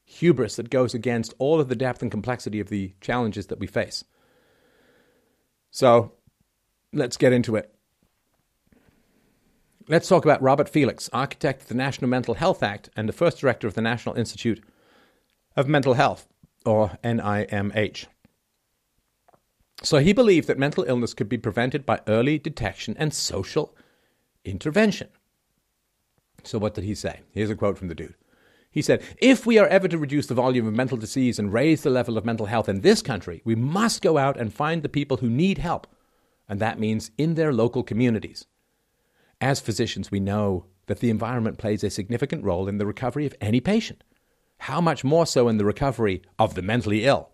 hubris 0.03 0.57
that 0.57 0.69
goes 0.69 0.93
against 0.93 1.33
all 1.39 1.59
of 1.59 1.69
the 1.69 1.75
depth 1.75 2.01
and 2.01 2.11
complexity 2.11 2.59
of 2.59 2.69
the 2.69 2.93
challenges 3.01 3.47
that 3.47 3.59
we 3.59 3.67
face. 3.67 4.03
So 5.71 6.13
let's 6.93 7.17
get 7.17 7.33
into 7.33 7.55
it. 7.55 7.73
Let's 9.87 10.07
talk 10.07 10.23
about 10.25 10.41
Robert 10.41 10.69
Felix, 10.69 11.09
architect 11.11 11.63
of 11.63 11.67
the 11.69 11.75
National 11.75 12.09
Mental 12.09 12.35
Health 12.35 12.61
Act 12.61 12.89
and 12.95 13.09
the 13.09 13.13
first 13.13 13.39
director 13.39 13.67
of 13.67 13.73
the 13.73 13.81
National 13.81 14.15
Institute 14.15 14.63
of 15.55 15.67
Mental 15.67 15.95
Health, 15.95 16.27
or 16.65 16.97
NIMH. 17.03 18.05
So 19.83 19.97
he 19.97 20.13
believed 20.13 20.47
that 20.47 20.59
mental 20.59 20.83
illness 20.83 21.13
could 21.13 21.27
be 21.27 21.37
prevented 21.37 21.85
by 21.85 22.01
early 22.07 22.37
detection 22.37 22.95
and 22.99 23.13
social 23.13 23.75
intervention. 24.45 25.09
So, 26.43 26.59
what 26.59 26.73
did 26.73 26.83
he 26.83 26.95
say? 26.95 27.21
Here's 27.31 27.49
a 27.49 27.55
quote 27.55 27.77
from 27.77 27.87
the 27.87 27.95
dude. 27.95 28.15
He 28.71 28.81
said, 28.81 29.03
If 29.17 29.45
we 29.45 29.57
are 29.57 29.67
ever 29.67 29.87
to 29.87 29.97
reduce 29.97 30.27
the 30.27 30.33
volume 30.33 30.65
of 30.65 30.73
mental 30.73 30.97
disease 30.97 31.37
and 31.37 31.51
raise 31.51 31.83
the 31.83 31.89
level 31.89 32.17
of 32.17 32.25
mental 32.25 32.45
health 32.45 32.69
in 32.69 32.81
this 32.81 33.01
country, 33.01 33.41
we 33.43 33.55
must 33.55 34.01
go 34.01 34.17
out 34.17 34.39
and 34.39 34.53
find 34.53 34.81
the 34.81 34.89
people 34.89 35.17
who 35.17 35.29
need 35.29 35.57
help. 35.57 35.87
And 36.47 36.59
that 36.59 36.79
means 36.79 37.11
in 37.17 37.35
their 37.35 37.53
local 37.53 37.83
communities. 37.83 38.45
As 39.41 39.59
physicians, 39.59 40.09
we 40.09 40.19
know 40.19 40.65
that 40.87 40.99
the 40.99 41.09
environment 41.09 41.57
plays 41.57 41.83
a 41.83 41.89
significant 41.89 42.43
role 42.43 42.67
in 42.67 42.77
the 42.77 42.85
recovery 42.85 43.25
of 43.25 43.35
any 43.41 43.59
patient. 43.59 44.03
How 44.59 44.79
much 44.79 45.03
more 45.03 45.25
so 45.25 45.47
in 45.47 45.57
the 45.57 45.65
recovery 45.65 46.21
of 46.37 46.55
the 46.55 46.61
mentally 46.61 47.05
ill? 47.05 47.29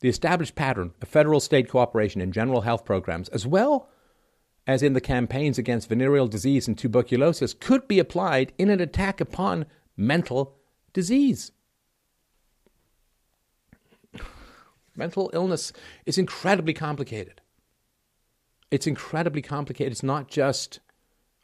The 0.00 0.08
established 0.08 0.54
pattern 0.54 0.92
of 1.00 1.08
federal 1.08 1.38
state 1.38 1.68
cooperation 1.68 2.20
in 2.20 2.32
general 2.32 2.62
health 2.62 2.84
programs, 2.84 3.28
as 3.28 3.46
well 3.46 3.88
as 4.66 4.82
in 4.82 4.92
the 4.92 5.00
campaigns 5.00 5.58
against 5.58 5.88
venereal 5.88 6.28
disease 6.28 6.68
and 6.68 6.78
tuberculosis, 6.78 7.54
could 7.54 7.88
be 7.88 7.98
applied 7.98 8.52
in 8.58 8.70
an 8.70 8.80
attack 8.80 9.20
upon 9.20 9.66
mental 9.96 10.56
disease. 10.92 11.52
Mental 14.94 15.30
illness 15.32 15.72
is 16.04 16.18
incredibly 16.18 16.74
complicated. 16.74 17.40
It's 18.70 18.86
incredibly 18.86 19.42
complicated. 19.42 19.92
It's 19.92 20.02
not 20.02 20.28
just, 20.28 20.80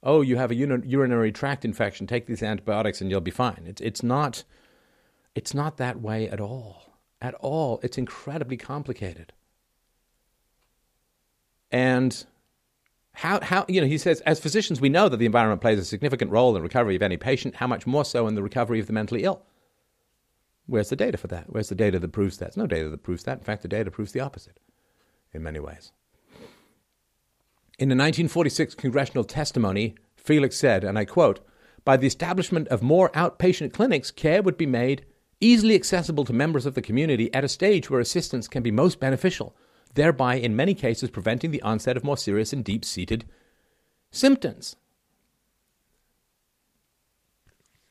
oh, 0.02 0.20
you 0.20 0.36
have 0.36 0.50
a 0.50 0.54
urinary 0.54 1.32
tract 1.32 1.64
infection, 1.64 2.06
take 2.06 2.26
these 2.26 2.42
antibiotics 2.42 3.00
and 3.00 3.10
you'll 3.10 3.20
be 3.20 3.30
fine. 3.30 3.64
It's, 3.66 3.80
it's, 3.80 4.02
not, 4.02 4.44
it's 5.34 5.54
not 5.54 5.78
that 5.78 6.00
way 6.00 6.28
at 6.28 6.40
all. 6.40 6.94
At 7.20 7.34
all. 7.34 7.80
It's 7.82 7.98
incredibly 7.98 8.56
complicated. 8.56 9.32
And 11.70 12.24
how, 13.18 13.40
how, 13.42 13.64
you 13.66 13.80
know, 13.80 13.86
he 13.88 13.98
says, 13.98 14.20
as 14.20 14.38
physicians, 14.38 14.80
we 14.80 14.88
know 14.88 15.08
that 15.08 15.16
the 15.16 15.26
environment 15.26 15.60
plays 15.60 15.80
a 15.80 15.84
significant 15.84 16.30
role 16.30 16.54
in 16.54 16.62
recovery 16.62 16.94
of 16.94 17.02
any 17.02 17.16
patient, 17.16 17.56
how 17.56 17.66
much 17.66 17.84
more 17.84 18.04
so 18.04 18.28
in 18.28 18.36
the 18.36 18.44
recovery 18.44 18.78
of 18.78 18.86
the 18.86 18.92
mentally 18.92 19.24
ill. 19.24 19.42
Where's 20.66 20.90
the 20.90 20.94
data 20.94 21.18
for 21.18 21.26
that? 21.26 21.46
Where's 21.48 21.68
the 21.68 21.74
data 21.74 21.98
that 21.98 22.12
proves 22.12 22.38
that? 22.38 22.44
There's 22.44 22.56
no 22.56 22.68
data 22.68 22.88
that 22.88 23.02
proves 23.02 23.24
that. 23.24 23.38
In 23.38 23.44
fact, 23.44 23.62
the 23.62 23.68
data 23.68 23.90
proves 23.90 24.12
the 24.12 24.20
opposite 24.20 24.60
in 25.34 25.42
many 25.42 25.58
ways. 25.58 25.90
In 27.76 27.88
the 27.88 27.96
1946 27.96 28.76
congressional 28.76 29.24
testimony, 29.24 29.96
Felix 30.16 30.56
said, 30.56 30.84
and 30.84 30.96
I 30.96 31.04
quote, 31.04 31.40
By 31.84 31.96
the 31.96 32.06
establishment 32.06 32.68
of 32.68 32.82
more 32.82 33.10
outpatient 33.10 33.72
clinics, 33.72 34.12
care 34.12 34.42
would 34.42 34.56
be 34.56 34.66
made 34.66 35.04
easily 35.40 35.74
accessible 35.74 36.24
to 36.24 36.32
members 36.32 36.66
of 36.66 36.74
the 36.74 36.82
community 36.82 37.34
at 37.34 37.42
a 37.42 37.48
stage 37.48 37.90
where 37.90 37.98
assistance 37.98 38.46
can 38.46 38.62
be 38.62 38.70
most 38.70 39.00
beneficial, 39.00 39.56
thereby, 39.94 40.36
in 40.36 40.56
many 40.56 40.74
cases, 40.74 41.10
preventing 41.10 41.50
the 41.50 41.62
onset 41.62 41.96
of 41.96 42.04
more 42.04 42.16
serious 42.16 42.52
and 42.52 42.64
deep 42.64 42.84
seated 42.84 43.24
symptoms. 44.10 44.76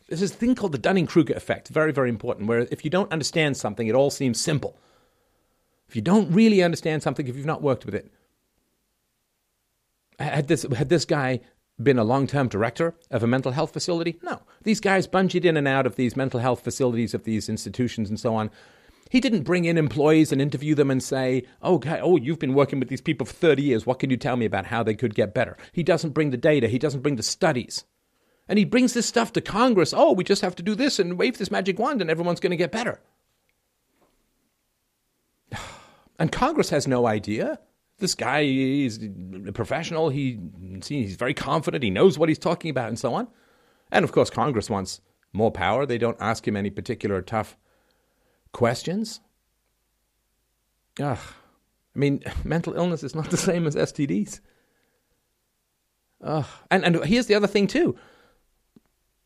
There's 0.08 0.22
this 0.22 0.34
thing 0.34 0.56
called 0.56 0.72
the 0.72 0.78
Dunning 0.78 1.06
Kruger 1.06 1.34
effect, 1.34 1.68
very, 1.68 1.92
very 1.92 2.10
important, 2.10 2.48
where 2.48 2.68
if 2.72 2.86
you 2.86 2.90
don't 2.90 3.12
understand 3.12 3.58
something, 3.58 3.88
it 3.88 3.96
all 3.96 4.10
seems 4.10 4.40
simple. 4.40 4.78
If 5.90 5.96
you 5.96 6.02
don't 6.02 6.32
really 6.32 6.64
understand 6.64 7.04
something, 7.04 7.28
if 7.28 7.36
you've 7.36 7.46
not 7.46 7.62
worked 7.62 7.86
with 7.86 7.96
it, 7.96 8.12
had 10.20 10.48
this, 10.48 10.64
had 10.64 10.90
this 10.90 11.06
guy 11.06 11.42
been 11.82 12.00
a 12.00 12.04
long 12.04 12.26
term 12.26 12.48
director 12.48 12.96
of 13.12 13.22
a 13.22 13.28
mental 13.28 13.52
health 13.52 13.72
facility? 13.74 14.18
No. 14.24 14.42
These 14.64 14.80
guys 14.80 15.08
bungeed 15.08 15.46
in 15.46 15.58
and 15.58 15.68
out 15.68 15.86
of 15.86 15.96
these 15.96 16.16
mental 16.16 16.40
health 16.40 16.64
facilities, 16.64 17.14
of 17.14 17.24
these 17.24 17.50
institutions, 17.50 18.10
and 18.10 18.20
so 18.20 18.36
on. 18.36 18.50
He 19.10 19.20
didn't 19.20 19.44
bring 19.44 19.66
in 19.66 19.78
employees 19.78 20.32
and 20.32 20.42
interview 20.42 20.76
them 20.76 20.92
and 20.92 21.02
say, 21.02 21.44
oh, 21.62 21.82
oh, 21.86 22.18
you've 22.18 22.40
been 22.40 22.54
working 22.54 22.80
with 22.80 22.90
these 22.90 23.02
people 23.02 23.26
for 23.26 23.34
30 23.34 23.64
years. 23.64 23.86
What 23.86 24.00
can 24.00 24.10
you 24.10 24.18
tell 24.18 24.36
me 24.36 24.46
about 24.46 24.66
how 24.66 24.84
they 24.84 24.96
could 24.96 25.16
get 25.16 25.34
better? 25.34 25.58
He 25.72 25.84
doesn't 25.84 26.12
bring 26.12 26.32
the 26.32 26.38
data, 26.38 26.68
he 26.68 26.80
doesn't 26.80 27.02
bring 27.02 27.16
the 27.16 27.24
studies. 27.24 27.86
And 28.48 28.58
he 28.58 28.66
brings 28.66 28.94
this 28.94 29.06
stuff 29.06 29.34
to 29.34 29.42
Congress. 29.42 29.94
Oh, 29.96 30.14
we 30.14 30.24
just 30.24 30.42
have 30.42 30.56
to 30.56 30.64
do 30.64 30.74
this 30.74 31.00
and 31.00 31.18
wave 31.18 31.38
this 31.38 31.52
magic 31.52 31.80
wand 31.80 32.02
and 32.02 32.10
everyone's 32.10 32.40
going 32.40 32.52
to 32.52 32.58
get 32.58 32.72
better. 32.72 33.00
And 36.20 36.32
Congress 36.32 36.72
has 36.72 36.88
no 36.88 37.06
idea. 37.06 37.60
This 38.00 38.16
guy 38.16 38.40
is 38.40 39.00
a 39.48 39.52
professional. 39.52 40.10
He, 40.10 40.40
he's 40.84 41.16
very 41.16 41.36
confident. 41.36 41.84
He 41.84 41.92
knows 41.92 42.18
what 42.18 42.28
he's 42.28 42.40
talking 42.40 42.72
about 42.72 42.88
and 42.88 42.98
so 42.98 43.14
on. 43.14 43.28
And 43.92 44.04
of 44.04 44.12
course, 44.12 44.32
Congress 44.32 44.68
wants 44.68 45.00
more 45.32 45.52
power. 45.52 45.86
They 45.86 46.00
don't 46.00 46.18
ask 46.20 46.48
him 46.48 46.58
any 46.58 46.72
particular 46.72 47.22
tough 47.22 47.56
questions. 48.58 49.22
Ugh. 51.00 51.18
I 51.96 52.00
mean, 52.00 52.24
mental 52.44 52.74
illness 52.74 53.04
is 53.04 53.16
not 53.16 53.30
the 53.30 53.38
same 53.38 53.68
as 53.68 53.76
STDs. 53.76 54.40
Ugh. 56.24 56.46
And, 56.72 56.84
and 56.84 57.06
here's 57.06 57.28
the 57.28 57.36
other 57.36 57.48
thing, 57.48 57.68
too 57.68 57.96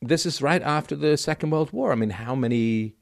this 0.02 0.26
is 0.26 0.42
right 0.42 0.64
after 0.64 0.96
the 0.96 1.16
Second 1.16 1.52
World 1.52 1.72
War. 1.72 1.92
I 1.92 1.96
mean, 1.96 2.10
how 2.10 2.34
many 2.34 2.96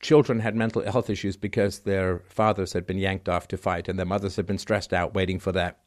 children 0.00 0.40
had 0.40 0.56
mental 0.56 0.82
health 0.82 1.08
issues 1.08 1.36
because 1.36 1.80
their 1.80 2.18
fathers 2.26 2.72
had 2.72 2.84
been 2.84 2.98
yanked 2.98 3.28
off 3.28 3.46
to 3.48 3.56
fight 3.56 3.88
and 3.88 3.98
their 3.98 4.06
mothers 4.06 4.34
had 4.36 4.46
been 4.46 4.58
stressed 4.58 4.92
out 4.92 5.14
waiting 5.14 5.38
for 5.38 5.52
that 5.52 5.78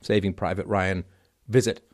Saving 0.00 0.32
Private 0.32 0.66
Ryan 0.66 1.04
visit 1.48 1.86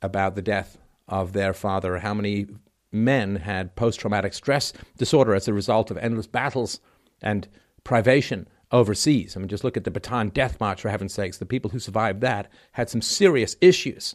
about 0.00 0.34
the 0.34 0.42
death 0.42 0.78
of 1.06 1.34
their 1.34 1.52
father? 1.52 1.98
How 1.98 2.14
many 2.14 2.46
men 2.96 3.36
had 3.36 3.76
post 3.76 4.00
traumatic 4.00 4.34
stress 4.34 4.72
disorder 4.98 5.34
as 5.34 5.46
a 5.48 5.52
result 5.52 5.90
of 5.90 5.98
endless 5.98 6.26
battles 6.26 6.80
and 7.22 7.48
privation 7.84 8.48
overseas? 8.72 9.36
I 9.36 9.40
mean, 9.40 9.48
just 9.48 9.64
look 9.64 9.76
at 9.76 9.84
the 9.84 9.90
Bataan 9.90 10.32
Death 10.32 10.58
March, 10.60 10.82
for 10.82 10.88
heaven's 10.88 11.14
sakes. 11.14 11.38
The 11.38 11.46
people 11.46 11.70
who 11.70 11.78
survived 11.78 12.20
that 12.22 12.50
had 12.72 12.90
some 12.90 13.02
serious 13.02 13.56
issues. 13.60 14.14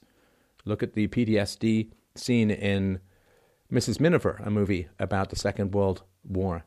Look 0.65 0.83
at 0.83 0.93
the 0.93 1.07
PTSD 1.07 1.89
scene 2.15 2.51
in 2.51 2.99
Mrs. 3.71 3.99
Miniver, 3.99 4.41
a 4.43 4.49
movie 4.49 4.89
about 4.99 5.29
the 5.29 5.35
Second 5.35 5.73
World 5.73 6.03
War. 6.27 6.65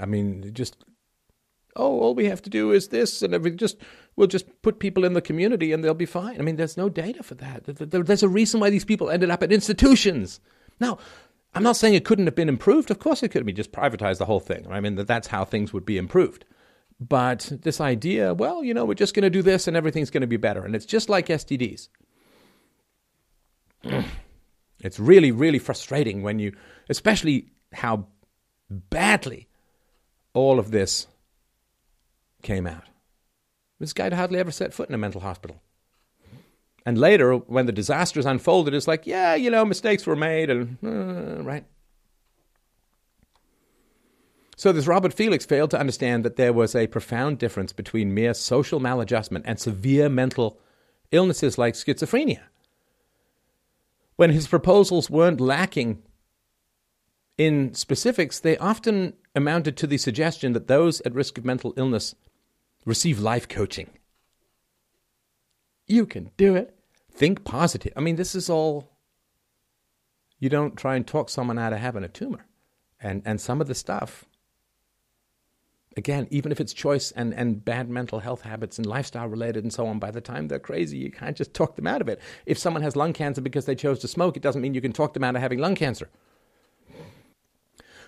I 0.00 0.06
mean, 0.06 0.50
just 0.54 0.84
oh, 1.76 2.00
all 2.00 2.14
we 2.14 2.26
have 2.26 2.42
to 2.42 2.50
do 2.50 2.72
is 2.72 2.88
this, 2.88 3.22
and 3.22 3.34
everything. 3.34 3.58
Just 3.58 3.76
we'll 4.16 4.26
just 4.26 4.46
put 4.62 4.78
people 4.78 5.04
in 5.04 5.12
the 5.12 5.20
community, 5.20 5.72
and 5.72 5.82
they'll 5.82 5.94
be 5.94 6.06
fine. 6.06 6.38
I 6.38 6.42
mean, 6.42 6.56
there's 6.56 6.76
no 6.76 6.88
data 6.88 7.22
for 7.22 7.34
that. 7.36 7.64
There's 7.64 8.22
a 8.22 8.28
reason 8.28 8.60
why 8.60 8.70
these 8.70 8.84
people 8.84 9.10
ended 9.10 9.30
up 9.30 9.42
at 9.42 9.52
institutions. 9.52 10.40
Now, 10.80 10.98
I'm 11.54 11.62
not 11.62 11.76
saying 11.76 11.94
it 11.94 12.04
couldn't 12.04 12.26
have 12.26 12.34
been 12.34 12.48
improved. 12.48 12.90
Of 12.90 12.98
course, 12.98 13.22
it 13.22 13.28
could 13.28 13.40
have 13.40 13.46
been 13.46 13.56
just 13.56 13.72
privatized 13.72 14.18
the 14.18 14.26
whole 14.26 14.40
thing. 14.40 14.66
I 14.70 14.80
mean, 14.80 14.94
that's 14.96 15.28
how 15.28 15.44
things 15.44 15.72
would 15.72 15.86
be 15.86 15.96
improved. 15.96 16.44
But 16.98 17.52
this 17.62 17.80
idea, 17.80 18.34
well, 18.34 18.64
you 18.64 18.74
know, 18.74 18.84
we're 18.84 18.94
just 18.94 19.14
going 19.14 19.22
to 19.22 19.30
do 19.30 19.42
this, 19.42 19.66
and 19.66 19.76
everything's 19.76 20.10
going 20.10 20.22
to 20.22 20.26
be 20.26 20.36
better, 20.36 20.64
and 20.64 20.74
it's 20.74 20.86
just 20.86 21.08
like 21.08 21.28
STDs. 21.28 21.88
it's 24.80 24.98
really, 24.98 25.30
really 25.30 25.58
frustrating 25.58 26.22
when 26.22 26.38
you, 26.38 26.54
especially 26.88 27.50
how 27.72 28.06
badly 28.70 29.48
all 30.32 30.58
of 30.58 30.70
this 30.70 31.06
came 32.46 32.66
out. 32.66 32.84
This 33.78 33.92
guy 33.92 34.04
had 34.04 34.14
hardly 34.14 34.38
ever 34.38 34.50
set 34.50 34.72
foot 34.72 34.88
in 34.88 34.94
a 34.94 34.98
mental 34.98 35.20
hospital. 35.20 35.60
And 36.86 36.96
later, 36.96 37.34
when 37.34 37.66
the 37.66 37.72
disasters 37.72 38.24
unfolded, 38.24 38.72
it's 38.72 38.88
like, 38.88 39.06
yeah, 39.06 39.34
you 39.34 39.50
know, 39.50 39.64
mistakes 39.64 40.06
were 40.06 40.16
made, 40.16 40.48
and 40.48 40.78
uh, 40.84 41.42
right. 41.42 41.64
So 44.56 44.72
this 44.72 44.86
Robert 44.86 45.12
Felix 45.12 45.44
failed 45.44 45.70
to 45.72 45.78
understand 45.78 46.24
that 46.24 46.36
there 46.36 46.52
was 46.52 46.74
a 46.74 46.86
profound 46.86 47.38
difference 47.38 47.72
between 47.74 48.14
mere 48.14 48.32
social 48.32 48.80
maladjustment 48.80 49.42
and 49.44 49.60
severe 49.60 50.08
mental 50.08 50.58
illnesses 51.10 51.58
like 51.58 51.74
schizophrenia 51.74 52.40
when 54.16 54.30
his 54.30 54.48
proposals 54.48 55.08
weren't 55.08 55.40
lacking 55.40 56.02
in 57.38 57.74
specifics, 57.74 58.40
they 58.40 58.56
often 58.56 59.12
amounted 59.34 59.76
to 59.76 59.86
the 59.86 59.98
suggestion 59.98 60.54
that 60.54 60.68
those 60.68 61.02
at 61.02 61.14
risk 61.14 61.36
of 61.36 61.44
mental 61.44 61.74
illness 61.76 62.14
receive 62.86 63.20
life 63.20 63.46
coaching. 63.46 63.90
You 65.86 66.06
can 66.06 66.30
do 66.38 66.56
it. 66.56 66.74
Think 67.12 67.44
positive. 67.44 67.92
I 67.96 68.00
mean, 68.00 68.16
this 68.16 68.34
is 68.34 68.48
all. 68.48 68.90
You 70.38 70.48
don't 70.48 70.76
try 70.76 70.96
and 70.96 71.06
talk 71.06 71.28
someone 71.28 71.58
out 71.58 71.72
of 71.72 71.78
having 71.78 72.04
a 72.04 72.08
tumor. 72.08 72.46
And, 73.00 73.22
and 73.26 73.40
some 73.40 73.60
of 73.60 73.66
the 73.66 73.74
stuff 73.74 74.24
again, 75.96 76.26
even 76.30 76.52
if 76.52 76.60
it's 76.60 76.72
choice 76.72 77.10
and, 77.12 77.32
and 77.34 77.64
bad 77.64 77.88
mental 77.88 78.20
health 78.20 78.42
habits 78.42 78.78
and 78.78 78.86
lifestyle 78.86 79.28
related 79.28 79.64
and 79.64 79.72
so 79.72 79.86
on, 79.86 79.98
by 79.98 80.10
the 80.10 80.20
time 80.20 80.48
they're 80.48 80.58
crazy, 80.58 80.98
you 80.98 81.10
can't 81.10 81.36
just 81.36 81.54
talk 81.54 81.76
them 81.76 81.86
out 81.86 82.00
of 82.00 82.08
it. 82.08 82.20
If 82.44 82.58
someone 82.58 82.82
has 82.82 82.96
lung 82.96 83.12
cancer 83.12 83.40
because 83.40 83.64
they 83.64 83.74
chose 83.74 83.98
to 84.00 84.08
smoke, 84.08 84.36
it 84.36 84.42
doesn't 84.42 84.60
mean 84.60 84.74
you 84.74 84.80
can 84.80 84.92
talk 84.92 85.14
them 85.14 85.24
out 85.24 85.36
of 85.36 85.42
having 85.42 85.58
lung 85.58 85.74
cancer. 85.74 86.10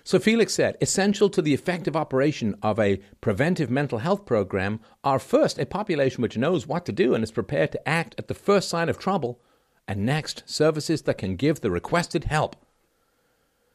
So 0.09 0.17
Felix 0.17 0.55
said, 0.55 0.75
essential 0.81 1.29
to 1.29 1.39
the 1.39 1.53
effective 1.53 1.95
operation 1.95 2.55
of 2.63 2.79
a 2.79 2.99
preventive 3.21 3.69
mental 3.69 3.99
health 3.99 4.25
program 4.25 4.79
are 5.03 5.19
first 5.19 5.59
a 5.59 5.67
population 5.67 6.23
which 6.23 6.35
knows 6.35 6.65
what 6.65 6.83
to 6.87 6.91
do 6.91 7.13
and 7.13 7.23
is 7.23 7.29
prepared 7.29 7.71
to 7.73 7.87
act 7.87 8.15
at 8.17 8.27
the 8.27 8.33
first 8.33 8.69
sign 8.69 8.89
of 8.89 8.97
trouble, 8.97 9.39
and 9.87 10.03
next, 10.03 10.41
services 10.47 11.03
that 11.03 11.19
can 11.19 11.35
give 11.35 11.61
the 11.61 11.69
requested 11.69 12.23
help. 12.23 12.55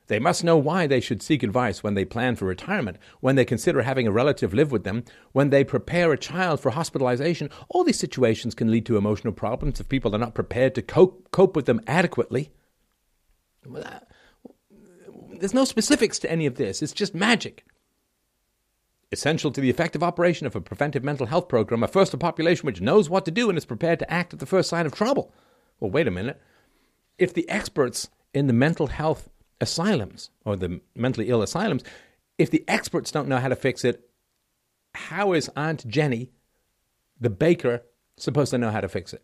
They 0.09 0.19
must 0.19 0.43
know 0.43 0.57
why 0.57 0.89
they 0.89 0.99
should 0.99 1.23
seek 1.23 1.45
advice 1.45 1.85
when 1.85 1.95
they 1.95 2.05
plan 2.05 2.35
for 2.35 2.47
retirement, 2.47 2.97
when 3.21 3.37
they 3.37 3.45
consider 3.45 3.83
having 3.83 4.09
a 4.09 4.11
relative 4.11 4.53
live 4.53 4.73
with 4.73 4.83
them, 4.83 5.05
when 5.31 5.51
they 5.51 5.63
prepare 5.63 6.13
a 6.13 6.19
child 6.19 6.59
for 6.59 6.71
hospitalization. 6.71 7.49
All 7.69 7.85
these 7.85 8.01
situations 8.01 8.57
can 8.57 8.73
lead 8.73 8.87
to 8.87 8.97
emotional 8.97 9.33
problems 9.33 9.79
if 9.79 9.89
people 9.89 10.13
are 10.17 10.19
not 10.19 10.35
prepared 10.35 10.75
to 10.75 10.83
cope, 10.83 11.31
cope 11.31 11.55
with 11.55 11.67
them 11.67 11.81
adequately. 11.87 12.51
There's 15.39 15.55
no 15.55 15.65
specifics 15.65 16.19
to 16.21 16.31
any 16.31 16.47
of 16.47 16.57
this, 16.57 16.83
it's 16.83 16.93
just 16.93 17.15
magic. 17.15 17.65
Essential 19.13 19.53
to 19.53 19.61
the 19.61 19.71
effective 19.71 20.03
operation 20.03 20.47
of 20.47 20.57
a 20.57 20.61
preventive 20.61 21.05
mental 21.05 21.27
health 21.27 21.49
program 21.49 21.85
are 21.85 21.89
first 21.89 22.15
a 22.15 22.19
population 22.19 22.67
which 22.67 22.81
knows 22.81 23.09
what 23.09 23.25
to 23.25 23.31
do 23.31 23.49
and 23.49 23.57
is 23.57 23.65
prepared 23.65 23.99
to 24.01 24.11
act 24.13 24.33
at 24.33 24.41
the 24.41 24.47
first 24.47 24.69
sign 24.69 24.87
of 24.87 24.95
trouble. 24.95 25.33
well, 25.79 25.91
wait 25.91 26.09
a 26.09 26.11
minute. 26.11 26.41
If 27.19 27.33
the 27.33 27.49
experts 27.49 28.09
in 28.33 28.49
the 28.49 28.53
mental 28.53 28.89
health 28.89 29.29
asylums 29.61 30.31
or 30.45 30.57
the 30.57 30.81
mentally 30.97 31.29
ill 31.29 31.43
asylums, 31.43 31.85
if 32.39 32.51
the 32.51 32.65
experts 32.67 33.13
don't 33.13 33.29
know 33.29 33.39
how 33.39 33.49
to 33.49 33.57
fix 33.57 33.85
it, 33.85 34.09
how 34.95 35.33
is 35.33 35.51
Aunt 35.57 35.87
Jenny, 35.87 36.33
the 37.21 37.31
baker, 37.31 37.83
supposed 38.17 38.51
to 38.51 38.59
know 38.59 38.71
how 38.71 38.81
to 38.81 38.89
fix 38.89 39.13
it? 39.13 39.23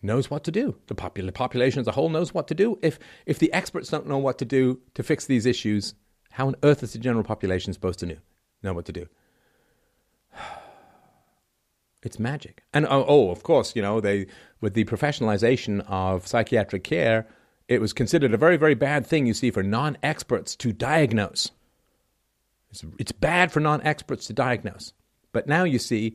Knows 0.00 0.30
what 0.30 0.44
to 0.44 0.52
do. 0.52 0.76
The 0.86 0.94
popul- 0.94 1.32
population 1.34 1.80
as 1.80 1.88
a 1.88 1.92
whole 1.92 2.08
knows 2.08 2.32
what 2.32 2.46
to 2.48 2.54
do. 2.54 2.78
If, 2.82 2.98
if 3.26 3.38
the 3.38 3.52
experts 3.52 3.90
don't 3.90 4.06
know 4.06 4.18
what 4.18 4.38
to 4.38 4.44
do 4.44 4.80
to 4.94 5.02
fix 5.02 5.26
these 5.26 5.44
issues, 5.44 5.94
how 6.30 6.46
on 6.46 6.56
earth 6.62 6.82
is 6.82 6.92
the 6.92 6.98
general 6.98 7.24
population 7.24 7.72
supposed 7.72 7.98
to 8.00 8.06
know, 8.06 8.16
know 8.62 8.72
what 8.72 8.86
to 8.86 8.92
do? 8.92 9.06
It's 12.00 12.20
magic. 12.20 12.62
And 12.72 12.86
oh, 12.86 13.04
oh, 13.08 13.30
of 13.32 13.42
course, 13.42 13.74
you 13.74 13.82
know, 13.82 14.00
they 14.00 14.28
with 14.60 14.74
the 14.74 14.84
professionalization 14.84 15.84
of 15.88 16.28
psychiatric 16.28 16.84
care, 16.84 17.26
it 17.66 17.80
was 17.80 17.92
considered 17.92 18.32
a 18.32 18.38
very, 18.38 18.56
very 18.56 18.74
bad 18.74 19.04
thing, 19.04 19.26
you 19.26 19.34
see, 19.34 19.50
for 19.50 19.64
non 19.64 19.98
experts 20.00 20.54
to 20.56 20.72
diagnose. 20.72 21.50
It's, 22.70 22.84
it's 22.98 23.10
bad 23.12 23.50
for 23.50 23.58
non 23.58 23.82
experts 23.82 24.28
to 24.28 24.32
diagnose. 24.32 24.92
But 25.32 25.48
now 25.48 25.64
you 25.64 25.80
see, 25.80 26.14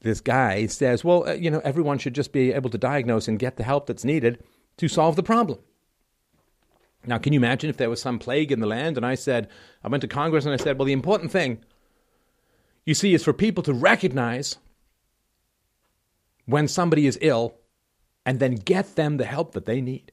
this 0.00 0.20
guy 0.20 0.66
says, 0.66 1.04
well, 1.04 1.28
uh, 1.28 1.32
you 1.32 1.50
know, 1.50 1.60
everyone 1.64 1.98
should 1.98 2.14
just 2.14 2.32
be 2.32 2.52
able 2.52 2.70
to 2.70 2.78
diagnose 2.78 3.28
and 3.28 3.38
get 3.38 3.56
the 3.56 3.64
help 3.64 3.86
that's 3.86 4.04
needed 4.04 4.42
to 4.76 4.88
solve 4.88 5.16
the 5.16 5.22
problem. 5.22 5.58
Now, 7.06 7.18
can 7.18 7.32
you 7.32 7.38
imagine 7.40 7.70
if 7.70 7.76
there 7.76 7.90
was 7.90 8.00
some 8.00 8.18
plague 8.18 8.52
in 8.52 8.60
the 8.60 8.66
land 8.66 8.96
and 8.96 9.06
I 9.06 9.14
said, 9.14 9.48
I 9.82 9.88
went 9.88 10.02
to 10.02 10.08
Congress 10.08 10.44
and 10.44 10.54
I 10.54 10.56
said, 10.56 10.78
well, 10.78 10.86
the 10.86 10.92
important 10.92 11.32
thing, 11.32 11.64
you 12.84 12.94
see, 12.94 13.14
is 13.14 13.24
for 13.24 13.32
people 13.32 13.62
to 13.64 13.72
recognize 13.72 14.58
when 16.46 16.68
somebody 16.68 17.06
is 17.06 17.18
ill 17.20 17.54
and 18.24 18.40
then 18.40 18.54
get 18.54 18.96
them 18.96 19.16
the 19.16 19.24
help 19.24 19.52
that 19.52 19.66
they 19.66 19.80
need. 19.80 20.12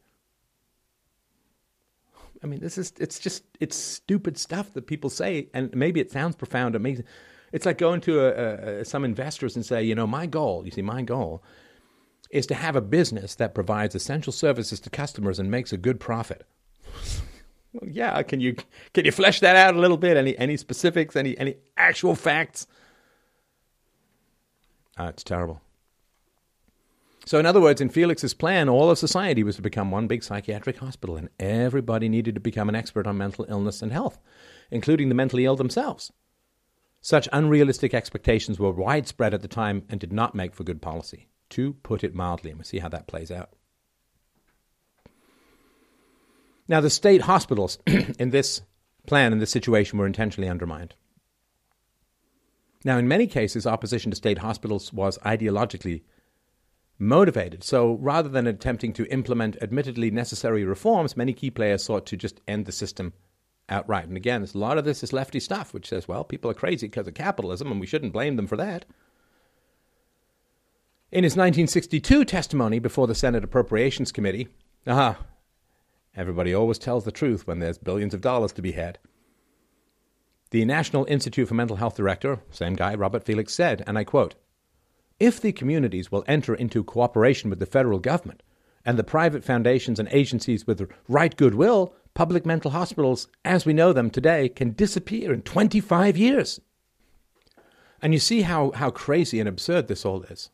I 2.44 2.48
mean, 2.48 2.60
this 2.60 2.78
is 2.78 2.94
it's 3.00 3.18
just 3.18 3.44
it's 3.60 3.76
stupid 3.76 4.38
stuff 4.38 4.72
that 4.74 4.86
people 4.86 5.10
say, 5.10 5.50
and 5.54 5.74
maybe 5.76 6.00
it 6.00 6.12
sounds 6.12 6.36
profound, 6.36 6.76
amazing. 6.76 7.06
It's 7.56 7.66
like 7.66 7.78
going 7.78 8.02
to 8.02 8.20
a, 8.20 8.82
a, 8.82 8.86
some 8.86 9.06
investors 9.06 9.56
and 9.56 9.66
say, 9.66 9.82
you 9.82 9.96
know, 9.96 10.06
my 10.06 10.26
goal, 10.26 10.66
you 10.66 10.72
see, 10.72 10.82
my 10.82 11.02
goal 11.02 11.42
is 12.30 12.46
to 12.48 12.54
have 12.54 12.76
a 12.76 12.82
business 12.82 13.36
that 13.36 13.56
provides 13.56 13.96
essential 13.96 14.34
services 14.34 14.82
to 14.82 14.90
customers 14.90 15.40
and 15.40 15.50
makes 15.50 15.72
a 15.72 15.78
good 15.78 15.98
profit. 15.98 16.46
well, 17.74 17.90
yeah, 17.90 18.22
can 18.24 18.42
you 18.42 18.58
can 18.94 19.06
you 19.06 19.14
flesh 19.14 19.40
that 19.40 19.56
out 19.56 19.74
a 19.74 19.80
little 19.80 19.96
bit? 19.96 20.18
Any 20.18 20.38
any 20.38 20.58
specifics? 20.58 21.16
Any 21.16 21.38
any 21.38 21.56
actual 21.78 22.14
facts? 22.14 22.68
Uh, 25.00 25.06
it's 25.06 25.24
terrible. 25.24 25.62
So, 27.26 27.40
in 27.40 27.46
other 27.46 27.62
words, 27.62 27.80
in 27.80 27.88
Felix's 27.88 28.34
plan, 28.34 28.68
all 28.68 28.92
of 28.92 28.98
society 28.98 29.44
was 29.44 29.56
to 29.56 29.62
become 29.62 29.92
one 29.92 30.08
big 30.08 30.26
psychiatric 30.26 30.80
hospital, 30.80 31.16
and 31.16 31.30
everybody 31.40 32.10
needed 32.10 32.36
to 32.36 32.42
become 32.42 32.68
an 32.68 32.76
expert 32.76 33.08
on 33.08 33.18
mental 33.18 33.46
illness 33.48 33.82
and 33.82 33.94
health, 33.94 34.20
including 34.72 35.08
the 35.08 35.16
mentally 35.16 35.46
ill 35.46 35.56
themselves. 35.56 36.12
Such 37.06 37.30
unrealistic 37.32 37.94
expectations 37.94 38.58
were 38.58 38.72
widespread 38.72 39.36
at 39.36 39.44
the 39.44 39.48
time 39.48 39.84
and 39.90 40.00
did 40.00 40.12
not 40.12 40.34
make 40.34 40.56
for 40.56 40.64
good 40.64 40.82
policy, 40.82 41.28
to 41.52 41.74
put 41.84 42.04
it 42.04 42.16
mildly, 42.16 42.50
and 42.50 42.58
we'll 42.58 42.66
see 42.66 42.80
how 42.80 42.90
that 42.90 43.06
plays 43.06 43.30
out. 43.30 43.52
Now, 46.68 46.82
the 46.82 46.90
state 46.90 47.22
hospitals 47.22 47.78
in 48.18 48.32
this 48.32 48.64
plan, 49.06 49.34
in 49.34 49.38
this 49.38 49.52
situation, 49.52 50.00
were 50.00 50.08
intentionally 50.08 50.50
undermined. 50.50 50.96
Now, 52.84 52.98
in 52.98 53.08
many 53.08 53.28
cases, 53.28 53.68
opposition 53.68 54.10
to 54.10 54.18
state 54.18 54.40
hospitals 54.40 54.92
was 54.92 55.20
ideologically 55.20 56.02
motivated. 56.98 57.64
So 57.64 58.00
rather 58.02 58.30
than 58.30 58.48
attempting 58.48 58.94
to 58.94 59.06
implement 59.14 59.62
admittedly 59.62 60.10
necessary 60.10 60.66
reforms, 60.66 61.16
many 61.16 61.34
key 61.34 61.52
players 61.52 61.84
sought 61.84 62.08
to 62.08 62.18
just 62.18 62.42
end 62.48 62.66
the 62.66 62.72
system 62.72 63.14
outright. 63.70 64.08
And 64.08 64.18
again, 64.18 64.44
a 64.44 64.58
lot 64.58 64.78
of 64.78 64.86
this 64.86 65.04
is 65.04 65.14
lefty 65.14 65.40
stuff, 65.40 65.74
which 65.74 65.90
says, 65.90 66.08
well, 66.08 66.24
people 66.24 66.50
are 66.52 66.56
crazy 66.56 66.88
because 66.88 67.08
of 67.08 67.14
capitalism, 67.14 67.72
and 67.72 67.80
we 67.80 67.88
shouldn't 67.88 68.14
blame 68.14 68.36
them 68.36 68.48
for 68.48 68.58
that. 68.58 68.86
In 71.12 71.24
his 71.24 71.34
1962 71.34 72.26
testimony 72.26 72.80
before 72.80 73.08
the 73.08 73.16
Senate 73.16 73.44
Appropriations 73.44 74.12
Committee, 74.12 74.50
aha, 74.86 75.18
everybody 76.16 76.54
always 76.54 76.78
tells 76.78 77.06
the 77.06 77.12
truth 77.12 77.48
when 77.48 77.60
there's 77.60 77.78
billions 77.78 78.14
of 78.14 78.22
dollars 78.22 78.52
to 78.54 78.62
be 78.62 78.74
had. 78.74 79.00
The 80.52 80.66
National 80.66 81.06
Institute 81.06 81.48
for 81.48 81.54
Mental 81.54 81.78
Health 81.78 81.96
director, 81.96 82.40
same 82.52 82.74
guy, 82.74 82.96
Robert 82.96 83.24
Felix, 83.24 83.54
said, 83.54 83.84
and 83.88 83.98
I 83.98 84.04
quote, 84.04 84.36
if 85.20 85.40
the 85.40 85.54
communities 85.54 86.12
will 86.12 86.26
enter 86.28 86.54
into 86.54 86.84
cooperation 86.84 87.50
with 87.50 87.60
the 87.60 87.66
federal 87.66 88.00
government 88.00 88.44
and 88.86 89.00
the 89.00 89.04
private 89.04 89.44
foundations 89.44 90.00
and 90.00 90.10
agencies 90.12 90.68
with 90.68 90.92
right 91.08 91.36
goodwill, 91.36 91.96
public 92.16 92.46
mental 92.46 92.72
hospitals, 92.72 93.28
as 93.44 93.66
we 93.66 93.74
know 93.74 93.94
them 93.94 94.10
today, 94.10 94.50
can 94.50 94.72
disappear 94.72 95.32
in 95.32 95.44
25 95.44 96.18
years. 96.18 96.60
And 98.02 98.14
you 98.14 98.20
see 98.20 98.42
how, 98.42 98.72
how 98.72 98.90
crazy 98.90 99.40
and 99.40 99.48
absurd 99.48 99.88
this 99.88 100.06
all 100.06 100.24
is. 100.24 100.50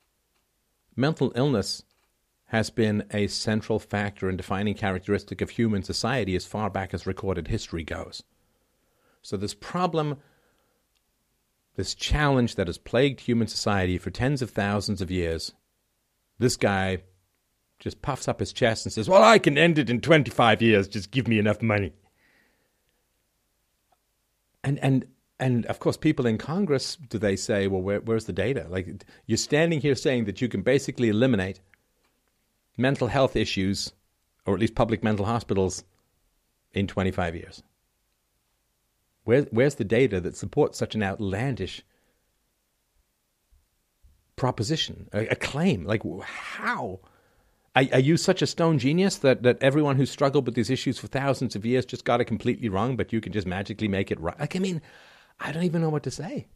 Mental 0.96 1.32
illness 1.36 1.84
has 2.48 2.70
been 2.70 3.06
a 3.12 3.28
central 3.28 3.80
factor 3.80 4.28
and 4.28 4.38
defining 4.38 4.74
characteristic 4.74 5.40
of 5.40 5.52
human 5.52 5.84
society 5.84 6.36
as 6.36 6.46
far 6.46 6.70
back 6.70 6.94
as 6.94 7.08
recorded 7.08 7.48
history 7.48 7.86
goes. 7.86 8.24
So 9.22 9.38
this 9.38 9.54
problem 9.54 10.18
this 11.76 11.96
challenge 11.96 12.56
that 12.56 12.68
has 12.68 12.78
plagued 12.78 13.22
human 13.22 13.48
society 13.48 13.98
for 13.98 14.12
tens 14.12 14.42
of 14.42 14.50
thousands 14.50 15.02
of 15.02 15.10
years, 15.10 15.54
this 16.38 16.58
guy 16.58 16.98
just 17.82 18.02
puffs 18.04 18.28
up 18.28 18.40
his 18.40 18.54
chest 18.54 18.86
and 18.86 18.94
says, 18.94 19.10
Well, 19.10 19.24
I 19.24 19.40
can 19.40 19.58
end 19.58 19.80
it 19.80 19.90
in 19.90 20.00
25 20.00 20.62
years. 20.62 20.88
Just 20.88 21.10
give 21.10 21.28
me 21.28 21.40
enough 21.40 21.62
money. 21.64 21.92
And, 24.64 24.78
and, 24.80 25.08
and 25.40 25.66
of 25.66 25.80
course, 25.80 25.98
people 25.98 26.28
in 26.28 26.38
Congress, 26.38 26.96
do 26.96 27.18
they 27.18 27.36
say, 27.36 27.68
Well, 27.68 27.82
where, 27.82 28.00
where's 28.00 28.26
the 28.26 28.34
data? 28.34 28.68
Like, 28.70 29.04
you're 29.26 29.38
standing 29.38 29.82
here 29.82 29.96
saying 29.96 30.26
that 30.26 30.42
you 30.42 30.48
can 30.48 30.62
basically 30.62 31.10
eliminate 31.10 31.60
mental 32.78 33.08
health 33.08 33.36
issues, 33.36 33.92
or 34.46 34.54
at 34.54 34.60
least 34.60 34.76
public 34.76 35.04
mental 35.04 35.26
hospitals, 35.26 35.84
in 36.74 36.86
25 36.86 37.36
years. 37.36 37.64
Where, 39.24 39.42
where's 39.50 39.76
the 39.76 39.84
data 39.84 40.22
that 40.22 40.38
supports 40.38 40.78
such 40.78 40.94
an 40.94 41.02
outlandish 41.02 41.84
proposition, 44.36 45.10
a, 45.14 45.30
a 45.30 45.36
claim? 45.36 45.84
Like, 45.84 46.04
how? 46.24 47.00
Are, 47.76 47.84
are, 47.94 48.00
you 48.00 48.18
such 48.18 48.42
a 48.42 48.48
stone 48.48 48.80
genius 48.80 49.18
that, 49.18 49.44
that 49.44 49.62
everyone 49.64 49.96
who's 49.96 50.12
struggled 50.12 50.46
with 50.46 50.56
these 50.56 50.70
issues 50.70 50.98
for 50.98 51.08
thousands 51.08 51.56
of 51.56 51.66
years 51.66 51.86
just 51.86 52.04
got 52.04 52.20
it 52.20 52.26
completely 52.26 52.68
wrong, 52.68 52.98
but 52.98 53.14
you 53.14 53.22
can 53.22 53.32
just 53.32 53.48
magically 53.48 53.88
make 53.88 54.12
it 54.12 54.20
right? 54.20 54.38
Like, 54.40 54.56
I 54.56 54.60
mean, 54.60 54.82
I 55.40 55.52
don't 55.52 55.64
even 55.64 55.82
know 55.82 55.90
what 55.90 56.04
to 56.04 56.12
say. 56.12 56.48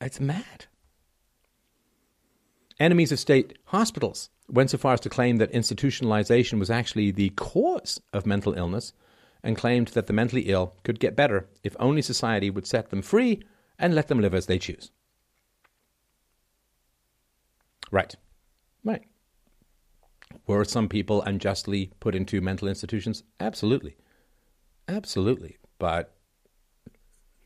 It's 0.00 0.18
mad. 0.18 0.66
Enemies 2.80 3.12
of 3.12 3.18
state 3.18 3.58
hospitals 3.66 4.30
went 4.48 4.70
so 4.70 4.78
far 4.78 4.94
as 4.94 5.00
to 5.00 5.10
claim 5.10 5.36
that 5.36 5.52
institutionalization 5.52 6.58
was 6.58 6.70
actually 6.70 7.10
the 7.10 7.30
cause 7.30 8.00
of 8.12 8.26
mental 8.26 8.54
illness 8.54 8.94
and 9.42 9.56
claimed 9.56 9.88
that 9.88 10.06
the 10.06 10.12
mentally 10.12 10.42
ill 10.42 10.74
could 10.84 11.00
get 11.00 11.14
better 11.14 11.48
if 11.62 11.76
only 11.78 12.02
society 12.02 12.48
would 12.48 12.66
set 12.66 12.90
them 12.90 13.02
free 13.02 13.42
and 13.78 13.94
let 13.94 14.08
them 14.08 14.20
live 14.20 14.34
as 14.34 14.46
they 14.46 14.58
choose. 14.58 14.90
Right. 17.90 18.16
Right. 18.84 19.04
Were 20.46 20.64
some 20.64 20.88
people 20.88 21.22
unjustly 21.22 21.92
put 22.00 22.14
into 22.14 22.40
mental 22.40 22.68
institutions? 22.68 23.22
Absolutely. 23.38 23.96
Absolutely. 24.88 25.58
But 25.78 26.14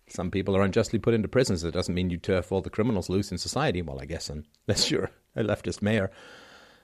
some 0.09 0.31
people 0.31 0.56
are 0.56 0.62
unjustly 0.62 0.98
put 0.98 1.14
into 1.14 1.28
prisons. 1.28 1.64
It 1.64 1.73
doesn't 1.73 1.94
mean 1.94 2.10
you 2.10 2.16
turf 2.16 2.52
all 2.52 2.62
the 2.62 2.70
criminals 2.70 3.09
loose 3.09 3.32
in 3.32 3.39
society. 3.39 3.82
Well, 3.82 4.01
I 4.01 4.06
guess 4.06 4.31
unless 4.31 4.90
you're 4.90 5.10
a 5.35 5.43
leftist 5.43 5.82
mayor 5.82 6.10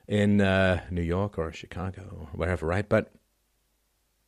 in 0.09 0.40
uh, 0.40 0.82
New 0.90 1.02
York 1.02 1.39
or 1.39 1.52
Chicago 1.52 2.02
or 2.20 2.26
wherever, 2.34 2.66
right? 2.66 2.89
But 2.89 3.12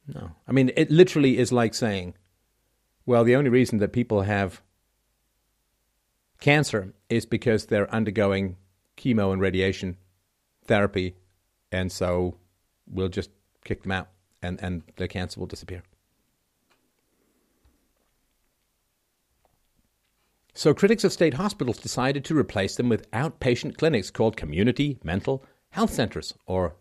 no. 0.06 0.30
I 0.46 0.52
mean, 0.52 0.70
it 0.76 0.90
literally 0.90 1.38
is 1.38 1.52
like 1.52 1.74
saying, 1.74 2.14
well, 3.06 3.24
the 3.24 3.36
only 3.36 3.50
reason 3.50 3.78
that 3.78 3.92
people 3.92 4.22
have 4.22 4.62
cancer 6.40 6.94
is 7.08 7.26
because 7.26 7.66
they're 7.66 7.92
undergoing 7.92 8.56
chemo 8.96 9.32
and 9.32 9.40
radiation 9.40 9.96
therapy, 10.66 11.16
and 11.74 11.90
so 11.90 12.36
we'll 12.86 13.08
just 13.08 13.30
kick 13.64 13.82
them 13.82 13.92
out 13.92 14.08
and, 14.42 14.62
and 14.62 14.82
the 14.96 15.08
cancer 15.08 15.40
will 15.40 15.46
disappear. 15.46 15.82
So, 20.56 20.72
critics 20.72 21.02
of 21.02 21.12
state 21.12 21.34
hospitals 21.34 21.78
decided 21.78 22.24
to 22.26 22.38
replace 22.38 22.76
them 22.76 22.88
with 22.88 23.10
outpatient 23.10 23.76
clinics 23.76 24.10
called 24.10 24.36
community 24.36 24.98
mental 25.02 25.44
health 25.70 25.92
centers, 25.92 26.32
or 26.46 26.76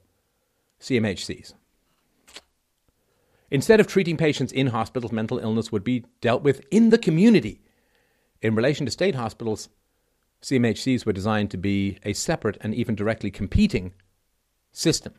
CMHCs. 0.80 1.53
Instead 3.49 3.80
of 3.80 3.88
treating 3.88 4.18
patients 4.18 4.52
in 4.52 4.68
hospitals, 4.68 5.11
mental 5.11 5.40
illness 5.40 5.72
would 5.72 5.84
be 5.84 6.06
dealt 6.22 6.44
with 6.44 6.64
in 6.70 6.91
the 6.91 6.99
community. 6.99 7.64
In 8.44 8.53
relation 8.53 8.86
to 8.86 8.91
state 8.91 9.15
hospitals, 9.15 9.70
CMHCs 10.44 11.07
were 11.07 11.14
designed 11.14 11.49
to 11.49 11.57
be 11.57 11.98
a 12.03 12.14
separate 12.14 12.57
and 12.61 12.76
even 12.76 12.94
directly 12.94 13.32
competing 13.32 13.94
system. 14.74 15.14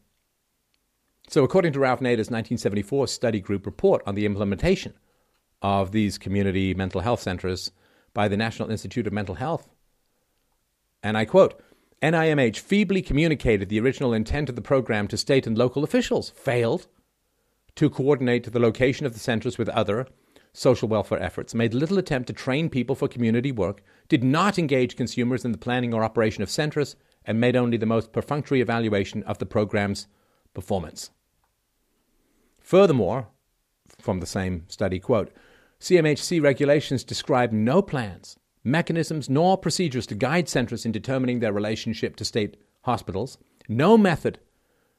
So, 1.29 1.43
according 1.43 1.73
to 1.73 1.81
Ralph 1.81 2.01
Nader's 2.01 2.31
1974 2.31 3.09
study 3.09 3.41
group 3.41 3.65
report 3.65 4.03
on 4.07 4.15
the 4.15 4.27
implementation 4.27 4.93
of 5.63 5.93
these 5.93 6.19
community 6.19 6.75
mental 6.75 7.01
health 7.01 7.21
centers 7.21 7.71
by 8.13 8.29
the 8.29 8.37
National 8.37 8.71
Institute 8.71 9.07
of 9.07 9.13
Mental 9.13 9.37
Health, 9.37 9.71
and 11.03 11.17
I 11.17 11.25
quote, 11.25 11.61
NIMH 12.03 12.59
feebly 12.59 13.01
communicated 13.01 13.71
the 13.71 13.81
original 13.81 14.13
intent 14.13 14.51
of 14.51 14.57
the 14.57 14.63
program 14.63 15.09
to 15.09 15.17
state 15.17 15.47
and 15.47 15.57
local 15.57 15.83
officials, 15.83 16.29
failed 16.31 16.87
to 17.77 17.89
coordinate 17.89 18.53
the 18.53 18.61
location 18.61 19.07
of 19.07 19.15
the 19.15 19.19
centers 19.19 19.57
with 19.57 19.71
other 19.71 20.07
social 20.53 20.89
welfare 20.89 21.21
efforts, 21.21 21.55
made 21.55 21.75
little 21.75 21.99
attempt 21.99 22.27
to 22.27 22.33
train 22.33 22.69
people 22.69 22.95
for 22.95 23.09
community 23.09 23.51
work, 23.51 23.83
did 24.09 24.23
not 24.23 24.59
engage 24.59 24.97
consumers 24.97 25.45
in 25.45 25.53
the 25.53 25.59
planning 25.59 25.93
or 25.93 26.05
operation 26.05 26.43
of 26.43 26.51
centres, 26.51 26.95
and 27.27 27.41
made 27.41 27.57
only 27.57 27.77
the 27.77 27.87
most 27.87 28.13
perfunctory 28.13 28.61
evaluation 28.61 29.23
of 29.25 29.39
the 29.39 29.47
program's 29.47 30.07
performance. 30.53 31.11
Furthermore, 32.61 33.29
from 33.99 34.21
the 34.21 34.27
same 34.27 34.65
study, 34.69 34.99
quote, 34.99 35.33
CMHC 35.81 36.43
regulations 36.43 37.05
describe 37.05 37.53
no 37.53 37.83
plans, 37.83 38.39
mechanisms, 38.63 39.29
nor 39.29 39.59
procedures 39.59 40.07
to 40.07 40.15
guide 40.15 40.49
centres 40.49 40.87
in 40.87 40.93
determining 40.93 41.41
their 41.41 41.53
relationship 41.53 42.17
to 42.17 42.25
state 42.25 42.57
hospitals, 42.83 43.39
no 43.69 43.99
method 43.99 44.39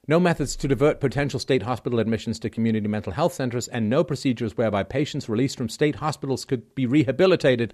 no 0.07 0.19
methods 0.19 0.55
to 0.57 0.67
divert 0.67 0.99
potential 0.99 1.39
state 1.39 1.63
hospital 1.63 1.99
admissions 1.99 2.37
to 2.39 2.49
community 2.49 2.87
mental 2.87 3.13
health 3.13 3.33
centers, 3.33 3.67
and 3.67 3.89
no 3.89 4.03
procedures 4.03 4.55
whereby 4.55 4.83
patients 4.83 5.27
released 5.27 5.57
from 5.57 5.69
state 5.69 5.95
hospitals 5.95 6.45
could 6.45 6.75
be 6.75 6.85
rehabilitated 6.85 7.73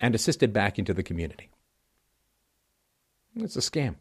and 0.00 0.14
assisted 0.14 0.52
back 0.52 0.78
into 0.78 0.94
the 0.94 1.02
community. 1.02 1.50
It's 3.38 3.56
a 3.56 3.60
scam. 3.60 3.96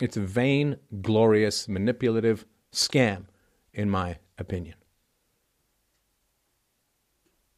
It's 0.00 0.16
a 0.16 0.20
vain, 0.20 0.76
glorious, 1.02 1.68
manipulative 1.68 2.46
scam, 2.72 3.24
in 3.72 3.90
my 3.90 4.18
opinion. 4.38 4.76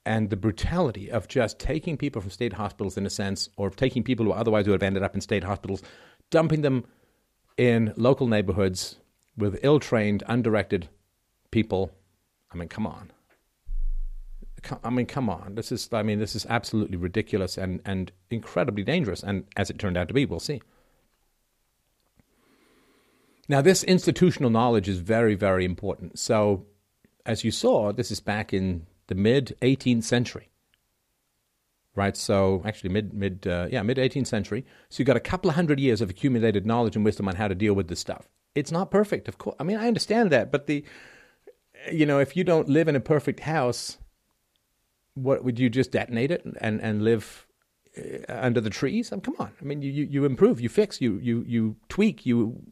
And 0.07 0.31
the 0.31 0.37
brutality 0.37 1.11
of 1.11 1.29
just 1.29 1.59
taking 1.59 1.99
people 1.99 2.23
from 2.23 2.31
state 2.31 2.55
hospitals, 2.55 2.97
in 2.97 3.05
a 3.05 3.11
sense, 3.11 3.51
or 3.57 3.69
of 3.69 3.77
taking 3.77 4.03
people 4.03 4.25
who 4.25 4.33
otherwise 4.33 4.67
would 4.67 4.73
have 4.73 4.83
ended 4.83 5.03
up 5.03 5.15
in 5.15 5.21
state 5.21 5.45
hospitals, 5.45 5.83
dumping 6.31 6.63
them 6.63 6.87
in 7.59 7.93
local 7.97 8.27
neighborhoods 8.27 8.97
with 9.37 9.59
ill 9.63 9.79
trained, 9.79 10.23
undirected 10.27 10.89
people. 11.51 11.93
I 12.51 12.57
mean, 12.57 12.69
come 12.69 12.87
on. 12.87 13.13
I 14.85 14.91
mean, 14.91 15.07
come 15.07 15.29
on. 15.29 15.55
This 15.55 15.73
is, 15.73 15.89
I 15.93 16.03
mean, 16.03 16.19
this 16.19 16.35
is 16.35 16.47
absolutely 16.47 16.97
ridiculous 16.97 17.59
and, 17.59 17.81
and 17.85 18.13
incredibly 18.31 18.83
dangerous. 18.83 19.23
And 19.23 19.45
as 19.57 19.71
it 19.71 19.79
turned 19.79 19.97
out 19.97 20.09
to 20.09 20.15
be, 20.15 20.25
we'll 20.27 20.41
see. 20.41 20.63
Now, 23.49 23.61
this 23.61 23.83
institutional 23.85 24.51
knowledge 24.51 24.89
is 24.89 24.99
very, 24.99 25.35
very 25.35 25.65
important. 25.65 26.19
So, 26.19 26.67
as 27.27 27.45
you 27.45 27.51
saw, 27.51 27.93
this 27.93 28.11
is 28.11 28.21
back 28.21 28.53
in 28.53 28.87
the 29.09 29.15
mid 29.15 29.57
18th 29.61 30.05
century 30.05 30.51
right? 31.95 32.17
So 32.17 32.63
actually, 32.65 32.91
mid 32.91 33.13
mid 33.13 33.47
uh, 33.47 33.69
yeah 33.71 33.83
mid 33.83 33.97
18th 33.97 34.27
century. 34.27 34.65
So 34.89 35.01
you've 35.01 35.07
got 35.07 35.17
a 35.17 35.21
couple 35.21 35.51
of 35.51 35.57
hundred 35.57 35.81
years 35.81 36.01
of 36.01 36.11
accumulated 36.11 36.67
knowledge 36.67 36.97
and 36.97 37.05
wisdom 37.05 37.29
on 37.29 37.37
how 37.37 37.49
to 37.49 37.55
deal 37.55 37.75
with 37.75 37.89
this 37.89 38.01
stuff. 38.01 38.29
It's 38.55 38.73
not 38.73 38.91
perfect, 38.91 39.29
of 39.29 39.39
course. 39.39 39.57
I 39.61 39.65
mean, 39.65 39.77
I 39.77 39.87
understand 39.87 40.31
that, 40.31 40.51
but 40.51 40.67
the 40.67 40.85
you 41.91 42.05
know, 42.07 42.19
if 42.19 42.37
you 42.37 42.45
don't 42.45 42.69
live 42.69 42.89
in 42.89 42.97
a 42.97 43.01
perfect 43.01 43.41
house, 43.41 43.99
what 45.15 45.45
would 45.45 45.59
you 45.59 45.69
just 45.69 45.93
detonate 45.93 46.31
it 46.31 46.45
and 46.61 46.81
and 46.81 47.03
live 47.03 47.47
uh, 47.97 48.03
under 48.29 48.61
the 48.61 48.71
trees? 48.71 49.13
I 49.13 49.17
mean, 49.17 49.23
come 49.23 49.37
on. 49.39 49.53
I 49.61 49.65
mean, 49.65 49.83
you, 49.83 49.91
you 49.91 50.05
you 50.05 50.25
improve, 50.25 50.61
you 50.61 50.69
fix, 50.69 51.01
you 51.01 51.19
you 51.23 51.45
you 51.47 51.77
tweak, 51.89 52.27
you 52.27 52.63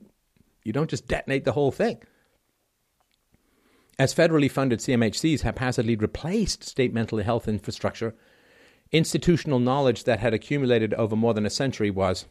you 0.65 0.73
don't 0.73 0.91
just 0.91 1.07
detonate 1.09 1.45
the 1.45 1.53
whole 1.53 1.73
thing. 1.73 1.99
As 3.99 4.15
federally 4.15 4.51
funded 4.51 4.79
CMHCs 4.79 5.41
haphazardly 5.41 5.97
replaced 5.97 6.63
state 6.63 6.95
mental 6.95 7.19
health 7.19 7.49
infrastructure 7.49 8.15
institutional 8.93 9.59
knowledge 9.59 10.05
that 10.05 10.21
had 10.21 10.35
accumulated 10.35 10.95
over 10.95 11.17
more 11.17 11.35
than 11.35 11.47
a 11.47 11.51
century 11.51 11.91
was 11.91 12.27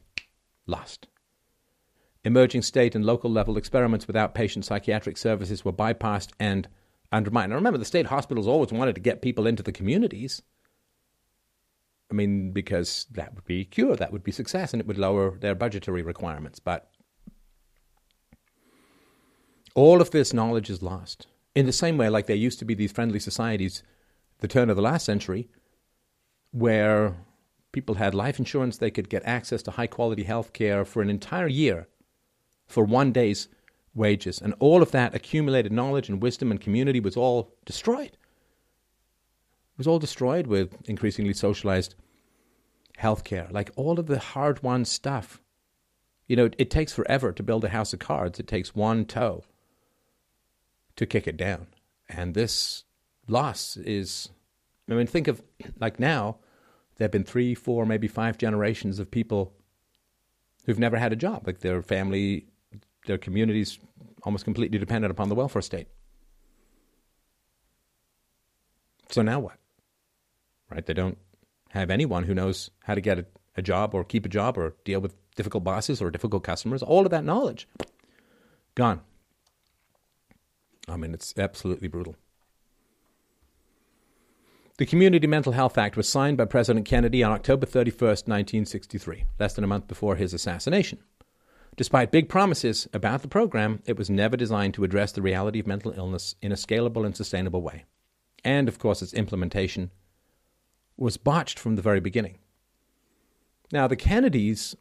lost. 0.65 1.07
Emerging 2.23 2.61
state 2.61 2.95
and 2.95 3.05
local 3.05 3.31
level 3.31 3.57
experiments 3.57 4.07
with 4.07 4.15
outpatient 4.15 4.63
psychiatric 4.63 5.17
services 5.17 5.63
were 5.63 5.71
bypassed 5.71 6.29
and 6.39 6.67
undermined. 7.11 7.49
Now, 7.49 7.55
remember, 7.55 7.77
the 7.77 7.85
state 7.85 8.07
hospitals 8.07 8.47
always 8.47 8.71
wanted 8.71 8.95
to 8.95 9.01
get 9.01 9.21
people 9.21 9.47
into 9.47 9.63
the 9.63 9.71
communities. 9.71 10.41
I 12.09 12.13
mean, 12.13 12.51
because 12.51 13.05
that 13.11 13.35
would 13.35 13.45
be 13.45 13.65
cure, 13.65 13.95
that 13.95 14.11
would 14.11 14.23
be 14.23 14.31
success, 14.31 14.73
and 14.73 14.79
it 14.79 14.87
would 14.87 14.97
lower 14.97 15.37
their 15.37 15.55
budgetary 15.55 16.01
requirements. 16.01 16.59
But 16.59 16.89
all 19.75 20.01
of 20.01 20.11
this 20.11 20.33
knowledge 20.33 20.69
is 20.69 20.81
lost. 20.81 21.27
In 21.53 21.65
the 21.65 21.73
same 21.73 21.97
way, 21.97 22.09
like 22.09 22.27
there 22.27 22.35
used 22.35 22.59
to 22.59 22.65
be 22.65 22.73
these 22.73 22.91
friendly 22.91 23.19
societies, 23.19 23.83
the 24.39 24.47
turn 24.47 24.69
of 24.69 24.75
the 24.75 24.81
last 24.81 25.05
century, 25.05 25.49
where 26.51 27.15
people 27.71 27.95
had 27.95 28.15
life 28.15 28.39
insurance, 28.39 28.77
they 28.77 28.91
could 28.91 29.09
get 29.09 29.25
access 29.25 29.61
to 29.63 29.71
high 29.71 29.87
quality 29.87 30.23
health 30.23 30.53
care 30.53 30.85
for 30.85 31.01
an 31.01 31.09
entire 31.09 31.47
year 31.47 31.87
for 32.65 32.83
one 32.83 33.11
day's 33.11 33.47
wages. 33.97 34.39
And 34.41 34.53
all 34.59 34.81
of 34.81 34.91
that 34.91 35.15
accumulated 35.15 35.71
knowledge 35.71 36.09
and 36.09 36.21
wisdom 36.21 36.51
and 36.51 36.61
community 36.61 36.99
was 36.99 37.17
all 37.17 37.53
destroyed. 37.65 38.11
It 38.11 39.77
was 39.77 39.87
all 39.87 39.99
destroyed 39.99 40.47
with 40.47 40.75
increasingly 40.87 41.33
socialized 41.33 41.95
healthcare. 42.99 43.51
Like 43.51 43.71
all 43.75 43.99
of 43.99 44.07
the 44.07 44.19
hard 44.19 44.63
won 44.63 44.85
stuff. 44.85 45.41
You 46.27 46.35
know, 46.35 46.45
it, 46.45 46.55
it 46.57 46.71
takes 46.71 46.93
forever 46.93 47.31
to 47.31 47.43
build 47.43 47.63
a 47.63 47.69
house 47.69 47.93
of 47.93 47.99
cards, 47.99 48.39
it 48.39 48.47
takes 48.47 48.75
one 48.75 49.05
toe 49.05 49.43
to 50.95 51.05
kick 51.05 51.27
it 51.27 51.37
down. 51.37 51.67
And 52.09 52.33
this 52.33 52.83
loss 53.27 53.77
is 53.77 54.29
I 54.89 54.93
mean, 54.93 55.07
think 55.07 55.27
of 55.27 55.41
like 55.79 55.99
now, 55.99 56.37
there 56.95 57.05
have 57.05 57.11
been 57.11 57.23
three, 57.23 57.53
four, 57.53 57.85
maybe 57.85 58.07
five 58.07 58.37
generations 58.37 58.99
of 58.99 59.11
people 59.11 59.53
who've 60.65 60.79
never 60.79 60.97
had 60.97 61.13
a 61.13 61.17
job. 61.17 61.45
Like 61.45 61.59
their 61.59 61.81
family, 61.81 62.47
their 63.07 63.17
communities 63.17 63.79
almost 64.23 64.43
completely 64.43 64.77
dependent 64.77 65.11
upon 65.11 65.29
the 65.29 65.35
welfare 65.35 65.61
state. 65.61 65.87
So 69.09 69.21
now 69.21 69.39
what? 69.39 69.57
Right? 70.69 70.85
They 70.85 70.93
don't 70.93 71.17
have 71.69 71.89
anyone 71.89 72.23
who 72.23 72.33
knows 72.33 72.69
how 72.83 72.95
to 72.95 73.01
get 73.01 73.19
a, 73.19 73.25
a 73.55 73.61
job 73.61 73.93
or 73.93 74.03
keep 74.03 74.25
a 74.25 74.29
job 74.29 74.57
or 74.57 74.75
deal 74.83 74.99
with 74.99 75.15
difficult 75.35 75.63
bosses 75.63 76.01
or 76.01 76.11
difficult 76.11 76.43
customers. 76.43 76.83
All 76.83 77.05
of 77.05 77.11
that 77.11 77.23
knowledge 77.23 77.67
gone. 78.75 79.01
I 80.89 80.97
mean, 80.97 81.13
it's 81.13 81.33
absolutely 81.37 81.87
brutal. 81.87 82.15
The 84.77 84.85
Community 84.85 85.25
Mental 85.25 85.53
Health 85.53 85.77
Act 85.77 85.97
was 85.97 86.07
signed 86.07 86.37
by 86.37 86.45
President 86.45 86.85
Kennedy 86.85 87.23
on 87.23 87.31
October 87.31 87.65
31, 87.65 88.09
1963, 88.09 89.23
less 89.39 89.53
than 89.53 89.63
a 89.63 89.67
month 89.67 89.87
before 89.87 90.15
his 90.15 90.35
assassination. 90.35 90.99
Despite 91.77 92.11
big 92.11 92.27
promises 92.27 92.87
about 92.91 93.21
the 93.21 93.27
program, 93.27 93.83
it 93.85 93.97
was 93.97 94.09
never 94.09 94.35
designed 94.35 94.73
to 94.73 94.83
address 94.83 95.11
the 95.11 95.21
reality 95.21 95.59
of 95.59 95.67
mental 95.67 95.91
illness 95.91 96.35
in 96.41 96.51
a 96.51 96.55
scalable 96.55 97.05
and 97.05 97.15
sustainable 97.15 97.61
way. 97.61 97.85
And, 98.43 98.67
of 98.67 98.79
course, 98.79 99.03
its 99.03 99.13
implementation 99.13 99.91
was 100.97 101.17
botched 101.17 101.59
from 101.59 101.75
the 101.75 101.83
very 101.83 101.99
beginning. 101.99 102.39
Now, 103.71 103.87
the 103.87 103.95
Kennedys, 103.95 104.75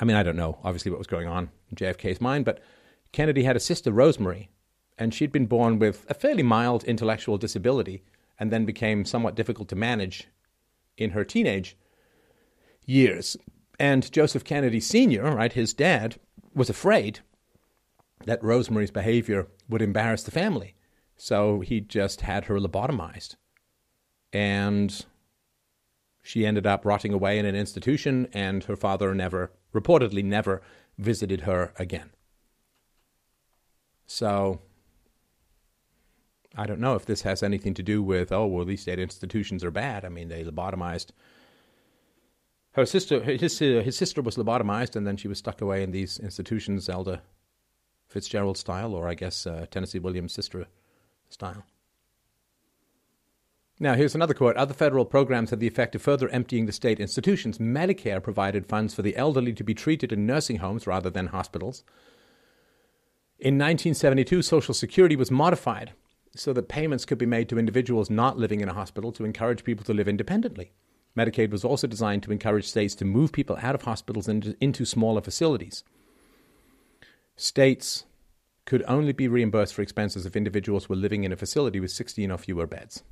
I 0.00 0.04
mean, 0.04 0.16
I 0.16 0.24
don't 0.24 0.36
know 0.36 0.58
obviously 0.64 0.90
what 0.90 0.98
was 0.98 1.06
going 1.06 1.28
on 1.28 1.50
in 1.70 1.76
JFK's 1.76 2.20
mind, 2.20 2.44
but 2.44 2.60
Kennedy 3.12 3.44
had 3.44 3.56
a 3.56 3.60
sister, 3.60 3.92
Rosemary, 3.92 4.50
and 4.98 5.14
she'd 5.14 5.30
been 5.30 5.46
born 5.46 5.78
with 5.78 6.04
a 6.08 6.14
fairly 6.14 6.42
mild 6.42 6.82
intellectual 6.84 7.38
disability 7.38 8.02
and 8.36 8.50
then 8.50 8.64
became 8.64 9.04
somewhat 9.04 9.36
difficult 9.36 9.68
to 9.68 9.76
manage 9.76 10.26
in 10.96 11.10
her 11.10 11.24
teenage 11.24 11.76
years. 12.84 13.36
And 13.78 14.10
Joseph 14.10 14.44
Kennedy 14.44 14.80
Sr., 14.80 15.22
right, 15.22 15.52
his 15.52 15.72
dad, 15.72 16.16
was 16.54 16.68
afraid 16.68 17.20
that 18.24 18.42
Rosemary's 18.42 18.90
behavior 18.90 19.46
would 19.68 19.82
embarrass 19.82 20.22
the 20.22 20.30
family. 20.30 20.74
So 21.16 21.60
he 21.60 21.80
just 21.80 22.22
had 22.22 22.46
her 22.46 22.58
lobotomized. 22.58 23.36
And 24.32 25.04
she 26.22 26.44
ended 26.44 26.66
up 26.66 26.84
rotting 26.84 27.12
away 27.12 27.38
in 27.38 27.46
an 27.46 27.54
institution, 27.54 28.28
and 28.32 28.64
her 28.64 28.76
father 28.76 29.14
never, 29.14 29.52
reportedly, 29.72 30.24
never 30.24 30.60
visited 30.98 31.42
her 31.42 31.72
again. 31.78 32.10
So 34.06 34.60
I 36.56 36.66
don't 36.66 36.80
know 36.80 36.96
if 36.96 37.06
this 37.06 37.22
has 37.22 37.42
anything 37.42 37.74
to 37.74 37.82
do 37.82 38.02
with, 38.02 38.32
oh, 38.32 38.46
well, 38.46 38.64
these 38.64 38.82
state 38.82 38.98
institutions 38.98 39.62
are 39.62 39.70
bad. 39.70 40.04
I 40.04 40.08
mean, 40.08 40.28
they 40.28 40.44
lobotomized. 40.44 41.10
Her 42.72 42.86
sister, 42.86 43.22
his, 43.22 43.58
his 43.58 43.96
sister 43.96 44.22
was 44.22 44.36
lobotomized, 44.36 44.94
and 44.94 45.06
then 45.06 45.16
she 45.16 45.28
was 45.28 45.38
stuck 45.38 45.60
away 45.60 45.82
in 45.82 45.90
these 45.90 46.18
institutions, 46.18 46.84
Zelda 46.84 47.22
Fitzgerald 48.06 48.56
style, 48.56 48.94
or 48.94 49.08
I 49.08 49.14
guess 49.14 49.46
uh, 49.46 49.66
Tennessee 49.70 49.98
Williams' 49.98 50.32
sister 50.32 50.66
style. 51.28 51.64
Now, 53.80 53.94
here's 53.94 54.14
another 54.14 54.34
quote. 54.34 54.56
Other 54.56 54.74
federal 54.74 55.04
programs 55.04 55.50
had 55.50 55.60
the 55.60 55.68
effect 55.68 55.94
of 55.94 56.02
further 56.02 56.28
emptying 56.30 56.66
the 56.66 56.72
state 56.72 56.98
institutions. 56.98 57.58
Medicare 57.58 58.22
provided 58.22 58.66
funds 58.66 58.92
for 58.92 59.02
the 59.02 59.16
elderly 59.16 59.52
to 59.52 59.62
be 59.62 59.74
treated 59.74 60.12
in 60.12 60.26
nursing 60.26 60.56
homes 60.56 60.86
rather 60.86 61.10
than 61.10 61.28
hospitals. 61.28 61.84
In 63.38 63.54
1972, 63.54 64.42
Social 64.42 64.74
Security 64.74 65.14
was 65.14 65.30
modified 65.30 65.92
so 66.34 66.52
that 66.52 66.68
payments 66.68 67.04
could 67.04 67.18
be 67.18 67.26
made 67.26 67.48
to 67.48 67.58
individuals 67.58 68.10
not 68.10 68.36
living 68.36 68.60
in 68.60 68.68
a 68.68 68.74
hospital 68.74 69.12
to 69.12 69.24
encourage 69.24 69.62
people 69.62 69.84
to 69.84 69.94
live 69.94 70.08
independently. 70.08 70.72
Medicaid 71.18 71.50
was 71.50 71.64
also 71.64 71.86
designed 71.86 72.22
to 72.22 72.32
encourage 72.32 72.68
states 72.68 72.94
to 72.96 73.04
move 73.04 73.32
people 73.32 73.58
out 73.60 73.74
of 73.74 73.82
hospitals 73.82 74.28
into, 74.28 74.56
into 74.60 74.84
smaller 74.84 75.20
facilities. 75.20 75.82
States 77.36 78.04
could 78.64 78.84
only 78.86 79.12
be 79.12 79.28
reimbursed 79.28 79.74
for 79.74 79.82
expenses 79.82 80.26
if 80.26 80.36
individuals 80.36 80.88
were 80.88 80.96
living 80.96 81.24
in 81.24 81.32
a 81.32 81.36
facility 81.36 81.80
with 81.80 81.90
16 81.90 82.30
or 82.30 82.38
fewer 82.38 82.66
beds. 82.66 83.02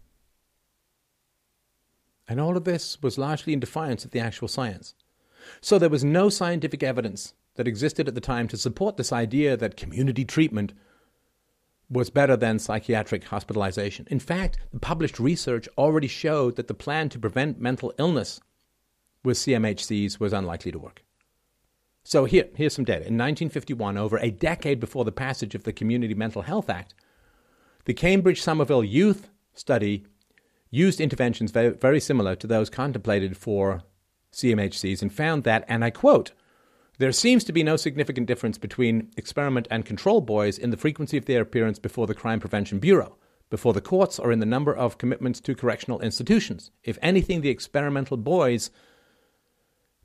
And 2.28 2.40
all 2.40 2.56
of 2.56 2.64
this 2.64 3.00
was 3.02 3.18
largely 3.18 3.52
in 3.52 3.60
defiance 3.60 4.04
of 4.04 4.10
the 4.10 4.20
actual 4.20 4.48
science. 4.48 4.94
So 5.60 5.78
there 5.78 5.88
was 5.88 6.04
no 6.04 6.28
scientific 6.28 6.82
evidence 6.82 7.34
that 7.54 7.68
existed 7.68 8.08
at 8.08 8.14
the 8.14 8.20
time 8.20 8.48
to 8.48 8.56
support 8.56 8.96
this 8.96 9.12
idea 9.12 9.56
that 9.56 9.76
community 9.76 10.24
treatment 10.24 10.72
was 11.88 12.10
better 12.10 12.36
than 12.36 12.58
psychiatric 12.58 13.24
hospitalization. 13.24 14.06
In 14.10 14.18
fact, 14.18 14.58
the 14.72 14.80
published 14.80 15.20
research 15.20 15.68
already 15.78 16.08
showed 16.08 16.56
that 16.56 16.68
the 16.68 16.74
plan 16.74 17.08
to 17.10 17.18
prevent 17.18 17.60
mental 17.60 17.92
illness 17.98 18.40
with 19.22 19.36
CMHCs 19.36 20.18
was 20.18 20.32
unlikely 20.32 20.72
to 20.72 20.78
work. 20.78 21.02
So 22.04 22.24
here, 22.24 22.48
here's 22.54 22.74
some 22.74 22.84
data. 22.84 23.00
In 23.00 23.18
1951, 23.18 23.96
over 23.96 24.18
a 24.18 24.30
decade 24.30 24.78
before 24.78 25.04
the 25.04 25.12
passage 25.12 25.54
of 25.54 25.64
the 25.64 25.72
Community 25.72 26.14
Mental 26.14 26.42
Health 26.42 26.70
Act, 26.70 26.94
the 27.84 27.94
Cambridge 27.94 28.40
Somerville 28.40 28.84
Youth 28.84 29.28
Study 29.54 30.04
used 30.70 31.00
interventions 31.00 31.50
very, 31.50 31.70
very 31.70 32.00
similar 32.00 32.36
to 32.36 32.46
those 32.46 32.70
contemplated 32.70 33.36
for 33.36 33.82
CMHCs 34.32 35.02
and 35.02 35.12
found 35.12 35.44
that, 35.44 35.64
and 35.66 35.84
I 35.84 35.90
quote, 35.90 36.32
there 36.98 37.12
seems 37.12 37.44
to 37.44 37.52
be 37.52 37.62
no 37.62 37.76
significant 37.76 38.26
difference 38.26 38.58
between 38.58 39.10
experiment 39.16 39.68
and 39.70 39.84
control 39.84 40.20
boys 40.20 40.58
in 40.58 40.70
the 40.70 40.76
frequency 40.76 41.16
of 41.16 41.26
their 41.26 41.42
appearance 41.42 41.78
before 41.78 42.06
the 42.06 42.14
Crime 42.14 42.40
Prevention 42.40 42.78
Bureau, 42.78 43.16
before 43.50 43.72
the 43.72 43.80
courts, 43.80 44.18
or 44.18 44.32
in 44.32 44.38
the 44.38 44.46
number 44.46 44.74
of 44.74 44.98
commitments 44.98 45.40
to 45.40 45.54
correctional 45.54 46.00
institutions. 46.00 46.70
If 46.82 46.98
anything, 47.02 47.42
the 47.42 47.50
experimental 47.50 48.16
boys 48.16 48.70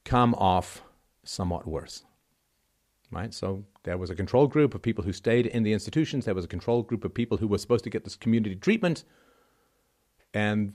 come 0.04 0.34
off 0.36 0.82
somewhat 1.24 1.68
worse. 1.68 2.04
Right? 3.10 3.34
So 3.34 3.66
there 3.84 3.98
was 3.98 4.10
a 4.10 4.16
control 4.16 4.48
group 4.48 4.74
of 4.74 4.82
people 4.82 5.04
who 5.04 5.14
stayed 5.14 5.46
in 5.46 5.64
the 5.64 5.74
institutions, 5.74 6.26
there 6.26 6.36
was 6.36 6.46
a 6.46 6.50
control 6.50 6.84
group 6.84 7.06
of 7.06 7.14
people 7.14 7.38
who 7.38 7.48
were 7.48 7.58
supposed 7.58 7.84
to 7.86 7.90
get 7.90 8.04
this 8.04 8.16
community 8.16 8.56
treatment, 8.56 9.04
and 10.34 10.74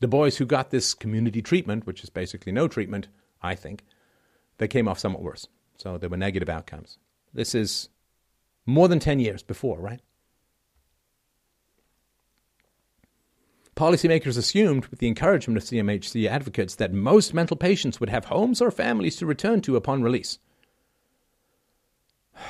the 0.00 0.08
boys 0.08 0.36
who 0.36 0.46
got 0.46 0.70
this 0.70 0.94
community 0.94 1.42
treatment, 1.42 1.86
which 1.86 2.02
is 2.02 2.10
basically 2.10 2.52
no 2.52 2.68
treatment, 2.68 3.08
I 3.42 3.54
think, 3.54 3.84
they 4.58 4.68
came 4.68 4.88
off 4.88 4.98
somewhat 4.98 5.22
worse. 5.22 5.46
So 5.76 5.96
there 5.96 6.10
were 6.10 6.16
negative 6.16 6.48
outcomes. 6.48 6.98
This 7.32 7.54
is 7.54 7.88
more 8.66 8.88
than 8.88 8.98
10 8.98 9.20
years 9.20 9.42
before, 9.42 9.80
right? 9.80 10.00
Policymakers 13.76 14.36
assumed, 14.36 14.86
with 14.86 14.98
the 14.98 15.06
encouragement 15.06 15.56
of 15.56 15.62
CMHC 15.62 16.28
advocates, 16.28 16.74
that 16.74 16.92
most 16.92 17.32
mental 17.32 17.56
patients 17.56 18.00
would 18.00 18.08
have 18.08 18.24
homes 18.24 18.60
or 18.60 18.72
families 18.72 19.14
to 19.16 19.26
return 19.26 19.60
to 19.62 19.76
upon 19.76 20.02
release. 20.02 20.38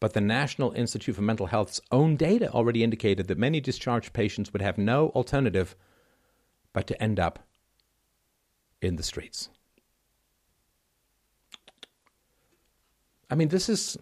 But 0.00 0.12
the 0.12 0.20
National 0.20 0.72
Institute 0.72 1.16
for 1.16 1.22
Mental 1.22 1.46
Health's 1.46 1.80
own 1.90 2.16
data 2.16 2.50
already 2.50 2.84
indicated 2.84 3.26
that 3.28 3.38
many 3.38 3.58
discharged 3.58 4.12
patients 4.12 4.52
would 4.52 4.60
have 4.60 4.76
no 4.76 5.08
alternative 5.10 5.74
but 6.74 6.86
to 6.88 7.02
end 7.02 7.18
up 7.18 7.38
in 8.82 8.96
the 8.96 9.02
streets. 9.02 9.48
I 13.34 13.36
mean, 13.36 13.48
this 13.48 13.68
is 13.68 13.98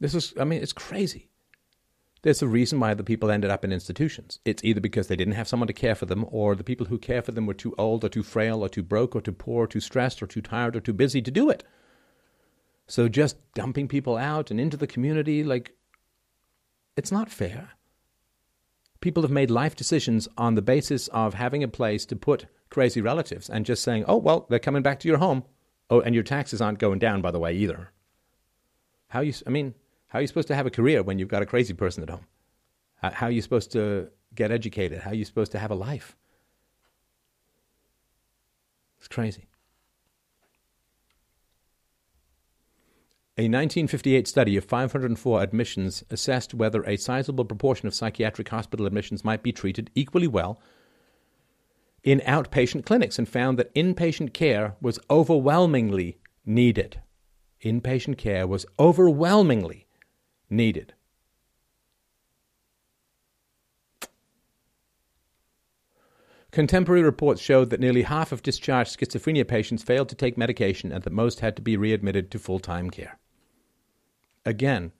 this 0.00 0.14
is 0.14 0.32
I 0.40 0.44
mean, 0.44 0.62
it's 0.62 0.72
crazy. 0.72 1.28
There's 2.22 2.40
a 2.40 2.48
reason 2.48 2.80
why 2.80 2.94
the 2.94 3.04
people 3.04 3.30
ended 3.30 3.50
up 3.50 3.62
in 3.62 3.74
institutions. 3.74 4.40
It's 4.46 4.64
either 4.64 4.80
because 4.80 5.08
they 5.08 5.16
didn't 5.16 5.34
have 5.34 5.46
someone 5.46 5.66
to 5.66 5.74
care 5.74 5.94
for 5.94 6.06
them, 6.06 6.24
or 6.30 6.54
the 6.54 6.64
people 6.64 6.86
who 6.86 6.96
care 6.96 7.20
for 7.20 7.32
them 7.32 7.44
were 7.44 7.52
too 7.52 7.74
old, 7.76 8.04
or 8.04 8.08
too 8.08 8.22
frail, 8.22 8.62
or 8.62 8.70
too 8.70 8.82
broke, 8.82 9.14
or 9.14 9.20
too 9.20 9.32
poor, 9.32 9.64
or 9.64 9.66
too 9.66 9.80
stressed, 9.80 10.22
or 10.22 10.26
too 10.26 10.40
tired, 10.40 10.76
or 10.76 10.80
too 10.80 10.94
busy 10.94 11.20
to 11.20 11.30
do 11.30 11.50
it. 11.50 11.62
So 12.86 13.06
just 13.06 13.36
dumping 13.52 13.86
people 13.86 14.16
out 14.16 14.50
and 14.50 14.58
into 14.58 14.78
the 14.78 14.86
community, 14.86 15.44
like, 15.44 15.76
it's 16.96 17.12
not 17.12 17.30
fair. 17.30 17.72
People 19.02 19.24
have 19.24 19.30
made 19.30 19.50
life 19.50 19.76
decisions 19.76 20.26
on 20.38 20.54
the 20.54 20.62
basis 20.62 21.08
of 21.08 21.34
having 21.34 21.62
a 21.62 21.68
place 21.68 22.06
to 22.06 22.16
put 22.16 22.46
crazy 22.70 23.02
relatives 23.02 23.50
and 23.50 23.66
just 23.66 23.82
saying, 23.82 24.06
oh, 24.08 24.16
well, 24.16 24.46
they're 24.48 24.58
coming 24.58 24.82
back 24.82 25.00
to 25.00 25.08
your 25.08 25.18
home. 25.18 25.44
Oh, 25.90 26.00
and 26.00 26.14
your 26.14 26.24
taxes 26.24 26.60
aren't 26.60 26.78
going 26.78 26.98
down, 26.98 27.22
by 27.22 27.30
the 27.30 27.38
way, 27.38 27.54
either. 27.54 27.90
How 29.08 29.20
you? 29.20 29.32
I 29.46 29.50
mean, 29.50 29.74
how 30.08 30.18
are 30.18 30.22
you 30.22 30.28
supposed 30.28 30.48
to 30.48 30.54
have 30.54 30.66
a 30.66 30.70
career 30.70 31.02
when 31.02 31.18
you've 31.18 31.28
got 31.28 31.42
a 31.42 31.46
crazy 31.46 31.74
person 31.74 32.02
at 32.02 32.10
home? 32.10 32.26
How 32.96 33.26
are 33.26 33.30
you 33.30 33.42
supposed 33.42 33.72
to 33.72 34.08
get 34.34 34.50
educated? 34.50 35.00
How 35.00 35.10
are 35.10 35.14
you 35.14 35.24
supposed 35.24 35.52
to 35.52 35.58
have 35.58 35.70
a 35.70 35.74
life? 35.74 36.16
It's 38.98 39.08
crazy. 39.08 39.46
A 43.38 43.42
1958 43.46 44.26
study 44.26 44.56
of 44.56 44.64
504 44.64 45.40
admissions 45.40 46.02
assessed 46.10 46.54
whether 46.54 46.82
a 46.82 46.96
sizable 46.96 47.44
proportion 47.44 47.86
of 47.86 47.94
psychiatric 47.94 48.48
hospital 48.48 48.84
admissions 48.84 49.24
might 49.24 49.44
be 49.44 49.52
treated 49.52 49.90
equally 49.94 50.26
well 50.26 50.60
in 52.08 52.20
outpatient 52.20 52.86
clinics 52.86 53.18
and 53.18 53.28
found 53.28 53.58
that 53.58 53.74
inpatient 53.74 54.32
care 54.32 54.74
was 54.80 54.98
overwhelmingly 55.10 56.18
needed. 56.46 57.02
Inpatient 57.62 58.16
care 58.16 58.46
was 58.46 58.64
overwhelmingly 58.78 59.86
needed. 60.48 60.94
Contemporary 66.50 67.02
reports 67.02 67.42
showed 67.42 67.68
that 67.68 67.78
nearly 67.78 68.04
half 68.04 68.32
of 68.32 68.42
discharged 68.42 68.98
schizophrenia 68.98 69.46
patients 69.46 69.82
failed 69.82 70.08
to 70.08 70.14
take 70.14 70.38
medication 70.38 70.90
and 70.90 71.04
that 71.04 71.12
most 71.12 71.40
had 71.40 71.54
to 71.56 71.60
be 71.62 71.76
readmitted 71.76 72.30
to 72.30 72.38
full 72.38 72.58
time 72.58 72.88
care. 72.88 73.18
Again, 74.46 74.92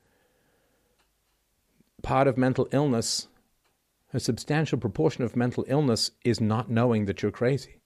part 2.03 2.29
of 2.29 2.37
mental 2.37 2.69
illness 2.71 3.29
a 4.13 4.21
substantial 4.21 4.79
proportion 4.79 5.23
of 5.23 5.37
mental 5.37 5.65
illness 5.69 6.11
is 6.25 6.41
not 6.41 6.71
knowing 6.71 7.05
that 7.05 7.23
you're 7.23 7.31
crazy, 7.31 7.81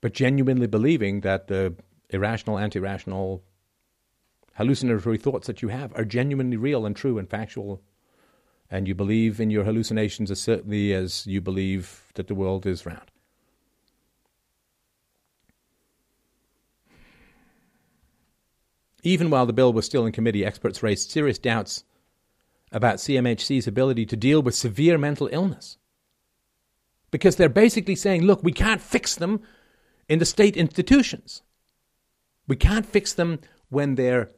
but 0.00 0.12
genuinely 0.12 0.66
believing 0.66 1.22
that 1.22 1.48
the 1.48 1.74
irrational, 2.10 2.58
anti 2.58 2.78
rational, 2.78 3.42
hallucinatory 4.54 5.16
thoughts 5.16 5.46
that 5.46 5.62
you 5.62 5.68
have 5.68 5.92
are 5.96 6.04
genuinely 6.04 6.56
real 6.56 6.84
and 6.84 6.94
true 6.94 7.18
and 7.18 7.30
factual. 7.30 7.80
And 8.70 8.88
you 8.88 8.94
believe 8.94 9.40
in 9.40 9.50
your 9.50 9.64
hallucinations 9.64 10.30
as 10.30 10.40
certainly 10.40 10.94
as 10.94 11.26
you 11.26 11.40
believe 11.40 12.10
that 12.14 12.26
the 12.26 12.34
world 12.34 12.66
is 12.66 12.86
round. 12.86 13.10
Even 19.02 19.30
while 19.30 19.46
the 19.46 19.52
bill 19.52 19.72
was 19.72 19.84
still 19.84 20.06
in 20.06 20.12
committee, 20.12 20.44
experts 20.44 20.82
raised 20.82 21.10
serious 21.10 21.38
doubts 21.38 21.84
about 22.72 22.96
CMHC's 22.96 23.66
ability 23.66 24.06
to 24.06 24.16
deal 24.16 24.42
with 24.42 24.54
severe 24.54 24.98
mental 24.98 25.28
illness. 25.30 25.78
Because 27.10 27.36
they're 27.36 27.48
basically 27.48 27.94
saying, 27.94 28.22
look, 28.22 28.42
we 28.42 28.52
can't 28.52 28.80
fix 28.80 29.14
them 29.14 29.42
in 30.08 30.18
the 30.18 30.24
state 30.24 30.56
institutions. 30.56 31.42
We 32.48 32.56
can't 32.56 32.86
fix 32.86 33.12
them 33.12 33.40
when 33.68 33.94
they're 33.94 34.30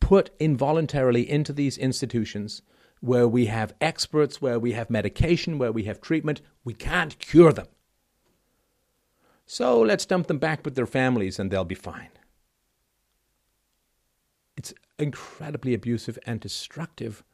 put 0.00 0.30
involuntarily 0.40 1.28
into 1.28 1.52
these 1.52 1.78
institutions 1.78 2.62
where 3.00 3.26
we 3.26 3.46
have 3.46 3.74
experts, 3.80 4.40
where 4.40 4.58
we 4.58 4.72
have 4.72 4.90
medication, 4.90 5.58
where 5.58 5.72
we 5.72 5.84
have 5.84 6.00
treatment. 6.00 6.40
We 6.64 6.74
can't 6.74 7.18
cure 7.18 7.52
them. 7.52 7.66
So 9.46 9.80
let's 9.80 10.06
dump 10.06 10.28
them 10.28 10.38
back 10.38 10.64
with 10.64 10.76
their 10.76 10.86
families 10.86 11.38
and 11.38 11.50
they'll 11.50 11.64
be 11.64 11.74
fine. 11.74 12.10
Incredibly 14.98 15.74
abusive 15.74 16.18
and 16.26 16.40
destructive 16.40 17.24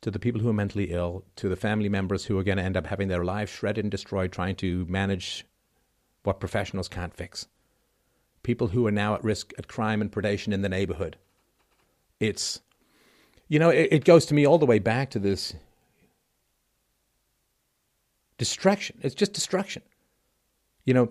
to 0.00 0.10
the 0.10 0.18
people 0.18 0.40
who 0.40 0.48
are 0.48 0.54
mentally 0.54 0.92
ill, 0.92 1.24
to 1.36 1.48
the 1.48 1.56
family 1.56 1.88
members 1.88 2.24
who 2.26 2.38
are 2.38 2.44
going 2.44 2.58
to 2.58 2.64
end 2.64 2.76
up 2.76 2.86
having 2.86 3.08
their 3.08 3.24
lives 3.24 3.50
shredded 3.50 3.84
and 3.84 3.90
destroyed 3.90 4.32
trying 4.32 4.54
to 4.56 4.86
manage 4.86 5.44
what 6.22 6.40
professionals 6.40 6.88
can't 6.88 7.14
fix. 7.14 7.48
People 8.42 8.68
who 8.68 8.86
are 8.86 8.92
now 8.92 9.14
at 9.14 9.24
risk 9.24 9.52
at 9.58 9.68
crime 9.68 10.00
and 10.00 10.12
predation 10.12 10.52
in 10.52 10.62
the 10.62 10.68
neighborhood. 10.68 11.16
It's, 12.20 12.60
you 13.48 13.58
know, 13.58 13.70
it, 13.70 13.88
it 13.90 14.04
goes 14.04 14.24
to 14.26 14.34
me 14.34 14.46
all 14.46 14.58
the 14.58 14.66
way 14.66 14.78
back 14.78 15.10
to 15.10 15.18
this 15.18 15.54
destruction. 18.38 18.98
It's 19.02 19.14
just 19.14 19.32
destruction. 19.32 19.82
You 20.84 20.94
know, 20.94 21.10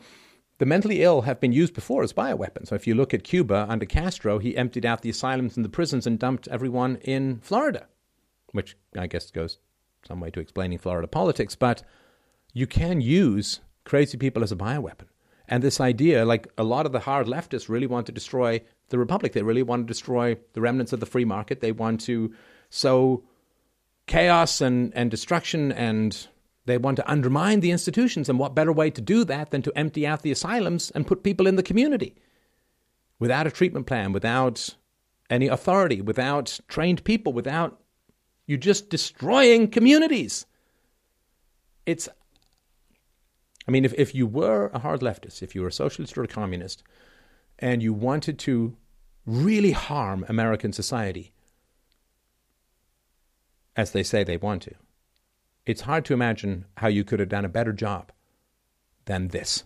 the 0.59 0.65
mentally 0.65 1.03
ill 1.03 1.21
have 1.21 1.39
been 1.39 1.51
used 1.51 1.73
before 1.73 2.03
as 2.03 2.13
bioweapons. 2.13 2.67
So 2.67 2.75
if 2.75 2.87
you 2.87 2.95
look 2.95 3.13
at 3.13 3.23
Cuba 3.23 3.65
under 3.69 3.85
Castro, 3.85 4.39
he 4.39 4.57
emptied 4.57 4.85
out 4.85 5.01
the 5.01 5.09
asylums 5.09 5.55
and 5.55 5.63
the 5.63 5.69
prisons 5.69 6.07
and 6.07 6.17
dumped 6.17 6.47
everyone 6.47 6.97
in 6.97 7.39
Florida. 7.39 7.87
which 8.51 8.77
I 8.97 9.07
guess 9.07 9.31
goes 9.31 9.59
some 10.07 10.19
way 10.19 10.31
to 10.31 10.39
explaining 10.39 10.79
Florida 10.79 11.07
politics. 11.07 11.55
But 11.55 11.83
you 12.53 12.67
can 12.67 13.01
use 13.01 13.59
crazy 13.83 14.17
people 14.17 14.43
as 14.43 14.51
a 14.51 14.55
bioweapon. 14.55 15.07
And 15.47 15.63
this 15.63 15.79
idea, 15.79 16.25
like 16.25 16.47
a 16.57 16.63
lot 16.63 16.85
of 16.85 16.91
the 16.91 16.99
hard 16.99 17.27
leftists 17.27 17.69
really 17.69 17.87
want 17.87 18.05
to 18.07 18.11
destroy 18.11 18.61
the 18.89 18.97
republic. 18.97 19.33
They 19.33 19.43
really 19.43 19.63
want 19.63 19.87
to 19.87 19.93
destroy 19.93 20.37
the 20.53 20.61
remnants 20.61 20.93
of 20.93 20.99
the 20.99 21.05
free 21.05 21.25
market. 21.25 21.61
They 21.61 21.71
want 21.71 22.01
to 22.01 22.33
sow 22.69 23.23
chaos 24.07 24.61
and, 24.61 24.93
and 24.95 25.11
destruction 25.11 25.71
and 25.71 26.27
they 26.67 26.77
want 26.77 26.97
to 26.97 27.09
undermine 27.09 27.61
the 27.61 27.71
institutions. 27.71 28.29
And 28.29 28.37
what 28.37 28.53
better 28.53 28.71
way 28.71 28.91
to 28.91 29.01
do 29.01 29.23
that 29.23 29.51
than 29.51 29.61
to 29.63 29.75
empty 29.75 30.05
out 30.05 30.21
the 30.21 30.31
asylums 30.31 30.91
and 30.91 31.07
put 31.07 31.23
people 31.23 31.47
in 31.47 31.55
the 31.55 31.63
community 31.63 32.15
without 33.19 33.47
a 33.47 33.51
treatment 33.51 33.87
plan, 33.87 34.11
without 34.11 34.75
any 35.29 35.47
authority, 35.47 36.01
without 36.01 36.59
trained 36.67 37.03
people, 37.03 37.33
without 37.33 37.81
you 38.45 38.57
just 38.57 38.89
destroying 38.89 39.69
communities. 39.69 40.45
It's, 41.85 42.09
I 43.67 43.71
mean, 43.71 43.85
if, 43.85 43.93
if 43.93 44.13
you 44.13 44.27
were 44.27 44.69
a 44.73 44.79
hard 44.79 44.99
leftist, 44.99 45.41
if 45.41 45.55
you 45.55 45.61
were 45.61 45.69
a 45.69 45.73
socialist 45.73 46.17
or 46.17 46.23
a 46.23 46.27
communist, 46.27 46.83
and 47.59 47.81
you 47.81 47.93
wanted 47.93 48.37
to 48.39 48.75
really 49.25 49.71
harm 49.71 50.25
American 50.27 50.73
society, 50.73 51.31
as 53.75 53.91
they 53.91 54.03
say 54.03 54.23
they 54.23 54.37
want 54.37 54.63
to, 54.63 54.75
it's 55.67 55.81
hard 55.81 56.05
to 56.05 56.13
imagine 56.13 56.65
how 56.77 56.87
you 56.87 57.03
could 57.03 57.19
have 57.19 57.29
done 57.29 57.45
a 57.45 57.49
better 57.49 57.73
job 57.73 58.11
than 59.05 59.27
this. 59.27 59.65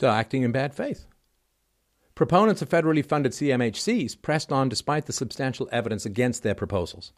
So, 0.00 0.08
acting 0.08 0.42
in 0.42 0.50
bad 0.50 0.74
faith. 0.74 1.06
Proponents 2.14 2.62
of 2.62 2.68
federally 2.68 3.04
funded 3.04 3.32
CMHCs 3.32 4.20
pressed 4.20 4.50
on 4.50 4.68
despite 4.68 5.06
the 5.06 5.12
substantial 5.12 5.68
evidence 5.70 6.04
against 6.04 6.42
their 6.42 6.54
proposals. 6.54 7.12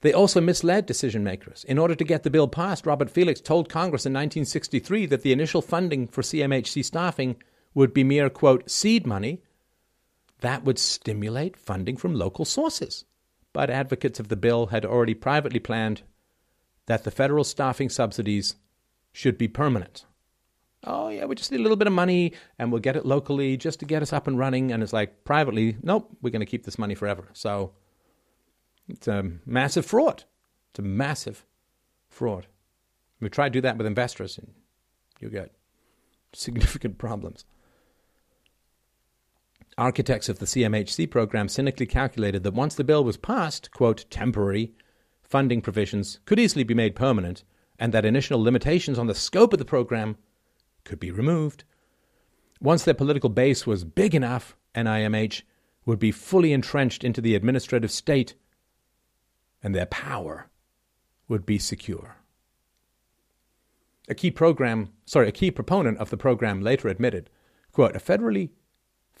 They 0.00 0.12
also 0.12 0.40
misled 0.40 0.86
decision 0.86 1.24
makers. 1.24 1.64
In 1.64 1.78
order 1.78 1.94
to 1.94 2.04
get 2.04 2.22
the 2.22 2.30
bill 2.30 2.48
passed, 2.48 2.86
Robert 2.86 3.10
Felix 3.10 3.40
told 3.40 3.68
Congress 3.68 4.06
in 4.06 4.12
1963 4.12 5.06
that 5.06 5.22
the 5.22 5.32
initial 5.32 5.62
funding 5.62 6.06
for 6.06 6.22
CMHC 6.22 6.84
staffing 6.84 7.36
would 7.74 7.92
be 7.92 8.04
mere, 8.04 8.30
quote, 8.30 8.70
seed 8.70 9.06
money 9.06 9.42
that 10.44 10.64
would 10.64 10.78
stimulate 10.78 11.56
funding 11.56 11.96
from 11.96 12.14
local 12.14 12.44
sources. 12.44 13.04
But 13.52 13.70
advocates 13.70 14.20
of 14.20 14.28
the 14.28 14.36
bill 14.36 14.66
had 14.66 14.84
already 14.84 15.14
privately 15.14 15.60
planned 15.60 16.02
that 16.86 17.04
the 17.04 17.10
federal 17.10 17.44
staffing 17.44 17.88
subsidies 17.88 18.56
should 19.12 19.38
be 19.38 19.48
permanent. 19.48 20.04
Oh, 20.86 21.08
yeah, 21.08 21.24
we 21.24 21.34
just 21.34 21.50
need 21.50 21.60
a 21.60 21.62
little 21.62 21.78
bit 21.78 21.86
of 21.86 21.94
money 21.94 22.34
and 22.58 22.70
we'll 22.70 22.80
get 22.80 22.96
it 22.96 23.06
locally 23.06 23.56
just 23.56 23.80
to 23.80 23.86
get 23.86 24.02
us 24.02 24.12
up 24.12 24.26
and 24.26 24.38
running. 24.38 24.70
And 24.70 24.82
it's 24.82 24.92
like, 24.92 25.24
privately, 25.24 25.76
nope, 25.82 26.10
we're 26.20 26.30
going 26.30 26.40
to 26.40 26.46
keep 26.46 26.64
this 26.64 26.78
money 26.78 26.94
forever. 26.94 27.28
So 27.32 27.72
it's 28.88 29.08
a 29.08 29.30
massive 29.46 29.86
fraud. 29.86 30.24
It's 30.70 30.80
a 30.80 30.82
massive 30.82 31.46
fraud. 32.10 32.46
We 33.20 33.30
try 33.30 33.46
to 33.46 33.52
do 33.52 33.62
that 33.62 33.78
with 33.78 33.86
investors 33.86 34.36
and 34.36 34.52
you 35.20 35.30
get 35.30 35.52
significant 36.34 36.98
problems. 36.98 37.46
Architects 39.76 40.28
of 40.28 40.38
the 40.38 40.46
CMHC 40.46 41.10
program 41.10 41.48
cynically 41.48 41.86
calculated 41.86 42.44
that 42.44 42.54
once 42.54 42.74
the 42.74 42.84
bill 42.84 43.02
was 43.02 43.16
passed, 43.16 43.70
quote, 43.72 44.04
temporary 44.08 44.72
funding 45.22 45.60
provisions 45.60 46.20
could 46.26 46.38
easily 46.38 46.62
be 46.62 46.74
made 46.74 46.94
permanent, 46.94 47.42
and 47.78 47.92
that 47.92 48.04
initial 48.04 48.40
limitations 48.40 48.98
on 48.98 49.08
the 49.08 49.14
scope 49.14 49.52
of 49.52 49.58
the 49.58 49.64
program 49.64 50.16
could 50.84 51.00
be 51.00 51.10
removed. 51.10 51.64
Once 52.60 52.84
their 52.84 52.94
political 52.94 53.28
base 53.28 53.66
was 53.66 53.84
big 53.84 54.14
enough, 54.14 54.56
NIMH 54.76 55.42
would 55.86 55.98
be 55.98 56.12
fully 56.12 56.52
entrenched 56.52 57.02
into 57.02 57.20
the 57.20 57.34
administrative 57.34 57.90
state, 57.90 58.34
and 59.62 59.74
their 59.74 59.86
power 59.86 60.48
would 61.26 61.44
be 61.44 61.58
secure. 61.58 62.16
A 64.08 64.14
key 64.14 64.30
program, 64.30 64.92
sorry, 65.04 65.28
a 65.28 65.32
key 65.32 65.50
proponent 65.50 65.98
of 65.98 66.10
the 66.10 66.16
program 66.16 66.60
later 66.60 66.88
admitted, 66.88 67.28
quote, 67.72 67.96
a 67.96 67.98
federally 67.98 68.50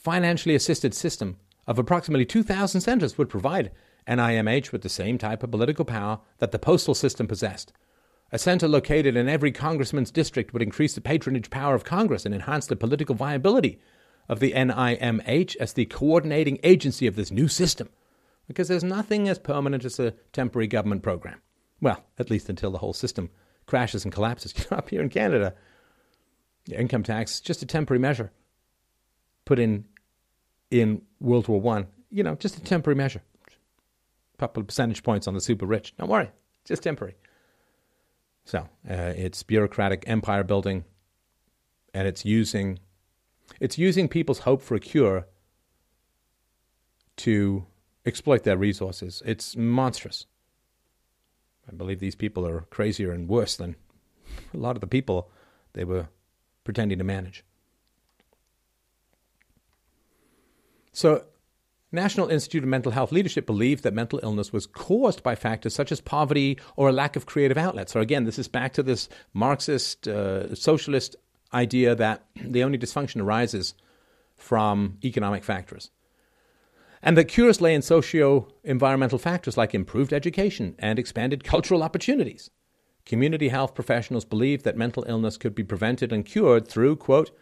financially 0.04 0.54
assisted 0.54 0.94
system 0.94 1.38
of 1.66 1.78
approximately 1.78 2.26
2,000 2.26 2.82
centers 2.82 3.16
would 3.16 3.30
provide 3.30 3.72
NIMH 4.06 4.70
with 4.70 4.82
the 4.82 4.88
same 4.90 5.16
type 5.16 5.42
of 5.42 5.50
political 5.50 5.86
power 5.86 6.20
that 6.38 6.52
the 6.52 6.58
postal 6.58 6.94
system 6.94 7.26
possessed. 7.26 7.72
A 8.30 8.38
center 8.38 8.68
located 8.68 9.16
in 9.16 9.28
every 9.28 9.50
congressman's 9.50 10.10
district 10.10 10.52
would 10.52 10.60
increase 10.62 10.94
the 10.94 11.00
patronage 11.00 11.48
power 11.48 11.74
of 11.74 11.84
Congress 11.84 12.26
and 12.26 12.34
enhance 12.34 12.66
the 12.66 12.76
political 12.76 13.14
viability 13.14 13.80
of 14.28 14.40
the 14.40 14.52
NIMH 14.52 15.56
as 15.56 15.72
the 15.72 15.86
coordinating 15.86 16.58
agency 16.62 17.06
of 17.06 17.16
this 17.16 17.30
new 17.30 17.48
system. 17.48 17.88
Because 18.46 18.68
there's 18.68 18.84
nothing 18.84 19.26
as 19.28 19.38
permanent 19.38 19.86
as 19.86 19.98
a 19.98 20.12
temporary 20.32 20.66
government 20.66 21.02
program. 21.02 21.40
Well, 21.80 22.04
at 22.18 22.28
least 22.28 22.50
until 22.50 22.70
the 22.70 22.78
whole 22.78 22.92
system 22.92 23.30
crashes 23.64 24.04
and 24.04 24.12
collapses. 24.12 24.54
Up 24.70 24.90
here 24.90 25.00
in 25.00 25.08
Canada, 25.08 25.54
income 26.70 27.02
tax 27.02 27.34
is 27.34 27.40
just 27.40 27.62
a 27.62 27.66
temporary 27.66 28.00
measure 28.00 28.30
put 29.44 29.58
in 29.58 29.84
in 30.70 31.02
World 31.20 31.48
War 31.48 31.60
One. 31.60 31.86
You 32.10 32.22
know, 32.22 32.34
just 32.34 32.56
a 32.56 32.62
temporary 32.62 32.96
measure. 32.96 33.22
A 33.48 34.38
couple 34.38 34.60
of 34.60 34.66
percentage 34.66 35.02
points 35.02 35.26
on 35.26 35.34
the 35.34 35.40
super 35.40 35.66
rich. 35.66 35.94
Don't 35.96 36.08
worry, 36.08 36.30
just 36.64 36.82
temporary. 36.82 37.14
So 38.44 38.68
uh, 38.88 39.12
it's 39.16 39.42
bureaucratic 39.42 40.04
empire 40.06 40.44
building, 40.44 40.84
and 41.92 42.06
it's 42.06 42.24
using 42.24 42.78
it's 43.60 43.78
using 43.78 44.08
people's 44.08 44.40
hope 44.40 44.62
for 44.62 44.74
a 44.74 44.80
cure 44.80 45.26
to 47.16 47.66
exploit 48.04 48.42
their 48.42 48.56
resources. 48.56 49.22
It's 49.24 49.56
monstrous. 49.56 50.26
I 51.70 51.74
believe 51.74 52.00
these 52.00 52.14
people 52.14 52.46
are 52.46 52.60
crazier 52.70 53.12
and 53.12 53.28
worse 53.28 53.56
than 53.56 53.76
a 54.52 54.58
lot 54.58 54.76
of 54.76 54.80
the 54.80 54.86
people 54.86 55.30
they 55.72 55.84
were 55.84 56.08
pretending 56.64 56.98
to 56.98 57.04
manage. 57.04 57.44
So, 60.94 61.24
National 61.90 62.28
Institute 62.28 62.62
of 62.62 62.68
Mental 62.68 62.92
Health 62.92 63.10
Leadership 63.12 63.46
believed 63.46 63.82
that 63.82 63.94
mental 63.94 64.20
illness 64.22 64.52
was 64.52 64.66
caused 64.66 65.22
by 65.22 65.34
factors 65.34 65.74
such 65.74 65.92
as 65.92 66.00
poverty 66.00 66.58
or 66.76 66.88
a 66.88 66.92
lack 66.92 67.16
of 67.16 67.26
creative 67.26 67.58
outlets. 67.58 67.92
So, 67.92 68.00
again, 68.00 68.24
this 68.24 68.38
is 68.38 68.46
back 68.46 68.72
to 68.74 68.82
this 68.82 69.08
Marxist, 69.32 70.06
uh, 70.06 70.54
socialist 70.54 71.16
idea 71.52 71.96
that 71.96 72.24
the 72.40 72.62
only 72.62 72.78
dysfunction 72.78 73.20
arises 73.20 73.74
from 74.36 74.98
economic 75.04 75.42
factors. 75.42 75.90
And 77.02 77.18
that 77.18 77.24
cures 77.24 77.60
lay 77.60 77.74
in 77.74 77.82
socio 77.82 78.48
environmental 78.62 79.18
factors 79.18 79.56
like 79.56 79.74
improved 79.74 80.12
education 80.12 80.76
and 80.78 80.98
expanded 80.98 81.42
cultural 81.42 81.82
opportunities. 81.82 82.50
Community 83.04 83.48
health 83.48 83.74
professionals 83.74 84.24
believed 84.24 84.64
that 84.64 84.76
mental 84.76 85.04
illness 85.08 85.36
could 85.36 85.56
be 85.56 85.64
prevented 85.64 86.12
and 86.12 86.24
cured 86.24 86.68
through, 86.68 86.96
quote, 86.96 87.32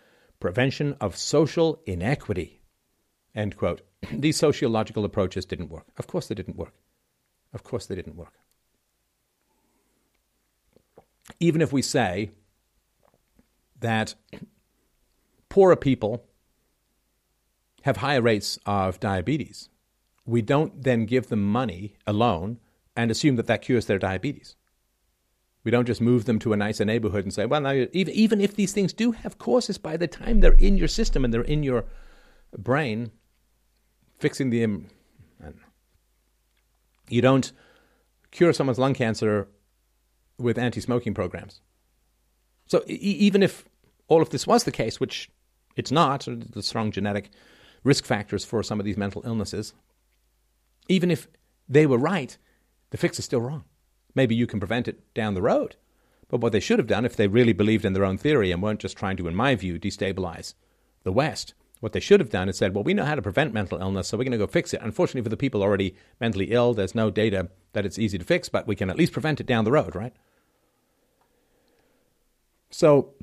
prevention 0.40 0.96
of 1.02 1.16
social 1.16 1.80
inequity, 1.84 2.61
End 3.34 3.56
quote. 3.56 3.82
These 4.12 4.36
sociological 4.36 5.04
approaches 5.04 5.44
didn't 5.44 5.70
work. 5.70 5.86
Of 5.98 6.06
course 6.06 6.26
they 6.26 6.34
didn't 6.34 6.56
work. 6.56 6.74
Of 7.52 7.62
course 7.62 7.86
they 7.86 7.94
didn't 7.94 8.16
work. 8.16 8.34
Even 11.40 11.60
if 11.60 11.72
we 11.72 11.82
say 11.82 12.30
that 13.80 14.14
poorer 15.48 15.76
people 15.76 16.24
have 17.82 17.98
higher 17.98 18.22
rates 18.22 18.58
of 18.66 19.00
diabetes, 19.00 19.68
we 20.24 20.42
don't 20.42 20.82
then 20.82 21.04
give 21.04 21.28
them 21.28 21.42
money 21.50 21.96
alone 22.06 22.58
and 22.94 23.10
assume 23.10 23.36
that 23.36 23.46
that 23.46 23.62
cures 23.62 23.86
their 23.86 23.98
diabetes. 23.98 24.56
We 25.64 25.70
don't 25.70 25.86
just 25.86 26.00
move 26.00 26.24
them 26.24 26.38
to 26.40 26.52
a 26.52 26.56
nicer 26.56 26.84
neighborhood 26.84 27.24
and 27.24 27.32
say, 27.32 27.46
well, 27.46 27.60
now, 27.60 27.86
even, 27.92 28.14
even 28.14 28.40
if 28.40 28.56
these 28.56 28.72
things 28.72 28.92
do 28.92 29.12
have 29.12 29.38
causes, 29.38 29.78
by 29.78 29.96
the 29.96 30.08
time 30.08 30.40
they're 30.40 30.52
in 30.54 30.76
your 30.76 30.88
system 30.88 31.24
and 31.24 31.32
they're 31.32 31.42
in 31.42 31.62
your 31.62 31.84
brain, 32.56 33.12
fixing 34.22 34.50
the. 34.50 34.80
You 37.08 37.20
don't 37.20 37.52
cure 38.30 38.52
someone's 38.54 38.78
lung 38.78 38.94
cancer 38.94 39.48
with 40.38 40.56
anti 40.56 40.80
smoking 40.80 41.12
programs. 41.12 41.60
So 42.66 42.82
e- 42.88 42.94
even 42.94 43.42
if 43.42 43.68
all 44.08 44.22
of 44.22 44.30
this 44.30 44.46
was 44.46 44.64
the 44.64 44.72
case, 44.72 44.98
which 44.98 45.30
it's 45.76 45.90
not, 45.90 46.26
uh, 46.26 46.36
the 46.36 46.62
strong 46.62 46.90
genetic 46.90 47.30
risk 47.84 48.04
factors 48.04 48.44
for 48.44 48.62
some 48.62 48.78
of 48.80 48.86
these 48.86 48.96
mental 48.96 49.22
illnesses, 49.26 49.74
even 50.88 51.10
if 51.10 51.28
they 51.68 51.84
were 51.86 51.98
right, 51.98 52.38
the 52.90 52.96
fix 52.96 53.18
is 53.18 53.24
still 53.24 53.40
wrong. 53.40 53.64
Maybe 54.14 54.34
you 54.34 54.46
can 54.46 54.60
prevent 54.60 54.88
it 54.88 55.12
down 55.14 55.34
the 55.34 55.42
road. 55.42 55.76
But 56.28 56.40
what 56.40 56.52
they 56.52 56.60
should 56.60 56.78
have 56.78 56.88
done, 56.88 57.04
if 57.04 57.16
they 57.16 57.26
really 57.26 57.52
believed 57.52 57.84
in 57.84 57.92
their 57.92 58.04
own 58.04 58.16
theory 58.18 58.52
and 58.52 58.62
weren't 58.62 58.80
just 58.80 58.96
trying 58.96 59.16
to, 59.18 59.28
in 59.28 59.34
my 59.34 59.54
view, 59.54 59.78
destabilize 59.78 60.54
the 61.02 61.12
West, 61.12 61.54
what 61.82 61.92
they 61.92 62.00
should 62.00 62.20
have 62.20 62.30
done 62.30 62.48
is 62.48 62.56
said, 62.56 62.76
well, 62.76 62.84
we 62.84 62.94
know 62.94 63.04
how 63.04 63.16
to 63.16 63.20
prevent 63.20 63.52
mental 63.52 63.76
illness, 63.76 64.06
so 64.06 64.16
we're 64.16 64.22
going 64.22 64.30
to 64.30 64.38
go 64.38 64.46
fix 64.46 64.72
it. 64.72 64.80
Unfortunately, 64.84 65.22
for 65.22 65.28
the 65.28 65.36
people 65.36 65.64
already 65.64 65.96
mentally 66.20 66.52
ill, 66.52 66.74
there's 66.74 66.94
no 66.94 67.10
data 67.10 67.48
that 67.72 67.84
it's 67.84 67.98
easy 67.98 68.16
to 68.18 68.24
fix, 68.24 68.48
but 68.48 68.68
we 68.68 68.76
can 68.76 68.88
at 68.88 68.96
least 68.96 69.12
prevent 69.12 69.40
it 69.40 69.48
down 69.48 69.64
the 69.64 69.72
road, 69.72 69.96
right? 69.96 70.14
So, 72.70 73.14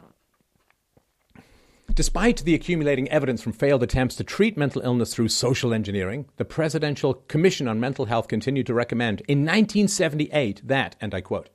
Despite 1.96 2.44
the 2.44 2.54
accumulating 2.54 3.10
evidence 3.10 3.42
from 3.42 3.54
failed 3.54 3.82
attempts 3.82 4.16
to 4.18 4.24
treat 4.24 4.58
mental 4.58 4.82
illness 4.82 5.14
through 5.14 5.30
social 5.30 5.74
engineering, 5.74 6.28
the 6.36 6.46
Presidential 6.46 7.14
Commission 7.14 7.68
on 7.68 7.80
Mental 7.80 8.06
Health 8.06 8.28
continued 8.28 8.68
to 8.68 8.74
recommend 8.74 9.22
in 9.22 9.40
1978 9.40 10.68
that, 10.68 10.98
and 11.02 11.16
I 11.16 11.22
quote, 11.22 11.50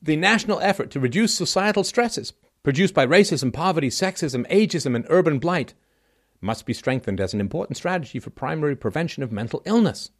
the 0.00 0.16
national 0.16 0.60
effort 0.60 0.90
to 0.92 1.00
reduce 1.00 1.34
societal 1.34 1.84
stresses 1.84 2.32
produced 2.62 2.94
by 2.94 3.06
racism, 3.06 3.52
poverty, 3.52 3.88
sexism, 3.88 4.46
ageism, 4.48 4.94
and 4.94 5.06
urban 5.08 5.38
blight 5.38 5.74
must 6.40 6.66
be 6.66 6.72
strengthened 6.72 7.20
as 7.20 7.34
an 7.34 7.40
important 7.40 7.76
strategy 7.76 8.18
for 8.18 8.30
primary 8.30 8.76
prevention 8.76 9.22
of 9.22 9.32
mental 9.32 9.62
illness. 9.64 10.10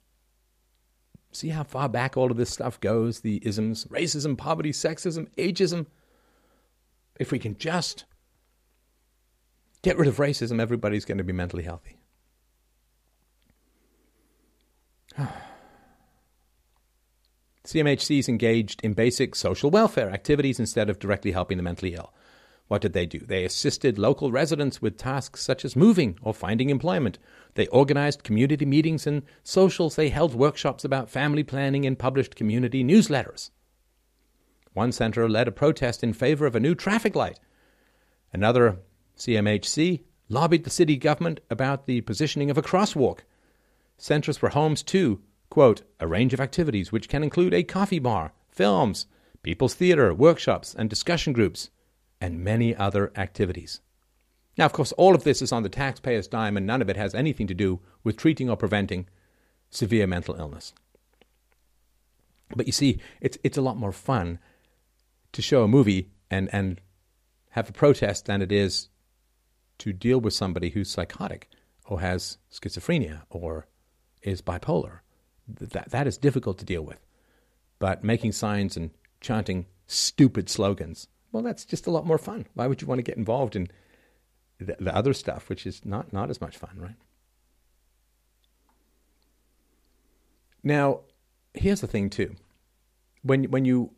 See 1.33 1.49
how 1.49 1.65
far 1.65 1.89
back 1.89 2.17
all 2.17 2.31
of 2.31 2.37
this 2.37 2.51
stuff 2.51 2.79
goes 2.81 3.21
the 3.21 3.41
isms, 3.47 3.87
racism, 3.87 4.37
poverty, 4.37 4.71
sexism, 4.71 5.29
ageism. 5.37 5.87
If 7.19 7.33
we 7.33 7.39
can 7.39 7.57
just 7.57 8.05
get 9.83 9.97
rid 9.97 10.09
of 10.09 10.17
racism, 10.17 10.61
everybody's 10.61 11.05
going 11.05 11.19
to 11.19 11.25
be 11.25 11.33
mentally 11.33 11.63
healthy. 11.63 11.97
CMHC 17.65 18.19
is 18.19 18.29
engaged 18.29 18.81
in 18.83 18.93
basic 18.93 19.35
social 19.35 19.71
welfare 19.71 20.11
activities 20.11 20.61
instead 20.61 20.91
of 20.91 20.99
directly 20.99 21.33
helping 21.33 21.57
the 21.57 21.63
mentally 21.63 21.95
ill. 21.95 22.13
What 22.69 22.81
did 22.81 22.93
they 22.93 23.07
do? 23.07 23.19
They 23.19 23.45
assisted 23.45 23.99
local 23.99 24.33
residents 24.33 24.81
with 24.81 24.97
tasks 24.97 25.43
such 25.43 25.65
as 25.65 25.77
moving 25.77 26.19
or 26.23 26.33
finding 26.33 26.71
employment. 26.71 27.19
They 27.55 27.67
organized 27.67 28.25
community 28.25 28.65
meetings 28.65 29.07
and 29.07 29.23
socials. 29.43 29.97
They 29.97 30.09
held 30.09 30.35
workshops 30.35 30.85
about 30.85 31.11
family 31.11 31.43
planning 31.43 31.85
and 31.85 31.99
published 31.99 32.35
community 32.35 32.83
newsletters. 32.83 33.51
One 34.73 34.93
center 34.93 35.29
led 35.29 35.49
a 35.49 35.53
protest 35.53 36.03
in 36.03 36.15
favor 36.15 36.47
of 36.47 36.57
a 36.57 36.61
new 36.61 36.75
traffic 36.75 37.15
light. 37.15 37.39
Another, 38.33 38.79
CMHC, 39.19 40.05
lobbied 40.31 40.65
the 40.65 40.71
city 40.71 40.97
government 40.97 41.41
about 41.51 41.87
the 41.87 42.01
positioning 42.01 42.51
of 42.51 42.57
a 42.57 42.63
crosswalk. 42.63 43.21
Centers 43.99 44.41
were 44.41 44.49
homes 44.49 44.83
to, 44.85 45.21
quote, 45.51 45.83
a 46.01 46.07
range 46.07 46.33
of 46.33 46.41
activities 46.41 46.91
which 46.91 47.11
can 47.11 47.23
include 47.23 47.53
a 47.53 47.63
coffee 47.63 47.99
bar, 47.99 48.33
films, 48.51 49.07
people's 49.43 49.75
theater, 49.75 50.15
workshops, 50.15 50.75
and 50.75 50.89
discussion 50.89 51.35
groups 51.35 51.69
and 52.23 52.39
many 52.39 52.75
other 52.77 53.13
activities. 53.17 53.81
Now, 54.57 54.65
of 54.65 54.73
course, 54.73 54.93
all 54.93 55.17
of 55.17 55.25
this 55.25 55.43
is 55.43 55.51
on 55.51 55.65
the 55.65 55.69
taxpayer's 55.69 56.29
dime, 56.29 56.57
and 56.57 56.65
none 56.65 56.81
of 56.81 56.89
it 56.89 56.97
has 56.97 57.17
anything 57.17 57.49
to 57.49 57.55
do 57.55 57.81
with 58.05 58.17
treating 58.17 58.49
or 58.49 58.57
preventing 58.57 59.09
severe 59.71 60.07
mental 60.07 60.37
illness. 60.37 60.73
But 62.55 62.67
you 62.67 62.73
see, 62.73 63.01
it's, 63.21 63.37
it's 63.43 63.59
a 63.59 63.63
lot 63.63 63.77
more 63.77 63.91
fun 63.91 64.39
to 65.33 65.43
show 65.43 65.65
a 65.65 65.69
movie 65.69 66.11
and, 66.31 66.49
and 66.53 66.81
have 67.51 67.69
a 67.69 67.73
protest 67.73 68.27
than 68.27 68.41
it 68.41 68.53
is 68.53 68.89
to 69.79 69.93
deal 69.93 70.21
with 70.21 70.33
somebody 70.33 70.71
who's 70.71 70.91
psychotic 70.91 71.49
or 71.87 72.01
has 72.03 72.39
schizophrenia 72.53 73.23
or 73.31 73.67
is 74.23 74.43
bipolar. 74.43 75.01
That, 75.49 75.91
that 75.91 76.07
is 76.07 76.19
difficult 76.19 76.59
to 76.59 76.65
deal 76.65 76.83
with. 76.83 77.01
But 77.81 78.05
making 78.05 78.31
signs 78.31 78.77
and 78.77 78.91
chanting 79.21 79.67
stupid 79.89 80.49
slogans 80.49 81.09
well, 81.33 81.43
that's 81.43 81.65
just 81.65 81.87
a 81.87 81.91
lot 81.91 82.07
more 82.07 82.19
fun. 82.19 82.47
Why 82.55 82.67
would 82.67 82.83
you 82.83 82.87
want 82.87 82.99
to 82.99 83.03
get 83.03 83.17
involved 83.17 83.57
in 83.57 83.69
the, 84.59 84.77
the 84.79 84.95
other 84.95 85.15
stuff, 85.15 85.49
which 85.49 85.67
is 85.67 85.85
not, 85.85 86.13
not 86.13 86.31
as 86.31 86.41
much 86.41 86.57
fun, 86.57 86.79
right? 86.79 86.95
Now, 90.63 91.01
here's 91.55 91.81
the 91.81 91.87
thing, 91.87 92.11
too. 92.11 92.37
When, 93.23 93.45
when 93.45 93.65
you, 93.65 93.93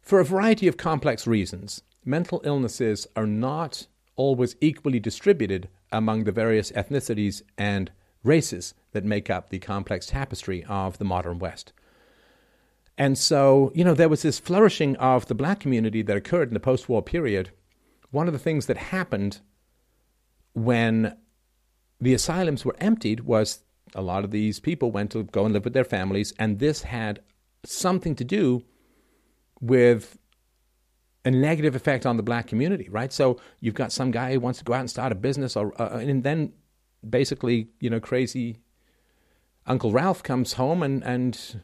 for 0.00 0.20
a 0.20 0.24
variety 0.24 0.68
of 0.68 0.76
complex 0.76 1.26
reasons, 1.26 1.82
mental 2.04 2.40
illnesses 2.44 3.06
are 3.16 3.26
not 3.26 3.86
always 4.16 4.56
equally 4.60 5.00
distributed 5.00 5.68
among 5.92 6.24
the 6.24 6.32
various 6.32 6.70
ethnicities 6.72 7.42
and 7.56 7.90
races 8.24 8.74
that 8.92 9.04
make 9.04 9.30
up 9.30 9.50
the 9.50 9.58
complex 9.58 10.06
tapestry 10.06 10.64
of 10.64 10.98
the 10.98 11.04
modern 11.04 11.38
West. 11.38 11.72
And 12.98 13.16
so, 13.16 13.70
you 13.74 13.84
know, 13.84 13.94
there 13.94 14.08
was 14.08 14.22
this 14.22 14.40
flourishing 14.40 14.96
of 14.96 15.26
the 15.26 15.34
black 15.34 15.60
community 15.60 16.02
that 16.02 16.16
occurred 16.16 16.48
in 16.48 16.54
the 16.54 16.60
post 16.60 16.88
war 16.88 17.00
period. 17.00 17.50
One 18.10 18.26
of 18.26 18.32
the 18.32 18.40
things 18.40 18.66
that 18.66 18.76
happened 18.76 19.40
when 20.52 21.16
the 22.00 22.12
asylums 22.12 22.64
were 22.64 22.74
emptied 22.80 23.20
was 23.20 23.60
a 23.94 24.02
lot 24.02 24.24
of 24.24 24.32
these 24.32 24.58
people 24.58 24.90
went 24.90 25.12
to 25.12 25.22
go 25.22 25.44
and 25.44 25.54
live 25.54 25.64
with 25.64 25.74
their 25.74 25.84
families, 25.84 26.32
and 26.38 26.58
this 26.58 26.82
had 26.82 27.20
something 27.64 28.16
to 28.16 28.24
do 28.24 28.64
with 29.60 30.18
a 31.24 31.30
negative 31.30 31.74
effect 31.74 32.06
on 32.06 32.16
the 32.16 32.22
black 32.22 32.46
community, 32.46 32.88
right? 32.88 33.12
So 33.12 33.38
you've 33.60 33.74
got 33.74 33.92
some 33.92 34.10
guy 34.10 34.32
who 34.32 34.40
wants 34.40 34.58
to 34.58 34.64
go 34.64 34.72
out 34.72 34.80
and 34.80 34.90
start 34.90 35.12
a 35.12 35.14
business, 35.14 35.56
or 35.56 35.80
uh, 35.80 35.98
and 35.98 36.22
then 36.22 36.52
basically, 37.08 37.68
you 37.80 37.90
know, 37.90 38.00
crazy 38.00 38.58
Uncle 39.66 39.92
Ralph 39.92 40.22
comes 40.22 40.54
home 40.54 40.82
and 40.82 41.02
and 41.04 41.62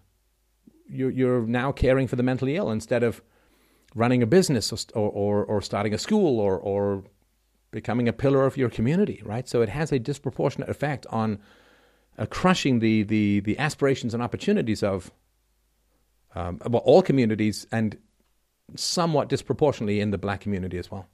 you're, 0.89 1.11
you're 1.11 1.47
now 1.47 1.73
caring 1.73 2.07
for 2.07 2.17
the 2.17 2.23
mentally 2.23 2.57
ill 2.57 2.71
instead 2.71 3.03
of 3.03 3.23
running 3.95 4.23
a 4.23 4.27
business 4.27 4.73
or, 4.95 5.11
or, 5.11 5.45
or 5.45 5.63
starting 5.63 5.95
a 5.95 5.99
school 5.99 6.41
or, 6.41 6.59
or 6.59 7.05
becoming 7.71 8.09
a 8.09 8.13
pillar 8.13 8.45
of 8.47 8.57
your 8.57 8.69
community, 8.69 9.23
right? 9.25 9.49
So 9.49 9.63
it 9.63 9.69
has 9.69 9.93
a 9.93 9.99
disproportionate 9.99 10.69
effect 10.69 11.07
on 11.11 11.39
uh, 12.19 12.27
crushing 12.27 12.79
the, 12.79 13.03
the, 13.03 13.41
the 13.41 13.59
aspirations 13.59 14.15
and 14.15 14.23
opportunities 14.23 14.83
of 14.83 15.11
um, 16.35 16.61
well, 16.69 16.83
all 16.85 17.03
communities 17.03 17.67
and 17.71 17.97
somewhat 18.77 19.29
disproportionately 19.29 20.01
in 20.01 20.11
the 20.11 20.19
black 20.19 20.41
community 20.41 20.79
as 20.79 20.91
well. 20.91 21.07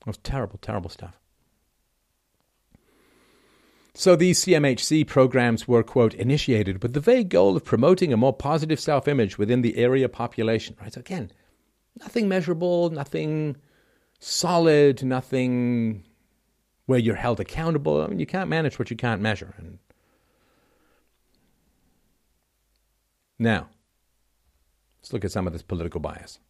It 0.00 0.06
was 0.06 0.18
terrible, 0.18 0.58
terrible 0.60 0.90
stuff. 0.90 1.18
So 3.96 4.16
these 4.16 4.44
CMHC 4.44 5.06
programs 5.06 5.68
were, 5.68 5.84
quote, 5.84 6.14
initiated 6.14 6.82
with 6.82 6.94
the 6.94 7.00
vague 7.00 7.28
goal 7.28 7.56
of 7.56 7.64
promoting 7.64 8.12
a 8.12 8.16
more 8.16 8.32
positive 8.32 8.80
self 8.80 9.06
image 9.06 9.38
within 9.38 9.62
the 9.62 9.76
area 9.76 10.08
population, 10.08 10.76
right? 10.80 10.92
So 10.92 11.00
again, 11.00 11.30
nothing 12.00 12.28
measurable, 12.28 12.90
nothing 12.90 13.56
solid, 14.18 15.04
nothing 15.04 16.04
where 16.86 16.98
you're 16.98 17.14
held 17.14 17.38
accountable. 17.38 18.02
I 18.02 18.08
mean, 18.08 18.18
you 18.18 18.26
can't 18.26 18.50
manage 18.50 18.80
what 18.80 18.90
you 18.90 18.96
can't 18.96 19.22
measure. 19.22 19.54
And 19.58 19.78
now, 23.38 23.68
let's 25.00 25.12
look 25.12 25.24
at 25.24 25.30
some 25.32 25.46
of 25.46 25.52
this 25.52 25.62
political 25.62 26.00
bias. 26.00 26.40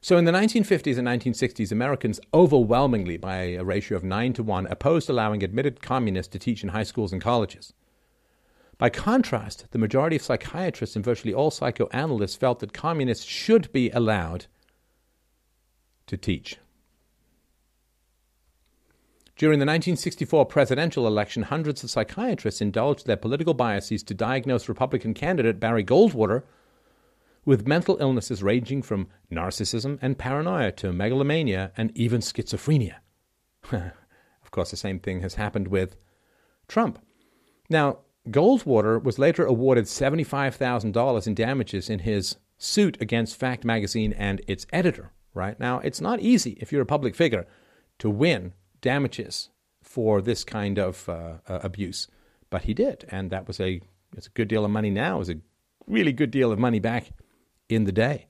So 0.00 0.16
in 0.16 0.24
the 0.24 0.32
1950s 0.32 0.98
and 0.98 1.08
1960s, 1.08 1.72
Americans 1.72 2.20
overwhelmingly, 2.32 3.16
by 3.16 3.36
a 3.36 3.64
ratio 3.64 3.96
of 3.96 4.04
9 4.04 4.32
to 4.34 4.42
1, 4.42 4.66
opposed 4.66 5.10
allowing 5.10 5.42
admitted 5.42 5.82
communists 5.82 6.32
to 6.32 6.38
teach 6.38 6.62
in 6.62 6.70
high 6.70 6.84
schools 6.84 7.12
and 7.12 7.22
colleges. 7.22 7.72
By 8.78 8.90
contrast, 8.90 9.66
the 9.70 9.78
majority 9.78 10.16
of 10.16 10.22
psychiatrists 10.22 10.96
and 10.96 11.04
virtually 11.04 11.32
all 11.32 11.50
psychoanalysts 11.50 12.36
felt 12.36 12.60
that 12.60 12.74
communists 12.74 13.24
should 13.24 13.72
be 13.72 13.90
allowed 13.90 14.46
to 16.06 16.16
teach. 16.16 16.58
During 19.36 19.58
the 19.58 19.66
1964 19.66 20.46
presidential 20.46 21.06
election, 21.06 21.44
hundreds 21.44 21.84
of 21.84 21.90
psychiatrists 21.90 22.60
indulged 22.60 23.06
their 23.06 23.18
political 23.18 23.54
biases 23.54 24.02
to 24.04 24.14
diagnose 24.14 24.68
Republican 24.68 25.14
candidate 25.14 25.60
Barry 25.60 25.84
Goldwater 25.84 26.44
with 27.46 27.66
mental 27.66 27.96
illnesses 28.00 28.42
ranging 28.42 28.82
from 28.82 29.08
narcissism 29.32 29.98
and 30.02 30.18
paranoia 30.18 30.72
to 30.72 30.92
megalomania 30.92 31.72
and 31.76 31.96
even 31.96 32.20
schizophrenia. 32.20 32.96
of 33.72 34.50
course, 34.50 34.72
the 34.72 34.76
same 34.76 34.98
thing 34.98 35.20
has 35.20 35.36
happened 35.36 35.68
with 35.68 35.96
Trump. 36.68 36.98
Now, 37.70 38.00
Goldwater 38.28 39.02
was 39.02 39.18
later 39.18 39.46
awarded 39.46 39.84
$75,000 39.84 41.26
in 41.26 41.34
damages 41.34 41.88
in 41.88 42.00
his 42.00 42.36
suit 42.58 43.00
against 43.00 43.36
Fact 43.36 43.64
magazine 43.64 44.12
and 44.12 44.42
its 44.48 44.66
editor, 44.72 45.12
right? 45.32 45.58
Now, 45.60 45.78
it's 45.78 46.00
not 46.00 46.20
easy 46.20 46.58
if 46.60 46.72
you're 46.72 46.82
a 46.82 46.86
public 46.86 47.14
figure 47.14 47.46
to 48.00 48.10
win 48.10 48.52
damages 48.80 49.50
for 49.82 50.20
this 50.20 50.42
kind 50.42 50.78
of 50.78 51.08
uh, 51.08 51.34
uh, 51.48 51.60
abuse, 51.62 52.08
but 52.50 52.62
he 52.62 52.74
did, 52.74 53.04
and 53.08 53.30
that 53.30 53.46
was 53.46 53.60
a 53.60 53.80
it's 54.16 54.26
a 54.26 54.30
good 54.30 54.48
deal 54.48 54.64
of 54.64 54.70
money 54.70 54.90
now. 54.90 55.18
Was 55.18 55.30
a 55.30 55.38
really 55.86 56.12
good 56.12 56.30
deal 56.30 56.50
of 56.50 56.58
money 56.58 56.80
back 56.80 57.10
in 57.68 57.84
the 57.84 57.92
day. 57.92 58.26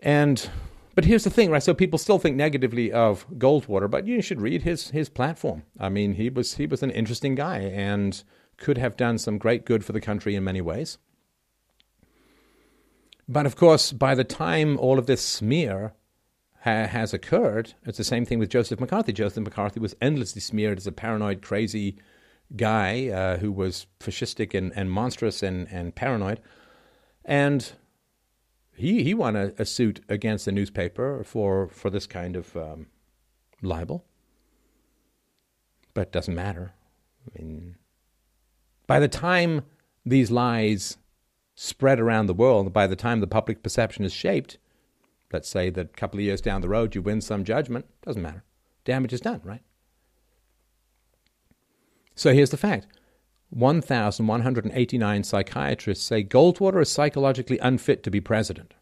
And 0.00 0.48
but 0.94 1.04
here's 1.04 1.24
the 1.24 1.30
thing, 1.30 1.50
right? 1.50 1.62
So 1.62 1.72
people 1.72 1.98
still 1.98 2.18
think 2.18 2.36
negatively 2.36 2.92
of 2.92 3.28
Goldwater, 3.38 3.90
but 3.90 4.06
you 4.06 4.20
should 4.20 4.40
read 4.40 4.62
his 4.62 4.90
his 4.90 5.08
platform. 5.08 5.62
I 5.78 5.88
mean, 5.88 6.14
he 6.14 6.28
was 6.28 6.54
he 6.56 6.66
was 6.66 6.82
an 6.82 6.90
interesting 6.90 7.34
guy 7.34 7.58
and 7.58 8.22
could 8.58 8.78
have 8.78 8.96
done 8.96 9.18
some 9.18 9.38
great 9.38 9.64
good 9.64 9.84
for 9.84 9.92
the 9.92 10.00
country 10.00 10.34
in 10.34 10.44
many 10.44 10.60
ways. 10.60 10.98
But 13.28 13.46
of 13.46 13.56
course, 13.56 13.92
by 13.92 14.14
the 14.14 14.24
time 14.24 14.78
all 14.78 14.98
of 14.98 15.06
this 15.06 15.22
smear 15.22 15.94
ha- 16.60 16.86
has 16.86 17.14
occurred, 17.14 17.74
it's 17.84 17.98
the 17.98 18.04
same 18.04 18.26
thing 18.26 18.38
with 18.38 18.50
Joseph 18.50 18.80
McCarthy. 18.80 19.12
Joseph 19.12 19.44
McCarthy 19.44 19.80
was 19.80 19.96
endlessly 20.00 20.40
smeared 20.40 20.78
as 20.78 20.86
a 20.86 20.92
paranoid, 20.92 21.40
crazy 21.40 21.96
guy 22.56 23.08
uh, 23.08 23.38
who 23.38 23.50
was 23.50 23.86
fascistic 24.00 24.52
and, 24.52 24.72
and 24.76 24.90
monstrous 24.90 25.42
and, 25.42 25.66
and 25.70 25.94
paranoid. 25.94 26.40
And 27.24 27.72
he 28.74 29.04
he 29.04 29.14
won 29.14 29.36
a, 29.36 29.52
a 29.58 29.64
suit 29.64 30.00
against 30.08 30.44
the 30.44 30.52
newspaper 30.52 31.22
for 31.24 31.68
for 31.68 31.90
this 31.90 32.06
kind 32.06 32.36
of 32.36 32.56
um, 32.56 32.86
libel, 33.62 34.04
but 35.94 36.08
it 36.08 36.12
doesn't 36.12 36.34
matter. 36.34 36.72
I 37.26 37.38
mean, 37.38 37.76
by 38.86 38.98
the 38.98 39.08
time 39.08 39.62
these 40.04 40.30
lies 40.30 40.96
spread 41.54 42.00
around 42.00 42.26
the 42.26 42.34
world, 42.34 42.72
by 42.72 42.86
the 42.86 42.96
time 42.96 43.20
the 43.20 43.26
public 43.26 43.62
perception 43.62 44.04
is 44.04 44.12
shaped, 44.12 44.58
let's 45.32 45.48
say 45.48 45.70
that 45.70 45.86
a 45.86 45.88
couple 45.88 46.18
of 46.18 46.24
years 46.24 46.40
down 46.40 46.60
the 46.60 46.68
road 46.68 46.94
you 46.94 47.02
win 47.02 47.20
some 47.20 47.44
judgment, 47.44 47.86
doesn't 48.02 48.22
matter. 48.22 48.42
Damage 48.84 49.12
is 49.12 49.20
done, 49.20 49.40
right? 49.44 49.62
So 52.14 52.32
here's 52.32 52.50
the 52.50 52.56
fact 52.56 52.86
1,189 53.52 55.24
psychiatrists 55.24 56.06
say 56.06 56.24
Goldwater 56.24 56.80
is 56.80 56.90
psychologically 56.90 57.58
unfit 57.58 58.02
to 58.02 58.10
be 58.10 58.20
president. 58.20 58.72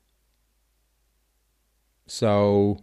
So 2.06 2.78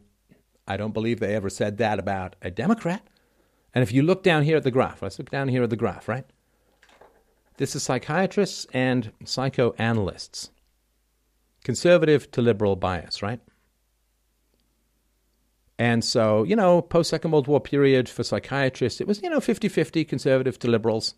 I 0.67 0.75
don't 0.75 0.93
believe 0.93 1.19
they 1.19 1.33
ever 1.33 1.49
said 1.49 1.77
that 1.77 1.97
about 1.97 2.35
a 2.41 2.51
Democrat. 2.51 3.07
And 3.73 3.83
if 3.83 3.93
you 3.93 4.03
look 4.03 4.21
down 4.21 4.43
here 4.43 4.57
at 4.57 4.63
the 4.63 4.71
graph, 4.71 5.01
let's 5.01 5.17
look 5.17 5.29
down 5.29 5.47
here 5.47 5.63
at 5.63 5.69
the 5.69 5.77
graph, 5.77 6.09
right? 6.09 6.25
This 7.55 7.73
is 7.73 7.83
psychiatrists 7.83 8.67
and 8.73 9.13
psychoanalysts. 9.23 10.49
Conservative 11.63 12.29
to 12.31 12.41
liberal 12.41 12.75
bias, 12.75 13.21
right? 13.21 13.39
And 15.79 16.03
so, 16.03 16.43
you 16.43 16.55
know, 16.55 16.81
post 16.81 17.09
Second 17.09 17.31
World 17.31 17.47
War 17.47 17.61
period 17.61 18.09
for 18.09 18.23
psychiatrists, 18.23 18.99
it 18.99 19.07
was, 19.07 19.21
you 19.21 19.29
know, 19.29 19.39
50 19.39 19.69
50 19.69 20.03
conservative 20.03 20.59
to 20.59 20.69
liberals. 20.69 21.15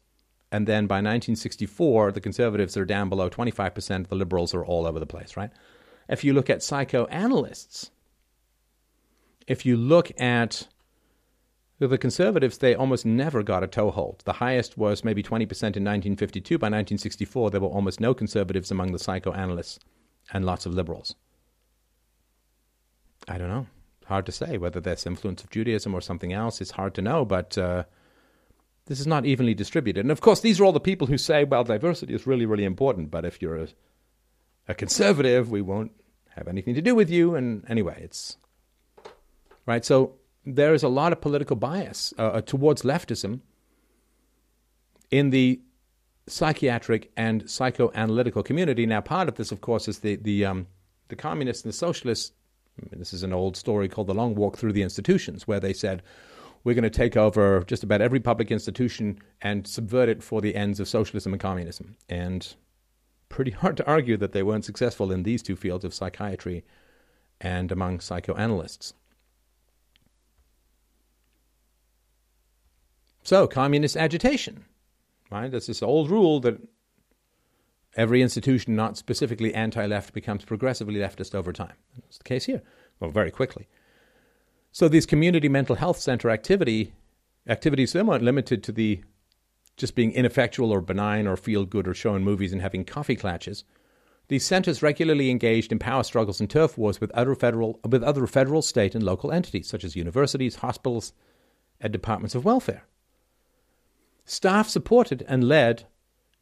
And 0.52 0.68
then 0.68 0.88
by 0.88 0.96
1964, 0.96 2.12
the 2.12 2.22
conservatives 2.22 2.76
are 2.76 2.86
down 2.86 3.10
below 3.10 3.30
25%, 3.30 4.08
the 4.08 4.16
liberals 4.16 4.54
are 4.54 4.66
all 4.66 4.88
over 4.88 5.00
the 5.00 5.06
place, 5.06 5.38
right? 5.38 5.52
If 6.08 6.24
you 6.24 6.34
look 6.34 6.50
at 6.50 6.64
psychoanalysts, 6.64 7.92
if 9.48 9.66
you 9.66 9.78
look 9.78 10.12
at 10.20 10.68
the 11.78 11.98
conservatives, 11.98 12.58
they 12.58 12.76
almost 12.76 13.06
never 13.06 13.42
got 13.42 13.64
a 13.64 13.68
toehold. 13.68 14.22
The 14.26 14.34
highest 14.34 14.78
was 14.78 15.04
maybe 15.04 15.24
20% 15.24 15.32
in 15.32 15.84
1952. 15.86 16.58
By 16.58 16.66
1964, 16.66 17.52
there 17.52 17.62
were 17.62 17.68
almost 17.68 18.02
no 18.02 18.14
conservatives 18.14 18.72
among 18.72 18.92
the 18.92 19.00
psychoanalysts 19.00 19.80
and 20.34 20.46
lots 20.46 20.66
of 20.66 20.74
liberals. 20.74 21.16
I 23.28 23.38
don't 23.38 23.50
know. 23.50 23.68
Hard 24.06 24.26
to 24.26 24.32
say 24.32 24.58
whether 24.58 24.80
that's 24.80 25.06
influence 25.06 25.44
of 25.44 25.52
Judaism 25.52 25.94
or 25.94 26.02
something 26.02 26.34
else. 26.34 26.60
It's 26.60 26.72
hard 26.72 26.96
to 26.96 27.02
know, 27.02 27.24
but 27.24 27.58
uh, 27.58 27.84
this 28.90 29.00
is 29.00 29.08
not 29.08 29.24
evenly 29.24 29.54
distributed. 29.54 30.02
And 30.02 30.12
of 30.12 30.20
course, 30.20 30.42
these 30.42 30.60
are 30.60 30.66
all 30.66 30.72
the 30.72 30.80
people 30.80 31.06
who 31.08 31.18
say, 31.18 31.44
well, 31.44 31.64
diversity 31.64 32.14
is 32.16 32.26
really, 32.26 32.48
really 32.48 32.66
important, 32.66 33.12
but 33.12 33.24
if 33.24 33.40
you're 33.40 33.56
a, 33.56 33.68
a 34.68 34.74
conservative, 34.74 35.52
we 35.52 35.62
won't 35.62 35.92
have 36.36 36.48
anything 36.48 36.74
to 36.74 36.82
do 36.82 36.96
with 36.96 37.10
you. 37.10 37.36
And 37.36 37.64
anyway, 37.70 38.02
it's 38.02 38.38
right. 39.68 39.86
So 39.86 40.16
there 40.44 40.74
is 40.74 40.82
a 40.82 40.88
lot 40.88 41.14
of 41.14 41.22
political 41.22 41.56
bias 41.56 42.16
uh, 42.18 42.24
uh, 42.24 42.42
towards 42.42 42.82
leftism 42.82 43.42
in 45.12 45.30
the 45.30 45.62
psychiatric 46.26 47.12
and 47.16 47.44
psychoanalytical 47.44 48.44
community. 48.44 48.88
Now, 48.88 49.02
part 49.02 49.30
of 49.30 49.36
this, 49.36 49.52
of 49.52 49.62
course, 49.62 49.88
is 49.88 50.00
the 50.00 50.16
the 50.16 50.46
um, 50.46 50.68
the 51.10 51.16
communists 51.16 51.64
and 51.64 51.72
the 51.72 51.78
socialists. 51.78 52.32
I 52.80 52.90
mean, 52.90 53.00
this 53.00 53.14
is 53.14 53.22
an 53.22 53.34
old 53.34 53.56
story 53.56 53.88
called 53.88 54.08
the 54.08 54.16
Long 54.16 54.34
Walk 54.34 54.58
Through 54.58 54.74
the 54.74 54.82
Institutions, 54.82 55.48
where 55.48 55.60
they 55.60 55.74
said, 55.74 56.02
we're 56.64 56.76
going 56.76 56.84
to 56.84 56.90
take 56.90 57.16
over 57.16 57.64
just 57.66 57.84
about 57.84 58.02
every 58.02 58.20
public 58.20 58.52
institution 58.52 59.20
and 59.42 59.66
subvert 59.66 60.10
it 60.10 60.24
for 60.24 60.42
the 60.42 60.56
ends 60.56 60.80
of 60.80 60.88
socialism 60.88 61.34
and 61.34 61.42
communism. 61.42 61.96
And 62.10 62.56
pretty 63.30 63.52
hard 63.52 63.78
to 63.78 63.88
argue 63.88 64.18
that 64.18 64.34
they 64.34 64.44
weren't 64.44 64.66
successful 64.66 65.12
in 65.12 65.24
these 65.24 65.42
two 65.42 65.56
fields 65.56 65.86
of 65.86 65.94
psychiatry 65.94 66.64
and 67.40 67.72
among 67.72 68.00
psychoanalysts. 68.00 68.94
So, 73.24 73.48
communist 73.48 73.96
agitation, 73.96 74.66
right? 75.32 75.52
There's 75.52 75.68
this 75.68 75.84
old 75.84 76.10
rule 76.10 76.40
that 76.40 76.60
every 77.96 78.22
institution 78.22 78.76
not 78.76 78.98
specifically 78.98 79.54
anti 79.54 79.86
left 79.86 80.14
becomes 80.14 80.46
progressively 80.46 80.96
leftist 80.96 81.36
over 81.36 81.54
time. 81.54 81.76
That's 82.02 82.18
the 82.18 82.24
case 82.24 82.46
here. 82.46 82.64
Well, 83.00 83.12
very 83.12 83.32
quickly. 83.32 83.68
So 84.72 84.88
these 84.88 85.06
community 85.06 85.50
mental 85.50 85.76
health 85.76 86.00
center 86.00 86.30
activity 86.30 86.94
activities 87.48 87.94
they 87.94 88.04
weren't 88.04 88.24
limited 88.24 88.64
to 88.64 88.72
the 88.72 89.02
just 89.78 89.96
being 89.96 90.12
ineffectual 90.12 90.72
or 90.72 90.82
benign 90.82 91.26
or 91.26 91.38
feel 91.38 91.66
good 91.66 91.88
or 91.88 91.94
showing 91.94 92.24
movies 92.24 92.52
and 92.52 92.62
having 92.62 92.84
coffee 92.84 93.16
clatches. 93.16 93.64
These 94.28 94.46
centers 94.46 94.84
regularly 94.84 95.32
engaged 95.32 95.72
in 95.72 95.80
power 95.80 96.04
struggles 96.04 96.40
and 96.40 96.50
turf 96.50 96.78
wars 96.78 97.02
with 97.02 97.10
other 97.12 97.34
federal 97.34 97.80
with 97.88 98.04
other 98.04 98.28
federal, 98.28 98.62
state, 98.62 98.94
and 98.94 99.04
local 99.04 99.32
entities 99.32 99.68
such 99.68 99.84
as 99.84 99.96
universities, 99.96 100.58
hospitals, 100.58 101.14
and 101.82 101.92
departments 101.92 102.36
of 102.36 102.46
welfare. 102.46 102.84
Staff 104.26 104.70
supported 104.70 105.26
and 105.28 105.48
led 105.48 105.86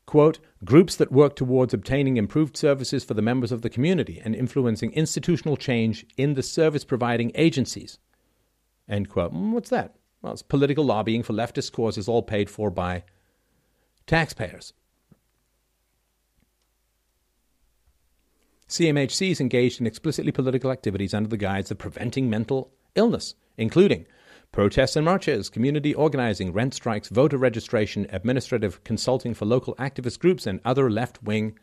quote, 0.08 0.40
groups 0.64 0.96
that 0.96 1.12
work 1.12 1.36
towards 1.36 1.74
obtaining 1.74 2.18
improved 2.18 2.58
services 2.58 3.04
for 3.04 3.14
the 3.14 3.22
members 3.22 3.52
of 3.52 3.62
the 3.62 3.70
community 3.70 4.20
and 4.24 4.34
influencing 4.34 4.92
institutional 4.94 5.58
change 5.58 6.06
in 6.16 6.34
the 6.34 6.42
service 6.42 6.84
providing 6.84 7.32
agencies, 7.36 8.00
End 8.90 9.10
quote. 9.10 9.34
Mm, 9.34 9.52
what's 9.52 9.70
that? 9.70 9.96
Well, 10.22 10.34
it's 10.34 10.42
political 10.42 10.86
lobbying 10.86 11.24
for 11.24 11.34
leftist 11.34 11.72
causes, 11.72 12.08
all 12.08 12.24
paid 12.24 12.50
for 12.50 12.70
by 12.70 13.04
taxpayers. 14.06 14.74
CMHC 18.70 19.32
is 19.32 19.40
engaged 19.40 19.80
in 19.80 19.88
explicitly 19.88 20.32
political 20.32 20.72
activities 20.72 21.14
under 21.14 21.30
the 21.30 21.38
guise 21.38 21.72
of 21.72 21.78
preventing 21.78 22.30
mental 22.30 22.72
illness, 22.96 23.36
including 23.58 24.06
protests 24.52 24.96
and 24.96 25.06
marches, 25.06 25.50
community 25.50 25.94
organizing, 25.94 26.52
rent 26.52 26.74
strikes, 26.74 27.10
voter 27.10 27.38
registration, 27.38 28.08
administrative 28.12 28.84
consulting 28.84 29.34
for 29.34 29.46
local 29.46 29.76
activist 29.76 30.20
groups, 30.20 30.46
and 30.46 30.60
other 30.66 30.90
left 30.90 31.24
wing 31.24 31.58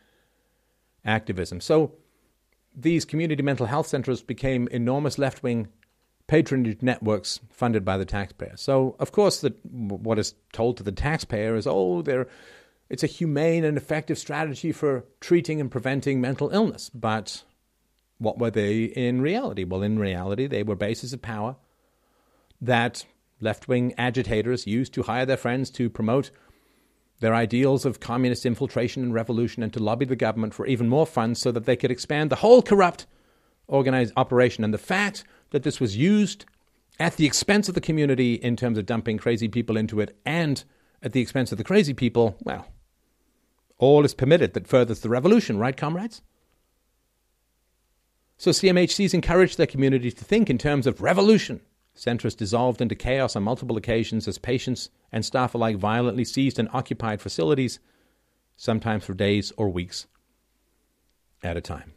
activism. 1.04 1.60
So 1.60 1.92
these 2.74 3.04
community 3.04 3.42
mental 3.42 3.66
health 3.66 3.86
centers 3.86 4.22
became 4.22 4.68
enormous 4.68 5.18
left 5.18 5.42
wing 5.42 5.68
patronage 6.26 6.82
networks 6.82 7.40
funded 7.50 7.84
by 7.84 7.96
the 7.96 8.04
taxpayer. 8.04 8.56
So, 8.56 8.96
of 8.98 9.12
course, 9.12 9.40
the, 9.40 9.54
what 9.70 10.18
is 10.18 10.34
told 10.52 10.76
to 10.78 10.82
the 10.82 10.92
taxpayer 10.92 11.54
is, 11.54 11.66
oh, 11.66 12.02
they're, 12.02 12.26
it's 12.88 13.02
a 13.02 13.08
humane 13.08 13.64
and 13.64 13.76
effective 13.76 14.18
strategy 14.18 14.72
for 14.72 15.04
treating 15.20 15.60
and 15.60 15.70
preventing 15.70 16.20
mental 16.20 16.50
illness. 16.50 16.90
But 16.90 17.44
what 18.18 18.38
were 18.38 18.50
they 18.50 18.84
in 18.84 19.20
reality? 19.20 19.64
Well, 19.64 19.82
in 19.82 19.98
reality, 19.98 20.46
they 20.46 20.62
were 20.62 20.76
bases 20.76 21.12
of 21.12 21.20
power 21.20 21.56
that 22.60 23.04
left 23.40 23.68
wing 23.68 23.92
agitators 23.98 24.66
used 24.66 24.94
to 24.94 25.02
hire 25.02 25.26
their 25.26 25.36
friends 25.36 25.70
to 25.70 25.90
promote 25.90 26.30
their 27.20 27.34
ideals 27.34 27.84
of 27.84 28.00
communist 28.00 28.46
infiltration 28.46 29.02
and 29.02 29.14
revolution 29.14 29.62
and 29.62 29.72
to 29.72 29.82
lobby 29.82 30.04
the 30.04 30.16
government 30.16 30.54
for 30.54 30.66
even 30.66 30.88
more 30.88 31.06
funds 31.06 31.40
so 31.40 31.52
that 31.52 31.64
they 31.64 31.76
could 31.76 31.90
expand 31.90 32.30
the 32.30 32.36
whole 32.36 32.62
corrupt 32.62 33.06
organized 33.66 34.12
operation. 34.16 34.64
And 34.64 34.74
the 34.74 34.78
fact 34.78 35.24
that 35.50 35.62
this 35.62 35.80
was 35.80 35.96
used 35.96 36.44
at 36.98 37.16
the 37.16 37.26
expense 37.26 37.68
of 37.68 37.74
the 37.74 37.80
community 37.80 38.34
in 38.34 38.56
terms 38.56 38.78
of 38.78 38.86
dumping 38.86 39.18
crazy 39.18 39.48
people 39.48 39.76
into 39.76 40.00
it 40.00 40.16
and 40.24 40.64
at 41.02 41.12
the 41.12 41.20
expense 41.20 41.52
of 41.52 41.58
the 41.58 41.64
crazy 41.64 41.92
people, 41.92 42.36
well, 42.42 42.66
all 43.78 44.04
is 44.04 44.14
permitted 44.14 44.54
that 44.54 44.68
furthers 44.68 45.00
the 45.00 45.08
revolution, 45.08 45.58
right, 45.58 45.76
comrades? 45.76 46.22
So 48.36 48.50
CMHCs 48.50 49.14
encouraged 49.14 49.58
their 49.58 49.66
community 49.66 50.10
to 50.10 50.24
think 50.24 50.50
in 50.50 50.58
terms 50.58 50.86
of 50.86 51.00
revolution. 51.00 51.60
Centres 51.94 52.34
dissolved 52.34 52.80
into 52.80 52.94
chaos 52.94 53.36
on 53.36 53.44
multiple 53.44 53.76
occasions 53.76 54.26
as 54.26 54.38
patients 54.38 54.90
and 55.12 55.24
staff 55.24 55.54
alike 55.54 55.76
violently 55.76 56.24
seized 56.24 56.58
and 56.58 56.68
occupied 56.72 57.20
facilities, 57.20 57.78
sometimes 58.56 59.04
for 59.04 59.14
days 59.14 59.52
or 59.56 59.68
weeks 59.68 60.06
at 61.42 61.56
a 61.56 61.60
time. 61.60 61.93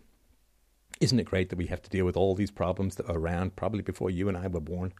Isn't 0.99 1.19
it 1.19 1.25
great 1.25 1.49
that 1.49 1.57
we 1.57 1.67
have 1.67 1.81
to 1.83 1.89
deal 1.89 2.05
with 2.05 2.17
all 2.17 2.33
these 2.33 2.51
problems 2.51 2.95
that 2.95 3.09
are 3.09 3.17
around 3.17 3.55
probably 3.55 3.81
before 3.81 4.09
you 4.09 4.27
and 4.27 4.37
I 4.37 4.47
were 4.47 4.59
born? 4.59 4.93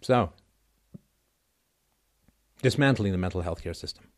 So, 0.00 0.32
dismantling 2.62 3.12
the 3.12 3.18
mental 3.18 3.42
health 3.42 3.62
care 3.62 3.74
system. 3.74 4.08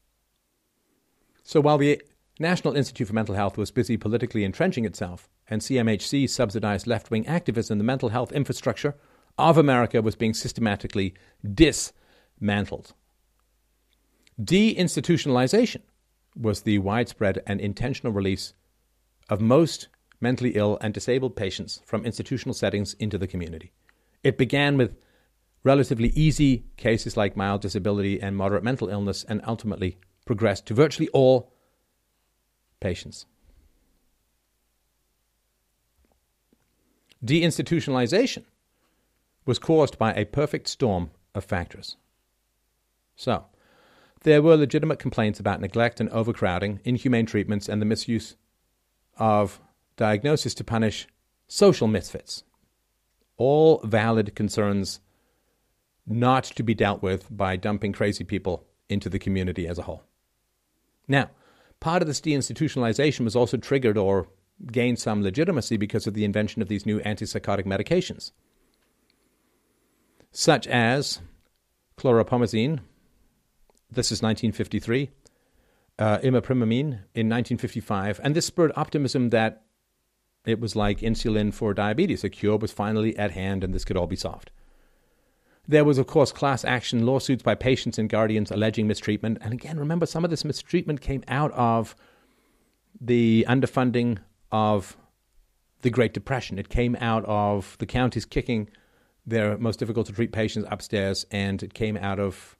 So, 1.42 1.60
while 1.60 1.78
the 1.78 2.00
National 2.38 2.76
Institute 2.76 3.08
for 3.08 3.14
Mental 3.14 3.34
Health 3.34 3.58
was 3.58 3.72
busy 3.72 3.96
politically 3.96 4.44
entrenching 4.44 4.84
itself, 4.84 5.28
and 5.48 5.60
CMHC 5.60 6.30
subsidized 6.30 6.86
left 6.86 7.10
wing 7.10 7.26
activism, 7.26 7.78
the 7.78 7.84
mental 7.84 8.10
health 8.10 8.32
infrastructure 8.32 8.94
of 9.36 9.58
America 9.58 10.00
was 10.00 10.14
being 10.14 10.34
systematically 10.34 11.14
dismantled. 11.52 12.94
Deinstitutionalization 14.40 15.82
was 16.36 16.62
the 16.62 16.78
widespread 16.78 17.42
and 17.46 17.60
intentional 17.60 18.12
release 18.12 18.54
of 19.28 19.40
most 19.40 19.88
mentally 20.20 20.50
ill 20.50 20.78
and 20.80 20.94
disabled 20.94 21.36
patients 21.36 21.80
from 21.84 22.04
institutional 22.04 22.54
settings 22.54 22.94
into 22.94 23.18
the 23.18 23.26
community. 23.26 23.72
It 24.22 24.38
began 24.38 24.76
with 24.76 24.96
relatively 25.64 26.08
easy 26.10 26.64
cases 26.76 27.16
like 27.16 27.36
mild 27.36 27.60
disability 27.60 28.20
and 28.20 28.36
moderate 28.36 28.64
mental 28.64 28.88
illness, 28.88 29.24
and 29.28 29.40
ultimately 29.46 29.98
progressed 30.24 30.66
to 30.66 30.74
virtually 30.74 31.08
all 31.08 31.52
patients. 32.80 33.26
Deinstitutionalization 37.24 38.44
was 39.46 39.58
caused 39.58 39.98
by 39.98 40.12
a 40.12 40.24
perfect 40.24 40.68
storm 40.68 41.10
of 41.34 41.44
factors. 41.44 41.96
So, 43.14 43.46
there 44.22 44.42
were 44.42 44.56
legitimate 44.56 44.98
complaints 44.98 45.38
about 45.40 45.60
neglect 45.60 46.00
and 46.00 46.08
overcrowding, 46.10 46.80
inhumane 46.84 47.26
treatments, 47.26 47.68
and 47.68 47.80
the 47.80 47.86
misuse 47.86 48.36
of 49.18 49.60
diagnosis 49.97 50.55
to 50.55 50.64
punish 50.64 51.06
social 51.48 51.86
misfits. 51.86 52.44
All 53.36 53.80
valid 53.84 54.34
concerns 54.34 55.01
not 56.06 56.44
to 56.44 56.62
be 56.62 56.74
dealt 56.74 57.02
with 57.02 57.26
by 57.34 57.56
dumping 57.56 57.93
crazy 57.93 58.24
people 58.24 58.64
into 58.89 59.09
the 59.09 59.18
community 59.18 59.66
as 59.66 59.78
a 59.78 59.82
whole. 59.82 60.02
Now, 61.09 61.30
part 61.80 62.02
of 62.02 62.09
this 62.09 62.20
deinstitutionalization 62.20 63.24
was 63.24 63.36
also 63.36 63.56
triggered 63.56 63.97
or 63.97 64.28
gained 64.70 64.98
some 64.98 65.22
legitimacy 65.22 65.76
because 65.76 66.06
of 66.06 66.14
the 66.14 66.24
invention 66.24 66.62
of 66.62 66.68
these 66.68 66.86
new 66.86 67.01
antipsychotic 67.01 67.64
medications, 67.64 68.32
such 70.30 70.66
as 70.66 71.20
chlorpromazine, 71.97 72.80
this 73.90 74.10
is 74.12 74.22
1953, 74.22 75.10
uh, 75.98 76.19
imipramine 76.19 77.05
in 77.14 77.28
1955, 77.28 78.20
and 78.23 78.35
this 78.35 78.47
spurred 78.47 78.73
optimism 78.77 79.31
that 79.31 79.62
it 80.44 80.60
was 80.60 80.74
like 80.74 81.01
insulin 81.01 81.52
for 81.55 81.73
diabetes. 81.74 82.24
A 82.24 82.31
cure 82.31 82.56
was 82.56 82.73
finally 82.73 83.16
at 83.16 83.31
hand 83.32 83.62
and 83.62 83.74
this 83.74 83.85
could 83.85 83.97
all 83.97 84.06
be 84.06 84.16
solved. 84.16 84.51
There 85.69 85.85
was, 85.85 85.98
of 85.98 86.09
course, 86.09 86.32
class 86.32 86.64
action 86.64 87.06
lawsuits 87.06 87.44
by 87.44 87.55
patients 87.55 87.98
and 87.98 88.09
guardians 88.09 88.51
alleging 88.51 88.89
mistreatment. 88.89 89.39
And 89.40 89.52
again, 89.52 89.78
remember, 89.78 90.06
some 90.06 90.24
of 90.24 90.31
this 90.31 90.44
mistreatment 90.44 91.01
came 91.01 91.23
out 91.28 91.52
of 91.52 91.94
the 93.01 93.47
underfunding 93.48 94.19
of 94.51 94.97
the 95.82 95.90
Great 95.90 96.14
Depression. 96.14 96.59
It 96.59 96.69
came 96.69 96.97
out 96.97 97.24
of 97.27 97.77
the 97.78 97.86
counties 97.86 98.24
kicking 98.24 98.69
their 99.24 99.56
most 99.56 99.78
difficult 99.78 100.09
to 100.09 100.12
treat 100.12 100.32
patients 100.32 100.66
upstairs, 100.69 101.27
and 101.31 101.62
it 101.62 101.74
came 101.74 101.97
out 101.97 102.19
of 102.19 102.56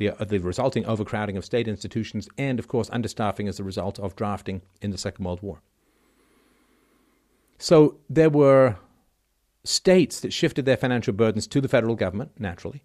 the, 0.00 0.18
uh, 0.18 0.24
the 0.24 0.38
resulting 0.38 0.86
overcrowding 0.86 1.36
of 1.36 1.44
state 1.44 1.68
institutions 1.68 2.26
and, 2.38 2.58
of 2.58 2.66
course, 2.66 2.88
understaffing 2.88 3.48
as 3.48 3.60
a 3.60 3.64
result 3.64 4.00
of 4.00 4.16
drafting 4.16 4.62
in 4.80 4.90
the 4.90 4.98
Second 4.98 5.26
World 5.26 5.42
War. 5.42 5.60
So 7.58 7.98
there 8.08 8.30
were 8.30 8.76
states 9.62 10.18
that 10.20 10.32
shifted 10.32 10.64
their 10.64 10.78
financial 10.78 11.12
burdens 11.12 11.46
to 11.48 11.60
the 11.60 11.68
federal 11.68 11.96
government, 11.96 12.32
naturally, 12.38 12.82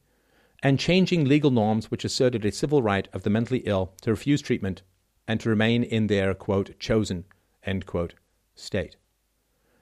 and 0.62 0.78
changing 0.78 1.24
legal 1.24 1.52
norms 1.52 1.90
which 1.90 2.04
asserted 2.04 2.44
a 2.44 2.52
civil 2.52 2.82
right 2.82 3.08
of 3.14 3.24
the 3.24 3.30
mentally 3.30 3.60
ill 3.60 3.94
to 4.02 4.12
refuse 4.12 4.42
treatment 4.42 4.82
and 5.26 5.40
to 5.40 5.50
remain 5.50 5.84
in 5.84 6.08
their, 6.08 6.34
quote, 6.34 6.78
chosen, 6.80 7.24
end 7.66 7.86
quote, 7.86 8.14
state. 8.56 8.98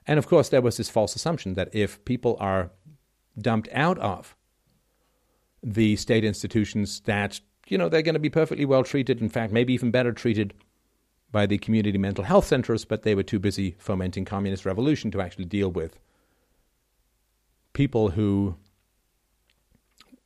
And 0.06 0.20
of 0.20 0.28
course, 0.28 0.50
there 0.50 0.62
was 0.62 0.78
this 0.78 0.90
false 0.90 1.16
assumption 1.16 1.56
that 1.56 1.74
if 1.74 2.06
people 2.06 2.38
are 2.40 2.70
dumped 3.40 3.70
out 3.72 3.98
of 3.98 4.36
the 5.64 5.96
state 5.96 6.26
institutions, 6.26 7.00
that, 7.06 7.40
you 7.68 7.78
know, 7.78 7.90
they're 7.90 8.02
going 8.02 8.14
to 8.14 8.20
be 8.20 8.30
perfectly 8.30 8.66
well 8.66 8.84
treated, 8.84 9.22
in 9.22 9.30
fact, 9.30 9.54
maybe 9.54 9.74
even 9.74 9.92
better 9.92 10.12
treated 10.12 10.54
by 11.32 11.46
the 11.46 11.58
community 11.58 11.98
mental 11.98 12.24
health 12.24 12.46
centers, 12.46 12.86
but 12.86 13.04
they 13.04 13.16
were 13.16 13.24
too 13.24 13.40
busy 13.40 13.76
fomenting 13.80 14.26
communist 14.26 14.66
revolution 14.66 15.10
to 15.12 15.22
actually 15.22 15.46
deal 15.46 15.70
with 15.72 16.00
people 17.74 18.10
who 18.10 18.56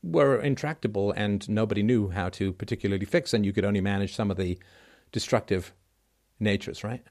were 0.03 0.39
intractable 0.39 1.11
and 1.13 1.47
nobody 1.49 1.81
knew 1.81 2.09
how 2.09 2.29
to 2.29 2.51
particularly 2.53 3.05
fix, 3.05 3.33
and 3.33 3.45
you 3.45 3.53
could 3.53 3.65
only 3.65 3.81
manage 3.81 4.15
some 4.15 4.29
of 4.29 4.37
the 4.37 4.57
destructive 5.11 5.73
natures, 6.39 6.83
right? 6.83 7.03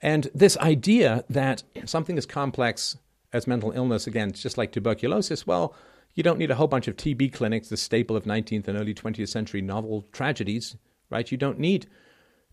And 0.00 0.28
this 0.34 0.58
idea 0.58 1.24
that 1.30 1.62
something 1.84 2.18
as 2.18 2.26
complex 2.26 2.98
as 3.32 3.46
mental 3.46 3.72
illness, 3.72 4.06
again, 4.06 4.28
it's 4.28 4.42
just 4.42 4.58
like 4.58 4.72
tuberculosis, 4.72 5.46
well, 5.46 5.74
you 6.14 6.22
don't 6.22 6.38
need 6.38 6.50
a 6.50 6.54
whole 6.54 6.68
bunch 6.68 6.88
of 6.88 6.96
TB 6.96 7.32
clinics, 7.32 7.68
the 7.68 7.76
staple 7.76 8.16
of 8.16 8.24
19th 8.24 8.68
and 8.68 8.78
early 8.78 8.94
20th 8.94 9.28
century 9.28 9.62
novel 9.62 10.06
tragedies, 10.12 10.76
right? 11.10 11.30
You 11.30 11.38
don't 11.38 11.58
need 11.58 11.86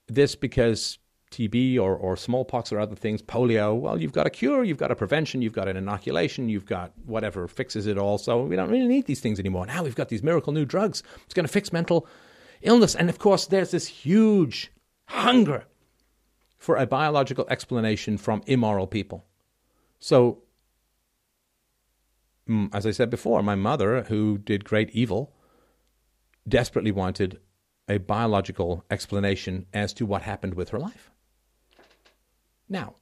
this 0.07 0.35
because 0.35 0.97
TB 1.31 1.77
or, 1.79 1.95
or 1.95 2.17
smallpox 2.17 2.71
or 2.71 2.79
other 2.79 2.95
things, 2.95 3.21
polio, 3.21 3.77
well, 3.77 4.01
you've 4.01 4.13
got 4.13 4.25
a 4.25 4.29
cure, 4.29 4.63
you've 4.63 4.77
got 4.77 4.91
a 4.91 4.95
prevention, 4.95 5.41
you've 5.41 5.53
got 5.53 5.67
an 5.67 5.77
inoculation, 5.77 6.49
you've 6.49 6.65
got 6.65 6.91
whatever 7.05 7.47
fixes 7.47 7.85
it 7.85 7.97
all. 7.97 8.17
So 8.17 8.43
we 8.43 8.55
don't 8.55 8.69
really 8.69 8.87
need 8.87 9.05
these 9.05 9.19
things 9.19 9.39
anymore. 9.39 9.65
Now 9.65 9.83
we've 9.83 9.95
got 9.95 10.09
these 10.09 10.23
miracle 10.23 10.53
new 10.53 10.65
drugs. 10.65 11.03
It's 11.25 11.33
going 11.33 11.45
to 11.45 11.51
fix 11.51 11.71
mental 11.71 12.07
illness. 12.61 12.95
And 12.95 13.09
of 13.09 13.19
course, 13.19 13.45
there's 13.45 13.71
this 13.71 13.87
huge 13.87 14.71
hunger 15.05 15.65
for 16.57 16.77
a 16.77 16.87
biological 16.87 17.45
explanation 17.49 18.17
from 18.17 18.41
immoral 18.47 18.87
people. 18.87 19.25
So, 19.99 20.43
Mm, 22.49 22.73
as 22.73 22.85
I 22.85 22.91
said 22.91 23.09
before, 23.09 23.43
my 23.43 23.55
mother, 23.55 24.03
who 24.03 24.37
did 24.37 24.65
great 24.65 24.89
evil, 24.91 25.35
desperately 26.47 26.91
wanted 26.91 27.39
a 27.87 27.97
biological 27.97 28.83
explanation 28.89 29.67
as 29.73 29.93
to 29.93 30.05
what 30.05 30.23
happened 30.23 30.55
with 30.55 30.69
her 30.69 30.79
life. 30.79 31.11
Now, 32.67 32.95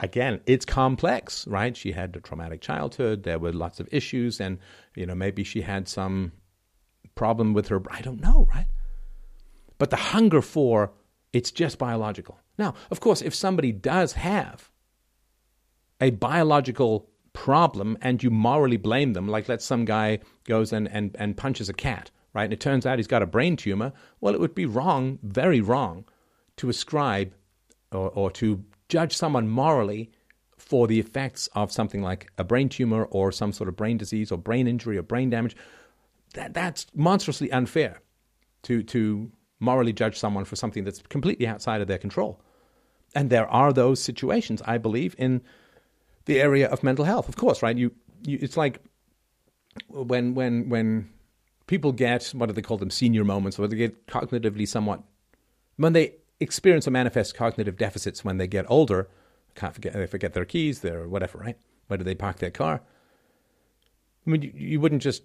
again, 0.00 0.40
it's 0.46 0.64
complex, 0.64 1.46
right? 1.46 1.76
She 1.76 1.92
had 1.92 2.14
a 2.16 2.20
traumatic 2.20 2.60
childhood. 2.60 3.24
There 3.24 3.38
were 3.38 3.52
lots 3.52 3.80
of 3.80 3.88
issues, 3.92 4.40
and 4.40 4.58
you 4.94 5.06
know 5.06 5.14
maybe 5.14 5.44
she 5.44 5.62
had 5.62 5.88
some 5.88 6.32
problem 7.14 7.54
with 7.54 7.68
her. 7.68 7.82
I 7.90 8.00
don't 8.00 8.20
know, 8.20 8.48
right? 8.54 8.66
But 9.78 9.90
the 9.90 9.96
hunger 9.96 10.42
for 10.42 10.92
it's 11.32 11.50
just 11.50 11.78
biological. 11.78 12.40
Now, 12.56 12.74
of 12.90 13.00
course, 13.00 13.22
if 13.22 13.34
somebody 13.34 13.70
does 13.70 14.14
have 14.14 14.70
a 16.00 16.10
biological 16.10 17.08
problem 17.44 17.96
and 18.02 18.20
you 18.20 18.30
morally 18.30 18.76
blame 18.76 19.12
them, 19.12 19.28
like 19.28 19.48
let 19.48 19.62
some 19.62 19.84
guy 19.84 20.18
goes 20.42 20.72
and, 20.72 20.88
and, 20.88 21.14
and 21.20 21.36
punches 21.36 21.68
a 21.68 21.72
cat, 21.72 22.10
right? 22.34 22.42
And 22.42 22.52
it 22.52 22.58
turns 22.58 22.84
out 22.84 22.98
he's 22.98 23.06
got 23.06 23.22
a 23.22 23.26
brain 23.26 23.56
tumor, 23.56 23.92
well, 24.20 24.34
it 24.34 24.40
would 24.40 24.56
be 24.56 24.66
wrong, 24.66 25.20
very 25.22 25.60
wrong, 25.60 26.04
to 26.56 26.68
ascribe 26.68 27.32
or, 27.92 28.10
or 28.10 28.30
to 28.32 28.64
judge 28.88 29.16
someone 29.16 29.46
morally 29.46 30.10
for 30.56 30.88
the 30.88 30.98
effects 30.98 31.48
of 31.54 31.70
something 31.70 32.02
like 32.02 32.28
a 32.38 32.44
brain 32.44 32.68
tumor 32.68 33.04
or 33.04 33.30
some 33.30 33.52
sort 33.52 33.68
of 33.68 33.76
brain 33.76 33.96
disease 33.96 34.32
or 34.32 34.36
brain 34.36 34.66
injury 34.66 34.98
or 34.98 35.02
brain 35.02 35.30
damage, 35.30 35.56
that, 36.34 36.52
that's 36.52 36.86
monstrously 36.92 37.52
unfair 37.52 38.00
to, 38.64 38.82
to 38.82 39.30
morally 39.60 39.92
judge 39.92 40.18
someone 40.18 40.44
for 40.44 40.56
something 40.56 40.82
that's 40.82 41.02
completely 41.02 41.46
outside 41.46 41.80
of 41.80 41.86
their 41.86 41.98
control. 41.98 42.40
And 43.14 43.30
there 43.30 43.46
are 43.48 43.72
those 43.72 44.02
situations, 44.02 44.60
I 44.66 44.78
believe, 44.78 45.14
in 45.18 45.40
the 46.28 46.40
area 46.40 46.68
of 46.68 46.84
mental 46.84 47.06
health. 47.06 47.28
Of 47.28 47.36
course, 47.36 47.62
right? 47.62 47.76
You, 47.76 47.90
you 48.22 48.38
it's 48.40 48.56
like 48.56 48.80
when 49.88 50.34
when 50.34 50.68
when 50.68 51.08
people 51.66 51.90
get 51.90 52.28
what 52.28 52.46
do 52.46 52.52
they 52.52 52.62
call 52.62 52.76
them 52.76 52.90
senior 52.90 53.24
moments, 53.24 53.58
or 53.58 53.66
they 53.66 53.76
get 53.76 54.06
cognitively 54.06 54.68
somewhat 54.68 55.02
when 55.76 55.94
they 55.94 56.14
experience 56.38 56.86
or 56.86 56.92
manifest 56.92 57.34
cognitive 57.34 57.76
deficits 57.76 58.24
when 58.24 58.36
they 58.36 58.46
get 58.46 58.64
older. 58.68 59.08
Can't 59.54 59.74
forget 59.74 59.94
they 59.94 60.06
forget 60.06 60.34
their 60.34 60.44
keys, 60.44 60.80
their 60.80 61.08
whatever, 61.08 61.38
right? 61.38 61.58
Where 61.88 61.96
do 61.96 62.04
they 62.04 62.14
park 62.14 62.36
their 62.38 62.50
car? 62.50 62.82
I 64.26 64.30
mean, 64.30 64.42
you, 64.42 64.52
you 64.54 64.80
wouldn't 64.80 65.02
just 65.02 65.22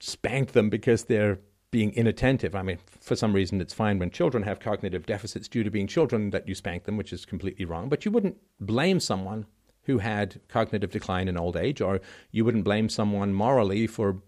spank 0.00 0.52
them 0.52 0.70
because 0.70 1.04
they're 1.04 1.38
being 1.70 1.92
inattentive. 1.92 2.54
I 2.54 2.62
mean, 2.62 2.78
for 3.00 3.14
some 3.14 3.34
reason, 3.34 3.60
it's 3.60 3.74
fine 3.74 3.98
when 3.98 4.10
children 4.10 4.44
have 4.44 4.58
cognitive 4.58 5.04
deficits 5.04 5.48
due 5.48 5.62
to 5.62 5.70
being 5.70 5.86
children 5.86 6.30
that 6.30 6.48
you 6.48 6.54
spank 6.54 6.84
them, 6.84 6.96
which 6.96 7.12
is 7.12 7.26
completely 7.26 7.66
wrong. 7.66 7.90
But 7.90 8.04
you 8.06 8.10
wouldn't 8.10 8.38
blame 8.58 8.98
someone 8.98 9.46
who 9.84 9.98
had 9.98 10.40
cognitive 10.48 10.90
decline 10.90 11.28
in 11.28 11.36
old 11.36 11.56
age, 11.56 11.80
or 11.80 12.00
you 12.30 12.44
wouldn't 12.44 12.64
blame 12.64 12.88
someone 12.88 13.34
morally 13.34 13.86
for 13.86 14.22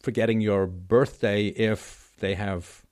forgetting 0.00 0.40
your 0.40 0.66
birthday 0.66 1.48
if 1.48 2.12
they 2.20 2.34
have 2.34 2.82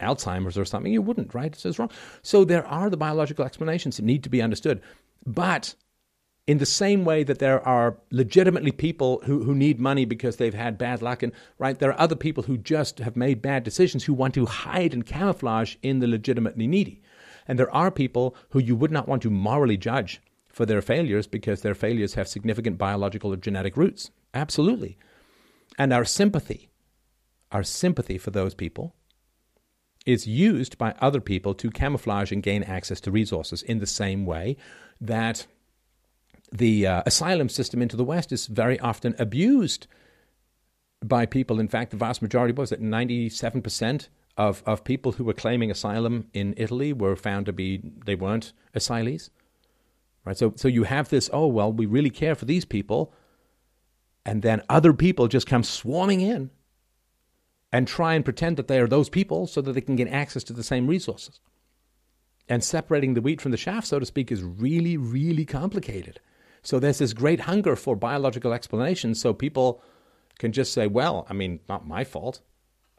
Alzheimer's 0.00 0.56
or 0.56 0.64
something, 0.64 0.92
you 0.92 1.02
wouldn't, 1.02 1.34
right? 1.34 1.64
It's 1.64 1.78
wrong. 1.78 1.90
So 2.22 2.44
there 2.44 2.66
are 2.66 2.90
the 2.90 2.96
biological 2.96 3.44
explanations 3.44 3.96
that 3.96 4.04
need 4.04 4.22
to 4.24 4.30
be 4.30 4.42
understood. 4.42 4.80
But 5.26 5.74
in 6.46 6.58
the 6.58 6.66
same 6.66 7.04
way 7.04 7.22
that 7.22 7.38
there 7.38 7.66
are 7.66 7.98
legitimately 8.10 8.72
people 8.72 9.20
who, 9.24 9.44
who 9.44 9.54
need 9.54 9.78
money 9.78 10.04
because 10.04 10.36
they've 10.36 10.54
had 10.54 10.78
bad 10.78 11.02
luck 11.02 11.22
and 11.22 11.32
right 11.58 11.78
there 11.78 11.90
are 11.90 12.00
other 12.00 12.16
people 12.16 12.42
who 12.42 12.56
just 12.56 12.98
have 12.98 13.14
made 13.14 13.42
bad 13.42 13.62
decisions 13.62 14.04
who 14.04 14.14
want 14.14 14.34
to 14.34 14.46
hide 14.46 14.92
and 14.92 15.06
camouflage 15.06 15.76
in 15.82 16.00
the 16.00 16.08
legitimately 16.08 16.66
needy 16.66 17.00
and 17.46 17.58
there 17.58 17.72
are 17.72 17.90
people 17.90 18.34
who 18.48 18.58
you 18.58 18.74
would 18.74 18.90
not 18.90 19.06
want 19.06 19.22
to 19.22 19.30
morally 19.30 19.76
judge 19.76 20.20
for 20.52 20.66
their 20.66 20.82
failures 20.82 21.26
because 21.26 21.62
their 21.62 21.74
failures 21.74 22.14
have 22.14 22.28
significant 22.28 22.78
biological 22.78 23.32
or 23.32 23.36
genetic 23.36 23.76
roots 23.76 24.10
absolutely 24.34 24.96
and 25.78 25.92
our 25.92 26.04
sympathy 26.04 26.68
our 27.52 27.62
sympathy 27.62 28.18
for 28.18 28.30
those 28.30 28.54
people 28.54 28.94
is 30.06 30.26
used 30.26 30.78
by 30.78 30.94
other 31.00 31.20
people 31.20 31.54
to 31.54 31.70
camouflage 31.70 32.32
and 32.32 32.42
gain 32.42 32.62
access 32.62 33.00
to 33.00 33.10
resources 33.10 33.62
in 33.62 33.78
the 33.78 33.86
same 33.86 34.24
way 34.24 34.56
that 35.00 35.46
the 36.52 36.86
uh, 36.86 37.02
asylum 37.06 37.48
system 37.48 37.80
into 37.80 37.96
the 37.96 38.04
West 38.04 38.32
is 38.32 38.46
very 38.46 38.78
often 38.80 39.14
abused 39.18 39.86
by 41.04 41.26
people. 41.26 41.60
In 41.60 41.68
fact, 41.68 41.90
the 41.90 41.96
vast 41.96 42.22
majority 42.22 42.52
was 42.52 42.70
that 42.70 42.82
97% 42.82 44.08
of, 44.36 44.62
of 44.66 44.84
people 44.84 45.12
who 45.12 45.24
were 45.24 45.32
claiming 45.32 45.70
asylum 45.70 46.28
in 46.32 46.54
Italy 46.56 46.92
were 46.92 47.16
found 47.16 47.46
to 47.46 47.52
be, 47.52 47.80
they 48.04 48.14
weren't 48.14 48.52
asylees. 48.74 49.30
Right? 50.24 50.36
So, 50.36 50.52
so 50.56 50.68
you 50.68 50.84
have 50.84 51.08
this, 51.08 51.30
oh, 51.32 51.46
well, 51.46 51.72
we 51.72 51.86
really 51.86 52.10
care 52.10 52.34
for 52.34 52.44
these 52.44 52.64
people. 52.64 53.12
And 54.24 54.42
then 54.42 54.62
other 54.68 54.92
people 54.92 55.28
just 55.28 55.46
come 55.46 55.64
swarming 55.64 56.20
in 56.20 56.50
and 57.72 57.86
try 57.86 58.14
and 58.14 58.24
pretend 58.24 58.56
that 58.56 58.68
they 58.68 58.80
are 58.80 58.86
those 58.86 59.08
people 59.08 59.46
so 59.46 59.60
that 59.60 59.72
they 59.72 59.80
can 59.80 59.96
get 59.96 60.08
access 60.08 60.44
to 60.44 60.52
the 60.52 60.62
same 60.62 60.86
resources. 60.86 61.40
And 62.48 62.64
separating 62.64 63.14
the 63.14 63.20
wheat 63.20 63.40
from 63.40 63.52
the 63.52 63.56
chaff, 63.56 63.84
so 63.84 63.98
to 63.98 64.06
speak, 64.06 64.32
is 64.32 64.42
really, 64.42 64.96
really 64.96 65.44
complicated. 65.44 66.20
So 66.62 66.78
there's 66.78 66.98
this 66.98 67.12
great 67.12 67.40
hunger 67.40 67.76
for 67.76 67.96
biological 67.96 68.52
explanations 68.52 69.20
so 69.20 69.32
people 69.32 69.82
can 70.38 70.52
just 70.52 70.72
say, 70.72 70.86
well, 70.86 71.26
I 71.30 71.32
mean, 71.32 71.60
not 71.68 71.86
my 71.86 72.04
fault. 72.04 72.40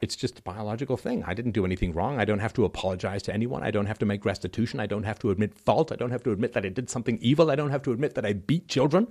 It's 0.02 0.16
just 0.16 0.40
a 0.40 0.42
biological 0.42 0.96
thing. 0.96 1.22
I 1.24 1.32
didn't 1.32 1.52
do 1.52 1.64
anything 1.64 1.92
wrong. 1.94 2.18
I 2.18 2.24
don't 2.24 2.40
have 2.40 2.52
to 2.54 2.64
apologize 2.64 3.22
to 3.22 3.32
anyone. 3.32 3.62
I 3.62 3.70
don't 3.70 3.86
have 3.86 4.00
to 4.00 4.04
make 4.04 4.24
restitution. 4.24 4.80
I 4.80 4.86
don't 4.86 5.04
have 5.04 5.20
to 5.20 5.30
admit 5.30 5.54
fault. 5.54 5.92
I 5.92 5.96
don't 5.96 6.10
have 6.10 6.24
to 6.24 6.32
admit 6.32 6.54
that 6.54 6.66
I 6.66 6.70
did 6.70 6.90
something 6.90 7.18
evil. 7.22 7.52
I 7.52 7.54
don't 7.54 7.70
have 7.70 7.84
to 7.84 7.92
admit 7.92 8.16
that 8.16 8.26
I 8.26 8.32
beat 8.32 8.66
children. 8.66 9.06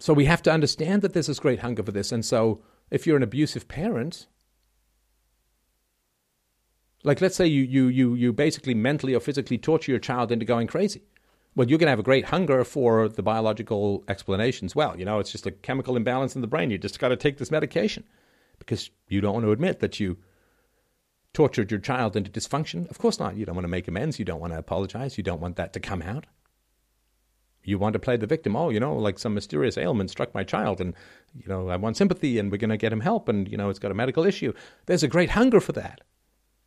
So 0.00 0.12
we 0.12 0.24
have 0.24 0.42
to 0.42 0.52
understand 0.52 1.02
that 1.02 1.12
there's 1.12 1.28
this 1.28 1.38
great 1.38 1.60
hunger 1.60 1.84
for 1.84 1.92
this. 1.92 2.10
And 2.10 2.24
so 2.24 2.60
if 2.90 3.06
you're 3.06 3.16
an 3.16 3.22
abusive 3.22 3.68
parent, 3.68 4.26
like 7.04 7.20
let's 7.20 7.36
say 7.36 7.46
you, 7.46 7.62
you, 7.62 7.86
you, 7.86 8.14
you 8.14 8.32
basically 8.32 8.74
mentally 8.74 9.14
or 9.14 9.20
physically 9.20 9.58
torture 9.58 9.92
your 9.92 10.00
child 10.00 10.32
into 10.32 10.44
going 10.44 10.66
crazy. 10.66 11.04
Well, 11.56 11.68
you're 11.68 11.78
going 11.78 11.86
to 11.86 11.92
have 11.92 12.00
a 12.00 12.04
great 12.04 12.26
hunger 12.26 12.64
for 12.64 13.08
the 13.08 13.22
biological 13.22 14.02
explanations. 14.08 14.74
Well, 14.74 14.98
you 14.98 15.04
know, 15.04 15.20
it's 15.20 15.30
just 15.30 15.46
a 15.46 15.52
chemical 15.52 15.96
imbalance 15.96 16.34
in 16.34 16.40
the 16.40 16.48
brain. 16.48 16.70
You 16.70 16.78
just 16.78 16.98
got 16.98 17.08
to 17.08 17.16
take 17.16 17.38
this 17.38 17.50
medication 17.50 18.04
because 18.58 18.90
you 19.08 19.20
don't 19.20 19.34
want 19.34 19.46
to 19.46 19.52
admit 19.52 19.80
that 19.80 20.00
you 20.00 20.18
tortured 21.32 21.70
your 21.70 21.80
child 21.80 22.16
into 22.16 22.30
dysfunction. 22.30 22.88
Of 22.90 22.98
course 22.98 23.18
not. 23.18 23.36
You 23.36 23.44
don't 23.44 23.54
want 23.54 23.64
to 23.64 23.70
make 23.70 23.86
amends. 23.86 24.18
You 24.18 24.24
don't 24.24 24.40
want 24.40 24.52
to 24.52 24.58
apologize. 24.58 25.16
You 25.16 25.24
don't 25.24 25.40
want 25.40 25.56
that 25.56 25.72
to 25.74 25.80
come 25.80 26.02
out. 26.02 26.26
You 27.62 27.78
want 27.78 27.94
to 27.94 27.98
play 27.98 28.16
the 28.16 28.26
victim. 28.26 28.56
Oh, 28.56 28.68
you 28.68 28.78
know, 28.78 28.94
like 28.94 29.18
some 29.18 29.34
mysterious 29.34 29.78
ailment 29.78 30.10
struck 30.10 30.34
my 30.34 30.44
child, 30.44 30.82
and, 30.82 30.92
you 31.34 31.48
know, 31.48 31.70
I 31.70 31.76
want 31.76 31.96
sympathy, 31.96 32.38
and 32.38 32.52
we're 32.52 32.58
going 32.58 32.68
to 32.68 32.76
get 32.76 32.92
him 32.92 33.00
help, 33.00 33.26
and, 33.26 33.48
you 33.48 33.56
know, 33.56 33.70
it's 33.70 33.78
got 33.78 33.90
a 33.90 33.94
medical 33.94 34.26
issue. 34.26 34.52
There's 34.84 35.02
a 35.02 35.08
great 35.08 35.30
hunger 35.30 35.60
for 35.60 35.72
that. 35.72 36.02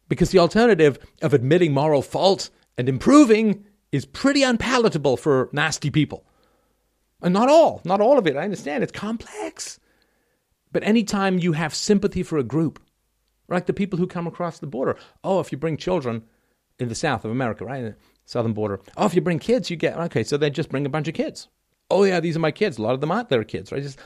Because 0.10 0.32
the 0.32 0.40
alternative 0.40 0.98
of 1.22 1.36
admitting 1.36 1.72
moral 1.72 2.02
fault 2.02 2.50
and 2.80 2.90
improving 2.90 3.66
is 3.92 4.06
pretty 4.06 4.44
unpalatable 4.44 5.18
for 5.18 5.50
nasty 5.52 5.90
people. 5.90 6.26
And 7.22 7.34
not 7.34 7.50
all, 7.50 7.82
not 7.84 8.02
all 8.02 8.18
of 8.18 8.28
it. 8.28 8.36
I 8.36 8.44
understand 8.44 8.84
it's 8.84 8.92
complex. 8.92 9.80
But 10.72 10.84
anytime 10.84 11.40
you 11.40 11.54
have 11.54 11.74
sympathy 11.74 12.24
for 12.24 12.38
a 12.38 12.44
group, 12.44 12.80
like 13.48 13.66
the 13.66 13.74
people 13.74 13.98
who 13.98 14.08
come 14.08 14.28
across 14.28 14.60
the 14.60 14.68
border, 14.68 14.98
oh, 15.24 15.40
if 15.40 15.52
you 15.52 15.58
bring 15.58 15.78
children 15.78 16.24
in 16.80 16.90
the 16.90 16.96
south 16.96 17.26
of 17.26 17.32
America, 17.32 17.66
right, 17.66 17.96
southern 18.26 18.54
border, 18.54 18.82
oh, 18.98 19.06
if 19.06 19.16
you 19.16 19.22
bring 19.22 19.40
kids, 19.40 19.70
you 19.70 19.78
get 19.78 19.98
okay. 19.98 20.24
So 20.24 20.38
they 20.38 20.50
just 20.50 20.70
bring 20.70 20.86
a 20.86 20.90
bunch 20.90 21.08
of 21.08 21.14
kids. 21.14 21.48
Oh 21.90 22.04
yeah, 22.04 22.20
these 22.20 22.36
are 22.36 22.42
my 22.42 22.52
kids. 22.52 22.78
A 22.78 22.82
lot 22.82 22.94
of 22.94 23.02
them 23.02 23.12
aren't 23.12 23.30
their 23.30 23.46
kids, 23.46 23.72
right? 23.72 23.82
Just 23.82 24.00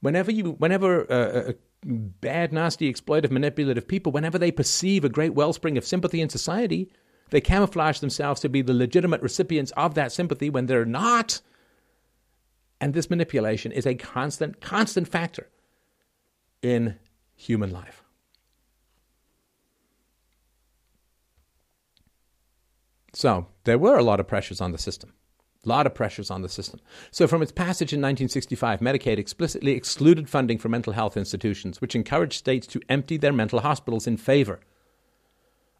whenever 0.00 0.30
you, 0.30 0.52
whenever 0.52 1.10
uh, 1.10 1.50
uh 1.50 1.52
bad, 1.84 2.52
nasty, 2.52 2.92
exploitive, 2.92 3.30
manipulative 3.30 3.86
people, 3.86 4.12
whenever 4.12 4.38
they 4.38 4.52
perceive 4.52 5.04
a 5.04 5.08
great 5.08 5.34
wellspring 5.34 5.76
of 5.76 5.84
sympathy 5.84 6.20
in 6.20 6.28
society, 6.28 6.90
they 7.30 7.40
camouflage 7.40 7.98
themselves 8.00 8.40
to 8.40 8.48
be 8.48 8.62
the 8.62 8.74
legitimate 8.74 9.22
recipients 9.22 9.72
of 9.72 9.94
that 9.94 10.12
sympathy 10.12 10.50
when 10.50 10.66
they're 10.66 10.84
not. 10.84 11.40
And 12.80 12.94
this 12.94 13.10
manipulation 13.10 13.72
is 13.72 13.86
a 13.86 13.94
constant, 13.94 14.60
constant 14.60 15.08
factor 15.08 15.48
in 16.62 16.96
human 17.34 17.70
life. 17.70 18.02
So 23.14 23.46
there 23.64 23.78
were 23.78 23.98
a 23.98 24.02
lot 24.02 24.20
of 24.20 24.28
pressures 24.28 24.60
on 24.60 24.72
the 24.72 24.78
system. 24.78 25.12
A 25.66 25.68
lot 25.68 25.86
of 25.86 25.94
pressures 25.94 26.30
on 26.30 26.42
the 26.42 26.48
system. 26.48 26.80
So, 27.10 27.26
from 27.26 27.42
its 27.42 27.50
passage 27.50 27.92
in 27.92 27.98
1965, 27.98 28.78
Medicaid 28.78 29.18
explicitly 29.18 29.72
excluded 29.72 30.28
funding 30.28 30.56
for 30.56 30.68
mental 30.68 30.92
health 30.92 31.16
institutions, 31.16 31.80
which 31.80 31.96
encouraged 31.96 32.34
states 32.34 32.66
to 32.68 32.80
empty 32.88 33.16
their 33.16 33.32
mental 33.32 33.58
hospitals 33.58 34.06
in 34.06 34.18
favor 34.18 34.60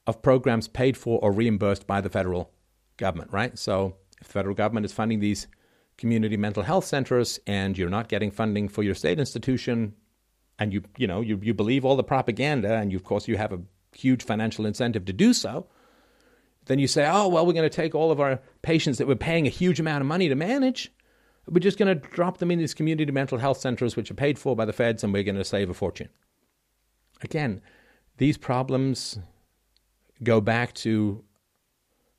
of 0.08 0.20
programs 0.22 0.66
paid 0.66 0.96
for 0.96 1.20
or 1.22 1.30
reimbursed 1.30 1.86
by 1.86 2.00
the 2.00 2.08
federal 2.08 2.50
government, 2.96 3.32
right? 3.32 3.56
So, 3.56 3.94
if 4.20 4.26
the 4.26 4.32
federal 4.32 4.56
government 4.56 4.84
is 4.84 4.92
funding 4.92 5.20
these 5.20 5.46
community 5.96 6.36
mental 6.36 6.64
health 6.64 6.84
centers 6.84 7.38
and 7.46 7.78
you're 7.78 7.88
not 7.88 8.08
getting 8.08 8.32
funding 8.32 8.68
for 8.68 8.82
your 8.82 8.94
state 8.94 9.20
institution 9.20 9.94
and 10.58 10.72
you 10.72 10.82
you 10.96 11.06
know 11.06 11.20
you, 11.20 11.38
you 11.42 11.52
believe 11.52 11.84
all 11.84 11.96
the 11.96 12.04
propaganda 12.04 12.74
and 12.74 12.90
you, 12.92 12.96
of 12.96 13.04
course 13.04 13.26
you 13.28 13.36
have 13.36 13.52
a 13.52 13.60
huge 13.92 14.22
financial 14.22 14.64
incentive 14.64 15.04
to 15.04 15.12
do 15.12 15.32
so 15.32 15.66
then 16.68 16.78
you 16.78 16.86
say, 16.86 17.08
oh, 17.10 17.28
well, 17.28 17.46
we're 17.46 17.54
going 17.54 17.68
to 17.68 17.74
take 17.74 17.94
all 17.94 18.12
of 18.12 18.20
our 18.20 18.40
patients 18.62 18.98
that 18.98 19.08
we're 19.08 19.16
paying 19.16 19.46
a 19.46 19.50
huge 19.50 19.80
amount 19.80 20.02
of 20.02 20.06
money 20.06 20.28
to 20.28 20.34
manage. 20.34 20.92
We're 21.46 21.60
just 21.60 21.78
going 21.78 21.88
to 21.88 22.08
drop 22.08 22.38
them 22.38 22.50
in 22.50 22.58
these 22.58 22.74
community 22.74 23.10
mental 23.10 23.38
health 23.38 23.58
centers, 23.58 23.96
which 23.96 24.10
are 24.10 24.14
paid 24.14 24.38
for 24.38 24.54
by 24.54 24.66
the 24.66 24.72
feds, 24.72 25.02
and 25.02 25.12
we're 25.12 25.22
going 25.22 25.36
to 25.36 25.44
save 25.44 25.70
a 25.70 25.74
fortune. 25.74 26.10
Again, 27.22 27.62
these 28.18 28.36
problems 28.36 29.18
go 30.22 30.40
back 30.40 30.74
to, 30.74 31.24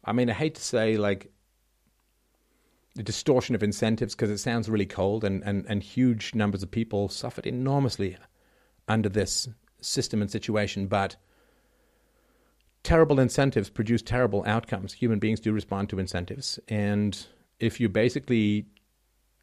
I 0.04 0.14
mean, 0.14 0.30
I 0.30 0.34
hate 0.34 0.56
to 0.56 0.62
say 0.62 0.98
like 0.98 1.32
the 2.96 3.04
distortion 3.04 3.56
of 3.56 3.64
incentives 3.64 4.16
because 4.16 4.30
it 4.30 4.40
sounds 4.40 4.70
really 4.70 4.86
cold, 4.86 5.24
and, 5.24 5.44
and, 5.44 5.66
and 5.70 5.82
huge 5.82 6.36
numbers 6.36 6.64
of 6.64 6.72
people 6.72 7.08
suffered 7.10 7.46
enormously 7.46 8.18
under 8.88 9.10
this 9.10 9.48
system 9.82 10.22
and 10.22 10.30
situation, 10.30 10.88
but 10.88 11.16
terrible 12.84 13.20
incentives 13.20 13.70
produce 13.70 14.02
terrible 14.02 14.44
outcomes. 14.46 14.94
Human 14.94 15.20
beings 15.20 15.40
do 15.40 15.52
respond 15.54 15.90
to 15.90 16.00
incentives. 16.00 16.60
And 16.68 17.26
if 17.60 17.80
you're 17.80 17.90
basically 17.90 18.66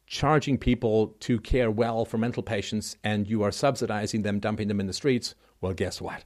charging 0.05 0.57
people 0.57 1.15
to 1.19 1.39
care 1.39 1.69
well 1.69 2.05
for 2.05 2.17
mental 2.17 2.43
patients 2.43 2.95
and 3.03 3.27
you 3.27 3.43
are 3.43 3.51
subsidizing 3.51 4.21
them, 4.21 4.39
dumping 4.39 4.67
them 4.67 4.79
in 4.79 4.87
the 4.87 4.93
streets, 4.93 5.35
well, 5.61 5.73
guess 5.73 6.01
what? 6.01 6.23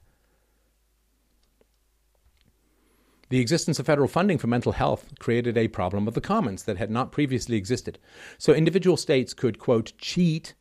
The 3.31 3.39
existence 3.39 3.79
of 3.79 3.85
federal 3.85 4.09
funding 4.09 4.37
for 4.37 4.47
mental 4.47 4.73
health 4.73 5.13
created 5.19 5.57
a 5.57 5.69
problem 5.69 6.05
of 6.05 6.15
the 6.15 6.19
commons 6.19 6.63
that 6.63 6.75
had 6.75 6.91
not 6.91 7.13
previously 7.13 7.55
existed. 7.55 7.97
So 8.37 8.53
individual 8.53 8.97
states 8.97 9.33
could, 9.33 9.57
quote, 9.57 9.93
cheat 9.97 10.53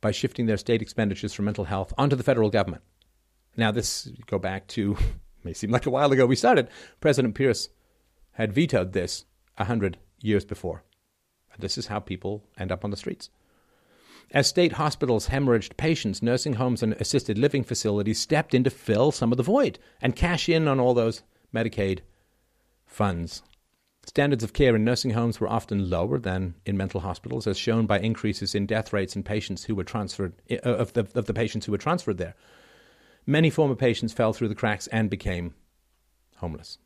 by 0.00 0.10
shifting 0.10 0.46
their 0.46 0.56
state 0.56 0.82
expenditures 0.82 1.32
for 1.32 1.42
mental 1.42 1.66
health 1.66 1.94
onto 1.96 2.16
the 2.16 2.24
federal 2.24 2.50
government. 2.50 2.82
Now, 3.56 3.70
this 3.70 4.10
go 4.26 4.40
back 4.40 4.66
to 4.68 4.96
may 5.44 5.52
seem 5.52 5.70
like 5.70 5.86
a 5.86 5.90
while 5.90 6.10
ago 6.10 6.26
we 6.26 6.34
started, 6.34 6.68
President 6.98 7.36
Pierce 7.36 7.68
had 8.32 8.52
vetoed 8.52 8.94
this 8.94 9.24
a 9.56 9.66
hundred 9.66 9.96
years 10.20 10.44
before. 10.44 10.82
And 11.52 11.62
this 11.62 11.78
is 11.78 11.86
how 11.86 12.00
people 12.00 12.42
end 12.58 12.72
up 12.72 12.84
on 12.84 12.90
the 12.90 12.96
streets. 12.96 13.30
As 14.32 14.48
state 14.48 14.72
hospitals 14.72 15.28
hemorrhaged 15.28 15.76
patients, 15.76 16.20
nursing 16.20 16.54
homes 16.54 16.82
and 16.82 16.94
assisted 16.94 17.38
living 17.38 17.62
facilities 17.62 18.18
stepped 18.18 18.54
in 18.54 18.64
to 18.64 18.70
fill 18.70 19.12
some 19.12 19.30
of 19.30 19.36
the 19.36 19.44
void 19.44 19.78
and 20.00 20.16
cash 20.16 20.48
in 20.48 20.66
on 20.66 20.80
all 20.80 20.94
those 20.94 21.22
Medicaid 21.54 22.00
funds. 22.86 23.42
Standards 24.04 24.42
of 24.42 24.52
care 24.52 24.74
in 24.74 24.84
nursing 24.84 25.12
homes 25.12 25.38
were 25.38 25.48
often 25.48 25.88
lower 25.88 26.18
than 26.18 26.54
in 26.66 26.76
mental 26.76 27.00
hospitals, 27.00 27.46
as 27.46 27.56
shown 27.56 27.86
by 27.86 28.00
increases 28.00 28.54
in 28.54 28.66
death 28.66 28.92
rates 28.92 29.14
in 29.14 29.22
patients 29.22 29.64
who 29.64 29.74
were 29.74 29.84
transferred 29.84 30.32
uh, 30.50 30.56
of 30.56 30.92
the, 30.94 31.06
of 31.14 31.26
the 31.26 31.34
patients 31.34 31.66
who 31.66 31.72
were 31.72 31.78
transferred 31.78 32.18
there. 32.18 32.34
Many 33.26 33.48
former 33.48 33.76
patients 33.76 34.12
fell 34.12 34.32
through 34.32 34.48
the 34.48 34.56
cracks 34.56 34.88
and 34.88 35.08
became 35.08 35.54
homeless. 36.36 36.78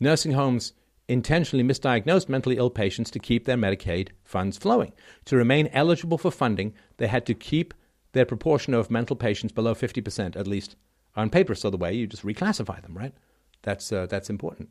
Nursing 0.00 0.32
homes 0.32 0.72
intentionally 1.06 1.64
misdiagnosed 1.64 2.28
mentally 2.28 2.56
ill 2.56 2.70
patients 2.70 3.10
to 3.12 3.18
keep 3.20 3.44
their 3.44 3.56
Medicaid 3.56 4.08
funds 4.24 4.58
flowing. 4.58 4.92
To 5.26 5.36
remain 5.36 5.68
eligible 5.72 6.18
for 6.18 6.32
funding, 6.32 6.74
they 6.96 7.06
had 7.06 7.24
to 7.26 7.34
keep 7.34 7.74
their 8.12 8.26
proportion 8.26 8.74
of 8.74 8.90
mental 8.90 9.14
patients 9.14 9.52
below 9.52 9.74
50%, 9.74 10.36
at 10.36 10.46
least 10.46 10.74
on 11.16 11.30
paper. 11.30 11.54
So 11.54 11.70
the 11.70 11.76
way 11.76 11.92
you 11.92 12.06
just 12.06 12.24
reclassify 12.24 12.82
them, 12.82 12.96
right? 12.96 13.14
That's, 13.62 13.92
uh, 13.92 14.06
that's 14.06 14.30
important. 14.30 14.70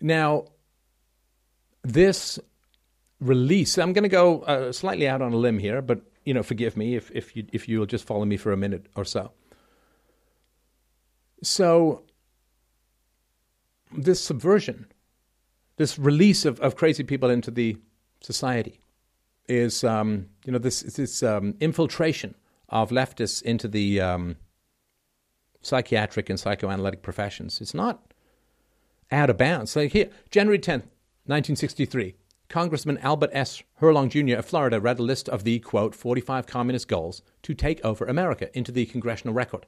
Now, 0.00 0.46
this 1.82 2.38
release, 3.20 3.78
I'm 3.78 3.92
going 3.92 4.02
to 4.02 4.08
go 4.08 4.40
uh, 4.42 4.72
slightly 4.72 5.08
out 5.08 5.22
on 5.22 5.32
a 5.32 5.36
limb 5.36 5.58
here, 5.58 5.80
but 5.80 6.02
you 6.24 6.34
know, 6.34 6.42
forgive 6.42 6.76
me 6.76 6.94
if, 6.96 7.10
if 7.12 7.36
you 7.36 7.46
if 7.52 7.68
you'll 7.68 7.86
just 7.86 8.06
follow 8.06 8.24
me 8.24 8.36
for 8.36 8.52
a 8.52 8.56
minute 8.56 8.86
or 8.94 9.04
so. 9.04 9.32
So 11.42 12.02
this 13.92 14.20
subversion, 14.20 14.86
this 15.76 15.98
release 15.98 16.44
of, 16.44 16.60
of 16.60 16.76
crazy 16.76 17.02
people 17.02 17.28
into 17.30 17.50
the 17.50 17.76
society 18.20 18.80
is 19.48 19.82
um, 19.82 20.28
you 20.44 20.52
know 20.52 20.58
this 20.58 20.82
this 20.82 21.22
um, 21.22 21.56
infiltration 21.60 22.34
of 22.72 22.90
leftists 22.90 23.42
into 23.42 23.68
the 23.68 24.00
um, 24.00 24.36
psychiatric 25.60 26.28
and 26.30 26.40
psychoanalytic 26.40 27.02
professions. 27.02 27.60
It's 27.60 27.74
not 27.74 28.12
out 29.10 29.30
of 29.30 29.36
bounds. 29.38 29.76
Like 29.76 29.92
here, 29.92 30.10
January 30.30 30.58
tenth, 30.58 30.86
nineteen 31.26 31.56
sixty 31.56 31.84
three. 31.84 32.16
Congressman 32.48 32.98
Albert 32.98 33.30
S. 33.32 33.62
Herlong 33.80 34.10
Jr. 34.10 34.38
of 34.38 34.44
Florida 34.44 34.78
read 34.78 34.98
a 34.98 35.02
list 35.02 35.26
of 35.26 35.42
the, 35.42 35.58
quote, 35.60 35.94
45 35.94 36.46
communist 36.46 36.86
goals 36.86 37.22
to 37.44 37.54
take 37.54 37.82
over 37.82 38.04
America 38.04 38.54
into 38.54 38.70
the 38.70 38.84
congressional 38.84 39.32
record. 39.32 39.64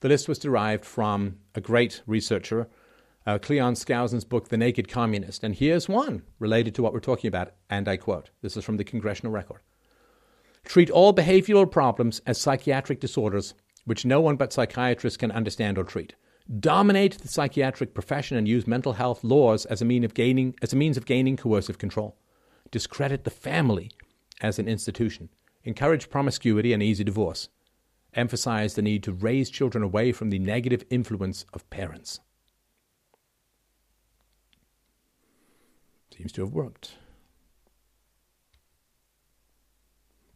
The 0.00 0.08
list 0.08 0.28
was 0.28 0.40
derived 0.40 0.84
from 0.84 1.36
a 1.54 1.60
great 1.60 2.02
researcher, 2.08 2.66
uh, 3.24 3.38
Cleon 3.38 3.74
Skousen's 3.74 4.24
book, 4.24 4.48
The 4.48 4.56
Naked 4.56 4.88
Communist. 4.88 5.44
And 5.44 5.54
here's 5.54 5.88
one 5.88 6.22
related 6.40 6.74
to 6.74 6.82
what 6.82 6.92
we're 6.92 6.98
talking 6.98 7.28
about, 7.28 7.52
and 7.70 7.86
I 7.86 7.96
quote 7.96 8.30
this 8.42 8.56
is 8.56 8.64
from 8.64 8.78
the 8.78 8.84
Congressional 8.84 9.30
Record 9.30 9.60
Treat 10.68 10.90
all 10.90 11.14
behavioral 11.14 11.70
problems 11.70 12.20
as 12.26 12.38
psychiatric 12.38 13.00
disorders 13.00 13.54
which 13.86 14.04
no 14.04 14.20
one 14.20 14.36
but 14.36 14.52
psychiatrists 14.52 15.16
can 15.16 15.32
understand 15.32 15.78
or 15.78 15.82
treat. 15.82 16.14
Dominate 16.60 17.18
the 17.18 17.28
psychiatric 17.28 17.94
profession 17.94 18.36
and 18.36 18.46
use 18.46 18.66
mental 18.66 18.92
health 18.92 19.24
laws 19.24 19.64
as 19.64 19.80
a, 19.80 19.86
mean 19.86 20.04
of 20.04 20.12
gaining, 20.12 20.54
as 20.60 20.74
a 20.74 20.76
means 20.76 20.98
of 20.98 21.06
gaining 21.06 21.38
coercive 21.38 21.78
control. 21.78 22.18
Discredit 22.70 23.24
the 23.24 23.30
family 23.30 23.90
as 24.42 24.58
an 24.58 24.68
institution. 24.68 25.30
Encourage 25.64 26.10
promiscuity 26.10 26.74
and 26.74 26.82
easy 26.82 27.02
divorce 27.02 27.48
Emphasize 28.12 28.74
the 28.74 28.82
need 28.82 29.02
to 29.02 29.12
raise 29.12 29.48
children 29.48 29.84
away 29.84 30.12
from 30.12 30.28
the 30.28 30.38
negative 30.38 30.84
influence 30.90 31.44
of 31.54 31.68
parents. 31.70 32.20
Seems 36.14 36.32
to 36.32 36.42
have 36.42 36.52
worked. 36.52 36.96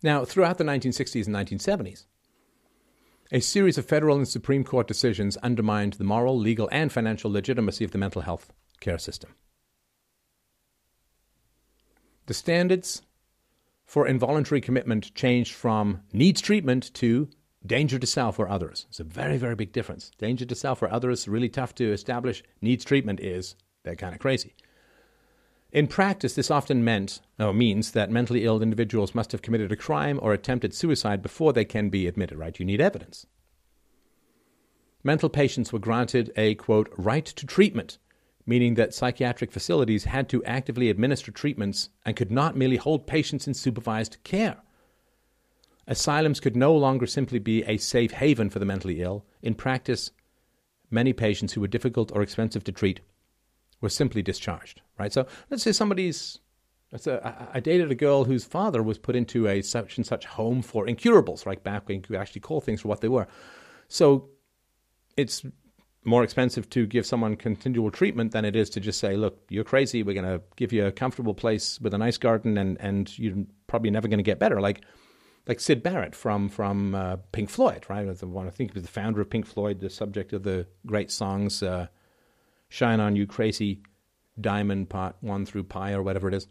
Now, 0.03 0.25
throughout 0.25 0.59
the 0.59 0.65
1960s 0.65 1.27
and 1.27 1.37
1970s, 1.37 2.07
a 3.31 3.41
series 3.41 3.79
of 3.79 3.87
federal 3.87 4.17
and 4.17 4.29
Supreme 4.29 4.65
Court 4.65 4.87
decisions 4.87 5.37
undermined 5.39 5.95
the 5.95 6.05
moral, 6.05 6.39
legal, 6.39 6.69
and 6.73 6.93
financial 6.93 7.31
legitimacy 7.31 7.85
of 7.85 7.93
the 7.93 7.99
mental 7.99 8.23
health 8.23 8.53
care 8.81 8.99
system. 8.99 9.35
The 12.27 12.35
standards 12.35 13.03
for 13.87 14.07
involuntary 14.07 14.61
commitment 14.61 15.15
changed 15.15 15.55
from 15.55 16.03
needs 16.13 16.41
treatment 16.41 16.93
to 16.95 17.29
danger 17.65 17.99
to 17.99 18.07
self 18.07 18.39
or 18.39 18.49
others. 18.49 18.87
It's 18.89 19.01
a 19.01 19.05
very, 19.05 19.39
very 19.39 19.55
big 19.55 19.73
difference. 19.73 20.11
Danger 20.19 20.45
to 20.47 20.55
self 20.55 20.83
or 20.83 20.93
others 20.93 21.29
really 21.29 21.49
tough 21.49 21.75
to 21.77 21.93
establish. 21.93 22.43
Needs 22.61 22.85
treatment 22.85 23.21
is 23.21 23.57
they're 23.83 23.97
kind 23.97 24.15
of 24.15 24.21
crazy. 24.21 24.55
In 25.73 25.87
practice, 25.87 26.35
this 26.35 26.51
often 26.51 26.85
meant 26.85 27.21
or 27.39 27.55
means 27.55 27.93
that 27.93 28.11
mentally 28.11 28.45
ill 28.45 28.61
individuals 28.61 29.15
must 29.15 29.33
have 29.33 29.41
committed 29.41 29.73
a 29.73 29.77
crime 29.77 30.21
or 30.23 30.35
attempted 30.35 30.75
suicide 30.75 31.23
before 31.23 31.55
they 31.55 31.65
can 31.65 31.89
be 31.89 32.07
admitted, 32.07 32.39
right? 32.39 32.59
You 32.59 32.67
need 32.67 32.81
evidence. 32.81 33.27
Mental 35.03 35.31
patients 35.31 35.73
were 35.73 35.79
granted 35.79 36.31
a 36.37 36.55
quote 36.57 36.93
right 36.99 37.25
to 37.25 37.47
treatment, 37.47 37.97
meaning 38.45 38.75
that 38.75 38.93
psychiatric 38.93 39.51
facilities 39.51 40.05
had 40.05 40.29
to 40.29 40.45
actively 40.45 40.91
administer 40.91 41.33
treatments 41.33 41.89
and 42.05 42.17
could 42.17 42.31
not 42.31 42.55
merely 42.55 42.77
hold 42.77 43.07
patients 43.07 43.49
in 43.49 43.55
supervised 43.55 44.19
care. 44.25 44.59
Asylums 45.87 46.39
could 46.39 46.55
no 46.55 46.77
longer 46.77 47.07
simply 47.07 47.39
be 47.39 47.65
a 47.65 47.79
safe 47.79 48.13
haven 48.13 48.51
for 48.51 48.59
the 48.59 48.67
mentally 48.67 49.01
ill. 49.01 49.25
In 49.41 49.55
practice, 49.55 50.11
many 50.91 51.15
patients 51.15 51.55
who 51.55 51.63
were 51.63 51.67
difficult 51.67 52.13
or 52.15 52.23
expensive 52.23 52.63
to 52.65 52.73
treat 52.73 53.01
were 53.83 53.91
simply 53.91 54.23
discharged. 54.23 54.81
Right. 54.99 55.13
So 55.13 55.27
let's 55.51 55.63
say 55.63 55.73
somebody's. 55.73 56.39
Let's 56.91 57.05
say 57.05 57.19
I 57.55 57.61
dated 57.61 57.91
a 57.91 57.95
girl 57.95 58.25
whose 58.25 58.45
father 58.45 58.83
was 58.83 58.99
put 58.99 59.17
into 59.17 59.49
a 59.49 59.63
such 59.63 59.97
and 59.97 60.07
such 60.07 60.27
home 60.27 60.61
for 60.61 60.87
incurables, 60.87 61.47
right 61.47 61.63
back 61.63 61.89
when 61.89 61.97
you 61.97 62.03
could 62.03 62.17
actually 62.17 62.43
call 62.43 62.61
things 62.61 62.83
for 62.83 62.89
what 62.89 63.01
they 63.01 63.09
were. 63.09 63.27
So 63.89 64.29
it's 65.17 65.43
more 66.05 66.23
expensive 66.23 66.69
to 66.71 66.87
give 66.87 67.07
someone 67.07 67.37
continual 67.37 67.91
treatment 67.91 68.33
than 68.33 68.45
it 68.45 68.57
is 68.57 68.69
to 68.71 68.81
just 68.81 69.01
say, 69.01 69.17
look, 69.17 69.39
you're 69.49 69.65
crazy. 69.65 70.03
We're 70.03 70.21
going 70.21 70.39
to 70.39 70.43
give 70.57 70.73
you 70.73 70.85
a 70.85 70.93
comfortable 70.93 71.33
place 71.33 71.81
with 71.81 71.95
a 71.95 71.99
nice 71.99 72.19
garden, 72.19 72.59
and, 72.59 72.79
and 72.81 73.19
you're 73.19 73.45
probably 73.69 73.91
never 73.91 74.09
going 74.09 74.19
to 74.19 74.25
get 74.25 74.39
better. 74.39 74.61
Like 74.61 74.83
like 75.47 75.61
Syd 75.61 75.83
Barrett 75.83 76.15
from 76.15 76.49
from 76.49 76.95
uh, 76.95 77.17
Pink 77.33 77.51
Floyd, 77.51 77.87
right? 77.89 78.15
The 78.17 78.27
one 78.27 78.47
I 78.47 78.51
think 78.51 78.75
was 78.75 78.83
the 78.83 78.89
founder 78.89 79.21
of 79.21 79.31
Pink 79.31 79.47
Floyd, 79.47 79.81
the 79.81 79.91
subject 79.91 80.33
of 80.33 80.43
the 80.43 80.67
great 80.87 81.11
songs 81.11 81.63
uh, 81.63 81.89
"Shine 82.73 83.01
On 83.01 83.15
You 83.15 83.27
Crazy," 83.27 83.83
"Diamond," 84.41 84.89
Part 84.89 85.17
One 85.21 85.45
through 85.45 85.65
Pi, 85.65 85.93
or 85.93 86.03
whatever 86.03 86.27
it 86.27 86.33
is. 86.33 86.49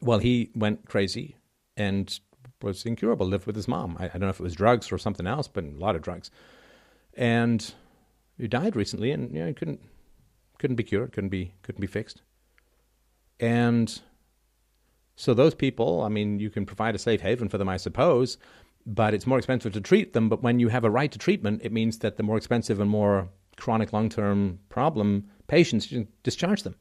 Well, 0.00 0.20
he 0.20 0.52
went 0.54 0.86
crazy 0.86 1.34
and 1.76 2.20
was 2.62 2.86
incurable. 2.86 3.26
Lived 3.26 3.46
with 3.46 3.56
his 3.56 3.66
mom. 3.66 3.96
I, 3.98 4.04
I 4.04 4.08
don't 4.10 4.20
know 4.20 4.28
if 4.28 4.38
it 4.38 4.44
was 4.44 4.54
drugs 4.54 4.92
or 4.92 4.98
something 4.98 5.26
else, 5.26 5.48
but 5.48 5.64
a 5.64 5.70
lot 5.70 5.96
of 5.96 6.02
drugs. 6.02 6.30
And 7.14 7.74
he 8.38 8.46
died 8.46 8.76
recently, 8.76 9.10
and 9.10 9.34
you 9.34 9.40
know, 9.40 9.48
he 9.48 9.54
couldn't 9.54 9.80
couldn't 10.58 10.76
be 10.76 10.84
cured, 10.84 11.10
couldn't 11.10 11.30
be 11.30 11.52
couldn't 11.62 11.80
be 11.80 11.88
fixed. 11.88 12.22
And 13.40 14.00
so 15.16 15.34
those 15.34 15.54
people, 15.54 16.02
I 16.02 16.10
mean, 16.10 16.38
you 16.38 16.48
can 16.48 16.64
provide 16.64 16.94
a 16.94 16.98
safe 16.98 17.22
haven 17.22 17.48
for 17.48 17.58
them, 17.58 17.68
I 17.68 17.76
suppose, 17.76 18.38
but 18.86 19.14
it's 19.14 19.26
more 19.26 19.38
expensive 19.38 19.72
to 19.72 19.80
treat 19.80 20.12
them. 20.12 20.28
But 20.28 20.44
when 20.44 20.60
you 20.60 20.68
have 20.68 20.84
a 20.84 20.90
right 20.90 21.10
to 21.10 21.18
treatment, 21.18 21.62
it 21.64 21.72
means 21.72 21.98
that 21.98 22.18
the 22.18 22.22
more 22.22 22.36
expensive 22.36 22.78
and 22.78 22.88
more 22.88 23.30
chronic 23.56 23.92
long 23.92 24.08
term 24.08 24.58
problem 24.68 25.28
patients, 25.46 25.92
discharge 26.22 26.62
them. 26.62 26.74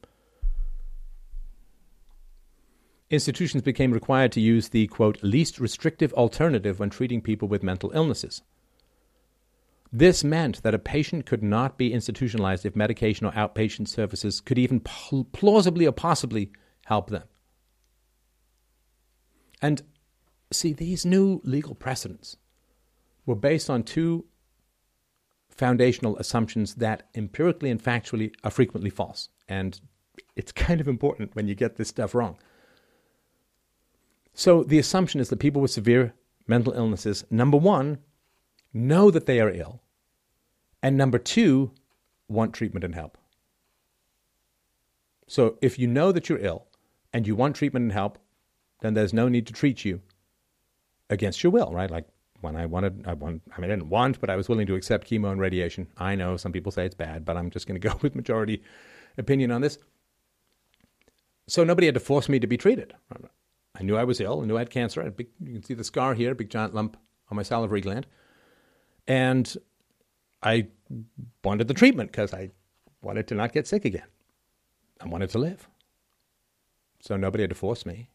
Institutions 3.09 3.61
became 3.61 3.91
required 3.91 4.31
to 4.31 4.39
use 4.39 4.69
the 4.69 4.87
quote 4.87 5.21
least 5.21 5.59
restrictive 5.59 6.13
alternative 6.13 6.79
when 6.79 6.89
treating 6.89 7.21
people 7.21 7.49
with 7.49 7.61
mental 7.61 7.91
illnesses. 7.93 8.41
This 9.91 10.23
meant 10.23 10.63
that 10.63 10.73
a 10.73 10.79
patient 10.79 11.25
could 11.25 11.43
not 11.43 11.77
be 11.77 11.91
institutionalized 11.91 12.65
if 12.65 12.77
medication 12.77 13.27
or 13.27 13.33
outpatient 13.33 13.89
services 13.89 14.39
could 14.39 14.57
even 14.57 14.79
plausibly 14.79 15.85
or 15.85 15.91
possibly 15.91 16.49
help 16.85 17.09
them. 17.09 17.23
And 19.61 19.81
see, 20.49 20.71
these 20.71 21.05
new 21.05 21.41
legal 21.43 21.75
precedents 21.75 22.37
were 23.25 23.35
based 23.35 23.69
on 23.69 23.83
two 23.83 24.25
foundational 25.55 26.17
assumptions 26.17 26.75
that 26.75 27.09
empirically 27.15 27.69
and 27.69 27.81
factually 27.81 28.33
are 28.43 28.51
frequently 28.51 28.89
false. 28.89 29.29
And 29.47 29.79
it's 30.35 30.51
kind 30.67 30.81
of 30.81 30.87
important 30.87 31.35
when 31.35 31.47
you 31.47 31.55
get 31.55 31.75
this 31.75 31.89
stuff 31.89 32.15
wrong. 32.15 32.37
So 34.33 34.63
the 34.63 34.79
assumption 34.79 35.19
is 35.19 35.29
that 35.29 35.39
people 35.39 35.61
with 35.61 35.71
severe 35.71 36.13
mental 36.47 36.73
illnesses, 36.73 37.25
number 37.29 37.57
one, 37.57 37.99
know 38.73 39.11
that 39.11 39.25
they 39.25 39.39
are 39.39 39.51
ill, 39.51 39.81
and 40.81 40.97
number 40.97 41.19
two, 41.19 41.71
want 42.27 42.53
treatment 42.53 42.85
and 42.85 42.95
help. 42.95 43.17
So 45.27 45.57
if 45.61 45.77
you 45.77 45.87
know 45.87 46.11
that 46.11 46.27
you're 46.29 46.39
ill 46.39 46.67
and 47.13 47.27
you 47.27 47.35
want 47.35 47.55
treatment 47.55 47.83
and 47.83 47.91
help, 47.91 48.17
then 48.81 48.93
there's 48.93 49.13
no 49.13 49.27
need 49.27 49.47
to 49.47 49.53
treat 49.53 49.85
you 49.85 50.01
against 51.09 51.43
your 51.43 51.51
will, 51.51 51.71
right? 51.71 51.91
Like 51.91 52.07
when 52.41 52.55
I 52.55 52.65
wanted, 52.65 53.03
I 53.07 53.11
I 53.11 53.15
mean, 53.15 53.41
I 53.57 53.61
didn't 53.61 53.89
want, 53.89 54.19
but 54.19 54.29
I 54.29 54.35
was 54.35 54.49
willing 54.49 54.67
to 54.67 54.75
accept 54.75 55.09
chemo 55.09 55.31
and 55.31 55.39
radiation. 55.39 55.87
I 55.97 56.15
know 56.15 56.37
some 56.37 56.51
people 56.51 56.71
say 56.71 56.85
it's 56.85 56.95
bad, 56.95 57.23
but 57.23 57.37
I'm 57.37 57.49
just 57.49 57.67
going 57.67 57.79
to 57.81 57.87
go 57.87 57.97
with 58.01 58.15
majority 58.15 58.61
opinion 59.17 59.51
on 59.51 59.61
this. 59.61 59.77
So 61.47 61.63
nobody 61.63 61.87
had 61.87 61.95
to 61.95 61.99
force 61.99 62.29
me 62.29 62.39
to 62.39 62.47
be 62.47 62.57
treated. 62.57 62.93
I 63.75 63.83
knew 63.83 63.97
I 63.97 64.03
was 64.03 64.19
ill. 64.19 64.41
I 64.41 64.45
knew 64.45 64.57
I 64.57 64.61
had 64.61 64.69
cancer. 64.69 65.01
I 65.01 65.05
had 65.05 65.17
big, 65.17 65.27
you 65.43 65.53
can 65.53 65.63
see 65.63 65.73
the 65.73 65.83
scar 65.83 66.13
here, 66.13 66.35
big 66.35 66.49
giant 66.49 66.73
lump 66.73 66.97
on 67.29 67.37
my 67.37 67.43
salivary 67.43 67.81
gland. 67.81 68.05
And 69.07 69.55
I 70.43 70.67
wanted 71.43 71.67
the 71.67 71.73
treatment 71.73 72.11
because 72.11 72.33
I 72.33 72.51
wanted 73.01 73.27
to 73.27 73.35
not 73.35 73.53
get 73.53 73.67
sick 73.67 73.85
again. 73.85 74.07
I 74.99 75.07
wanted 75.07 75.29
to 75.31 75.39
live. 75.39 75.67
So 77.01 77.17
nobody 77.17 77.43
had 77.43 77.49
to 77.49 77.55
force 77.55 77.85
me. 77.85 78.09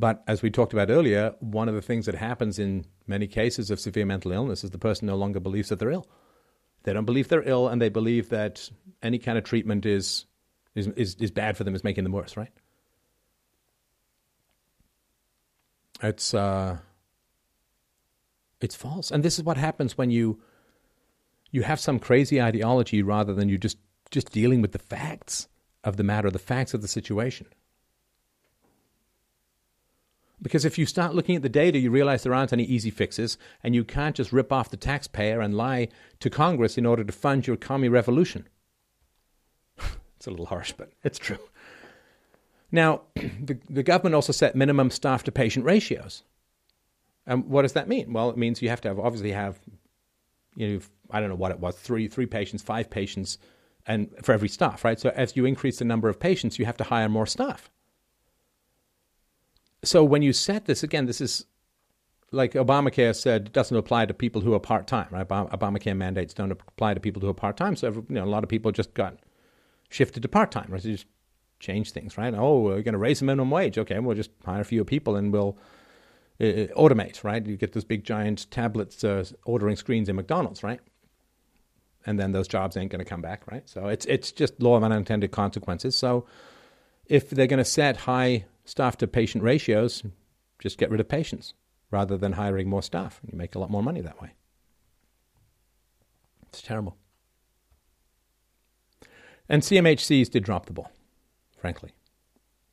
But 0.00 0.24
as 0.26 0.40
we 0.40 0.50
talked 0.50 0.72
about 0.72 0.90
earlier, 0.90 1.34
one 1.40 1.68
of 1.68 1.74
the 1.74 1.82
things 1.82 2.06
that 2.06 2.14
happens 2.14 2.58
in 2.58 2.86
many 3.06 3.26
cases 3.26 3.70
of 3.70 3.78
severe 3.78 4.06
mental 4.06 4.32
illness 4.32 4.64
is 4.64 4.70
the 4.70 4.78
person 4.78 5.06
no 5.06 5.14
longer 5.14 5.40
believes 5.40 5.68
that 5.68 5.78
they're 5.78 5.90
ill. 5.90 6.08
They 6.84 6.94
don't 6.94 7.04
believe 7.04 7.28
they're 7.28 7.46
ill, 7.46 7.68
and 7.68 7.82
they 7.82 7.90
believe 7.90 8.30
that 8.30 8.70
any 9.02 9.18
kind 9.18 9.36
of 9.36 9.44
treatment 9.44 9.84
is 9.84 10.24
is 10.74 10.86
is, 10.96 11.16
is 11.16 11.30
bad 11.30 11.58
for 11.58 11.64
them, 11.64 11.74
is 11.74 11.84
making 11.84 12.04
them 12.04 12.14
worse. 12.14 12.34
Right? 12.34 12.52
It's 16.02 16.32
uh, 16.32 16.78
it's 18.62 18.74
false, 18.74 19.10
and 19.10 19.22
this 19.22 19.38
is 19.38 19.44
what 19.44 19.58
happens 19.58 19.98
when 19.98 20.10
you 20.10 20.40
you 21.50 21.60
have 21.60 21.78
some 21.78 21.98
crazy 21.98 22.40
ideology 22.40 23.02
rather 23.02 23.34
than 23.34 23.50
you 23.50 23.58
just 23.58 23.76
just 24.10 24.32
dealing 24.32 24.62
with 24.62 24.72
the 24.72 24.78
facts 24.78 25.46
of 25.84 25.98
the 25.98 26.04
matter, 26.04 26.30
the 26.30 26.38
facts 26.38 26.72
of 26.72 26.80
the 26.80 26.88
situation. 26.88 27.48
Because 30.42 30.64
if 30.64 30.78
you 30.78 30.86
start 30.86 31.14
looking 31.14 31.36
at 31.36 31.42
the 31.42 31.48
data, 31.48 31.78
you 31.78 31.90
realize 31.90 32.22
there 32.22 32.34
aren't 32.34 32.52
any 32.52 32.64
easy 32.64 32.90
fixes, 32.90 33.36
and 33.62 33.74
you 33.74 33.84
can't 33.84 34.16
just 34.16 34.32
rip 34.32 34.52
off 34.52 34.70
the 34.70 34.76
taxpayer 34.76 35.40
and 35.40 35.54
lie 35.54 35.88
to 36.20 36.30
Congress 36.30 36.78
in 36.78 36.86
order 36.86 37.04
to 37.04 37.12
fund 37.12 37.46
your 37.46 37.56
commie 37.56 37.88
revolution. 37.88 38.48
it's 40.16 40.26
a 40.26 40.30
little 40.30 40.46
harsh, 40.46 40.72
but 40.72 40.92
it's 41.04 41.18
true. 41.18 41.38
Now, 42.72 43.02
the, 43.16 43.58
the 43.68 43.82
government 43.82 44.14
also 44.14 44.32
set 44.32 44.56
minimum 44.56 44.90
staff 44.90 45.24
to 45.24 45.32
patient 45.32 45.66
ratios. 45.66 46.22
And 47.26 47.46
what 47.46 47.62
does 47.62 47.74
that 47.74 47.88
mean? 47.88 48.12
Well, 48.12 48.30
it 48.30 48.38
means 48.38 48.62
you 48.62 48.70
have 48.70 48.80
to 48.82 48.88
have 48.88 48.98
obviously 48.98 49.32
have, 49.32 49.60
you 50.56 50.68
know, 50.68 50.80
I 51.10 51.20
don't 51.20 51.28
know 51.28 51.36
what 51.36 51.50
it 51.50 51.60
was, 51.60 51.76
three 51.76 52.08
three 52.08 52.26
patients, 52.26 52.62
five 52.62 52.88
patients, 52.88 53.38
and 53.86 54.10
for 54.22 54.32
every 54.32 54.48
staff, 54.48 54.84
right? 54.84 54.98
So 54.98 55.10
as 55.10 55.36
you 55.36 55.44
increase 55.44 55.78
the 55.78 55.84
number 55.84 56.08
of 56.08 56.18
patients, 56.18 56.58
you 56.58 56.64
have 56.64 56.78
to 56.78 56.84
hire 56.84 57.08
more 57.08 57.26
staff 57.26 57.70
so 59.82 60.04
when 60.04 60.22
you 60.22 60.32
set 60.32 60.66
this 60.66 60.82
again, 60.82 61.06
this 61.06 61.20
is 61.20 61.46
like 62.32 62.52
Obamacare 62.52 63.14
said, 63.14 63.52
doesn't 63.52 63.76
apply 63.76 64.06
to 64.06 64.14
people 64.14 64.40
who 64.40 64.54
are 64.54 64.60
part 64.60 64.86
time, 64.86 65.08
right? 65.10 65.26
Obamacare 65.26 65.96
mandates 65.96 66.32
don't 66.32 66.52
apply 66.52 66.94
to 66.94 67.00
people 67.00 67.20
who 67.20 67.28
are 67.28 67.34
part 67.34 67.56
time. 67.56 67.74
So, 67.74 67.90
you 67.90 68.04
know, 68.08 68.24
a 68.24 68.26
lot 68.26 68.44
of 68.44 68.48
people 68.48 68.70
just 68.70 68.94
got 68.94 69.18
shifted 69.88 70.22
to 70.22 70.28
part 70.28 70.50
time, 70.52 70.68
right? 70.68 70.80
So 70.80 70.90
just 70.90 71.06
change 71.58 71.90
things, 71.92 72.16
right? 72.16 72.32
Oh, 72.34 72.60
we're 72.60 72.82
going 72.82 72.92
to 72.92 72.98
raise 72.98 73.18
the 73.18 73.24
minimum 73.24 73.50
wage. 73.50 73.78
Okay, 73.78 73.98
we'll 73.98 74.16
just 74.16 74.30
hire 74.44 74.60
a 74.60 74.64
fewer 74.64 74.84
people 74.84 75.16
and 75.16 75.32
we'll 75.32 75.58
uh, 76.40 76.44
uh, 76.44 76.66
automate, 76.68 77.24
right? 77.24 77.44
You 77.44 77.56
get 77.56 77.72
those 77.72 77.84
big 77.84 78.04
giant 78.04 78.50
tablets 78.50 79.02
uh, 79.02 79.24
ordering 79.44 79.76
screens 79.76 80.08
in 80.08 80.16
McDonald's, 80.16 80.62
right? 80.62 80.80
And 82.06 82.18
then 82.18 82.32
those 82.32 82.48
jobs 82.48 82.76
ain't 82.76 82.90
going 82.90 83.04
to 83.04 83.08
come 83.08 83.20
back, 83.20 83.50
right? 83.50 83.68
So 83.68 83.88
it's 83.88 84.06
it's 84.06 84.32
just 84.32 84.62
law 84.62 84.76
of 84.76 84.82
unintended 84.82 85.32
consequences. 85.32 85.96
So 85.96 86.26
if 87.06 87.28
they're 87.28 87.46
going 87.46 87.58
to 87.58 87.64
set 87.64 87.98
high 87.98 88.46
staff 88.70 88.96
to 88.96 89.06
patient 89.08 89.42
ratios, 89.42 90.04
just 90.60 90.78
get 90.78 90.90
rid 90.90 91.00
of 91.00 91.08
patients 91.08 91.54
rather 91.90 92.16
than 92.16 92.32
hiring 92.32 92.68
more 92.68 92.82
staff. 92.82 93.20
You 93.26 93.36
make 93.36 93.56
a 93.56 93.58
lot 93.58 93.70
more 93.70 93.82
money 93.82 94.00
that 94.00 94.22
way. 94.22 94.34
It's 96.46 96.62
terrible. 96.62 96.96
And 99.48 99.62
CMHCs 99.62 100.30
did 100.30 100.44
drop 100.44 100.66
the 100.66 100.72
ball, 100.72 100.92
frankly. 101.56 101.90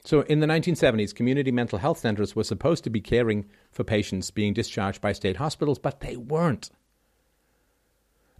So 0.06 0.22
in 0.22 0.40
the 0.40 0.46
1970s, 0.46 1.16
community 1.16 1.52
mental 1.52 1.80
health 1.80 1.98
centers 1.98 2.36
were 2.36 2.44
supposed 2.44 2.84
to 2.84 2.92
be 2.92 3.02
caring 3.02 3.46
for 3.72 3.84
patients 3.84 4.30
being 4.30 4.54
discharged 4.54 5.02
by 5.02 5.14
state 5.14 5.38
hospitals, 5.38 5.80
but 5.80 6.02
they 6.02 6.16
weren't. 6.16 6.70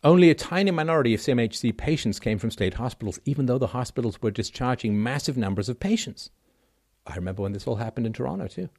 Only 0.04 0.30
a 0.30 0.36
tiny 0.36 0.70
minority 0.70 1.16
of 1.16 1.22
CMHC 1.22 1.76
patients 1.76 2.20
came 2.20 2.38
from 2.38 2.52
state 2.52 2.76
hospitals, 2.76 3.20
even 3.26 3.48
though 3.48 3.58
the 3.58 3.68
hospitals 3.68 4.22
were 4.22 4.30
discharging 4.30 5.02
massive 5.02 5.38
numbers 5.38 5.70
of 5.70 5.80
patients. 5.80 6.30
I 7.08 7.16
remember 7.16 7.42
when 7.42 7.54
this 7.54 7.68
all 7.68 7.78
happened 7.78 8.06
in 8.06 8.14
Toronto, 8.14 8.48
too. 8.48 8.70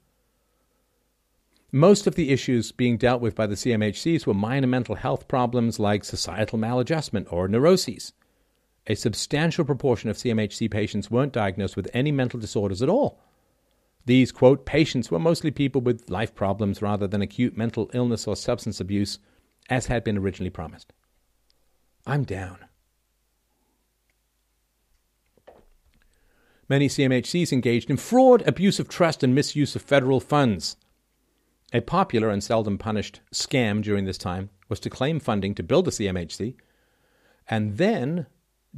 Most 1.72 2.06
of 2.06 2.14
the 2.14 2.30
issues 2.30 2.72
being 2.72 2.96
dealt 2.96 3.20
with 3.20 3.34
by 3.34 3.46
the 3.46 3.54
CMHCs 3.54 4.26
were 4.26 4.34
minor 4.34 4.66
mental 4.66 4.94
health 4.94 5.28
problems 5.28 5.78
like 5.78 6.04
societal 6.04 6.58
maladjustment 6.58 7.30
or 7.30 7.46
neuroses. 7.46 8.12
A 8.86 8.94
substantial 8.94 9.66
proportion 9.66 10.08
of 10.08 10.16
CMHC 10.16 10.70
patients 10.70 11.10
weren't 11.10 11.32
diagnosed 11.32 11.76
with 11.76 11.90
any 11.92 12.10
mental 12.10 12.40
disorders 12.40 12.80
at 12.80 12.88
all. 12.88 13.20
These, 14.06 14.32
quote, 14.32 14.64
patients 14.64 15.10
were 15.10 15.18
mostly 15.18 15.50
people 15.50 15.82
with 15.82 16.08
life 16.08 16.34
problems 16.34 16.80
rather 16.80 17.06
than 17.06 17.20
acute 17.20 17.58
mental 17.58 17.90
illness 17.92 18.26
or 18.26 18.34
substance 18.34 18.80
abuse, 18.80 19.18
as 19.68 19.86
had 19.86 20.04
been 20.04 20.16
originally 20.16 20.48
promised. 20.48 20.94
I'm 22.06 22.24
down. 22.24 22.67
Many 26.68 26.88
CMHCs 26.88 27.52
engaged 27.52 27.88
in 27.88 27.96
fraud, 27.96 28.46
abuse 28.46 28.78
of 28.78 28.88
trust, 28.88 29.22
and 29.22 29.34
misuse 29.34 29.74
of 29.74 29.80
federal 29.80 30.20
funds. 30.20 30.76
A 31.72 31.80
popular 31.80 32.28
and 32.28 32.44
seldom 32.44 32.76
punished 32.76 33.20
scam 33.32 33.82
during 33.82 34.04
this 34.04 34.18
time 34.18 34.50
was 34.68 34.78
to 34.80 34.90
claim 34.90 35.18
funding 35.18 35.54
to 35.54 35.62
build 35.62 35.88
a 35.88 35.90
CMHC 35.90 36.54
and 37.48 37.78
then 37.78 38.26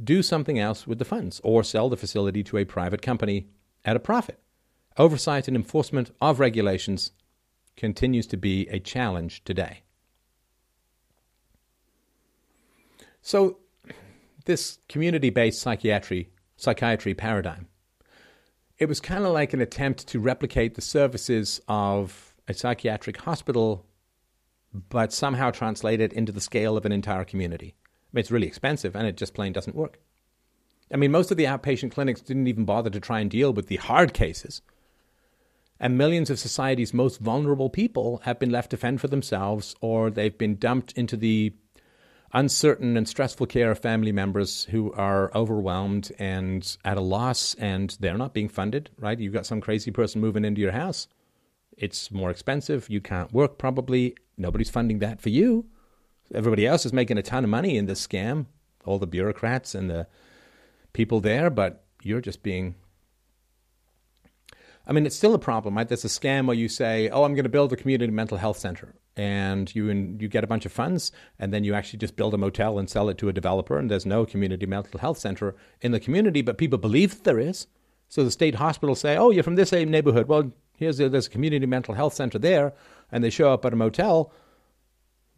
do 0.01 0.23
something 0.23 0.57
else 0.57 0.87
with 0.87 0.99
the 0.99 1.05
funds 1.05 1.41
or 1.43 1.63
sell 1.63 1.89
the 1.89 1.97
facility 1.97 2.43
to 2.43 2.57
a 2.57 2.65
private 2.65 3.01
company 3.01 3.47
at 3.83 3.97
a 3.97 3.99
profit. 3.99 4.39
Oversight 4.97 5.47
and 5.47 5.57
enforcement 5.57 6.11
of 6.21 6.39
regulations 6.39 7.11
continues 7.75 8.27
to 8.27 8.37
be 8.37 8.67
a 8.69 8.79
challenge 8.79 9.43
today. 9.43 9.83
So, 13.21 13.59
this 14.45 14.79
community 14.89 15.29
based 15.29 15.61
psychiatry, 15.61 16.29
psychiatry 16.57 17.13
paradigm, 17.13 17.67
it 18.81 18.89
was 18.89 18.99
kind 18.99 19.23
of 19.23 19.31
like 19.31 19.53
an 19.53 19.61
attempt 19.61 20.07
to 20.07 20.19
replicate 20.19 20.73
the 20.73 20.81
services 20.81 21.61
of 21.67 22.33
a 22.47 22.53
psychiatric 22.53 23.15
hospital, 23.17 23.85
but 24.89 25.13
somehow 25.13 25.51
translate 25.51 26.01
it 26.01 26.11
into 26.11 26.31
the 26.31 26.41
scale 26.41 26.75
of 26.75 26.83
an 26.83 26.91
entire 26.91 27.23
community. 27.23 27.75
I 27.85 28.09
mean, 28.11 28.21
it's 28.21 28.31
really 28.31 28.47
expensive 28.47 28.95
and 28.95 29.05
it 29.05 29.17
just 29.17 29.35
plain 29.35 29.53
doesn't 29.53 29.75
work. 29.75 29.99
I 30.91 30.97
mean, 30.97 31.11
most 31.11 31.29
of 31.29 31.37
the 31.37 31.43
outpatient 31.43 31.91
clinics 31.91 32.21
didn't 32.21 32.47
even 32.47 32.65
bother 32.65 32.89
to 32.89 32.99
try 32.99 33.19
and 33.19 33.29
deal 33.29 33.53
with 33.53 33.67
the 33.67 33.75
hard 33.75 34.15
cases. 34.15 34.63
And 35.79 35.95
millions 35.95 36.31
of 36.31 36.39
society's 36.39 36.91
most 36.91 37.19
vulnerable 37.19 37.69
people 37.69 38.21
have 38.23 38.39
been 38.39 38.49
left 38.49 38.71
to 38.71 38.77
fend 38.77 38.99
for 38.99 39.07
themselves 39.07 39.75
or 39.79 40.09
they've 40.09 40.37
been 40.39 40.55
dumped 40.55 40.91
into 40.93 41.15
the 41.15 41.53
uncertain 42.33 42.95
and 42.97 43.07
stressful 43.07 43.45
care 43.47 43.71
of 43.71 43.79
family 43.79 44.11
members 44.11 44.65
who 44.65 44.93
are 44.93 45.31
overwhelmed 45.35 46.11
and 46.17 46.77
at 46.85 46.97
a 46.97 47.01
loss 47.01 47.53
and 47.55 47.97
they're 47.99 48.17
not 48.17 48.33
being 48.33 48.49
funded, 48.49 48.89
right? 48.97 49.19
You've 49.19 49.33
got 49.33 49.45
some 49.45 49.61
crazy 49.61 49.91
person 49.91 50.21
moving 50.21 50.45
into 50.45 50.61
your 50.61 50.71
house. 50.71 51.07
It's 51.77 52.11
more 52.11 52.29
expensive. 52.29 52.89
You 52.89 53.01
can't 53.01 53.33
work 53.33 53.57
probably. 53.57 54.15
Nobody's 54.37 54.69
funding 54.69 54.99
that 54.99 55.21
for 55.21 55.29
you. 55.29 55.65
Everybody 56.33 56.65
else 56.65 56.85
is 56.85 56.93
making 56.93 57.17
a 57.17 57.23
ton 57.23 57.43
of 57.43 57.49
money 57.49 57.77
in 57.77 57.85
this 57.85 58.05
scam, 58.05 58.45
all 58.85 58.99
the 58.99 59.07
bureaucrats 59.07 59.75
and 59.75 59.89
the 59.89 60.07
people 60.93 61.19
there, 61.19 61.49
but 61.49 61.83
you're 62.01 62.21
just 62.21 62.43
being. 62.43 62.75
I 64.87 64.93
mean, 64.93 65.05
it's 65.05 65.15
still 65.15 65.33
a 65.33 65.39
problem, 65.39 65.75
right? 65.75 65.87
There's 65.87 66.05
a 66.05 66.09
scam 66.09 66.47
where 66.47 66.55
you 66.55 66.69
say, 66.69 67.09
"Oh, 67.09 67.23
I'm 67.23 67.33
going 67.33 67.43
to 67.43 67.49
build 67.49 67.73
a 67.73 67.75
community 67.75 68.11
mental 68.11 68.37
health 68.37 68.57
center," 68.57 68.95
and 69.15 69.73
you 69.75 69.89
you 70.19 70.27
get 70.27 70.43
a 70.43 70.47
bunch 70.47 70.65
of 70.65 70.71
funds, 70.71 71.11
and 71.39 71.53
then 71.53 71.63
you 71.63 71.73
actually 71.73 71.99
just 71.99 72.15
build 72.15 72.33
a 72.33 72.37
motel 72.37 72.79
and 72.79 72.89
sell 72.89 73.09
it 73.09 73.17
to 73.19 73.29
a 73.29 73.33
developer, 73.33 73.77
and 73.77 73.89
there's 73.89 74.05
no 74.05 74.25
community 74.25 74.65
mental 74.65 74.99
health 74.99 75.17
center 75.17 75.55
in 75.81 75.91
the 75.91 75.99
community, 75.99 76.41
but 76.41 76.57
people 76.57 76.79
believe 76.79 77.11
that 77.11 77.23
there 77.23 77.39
is. 77.39 77.67
So 78.07 78.23
the 78.23 78.31
state 78.31 78.55
hospitals 78.55 78.99
say, 78.99 79.17
"Oh, 79.17 79.31
you're 79.31 79.43
from 79.43 79.55
this 79.55 79.69
same 79.69 79.89
neighborhood. 79.91 80.27
Well, 80.27 80.51
here's 80.77 80.99
a, 80.99 81.09
there's 81.09 81.27
a 81.27 81.29
community 81.29 81.65
mental 81.65 81.93
health 81.93 82.13
center 82.13 82.39
there," 82.39 82.73
and 83.11 83.23
they 83.23 83.29
show 83.29 83.53
up 83.53 83.65
at 83.65 83.73
a 83.73 83.77
motel 83.77 84.31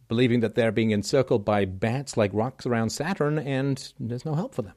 believing 0.08 0.40
that 0.40 0.54
they're 0.54 0.72
being 0.72 0.90
encircled 0.90 1.44
by 1.44 1.64
bats 1.64 2.16
like 2.16 2.30
rocks 2.34 2.66
around 2.66 2.90
Saturn, 2.90 3.38
and 3.38 3.92
there's 3.98 4.24
no 4.24 4.34
help 4.34 4.54
for 4.54 4.62
them. 4.62 4.74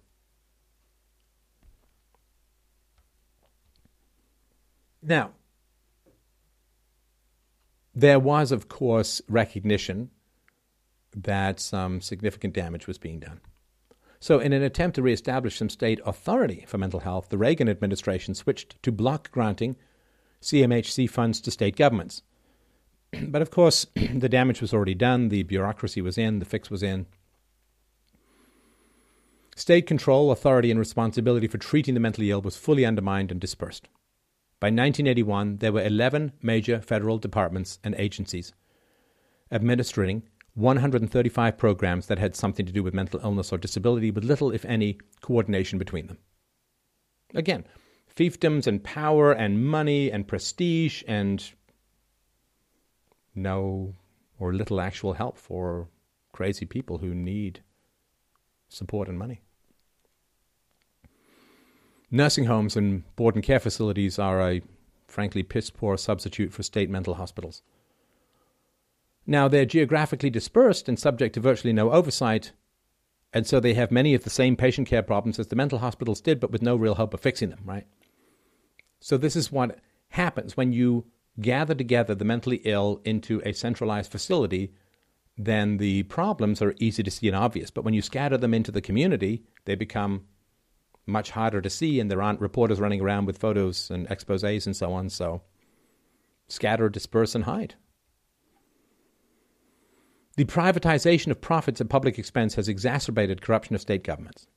Now, 5.02 5.32
there 7.98 8.19
was, 8.19 8.52
of 8.52 8.69
course, 8.69 9.24
recognition 9.28 10.11
that 11.15 11.60
some 11.60 11.99
significant 11.99 12.53
damage 12.53 12.86
was 12.86 12.99
being 12.99 13.19
done. 13.19 13.41
So, 14.19 14.40
in 14.40 14.53
an 14.53 14.61
attempt 14.61 14.95
to 14.95 15.02
reestablish 15.02 15.57
some 15.57 15.69
state 15.69 15.99
authority 16.06 16.64
for 16.68 16.78
mental 16.78 16.99
health, 16.99 17.30
the 17.30 17.40
Reagan 17.40 17.68
administration 17.68 18.36
switched 18.36 18.82
to 18.84 18.91
block 18.91 19.32
granting 19.32 19.78
CMHC 20.44 21.10
funds 21.10 21.41
to 21.41 21.49
state 21.49 21.76
governments. 21.76 22.22
but 23.24 23.41
of 23.41 23.49
course, 23.49 23.88
the 23.95 24.30
damage 24.30 24.61
was 24.61 24.74
already 24.74 24.95
done, 24.95 25.30
the 25.30 25.41
bureaucracy 25.41 26.02
was 26.02 26.19
in, 26.19 26.38
the 26.38 26.45
fix 26.45 26.69
was 26.69 26.84
in. 26.84 27.07
State 29.56 29.88
control, 29.88 30.30
authority, 30.30 30.69
and 30.69 30.80
responsibility 30.80 31.48
for 31.48 31.57
treating 31.57 31.95
the 31.95 31.99
mentally 31.99 32.30
ill 32.30 32.44
was 32.44 32.57
fully 32.57 32.86
undermined 32.86 33.32
and 33.32 33.41
dispersed. 33.41 33.88
By 34.60 34.68
1981, 34.68 35.58
there 35.58 35.72
were 35.72 35.84
11 35.84 36.34
major 36.42 36.82
federal 36.82 37.20
departments 37.20 37.80
and 37.84 37.94
agencies 37.98 38.54
administering 39.52 40.24
135 40.56 41.58
programs 41.58 42.08
that 42.08 42.18
had 42.18 42.36
something 42.36 42.66
to 42.66 42.72
do 42.72 42.82
with 42.82 42.94
mental 42.94 43.20
illness 43.24 43.54
or 43.54 43.60
disability, 43.60 44.10
with 44.10 44.24
little, 44.24 44.52
if 44.52 44.66
any, 44.66 44.98
coordination 45.22 45.78
between 45.78 46.08
them. 46.08 46.18
Again, 47.36 47.66
fiefdoms 48.14 48.66
and 48.66 48.84
power 48.84 49.32
and 49.32 49.64
money 49.64 50.12
and 50.12 50.28
prestige 50.28 51.04
and 51.08 51.52
no 53.36 53.96
or 54.40 54.54
little 54.54 54.82
actual 54.82 55.14
help 55.14 55.38
for 55.38 55.88
crazy 56.34 56.66
people 56.66 56.98
who 56.98 57.14
need 57.14 57.62
support 58.70 59.08
and 59.08 59.20
money. 59.20 59.42
Nursing 62.10 62.46
homes 62.46 62.78
and 62.78 63.04
board 63.16 63.36
and 63.36 63.44
care 63.44 63.60
facilities 63.60 64.18
are 64.18 64.42
a 64.42 64.62
frankly 65.08 65.44
piss 65.44 65.70
poor 65.70 65.98
substitute 65.98 66.54
for 66.54 66.64
state 66.64 66.90
mental 66.90 67.16
hospitals. 67.16 67.62
Now, 69.26 69.50
they're 69.50 69.66
geographically 69.66 70.30
dispersed 70.30 70.88
and 70.88 70.98
subject 70.98 71.34
to 71.36 71.42
virtually 71.42 71.74
no 71.74 71.92
oversight, 71.92 72.54
and 73.34 73.46
so 73.46 73.60
they 73.60 73.74
have 73.74 73.92
many 73.92 74.14
of 74.14 74.24
the 74.24 74.30
same 74.30 74.56
patient 74.56 74.88
care 74.88 75.04
problems 75.04 75.38
as 75.38 75.48
the 75.48 75.56
mental 75.56 75.80
hospitals 75.80 76.22
did, 76.22 76.40
but 76.40 76.52
with 76.52 76.62
no 76.62 76.78
real 76.78 76.96
hope 76.96 77.14
of 77.14 77.20
fixing 77.20 77.50
them, 77.50 77.60
right? 77.66 77.86
So, 79.02 79.18
this 79.18 79.36
is 79.36 79.52
what 79.52 79.80
happens 80.10 80.56
when 80.56 80.72
you 80.72 81.06
gather 81.42 81.76
together 81.76 82.16
the 82.16 82.26
mentally 82.26 82.62
ill 82.64 83.02
into 83.04 83.42
a 83.46 83.52
centralized 83.52 84.12
facility, 84.12 84.72
then 85.38 85.78
the 85.78 86.04
problems 86.04 86.62
are 86.62 86.74
easy 86.80 87.04
to 87.04 87.12
see 87.12 87.28
and 87.28 87.36
obvious. 87.36 87.70
But 87.70 87.84
when 87.84 87.94
you 87.94 88.02
scatter 88.02 88.38
them 88.38 88.54
into 88.54 88.72
the 88.72 88.82
community, 88.82 89.44
they 89.66 89.76
become 89.76 90.24
much 91.08 91.32
harder 91.32 91.62
to 91.62 91.70
see, 91.70 92.00
and 92.00 92.12
there 92.12 92.22
aren't 92.22 92.42
reporters 92.42 92.80
running 92.80 93.02
around 93.02 93.26
with 93.26 93.38
photos 93.38 93.90
and 93.90 94.06
exposes 94.12 94.66
and 94.66 94.76
so 94.76 94.94
on. 94.94 95.10
So 95.10 95.42
scatter, 96.48 96.90
disperse, 96.90 97.34
and 97.34 97.46
hide. 97.46 97.76
The 100.36 100.46
privatization 100.46 101.32
of 101.32 101.42
profits 101.42 101.82
at 101.82 101.90
public 101.90 102.20
expense 102.20 102.56
has 102.56 102.70
exacerbated 102.70 103.42
corruption 103.42 103.74
of 103.74 103.82
state 103.82 104.04
governments. 104.04 104.48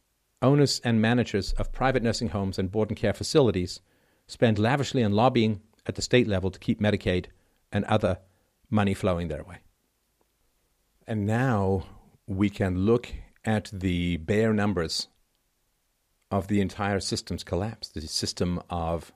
Owners 0.43 0.81
and 0.85 1.01
managers 1.01 1.53
of 1.55 1.73
private 1.73 2.03
nursing 2.03 2.29
homes 2.29 2.59
and 2.59 2.71
board 2.71 2.91
and 2.91 2.97
care 2.97 3.15
facilities 3.15 3.81
spend 4.27 4.59
lavishly 4.59 5.03
on 5.03 5.13
lobbying 5.13 5.61
at 5.87 5.95
the 5.95 6.03
state 6.03 6.29
level 6.29 6.51
to 6.51 6.59
keep 6.59 6.81
Medicaid 6.81 7.27
and 7.73 7.85
other 7.87 8.19
money 8.69 8.95
flowing 8.95 9.29
their 9.29 9.43
way. 9.43 9.59
And 11.07 11.27
now 11.27 11.85
we 12.27 12.51
can 12.51 12.85
look 12.85 13.13
at 13.45 13.71
the 13.73 14.19
bare 14.19 14.53
numbers 14.53 15.09
of 16.31 16.49
the 16.49 16.61
entire 16.61 17.01
system's 17.01 17.45
collapse, 17.45 17.89
the 17.89 18.01
system 18.03 18.63
of 18.71 19.13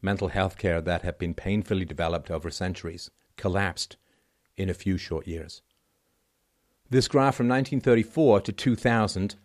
mental 0.00 0.28
health 0.28 0.58
care 0.58 0.80
that 0.80 1.02
had 1.02 1.18
been 1.18 1.34
painfully 1.34 1.84
developed 1.84 2.30
over 2.30 2.50
centuries, 2.50 3.10
collapsed 3.36 3.96
in 4.56 4.68
a 4.68 4.74
few 4.74 4.96
short 4.96 5.26
years. 5.26 5.62
This 6.90 7.08
graph 7.08 7.36
from 7.36 7.48
1934 7.48 8.42
to 8.42 8.52
2000, 8.52 9.36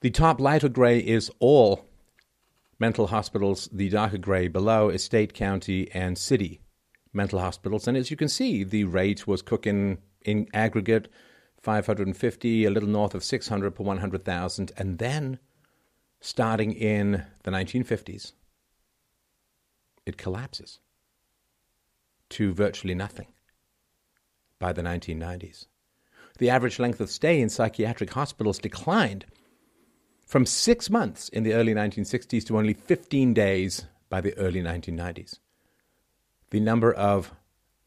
the 0.00 0.10
top 0.10 0.40
lighter 0.40 0.68
gray 0.68 0.98
is 0.98 1.30
all 1.38 1.84
mental 2.78 3.08
hospitals, 3.08 3.68
the 3.72 3.88
darker 3.88 4.18
gray 4.18 4.48
below 4.48 4.88
is 4.88 5.04
state, 5.04 5.34
county, 5.34 5.90
and 5.92 6.18
city 6.18 6.60
mental 7.16 7.40
hospitals. 7.40 7.88
And 7.88 7.96
as 7.96 8.10
you 8.10 8.16
can 8.16 8.28
see, 8.28 8.62
the 8.62 8.84
rate 8.84 9.26
was 9.26 9.42
cooking 9.42 9.98
in 10.24 10.46
aggregate 10.52 11.08
550, 11.60 12.64
a 12.64 12.70
little 12.70 12.88
north 12.88 13.14
of 13.14 13.24
600 13.24 13.74
per 13.74 13.82
100,000. 13.82 14.72
And 14.76 14.98
then, 14.98 15.38
starting 16.20 16.72
in 16.72 17.24
the 17.42 17.50
1950s, 17.50 18.32
it 20.04 20.16
collapses 20.16 20.80
to 22.30 22.52
virtually 22.52 22.94
nothing 22.94 23.28
by 24.58 24.72
the 24.72 24.82
1990s. 24.82 25.66
The 26.38 26.50
average 26.50 26.78
length 26.78 27.00
of 27.00 27.10
stay 27.10 27.40
in 27.40 27.48
psychiatric 27.48 28.10
hospitals 28.10 28.58
declined 28.58 29.24
from 30.26 30.44
six 30.44 30.90
months 30.90 31.28
in 31.28 31.44
the 31.44 31.54
early 31.54 31.72
1960s 31.72 32.44
to 32.46 32.58
only 32.58 32.74
15 32.74 33.32
days 33.32 33.86
by 34.08 34.20
the 34.20 34.36
early 34.36 34.62
1990s. 34.62 35.38
The 36.50 36.60
number 36.60 36.92
of 36.92 37.32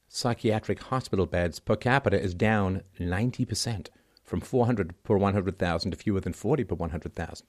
psychiatric 0.07 0.81
hospital 0.84 1.26
beds 1.26 1.60
per 1.60 1.76
capita 1.76 2.19
is 2.19 2.34
down 2.34 2.81
90%, 2.99 3.88
from 4.23 4.41
400 4.41 5.03
per 5.03 5.18
100,000 5.18 5.91
to 5.91 5.97
fewer 5.97 6.19
than 6.19 6.34
40 6.34 6.64
per 6.64 6.76
100,000. 6.76 7.47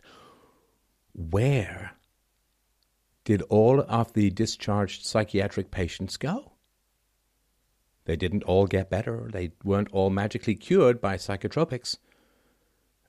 Where 1.13 1.93
did 3.25 3.43
all 3.43 3.81
of 3.81 4.13
the 4.13 4.31
discharged 4.31 5.05
psychiatric 5.05 5.71
patients 5.71 6.17
go? 6.17 6.53
They 8.05 8.17
didn't 8.17 8.45
all 8.45 8.67
get 8.67 8.91
better. 8.91 9.29
They 9.33 9.53
weren't 9.63 9.93
all 9.93 10.11
magically 10.11 10.55
cured 10.55 11.01
by 11.01 11.17
psychotropics. 11.17 11.97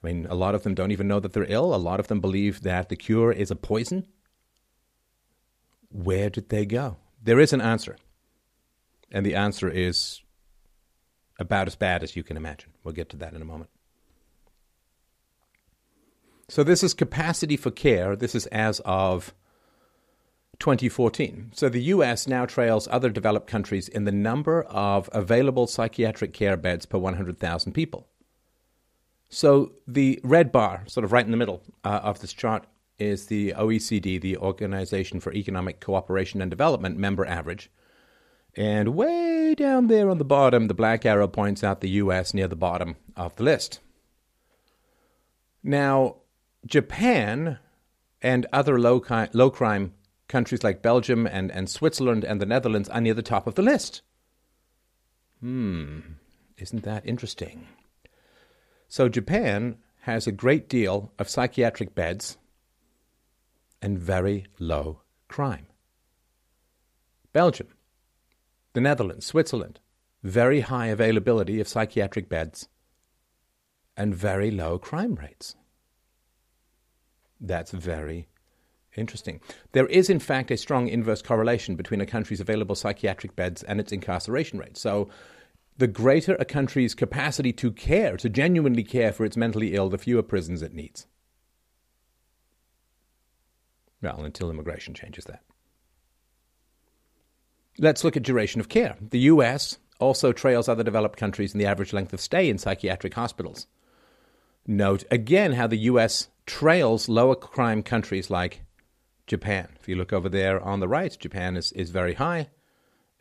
I 0.03 0.07
mean, 0.07 0.27
a 0.29 0.35
lot 0.35 0.55
of 0.55 0.63
them 0.63 0.73
don't 0.73 0.91
even 0.91 1.07
know 1.07 1.19
that 1.19 1.33
they're 1.33 1.45
ill. 1.49 1.73
A 1.73 1.77
lot 1.77 1.99
of 1.99 2.07
them 2.07 2.19
believe 2.19 2.61
that 2.61 2.89
the 2.89 2.95
cure 2.95 3.31
is 3.31 3.51
a 3.51 3.55
poison. 3.55 4.07
Where 5.89 6.29
did 6.29 6.49
they 6.49 6.65
go? 6.65 6.97
There 7.23 7.39
is 7.39 7.53
an 7.53 7.61
answer. 7.61 7.97
And 9.11 9.25
the 9.25 9.35
answer 9.35 9.69
is 9.69 10.21
about 11.39 11.67
as 11.67 11.75
bad 11.75 12.03
as 12.03 12.15
you 12.15 12.23
can 12.23 12.37
imagine. 12.37 12.71
We'll 12.83 12.93
get 12.93 13.09
to 13.09 13.17
that 13.17 13.33
in 13.33 13.41
a 13.41 13.45
moment. 13.45 13.69
So, 16.51 16.65
this 16.65 16.83
is 16.83 16.93
capacity 16.93 17.55
for 17.55 17.71
care. 17.71 18.13
This 18.13 18.35
is 18.35 18.45
as 18.47 18.81
of 18.83 19.33
2014. 20.59 21.51
So, 21.55 21.69
the 21.69 21.83
US 21.83 22.27
now 22.27 22.45
trails 22.45 22.89
other 22.91 23.09
developed 23.09 23.47
countries 23.47 23.87
in 23.87 24.03
the 24.03 24.11
number 24.11 24.63
of 24.63 25.09
available 25.13 25.65
psychiatric 25.65 26.33
care 26.33 26.57
beds 26.57 26.85
per 26.85 26.97
100,000 26.97 27.71
people. 27.71 28.09
So 29.29 29.71
the 29.87 30.19
red 30.25 30.51
bar, 30.51 30.83
sort 30.87 31.05
of 31.05 31.13
right 31.13 31.23
in 31.23 31.31
the 31.31 31.37
middle 31.37 31.63
uh, 31.85 32.01
of 32.03 32.19
this 32.19 32.33
chart, 32.33 32.65
is 32.99 33.27
the 33.27 33.53
OECD, 33.53 34.19
the 34.19 34.35
Organization 34.35 35.21
for 35.21 35.33
Economic 35.33 35.79
Cooperation 35.79 36.41
and 36.41 36.51
Development 36.51 36.97
member 36.97 37.25
average. 37.25 37.71
And 38.57 38.89
way 38.89 39.55
down 39.55 39.87
there 39.87 40.09
on 40.09 40.17
the 40.17 40.25
bottom, 40.25 40.67
the 40.67 40.73
black 40.73 41.05
arrow 41.05 41.29
points 41.29 41.63
out 41.63 41.79
the 41.79 41.91
US 41.91 42.33
near 42.33 42.49
the 42.49 42.57
bottom 42.57 42.97
of 43.15 43.37
the 43.37 43.43
list. 43.43 43.79
Now, 45.63 46.17
Japan 46.65 47.59
and 48.21 48.45
other 48.53 48.79
low, 48.79 48.99
ki- 48.99 49.27
low 49.33 49.49
crime 49.49 49.93
countries 50.27 50.63
like 50.63 50.81
Belgium 50.81 51.27
and, 51.27 51.51
and 51.51 51.69
Switzerland 51.69 52.23
and 52.23 52.39
the 52.41 52.45
Netherlands 52.45 52.89
are 52.89 53.01
near 53.01 53.13
the 53.13 53.21
top 53.21 53.47
of 53.47 53.55
the 53.55 53.61
list. 53.61 54.01
Hmm, 55.39 55.99
isn't 56.57 56.83
that 56.83 57.05
interesting? 57.05 57.67
So 58.87 59.09
Japan 59.09 59.77
has 60.01 60.27
a 60.27 60.31
great 60.31 60.69
deal 60.69 61.11
of 61.17 61.29
psychiatric 61.29 61.95
beds 61.95 62.37
and 63.81 63.97
very 63.97 64.45
low 64.59 65.01
crime. 65.27 65.67
Belgium, 67.33 67.67
the 68.73 68.81
Netherlands, 68.81 69.25
Switzerland, 69.25 69.79
very 70.23 70.61
high 70.61 70.87
availability 70.87 71.59
of 71.59 71.67
psychiatric 71.67 72.29
beds 72.29 72.67
and 73.97 74.13
very 74.15 74.51
low 74.51 74.77
crime 74.77 75.15
rates. 75.15 75.55
That's 77.41 77.71
very 77.71 78.27
interesting. 78.95 79.41
There 79.71 79.87
is, 79.87 80.09
in 80.09 80.19
fact, 80.19 80.51
a 80.51 80.57
strong 80.57 80.87
inverse 80.87 81.21
correlation 81.21 81.75
between 81.75 82.01
a 82.01 82.05
country's 82.05 82.39
available 82.39 82.75
psychiatric 82.75 83.35
beds 83.35 83.63
and 83.63 83.79
its 83.79 83.91
incarceration 83.91 84.59
rate. 84.59 84.77
So 84.77 85.09
the 85.77 85.87
greater 85.87 86.35
a 86.35 86.45
country's 86.45 86.93
capacity 86.93 87.51
to 87.53 87.71
care, 87.71 88.17
to 88.17 88.29
genuinely 88.29 88.83
care 88.83 89.11
for 89.11 89.25
its 89.25 89.37
mentally 89.37 89.73
ill, 89.73 89.89
the 89.89 89.97
fewer 89.97 90.21
prisons 90.21 90.61
it 90.61 90.73
needs. 90.73 91.07
Well, 94.01 94.23
until 94.23 94.49
immigration 94.49 94.93
changes 94.93 95.25
that. 95.25 95.43
Let's 97.77 98.03
look 98.03 98.17
at 98.17 98.23
duration 98.23 98.59
of 98.59 98.69
care. 98.69 98.97
The 99.01 99.19
US 99.19 99.77
also 99.99 100.33
trails 100.33 100.67
other 100.67 100.83
developed 100.83 101.17
countries 101.17 101.53
in 101.53 101.59
the 101.59 101.65
average 101.65 101.93
length 101.93 102.13
of 102.13 102.19
stay 102.19 102.49
in 102.49 102.57
psychiatric 102.57 103.13
hospitals. 103.13 103.67
Note 104.67 105.03
again 105.09 105.53
how 105.53 105.67
the 105.67 105.77
US 105.77 106.27
trails 106.45 107.09
lower 107.09 107.35
crime 107.35 107.83
countries 107.83 108.29
like 108.29 108.61
Japan. 109.27 109.69
If 109.79 109.87
you 109.87 109.95
look 109.95 110.13
over 110.13 110.29
there 110.29 110.61
on 110.61 110.79
the 110.79 110.87
right, 110.87 111.15
Japan 111.19 111.55
is, 111.55 111.71
is 111.73 111.89
very 111.89 112.15
high 112.15 112.49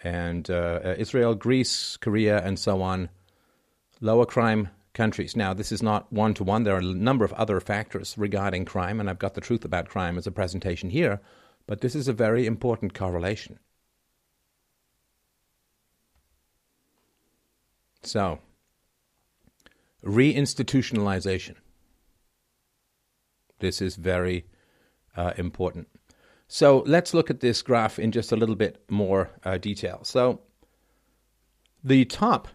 and 0.02 0.50
uh, 0.50 0.80
uh, 0.84 0.94
Israel, 0.98 1.34
Greece, 1.34 1.96
Korea, 1.96 2.42
and 2.44 2.58
so 2.58 2.82
on, 2.82 3.10
lower 4.00 4.26
crime 4.26 4.68
countries. 4.94 5.36
Now, 5.36 5.54
this 5.54 5.72
is 5.72 5.82
not 5.82 6.12
one 6.12 6.34
to 6.34 6.44
one. 6.44 6.64
There 6.64 6.74
are 6.74 6.80
a 6.80 6.82
number 6.82 7.24
of 7.24 7.32
other 7.34 7.60
factors 7.60 8.16
regarding 8.16 8.64
crime, 8.64 8.98
and 8.98 9.08
I've 9.08 9.18
got 9.18 9.34
the 9.34 9.40
truth 9.40 9.64
about 9.64 9.88
crime 9.88 10.18
as 10.18 10.26
a 10.26 10.32
presentation 10.32 10.90
here, 10.90 11.20
but 11.66 11.80
this 11.80 11.94
is 11.94 12.08
a 12.08 12.12
very 12.12 12.46
important 12.46 12.94
correlation. 12.94 13.58
So, 18.02 18.40
reinstitutionalization. 20.02 21.56
This 23.60 23.80
is 23.80 23.96
very 23.96 24.44
uh, 25.16 25.32
important. 25.36 25.88
So 26.48 26.82
let's 26.86 27.14
look 27.14 27.30
at 27.30 27.40
this 27.40 27.62
graph 27.62 27.98
in 27.98 28.10
just 28.10 28.32
a 28.32 28.36
little 28.36 28.56
bit 28.56 28.82
more 28.90 29.30
uh, 29.44 29.58
detail. 29.58 30.00
So 30.02 30.40
the 31.84 32.04
top 32.04 32.48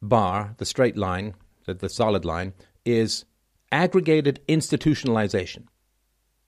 bar, 0.00 0.54
the 0.56 0.64
straight 0.64 0.96
line, 0.96 1.34
the, 1.66 1.74
the 1.74 1.88
solid 1.88 2.24
line, 2.24 2.54
is 2.84 3.24
aggregated 3.70 4.40
institutionalization, 4.48 5.64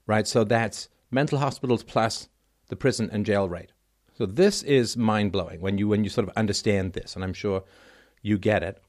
right? 0.07 0.27
So 0.27 0.43
that's 0.45 0.89
mental 1.11 1.39
hospitals 1.39 1.83
plus 1.83 2.29
the 2.69 2.77
prison 2.77 3.11
and 3.13 3.27
jail 3.27 3.49
rate. 3.49 3.73
So 4.17 4.27
this 4.27 4.63
is 4.63 4.97
mind 4.97 5.33
blowing 5.33 5.61
when 5.61 5.79
you 5.79 5.89
when 5.89 6.05
you 6.05 6.11
sort 6.11 6.29
of 6.29 6.35
understand 6.37 6.93
this, 6.93 7.15
and 7.15 7.25
I'm 7.25 7.33
sure 7.33 7.65
you 8.23 8.39
get 8.39 8.63
it. 8.63 8.83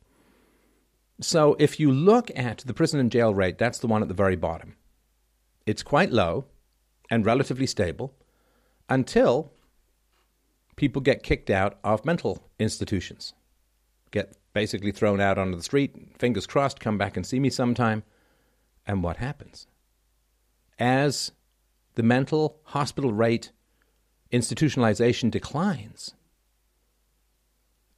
So 1.22 1.56
if 1.60 1.80
you 1.80 1.91
look 1.91 2.31
at 2.35 2.60
the 2.60 2.73
prison 2.73 2.99
and 2.99 3.11
jail 3.11 3.34
rate, 3.34 3.60
that's 3.60 3.80
the 3.80 3.88
one 3.88 4.02
at 4.02 4.07
the 4.07 4.14
very 4.14 4.35
bottom. 4.35 4.76
It's 5.68 5.84
quite 5.84 6.11
low 6.11 6.45
and 7.11 7.26
relatively 7.26 7.68
stable 7.68 8.15
until 8.89 9.52
people 10.76 11.02
get 11.02 11.22
kicked 11.22 11.52
out 11.52 11.77
of 11.84 12.06
mental 12.06 12.49
institutions, 12.57 13.34
get 14.10 14.35
basically 14.53 14.91
thrown 14.91 15.22
out 15.22 15.38
onto 15.38 15.56
the 15.56 15.64
street, 15.64 15.95
fingers 16.18 16.48
crossed, 16.48 16.80
come 16.80 16.98
back 16.98 17.15
and 17.15 17.26
see 17.26 17.39
me 17.39 17.52
sometime. 17.52 18.03
And 18.88 19.03
what 19.03 19.18
happens? 19.18 19.68
As 20.80 21.31
the 21.93 22.03
mental 22.03 22.60
hospital 22.64 23.14
rate 23.14 23.52
institutionalization 24.31 25.30
declines, 25.30 26.15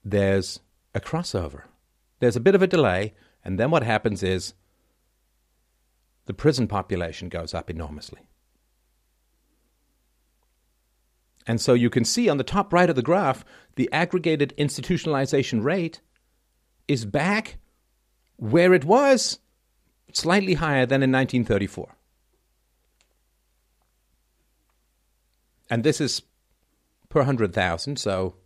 there's 0.03 0.59
a 0.93 0.99
crossover. 0.99 1.63
There's 2.23 2.37
a 2.37 2.39
bit 2.39 2.55
of 2.55 2.61
a 2.61 2.67
delay, 2.67 3.15
and 3.43 3.59
then 3.59 3.69
what 3.69 3.83
happens 3.83 4.23
is 4.23 4.53
the 6.25 6.33
prison 6.33 6.69
population 6.69 7.27
goes 7.27 7.53
up 7.53 7.69
enormously. 7.69 8.21
And 11.45 11.59
so 11.59 11.73
you 11.73 11.89
can 11.89 12.05
see 12.05 12.29
on 12.29 12.37
the 12.37 12.45
top 12.45 12.71
right 12.71 12.89
of 12.89 12.95
the 12.95 13.01
graph, 13.01 13.43
the 13.75 13.89
aggregated 13.91 14.53
institutionalization 14.57 15.65
rate 15.65 15.99
is 16.87 17.03
back 17.03 17.57
where 18.37 18.73
it 18.73 18.85
was, 18.85 19.39
slightly 20.13 20.53
higher 20.53 20.85
than 20.85 21.03
in 21.03 21.11
1934. 21.11 21.93
And 25.69 25.83
this 25.83 25.99
is 25.99 26.21
per 27.09 27.19
100,000, 27.19 27.99
so 27.99 28.37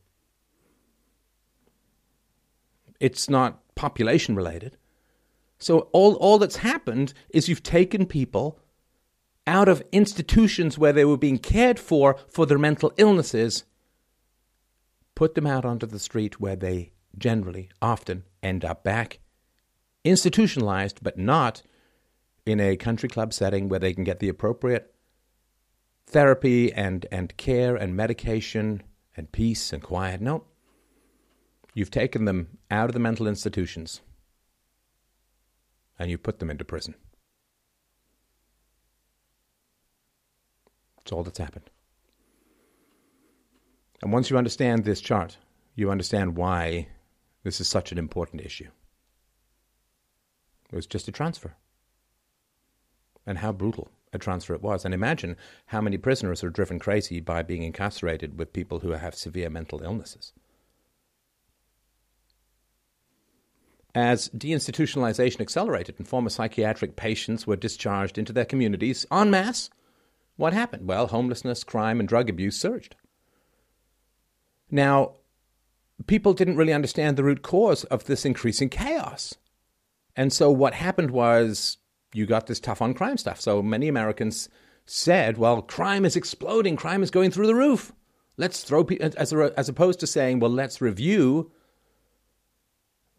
it's 3.00 3.30
not 3.30 3.62
population 3.78 4.36
related. 4.36 4.76
So 5.58 5.88
all, 5.94 6.16
all 6.16 6.38
that's 6.38 6.58
happened 6.58 7.14
is 7.30 7.48
you've 7.48 7.64
taken 7.64 8.06
people 8.06 8.60
out 9.48 9.70
of 9.70 9.82
institutions 9.94 10.78
where 10.78 10.92
they 10.92 11.06
were 11.06 11.18
being 11.18 11.38
cared 11.38 11.80
for 11.80 12.18
for 12.28 12.46
their 12.46 12.58
mental 12.58 12.92
illnesses, 12.98 13.64
put 15.16 15.36
them 15.36 15.48
out 15.48 15.64
onto 15.64 15.86
the 15.86 16.00
street 16.00 16.42
where 16.42 16.58
they 16.58 16.92
generally 17.18 17.70
often 17.82 18.24
end 18.44 18.66
up 18.66 18.84
back 18.84 19.20
institutionalized, 20.04 21.00
but 21.02 21.18
not 21.18 21.62
in 22.46 22.60
a 22.60 22.78
country 22.78 23.10
club 23.10 23.34
setting 23.34 23.68
where 23.70 23.80
they 23.80 23.94
can 23.94 24.04
get 24.04 24.20
the 24.20 24.30
appropriate 24.30 24.94
therapy 26.06 26.72
and, 26.72 27.06
and 27.12 27.36
care 27.38 27.76
and 27.76 27.96
medication 27.96 28.82
and 29.16 29.32
peace 29.32 29.74
and 29.74 29.84
quiet. 29.84 30.22
No. 30.22 30.46
You've 31.78 31.92
taken 31.92 32.26
them 32.26 32.58
out 32.72 32.90
of 32.90 32.94
the 32.94 33.00
mental 33.00 33.28
institutions 33.28 34.02
and 36.00 36.10
you 36.10 36.18
put 36.18 36.40
them 36.40 36.50
into 36.50 36.66
prison. 36.66 36.96
That's 40.98 41.12
all 41.12 41.22
that's 41.22 41.38
happened. 41.38 41.70
And 44.02 44.12
once 44.12 44.32
you 44.32 44.40
understand 44.40 44.86
this 44.86 45.02
chart, 45.02 45.38
you 45.76 45.92
understand 45.92 46.36
why 46.36 46.88
this 47.44 47.62
is 47.62 47.68
such 47.68 47.92
an 47.92 48.00
important 48.00 48.42
issue. 48.42 48.70
It 50.72 50.76
was 50.76 50.88
just 50.88 51.08
a 51.08 51.12
transfer. 51.12 51.54
And 53.24 53.38
how 53.38 53.52
brutal 53.52 53.92
a 54.12 54.18
transfer 54.18 54.56
it 54.56 54.64
was. 54.64 54.84
And 54.84 54.96
imagine 54.96 55.38
how 55.68 55.82
many 55.82 55.98
prisoners 55.98 56.44
are 56.44 56.50
driven 56.50 56.80
crazy 56.80 57.20
by 57.20 57.44
being 57.44 57.62
incarcerated 57.62 58.40
with 58.40 58.52
people 58.52 58.80
who 58.80 58.94
have 58.94 59.14
severe 59.14 59.52
mental 59.52 59.84
illnesses. 59.84 60.34
As 63.98 64.30
deinstitutionalization 64.30 65.42
accelerated 65.42 65.96
and 65.98 66.08
former 66.08 66.30
psychiatric 66.30 66.96
patients 66.96 67.48
were 67.48 67.56
discharged 67.56 68.20
into 68.20 68.32
their 68.32 68.46
communities 68.46 69.08
en 69.12 69.32
masse, 69.32 69.72
what 70.36 70.54
happened? 70.54 70.88
Well, 70.88 71.08
homelessness, 71.08 71.64
crime, 71.64 72.00
and 72.00 72.08
drug 72.08 72.30
abuse 72.30 72.56
surged. 72.56 72.96
Now, 74.70 75.14
people 76.06 76.36
didn't 76.36 76.58
really 76.58 76.74
understand 76.74 77.18
the 77.18 77.24
root 77.24 77.42
cause 77.42 77.86
of 77.86 78.04
this 78.04 78.24
increasing 78.24 78.70
chaos. 78.70 79.34
And 80.16 80.32
so 80.32 80.52
what 80.52 80.76
happened 80.76 81.10
was 81.10 81.78
you 82.14 82.28
got 82.28 82.46
this 82.46 82.60
tough 82.60 82.84
on 82.84 82.94
crime 82.94 83.18
stuff. 83.18 83.42
So 83.42 83.64
many 83.64 83.88
Americans 83.88 84.48
said, 84.86 85.40
well, 85.40 85.64
crime 85.64 86.06
is 86.06 86.16
exploding, 86.16 86.76
crime 86.76 87.02
is 87.02 87.10
going 87.10 87.32
through 87.32 87.48
the 87.48 87.56
roof. 87.56 87.94
Let's 88.38 88.64
throw, 88.64 88.84
as, 89.02 89.34
as 89.34 89.70
opposed 89.70 90.00
to 90.02 90.06
saying, 90.06 90.40
well, 90.40 90.52
let's 90.52 90.82
review 90.82 91.52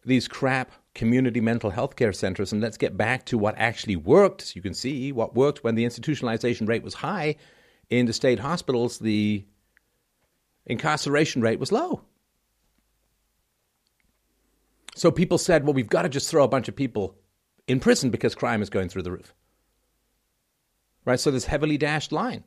these 0.08 0.26
crap 0.26 0.72
community 0.94 1.40
mental 1.40 1.70
health 1.70 1.94
care 1.94 2.12
centers 2.12 2.52
and 2.52 2.60
let's 2.60 2.76
get 2.76 2.96
back 2.96 3.24
to 3.26 3.38
what 3.38 3.54
actually 3.56 3.96
worked. 3.96 4.42
So 4.42 4.52
you 4.56 4.62
can 4.62 4.74
see 4.74 5.12
what 5.12 5.36
worked 5.36 5.62
when 5.62 5.76
the 5.76 5.84
institutionalization 5.84 6.68
rate 6.68 6.82
was 6.82 6.94
high 6.94 7.36
in 7.90 8.06
the 8.06 8.12
state 8.12 8.38
hospitals, 8.38 8.98
the 8.98 9.44
incarceration 10.66 11.40
rate 11.42 11.58
was 11.58 11.72
low. 11.72 12.02
So 14.94 15.10
people 15.10 15.38
said, 15.38 15.64
well, 15.64 15.74
we've 15.74 15.88
got 15.88 16.02
to 16.02 16.08
just 16.08 16.28
throw 16.28 16.44
a 16.44 16.48
bunch 16.48 16.68
of 16.68 16.76
people 16.76 17.14
in 17.66 17.80
prison 17.80 18.10
because 18.10 18.34
crime 18.34 18.62
is 18.62 18.70
going 18.70 18.88
through 18.88 19.02
the 19.02 19.12
roof. 19.12 19.32
Right? 21.04 21.20
So 21.20 21.30
this 21.30 21.44
heavily 21.44 21.78
dashed 21.78 22.12
line. 22.12 22.44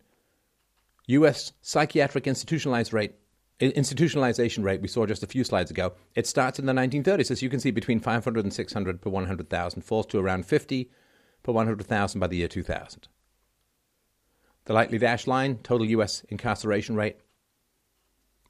U.S. 1.07 1.53
psychiatric 1.61 2.27
institutionalized 2.27 2.93
rate, 2.93 3.13
institutionalization 3.61 4.63
rate 4.63 4.81
we 4.81 4.87
saw 4.87 5.05
just 5.05 5.23
a 5.23 5.27
few 5.27 5.43
slides 5.43 5.71
ago, 5.71 5.93
it 6.15 6.27
starts 6.27 6.57
in 6.59 6.65
the 6.65 6.73
1930s. 6.73 7.31
As 7.31 7.41
you 7.41 7.49
can 7.49 7.59
see, 7.59 7.71
between 7.71 7.99
500 7.99 8.43
and 8.43 8.53
600 8.53 9.01
per 9.01 9.09
100,000, 9.09 9.81
falls 9.81 10.05
to 10.07 10.19
around 10.19 10.45
50 10.45 10.89
per 11.43 11.51
100,000 11.51 12.19
by 12.19 12.27
the 12.27 12.37
year 12.37 12.47
2000. 12.47 13.07
The 14.65 14.73
lightly 14.73 14.97
dashed 14.97 15.27
line, 15.27 15.59
total 15.63 15.87
U.S. 15.87 16.23
incarceration 16.29 16.95
rate, 16.95 17.17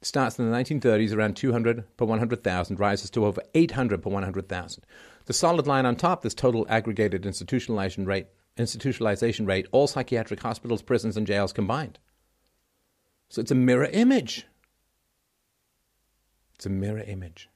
starts 0.02 0.38
in 0.38 0.50
the 0.50 0.56
1930s 0.56 1.14
around 1.14 1.36
200 1.36 1.96
per 1.96 2.04
100,000, 2.04 2.80
rises 2.80 3.10
to 3.10 3.24
over 3.24 3.42
800 3.54 4.02
per 4.02 4.10
100,000. 4.10 4.84
The 5.26 5.32
solid 5.32 5.66
line 5.66 5.86
on 5.86 5.96
top, 5.96 6.22
this 6.22 6.34
total 6.34 6.66
aggregated 6.68 7.22
institutionalization 7.22 8.06
rate, 8.06 8.26
institutionalization 8.56 9.46
rate, 9.46 9.66
all 9.72 9.86
psychiatric 9.86 10.40
hospitals, 10.40 10.82
prisons, 10.82 11.16
and 11.16 11.26
jails 11.26 11.52
combined. 11.52 11.98
So 13.28 13.40
it's 13.40 13.50
a 13.50 13.54
mirror 13.54 13.88
image. 13.92 14.46
It's 16.62 16.66
a 16.66 16.70
mirror 16.70 17.02
image. 17.08 17.50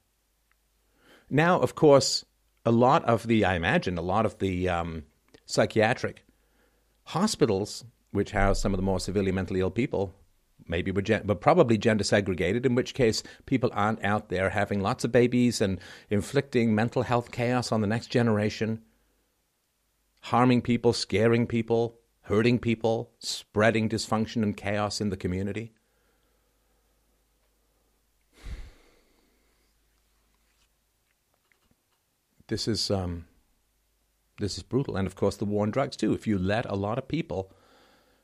Now, 1.29 1.61
of 1.61 1.75
course, 1.75 2.25
a 2.65 2.71
lot 2.71 3.05
of 3.05 3.25
the, 3.25 3.45
I 3.45 3.55
imagine, 3.55 3.97
a 3.97 4.01
lot 4.01 4.25
of 4.25 4.39
the 4.39 4.67
um, 4.67 5.05
psychiatric 5.45 6.25
hospitals, 7.05 7.85
which 8.11 8.31
house 8.31 8.59
some 8.59 8.73
of 8.73 8.77
the 8.77 8.83
more 8.83 8.99
severely 8.99 9.31
mentally 9.31 9.61
ill 9.61 9.71
people, 9.71 10.13
maybe 10.67 10.91
we're, 10.91 11.03
gen- 11.03 11.21
but 11.23 11.39
probably 11.39 11.77
gender 11.77 12.03
segregated, 12.03 12.65
in 12.65 12.75
which 12.75 12.93
case 12.93 13.23
people 13.45 13.69
aren't 13.71 14.03
out 14.03 14.27
there 14.27 14.49
having 14.49 14.81
lots 14.81 15.05
of 15.05 15.13
babies 15.13 15.61
and 15.61 15.79
inflicting 16.09 16.75
mental 16.75 17.03
health 17.03 17.31
chaos 17.31 17.71
on 17.71 17.79
the 17.79 17.87
next 17.87 18.07
generation, 18.07 18.81
harming 20.23 20.61
people, 20.61 20.91
scaring 20.91 21.47
people, 21.47 21.97
hurting 22.23 22.59
people, 22.59 23.11
spreading 23.19 23.87
dysfunction 23.87 24.43
and 24.43 24.57
chaos 24.57 24.99
in 24.99 25.11
the 25.11 25.15
community. 25.15 25.71
This 32.47 32.67
is 32.67 32.89
um, 32.89 33.25
this 34.39 34.57
is 34.57 34.63
brutal, 34.63 34.95
and 34.95 35.07
of 35.07 35.15
course 35.15 35.37
the 35.37 35.45
war 35.45 35.63
on 35.63 35.71
drugs 35.71 35.97
too. 35.97 36.13
If 36.13 36.27
you 36.27 36.37
let 36.37 36.65
a 36.65 36.75
lot 36.75 36.97
of 36.97 37.07
people 37.07 37.51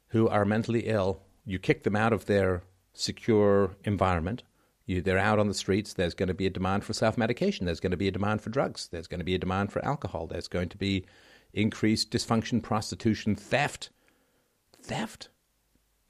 who 0.09 0.27
are 0.27 0.45
mentally 0.45 0.81
ill 0.81 1.21
you 1.45 1.59
kick 1.59 1.83
them 1.83 1.95
out 1.95 2.13
of 2.13 2.25
their 2.25 2.63
secure 2.93 3.75
environment. 3.83 4.43
You, 4.85 5.01
they're 5.01 5.17
out 5.17 5.39
on 5.39 5.47
the 5.47 5.53
streets. 5.53 5.93
There's 5.93 6.13
going 6.13 6.27
to 6.27 6.33
be 6.33 6.45
a 6.45 6.51
demand 6.51 6.83
for 6.83 6.93
self 6.93 7.17
medication. 7.17 7.65
There's 7.65 7.79
going 7.79 7.91
to 7.91 7.97
be 7.97 8.07
a 8.07 8.11
demand 8.11 8.41
for 8.41 8.49
drugs. 8.49 8.87
There's 8.87 9.07
going 9.07 9.19
to 9.19 9.25
be 9.25 9.35
a 9.35 9.39
demand 9.39 9.71
for 9.71 9.83
alcohol. 9.85 10.27
There's 10.27 10.47
going 10.47 10.69
to 10.69 10.77
be 10.77 11.05
increased 11.53 12.11
dysfunction, 12.11 12.61
prostitution, 12.61 13.35
theft. 13.35 13.89
Theft. 14.81 15.29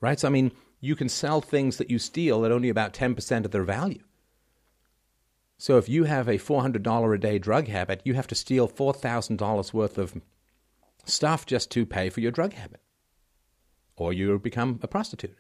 Right? 0.02 0.20
So, 0.20 0.28
I 0.28 0.32
mean, 0.32 0.52
you 0.80 0.96
can 0.96 1.10
sell 1.10 1.40
things 1.40 1.78
that 1.78 1.90
you 1.90 2.00
steal 2.00 2.46
at 2.46 2.52
only 2.52 2.70
about 2.70 2.94
10% 2.94 3.46
of 3.46 3.52
their 3.52 3.64
value. 3.64 4.04
So, 5.64 5.78
if 5.78 5.88
you 5.88 6.04
have 6.04 6.28
a 6.28 6.38
$400 6.38 7.16
a 7.16 7.18
day 7.18 7.40
drug 7.40 7.70
habit, 7.70 8.02
you 8.04 8.16
have 8.16 8.28
to 8.28 8.36
steal 8.36 8.68
$4,000 8.68 9.74
worth 9.74 9.98
of 9.98 10.22
stuff 11.06 11.46
just 11.46 11.72
to 11.72 11.86
pay 11.86 12.10
for 12.10 12.20
your 12.20 12.34
drug 12.34 12.52
habit 12.52 12.82
or 13.96 14.12
you 14.12 14.38
become 14.40 14.78
a 14.84 14.90
prostitute, 14.90 15.38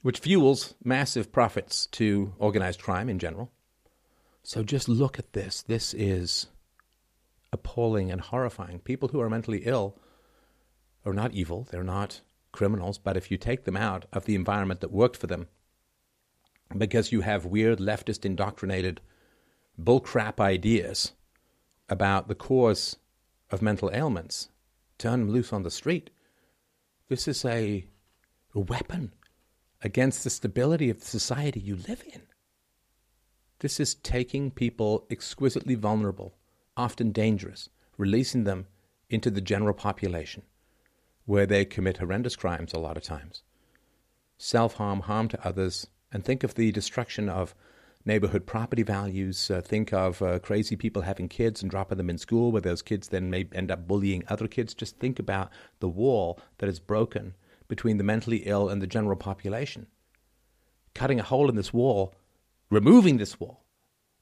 which 0.00 0.20
fuels 0.20 0.72
massive 0.82 1.30
profits 1.30 1.84
to 1.88 2.32
organized 2.38 2.80
crime 2.80 3.10
in 3.10 3.18
general. 3.18 3.52
So 4.42 4.62
just 4.62 4.88
look 4.88 5.18
at 5.18 5.34
this. 5.34 5.60
This 5.60 5.92
is 5.92 6.46
appalling 7.52 8.10
and 8.10 8.22
horrifying. 8.22 8.78
People 8.78 9.10
who 9.10 9.20
are 9.20 9.28
mentally 9.28 9.64
ill 9.66 10.00
are 11.04 11.12
not 11.12 11.34
evil, 11.34 11.68
they're 11.70 11.84
not 11.84 12.22
criminals, 12.52 12.96
but 12.96 13.18
if 13.18 13.30
you 13.30 13.36
take 13.36 13.64
them 13.64 13.76
out 13.76 14.06
of 14.14 14.24
the 14.24 14.34
environment 14.34 14.80
that 14.80 14.90
worked 14.90 15.18
for 15.18 15.26
them, 15.26 15.48
because 16.76 17.12
you 17.12 17.20
have 17.22 17.44
weird 17.46 17.78
leftist 17.78 18.24
indoctrinated 18.24 19.00
bullcrap 19.80 20.40
ideas 20.40 21.12
about 21.88 22.28
the 22.28 22.34
cause 22.34 22.96
of 23.50 23.62
mental 23.62 23.90
ailments, 23.92 24.48
turn 24.98 25.20
them 25.20 25.30
loose 25.30 25.52
on 25.52 25.62
the 25.62 25.70
street, 25.70 26.10
this 27.08 27.28
is 27.28 27.44
a, 27.44 27.84
weapon 28.54 29.12
against 29.82 30.24
the 30.24 30.30
stability 30.30 30.90
of 30.90 31.00
the 31.00 31.06
society 31.06 31.58
you 31.58 31.76
live 31.76 32.02
in. 32.12 32.22
This 33.60 33.80
is 33.80 33.94
taking 33.94 34.50
people 34.50 35.06
exquisitely 35.10 35.74
vulnerable, 35.74 36.34
often 36.76 37.12
dangerous, 37.12 37.68
releasing 37.96 38.44
them 38.44 38.66
into 39.08 39.30
the 39.30 39.40
general 39.40 39.74
population, 39.74 40.42
where 41.24 41.46
they 41.46 41.64
commit 41.64 41.98
horrendous 41.98 42.36
crimes 42.36 42.72
a 42.72 42.78
lot 42.78 42.96
of 42.96 43.02
times. 43.02 43.42
Self 44.38 44.74
harm, 44.74 45.00
harm 45.00 45.28
to 45.28 45.46
others, 45.46 45.86
and 46.12 46.24
think 46.24 46.44
of 46.44 46.54
the 46.54 46.70
destruction 46.72 47.28
of 47.28 47.54
neighborhood 48.04 48.46
property 48.46 48.82
values. 48.82 49.50
Uh, 49.50 49.60
think 49.60 49.92
of 49.92 50.20
uh, 50.22 50.38
crazy 50.40 50.76
people 50.76 51.02
having 51.02 51.28
kids 51.28 51.62
and 51.62 51.70
dropping 51.70 51.98
them 51.98 52.10
in 52.10 52.18
school, 52.18 52.52
where 52.52 52.60
those 52.60 52.82
kids 52.82 53.08
then 53.08 53.30
may 53.30 53.48
end 53.52 53.70
up 53.70 53.86
bullying 53.86 54.24
other 54.28 54.48
kids. 54.48 54.74
Just 54.74 54.98
think 54.98 55.18
about 55.18 55.50
the 55.80 55.88
wall 55.88 56.38
that 56.58 56.68
is 56.68 56.80
broken 56.80 57.34
between 57.68 57.96
the 57.96 58.04
mentally 58.04 58.42
ill 58.44 58.68
and 58.68 58.82
the 58.82 58.86
general 58.86 59.16
population. 59.16 59.86
Cutting 60.94 61.20
a 61.20 61.24
hole 61.24 61.48
in 61.48 61.56
this 61.56 61.72
wall, 61.72 62.14
removing 62.70 63.16
this 63.16 63.40
wall, 63.40 63.64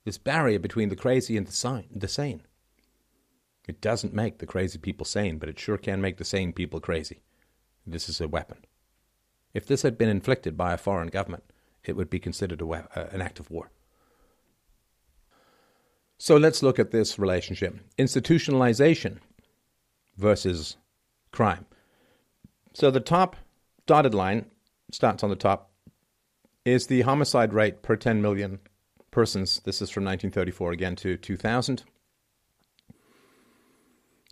this 0.05 0.19
barrier 0.19 0.59
between 0.59 0.89
the 0.89 0.97
crazy 0.97 1.36
and 1.36 1.47
the, 1.47 1.85
the 1.94 2.09
sane. 2.09 2.43
It 3.67 3.81
doesn't 3.81 4.15
make 4.15 4.39
the 4.39 4.47
crazy 4.47 4.78
people 4.78 5.05
sane, 5.05 5.39
but 5.39 5.49
it 5.49 5.59
sure 5.59 5.77
can 5.77 6.01
make 6.01 6.17
the 6.17 6.25
sane 6.25 6.52
people 6.52 6.81
crazy. 6.81 7.23
This 7.86 8.09
is 8.09 8.20
a 8.20 8.28
weapon. 8.28 8.59
If 9.52 9.67
this 9.67 9.83
had 9.83 9.99
been 9.99 10.09
inflicted 10.09 10.57
by 10.57 10.73
a 10.73 10.78
foreign 10.78 11.09
government, 11.09 11.44
it 11.84 11.97
would 11.97 12.10
be 12.10 12.18
considered 12.18 12.60
a, 12.60 12.67
uh, 12.67 13.09
an 13.12 13.23
act 13.23 13.41
of 13.41 13.50
war. 13.50 13.70
So 16.18 16.36
let's 16.36 16.62
look 16.62 16.78
at 16.78 16.91
this 16.91 17.18
relationship 17.18 17.78
institutionalization 17.99 19.18
versus 20.18 20.76
crime. 21.33 21.65
So 22.75 22.91
the 22.91 23.00
top 23.00 23.36
dotted 23.86 24.15
line 24.15 24.47
starts 24.92 25.25
on 25.25 25.31
the 25.31 25.36
top 25.36 25.70
is 26.65 26.86
the 26.86 27.02
homicide 27.02 27.55
rate 27.55 27.83
per 27.83 27.97
10 27.97 28.20
million 28.20 28.59
persons. 29.10 29.60
This 29.65 29.81
is 29.81 29.91
from 29.91 30.05
1934 30.05 30.73
again 30.73 30.97
to 30.97 31.17
2000. 31.17 31.84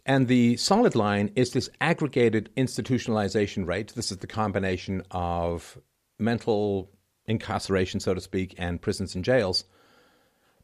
And 0.05 0.27
the 0.27 0.57
solid 0.57 0.95
line 0.95 1.33
is 1.37 1.53
this 1.53 1.69
aggregated 1.81 2.51
institutionalization 2.57 3.67
rate. 3.67 3.95
This 3.95 4.11
is 4.11 4.19
the 4.19 4.27
combination 4.27 5.03
of 5.11 5.79
mental 6.19 6.91
incarceration, 7.29 8.01
so 8.01 8.15
to 8.15 8.21
speak, 8.21 8.55
and 8.59 8.81
prisons 8.81 9.15
and 9.15 9.25
jails. 9.25 9.65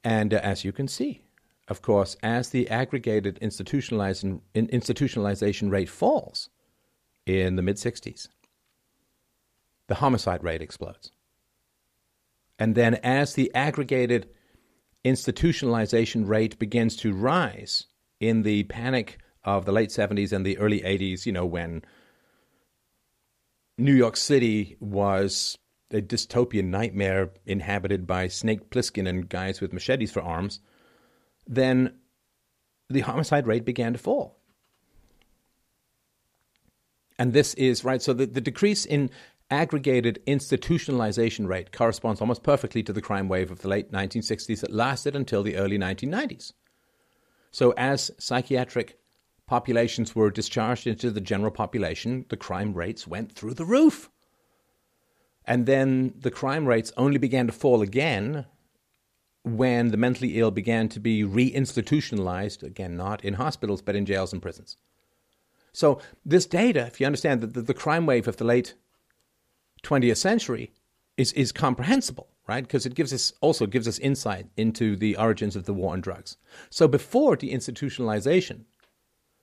And 0.02 0.34
uh, 0.34 0.40
as 0.42 0.64
you 0.64 0.72
can 0.72 0.88
see, 0.88 1.24
of 1.68 1.82
course, 1.82 2.16
as 2.22 2.50
the 2.50 2.68
aggregated 2.68 3.38
institutionalization, 3.40 4.40
institutionalization 4.54 5.70
rate 5.70 5.88
falls 5.88 6.50
in 7.26 7.56
the 7.56 7.62
mid 7.62 7.76
60s, 7.76 8.28
the 9.86 9.96
homicide 9.96 10.42
rate 10.42 10.62
explodes. 10.62 11.10
And 12.58 12.74
then 12.74 12.94
as 12.96 13.34
the 13.34 13.54
aggregated 13.54 14.28
institutionalization 15.04 16.28
rate 16.28 16.58
begins 16.58 16.96
to 16.96 17.12
rise 17.12 17.86
in 18.20 18.42
the 18.42 18.64
panic 18.64 19.18
of 19.42 19.64
the 19.64 19.72
late 19.72 19.90
70s 19.90 20.32
and 20.32 20.44
the 20.44 20.58
early 20.58 20.80
80s, 20.80 21.26
you 21.26 21.32
know, 21.32 21.44
when 21.44 21.82
New 23.76 23.94
York 23.94 24.16
City 24.16 24.76
was 24.80 25.58
a 25.94 26.02
dystopian 26.02 26.66
nightmare 26.66 27.30
inhabited 27.46 28.06
by 28.06 28.28
Snake 28.28 28.70
Plissken 28.70 29.08
and 29.08 29.28
guys 29.28 29.60
with 29.60 29.72
machetes 29.72 30.12
for 30.12 30.22
arms, 30.22 30.60
then 31.46 31.94
the 32.88 33.00
homicide 33.00 33.46
rate 33.46 33.64
began 33.64 33.92
to 33.92 33.98
fall. 33.98 34.38
And 37.18 37.32
this 37.32 37.54
is, 37.54 37.84
right, 37.84 38.02
so 38.02 38.12
the, 38.12 38.26
the 38.26 38.40
decrease 38.40 38.84
in 38.84 39.10
aggregated 39.50 40.20
institutionalization 40.26 41.46
rate 41.46 41.70
corresponds 41.70 42.20
almost 42.20 42.42
perfectly 42.42 42.82
to 42.82 42.92
the 42.92 43.02
crime 43.02 43.28
wave 43.28 43.50
of 43.50 43.60
the 43.60 43.68
late 43.68 43.92
1960s 43.92 44.60
that 44.60 44.72
lasted 44.72 45.14
until 45.14 45.42
the 45.42 45.56
early 45.56 45.78
1990s. 45.78 46.52
So, 47.50 47.72
as 47.76 48.10
psychiatric 48.18 48.98
populations 49.46 50.14
were 50.14 50.30
discharged 50.30 50.86
into 50.86 51.10
the 51.10 51.20
general 51.20 51.52
population, 51.52 52.24
the 52.30 52.36
crime 52.36 52.74
rates 52.74 53.06
went 53.06 53.32
through 53.32 53.54
the 53.54 53.64
roof. 53.64 54.10
And 55.46 55.66
then 55.66 56.14
the 56.18 56.30
crime 56.30 56.66
rates 56.66 56.92
only 56.96 57.18
began 57.18 57.46
to 57.46 57.52
fall 57.52 57.82
again 57.82 58.46
when 59.42 59.90
the 59.90 59.98
mentally 59.98 60.38
ill 60.38 60.50
began 60.50 60.88
to 60.88 61.00
be 61.00 61.22
reinstitutionalized, 61.22 62.62
again, 62.62 62.96
not 62.96 63.22
in 63.24 63.34
hospitals, 63.34 63.82
but 63.82 63.94
in 63.94 64.06
jails 64.06 64.32
and 64.32 64.40
prisons. 64.40 64.78
So, 65.72 66.00
this 66.24 66.46
data, 66.46 66.86
if 66.86 67.00
you 67.00 67.06
understand 67.06 67.40
that 67.42 67.52
the, 67.52 67.60
the 67.60 67.74
crime 67.74 68.06
wave 68.06 68.26
of 68.26 68.38
the 68.38 68.44
late 68.44 68.74
20th 69.82 70.16
century, 70.16 70.72
is, 71.16 71.32
is 71.32 71.52
comprehensible, 71.52 72.28
right? 72.46 72.64
Because 72.64 72.86
it 72.86 72.94
gives 72.94 73.12
us 73.12 73.32
also 73.40 73.66
gives 73.66 73.86
us 73.86 73.98
insight 73.98 74.46
into 74.56 74.96
the 74.96 75.16
origins 75.16 75.56
of 75.56 75.64
the 75.64 75.74
war 75.74 75.92
on 75.92 76.00
drugs. 76.00 76.36
So, 76.70 76.88
before 76.88 77.36
deinstitutionalization, 77.36 78.64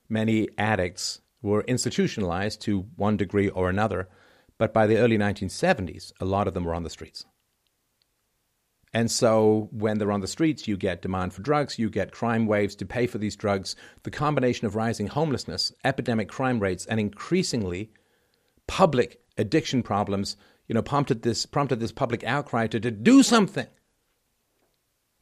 many 0.10 0.50
addicts 0.58 1.22
were 1.42 1.62
institutionalized 1.62 2.62
to 2.62 2.86
one 2.96 3.18
degree 3.18 3.50
or 3.50 3.70
another, 3.70 4.10
but 4.62 4.76
by 4.76 4.86
the 4.86 4.98
early 4.98 5.18
1970s, 5.18 6.14
a 6.20 6.26
lot 6.26 6.48
of 6.48 6.54
them 6.54 6.66
were 6.66 6.76
on 6.76 6.84
the 6.84 6.90
streets. 6.92 7.26
And 8.94 9.10
so, 9.10 9.70
when 9.72 9.98
they're 9.98 10.12
on 10.12 10.22
the 10.22 10.28
streets, 10.28 10.68
you 10.68 10.78
get 10.78 11.02
demand 11.02 11.34
for 11.34 11.42
drugs, 11.42 11.80
you 11.80 11.90
get 11.90 12.12
crime 12.12 12.46
waves 12.46 12.76
to 12.76 12.86
pay 12.86 13.08
for 13.08 13.18
these 13.18 13.36
drugs. 13.36 13.76
The 14.04 14.12
combination 14.12 14.68
of 14.68 14.76
rising 14.76 15.08
homelessness, 15.08 15.74
epidemic 15.84 16.30
crime 16.30 16.60
rates, 16.60 16.86
and 16.86 17.00
increasingly 17.00 17.90
public 18.68 19.20
addiction 19.36 19.82
problems, 19.82 20.38
you 20.68 20.76
know, 20.76 20.84
prompted 20.84 21.24
this 21.24 21.48
prompted 21.48 21.80
this 21.80 21.92
public 21.92 22.24
outcry 22.24 22.68
to, 22.68 22.80
to 22.80 22.92
do 22.92 23.24
something. 23.24 23.66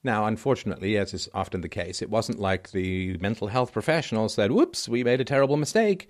Now, 0.04 0.26
unfortunately, 0.26 0.98
as 0.98 1.14
is 1.14 1.30
often 1.34 1.62
the 1.62 1.70
case, 1.70 2.02
it 2.02 2.10
wasn't 2.10 2.42
like 2.42 2.72
the 2.72 3.16
mental 3.20 3.48
health 3.48 3.72
professionals 3.72 4.34
said, 4.34 4.52
whoops, 4.52 4.90
we 4.90 5.02
made 5.06 5.22
a 5.22 5.24
terrible 5.24 5.56
mistake. 5.56 6.10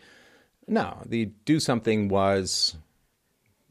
No, 0.68 1.04
the 1.06 1.26
do 1.46 1.60
something 1.60 2.10
was 2.10 2.76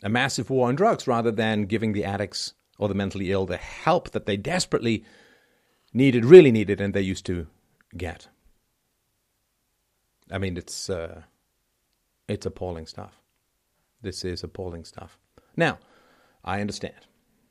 a 0.03 0.09
massive 0.09 0.51
war 0.51 0.69
on 0.69 0.77
drugs 0.77 1.07
rather 1.07 1.31
than 1.31 1.63
giving 1.63 1.93
the 1.93 2.05
addicts 2.05 2.55
or 2.79 2.89
the 2.89 2.95
mentally 2.95 3.33
ill 3.33 3.47
the 3.47 3.57
help 3.57 4.11
that 4.11 4.27
they 4.27 4.37
desperately 4.37 5.05
needed, 5.93 6.25
really 6.25 6.53
needed, 6.53 6.81
and 6.81 6.95
they 6.95 7.01
used 7.01 7.27
to 7.27 7.47
get. 7.97 8.29
I 10.31 10.39
mean, 10.39 10.57
it's 10.57 10.91
uh, 10.91 11.23
it's 12.29 12.47
appalling 12.47 12.87
stuff. 12.87 13.21
This 14.03 14.25
is 14.25 14.45
appalling 14.45 14.85
stuff. 14.85 15.19
Now, 15.57 15.79
I 16.45 16.61
understand. 16.61 16.95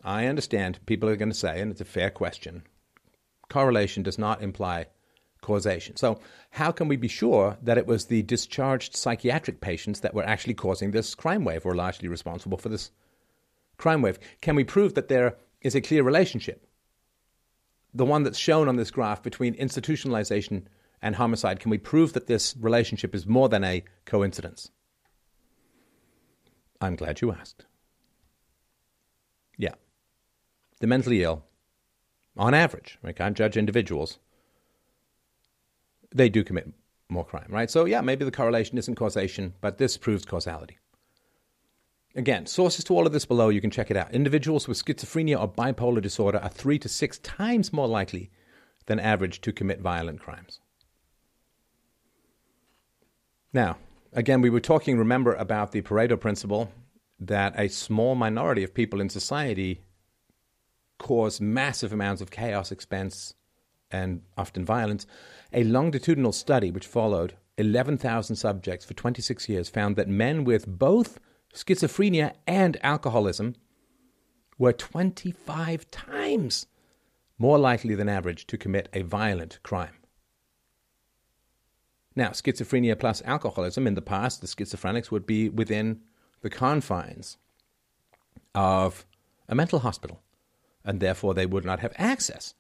I 0.03 0.27
understand 0.27 0.80
people 0.85 1.09
are 1.09 1.17
going 1.17 1.32
to 1.32 1.35
say, 1.35 1.59
and 1.59 1.72
it's 1.72 1.82
a 1.82 1.85
fair 1.85 2.09
question, 2.09 2.64
correlation 3.50 4.03
does 4.03 4.17
not 4.17 4.42
imply 4.42 4.85
causation. 5.48 5.95
So, 5.95 6.19
how 6.51 6.72
can 6.72 6.88
we 6.88 6.98
be 6.98 7.08
sure 7.08 7.58
that 7.61 7.77
it 7.77 7.88
was 7.88 8.06
the 8.06 8.22
discharged 8.22 8.95
psychiatric 8.95 9.61
patients 9.61 10.01
that 10.01 10.14
were 10.14 10.26
actually 10.26 10.53
causing 10.53 10.92
this 10.92 11.16
crime 11.16 11.43
wave 11.43 11.66
or 11.66 11.74
largely 11.76 12.08
responsible 12.08 12.58
for 12.58 12.69
this 12.69 12.92
crime 13.77 14.01
wave? 14.01 14.19
Can 14.42 14.56
we 14.56 14.64
prove 14.64 14.93
that 14.93 15.08
there 15.08 15.38
is 15.61 15.76
a 15.76 15.82
clear 15.82 16.03
relationship? 16.03 16.67
The 17.93 18.06
one 18.06 18.24
that's 18.24 18.38
shown 18.38 18.67
on 18.67 18.76
this 18.76 18.92
graph 18.92 19.24
between 19.24 19.56
institutionalization 19.56 20.66
and 21.01 21.16
homicide, 21.16 21.59
can 21.59 21.72
we 21.72 21.77
prove 21.77 22.14
that 22.14 22.27
this 22.27 22.56
relationship 22.59 23.16
is 23.16 23.26
more 23.26 23.50
than 23.50 23.64
a 23.64 23.84
coincidence? 24.06 24.69
I'm 26.80 26.95
glad 26.95 27.22
you 27.22 27.32
asked. 27.32 27.66
Yeah 29.58 29.76
the 30.80 30.88
mentally 30.88 31.24
ill, 31.24 31.43
on 32.35 32.53
average, 32.53 33.00
I 33.03 33.11
can't 33.11 33.38
judge 33.38 33.58
individuals, 33.58 34.19
they 36.13 36.29
do 36.29 36.43
commit 36.43 36.71
more 37.09 37.25
crime, 37.25 37.47
right? 37.49 37.69
So, 37.69 37.85
yeah, 37.85 38.01
maybe 38.01 38.25
the 38.25 38.31
correlation 38.31 38.77
isn't 38.77 38.95
causation, 38.95 39.53
but 39.61 39.77
this 39.77 39.97
proves 39.97 40.25
causality. 40.25 40.77
Again, 42.15 42.47
sources 42.47 42.83
to 42.85 42.95
all 42.95 43.05
of 43.05 43.13
this 43.13 43.25
below, 43.25 43.49
you 43.49 43.61
can 43.61 43.69
check 43.69 43.91
it 43.91 43.97
out. 43.97 44.13
Individuals 44.13 44.67
with 44.67 44.83
schizophrenia 44.83 45.39
or 45.39 45.47
bipolar 45.47 46.01
disorder 46.01 46.39
are 46.39 46.49
three 46.49 46.79
to 46.79 46.89
six 46.89 47.19
times 47.19 47.71
more 47.71 47.87
likely 47.87 48.31
than 48.87 48.99
average 48.99 49.39
to 49.41 49.53
commit 49.53 49.81
violent 49.81 50.19
crimes. 50.19 50.59
Now, 53.53 53.77
again, 54.13 54.41
we 54.41 54.49
were 54.49 54.59
talking, 54.59 54.97
remember, 54.97 55.33
about 55.35 55.71
the 55.71 55.81
Pareto 55.81 56.19
principle 56.19 56.71
that 57.19 57.53
a 57.59 57.67
small 57.67 58.15
minority 58.15 58.63
of 58.63 58.73
people 58.73 58.99
in 58.99 59.09
society 59.09 59.81
cause 60.97 61.39
massive 61.39 61.93
amounts 61.93 62.21
of 62.21 62.31
chaos, 62.31 62.71
expense, 62.71 63.35
and 63.91 64.22
often 64.38 64.66
violence. 64.66 65.06
A 65.53 65.64
longitudinal 65.64 66.32
study 66.32 66.72
which 66.72 66.85
followed 66.85 67.35
11,000 67.57 68.35
subjects 68.35 68.85
for 68.85 68.93
26 68.93 69.49
years 69.49 69.69
found 69.69 69.95
that 69.95 70.07
men 70.07 70.43
with 70.43 70.67
both 70.67 71.19
schizophrenia 71.53 72.33
and 72.45 72.77
alcoholism 72.83 73.56
were 74.57 74.74
25 74.74 75.90
times 75.91 76.67
more 77.38 77.57
likely 77.57 77.95
than 77.95 78.09
average 78.09 78.48
to 78.48 78.57
commit 78.57 78.90
a 78.93 79.01
violent 79.01 79.59
crime. 79.64 79.93
Now, 82.16 82.30
schizophrenia 82.30 82.98
plus 82.98 83.22
alcoholism, 83.25 83.85
in 83.85 83.93
the 83.93 84.01
past, 84.01 84.41
the 84.41 84.48
schizophrenics 84.48 85.11
would 85.11 85.27
be 85.27 85.49
within 85.49 86.01
the 86.41 86.49
confines 86.49 87.38
of 88.56 89.06
a 89.48 89.56
mental 89.56 89.80
hospital 89.80 90.22
and 90.83 90.99
therefore 90.99 91.33
they 91.33 91.45
would 91.45 91.66
not 91.66 91.80
have 91.80 91.93
access 91.98 92.53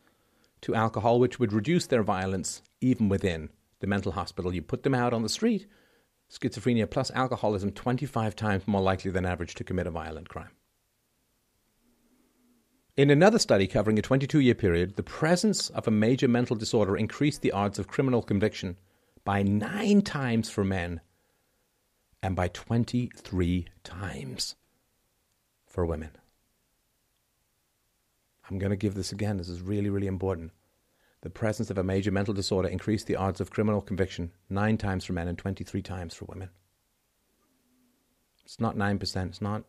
to 0.61 0.75
alcohol, 0.75 1.19
which 1.19 1.39
would 1.39 1.53
reduce 1.53 1.87
their 1.87 2.03
violence 2.03 2.61
even 2.81 3.09
within 3.09 3.49
the 3.79 3.87
mental 3.87 4.13
hospital. 4.13 4.53
You 4.53 4.61
put 4.61 4.83
them 4.83 4.95
out 4.95 5.13
on 5.13 5.23
the 5.23 5.29
street, 5.29 5.67
schizophrenia 6.31 6.89
plus 6.89 7.11
alcoholism 7.11 7.71
25 7.71 8.35
times 8.35 8.67
more 8.67 8.81
likely 8.81 9.11
than 9.11 9.25
average 9.25 9.55
to 9.55 9.63
commit 9.63 9.87
a 9.87 9.91
violent 9.91 10.29
crime. 10.29 10.51
In 12.95 13.11
another 13.11 13.37
study 13.37 13.67
covering 13.67 13.99
a 13.99 14.01
22 14.01 14.39
year 14.39 14.55
period, 14.55 14.95
the 14.95 15.03
presence 15.03 15.69
of 15.69 15.87
a 15.87 15.91
major 15.91 16.27
mental 16.27 16.55
disorder 16.55 16.97
increased 16.97 17.43
the 17.43 17.51
odds 17.51 17.77
of 17.77 17.87
criminal 17.87 18.23
conviction 18.23 18.75
by 19.23 19.43
nine 19.43 20.01
times 20.01 20.49
for 20.49 20.63
men 20.63 21.01
and 22.23 22.35
by 22.35 22.47
23 22.47 23.67
times 23.83 24.55
for 25.67 25.85
women. 25.85 26.09
I'm 28.49 28.59
going 28.59 28.69
to 28.69 28.77
give 28.77 28.95
this 28.95 29.11
again. 29.11 29.37
This 29.37 29.49
is 29.49 29.61
really, 29.61 29.89
really 29.89 30.07
important. 30.07 30.51
The 31.21 31.29
presence 31.29 31.69
of 31.69 31.77
a 31.77 31.83
major 31.83 32.11
mental 32.11 32.33
disorder 32.33 32.69
increased 32.69 33.07
the 33.07 33.15
odds 33.15 33.41
of 33.41 33.49
criminal 33.49 33.81
conviction 33.81 34.31
nine 34.49 34.77
times 34.77 35.05
for 35.05 35.13
men 35.13 35.27
and 35.27 35.37
23 35.37 35.81
times 35.81 36.13
for 36.13 36.25
women. 36.25 36.49
It's 38.45 38.59
not 38.59 38.77
9%, 38.77 39.27
it's 39.27 39.41
not 39.41 39.63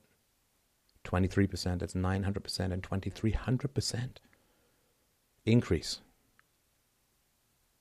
23%, 1.04 1.82
it's 1.82 1.94
900% 1.94 2.72
and 2.72 2.82
2300% 2.82 4.08
increase 5.46 6.00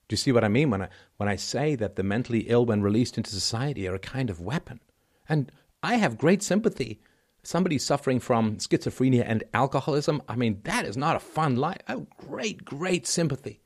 Do 0.08 0.14
you 0.14 0.18
see 0.18 0.32
what 0.32 0.44
I 0.46 0.48
mean 0.48 0.70
when 0.70 0.84
I 0.84 0.90
when 1.18 1.28
I 1.28 1.36
say 1.36 1.76
that 1.76 1.98
the 1.98 2.04
mentally 2.04 2.50
ill, 2.50 2.66
when 2.66 2.82
released 2.82 3.18
into 3.18 3.30
society, 3.30 3.88
are 3.88 3.96
a 3.96 4.00
kind 4.00 4.30
of 4.30 4.40
weapon? 4.40 4.80
And 5.28 5.52
I 5.84 5.96
have 5.96 6.18
great 6.18 6.42
sympathy. 6.42 7.02
Somebody 7.48 7.78
suffering 7.78 8.20
from 8.20 8.58
schizophrenia 8.58 9.24
and 9.26 9.42
alcoholism, 9.54 10.22
I 10.28 10.36
mean, 10.36 10.60
that 10.66 10.84
is 10.84 10.98
not 10.98 11.16
a 11.16 11.20
fun 11.22 11.56
life. 11.56 11.78
Oh, 11.88 12.06
great, 12.18 12.66
great 12.66 13.08
sympathy 13.08 13.62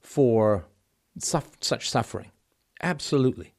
for 0.00 0.64
such 1.20 1.88
suffering. 1.88 2.32
Absolutely. 2.82 3.54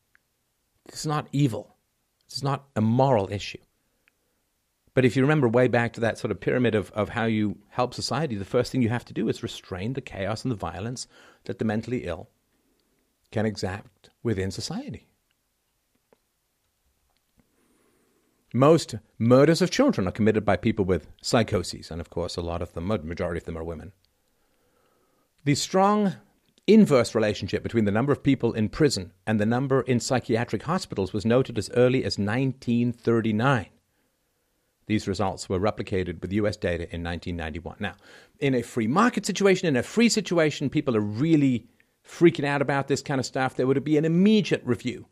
It's 0.86 1.06
not 1.06 1.30
evil. 1.32 1.78
It's 2.26 2.44
not 2.44 2.66
a 2.76 2.82
moral 2.82 3.32
issue. 3.32 3.62
But 4.94 5.06
if 5.06 5.16
you 5.16 5.22
remember 5.22 5.48
way 5.48 5.70
back 5.70 5.94
to 5.94 6.02
that 6.02 6.18
sort 6.18 6.32
of 6.32 6.42
pyramid 6.42 6.76
of, 6.76 6.92
of 6.92 7.08
how 7.08 7.24
you 7.24 7.60
help 7.70 7.94
society, 7.94 8.36
the 8.36 8.44
first 8.44 8.74
thing 8.74 8.82
you 8.82 8.90
have 8.90 9.06
to 9.06 9.14
do 9.14 9.30
is 9.30 9.42
restrain 9.42 9.94
the 9.94 10.02
chaos 10.02 10.44
and 10.44 10.52
the 10.52 10.58
violence 10.58 11.08
that 11.46 11.58
the 11.58 11.64
mentally 11.64 12.04
ill 12.04 12.28
can 13.32 13.46
exact 13.46 14.10
within 14.24 14.52
society. 14.52 15.08
Most 18.58 18.96
murders 19.20 19.62
of 19.62 19.70
children 19.70 20.08
are 20.08 20.12
committed 20.12 20.44
by 20.44 20.58
people 20.58 20.84
with 20.84 21.12
psychoses, 21.22 21.92
and 21.92 22.02
of 22.02 22.10
course, 22.10 22.38
a 22.38 22.42
lot 22.42 22.64
of 22.64 22.74
them, 22.74 22.88
majority 22.88 23.38
of 23.38 23.44
them, 23.44 23.56
are 23.56 23.64
women. 23.64 23.92
The 25.44 25.54
strong 25.54 26.14
inverse 26.66 27.14
relationship 27.14 27.62
between 27.62 27.86
the 27.86 27.92
number 27.92 28.12
of 28.12 28.24
people 28.24 28.54
in 28.54 28.70
prison 28.70 29.14
and 29.28 29.40
the 29.40 29.46
number 29.46 29.82
in 29.82 30.00
psychiatric 30.00 30.64
hospitals 30.64 31.14
was 31.14 31.24
noted 31.24 31.60
as 31.60 31.70
early 31.76 32.00
as 32.00 32.18
1939. 32.18 33.68
These 34.88 35.08
results 35.08 35.48
were 35.48 35.60
replicated 35.60 36.20
with 36.20 36.34
US 36.34 36.58
data 36.58 36.92
in 36.92 37.04
1991. 37.04 37.76
Now, 37.80 37.94
in 38.40 38.56
a 38.56 38.64
free 38.64 38.88
market 38.88 39.28
situation, 39.28 39.68
in 39.68 39.76
a 39.76 39.84
free 39.84 40.10
situation, 40.10 40.72
people 40.72 40.98
are 40.98 41.00
really 41.00 41.68
freaking 42.04 42.46
out 42.46 42.64
about 42.64 42.88
this 42.88 43.04
kind 43.04 43.20
of 43.20 43.28
stuff. 43.28 43.56
There 43.56 43.68
would 43.68 43.84
be 43.84 43.98
an 43.98 44.06
immediate 44.06 44.64
review 44.66 45.06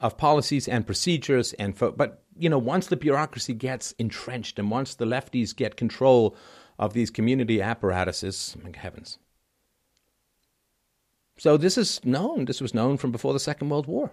of 0.00 0.16
policies 0.16 0.68
and 0.68 0.86
procedures 0.86 1.52
and 1.54 1.76
fo- 1.76 1.92
but 1.92 2.22
you 2.38 2.48
know 2.48 2.58
once 2.58 2.86
the 2.86 2.96
bureaucracy 2.96 3.54
gets 3.54 3.92
entrenched 3.98 4.58
and 4.58 4.70
once 4.70 4.94
the 4.94 5.06
lefties 5.06 5.54
get 5.56 5.76
control 5.76 6.36
of 6.78 6.92
these 6.92 7.10
community 7.10 7.62
apparatuses, 7.62 8.54
heavens, 8.74 9.18
so 11.38 11.56
this 11.56 11.76
is 11.76 12.04
known. 12.04 12.46
This 12.46 12.60
was 12.60 12.74
known 12.74 12.96
from 12.96 13.12
before 13.12 13.32
the 13.32 13.40
Second 13.40 13.68
World 13.68 13.86
War. 13.86 14.12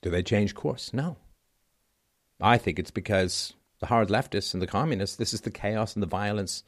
Do 0.00 0.10
they 0.10 0.22
change 0.22 0.54
course? 0.54 0.92
No. 0.92 1.16
I 2.40 2.58
think 2.58 2.78
it's 2.78 2.90
because 2.90 3.54
the 3.80 3.86
hard 3.86 4.08
leftists 4.08 4.52
and 4.52 4.62
the 4.62 4.66
communists, 4.66 5.16
this 5.16 5.32
is 5.32 5.42
the 5.42 5.50
chaos 5.50 5.94
and 5.94 6.02
the 6.02 6.08
violence 6.08 6.64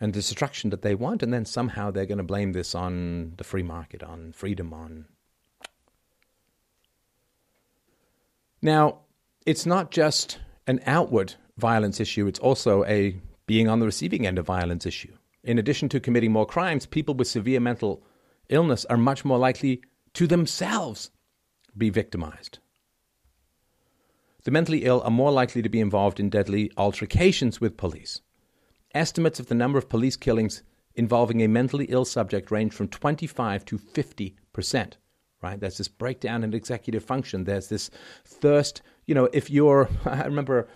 and 0.00 0.12
destruction 0.12 0.70
that 0.70 0.82
they 0.82 0.94
want, 0.94 1.22
and 1.22 1.32
then 1.32 1.44
somehow 1.44 1.90
they're 1.90 2.06
going 2.06 2.18
to 2.18 2.24
blame 2.24 2.52
this 2.52 2.74
on 2.74 3.32
the 3.36 3.44
free 3.44 3.62
market, 3.62 4.02
on 4.02 4.32
freedom, 4.32 4.72
on. 4.72 5.06
Now, 8.60 9.00
it's 9.46 9.66
not 9.66 9.90
just 9.90 10.38
an 10.66 10.80
outward 10.86 11.34
violence 11.56 12.00
issue, 12.00 12.26
it's 12.26 12.38
also 12.38 12.84
a 12.84 13.20
being 13.46 13.68
on 13.68 13.80
the 13.80 13.86
receiving 13.86 14.26
end 14.26 14.38
of 14.38 14.46
violence 14.46 14.84
issue 14.84 15.16
in 15.46 15.58
addition 15.58 15.88
to 15.88 16.00
committing 16.00 16.32
more 16.32 16.44
crimes, 16.44 16.84
people 16.84 17.14
with 17.14 17.28
severe 17.28 17.60
mental 17.60 18.02
illness 18.48 18.84
are 18.86 18.96
much 18.96 19.24
more 19.24 19.38
likely 19.38 19.80
to 20.12 20.26
themselves 20.26 21.10
be 21.78 21.88
victimized. 21.88 22.58
The 24.42 24.50
mentally 24.50 24.84
ill 24.84 25.02
are 25.02 25.10
more 25.10 25.30
likely 25.30 25.62
to 25.62 25.68
be 25.68 25.80
involved 25.80 26.20
in 26.20 26.30
deadly 26.30 26.70
altercations 26.76 27.60
with 27.60 27.76
police. 27.76 28.20
Estimates 28.96 29.38
of 29.38 29.46
the 29.46 29.54
number 29.54 29.78
of 29.78 29.88
police 29.88 30.16
killings 30.16 30.62
involving 30.94 31.42
a 31.42 31.48
mentally 31.48 31.84
ill 31.90 32.04
subject 32.04 32.50
range 32.50 32.72
from 32.72 32.88
25 32.88 33.64
to 33.66 33.78
50 33.78 34.36
percent. 34.52 34.96
Right? 35.42 35.60
There's 35.60 35.78
this 35.78 35.88
breakdown 35.88 36.42
in 36.42 36.54
executive 36.54 37.04
function. 37.04 37.44
There's 37.44 37.68
this 37.68 37.90
thirst. 38.24 38.82
You 39.04 39.14
know, 39.14 39.28
if 39.32 39.50
you're, 39.50 39.88
I 40.04 40.24
remember 40.24 40.68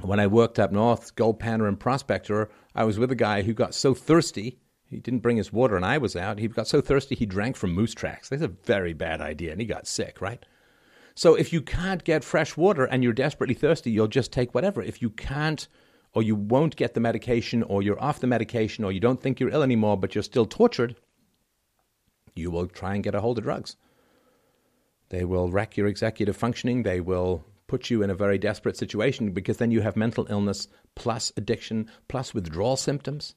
when 0.00 0.20
I 0.20 0.26
worked 0.26 0.58
up 0.58 0.72
north, 0.72 1.14
gold 1.14 1.38
panner 1.38 1.68
and 1.68 1.78
prospector, 1.78 2.50
I 2.74 2.84
was 2.84 2.98
with 2.98 3.12
a 3.12 3.16
guy 3.16 3.42
who 3.42 3.54
got 3.54 3.74
so 3.74 3.94
thirsty, 3.94 4.58
he 4.90 4.98
didn't 4.98 5.20
bring 5.20 5.36
his 5.36 5.52
water 5.52 5.76
and 5.76 5.84
I 5.84 5.98
was 5.98 6.16
out. 6.16 6.40
He 6.40 6.48
got 6.48 6.66
so 6.66 6.80
thirsty 6.80 7.14
he 7.14 7.26
drank 7.26 7.56
from 7.56 7.72
moose 7.72 7.94
tracks. 7.94 8.28
That's 8.28 8.42
a 8.42 8.48
very 8.48 8.92
bad 8.92 9.20
idea 9.20 9.52
and 9.52 9.60
he 9.60 9.66
got 9.66 9.86
sick, 9.86 10.20
right? 10.20 10.44
So 11.14 11.34
if 11.34 11.52
you 11.52 11.62
can't 11.62 12.02
get 12.02 12.24
fresh 12.24 12.56
water 12.56 12.84
and 12.84 13.04
you're 13.04 13.12
desperately 13.12 13.54
thirsty, 13.54 13.90
you'll 13.90 14.08
just 14.08 14.32
take 14.32 14.54
whatever. 14.54 14.82
If 14.82 15.00
you 15.00 15.10
can't 15.10 15.68
or 16.14 16.22
you 16.22 16.34
won't 16.34 16.76
get 16.76 16.94
the 16.94 17.00
medication 17.00 17.62
or 17.62 17.82
you're 17.82 18.00
off 18.02 18.20
the 18.20 18.26
medication 18.26 18.84
or 18.84 18.92
you 18.92 19.00
don't 19.00 19.20
think 19.20 19.38
you're 19.38 19.50
ill 19.50 19.62
anymore 19.62 19.96
but 19.96 20.14
you're 20.14 20.22
still 20.22 20.46
tortured, 20.46 20.96
you 22.34 22.50
will 22.50 22.66
try 22.66 22.94
and 22.94 23.04
get 23.04 23.14
a 23.14 23.20
hold 23.20 23.38
of 23.38 23.44
drugs. 23.44 23.76
They 25.10 25.24
will 25.24 25.50
wreck 25.50 25.76
your 25.76 25.88
executive 25.88 26.36
functioning. 26.36 26.82
They 26.82 27.00
will 27.00 27.44
put 27.66 27.90
you 27.90 28.02
in 28.02 28.10
a 28.10 28.14
very 28.14 28.38
desperate 28.38 28.76
situation 28.76 29.32
because 29.32 29.58
then 29.58 29.70
you 29.70 29.80
have 29.80 29.96
mental 29.96 30.26
illness 30.30 30.68
plus 30.94 31.32
addiction 31.36 31.88
plus 32.08 32.34
withdrawal 32.34 32.76
symptoms. 32.76 33.34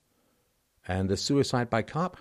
And 0.87 1.09
the 1.09 1.17
suicide 1.17 1.69
by 1.69 1.81
cop 1.81 2.17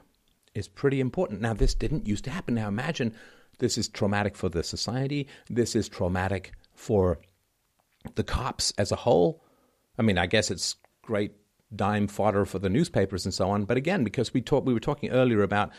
is 0.55 0.69
pretty 0.69 1.01
important. 1.01 1.41
Now, 1.41 1.55
this 1.55 1.75
didn't 1.75 2.07
used 2.07 2.25
to 2.25 2.31
happen. 2.31 2.55
Now, 2.55 2.69
imagine 2.69 3.15
this 3.59 3.79
is 3.79 3.89
traumatic 3.89 4.37
for 4.37 4.49
the 4.49 4.63
society, 4.63 5.29
this 5.49 5.75
is 5.77 5.89
traumatic 5.89 6.53
for 6.75 7.19
the 8.15 8.25
cops 8.25 8.73
as 8.79 8.93
a 8.93 8.97
whole. 8.97 9.43
I 9.99 10.03
mean, 10.03 10.19
I 10.19 10.27
guess 10.27 10.51
it's 10.51 10.77
great 11.03 11.33
dime 11.75 12.07
fodder 12.07 12.45
for 12.45 12.59
the 12.59 12.69
newspapers 12.69 13.25
and 13.25 13.33
so 13.33 13.51
on. 13.51 13.65
But 13.65 13.77
again, 13.77 14.05
because 14.05 14.35
we 14.35 14.41
talked, 14.41 14.67
we 14.67 14.75
were 14.75 14.81
talking 14.81 15.11
earlier 15.11 15.43
about 15.43 15.71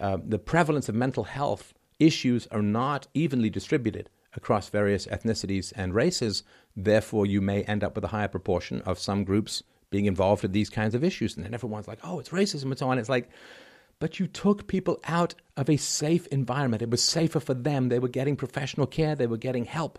uh, 0.00 0.18
the 0.24 0.38
prevalence 0.38 0.88
of 0.88 0.94
mental 0.94 1.24
health 1.24 1.74
issues 1.98 2.46
are 2.48 2.62
not 2.62 3.06
evenly 3.14 3.50
distributed 3.50 4.10
across 4.34 4.68
various 4.68 5.06
ethnicities 5.06 5.72
and 5.76 5.94
races. 5.94 6.42
Therefore, 6.74 7.26
you 7.26 7.40
may 7.40 7.62
end 7.64 7.84
up 7.84 7.94
with 7.94 8.04
a 8.04 8.08
higher 8.08 8.28
proportion 8.28 8.80
of 8.82 8.98
some 8.98 9.24
groups 9.24 9.62
being 9.90 10.06
involved 10.06 10.44
in 10.44 10.52
these 10.52 10.70
kinds 10.70 10.94
of 10.94 11.04
issues. 11.04 11.36
And 11.36 11.44
then 11.44 11.54
everyone's 11.54 11.86
like, 11.86 11.98
oh, 12.02 12.18
it's 12.18 12.30
racism 12.30 12.64
and 12.64 12.78
so 12.78 12.88
on. 12.88 12.98
It's 12.98 13.10
like, 13.10 13.28
but 13.98 14.18
you 14.18 14.26
took 14.26 14.66
people 14.66 15.00
out 15.06 15.34
of 15.56 15.68
a 15.68 15.76
safe 15.76 16.26
environment. 16.28 16.82
It 16.82 16.90
was 16.90 17.02
safer 17.02 17.40
for 17.40 17.54
them. 17.54 17.88
They 17.88 17.98
were 17.98 18.08
getting 18.08 18.36
professional 18.36 18.86
care, 18.86 19.14
they 19.14 19.26
were 19.26 19.36
getting 19.36 19.66
help. 19.66 19.98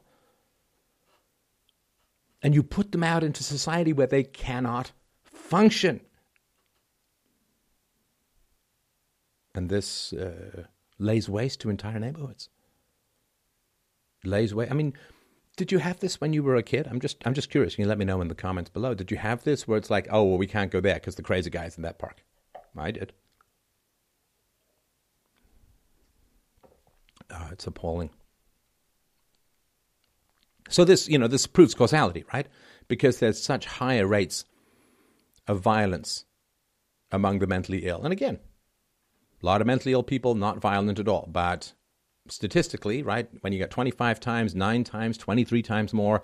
And 2.44 2.54
you 2.54 2.62
put 2.62 2.92
them 2.92 3.04
out 3.04 3.24
into 3.24 3.44
society 3.44 3.94
where 3.94 4.08
they 4.08 4.24
cannot 4.24 4.92
function. 5.24 6.02
And 9.56 9.70
this 9.70 10.14
uh, 10.14 10.66
lays 11.00 11.30
waste 11.30 11.62
to 11.62 11.70
entire 11.70 12.00
neighborhoods 12.00 12.50
lays 14.24 14.54
waste. 14.54 14.72
I 14.72 14.76
mean, 14.76 14.94
did 15.58 15.72
you 15.72 15.80
have 15.80 16.00
this 16.00 16.20
when 16.20 16.34
you 16.34 16.44
were 16.44 16.56
a 16.56 16.64
kid? 16.64 16.88
I'm 16.90 17.00
just 17.00 17.18
I'm 17.26 17.34
just 17.34 17.50
curious. 17.50 17.76
Can 17.76 17.84
you 17.84 17.90
let 17.90 17.98
me 17.98 18.06
know 18.06 18.22
in 18.22 18.28
the 18.28 18.36
comments 18.36 18.70
below? 18.70 18.94
Did 18.94 19.12
you 19.12 19.18
have 19.18 19.44
this 19.44 19.68
where 19.68 19.78
it's 19.78 19.90
like, 19.90 20.08
oh, 20.10 20.24
well, 20.24 20.38
we 20.38 20.48
can't 20.48 20.72
go 20.72 20.82
there 20.82 20.96
because 20.96 21.16
the 21.16 21.24
crazy 21.24 21.50
guy's 21.50 21.78
in 21.78 21.84
that 21.84 22.00
park? 22.00 22.24
I 22.78 22.92
did. 22.92 23.14
Oh, 27.32 27.50
it's 27.52 27.68
appalling. 27.68 28.10
So 30.74 30.84
this, 30.84 31.08
you 31.08 31.20
know, 31.20 31.28
this 31.28 31.46
proves 31.46 31.76
causality, 31.76 32.26
right? 32.34 32.48
Because 32.88 33.20
there's 33.20 33.40
such 33.40 33.68
higher 33.68 34.08
rates 34.08 34.44
of 35.48 35.60
violence 35.60 36.26
among 37.12 37.38
the 37.38 37.46
mentally 37.46 37.86
ill. 37.86 38.02
And 38.04 38.12
again, 38.12 38.40
a 39.42 39.46
lot 39.46 39.62
of 39.62 39.68
mentally 39.68 39.94
ill 39.94 40.02
people 40.02 40.34
not 40.34 40.60
violent 40.60 40.98
at 40.98 41.08
all, 41.08 41.30
but 41.32 41.74
statistically, 42.28 43.04
right, 43.04 43.30
when 43.42 43.54
you 43.54 43.60
get 43.60 43.70
25 43.70 44.20
times, 44.20 44.56
9 44.56 44.84
times, 44.84 45.16
23 45.20 45.62
times 45.62 45.94
more, 45.94 46.24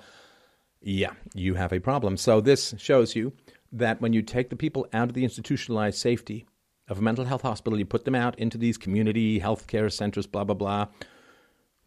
yeah, 0.82 1.14
you 1.36 1.54
have 1.54 1.72
a 1.72 1.80
problem. 1.80 2.18
So 2.18 2.42
this 2.42 2.74
shows 2.80 3.16
you 3.16 3.34
that 3.72 4.02
when 4.02 4.14
you 4.14 4.24
take 4.24 4.50
the 4.50 4.56
people 4.56 4.88
out 4.94 5.10
of 5.10 5.14
the 5.14 5.26
institutionalized 5.26 6.00
safety 6.00 6.48
of 6.88 6.98
a 6.98 7.04
mental 7.04 7.26
health 7.26 7.44
hospital, 7.44 7.78
you 7.78 7.86
put 7.86 8.04
them 8.04 8.16
out 8.16 8.40
into 8.40 8.58
these 8.58 8.80
community 8.80 9.38
health 9.38 9.68
care 9.68 9.92
centers, 9.92 10.26
blah, 10.26 10.44
blah, 10.44 10.56
blah, 10.56 10.88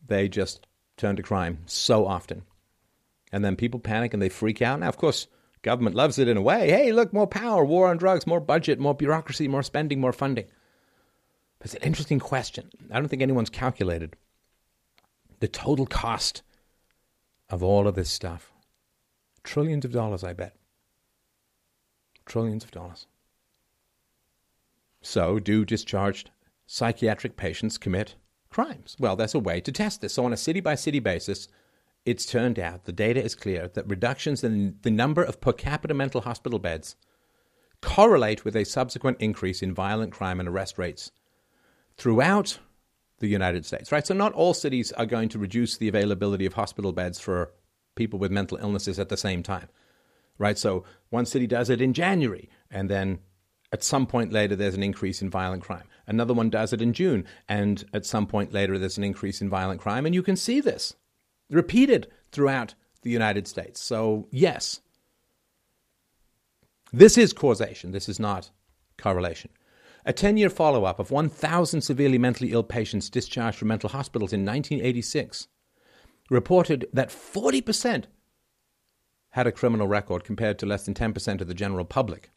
they 0.07 0.29
just 0.29 0.69
turn 0.97 1.17
to 1.17 1.25
crime 1.25 1.59
so 1.67 2.07
often. 2.07 2.45
And 3.33 3.45
then 3.45 3.57
people 3.57 3.81
panic 3.81 4.13
and 4.13 4.23
they 4.23 4.29
freak 4.29 4.61
out. 4.61 4.81
Now, 4.81 4.89
of 4.89 4.99
course, 4.99 5.27
government 5.63 5.97
loves 5.97 6.19
it 6.19 6.29
in 6.29 6.37
a 6.37 6.43
way. 6.43 6.71
Hey, 6.71 6.93
look, 6.93 7.13
more 7.13 7.27
power, 7.27 7.65
war 7.65 7.89
on 7.89 7.97
drugs, 7.97 8.27
more 8.27 8.41
budget, 8.41 8.79
more 8.79 8.95
bureaucracy, 8.95 9.49
more 9.49 9.63
spending, 9.63 10.01
more 10.01 10.13
funding. 10.13 10.45
But 11.59 11.67
It's 11.67 11.75
an 11.75 11.83
interesting 11.83 12.21
question. 12.21 12.71
I 12.91 12.99
don't 12.99 13.09
think 13.09 13.23
anyone's 13.23 13.51
calculated 13.51 14.17
the 15.41 15.49
total 15.49 15.87
cost 15.87 16.43
of 17.51 17.63
all 17.63 17.89
of 17.89 17.95
this 17.95 18.11
stuff. 18.11 18.53
Trillions 19.43 19.85
of 19.85 19.93
dollars, 19.93 20.23
I 20.23 20.35
bet. 20.35 20.55
Trillions 22.27 22.63
of 22.63 22.71
dollars. 22.71 23.07
So, 25.01 25.41
do 25.41 25.65
discharged 25.65 26.31
psychiatric 26.67 27.37
patients 27.37 27.77
commit 27.77 28.15
crimes? 28.51 28.97
Well, 29.01 29.17
there's 29.17 29.35
a 29.35 29.41
way 29.41 29.61
to 29.63 29.73
test 29.73 30.01
this. 30.01 30.15
So, 30.15 30.25
on 30.25 30.33
a 30.33 30.37
city 30.37 30.61
by 30.61 30.77
city 30.77 31.01
basis, 31.01 31.49
it's 32.05 32.27
turned 32.27 32.59
out 32.59 32.85
the 32.85 32.93
data 32.93 33.23
is 33.23 33.35
clear 33.35 33.69
that 33.69 33.89
reductions 33.89 34.43
in 34.43 34.77
the 34.83 34.91
number 34.91 35.23
of 35.23 35.41
per 35.41 35.53
capita 35.53 35.95
mental 35.95 36.23
hospital 36.23 36.59
beds 36.59 36.97
correlate 37.81 38.45
with 38.45 38.57
a 38.57 38.65
subsequent 38.65 39.19
increase 39.21 39.63
in 39.63 39.75
violent 39.75 40.13
crime 40.13 40.41
and 40.41 40.49
arrest 40.49 40.79
rates 40.79 41.11
throughout 41.97 42.59
the 43.19 43.29
United 43.29 43.65
States, 43.65 43.93
right? 43.93 44.07
So, 44.07 44.15
not 44.15 44.33
all 44.33 44.55
cities 44.55 44.91
are 44.93 45.07
going 45.07 45.29
to 45.31 45.39
reduce 45.39 45.77
the 45.77 45.89
availability 45.89 46.47
of 46.47 46.55
hospital 46.55 46.93
beds 46.93 47.21
for 47.21 47.53
people 47.95 48.19
with 48.19 48.33
mental 48.33 48.59
illnesses 48.59 48.99
at 48.99 49.09
the 49.09 49.17
same 49.17 49.43
time, 49.43 49.69
right? 50.39 50.59
So, 50.59 50.85
one 51.11 51.27
city 51.27 51.47
does 51.47 51.71
it 51.71 51.81
in 51.81 51.93
January, 51.93 52.51
and 52.71 52.91
then 52.91 53.21
at 53.71 53.85
some 53.85 54.07
point 54.07 54.33
later, 54.33 54.57
there's 54.57 54.75
an 54.75 54.83
increase 54.83 55.23
in 55.23 55.31
violent 55.31 55.63
crime. 55.63 55.89
Another 56.07 56.35
one 56.35 56.51
does 56.51 56.73
it 56.73 56.83
in 56.83 56.93
June, 56.93 57.25
and 57.49 57.85
at 57.95 58.05
some 58.05 58.27
point 58.27 58.53
later, 58.53 58.79
there's 58.79 58.99
an 58.99 59.05
increase 59.05 59.41
in 59.41 59.49
violent 59.49 59.81
crime. 59.81 60.05
And 60.05 60.15
you 60.15 60.23
can 60.23 60.37
see 60.37 60.61
this 60.61 60.95
repeated 61.53 62.09
throughout 62.33 62.75
the 63.03 63.11
United 63.11 63.47
States. 63.47 63.81
So, 63.81 64.29
yes, 64.31 64.81
this 66.93 67.17
is 67.17 67.33
causation. 67.33 67.93
This 67.93 68.09
is 68.09 68.21
not 68.21 68.51
correlation. 68.99 69.51
A 70.05 70.13
10 70.13 70.37
year 70.37 70.51
follow 70.51 70.85
up 70.85 70.99
of 70.99 71.11
1,000 71.11 71.81
severely 71.81 72.19
mentally 72.19 72.53
ill 72.53 72.65
patients 72.65 73.09
discharged 73.09 73.59
from 73.59 73.69
mental 73.69 73.91
hospitals 73.91 74.33
in 74.33 74.45
1986 74.45 75.49
reported 76.29 76.89
that 76.93 77.11
40% 77.11 78.05
had 79.31 79.47
a 79.47 79.53
criminal 79.53 79.87
record 79.87 80.25
compared 80.25 80.59
to 80.59 80.67
less 80.67 80.85
than 80.85 80.95
10% 80.95 81.41
of 81.41 81.47
the 81.47 81.55
general 81.55 81.85
public. 81.85 82.31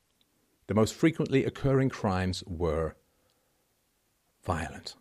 The 0.67 0.73
most 0.73 0.93
frequently 0.93 1.43
occurring 1.43 1.89
crimes 1.89 2.43
were 2.47 2.95
violent. 4.43 4.95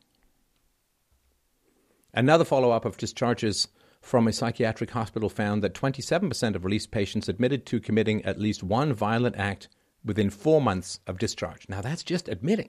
Another 2.13 2.45
follow 2.45 2.71
up 2.71 2.85
of 2.85 2.97
discharges 2.97 3.69
from 4.05 4.29
a 4.29 4.33
psychiatric 4.33 4.91
hospital 4.91 5.31
found 5.31 5.63
that 5.63 5.73
27% 5.73 6.55
of 6.55 6.65
released 6.65 6.91
patients 6.91 7.27
admitted 7.27 7.65
to 7.65 7.81
committing 7.81 8.23
at 8.23 8.39
least 8.39 8.63
one 8.63 8.93
violent 8.93 9.35
act 9.37 9.69
within 10.05 10.29
four 10.29 10.61
months 10.61 11.01
of 11.07 11.19
discharge. 11.19 11.67
Now, 11.71 11.81
that's 11.81 12.03
just 12.03 12.29
admitting. 12.29 12.69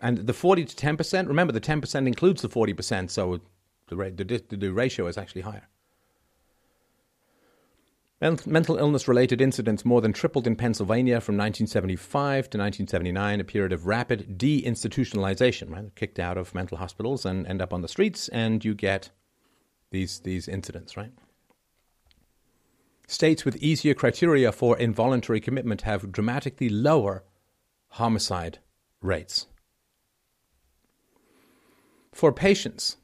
And 0.00 0.18
the 0.18 0.32
40 0.32 0.66
to 0.66 0.76
10%, 0.76 1.26
remember 1.26 1.52
the 1.52 1.60
10% 1.60 2.06
includes 2.06 2.40
the 2.40 2.48
40%, 2.48 3.10
so 3.10 3.40
the, 3.88 3.96
the, 3.96 4.56
the 4.56 4.72
ratio 4.72 5.08
is 5.08 5.18
actually 5.18 5.42
higher. 5.42 5.68
Mental 8.20 8.76
illness 8.76 9.06
related 9.06 9.40
incidents 9.40 9.84
more 9.84 10.00
than 10.00 10.12
tripled 10.12 10.48
in 10.48 10.56
Pennsylvania 10.56 11.20
from 11.20 11.36
1975 11.36 12.50
to 12.50 12.58
1979, 12.58 13.40
a 13.40 13.44
period 13.44 13.72
of 13.72 13.86
rapid 13.86 14.36
deinstitutionalization, 14.36 15.70
right? 15.70 15.94
Kicked 15.94 16.18
out 16.18 16.36
of 16.36 16.52
mental 16.52 16.78
hospitals 16.78 17.24
and 17.24 17.46
end 17.46 17.62
up 17.62 17.72
on 17.72 17.80
the 17.80 17.86
streets, 17.86 18.26
and 18.30 18.64
you 18.64 18.74
get 18.74 19.10
these, 19.92 20.18
these 20.20 20.48
incidents, 20.48 20.96
right? 20.96 21.12
States 23.06 23.44
with 23.44 23.56
easier 23.58 23.94
criteria 23.94 24.50
for 24.50 24.76
involuntary 24.76 25.40
commitment 25.40 25.82
have 25.82 26.10
dramatically 26.10 26.68
lower 26.68 27.22
homicide 27.90 28.58
rates. 29.00 29.46
For 32.12 32.32
patients 32.32 32.96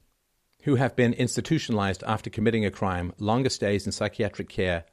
who 0.64 0.74
have 0.74 0.96
been 0.96 1.12
institutionalized 1.12 2.02
after 2.04 2.30
committing 2.30 2.64
a 2.64 2.70
crime, 2.72 3.12
longer 3.18 3.48
stays 3.48 3.86
in 3.86 3.92
psychiatric 3.92 4.48
care 4.48 4.84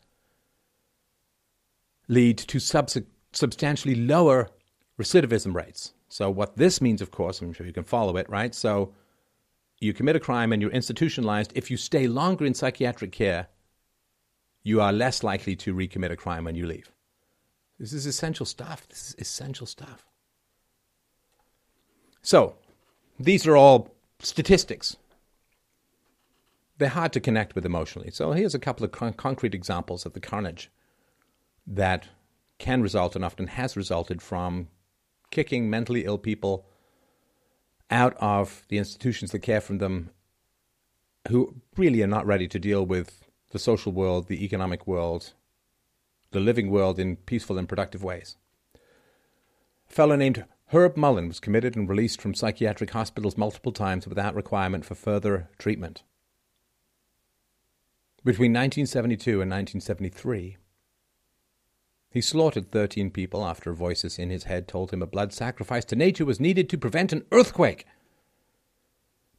lead 2.12 2.38
to 2.38 2.60
subs- 2.60 2.98
substantially 3.32 3.96
lower 3.96 4.50
recidivism 5.00 5.56
rates. 5.56 5.94
So, 6.10 6.30
what 6.30 6.58
this 6.58 6.82
means, 6.82 7.02
of 7.02 7.10
course, 7.10 7.42
I'm 7.42 7.54
sure 7.54 7.66
you 7.66 7.72
can 7.72 7.86
follow 7.86 8.18
it, 8.18 8.30
right? 8.30 8.54
So, 8.54 8.94
you 9.80 9.94
commit 9.94 10.18
a 10.18 10.20
crime 10.20 10.52
and 10.52 10.62
you're 10.62 10.72
institutionalized. 10.72 11.54
If 11.56 11.72
you 11.72 11.78
stay 11.78 12.08
longer 12.08 12.46
in 12.46 12.54
psychiatric 12.54 13.14
care, 13.14 13.48
you 14.62 14.82
are 14.82 14.92
less 14.92 15.24
likely 15.24 15.56
to 15.56 15.74
recommit 15.74 16.12
a 16.12 16.18
crime 16.18 16.44
when 16.44 16.56
you 16.56 16.68
leave. 16.68 16.92
This 17.80 17.94
is 17.94 18.06
essential 18.06 18.46
stuff. 18.46 18.88
This 18.90 19.10
is 19.10 19.16
essential 19.18 19.66
stuff. 19.66 20.06
So, 22.22 22.56
these 23.18 23.48
are 23.48 23.56
all 23.56 23.96
statistics. 24.20 24.98
They're 26.78 26.90
hard 26.90 27.14
to 27.14 27.22
connect 27.22 27.56
with 27.56 27.66
emotionally. 27.66 28.12
So, 28.12 28.34
here's 28.34 28.54
a 28.54 28.60
couple 28.60 28.84
of 28.84 28.92
con- 28.92 29.14
concrete 29.14 29.56
examples 29.56 30.06
of 30.06 30.12
the 30.12 30.20
carnage 30.20 30.70
that 31.66 32.10
can 32.58 32.82
result 32.82 33.16
and 33.16 33.26
often 33.26 33.48
has 33.48 33.76
resulted 33.76 34.22
from 34.22 34.68
kicking 35.32 35.70
mentally 35.70 36.06
ill 36.06 36.18
people 36.18 36.66
out 37.90 38.16
of 38.20 38.64
the 38.70 38.78
institutions 38.78 39.32
that 39.32 39.40
care 39.40 39.62
for 39.62 39.74
them 39.74 40.10
who 41.30 41.56
really 41.78 42.02
are 42.02 42.08
not 42.08 42.26
ready 42.26 42.48
to 42.48 42.60
deal 42.60 42.86
with 42.86 43.28
the 43.52 43.60
social 43.60 43.92
world, 43.92 44.28
the 44.28 44.44
economic 44.44 44.88
world, 44.88 45.34
the 46.32 46.40
living 46.40 46.70
world 46.70 46.98
in 46.98 47.16
peaceful 47.16 47.58
and 47.58 47.68
productive 47.68 48.04
ways. 48.04 48.38
A 49.90 49.94
fellow 49.94 50.16
named 50.16 50.46
Herb 50.68 50.96
Mullin 50.96 51.28
was 51.28 51.42
committed 51.42 51.76
and 51.76 51.90
released 51.90 52.22
from 52.22 52.34
psychiatric 52.34 52.92
hospitals 52.92 53.38
multiple 53.38 53.74
times 53.74 54.08
without 54.08 54.36
requirement 54.36 54.86
for 54.86 54.96
further 54.96 55.50
treatment. 55.58 56.04
Between 58.24 58.52
1972 58.52 59.42
and 59.42 59.52
1973, 59.52 60.58
he 62.12 62.20
slaughtered 62.20 62.72
13 62.72 63.10
people 63.10 63.46
after 63.46 63.72
voices 63.72 64.20
in 64.20 64.30
his 64.30 64.44
head 64.44 64.68
told 64.68 64.92
him 64.92 65.02
a 65.02 65.08
blood 65.08 65.32
sacrifice 65.32 65.86
to 65.86 65.96
nature 65.96 66.26
was 66.26 66.42
needed 66.42 66.70
to 66.70 66.78
prevent 66.78 67.14
an 67.14 67.26
earthquake. 67.32 67.88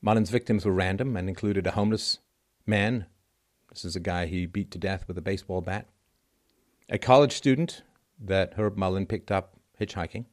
Mullin's 0.00 0.30
victims 0.30 0.64
were 0.64 0.72
random 0.72 1.14
and 1.14 1.28
included 1.28 1.66
a 1.66 1.72
homeless 1.72 2.18
man. 2.66 3.04
This 3.68 3.84
is 3.84 3.94
a 3.94 4.00
guy 4.00 4.24
he 4.24 4.46
beat 4.46 4.70
to 4.70 4.78
death 4.78 5.06
with 5.06 5.18
a 5.18 5.22
baseball 5.22 5.60
bat. 5.60 5.86
A 6.88 6.98
college 6.98 7.32
student 7.32 7.82
that 8.18 8.54
Herb 8.54 8.78
Mullin 8.78 9.06
picked 9.06 9.30
up 9.30 9.54
hitchhiking. 9.78 10.24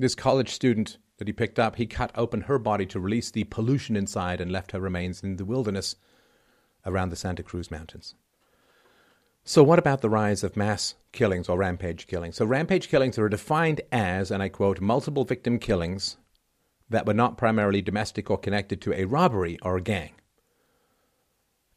This 0.00 0.16
college 0.16 0.50
student 0.50 0.98
that 1.18 1.28
he 1.28 1.32
picked 1.32 1.60
up, 1.60 1.76
he 1.76 1.86
cut 1.86 2.10
open 2.16 2.42
her 2.42 2.58
body 2.58 2.86
to 2.86 3.00
release 3.00 3.30
the 3.30 3.44
pollution 3.44 3.96
inside 3.96 4.40
and 4.40 4.50
left 4.50 4.72
her 4.72 4.80
remains 4.80 5.22
in 5.22 5.36
the 5.36 5.44
wilderness 5.44 5.94
around 6.84 7.10
the 7.10 7.16
Santa 7.16 7.44
Cruz 7.44 7.70
Mountains. 7.70 8.14
So, 9.48 9.62
what 9.62 9.78
about 9.78 10.00
the 10.00 10.10
rise 10.10 10.42
of 10.42 10.56
mass 10.56 10.96
killings 11.12 11.48
or 11.48 11.56
rampage 11.56 12.08
killings? 12.08 12.34
So, 12.34 12.44
rampage 12.44 12.88
killings 12.88 13.16
are 13.16 13.28
defined 13.28 13.80
as, 13.92 14.32
and 14.32 14.42
I 14.42 14.48
quote, 14.48 14.80
multiple 14.80 15.24
victim 15.24 15.60
killings 15.60 16.16
that 16.90 17.06
were 17.06 17.14
not 17.14 17.38
primarily 17.38 17.80
domestic 17.80 18.28
or 18.28 18.38
connected 18.38 18.80
to 18.80 18.92
a 18.92 19.04
robbery 19.04 19.56
or 19.62 19.76
a 19.76 19.80
gang. 19.80 20.14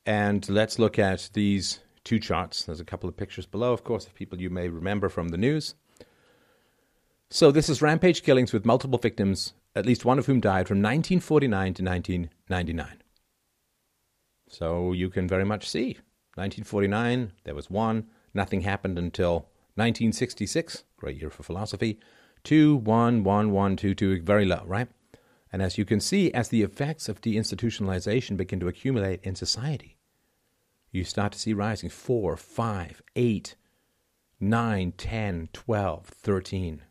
And 0.04 0.50
let's 0.50 0.80
look 0.80 0.98
at 0.98 1.30
these 1.34 1.80
two 2.04 2.18
charts. 2.18 2.64
There's 2.64 2.80
a 2.80 2.86
couple 2.86 3.08
of 3.08 3.16
pictures 3.16 3.46
below, 3.46 3.72
of 3.72 3.84
course, 3.84 4.08
of 4.08 4.16
people 4.16 4.42
you 4.42 4.50
may 4.50 4.68
remember 4.68 5.08
from 5.08 5.30
the 5.30 5.38
news. 5.38 5.76
So, 7.30 7.52
this 7.52 7.70
is 7.70 7.84
rampage 7.84 8.24
killings 8.24 8.52
with 8.52 8.66
multiple 8.66 8.98
victims, 8.98 9.54
at 9.76 9.86
least 9.86 10.06
one 10.06 10.18
of 10.18 10.26
whom 10.26 10.40
died 10.40 10.68
from 10.68 10.78
1949 10.80 11.76
to 11.76 11.84
1999. 11.84 13.04
So, 14.48 14.92
you 14.92 15.12
can 15.12 15.28
very 15.28 15.46
much 15.46 15.70
see 15.70 16.00
1949, 16.40 17.34
there 17.44 17.56
was 17.56 17.70
one. 17.70 18.08
Nothing 18.34 18.62
happened 18.62 18.98
until 18.98 19.50
1966, 19.76 20.84
great 20.98 21.18
year 21.20 21.30
for 21.30 21.44
philosophy. 21.44 22.00
Two, 22.44 22.76
one, 22.78 23.24
one, 23.24 23.52
one, 23.52 23.76
two, 23.76 23.94
two, 23.94 24.22
very 24.22 24.46
low, 24.46 24.64
right? 24.66 24.88
And 25.52 25.62
as 25.62 25.78
you 25.78 25.86
can 25.86 26.00
see, 26.00 26.32
as 26.34 26.50
the 26.50 26.62
effects 26.62 27.10
of 27.10 27.22
deinstitutionalization 27.22 28.38
begin 28.38 28.60
to 28.60 28.68
accumulate 28.68 29.20
in 29.24 29.36
society, 29.36 29.98
you 30.92 31.04
start 31.04 31.34
to 31.34 31.40
see 31.40 31.54
rising 31.54 31.90
4, 31.90 32.38
5, 32.38 33.02
8, 33.16 33.56
9, 34.40 34.92
10, 34.94 35.50
12, 35.52 36.06
13. 36.06 36.82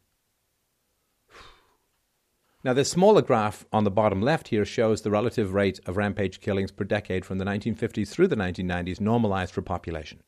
Now, 2.64 2.72
this 2.72 2.90
smaller 2.90 3.22
graph 3.22 3.64
on 3.72 3.84
the 3.84 3.90
bottom 3.90 4.20
left 4.20 4.48
here 4.48 4.64
shows 4.64 5.02
the 5.02 5.10
relative 5.10 5.54
rate 5.54 5.78
of 5.86 5.96
rampage 5.96 6.40
killings 6.40 6.72
per 6.72 6.84
decade 6.84 7.24
from 7.24 7.38
the 7.38 7.44
1950s 7.44 8.08
through 8.08 8.26
the 8.26 8.36
1990s, 8.36 9.00
normalized 9.00 9.54
for 9.54 9.62
population. 9.62 10.22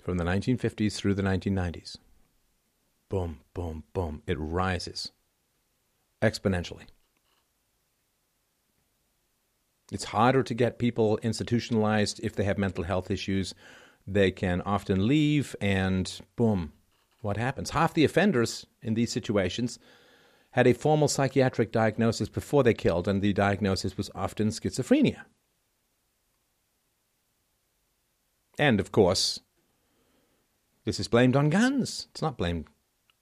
From 0.00 0.16
the 0.16 0.24
1950s 0.24 0.94
through 0.94 1.14
the 1.14 1.22
1990s. 1.22 1.96
Boom, 3.08 3.40
boom, 3.52 3.82
boom. 3.92 4.22
It 4.28 4.38
rises 4.38 5.10
exponentially. 6.22 6.84
It's 9.90 10.04
harder 10.04 10.44
to 10.44 10.54
get 10.54 10.78
people 10.78 11.18
institutionalized 11.22 12.20
if 12.22 12.36
they 12.36 12.44
have 12.44 12.58
mental 12.58 12.84
health 12.84 13.10
issues. 13.10 13.54
They 14.06 14.30
can 14.30 14.60
often 14.62 15.08
leave, 15.08 15.56
and 15.60 16.20
boom, 16.36 16.72
what 17.20 17.36
happens? 17.36 17.70
Half 17.70 17.94
the 17.94 18.04
offenders 18.04 18.66
in 18.82 18.94
these 18.94 19.12
situations 19.12 19.78
had 20.52 20.66
a 20.66 20.72
formal 20.72 21.08
psychiatric 21.08 21.70
diagnosis 21.70 22.28
before 22.28 22.62
they 22.62 22.74
killed, 22.74 23.06
and 23.06 23.22
the 23.22 23.32
diagnosis 23.32 23.96
was 23.96 24.10
often 24.14 24.48
schizophrenia. 24.48 25.22
And 28.58 28.80
of 28.80 28.92
course, 28.92 29.40
this 30.84 30.98
is 30.98 31.08
blamed 31.08 31.36
on 31.36 31.50
guns. 31.50 32.08
It's 32.10 32.22
not 32.22 32.36
blamed. 32.36 32.66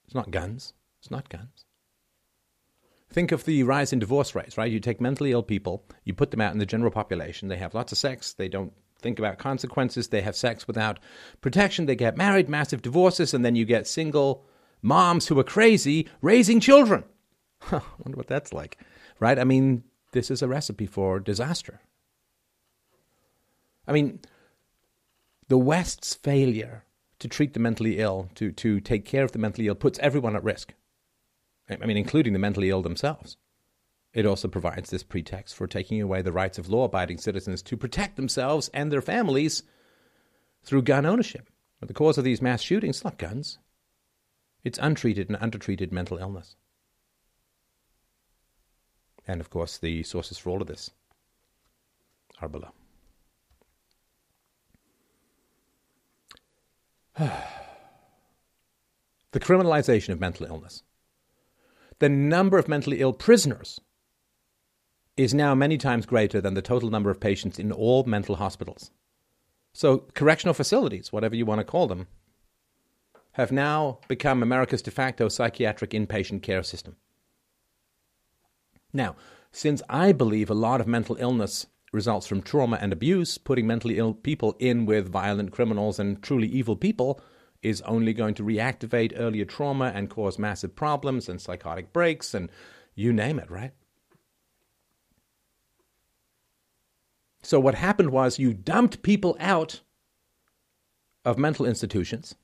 It's 0.05 0.15
not 0.15 0.31
guns. 0.31 0.73
It's 0.99 1.11
not 1.11 1.29
guns. 1.29 1.65
Think 3.11 3.31
of 3.31 3.45
the 3.45 3.63
rise 3.63 3.91
in 3.91 3.99
divorce 3.99 4.35
rates, 4.35 4.57
right? 4.57 4.71
You 4.71 4.79
take 4.79 5.01
mentally 5.01 5.31
ill 5.31 5.43
people, 5.43 5.83
you 6.03 6.13
put 6.13 6.31
them 6.31 6.41
out 6.41 6.53
in 6.53 6.59
the 6.59 6.65
general 6.65 6.91
population, 6.91 7.47
they 7.47 7.57
have 7.57 7.73
lots 7.73 7.91
of 7.91 7.97
sex, 7.97 8.33
they 8.33 8.47
don't 8.47 8.73
think 9.01 9.19
about 9.19 9.37
consequences. 9.37 10.07
They 10.07 10.21
have 10.21 10.35
sex 10.35 10.67
without 10.67 10.99
protection. 11.41 11.85
They 11.85 11.95
get 11.95 12.17
married, 12.17 12.49
massive 12.49 12.81
divorces, 12.81 13.33
and 13.33 13.43
then 13.43 13.55
you 13.55 13.65
get 13.65 13.87
single 13.87 14.45
moms 14.81 15.27
who 15.27 15.39
are 15.39 15.43
crazy 15.43 16.07
raising 16.21 16.59
children. 16.59 17.03
I 17.71 17.81
wonder 18.03 18.17
what 18.17 18.27
that's 18.27 18.53
like, 18.53 18.77
right? 19.19 19.37
I 19.37 19.43
mean, 19.43 19.83
this 20.11 20.31
is 20.31 20.41
a 20.41 20.47
recipe 20.47 20.85
for 20.85 21.19
disaster. 21.19 21.81
I 23.87 23.91
mean, 23.91 24.19
the 25.47 25.57
West's 25.57 26.13
failure 26.13 26.85
to 27.19 27.27
treat 27.27 27.53
the 27.53 27.59
mentally 27.59 27.99
ill, 27.99 28.29
to, 28.35 28.51
to 28.51 28.79
take 28.79 29.05
care 29.05 29.23
of 29.23 29.31
the 29.31 29.39
mentally 29.39 29.67
ill, 29.67 29.75
puts 29.75 29.99
everyone 29.99 30.35
at 30.35 30.43
risk. 30.43 30.73
I 31.69 31.85
mean, 31.85 31.97
including 31.97 32.33
the 32.33 32.39
mentally 32.39 32.69
ill 32.69 32.81
themselves. 32.81 33.37
It 34.13 34.25
also 34.25 34.47
provides 34.47 34.89
this 34.89 35.03
pretext 35.03 35.55
for 35.55 35.67
taking 35.67 36.01
away 36.01 36.21
the 36.21 36.31
rights 36.31 36.57
of 36.57 36.67
law 36.67 36.85
abiding 36.85 37.19
citizens 37.19 37.61
to 37.63 37.77
protect 37.77 38.15
themselves 38.15 38.69
and 38.73 38.91
their 38.91 39.01
families 39.01 39.63
through 40.63 40.81
gun 40.81 41.05
ownership. 41.05 41.49
But 41.79 41.87
the 41.87 41.93
cause 41.93 42.17
of 42.17 42.23
these 42.23 42.41
mass 42.41 42.61
shootings 42.61 42.97
is 42.97 43.03
not 43.03 43.17
guns, 43.17 43.59
it's 44.63 44.79
untreated 44.79 45.29
and 45.29 45.37
undertreated 45.39 45.93
mental 45.93 46.17
illness. 46.17 46.55
And 49.27 49.39
of 49.39 49.49
course, 49.49 49.77
the 49.77 50.03
sources 50.03 50.37
for 50.37 50.49
all 50.49 50.61
of 50.61 50.67
this 50.67 50.91
are 52.41 52.49
below. 52.49 52.71
the 59.31 59.39
criminalization 59.39 60.09
of 60.09 60.19
mental 60.19 60.47
illness. 60.47 60.83
The 61.99 62.09
number 62.09 62.57
of 62.57 62.67
mentally 62.67 63.01
ill 63.01 63.13
prisoners 63.13 63.79
is 65.19 65.33
now 65.33 65.53
many 65.53 65.77
times 65.77 66.05
greater 66.05 66.39
than 66.39 66.53
the 66.53 66.61
total 66.61 66.89
number 66.89 67.09
of 67.09 67.19
patients 67.19 67.59
in 67.59 67.73
all 67.73 68.05
mental 68.05 68.37
hospitals. 68.37 68.89
So, 69.73 70.05
correctional 70.13 70.53
facilities, 70.53 71.11
whatever 71.11 71.35
you 71.35 71.45
want 71.45 71.59
to 71.59 71.65
call 71.65 71.87
them, 71.87 72.07
have 73.33 73.51
now 73.51 73.99
become 74.07 74.41
America's 74.41 74.81
de 74.81 74.91
facto 74.91 75.27
psychiatric 75.27 75.89
inpatient 75.91 76.41
care 76.41 76.63
system. 76.63 76.95
Now, 78.93 79.17
since 79.51 79.81
I 79.89 80.13
believe 80.13 80.49
a 80.49 80.53
lot 80.53 80.79
of 80.79 80.87
mental 80.87 81.17
illness 81.19 81.67
results 81.91 82.25
from 82.25 82.41
trauma 82.41 82.77
and 82.79 82.93
abuse, 82.93 83.37
putting 83.37 83.67
mentally 83.67 83.97
ill 83.97 84.13
people 84.13 84.55
in 84.57 84.85
with 84.85 85.11
violent 85.11 85.51
criminals 85.51 85.99
and 85.99 86.23
truly 86.23 86.47
evil 86.47 86.77
people 86.77 87.19
is 87.61 87.81
only 87.81 88.13
going 88.13 88.35
to 88.35 88.43
reactivate 88.43 89.11
earlier 89.17 89.43
trauma 89.43 89.91
and 89.93 90.09
cause 90.09 90.39
massive 90.39 90.77
problems 90.77 91.27
and 91.27 91.41
psychotic 91.41 91.91
breaks 91.91 92.33
and 92.33 92.49
you 92.95 93.11
name 93.11 93.37
it, 93.37 93.51
right? 93.51 93.73
So, 97.41 97.59
what 97.59 97.75
happened 97.75 98.11
was 98.11 98.39
you 98.39 98.53
dumped 98.53 99.01
people 99.01 99.37
out 99.39 99.81
of 101.23 101.37
mental 101.37 101.65
institutions. 101.65 102.35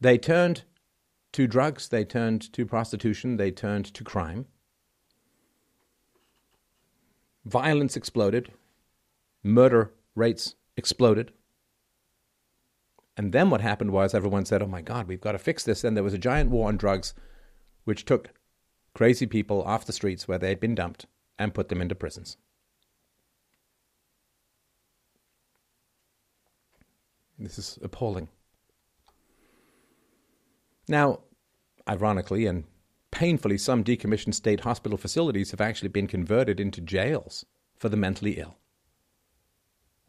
They 0.00 0.18
turned 0.18 0.64
to 1.32 1.46
drugs, 1.46 1.88
they 1.88 2.04
turned 2.04 2.52
to 2.52 2.66
prostitution, 2.66 3.36
they 3.36 3.50
turned 3.50 3.86
to 3.94 4.04
crime. 4.04 4.46
Violence 7.44 7.96
exploded, 7.96 8.50
murder 9.42 9.92
rates 10.14 10.54
exploded. 10.76 11.32
And 13.16 13.32
then 13.32 13.50
what 13.50 13.60
happened 13.60 13.92
was 13.92 14.14
everyone 14.14 14.44
said, 14.44 14.62
oh 14.62 14.66
my 14.66 14.82
God, 14.82 15.08
we've 15.08 15.20
got 15.20 15.32
to 15.32 15.38
fix 15.38 15.64
this. 15.64 15.84
And 15.84 15.96
there 15.96 16.04
was 16.04 16.12
a 16.12 16.18
giant 16.18 16.50
war 16.50 16.68
on 16.68 16.76
drugs, 16.76 17.14
which 17.84 18.04
took 18.04 18.30
crazy 18.94 19.26
people 19.26 19.62
off 19.62 19.86
the 19.86 19.92
streets 19.92 20.28
where 20.28 20.38
they 20.38 20.48
had 20.48 20.60
been 20.60 20.74
dumped 20.74 21.06
and 21.38 21.54
put 21.54 21.68
them 21.68 21.80
into 21.80 21.94
prisons. 21.94 22.36
This 27.38 27.58
is 27.58 27.78
appalling. 27.82 28.28
Now, 30.88 31.20
ironically 31.88 32.46
and 32.46 32.64
painfully, 33.10 33.58
some 33.58 33.84
decommissioned 33.84 34.34
state 34.34 34.60
hospital 34.60 34.98
facilities 34.98 35.50
have 35.50 35.60
actually 35.60 35.88
been 35.88 36.06
converted 36.06 36.60
into 36.60 36.80
jails 36.80 37.44
for 37.76 37.88
the 37.88 37.96
mentally 37.96 38.32
ill. 38.32 38.56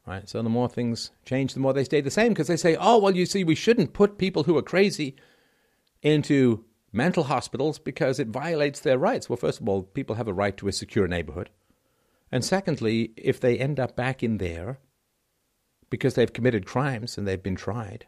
Right? 0.05 0.27
So 0.29 0.41
the 0.41 0.49
more 0.49 0.69
things 0.69 1.11
change, 1.25 1.53
the 1.53 1.59
more 1.59 1.73
they 1.73 1.83
stay 1.83 1.99
the 1.99 2.09
same 2.09 2.29
because 2.29 2.47
they 2.47 2.55
say, 2.55 2.77
oh, 2.79 2.97
well, 2.97 3.15
you 3.15 3.25
see, 3.25 3.43
we 3.43 3.55
shouldn't 3.55 3.93
put 3.93 4.17
people 4.17 4.43
who 4.43 4.57
are 4.57 4.61
crazy 4.61 5.15
into 6.01 6.63
mental 6.93 7.25
hospitals 7.25 7.77
because 7.77 8.19
it 8.19 8.29
violates 8.29 8.79
their 8.79 8.97
rights. 8.97 9.29
Well, 9.29 9.35
first 9.35 9.59
of 9.59 9.67
all, 9.67 9.83
people 9.83 10.15
have 10.15 10.29
a 10.29 10.33
right 10.33 10.55
to 10.57 10.69
a 10.69 10.71
secure 10.71 11.07
neighborhood. 11.07 11.49
And 12.31 12.45
secondly, 12.45 13.11
if 13.17 13.39
they 13.39 13.57
end 13.57 13.79
up 13.79 13.97
back 13.97 14.23
in 14.23 14.37
there, 14.37 14.79
because 15.89 16.15
they've 16.15 16.33
committed 16.33 16.65
crimes 16.65 17.17
and 17.17 17.27
they've 17.27 17.41
been 17.41 17.55
tried. 17.55 18.05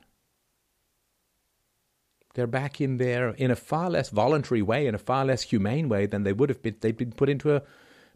They're 2.33 2.48
back 2.48 2.80
in 2.80 2.98
there 2.98 3.30
in 3.30 3.51
a 3.51 3.56
far 3.56 3.90
less 3.90 4.09
voluntary 4.09 4.61
way, 4.61 4.88
in 4.88 4.95
a 4.95 4.99
far 4.99 5.25
less 5.25 5.41
humane 5.41 5.90
way 5.90 6.06
than 6.06 6.24
they 6.24 6.33
would 6.33 6.49
have 6.49 6.61
been. 6.61 6.75
They've 6.80 6.95
been 6.95 7.11
put 7.11 7.30
into 7.30 7.56
a 7.56 7.64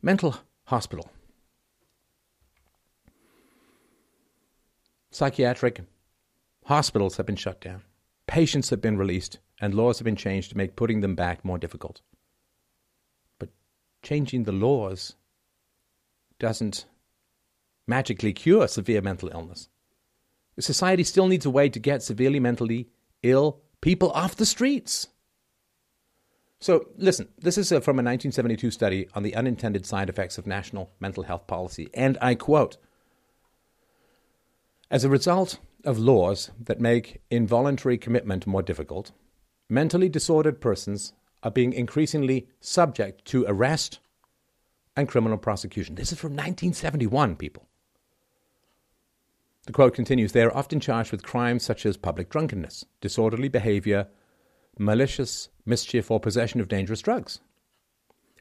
mental 0.02 0.38
hospital. 0.66 1.10
Psychiatric 5.12 5.82
hospitals 6.66 7.18
have 7.18 7.26
been 7.26 7.36
shut 7.36 7.62
down, 7.62 7.84
patients 8.28 8.70
have 8.70 8.82
been 8.82 8.98
released, 8.98 9.40
and 9.60 9.74
laws 9.74 10.00
have 10.00 10.06
been 10.06 10.16
changed 10.16 10.50
to 10.50 10.58
make 10.58 10.76
putting 10.76 11.02
them 11.02 11.16
back 11.16 11.46
more 11.46 11.58
difficult. 11.58 12.02
But 13.38 13.50
changing 14.02 14.44
the 14.44 14.52
laws 14.52 15.16
doesn't 16.40 16.86
magically 17.88 18.34
cure 18.34 18.68
severe 18.68 19.02
mental 19.02 19.30
illness. 19.30 19.70
Society 20.60 21.04
still 21.04 21.28
needs 21.28 21.46
a 21.46 21.50
way 21.50 21.70
to 21.70 21.80
get 21.80 22.04
severely 22.04 22.40
mentally 22.40 22.90
ill 23.24 23.62
people 23.82 24.12
off 24.12 24.36
the 24.36 24.46
streets. 24.46 25.08
So, 26.60 26.88
listen, 26.98 27.28
this 27.38 27.58
is 27.58 27.72
uh, 27.72 27.82
from 27.82 27.96
a 27.96 28.04
1972 28.04 28.72
study 28.72 29.08
on 29.14 29.24
the 29.24 29.36
unintended 29.36 29.86
side 29.86 30.10
effects 30.10 30.38
of 30.38 30.48
national 30.48 30.92
mental 31.00 31.24
health 31.24 31.46
policy. 31.48 31.90
And 31.94 32.18
I 32.22 32.36
quote 32.36 32.78
As 34.90 35.04
a 35.04 35.10
result 35.10 35.60
of 35.84 36.00
laws 36.00 36.52
that 36.58 36.80
make 36.80 37.22
involuntary 37.30 37.98
commitment 37.98 38.48
more 38.48 38.62
difficult, 38.62 39.12
mentally 39.70 40.08
disordered 40.08 40.62
persons 40.62 41.12
are 41.42 41.52
being 41.52 41.74
increasingly 41.74 42.48
subject 42.62 43.26
to 43.26 43.44
arrest 43.46 44.00
and 44.96 45.10
criminal 45.10 45.38
prosecution. 45.38 45.96
This 45.96 46.14
is 46.14 46.20
from 46.20 46.32
1971, 46.32 47.36
people. 47.36 47.68
The 49.66 49.74
quote 49.74 49.94
continues 49.94 50.34
They 50.34 50.44
are 50.44 50.56
often 50.56 50.80
charged 50.80 51.12
with 51.12 51.24
crimes 51.24 51.64
such 51.64 51.86
as 51.86 51.96
public 51.96 52.30
drunkenness, 52.30 52.86
disorderly 53.00 53.48
behavior, 53.48 54.08
malicious 54.78 55.50
mischief, 55.66 56.12
or 56.12 56.20
possession 56.20 56.60
of 56.60 56.68
dangerous 56.68 57.02
drugs. 57.02 57.40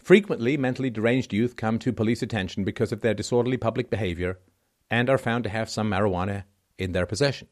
Frequently, 0.02 0.56
mentally 0.56 0.90
deranged 0.90 1.32
youth 1.32 1.54
come 1.54 1.78
to 1.78 1.92
police 1.92 2.22
attention 2.22 2.64
because 2.64 2.90
of 2.90 3.02
their 3.02 3.14
disorderly 3.14 3.56
public 3.56 3.88
behavior 3.88 4.40
and 4.90 5.08
are 5.08 5.18
found 5.18 5.44
to 5.44 5.50
have 5.50 5.70
some 5.70 5.88
marijuana 5.88 6.42
in 6.76 6.90
their 6.90 7.06
possession. 7.06 7.46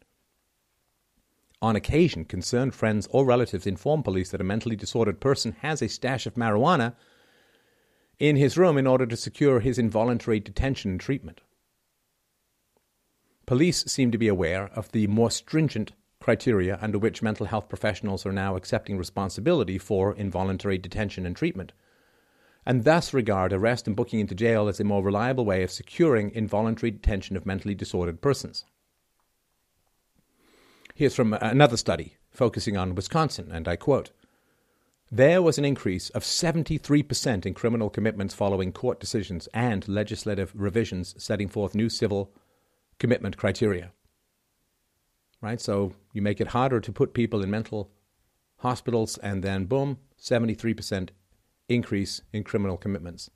On 1.63 1.77
occasion, 1.77 2.25
concerned 2.25 2.75
friends 2.75 3.07
or 3.11 3.25
relatives 3.25 3.67
inform 3.67 4.03
police 4.03 4.31
that 4.31 4.41
a 4.41 4.45
mentally 4.45 4.75
disordered 4.75 5.21
person 5.21 5.53
has 5.61 5.81
a 5.81 5.89
stash 5.89 6.27
of 6.27 6.35
marijuana 6.35 6.97
in 8.19 8.35
his 8.35 8.59
room 8.59 8.77
in 8.77 8.87
order 8.87 9.07
to 9.07 9.17
secure 9.17 9.61
his 9.61 9.79
involuntary 9.79 10.41
detention 10.41 10.91
and 10.93 11.01
treatment. 11.01 11.41
Police 13.51 13.85
seem 13.87 14.13
to 14.13 14.17
be 14.17 14.29
aware 14.29 14.71
of 14.77 14.93
the 14.93 15.09
more 15.09 15.29
stringent 15.29 15.91
criteria 16.21 16.79
under 16.81 17.01
which 17.01 17.21
mental 17.21 17.47
health 17.47 17.69
professionals 17.69 18.25
are 18.25 18.31
now 18.31 18.55
accepting 18.55 18.97
responsibility 18.97 19.77
for 19.77 20.15
involuntary 20.15 20.79
detention 20.79 21.27
and 21.27 21.35
treatment, 21.35 21.73
and 22.65 22.85
thus 22.85 23.13
regard 23.13 23.53
arrest 23.53 23.89
and 23.89 23.97
booking 23.97 24.21
into 24.21 24.37
jail 24.37 24.69
as 24.69 24.79
a 24.79 24.85
more 24.85 25.03
reliable 25.03 25.45
way 25.45 25.65
of 25.65 25.73
securing 25.73 26.31
involuntary 26.31 26.93
detention 26.93 27.37
of 27.37 27.45
mentally 27.45 27.75
disordered 27.75 28.21
persons. 28.21 28.67
Here's 30.95 31.17
from 31.17 31.35
another 31.35 31.77
study 31.77 32.19
focusing 32.31 32.77
on 32.77 32.95
Wisconsin, 32.95 33.51
and 33.51 33.67
I 33.67 33.75
quote 33.75 34.13
There 35.11 35.43
was 35.43 35.59
an 35.59 35.65
increase 35.65 36.09
of 36.11 36.23
73% 36.23 37.45
in 37.45 37.55
criminal 37.55 37.91
commitments 37.91 38.33
following 38.33 38.71
court 38.71 39.01
decisions 39.01 39.49
and 39.53 39.89
legislative 39.89 40.53
revisions 40.55 41.17
setting 41.19 41.49
forth 41.49 41.75
new 41.75 41.89
civil 41.89 42.33
commitment 43.01 43.37
criteria. 43.37 43.91
Right? 45.41 45.61
So 45.61 45.95
you 46.13 46.23
make 46.23 46.41
it 46.41 46.49
harder 46.49 46.79
to 46.81 46.93
put 46.93 47.15
people 47.15 47.43
in 47.43 47.51
mental 47.51 47.91
hospitals, 48.59 49.17
and 49.19 49.43
then 49.43 49.65
boom, 49.65 49.99
73% 50.21 51.09
increase 51.69 52.21
in 52.33 52.45
criminal 52.45 52.77
commitments. 52.77 53.31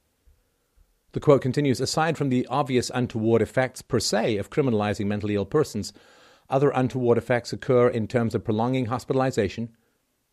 The 1.12 1.20
quote 1.20 1.40
continues 1.40 1.80
Aside 1.80 2.18
from 2.18 2.28
the 2.28 2.46
obvious 2.48 2.90
untoward 2.92 3.40
effects 3.40 3.80
per 3.80 4.00
se 4.00 4.36
of 4.36 4.50
criminalizing 4.50 5.06
mentally 5.06 5.34
ill 5.34 5.46
persons, 5.46 5.94
other 6.50 6.70
untoward 6.70 7.16
effects 7.16 7.54
occur 7.54 7.88
in 7.88 8.06
terms 8.06 8.34
of 8.34 8.44
prolonging 8.44 8.86
hospitalization, 8.86 9.70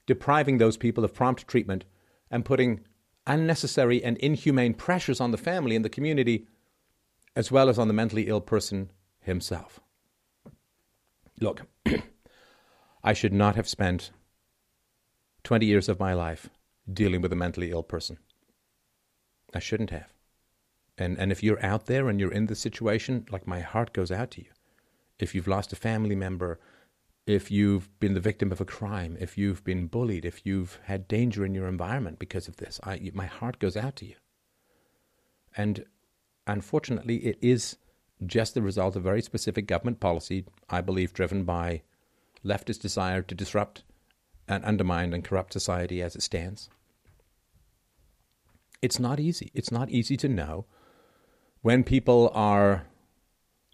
depriving 0.06 0.58
those 0.58 0.76
people 0.76 1.06
of 1.06 1.14
prompt 1.14 1.48
treatment, 1.48 1.86
and 2.30 2.44
putting 2.44 2.82
unnecessary 3.26 4.04
and 4.04 4.18
inhumane 4.18 4.74
pressures 4.74 5.22
on 5.22 5.32
the 5.32 5.38
family 5.38 5.76
and 5.78 5.86
the 5.86 5.90
community, 5.90 6.48
as 7.34 7.50
well 7.50 7.70
as 7.70 7.80
on 7.80 7.88
the 7.88 7.94
mentally 7.94 8.28
ill 8.28 8.42
person 8.42 8.90
himself. 9.22 9.80
Look, 11.40 11.64
I 13.04 13.14
should 13.14 13.34
not 13.34 13.56
have 13.56 13.68
spent 13.68 14.12
20 15.44 15.66
years 15.66 15.90
of 15.90 16.00
my 16.00 16.14
life 16.14 16.50
dealing 16.92 17.22
with 17.22 17.34
a 17.34 17.36
mentally 17.36 17.72
ill 17.72 17.84
person. 17.84 18.18
I 19.54 19.60
shouldn't 19.60 19.90
have. 19.90 20.14
And, 20.98 21.18
and 21.18 21.32
if 21.32 21.42
you're 21.42 21.64
out 21.66 21.88
there 21.88 22.10
and 22.10 22.20
you're 22.20 22.32
in 22.32 22.46
this 22.46 22.60
situation, 22.60 23.26
like 23.32 23.48
my 23.48 23.60
heart 23.60 23.94
goes 23.94 24.12
out 24.12 24.32
to 24.32 24.42
you. 24.42 24.50
If 25.20 25.34
you've 25.34 25.48
lost 25.48 25.74
a 25.74 25.76
family 25.76 26.16
member, 26.16 26.60
if 27.26 27.52
you've 27.52 27.90
been 28.00 28.14
the 28.14 28.20
victim 28.20 28.52
of 28.52 28.62
a 28.62 28.66
crime, 28.66 29.18
if 29.20 29.38
you've 29.38 29.64
been 29.64 29.88
bullied, 29.88 30.26
if 30.26 30.46
you've 30.46 30.80
had 30.84 31.08
danger 31.08 31.46
in 31.46 31.54
your 31.54 31.68
environment 31.68 32.20
because 32.20 32.48
of 32.48 32.58
this, 32.58 32.80
I, 32.84 33.12
my 33.14 33.26
heart 33.26 33.60
goes 33.60 33.78
out 33.78 33.96
to 33.98 34.06
you. 34.06 34.16
And 35.56 35.86
unfortunately, 36.48 37.18
it 37.18 37.38
is 37.42 37.78
just 38.26 38.54
the 38.54 38.62
result 38.62 38.96
of 38.96 39.04
very 39.04 39.22
specific 39.22 39.68
government 39.68 40.00
policy, 40.00 40.46
I 40.70 40.82
believe, 40.82 41.14
driven 41.14 41.44
by 41.44 41.82
leftist 42.46 42.82
desire 42.82 43.22
to 43.22 43.36
disrupt 43.36 43.84
and 44.48 44.64
undermine 44.66 45.14
and 45.14 45.24
corrupt 45.24 45.54
society 45.54 46.02
as 46.02 46.16
it 46.16 46.22
stands. 46.22 46.70
It's 48.82 49.00
not 49.00 49.20
easy. 49.20 49.52
It's 49.54 49.72
not 49.72 49.90
easy 49.90 50.18
to 50.18 50.28
know 50.28 50.66
when 51.62 51.84
people 51.84 52.32
are 52.34 52.88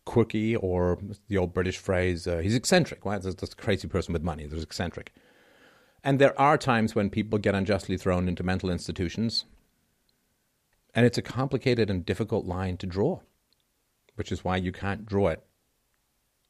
quirky 0.06 0.56
or 0.56 1.00
the 1.28 1.38
old 1.38 1.54
British 1.54 1.78
phrase, 1.78 2.28
uh, 2.28 2.38
he's 2.38 2.56
eccentric. 2.56 3.06
Well, 3.06 3.20
that's, 3.20 3.36
that's 3.36 3.54
a 3.54 3.56
crazy 3.56 3.88
person 3.88 4.14
with 4.14 4.24
money. 4.24 4.46
There's 4.46 4.64
eccentric. 4.64 5.14
And 6.04 6.20
there 6.20 6.40
are 6.40 6.58
times 6.58 6.96
when 6.96 7.10
people 7.10 7.40
get 7.40 7.56
unjustly 7.56 7.98
thrown 7.98 8.28
into 8.28 8.44
mental 8.44 8.70
institutions. 8.70 9.46
And 10.94 11.06
it's 11.06 11.18
a 11.18 11.22
complicated 11.22 11.90
and 11.90 12.06
difficult 12.06 12.46
line 12.46 12.78
to 12.78 12.86
draw, 12.86 13.20
which 14.18 14.32
is 14.32 14.44
why 14.44 14.58
you 14.58 14.72
can't 14.72 15.06
draw 15.06 15.28
it 15.28 15.44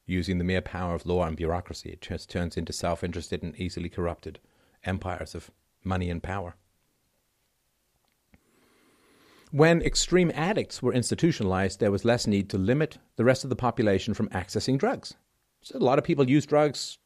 using 0.06 0.38
the 0.38 0.44
mere 0.44 0.62
power 0.62 0.96
of 0.96 1.06
law 1.06 1.26
and 1.26 1.36
bureaucracy. 1.36 1.90
It 1.90 2.02
just 2.02 2.30
turns 2.30 2.56
into 2.56 2.72
self 2.72 3.04
interested 3.04 3.44
and 3.44 3.54
easily 3.60 3.90
corrupted 3.90 4.40
empires 4.86 5.36
of 5.36 5.52
money 5.84 6.10
and 6.10 6.24
power. 6.24 6.56
When 9.52 9.82
extreme 9.82 10.32
addicts 10.34 10.82
were 10.82 10.94
institutionalized, 10.94 11.80
there 11.80 11.92
was 11.92 12.06
less 12.06 12.26
need 12.26 12.50
to 12.50 12.58
limit 12.58 13.00
the 13.18 13.26
rest 13.26 13.44
of 13.44 13.50
the 13.50 13.56
population 13.56 14.14
from 14.14 14.30
accessing 14.30 14.78
drugs. 14.78 15.16
So 15.62 15.78
a 15.78 15.80
lot 15.80 15.98
of 15.98 16.06
people 16.06 16.30
use 16.30 16.46
drugs, 16.46 16.98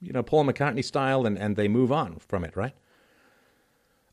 you 0.00 0.12
know, 0.12 0.22
Paul 0.22 0.44
McCartney 0.44 0.84
style, 0.84 1.26
and, 1.26 1.38
and 1.38 1.54
they 1.54 1.68
move 1.68 1.92
on 1.92 2.18
from 2.18 2.44
it, 2.44 2.56
right? 2.56 2.74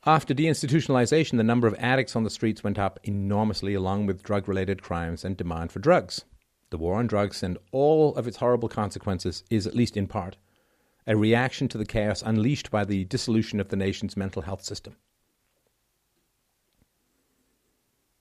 After 0.06 0.34
deinstitutionalization, 0.34 1.38
the 1.38 1.44
number 1.44 1.68
of 1.68 1.76
addicts 1.78 2.16
on 2.16 2.24
the 2.24 2.30
streets 2.30 2.64
went 2.64 2.80
up 2.80 3.00
enormously, 3.03 3.74
along 3.74 4.06
with 4.06 4.24
drug 4.24 4.48
related 4.48 4.82
crimes 4.82 5.26
and 5.26 5.36
demand 5.36 5.72
for 5.72 5.80
drugs. 5.80 6.24
The 6.69 6.78
war 6.78 6.95
on 6.95 7.08
drugs 7.08 7.44
and 7.44 7.58
all 7.72 8.16
of 8.16 8.28
its 8.28 8.38
horrible 8.38 8.69
consequences 8.69 9.44
is, 9.50 9.68
at 9.68 9.76
least 9.76 9.98
in 9.98 10.08
part, 10.08 10.38
a 11.06 11.18
reaction 11.18 11.68
to 11.69 11.78
the 11.78 11.86
chaos 11.86 12.22
unleashed 12.22 12.72
by 12.72 12.86
the 12.86 13.03
dissolution 13.06 13.60
of 13.60 13.69
the 13.69 13.76
nation's 13.76 14.16
mental 14.16 14.44
health 14.44 14.64
system. 14.64 14.95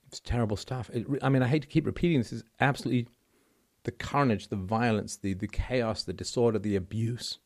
It's 0.07 0.19
terrible 0.19 0.57
stuff. 0.57 0.89
It, 0.91 1.05
I 1.21 1.29
mean, 1.29 1.43
I 1.43 1.47
hate 1.47 1.61
to 1.61 1.67
keep 1.67 1.85
repeating 1.85 2.17
this. 2.17 2.33
Is 2.33 2.43
absolutely 2.59 3.07
the 3.83 3.91
carnage, 3.91 4.47
the 4.47 4.55
violence, 4.55 5.15
the, 5.15 5.33
the 5.33 5.47
chaos, 5.47 6.03
the 6.03 6.13
disorder, 6.13 6.59
the 6.59 6.75
abuse. 6.75 7.37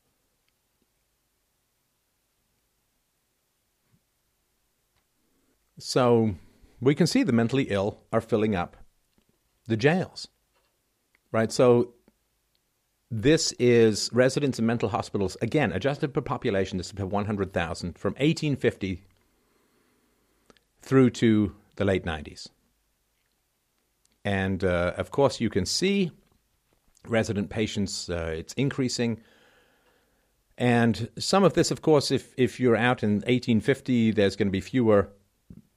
So 5.77 6.35
we 6.79 6.95
can 6.95 7.07
see 7.07 7.23
the 7.23 7.31
mentally 7.31 7.63
ill 7.63 7.99
are 8.11 8.21
filling 8.21 8.55
up 8.55 8.77
the 9.67 9.77
jails, 9.77 10.27
right? 11.31 11.51
So 11.51 11.93
this 13.09 13.51
is 13.53 14.09
residents 14.11 14.59
in 14.59 14.65
mental 14.65 14.89
hospitals, 14.89 15.37
again, 15.41 15.71
adjusted 15.71 16.13
per 16.13 16.21
population, 16.21 16.77
this 16.77 16.87
is 16.87 16.93
per 16.93 17.05
100,000, 17.05 17.97
from 17.97 18.13
1850 18.13 19.03
through 20.81 21.09
to 21.11 21.55
the 21.75 21.85
late 21.85 22.05
90s. 22.05 22.47
And 24.25 24.63
uh, 24.63 24.93
of 24.97 25.11
course, 25.11 25.39
you 25.39 25.49
can 25.49 25.65
see 25.65 26.11
resident 27.07 27.49
patients, 27.49 28.09
uh, 28.09 28.33
it's 28.35 28.53
increasing. 28.53 29.19
And 30.57 31.09
some 31.17 31.43
of 31.43 31.53
this, 31.53 31.71
of 31.71 31.81
course, 31.81 32.11
if, 32.11 32.33
if 32.37 32.59
you're 32.59 32.75
out 32.75 33.03
in 33.03 33.15
1850, 33.15 34.11
there's 34.11 34.35
going 34.35 34.47
to 34.47 34.51
be 34.51 34.61
fewer 34.61 35.09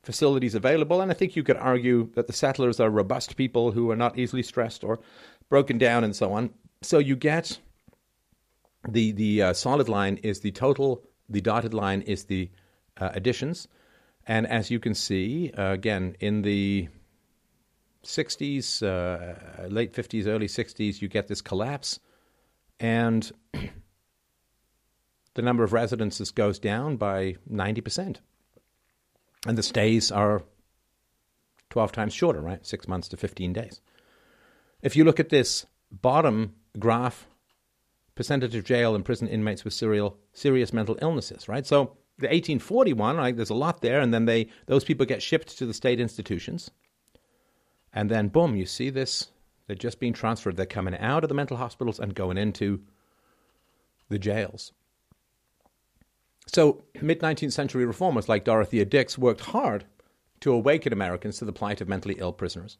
facilities 0.06 0.54
available. 0.54 1.00
And 1.00 1.10
I 1.10 1.14
think 1.14 1.34
you 1.34 1.42
could 1.42 1.56
argue 1.56 2.08
that 2.14 2.28
the 2.28 2.32
settlers 2.32 2.78
are 2.78 2.88
robust 2.88 3.36
people 3.36 3.72
who 3.72 3.90
are 3.90 3.96
not 3.96 4.16
easily 4.16 4.42
stressed 4.42 4.84
or 4.84 5.00
broken 5.48 5.78
down 5.78 6.04
and 6.04 6.14
so 6.14 6.32
on. 6.32 6.50
So 6.80 6.98
you 6.98 7.16
get 7.16 7.58
the, 8.88 9.10
the 9.10 9.42
uh, 9.42 9.52
solid 9.52 9.88
line 9.88 10.18
is 10.22 10.40
the 10.40 10.52
total, 10.52 11.02
the 11.28 11.40
dotted 11.40 11.74
line 11.74 12.02
is 12.02 12.24
the 12.24 12.48
uh, 12.98 13.10
additions. 13.14 13.66
And 14.28 14.46
as 14.46 14.70
you 14.70 14.78
can 14.78 14.94
see, 14.94 15.50
uh, 15.58 15.72
again, 15.72 16.16
in 16.20 16.42
the 16.42 16.88
60s, 18.04 18.82
uh, 18.84 19.66
late 19.68 19.92
50s, 19.92 20.28
early 20.28 20.46
60s, 20.46 21.02
you 21.02 21.08
get 21.08 21.26
this 21.26 21.42
collapse. 21.42 21.98
And 22.78 23.28
the 25.34 25.42
number 25.42 25.64
of 25.64 25.72
residences 25.72 26.30
goes 26.30 26.60
down 26.60 26.96
by 26.96 27.36
90%. 27.52 28.18
And 29.46 29.56
the 29.56 29.62
stays 29.62 30.10
are 30.10 30.42
12 31.70 31.92
times 31.92 32.12
shorter, 32.12 32.40
right? 32.40 32.64
Six 32.66 32.88
months 32.88 33.08
to 33.08 33.16
15 33.16 33.52
days. 33.52 33.80
If 34.82 34.96
you 34.96 35.04
look 35.04 35.20
at 35.20 35.28
this 35.28 35.66
bottom 35.90 36.54
graph, 36.78 37.26
percentage 38.14 38.54
of 38.54 38.64
jail 38.64 38.94
and 38.94 39.04
prison 39.04 39.28
inmates 39.28 39.64
with 39.64 39.72
serial, 39.72 40.18
serious 40.32 40.72
mental 40.72 40.98
illnesses, 41.00 41.48
right? 41.48 41.66
So 41.66 41.96
the 42.18 42.26
1841, 42.26 43.16
right, 43.16 43.36
there's 43.36 43.50
a 43.50 43.54
lot 43.54 43.82
there, 43.82 44.00
and 44.00 44.12
then 44.12 44.24
they 44.24 44.48
those 44.66 44.84
people 44.84 45.06
get 45.06 45.22
shipped 45.22 45.56
to 45.58 45.66
the 45.66 45.74
state 45.74 46.00
institutions. 46.00 46.70
And 47.92 48.10
then 48.10 48.28
boom, 48.28 48.56
you 48.56 48.66
see 48.66 48.90
this, 48.90 49.28
they're 49.66 49.76
just 49.76 50.00
being 50.00 50.12
transferred. 50.12 50.56
They're 50.56 50.66
coming 50.66 50.96
out 50.96 51.24
of 51.24 51.28
the 51.28 51.34
mental 51.34 51.56
hospitals 51.56 51.98
and 51.98 52.14
going 52.14 52.38
into 52.38 52.80
the 54.08 54.18
jails. 54.18 54.72
So, 56.46 56.84
mid 57.00 57.20
19th 57.20 57.52
century 57.52 57.84
reformers 57.84 58.28
like 58.28 58.44
Dorothea 58.44 58.84
Dix 58.84 59.18
worked 59.18 59.40
hard 59.40 59.84
to 60.40 60.52
awaken 60.52 60.92
Americans 60.92 61.38
to 61.38 61.44
the 61.44 61.52
plight 61.52 61.80
of 61.80 61.88
mentally 61.88 62.16
ill 62.18 62.32
prisoners. 62.32 62.78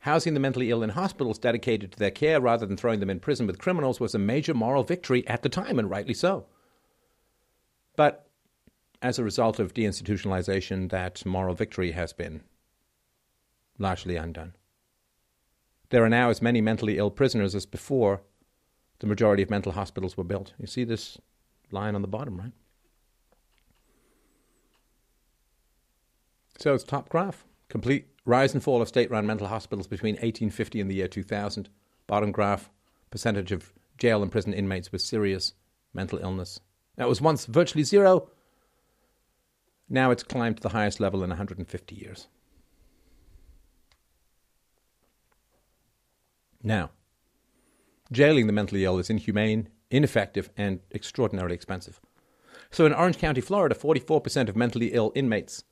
Housing 0.00 0.34
the 0.34 0.40
mentally 0.40 0.70
ill 0.70 0.82
in 0.82 0.90
hospitals 0.90 1.38
dedicated 1.38 1.92
to 1.92 1.98
their 1.98 2.10
care 2.10 2.40
rather 2.40 2.64
than 2.64 2.76
throwing 2.76 3.00
them 3.00 3.10
in 3.10 3.20
prison 3.20 3.46
with 3.46 3.58
criminals 3.58 4.00
was 4.00 4.14
a 4.14 4.18
major 4.18 4.54
moral 4.54 4.82
victory 4.82 5.26
at 5.26 5.42
the 5.42 5.48
time, 5.48 5.78
and 5.78 5.90
rightly 5.90 6.14
so. 6.14 6.46
But 7.96 8.28
as 9.02 9.18
a 9.18 9.24
result 9.24 9.58
of 9.58 9.74
deinstitutionalization, 9.74 10.90
that 10.90 11.26
moral 11.26 11.54
victory 11.54 11.92
has 11.92 12.12
been 12.12 12.42
largely 13.78 14.16
undone. 14.16 14.54
There 15.90 16.04
are 16.04 16.08
now 16.08 16.30
as 16.30 16.42
many 16.42 16.60
mentally 16.60 16.98
ill 16.98 17.10
prisoners 17.10 17.54
as 17.54 17.66
before 17.66 18.22
the 18.98 19.06
majority 19.06 19.42
of 19.42 19.50
mental 19.50 19.72
hospitals 19.72 20.16
were 20.16 20.24
built. 20.24 20.52
You 20.58 20.66
see 20.66 20.84
this 20.84 21.18
line 21.70 21.94
on 21.94 22.02
the 22.02 22.08
bottom, 22.08 22.38
right? 22.38 22.52
So 26.58 26.74
it's 26.74 26.84
top 26.84 27.08
graph. 27.08 27.44
Complete 27.68 28.06
rise 28.24 28.54
and 28.54 28.62
fall 28.62 28.82
of 28.82 28.88
state 28.88 29.10
run 29.10 29.26
mental 29.26 29.48
hospitals 29.48 29.86
between 29.86 30.14
1850 30.14 30.80
and 30.80 30.90
the 30.90 30.96
year 30.96 31.08
2000. 31.08 31.68
Bottom 32.06 32.32
graph, 32.32 32.70
percentage 33.10 33.52
of 33.52 33.72
jail 33.98 34.22
and 34.22 34.30
prison 34.30 34.54
inmates 34.54 34.92
with 34.92 35.02
serious 35.02 35.54
mental 35.92 36.18
illness. 36.18 36.60
That 36.96 37.08
was 37.08 37.20
once 37.20 37.46
virtually 37.46 37.84
zero. 37.84 38.30
Now 39.88 40.10
it's 40.10 40.22
climbed 40.22 40.56
to 40.56 40.62
the 40.62 40.70
highest 40.70 41.00
level 41.00 41.22
in 41.22 41.30
150 41.30 41.94
years. 41.94 42.28
Now, 46.62 46.90
jailing 48.10 48.46
the 48.46 48.52
mentally 48.52 48.84
ill 48.84 48.98
is 48.98 49.10
inhumane, 49.10 49.68
ineffective, 49.90 50.50
and 50.56 50.80
extraordinarily 50.92 51.54
expensive. 51.54 52.00
So 52.70 52.86
in 52.86 52.92
Orange 52.92 53.18
County, 53.18 53.40
Florida, 53.40 53.74
44% 53.74 54.48
of 54.48 54.56
mentally 54.56 54.88
ill 54.88 55.12
inmates 55.14 55.62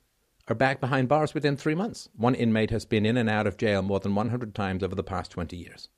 are 0.47 0.55
back 0.55 0.79
behind 0.79 1.07
bars 1.07 1.33
within 1.33 1.57
three 1.57 1.75
months. 1.75 2.09
One 2.15 2.35
inmate 2.35 2.69
has 2.71 2.85
been 2.85 3.05
in 3.05 3.17
and 3.17 3.29
out 3.29 3.47
of 3.47 3.57
jail 3.57 3.81
more 3.81 3.99
than 3.99 4.15
100 4.15 4.53
times 4.53 4.83
over 4.83 4.95
the 4.95 5.03
past 5.03 5.31
20 5.31 5.55
years. 5.57 5.89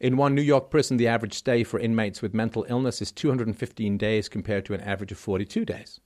In 0.00 0.16
one 0.16 0.34
New 0.34 0.42
York 0.42 0.70
prison, 0.70 0.96
the 0.96 1.08
average 1.08 1.34
stay 1.34 1.62
for 1.62 1.78
inmates 1.78 2.22
with 2.22 2.34
mental 2.34 2.66
illness 2.68 3.02
is 3.02 3.12
215 3.12 3.98
days 3.98 4.28
compared 4.28 4.64
to 4.64 4.74
an 4.74 4.80
average 4.80 5.12
of 5.12 5.18
42 5.18 5.64
days 5.64 6.00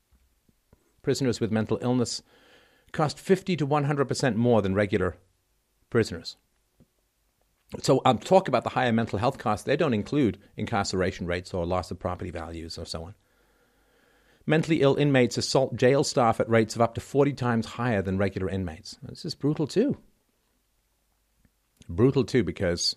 prisoners 1.04 1.38
with 1.38 1.52
mental 1.52 1.78
illness 1.80 2.22
cost 2.90 3.18
50 3.18 3.56
to 3.56 3.66
100% 3.66 4.34
more 4.34 4.62
than 4.62 4.74
regular 4.74 5.16
prisoners. 5.90 6.36
So 7.82 8.00
I'm 8.04 8.18
talk 8.18 8.48
about 8.48 8.64
the 8.64 8.70
higher 8.70 8.92
mental 8.92 9.18
health 9.18 9.38
costs. 9.38 9.64
They 9.64 9.76
don't 9.76 9.94
include 9.94 10.38
incarceration 10.56 11.26
rates 11.26 11.52
or 11.54 11.66
loss 11.66 11.90
of 11.90 11.98
property 11.98 12.30
values 12.30 12.78
or 12.78 12.86
so 12.86 13.04
on. 13.04 13.14
Mentally 14.46 14.82
ill 14.82 14.96
inmates 14.96 15.38
assault 15.38 15.74
jail 15.74 16.04
staff 16.04 16.38
at 16.38 16.48
rates 16.48 16.74
of 16.74 16.82
up 16.82 16.94
to 16.94 17.00
40 17.00 17.32
times 17.32 17.66
higher 17.66 18.02
than 18.02 18.18
regular 18.18 18.48
inmates. 18.48 18.98
This 19.02 19.24
is 19.24 19.34
brutal 19.34 19.66
too. 19.66 19.96
Brutal 21.88 22.24
too, 22.24 22.44
because 22.44 22.96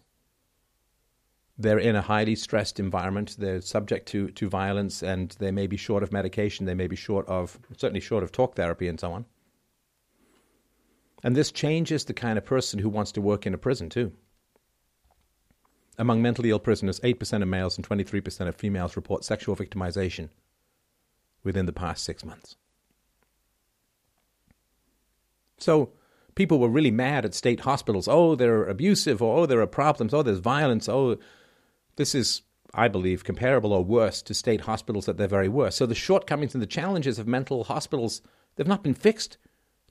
they're 1.57 1.79
in 1.79 1.95
a 1.95 2.01
highly 2.01 2.35
stressed 2.35 2.79
environment. 2.79 3.37
They're 3.39 3.61
subject 3.61 4.07
to, 4.09 4.29
to 4.29 4.49
violence 4.49 5.01
and 5.01 5.31
they 5.39 5.51
may 5.51 5.67
be 5.67 5.77
short 5.77 6.03
of 6.03 6.11
medication. 6.11 6.65
They 6.65 6.73
may 6.73 6.87
be 6.87 6.97
short 6.97 7.25
of, 7.27 7.57
certainly 7.77 8.01
short 8.01 8.23
of 8.23 8.31
talk 8.31 8.55
therapy 8.55 8.89
and 8.89 8.99
so 8.99 9.13
on. 9.13 9.25
And 11.23 11.35
this 11.35 11.51
changes 11.51 12.05
the 12.05 12.13
kind 12.13 12.37
of 12.37 12.45
person 12.45 12.79
who 12.79 12.89
wants 12.89 13.13
to 13.13 13.21
work 13.21 13.47
in 13.47 13.53
a 13.53 13.57
prison 13.57 13.89
too. 13.89 14.11
Among 15.97 16.21
mentally 16.21 16.51
ill 16.51 16.59
prisoners, 16.59 16.99
8% 16.99 17.41
of 17.41 17.47
males 17.47 17.77
and 17.77 17.87
23% 17.87 18.47
of 18.47 18.55
females 18.55 18.95
report 18.95 19.23
sexual 19.23 19.55
victimization 19.55 20.29
within 21.43 21.65
the 21.65 21.73
past 21.73 22.03
six 22.03 22.25
months. 22.25 22.55
So 25.57 25.91
people 26.35 26.59
were 26.59 26.69
really 26.69 26.91
mad 26.91 27.25
at 27.25 27.33
state 27.33 27.61
hospitals. 27.61 28.07
Oh, 28.07 28.35
they're 28.35 28.65
abusive, 28.65 29.21
or 29.21 29.39
oh, 29.39 29.45
there 29.45 29.61
are 29.61 29.67
problems, 29.67 30.13
oh, 30.13 30.21
there's 30.21 30.39
violence, 30.39 30.87
oh, 30.87 31.17
this 31.95 32.13
is, 32.13 32.43
I 32.73 32.87
believe, 32.87 33.23
comparable 33.23 33.73
or 33.73 33.83
worse 33.83 34.21
to 34.23 34.33
state 34.33 34.61
hospitals 34.61 35.09
at 35.09 35.17
their 35.17 35.27
very 35.27 35.49
worst. 35.49 35.77
So 35.77 35.85
the 35.85 35.95
shortcomings 35.95 36.53
and 36.53 36.61
the 36.61 36.67
challenges 36.67 37.17
of 37.17 37.27
mental 37.27 37.63
hospitals, 37.63 38.21
they've 38.55 38.67
not 38.67 38.83
been 38.83 38.93
fixed. 38.93 39.37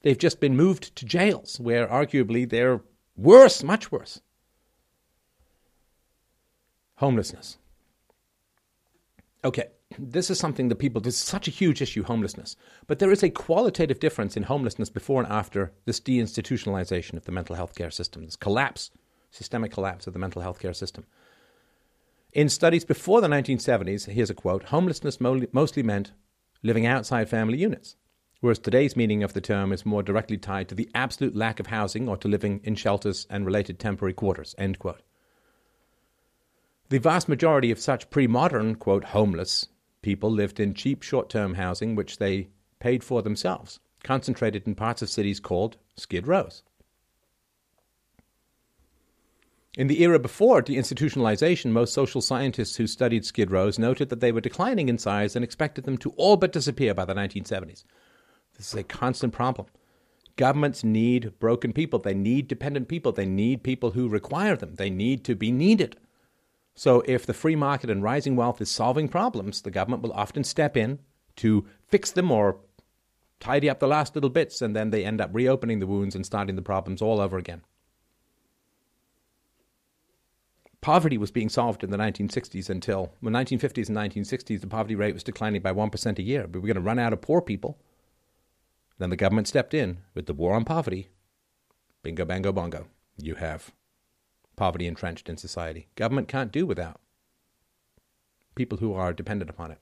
They've 0.02 0.16
just 0.16 0.38
been 0.38 0.56
moved 0.56 0.94
to 0.94 1.04
jails, 1.04 1.58
where 1.58 1.88
arguably 1.88 2.48
they're 2.48 2.80
worse, 3.16 3.64
much 3.64 3.90
worse. 3.90 4.20
Homelessness. 6.96 7.58
Okay, 9.44 9.66
this 9.98 10.30
is 10.30 10.38
something 10.38 10.68
that 10.68 10.76
people, 10.76 11.00
this 11.00 11.14
is 11.14 11.20
such 11.26 11.48
a 11.48 11.52
huge 11.52 11.82
issue, 11.82 12.02
homelessness. 12.02 12.56
But 12.86 12.98
there 12.98 13.10
is 13.10 13.22
a 13.22 13.30
qualitative 13.30 13.98
difference 13.98 14.36
in 14.36 14.44
homelessness 14.44 14.90
before 14.90 15.22
and 15.22 15.30
after 15.30 15.72
this 15.84 16.00
deinstitutionalization 16.00 17.14
of 17.14 17.24
the 17.24 17.32
mental 17.32 17.56
health 17.56 17.74
care 17.74 17.90
system, 17.90 18.24
this 18.24 18.36
collapse, 18.36 18.90
systemic 19.30 19.72
collapse 19.72 20.06
of 20.06 20.12
the 20.12 20.18
mental 20.18 20.42
health 20.42 20.58
care 20.58 20.74
system. 20.74 21.04
In 22.32 22.48
studies 22.48 22.84
before 22.84 23.20
the 23.20 23.28
1970s, 23.28 24.06
here's 24.10 24.30
a 24.30 24.34
quote 24.34 24.64
homelessness 24.64 25.20
mostly 25.20 25.82
meant 25.82 26.12
living 26.62 26.86
outside 26.86 27.28
family 27.28 27.58
units, 27.58 27.96
whereas 28.40 28.58
today's 28.58 28.96
meaning 28.96 29.22
of 29.22 29.32
the 29.32 29.40
term 29.40 29.72
is 29.72 29.86
more 29.86 30.02
directly 30.02 30.36
tied 30.36 30.68
to 30.68 30.74
the 30.74 30.90
absolute 30.94 31.34
lack 31.34 31.60
of 31.60 31.68
housing 31.68 32.08
or 32.08 32.16
to 32.16 32.28
living 32.28 32.60
in 32.64 32.74
shelters 32.74 33.26
and 33.30 33.46
related 33.46 33.78
temporary 33.78 34.12
quarters. 34.12 34.54
End 34.58 34.78
quote. 34.78 35.02
The 36.88 36.98
vast 36.98 37.28
majority 37.28 37.70
of 37.70 37.80
such 37.80 38.10
pre 38.10 38.26
modern, 38.26 38.74
quote, 38.76 39.04
homeless 39.04 39.68
people 40.06 40.30
lived 40.30 40.60
in 40.60 40.72
cheap 40.72 41.02
short 41.02 41.28
term 41.28 41.54
housing 41.54 41.96
which 41.96 42.18
they 42.18 42.46
paid 42.78 43.02
for 43.02 43.22
themselves, 43.22 43.80
concentrated 44.04 44.62
in 44.64 44.72
parts 44.72 45.02
of 45.02 45.10
cities 45.10 45.40
called 45.40 45.78
skid 45.96 46.28
rows. 46.28 46.62
In 49.76 49.88
the 49.88 50.00
era 50.04 50.20
before 50.20 50.62
deinstitutionalization, 50.62 51.72
most 51.72 51.92
social 51.92 52.20
scientists 52.20 52.76
who 52.76 52.86
studied 52.86 53.24
skid 53.24 53.50
rows 53.50 53.80
noted 53.80 54.08
that 54.10 54.20
they 54.20 54.30
were 54.30 54.40
declining 54.40 54.88
in 54.88 54.96
size 54.96 55.34
and 55.34 55.44
expected 55.44 55.82
them 55.82 55.98
to 55.98 56.10
all 56.10 56.36
but 56.36 56.52
disappear 56.52 56.94
by 56.94 57.04
the 57.04 57.12
1970s. 57.12 57.82
This 58.56 58.68
is 58.68 58.74
a 58.74 58.84
constant 58.84 59.32
problem. 59.32 59.66
Governments 60.36 60.84
need 60.84 61.36
broken 61.40 61.72
people. 61.72 61.98
They 61.98 62.14
need 62.14 62.46
dependent 62.46 62.86
people. 62.86 63.10
They 63.10 63.26
need 63.26 63.64
people 63.64 63.90
who 63.90 64.08
require 64.08 64.54
them. 64.54 64.76
They 64.76 64.88
need 64.88 65.24
to 65.24 65.34
be 65.34 65.50
needed. 65.50 65.96
So, 66.76 67.02
if 67.06 67.26
the 67.26 67.34
free 67.34 67.56
market 67.56 67.90
and 67.90 68.02
rising 68.02 68.36
wealth 68.36 68.60
is 68.60 68.70
solving 68.70 69.08
problems, 69.08 69.62
the 69.62 69.70
government 69.70 70.02
will 70.02 70.12
often 70.12 70.44
step 70.44 70.76
in 70.76 71.00
to 71.36 71.66
fix 71.88 72.12
them 72.12 72.30
or 72.30 72.60
tidy 73.40 73.68
up 73.68 73.80
the 73.80 73.88
last 73.88 74.14
little 74.14 74.30
bits, 74.30 74.62
and 74.62 74.76
then 74.76 74.90
they 74.90 75.04
end 75.04 75.20
up 75.20 75.30
reopening 75.32 75.80
the 75.80 75.86
wounds 75.86 76.14
and 76.14 76.24
starting 76.24 76.54
the 76.54 76.62
problems 76.62 77.02
all 77.02 77.20
over 77.20 77.38
again. 77.38 77.62
poverty 80.86 81.18
was 81.18 81.32
being 81.32 81.48
solved 81.48 81.82
in 81.82 81.90
the 81.90 81.96
1960s 81.96 82.70
until 82.70 83.12
the 83.20 83.28
1950s 83.28 83.88
and 83.88 83.96
1960s, 83.96 84.60
the 84.60 84.68
poverty 84.68 84.94
rate 84.94 85.14
was 85.14 85.24
declining 85.24 85.60
by 85.60 85.72
1% 85.72 86.18
a 86.20 86.22
year. 86.22 86.46
But 86.46 86.60
we're 86.60 86.68
going 86.68 86.76
to 86.76 86.80
run 86.80 87.00
out 87.00 87.12
of 87.12 87.20
poor 87.20 87.40
people. 87.40 87.76
Then 88.98 89.10
the 89.10 89.16
government 89.16 89.48
stepped 89.48 89.74
in 89.74 89.98
with 90.14 90.26
the 90.26 90.32
war 90.32 90.54
on 90.54 90.64
poverty. 90.64 91.08
Bingo, 92.04 92.24
bango, 92.24 92.52
bongo. 92.52 92.86
You 93.18 93.34
have 93.34 93.72
poverty 94.56 94.86
entrenched 94.86 95.28
in 95.28 95.36
society. 95.36 95.88
Government 95.94 96.28
can't 96.28 96.52
do 96.52 96.66
without 96.66 97.00
people 98.54 98.78
who 98.78 98.94
are 98.94 99.12
dependent 99.12 99.50
upon 99.50 99.70
it. 99.70 99.78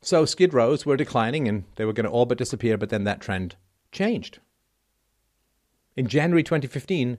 So 0.00 0.24
skid 0.24 0.54
rows 0.54 0.86
were 0.86 0.96
declining 0.96 1.48
and 1.48 1.64
they 1.76 1.84
were 1.84 1.92
going 1.92 2.04
to 2.04 2.10
all 2.10 2.26
but 2.26 2.38
disappear, 2.38 2.78
but 2.78 2.90
then 2.90 3.04
that 3.04 3.20
trend 3.20 3.56
changed. 3.90 4.38
In 5.96 6.06
January 6.06 6.42
2015, 6.42 7.18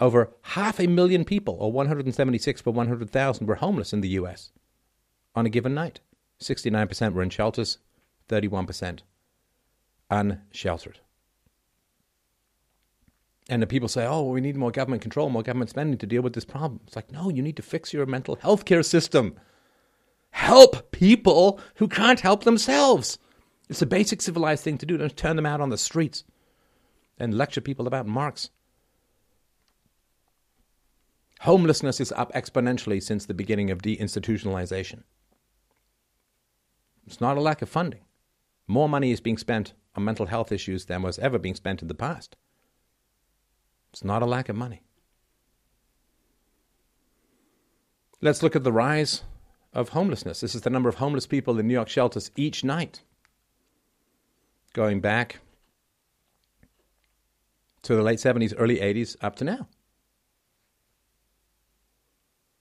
over 0.00 0.30
half 0.42 0.78
a 0.78 0.86
million 0.86 1.24
people, 1.24 1.56
or 1.58 1.72
176 1.72 2.62
per 2.62 2.70
100,000, 2.70 3.46
were 3.46 3.56
homeless 3.56 3.92
in 3.92 4.00
the 4.00 4.08
US 4.10 4.50
on 5.34 5.46
a 5.46 5.50
given 5.50 5.74
night. 5.74 6.00
69% 6.40 7.12
were 7.12 7.22
in 7.22 7.30
shelters, 7.30 7.78
31% 8.28 9.00
unsheltered. 10.10 11.00
And 13.48 13.62
the 13.62 13.66
people 13.66 13.88
say, 13.88 14.06
oh, 14.06 14.24
we 14.24 14.40
need 14.40 14.56
more 14.56 14.70
government 14.70 15.00
control, 15.00 15.30
more 15.30 15.42
government 15.42 15.70
spending 15.70 15.98
to 15.98 16.06
deal 16.06 16.22
with 16.22 16.34
this 16.34 16.44
problem. 16.44 16.80
It's 16.86 16.96
like, 16.96 17.10
no, 17.10 17.30
you 17.30 17.42
need 17.42 17.56
to 17.56 17.62
fix 17.62 17.92
your 17.94 18.04
mental 18.04 18.36
health 18.36 18.66
care 18.66 18.82
system. 18.82 19.36
Help 20.30 20.90
people 20.90 21.58
who 21.76 21.88
can't 21.88 22.20
help 22.20 22.44
themselves. 22.44 23.18
It's 23.70 23.80
a 23.80 23.86
basic 23.86 24.20
civilized 24.20 24.64
thing 24.64 24.76
to 24.78 24.86
do. 24.86 24.98
Don't 24.98 25.16
turn 25.16 25.36
them 25.36 25.46
out 25.46 25.60
on 25.62 25.70
the 25.70 25.78
streets 25.78 26.24
and 27.18 27.36
lecture 27.36 27.62
people 27.62 27.86
about 27.86 28.06
Marx. 28.06 28.50
Homelessness 31.40 32.00
is 32.00 32.12
up 32.12 32.32
exponentially 32.32 33.02
since 33.02 33.24
the 33.24 33.34
beginning 33.34 33.70
of 33.70 33.80
deinstitutionalization. 33.80 35.04
It's 37.06 37.20
not 37.20 37.38
a 37.38 37.40
lack 37.40 37.62
of 37.62 37.68
funding. 37.68 38.02
More 38.66 38.88
money 38.88 39.12
is 39.12 39.20
being 39.20 39.38
spent 39.38 39.72
on 39.94 40.04
mental 40.04 40.26
health 40.26 40.52
issues 40.52 40.84
than 40.84 41.02
was 41.02 41.18
ever 41.18 41.38
being 41.38 41.54
spent 41.54 41.80
in 41.80 41.88
the 41.88 41.94
past. 41.94 42.36
It's 43.92 44.04
not 44.04 44.22
a 44.22 44.26
lack 44.26 44.48
of 44.48 44.56
money. 44.56 44.82
Let's 48.20 48.42
look 48.42 48.56
at 48.56 48.64
the 48.64 48.72
rise 48.72 49.22
of 49.72 49.90
homelessness. 49.90 50.40
This 50.40 50.54
is 50.54 50.62
the 50.62 50.70
number 50.70 50.88
of 50.88 50.96
homeless 50.96 51.26
people 51.26 51.58
in 51.58 51.68
New 51.68 51.74
York 51.74 51.88
shelters 51.88 52.30
each 52.36 52.64
night. 52.64 53.02
Going 54.72 55.00
back 55.00 55.40
to 57.82 57.94
the 57.94 58.02
late 58.02 58.18
70s, 58.18 58.54
early 58.58 58.78
80s, 58.78 59.16
up 59.22 59.36
to 59.36 59.44
now. 59.44 59.68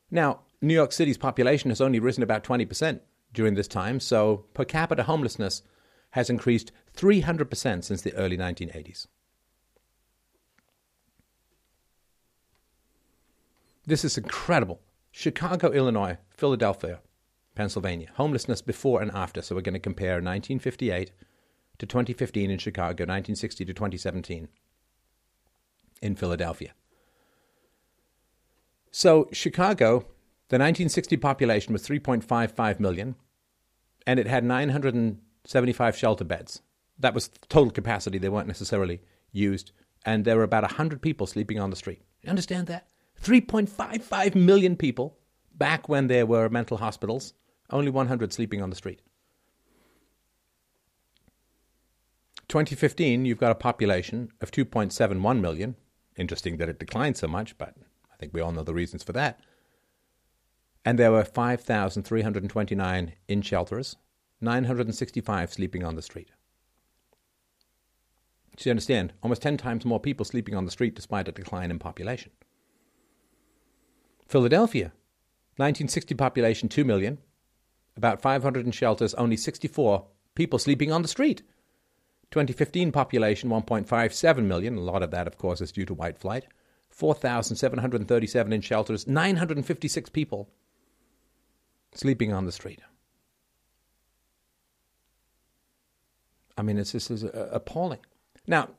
Now, 0.09 0.41
New 0.61 0.73
York 0.73 0.91
City's 0.91 1.17
population 1.17 1.69
has 1.69 1.81
only 1.81 1.99
risen 1.99 2.23
about 2.23 2.43
20% 2.43 3.01
during 3.33 3.55
this 3.55 3.67
time, 3.67 3.99
so 3.99 4.45
per 4.53 4.63
capita 4.63 5.03
homelessness 5.03 5.63
has 6.11 6.29
increased 6.29 6.71
300% 6.95 7.83
since 7.83 8.01
the 8.01 8.13
early 8.15 8.37
1980s. 8.37 9.07
This 13.87 14.03
is 14.03 14.17
incredible. 14.17 14.81
Chicago, 15.11 15.71
Illinois, 15.71 16.17
Philadelphia, 16.35 16.99
Pennsylvania. 17.55 18.09
Homelessness 18.15 18.61
before 18.61 19.01
and 19.01 19.09
after. 19.11 19.41
So 19.41 19.55
we're 19.55 19.61
going 19.61 19.73
to 19.73 19.79
compare 19.79 20.15
1958 20.15 21.11
to 21.79 21.85
2015 21.85 22.51
in 22.51 22.59
Chicago, 22.59 23.03
1960 23.03 23.63
to 23.63 23.73
2017 23.73 24.49
in 26.01 26.15
Philadelphia. 26.15 26.73
So, 28.91 29.29
Chicago, 29.31 29.99
the 30.49 30.57
1960 30.57 31.17
population 31.17 31.71
was 31.71 31.87
3.55 31.87 32.79
million, 32.79 33.15
and 34.05 34.19
it 34.19 34.27
had 34.27 34.43
975 34.43 35.97
shelter 35.97 36.23
beds. 36.25 36.61
That 36.99 37.13
was 37.13 37.29
total 37.47 37.71
capacity, 37.71 38.17
they 38.17 38.29
weren't 38.29 38.47
necessarily 38.47 39.01
used. 39.31 39.71
And 40.05 40.25
there 40.25 40.35
were 40.35 40.43
about 40.43 40.63
100 40.63 41.01
people 41.01 41.27
sleeping 41.27 41.59
on 41.59 41.69
the 41.69 41.75
street. 41.75 42.01
You 42.21 42.29
understand 42.29 42.67
that? 42.67 42.87
3.55 43.21 44.35
million 44.35 44.75
people 44.75 45.17
back 45.55 45.89
when 45.89 46.07
there 46.07 46.25
were 46.25 46.49
mental 46.49 46.77
hospitals, 46.77 47.33
only 47.69 47.91
100 47.91 48.31
sleeping 48.31 48.61
on 48.61 48.69
the 48.69 48.75
street. 48.75 49.01
2015, 52.47 53.25
you've 53.25 53.39
got 53.39 53.51
a 53.51 53.55
population 53.55 54.29
of 54.39 54.51
2.71 54.51 55.41
million. 55.41 55.75
Interesting 56.15 56.57
that 56.57 56.69
it 56.69 56.79
declined 56.79 57.17
so 57.17 57.27
much, 57.27 57.57
but 57.57 57.73
I 58.11 58.15
think 58.17 58.33
we 58.33 58.41
all 58.41 58.51
know 58.51 58.63
the 58.63 58.73
reasons 58.73 59.03
for 59.03 59.13
that. 59.13 59.39
And 60.85 60.97
there 60.97 61.11
were 61.11 61.25
5,329 61.25 63.13
in 63.27 63.41
shelters, 63.41 63.97
965 64.39 65.53
sleeping 65.53 65.83
on 65.83 65.95
the 65.95 66.01
street. 66.01 66.31
So 68.57 68.69
you 68.69 68.71
understand, 68.71 69.13
almost 69.21 69.41
10 69.41 69.57
times 69.57 69.85
more 69.85 69.99
people 69.99 70.25
sleeping 70.25 70.55
on 70.55 70.65
the 70.65 70.71
street 70.71 70.95
despite 70.95 71.27
a 71.27 71.33
decline 71.33 71.69
in 71.69 71.77
population. 71.77 72.31
Philadelphia, 74.27 74.91
1960 75.55 76.15
population 76.15 76.69
2 76.69 76.83
million, 76.83 77.17
about 77.95 78.21
500 78.21 78.65
in 78.65 78.71
shelters, 78.71 79.13
only 79.15 79.37
64 79.37 80.05
people 80.35 80.59
sleeping 80.59 80.91
on 80.91 81.01
the 81.01 81.07
street. 81.07 81.41
2015 82.31 82.91
population 82.91 83.49
1.57 83.49 84.43
million. 84.43 84.75
A 84.75 84.81
lot 84.81 85.01
of 85.01 85.11
that, 85.11 85.27
of 85.27 85.37
course, 85.37 85.61
is 85.61 85.71
due 85.71 85.85
to 85.85 85.93
white 85.93 86.17
flight. 86.17 86.45
4,737 86.89 88.53
in 88.53 88.61
shelters, 88.61 89.07
956 89.07 90.09
people 90.09 90.49
sleeping 91.93 92.33
on 92.33 92.45
the 92.45 92.51
street. 92.51 92.81
I 96.57 96.63
mean, 96.63 96.77
it's 96.77 96.91
just 96.91 97.11
uh, 97.11 97.27
appalling. 97.51 97.99
Now, 98.47 98.69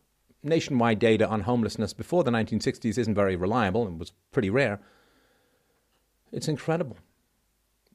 nationwide 0.43 0.99
data 0.99 1.29
on 1.29 1.43
homelessness 1.43 1.93
before 1.93 2.25
the 2.25 2.31
1960s 2.31 2.99
isn't 2.99 3.15
very 3.15 3.37
reliable 3.37 3.87
and 3.87 3.99
was 3.99 4.13
pretty 4.33 4.51
rare. 4.51 4.81
It's 6.33 6.49
incredible. 6.49 6.97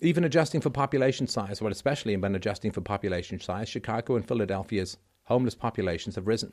Even 0.01 0.23
adjusting 0.23 0.61
for 0.61 0.69
population 0.69 1.27
size, 1.27 1.61
well, 1.61 1.71
especially 1.71 2.17
when 2.17 2.35
adjusting 2.35 2.71
for 2.71 2.81
population 2.81 3.39
size, 3.39 3.69
Chicago 3.69 4.15
and 4.15 4.27
Philadelphia's 4.27 4.97
homeless 5.23 5.55
populations 5.55 6.15
have 6.15 6.27
risen 6.27 6.51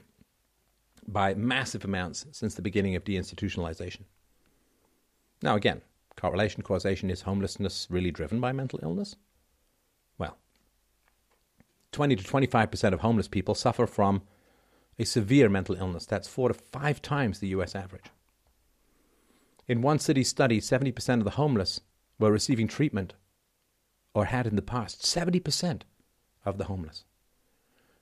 by 1.07 1.35
massive 1.35 1.85
amounts 1.85 2.27
since 2.31 2.55
the 2.55 2.63
beginning 2.63 2.95
of 2.95 3.05
deinstitutionalization. 3.05 4.03
Now, 5.43 5.57
again, 5.57 5.81
correlation, 6.17 6.63
causation 6.63 7.11
is 7.11 7.23
homelessness 7.23 7.87
really 7.91 8.11
driven 8.11 8.41
by 8.41 8.53
mental 8.53 8.79
illness? 8.83 9.17
Well, 10.19 10.37
20 11.93 12.17
to 12.17 12.25
25% 12.25 12.93
of 12.93 13.01
homeless 13.01 13.29
people 13.29 13.55
suffer 13.55 13.87
from 13.87 14.23
a 14.99 15.05
severe 15.05 15.49
mental 15.49 15.75
illness. 15.77 16.07
That's 16.07 16.29
four 16.29 16.49
to 16.49 16.55
five 16.55 17.01
times 17.01 17.41
the 17.41 17.49
US 17.49 17.75
average. 17.75 18.11
In 19.71 19.83
one 19.83 20.01
city 20.01 20.25
study, 20.25 20.61
70% 20.61 21.19
of 21.19 21.25
the 21.25 21.39
homeless 21.39 21.81
were 22.19 22.33
receiving 22.33 22.67
treatment 22.67 23.15
or 24.15 24.25
had 24.25 24.49
in 24.49 24.57
the 24.57 24.63
past. 24.63 25.03
70% 25.03 25.83
of 26.45 26.59
the 26.59 26.65
homeless. 26.65 27.05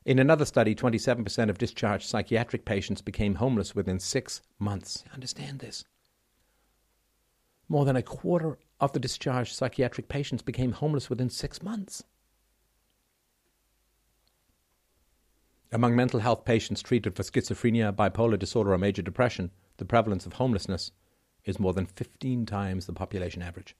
In 0.06 0.18
another 0.18 0.46
study, 0.46 0.74
27% 0.74 1.50
of 1.50 1.58
discharged 1.58 2.08
psychiatric 2.08 2.64
patients 2.64 3.02
became 3.02 3.34
homeless 3.34 3.74
within 3.74 4.00
six 4.00 4.40
months. 4.58 5.04
Understand 5.12 5.58
this. 5.58 5.84
More 7.68 7.84
than 7.84 7.96
a 7.96 8.02
quarter 8.02 8.56
of 8.80 8.94
the 8.94 8.98
discharged 8.98 9.54
psychiatric 9.54 10.08
patients 10.08 10.40
became 10.40 10.72
homeless 10.72 11.10
within 11.10 11.28
six 11.28 11.62
months. 11.62 12.02
Among 15.70 15.94
mental 15.94 16.20
health 16.20 16.46
patients 16.46 16.80
treated 16.80 17.14
for 17.14 17.24
schizophrenia, 17.24 17.94
bipolar 17.94 18.38
disorder, 18.38 18.72
or 18.72 18.78
major 18.78 19.02
depression, 19.02 19.50
the 19.76 19.84
prevalence 19.84 20.24
of 20.24 20.32
homelessness 20.32 20.92
is 21.48 21.58
more 21.58 21.72
than 21.72 21.86
15 21.86 22.46
times 22.46 22.86
the 22.86 22.92
population 22.92 23.42
average. 23.42 23.74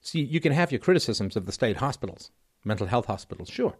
See, 0.00 0.20
you 0.20 0.40
can 0.40 0.52
have 0.52 0.70
your 0.70 0.78
criticisms 0.78 1.36
of 1.36 1.46
the 1.46 1.52
state 1.52 1.78
hospitals, 1.78 2.30
mental 2.64 2.86
health 2.86 3.06
hospitals, 3.06 3.48
sure. 3.48 3.76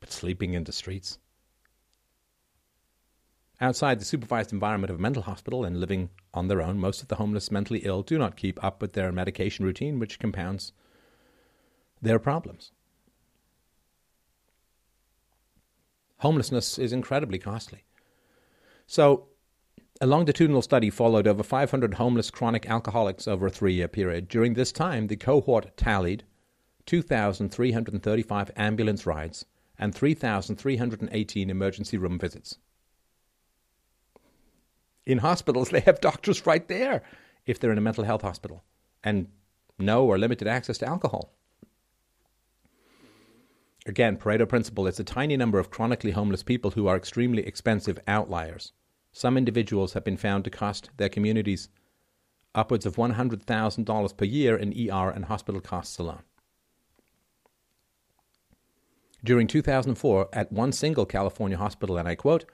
But 0.00 0.12
sleeping 0.12 0.54
in 0.54 0.64
the 0.64 0.72
streets? 0.72 1.18
Outside 3.60 4.00
the 4.00 4.04
supervised 4.04 4.52
environment 4.52 4.90
of 4.90 4.98
a 4.98 5.02
mental 5.02 5.22
hospital 5.22 5.64
and 5.64 5.80
living 5.80 6.10
on 6.32 6.46
their 6.46 6.62
own, 6.62 6.78
most 6.78 7.02
of 7.02 7.08
the 7.08 7.16
homeless 7.16 7.50
mentally 7.50 7.80
ill 7.80 8.02
do 8.02 8.16
not 8.16 8.36
keep 8.36 8.62
up 8.62 8.80
with 8.80 8.92
their 8.92 9.10
medication 9.10 9.64
routine, 9.64 9.98
which 9.98 10.20
compounds 10.20 10.72
their 12.00 12.18
problems. 12.20 12.70
Homelessness 16.18 16.78
is 16.78 16.92
incredibly 16.92 17.38
costly. 17.38 17.84
So, 18.86 19.28
a 20.00 20.06
longitudinal 20.06 20.62
study 20.62 20.90
followed 20.90 21.26
over 21.26 21.42
500 21.42 21.94
homeless 21.94 22.30
chronic 22.30 22.68
alcoholics 22.70 23.26
over 23.26 23.46
a 23.46 23.50
three 23.50 23.74
year 23.74 23.88
period. 23.88 24.28
During 24.28 24.54
this 24.54 24.70
time, 24.70 25.08
the 25.08 25.16
cohort 25.16 25.76
tallied 25.76 26.24
2,335 26.86 28.50
ambulance 28.56 29.06
rides 29.06 29.44
and 29.78 29.94
3,318 29.94 31.50
emergency 31.50 31.96
room 31.98 32.18
visits. 32.18 32.58
In 35.04 35.18
hospitals, 35.18 35.70
they 35.70 35.80
have 35.80 36.00
doctors 36.00 36.46
right 36.46 36.66
there 36.68 37.02
if 37.46 37.58
they're 37.58 37.72
in 37.72 37.78
a 37.78 37.82
mental 37.82 38.04
health 38.04 38.22
hospital 38.22 38.62
and 39.02 39.28
no 39.78 40.04
or 40.04 40.18
limited 40.18 40.46
access 40.46 40.78
to 40.78 40.86
alcohol. 40.86 41.32
Again, 43.86 44.16
Pareto 44.16 44.46
principle 44.46 44.86
it's 44.86 45.00
a 45.00 45.04
tiny 45.04 45.36
number 45.36 45.58
of 45.58 45.70
chronically 45.70 46.10
homeless 46.10 46.42
people 46.42 46.72
who 46.72 46.86
are 46.86 46.96
extremely 46.96 47.44
expensive 47.46 47.98
outliers. 48.06 48.72
Some 49.18 49.36
individuals 49.36 49.94
have 49.94 50.04
been 50.04 50.16
found 50.16 50.44
to 50.44 50.50
cost 50.50 50.90
their 50.96 51.08
communities 51.08 51.68
upwards 52.54 52.86
of 52.86 52.94
$100,000 52.94 54.16
per 54.16 54.24
year 54.24 54.56
in 54.56 54.70
ER 54.70 55.10
and 55.10 55.24
hospital 55.24 55.60
costs 55.60 55.98
alone. 55.98 56.22
During 59.24 59.48
2004, 59.48 60.28
at 60.32 60.52
one 60.52 60.70
single 60.70 61.04
California 61.04 61.58
hospital, 61.58 61.98
and 61.98 62.06
I 62.06 62.14
quote, 62.14 62.44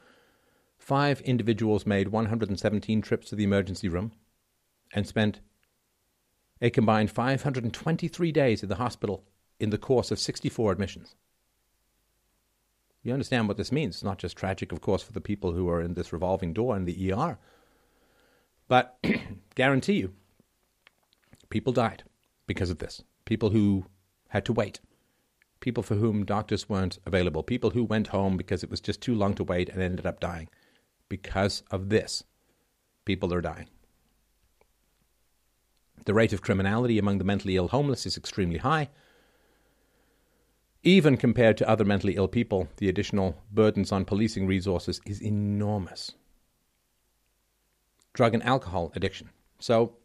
five 0.79 1.21
individuals 1.21 1.85
made 1.85 2.09
117 2.09 3.03
trips 3.03 3.29
to 3.29 3.37
the 3.37 3.45
emergency 3.45 3.91
room 3.91 4.13
and 4.95 5.07
spent 5.07 5.41
a 6.63 6.71
combined 6.71 7.11
523 7.11 8.33
days 8.33 8.63
in 8.63 8.71
the 8.71 8.77
hospital 8.77 9.23
in 9.61 9.69
the 9.69 9.77
course 9.77 10.11
of 10.11 10.19
64 10.19 10.73
admissions. 10.73 11.15
You 13.05 13.13
understand 13.13 13.47
what 13.47 13.59
this 13.59 13.71
means. 13.71 13.97
It's 13.97 14.03
not 14.03 14.19
just 14.19 14.37
tragic, 14.37 14.73
of 14.73 14.81
course, 14.81 15.03
for 15.03 15.13
the 15.13 15.21
people 15.21 15.53
who 15.53 15.69
are 15.69 15.81
in 15.81 15.93
this 15.93 16.13
revolving 16.13 16.55
door 16.55 16.75
in 16.75 16.87
the 16.87 17.13
ER, 17.13 17.39
but 18.67 18.99
guarantee 19.55 19.93
you, 19.93 20.15
people 21.51 21.73
died 21.73 22.03
because 22.47 22.71
of 22.71 22.79
this. 22.79 23.03
People 23.27 23.51
who 23.51 23.85
had 24.29 24.47
to 24.47 24.55
wait. 24.55 24.81
People 25.61 25.83
for 25.83 25.97
whom 25.97 26.25
doctors 26.25 26.69
weren't 26.69 26.99
available. 27.05 27.43
People 27.43 27.71
who 27.71 27.85
went 27.85 28.09
home 28.09 28.39
because 28.39 28.65
it 28.65 28.71
was 28.71 28.81
just 28.81 29.03
too 29.03 29.15
long 29.15 29.35
to 29.35 29.45
wait 29.45 29.69
and 29.69 29.83
ended 29.83 30.07
up 30.07 30.19
dying. 30.19 30.49
Because 31.11 31.63
of 31.71 31.91
this, 31.91 32.25
people 33.05 33.33
are 33.35 33.43
dying. 33.43 33.69
The 36.07 36.15
rate 36.15 36.33
of 36.33 36.43
criminality 36.43 36.99
among 36.99 37.19
the 37.19 37.25
mentally 37.25 37.57
ill 37.57 37.69
homeless 37.69 38.07
is 38.07 38.17
extremely 38.17 38.59
high. 38.59 38.89
Even 40.87 41.17
compared 41.17 41.57
to 41.57 41.69
other 41.69 41.85
mentally 41.85 42.15
ill 42.15 42.29
people, 42.29 42.69
the 42.77 42.91
additional 42.91 43.43
burdens 43.51 43.91
on 43.91 44.05
policing 44.05 44.47
resources 44.47 45.01
is 45.07 45.23
enormous. 45.23 46.13
Drug 48.13 48.35
and 48.35 48.43
alcohol 48.43 48.93
addiction. 48.95 49.31
So, 49.59 49.97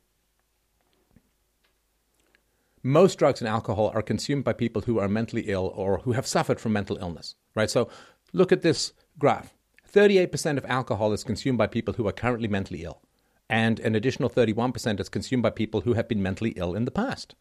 most 2.82 3.20
drugs 3.20 3.42
and 3.42 3.48
alcohol 3.48 3.92
are 3.94 4.02
consumed 4.02 4.46
by 4.46 4.54
people 4.54 4.84
who 4.84 5.00
are 5.00 5.10
mentally 5.10 5.44
ill 5.48 5.74
or 5.76 6.00
who 6.00 6.14
have 6.14 6.26
suffered 6.26 6.62
from 6.62 6.72
mental 6.72 6.98
illness, 6.98 7.36
right? 7.56 7.70
So, 7.70 7.90
look 8.32 8.54
at 8.54 8.62
this 8.62 8.94
graph 9.18 9.54
38% 9.94 10.58
of 10.58 10.66
alcohol 10.66 11.12
is 11.12 11.26
consumed 11.26 11.58
by 11.58 11.68
people 11.68 11.96
who 11.96 12.08
are 12.08 12.14
currently 12.14 12.48
mentally 12.48 12.84
ill, 12.84 13.02
and 13.50 13.82
an 13.82 13.96
additional 13.96 14.30
31% 14.30 15.00
is 15.02 15.10
consumed 15.10 15.44
by 15.44 15.50
people 15.50 15.82
who 15.82 15.94
have 15.94 16.08
been 16.08 16.24
mentally 16.24 16.52
ill 16.52 16.74
in 16.74 16.86
the 16.86 16.92
past. 16.92 17.36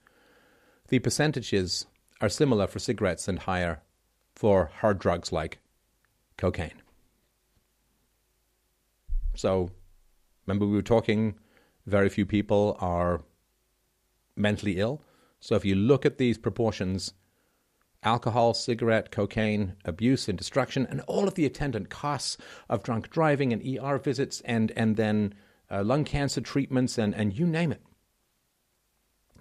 The 0.88 0.98
percentages 0.98 1.86
are 2.20 2.28
similar 2.28 2.66
for 2.66 2.78
cigarettes 2.78 3.28
and 3.28 3.40
higher 3.40 3.80
for 4.34 4.70
hard 4.80 4.98
drugs 4.98 5.32
like 5.32 5.58
cocaine. 6.36 6.82
So, 9.34 9.70
remember, 10.46 10.66
we 10.66 10.74
were 10.74 10.82
talking 10.82 11.36
very 11.86 12.08
few 12.08 12.26
people 12.26 12.76
are 12.80 13.22
mentally 14.36 14.78
ill. 14.78 15.00
So, 15.40 15.54
if 15.54 15.64
you 15.64 15.74
look 15.74 16.04
at 16.04 16.18
these 16.18 16.38
proportions, 16.38 17.12
alcohol, 18.02 18.54
cigarette, 18.54 19.10
cocaine, 19.10 19.74
abuse, 19.84 20.28
and 20.28 20.36
destruction, 20.36 20.86
and 20.90 21.00
all 21.02 21.28
of 21.28 21.34
the 21.34 21.46
attendant 21.46 21.88
costs 21.88 22.36
of 22.68 22.82
drunk 22.82 23.10
driving 23.10 23.52
and 23.52 23.62
ER 23.78 23.98
visits, 23.98 24.40
and, 24.44 24.72
and 24.76 24.96
then 24.96 25.34
uh, 25.70 25.82
lung 25.84 26.04
cancer 26.04 26.40
treatments, 26.40 26.98
and, 26.98 27.14
and 27.14 27.38
you 27.38 27.46
name 27.46 27.72
it. 27.72 27.82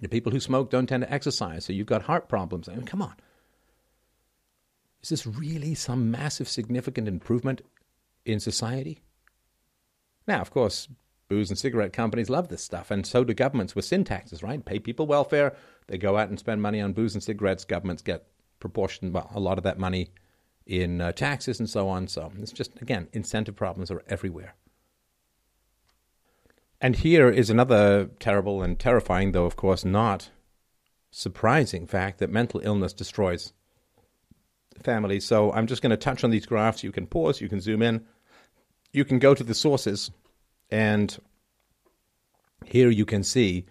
The 0.00 0.08
people 0.08 0.32
who 0.32 0.40
smoke 0.40 0.70
don't 0.70 0.86
tend 0.86 1.02
to 1.02 1.12
exercise, 1.12 1.64
so 1.64 1.72
you've 1.72 1.86
got 1.86 2.02
heart 2.02 2.28
problems. 2.28 2.68
I 2.68 2.74
mean, 2.74 2.84
come 2.84 3.02
on. 3.02 3.14
Is 5.02 5.08
this 5.08 5.26
really 5.26 5.74
some 5.74 6.10
massive, 6.10 6.48
significant 6.48 7.08
improvement 7.08 7.62
in 8.24 8.40
society? 8.40 9.02
Now, 10.26 10.40
of 10.40 10.50
course, 10.50 10.88
booze 11.28 11.50
and 11.50 11.58
cigarette 11.58 11.92
companies 11.92 12.30
love 12.30 12.48
this 12.48 12.62
stuff, 12.62 12.90
and 12.90 13.06
so 13.06 13.24
do 13.24 13.34
governments 13.34 13.74
with 13.74 13.84
sin 13.84 14.04
taxes, 14.04 14.42
right? 14.42 14.64
Pay 14.64 14.78
people 14.78 15.06
welfare, 15.06 15.54
they 15.86 15.98
go 15.98 16.16
out 16.16 16.28
and 16.28 16.38
spend 16.38 16.62
money 16.62 16.80
on 16.80 16.92
booze 16.92 17.14
and 17.14 17.22
cigarettes. 17.22 17.64
Governments 17.64 18.02
get 18.02 18.26
proportion, 18.60 19.12
well, 19.12 19.30
a 19.34 19.40
lot 19.40 19.58
of 19.58 19.64
that 19.64 19.78
money 19.78 20.10
in 20.66 21.00
uh, 21.00 21.12
taxes 21.12 21.58
and 21.58 21.68
so 21.68 21.88
on. 21.88 22.06
So 22.06 22.30
it's 22.40 22.52
just, 22.52 22.80
again, 22.82 23.08
incentive 23.12 23.56
problems 23.56 23.90
are 23.90 24.02
everywhere. 24.08 24.54
And 26.80 26.96
here 26.96 27.28
is 27.28 27.50
another 27.50 28.10
terrible 28.20 28.62
and 28.62 28.78
terrifying, 28.78 29.32
though 29.32 29.46
of 29.46 29.56
course 29.56 29.84
not 29.84 30.30
surprising 31.10 31.86
fact 31.86 32.18
that 32.18 32.30
mental 32.30 32.60
illness 32.62 32.92
destroys 32.92 33.52
families. 34.82 35.24
So 35.24 35.52
I'm 35.52 35.66
just 35.66 35.82
going 35.82 35.90
to 35.90 35.96
touch 35.96 36.22
on 36.22 36.30
these 36.30 36.46
graphs. 36.46 36.84
You 36.84 36.92
can 36.92 37.06
pause, 37.06 37.40
you 37.40 37.48
can 37.48 37.60
zoom 37.60 37.82
in, 37.82 38.04
you 38.92 39.04
can 39.04 39.18
go 39.18 39.34
to 39.34 39.42
the 39.42 39.54
sources, 39.54 40.10
and 40.70 41.18
here 42.64 42.90
you 42.90 43.04
can 43.04 43.24
see 43.24 43.66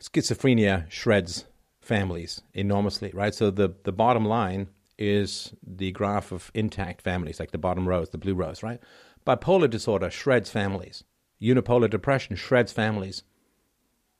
schizophrenia 0.00 0.90
shreds 0.90 1.46
families 1.80 2.42
enormously, 2.54 3.10
right? 3.14 3.34
So 3.34 3.50
the, 3.50 3.74
the 3.84 3.92
bottom 3.92 4.24
line 4.24 4.68
is 4.98 5.52
the 5.66 5.92
graph 5.92 6.32
of 6.32 6.50
intact 6.54 7.02
families, 7.02 7.40
like 7.40 7.50
the 7.50 7.58
bottom 7.58 7.88
rows, 7.88 8.10
the 8.10 8.18
blue 8.18 8.34
rows, 8.34 8.62
right? 8.62 8.80
Bipolar 9.26 9.70
disorder 9.70 10.10
shreds 10.10 10.50
families. 10.50 11.04
Unipolar 11.42 11.90
depression 11.90 12.36
shreds 12.36 12.72
families. 12.72 13.24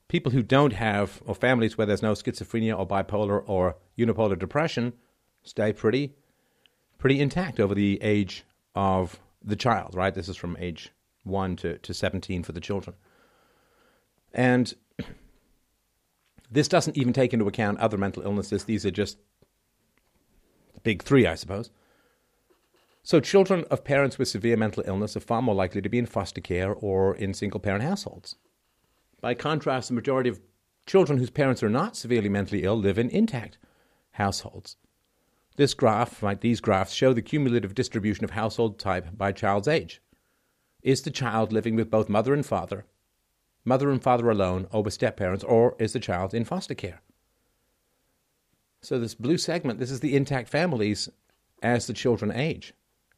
People 0.09 0.33
who 0.33 0.43
don't 0.43 0.73
have, 0.73 1.23
or 1.25 1.33
families 1.33 1.77
where 1.77 1.87
there's 1.87 2.01
no 2.01 2.11
schizophrenia 2.11 2.77
or 2.77 2.85
bipolar 2.85 3.41
or 3.47 3.77
unipolar 3.97 4.37
depression, 4.37 4.93
stay 5.41 5.71
pretty, 5.71 6.13
pretty 6.97 7.19
intact 7.21 7.59
over 7.59 7.73
the 7.73 8.01
age 8.01 8.43
of 8.75 9.19
the 9.41 9.55
child, 9.55 9.95
right? 9.95 10.13
This 10.13 10.27
is 10.27 10.35
from 10.35 10.57
age 10.59 10.91
1 11.23 11.55
to, 11.57 11.77
to 11.77 11.93
17 11.93 12.43
for 12.43 12.51
the 12.51 12.59
children. 12.59 12.95
And 14.33 14.73
this 16.51 16.67
doesn't 16.67 16.97
even 16.97 17.13
take 17.13 17.33
into 17.33 17.47
account 17.47 17.79
other 17.79 17.97
mental 17.97 18.23
illnesses. 18.23 18.65
These 18.65 18.85
are 18.85 18.91
just 18.91 19.17
the 20.73 20.81
big 20.81 21.03
three, 21.03 21.25
I 21.25 21.35
suppose. 21.35 21.71
So, 23.05 23.19
children 23.19 23.65
of 23.69 23.83
parents 23.83 24.17
with 24.17 24.29
severe 24.29 24.55
mental 24.55 24.81
illness 24.87 25.17
are 25.17 25.19
far 25.19 25.41
more 25.41 25.53
likely 25.53 25.81
to 25.81 25.89
be 25.89 25.99
in 25.99 26.05
foster 26.05 26.39
care 26.39 26.73
or 26.73 27.13
in 27.17 27.33
single 27.33 27.59
parent 27.59 27.83
households. 27.83 28.37
By 29.19 29.33
contrast, 29.33 29.89
the 29.89 29.93
majority 29.93 30.29
of 30.29 30.39
children 30.85 31.19
whose 31.19 31.29
parents 31.29 31.61
are 31.61 31.69
not 31.69 31.97
severely 31.97 32.29
mentally 32.29 32.63
ill 32.63 32.77
live 32.77 32.97
in 32.97 33.09
intact 33.09 33.57
households. 34.11 34.77
This 35.57 35.73
graph, 35.73 36.23
like 36.23 36.39
these 36.39 36.61
graphs 36.61 36.93
show 36.93 37.11
the 37.11 37.21
cumulative 37.21 37.75
distribution 37.75 38.23
of 38.23 38.31
household 38.31 38.79
type 38.79 39.07
by 39.17 39.33
child's 39.33 39.67
age. 39.67 40.01
Is 40.81 41.01
the 41.01 41.11
child 41.11 41.51
living 41.51 41.75
with 41.75 41.91
both 41.91 42.07
mother 42.07 42.33
and 42.33 42.45
father, 42.45 42.85
mother 43.65 43.91
and 43.91 44.01
father 44.01 44.29
alone, 44.29 44.67
or 44.71 44.81
with 44.81 44.93
step 44.93 45.17
parents, 45.17 45.43
or 45.43 45.75
is 45.77 45.91
the 45.91 45.99
child 45.99 46.33
in 46.33 46.45
foster 46.45 46.73
care? 46.73 47.01
So, 48.81 48.97
this 48.97 49.13
blue 49.13 49.37
segment, 49.37 49.79
this 49.79 49.91
is 49.91 49.99
the 49.99 50.15
intact 50.15 50.47
families 50.47 51.09
as 51.61 51.85
the 51.85 51.93
children 51.93 52.31
age. 52.31 52.73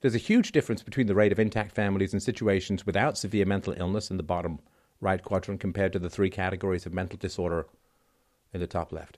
There's 0.05 0.13
a 0.13 0.19
huge 0.19 0.51
difference 0.51 0.83
between 0.83 1.07
the 1.07 1.15
rate 1.15 1.31
of 1.31 1.39
intact 1.39 1.71
families 1.71 2.13
in 2.13 2.19
situations 2.19 2.85
without 2.85 3.17
severe 3.17 3.47
mental 3.47 3.73
illness 3.75 4.11
in 4.11 4.17
the 4.17 4.21
bottom 4.21 4.59
right 5.01 5.19
quadrant 5.19 5.59
compared 5.59 5.93
to 5.93 5.97
the 5.97 6.11
three 6.11 6.29
categories 6.29 6.85
of 6.85 6.93
mental 6.93 7.17
disorder 7.17 7.65
in 8.53 8.59
the 8.59 8.67
top 8.67 8.91
left. 8.91 9.17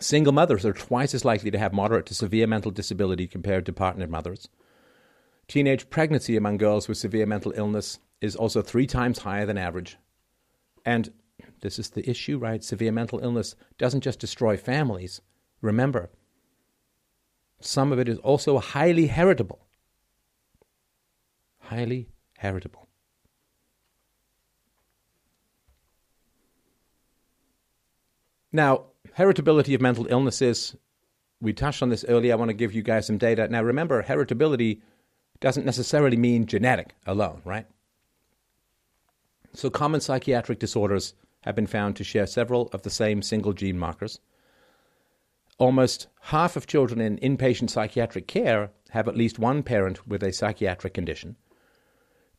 Single 0.00 0.34
mothers 0.34 0.66
are 0.66 0.74
twice 0.74 1.14
as 1.14 1.24
likely 1.24 1.50
to 1.50 1.58
have 1.58 1.72
moderate 1.72 2.04
to 2.08 2.14
severe 2.14 2.46
mental 2.46 2.70
disability 2.70 3.26
compared 3.26 3.64
to 3.64 3.72
partnered 3.72 4.10
mothers. 4.10 4.50
Teenage 5.48 5.88
pregnancy 5.88 6.36
among 6.36 6.58
girls 6.58 6.86
with 6.86 6.98
severe 6.98 7.24
mental 7.24 7.54
illness 7.56 8.00
is 8.20 8.36
also 8.36 8.60
three 8.60 8.86
times 8.86 9.20
higher 9.20 9.46
than 9.46 9.56
average. 9.56 9.96
And 10.84 11.10
this 11.62 11.78
is 11.78 11.88
the 11.88 12.06
issue, 12.06 12.36
right? 12.36 12.62
Severe 12.62 12.92
mental 12.92 13.20
illness 13.20 13.56
doesn't 13.78 14.02
just 14.02 14.18
destroy 14.18 14.58
families. 14.58 15.22
Remember, 15.62 16.10
some 17.60 17.92
of 17.92 17.98
it 17.98 18.08
is 18.08 18.18
also 18.18 18.58
highly 18.58 19.06
heritable. 19.06 19.66
Highly 21.60 22.08
heritable. 22.38 22.88
Now, 28.52 28.86
heritability 29.16 29.74
of 29.74 29.80
mental 29.80 30.06
illnesses, 30.08 30.74
we 31.40 31.52
touched 31.52 31.82
on 31.82 31.88
this 31.88 32.04
earlier. 32.08 32.32
I 32.32 32.36
want 32.36 32.48
to 32.48 32.54
give 32.54 32.72
you 32.72 32.82
guys 32.82 33.06
some 33.06 33.18
data. 33.18 33.46
Now, 33.48 33.62
remember, 33.62 34.02
heritability 34.02 34.80
doesn't 35.40 35.64
necessarily 35.64 36.16
mean 36.16 36.46
genetic 36.46 36.94
alone, 37.06 37.42
right? 37.44 37.66
So, 39.52 39.70
common 39.70 40.00
psychiatric 40.00 40.58
disorders 40.58 41.14
have 41.42 41.54
been 41.54 41.66
found 41.66 41.96
to 41.96 42.04
share 42.04 42.26
several 42.26 42.68
of 42.72 42.82
the 42.82 42.90
same 42.90 43.22
single 43.22 43.52
gene 43.52 43.78
markers. 43.78 44.20
Almost 45.60 46.06
half 46.22 46.56
of 46.56 46.66
children 46.66 47.02
in 47.02 47.18
inpatient 47.18 47.68
psychiatric 47.68 48.26
care 48.26 48.70
have 48.92 49.06
at 49.06 49.16
least 49.16 49.38
one 49.38 49.62
parent 49.62 50.08
with 50.08 50.22
a 50.22 50.32
psychiatric 50.32 50.94
condition. 50.94 51.36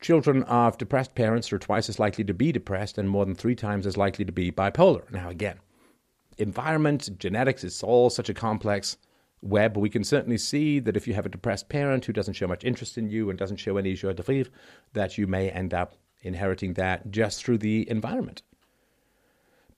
Children 0.02 0.42
of 0.46 0.80
depressed 0.80 1.14
parents 1.14 1.54
are 1.54 1.60
twice 1.60 1.88
as 1.88 2.00
likely 2.00 2.24
to 2.24 2.34
be 2.34 2.52
depressed 2.52 2.98
and 2.98 3.08
more 3.08 3.24
than 3.24 3.36
three 3.36 3.54
times 3.54 3.86
as 3.86 3.96
likely 3.96 4.26
to 4.26 4.32
be 4.32 4.52
bipolar. 4.52 5.08
Now, 5.12 5.30
again, 5.30 5.60
environment, 6.40 7.20
genetics, 7.20 7.64
it's 7.64 7.84
all 7.84 8.10
such 8.10 8.28
a 8.28 8.34
complex 8.34 8.98
web. 9.44 9.78
We 9.78 9.92
can 9.92 10.04
certainly 10.04 10.40
see 10.40 10.80
that 10.80 10.98
if 10.98 11.08
you 11.08 11.14
have 11.14 11.28
a 11.28 11.30
depressed 11.30 11.70
parent 11.70 12.06
who 12.06 12.14
doesn't 12.14 12.34
show 12.34 12.48
much 12.48 12.64
interest 12.64 12.98
in 12.98 13.08
you 13.08 13.30
and 13.30 13.38
doesn't 13.38 13.58
show 13.58 13.78
any 13.78 13.94
joie 13.94 14.14
de 14.14 14.24
vivre, 14.24 14.50
that 14.94 15.20
you 15.20 15.28
may 15.28 15.52
end 15.52 15.76
up 15.76 15.94
inheriting 16.24 16.74
that 16.74 17.12
just 17.12 17.46
through 17.46 17.60
the 17.60 17.88
environment. 17.88 18.42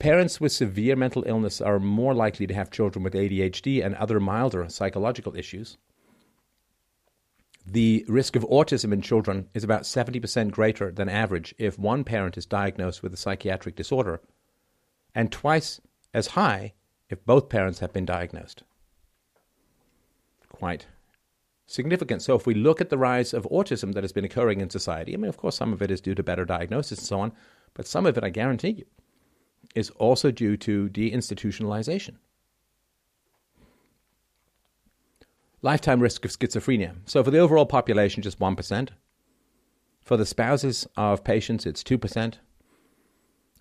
Parents 0.04 0.42
with 0.42 0.52
severe 0.52 0.98
mental 0.98 1.24
illness 1.26 1.62
are 1.62 1.80
more 1.80 2.14
likely 2.14 2.46
to 2.46 2.54
have 2.54 2.70
children 2.70 3.04
with 3.04 3.14
ADHD 3.14 3.82
and 3.82 3.96
other 3.96 4.20
milder 4.20 4.68
psychological 4.68 5.34
issues. 5.34 5.78
The 7.66 8.04
risk 8.10 8.36
of 8.36 8.44
autism 8.50 8.92
in 8.92 9.02
children 9.02 9.48
is 9.54 9.64
about 9.64 9.84
70% 9.84 10.52
greater 10.52 10.92
than 10.92 11.08
average 11.08 11.56
if 11.58 11.80
one 11.80 12.04
parent 12.04 12.38
is 12.38 12.46
diagnosed 12.46 13.02
with 13.02 13.14
a 13.14 13.18
psychiatric 13.18 13.78
disorder, 13.78 14.20
and 15.16 15.32
twice 15.32 15.80
as 16.14 16.36
high 16.36 16.74
if 17.10 17.26
both 17.26 17.48
parents 17.48 17.80
have 17.80 17.94
been 17.94 18.06
diagnosed. 18.06 18.64
Quite 20.50 20.86
significant. 21.66 22.22
So, 22.22 22.36
if 22.36 22.46
we 22.46 22.56
look 22.56 22.82
at 22.82 22.90
the 22.90 22.98
rise 22.98 23.34
of 23.34 23.48
autism 23.50 23.94
that 23.94 24.04
has 24.04 24.12
been 24.12 24.26
occurring 24.26 24.60
in 24.60 24.70
society, 24.70 25.14
I 25.14 25.16
mean, 25.16 25.30
of 25.30 25.38
course, 25.38 25.56
some 25.56 25.72
of 25.72 25.82
it 25.82 25.90
is 25.90 26.02
due 26.02 26.14
to 26.14 26.24
better 26.24 26.44
diagnosis 26.44 27.00
and 27.00 27.08
so 27.08 27.22
on, 27.22 27.32
but 27.74 27.88
some 27.88 28.06
of 28.06 28.18
it, 28.18 28.24
I 28.26 28.32
guarantee 28.32 28.72
you, 28.72 28.86
is 29.76 29.90
also 29.92 30.32
due 30.32 30.58
to 30.58 30.90
deinstitutionalization. 30.90 32.16
Lifetime 35.61 36.02
risk 36.02 36.26
of 36.26 36.32
schizophrenia. 36.32 36.95
So, 37.06 37.24
for 37.24 37.32
the 37.32 37.40
overall 37.40 37.66
population, 37.66 38.22
just 38.22 38.40
1%. 38.40 38.90
For 40.02 40.18
the 40.18 40.26
spouses 40.26 40.85
of 40.98 41.24
patients, 41.24 41.66
it's 41.66 41.82
2%. 41.84 42.35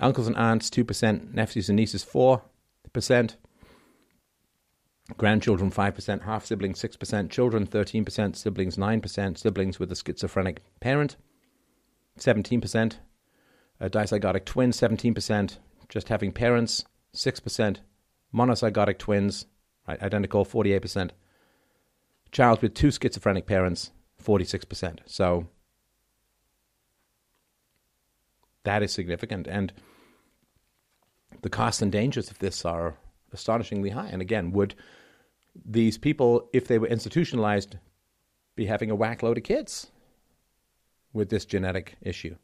Uncles 0.00 0.26
and 0.26 0.36
aunts, 0.36 0.68
2%. 0.70 1.32
Nephews 1.32 1.68
and 1.68 1.76
nieces, 1.76 2.04
4%. 2.04 3.36
Grandchildren, 5.16 5.70
5%. 5.70 6.22
Half 6.22 6.46
siblings, 6.46 6.82
6%. 6.82 7.30
Children, 7.30 7.66
13%. 7.68 8.34
Siblings, 8.34 8.76
9%. 8.76 9.38
Siblings 9.38 9.78
with 9.78 9.92
a 9.92 9.94
schizophrenic 9.94 10.62
parent, 10.80 11.16
17%. 12.18 12.94
A 13.80 13.90
dizygotic 13.90 14.44
twin, 14.44 14.70
17%. 14.70 15.58
Just 15.92 16.08
having 16.08 16.32
parents, 16.32 16.86
6%. 17.14 17.76
Monozygotic 18.34 18.96
twins, 18.96 19.44
right, 19.86 20.02
identical, 20.02 20.42
48%. 20.42 21.10
Child 22.30 22.62
with 22.62 22.72
two 22.72 22.90
schizophrenic 22.90 23.44
parents, 23.44 23.90
46%. 24.24 25.00
So 25.04 25.48
that 28.64 28.82
is 28.82 28.90
significant. 28.90 29.46
And 29.46 29.70
the 31.42 31.50
costs 31.50 31.82
and 31.82 31.92
dangers 31.92 32.30
of 32.30 32.38
this 32.38 32.64
are 32.64 32.94
astonishingly 33.30 33.90
high. 33.90 34.08
And 34.08 34.22
again, 34.22 34.52
would 34.52 34.74
these 35.62 35.98
people, 35.98 36.48
if 36.54 36.68
they 36.68 36.78
were 36.78 36.86
institutionalized, 36.86 37.76
be 38.56 38.64
having 38.64 38.90
a 38.90 38.94
whack 38.94 39.22
load 39.22 39.36
of 39.36 39.44
kids 39.44 39.88
with 41.12 41.28
this 41.28 41.44
genetic 41.44 41.96
issue? 42.00 42.36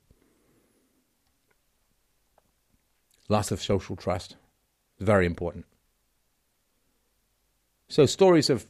Loss 3.29 3.51
of 3.51 3.63
social 3.63 3.97
trust, 3.97 4.37
is 4.99 5.07
very 5.07 5.27
important. 5.27 5.67
So, 7.89 8.07
stories 8.07 8.51
of 8.51 8.67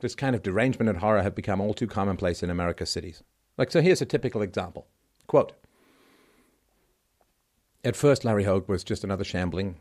this 0.00 0.14
kind 0.14 0.36
of 0.36 0.42
derangement 0.42 0.88
and 0.88 0.98
horror 0.98 1.22
have 1.22 1.34
become 1.34 1.60
all 1.60 1.74
too 1.74 1.86
commonplace 1.86 2.42
in 2.42 2.50
America's 2.50 2.90
cities. 2.90 3.22
Like, 3.56 3.70
so 3.70 3.80
here's 3.80 4.02
a 4.02 4.06
typical 4.06 4.42
example. 4.42 4.86
Quote 5.26 5.52
at 7.86 7.94
first, 7.94 8.24
Larry 8.24 8.42
Hogue 8.42 8.68
was 8.68 8.82
just 8.82 9.04
another 9.04 9.22
shambling, 9.22 9.76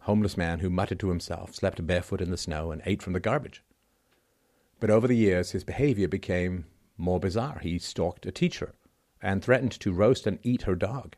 homeless 0.00 0.36
man 0.36 0.58
who 0.58 0.68
muttered 0.68 1.00
to 1.00 1.08
himself, 1.08 1.54
slept 1.54 1.86
barefoot 1.86 2.20
in 2.20 2.30
the 2.30 2.36
snow, 2.36 2.70
and 2.70 2.82
ate 2.84 3.02
from 3.02 3.14
the 3.14 3.18
garbage. 3.18 3.62
But 4.78 4.90
over 4.90 5.08
the 5.08 5.16
years, 5.16 5.52
his 5.52 5.64
behavior 5.64 6.06
became 6.06 6.66
more 6.98 7.18
bizarre. 7.18 7.58
He 7.60 7.78
stalked 7.78 8.26
a 8.26 8.30
teacher 8.30 8.74
and 9.22 9.42
threatened 9.42 9.72
to 9.80 9.90
roast 9.90 10.26
and 10.26 10.38
eat 10.42 10.62
her 10.62 10.74
dog. 10.74 11.16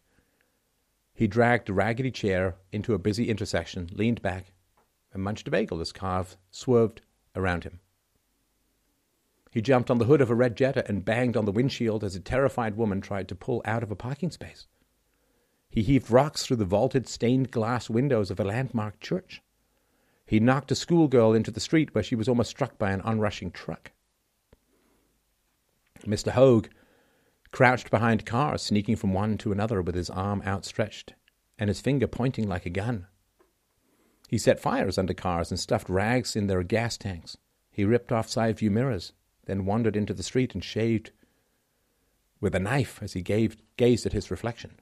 He 1.14 1.26
dragged 1.26 1.68
a 1.68 1.72
raggedy 1.72 2.10
chair 2.10 2.56
into 2.72 2.94
a 2.94 2.98
busy 2.98 3.28
intersection, 3.28 3.90
leaned 3.92 4.22
back, 4.22 4.52
and 5.12 5.22
munched 5.22 5.48
a 5.48 5.50
bagel 5.50 5.80
as 5.80 5.92
cars 5.92 6.36
swerved 6.50 7.02
around 7.36 7.64
him. 7.64 7.80
He 9.50 9.60
jumped 9.60 9.90
on 9.90 9.98
the 9.98 10.06
hood 10.06 10.22
of 10.22 10.30
a 10.30 10.34
red 10.34 10.56
Jetta 10.56 10.84
and 10.88 11.04
banged 11.04 11.36
on 11.36 11.44
the 11.44 11.52
windshield 11.52 12.02
as 12.02 12.16
a 12.16 12.20
terrified 12.20 12.76
woman 12.76 13.02
tried 13.02 13.28
to 13.28 13.34
pull 13.34 13.60
out 13.66 13.82
of 13.82 13.90
a 13.90 13.96
parking 13.96 14.30
space. 14.30 14.66
He 15.68 15.82
heaved 15.82 16.10
rocks 16.10 16.44
through 16.44 16.56
the 16.56 16.64
vaulted 16.64 17.06
stained 17.06 17.50
glass 17.50 17.90
windows 17.90 18.30
of 18.30 18.40
a 18.40 18.44
landmark 18.44 18.98
church. 19.00 19.42
He 20.24 20.40
knocked 20.40 20.72
a 20.72 20.74
schoolgirl 20.74 21.34
into 21.34 21.50
the 21.50 21.60
street 21.60 21.94
where 21.94 22.04
she 22.04 22.14
was 22.14 22.28
almost 22.28 22.50
struck 22.50 22.78
by 22.78 22.92
an 22.92 23.02
onrushing 23.02 23.50
truck. 23.50 23.92
Mr. 26.06 26.32
Hogue 26.32 26.68
crouched 27.52 27.90
behind 27.90 28.26
cars, 28.26 28.62
sneaking 28.62 28.96
from 28.96 29.12
one 29.12 29.38
to 29.38 29.52
another 29.52 29.80
with 29.80 29.94
his 29.94 30.10
arm 30.10 30.42
outstretched 30.44 31.14
and 31.58 31.68
his 31.68 31.80
finger 31.80 32.08
pointing 32.08 32.48
like 32.48 32.66
a 32.66 32.70
gun. 32.70 33.06
He 34.28 34.38
set 34.38 34.58
fires 34.58 34.98
under 34.98 35.14
cars 35.14 35.50
and 35.50 35.60
stuffed 35.60 35.88
rags 35.88 36.34
in 36.34 36.46
their 36.46 36.62
gas 36.62 36.96
tanks. 36.96 37.36
He 37.70 37.84
ripped 37.84 38.10
off 38.10 38.28
side 38.28 38.58
view 38.58 38.70
mirrors, 38.70 39.12
then 39.44 39.66
wandered 39.66 39.96
into 39.96 40.14
the 40.14 40.22
street 40.22 40.54
and 40.54 40.64
shaved 40.64 41.10
with 42.40 42.54
a 42.54 42.58
knife 42.58 42.98
as 43.02 43.12
he 43.12 43.22
gave, 43.22 43.56
gazed 43.76 44.06
at 44.06 44.12
his 44.12 44.30
reflection. 44.30 44.72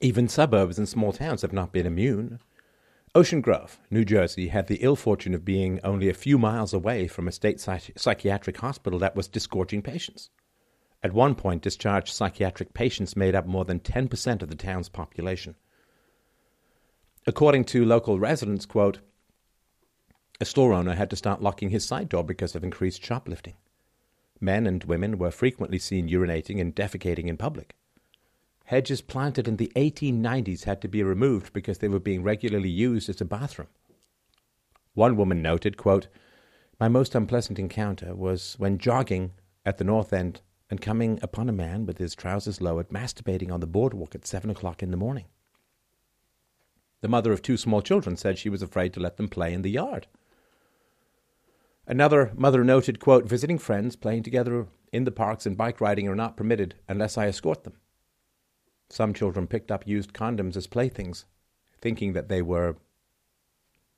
Even 0.00 0.28
suburbs 0.28 0.78
and 0.78 0.88
small 0.88 1.12
towns 1.12 1.42
have 1.42 1.52
not 1.52 1.72
been 1.72 1.86
immune. 1.86 2.40
Ocean 3.14 3.42
Grove, 3.42 3.78
New 3.90 4.06
Jersey, 4.06 4.48
had 4.48 4.68
the 4.68 4.76
ill 4.76 4.96
fortune 4.96 5.34
of 5.34 5.44
being 5.44 5.78
only 5.84 6.08
a 6.08 6.14
few 6.14 6.38
miles 6.38 6.72
away 6.72 7.06
from 7.06 7.28
a 7.28 7.32
state 7.32 7.60
psych- 7.60 7.92
psychiatric 7.94 8.56
hospital 8.56 8.98
that 9.00 9.14
was 9.14 9.28
disgorging 9.28 9.82
patients. 9.82 10.30
At 11.02 11.12
one 11.12 11.34
point, 11.34 11.60
discharged 11.60 12.14
psychiatric 12.14 12.72
patients 12.72 13.14
made 13.14 13.34
up 13.34 13.46
more 13.46 13.66
than 13.66 13.80
10% 13.80 14.40
of 14.40 14.48
the 14.48 14.56
town's 14.56 14.88
population. 14.88 15.56
According 17.26 17.66
to 17.66 17.84
local 17.84 18.18
residents, 18.18 18.64
quote, 18.64 19.00
a 20.40 20.46
store 20.46 20.72
owner 20.72 20.94
had 20.94 21.10
to 21.10 21.16
start 21.16 21.42
locking 21.42 21.68
his 21.68 21.84
side 21.84 22.08
door 22.08 22.24
because 22.24 22.54
of 22.54 22.64
increased 22.64 23.04
shoplifting. 23.04 23.56
Men 24.40 24.66
and 24.66 24.84
women 24.84 25.18
were 25.18 25.30
frequently 25.30 25.78
seen 25.78 26.08
urinating 26.08 26.60
and 26.62 26.74
defecating 26.74 27.28
in 27.28 27.36
public. 27.36 27.74
Hedges 28.72 29.02
planted 29.02 29.46
in 29.46 29.58
the 29.58 29.70
1890s 29.76 30.64
had 30.64 30.80
to 30.80 30.88
be 30.88 31.02
removed 31.02 31.52
because 31.52 31.76
they 31.76 31.88
were 31.88 31.98
being 31.98 32.22
regularly 32.22 32.70
used 32.70 33.10
as 33.10 33.20
a 33.20 33.26
bathroom. 33.26 33.68
One 34.94 35.14
woman 35.14 35.42
noted, 35.42 35.76
quote, 35.76 36.08
My 36.80 36.88
most 36.88 37.14
unpleasant 37.14 37.58
encounter 37.58 38.14
was 38.14 38.54
when 38.56 38.78
jogging 38.78 39.32
at 39.66 39.76
the 39.76 39.84
north 39.84 40.14
end 40.14 40.40
and 40.70 40.80
coming 40.80 41.18
upon 41.20 41.50
a 41.50 41.52
man 41.52 41.84
with 41.84 41.98
his 41.98 42.14
trousers 42.14 42.62
lowered 42.62 42.88
masturbating 42.88 43.52
on 43.52 43.60
the 43.60 43.66
boardwalk 43.66 44.14
at 44.14 44.26
seven 44.26 44.48
o'clock 44.48 44.82
in 44.82 44.90
the 44.90 44.96
morning. 44.96 45.26
The 47.02 47.08
mother 47.08 47.30
of 47.30 47.42
two 47.42 47.58
small 47.58 47.82
children 47.82 48.16
said 48.16 48.38
she 48.38 48.48
was 48.48 48.62
afraid 48.62 48.94
to 48.94 49.00
let 49.00 49.18
them 49.18 49.28
play 49.28 49.52
in 49.52 49.60
the 49.60 49.70
yard. 49.70 50.06
Another 51.86 52.32
mother 52.34 52.64
noted, 52.64 53.00
quote, 53.00 53.26
visiting 53.26 53.58
friends, 53.58 53.96
playing 53.96 54.22
together 54.22 54.66
in 54.94 55.04
the 55.04 55.10
parks 55.10 55.44
and 55.44 55.58
bike 55.58 55.78
riding 55.78 56.08
are 56.08 56.16
not 56.16 56.38
permitted 56.38 56.76
unless 56.88 57.18
I 57.18 57.26
escort 57.26 57.64
them. 57.64 57.74
Some 58.92 59.14
children 59.14 59.46
picked 59.46 59.72
up 59.72 59.86
used 59.86 60.12
condoms 60.12 60.54
as 60.54 60.66
playthings, 60.66 61.24
thinking 61.80 62.12
that 62.12 62.28
they 62.28 62.42
were 62.42 62.76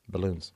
balloons. 0.09 0.53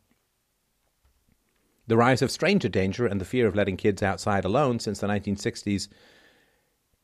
The 1.89 1.97
rise 1.97 2.23
of 2.23 2.31
stranger 2.31 2.69
danger 2.69 3.05
and 3.05 3.21
the 3.21 3.25
fear 3.25 3.49
of 3.49 3.57
letting 3.57 3.77
kids 3.77 4.01
outside 4.01 4.45
alone 4.45 4.79
since 4.79 5.01
the 5.01 5.09
1960s 5.09 5.89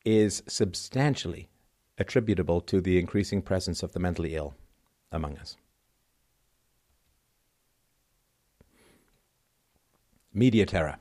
is 0.05 0.43
substantially 0.47 1.49
attributable 1.97 2.61
to 2.61 2.79
the 2.79 2.97
increasing 2.97 3.41
presence 3.41 3.83
of 3.83 3.91
the 3.91 3.99
mentally 3.99 4.33
ill 4.33 4.55
among 5.11 5.37
us. 5.37 5.57
Media 10.33 10.65
terror. 10.65 10.99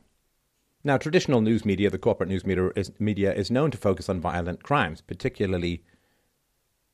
Now, 0.82 0.98
traditional 0.98 1.40
news 1.40 1.64
media, 1.64 1.90
the 1.90 1.98
corporate 1.98 2.28
news 2.28 2.44
media 2.44 2.70
is, 2.74 2.90
media, 2.98 3.32
is 3.32 3.52
known 3.52 3.70
to 3.70 3.78
focus 3.78 4.08
on 4.08 4.20
violent 4.20 4.64
crimes, 4.64 5.00
particularly 5.00 5.84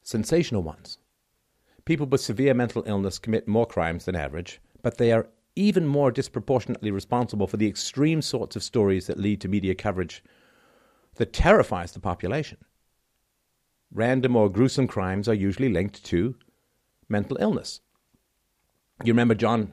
sensational 0.02 0.62
ones. 0.62 0.98
People 1.84 2.06
with 2.06 2.20
severe 2.20 2.54
mental 2.54 2.82
illness 2.86 3.18
commit 3.18 3.48
more 3.48 3.66
crimes 3.66 4.04
than 4.04 4.16
average, 4.16 4.60
but 4.82 4.98
they 4.98 5.12
are 5.12 5.28
even 5.56 5.86
more 5.86 6.10
disproportionately 6.10 6.90
responsible 6.90 7.46
for 7.46 7.56
the 7.56 7.66
extreme 7.66 8.22
sorts 8.22 8.56
of 8.56 8.62
stories 8.62 9.06
that 9.06 9.18
lead 9.18 9.40
to 9.40 9.48
media 9.48 9.74
coverage 9.74 10.22
that 11.16 11.32
terrifies 11.32 11.92
the 11.92 12.00
population. 12.00 12.58
Random 13.92 14.36
or 14.36 14.48
gruesome 14.48 14.86
crimes 14.86 15.28
are 15.28 15.34
usually 15.34 15.68
linked 15.68 16.04
to 16.04 16.36
mental 17.08 17.36
illness. 17.40 17.80
You 19.02 19.12
remember 19.12 19.34
John 19.34 19.72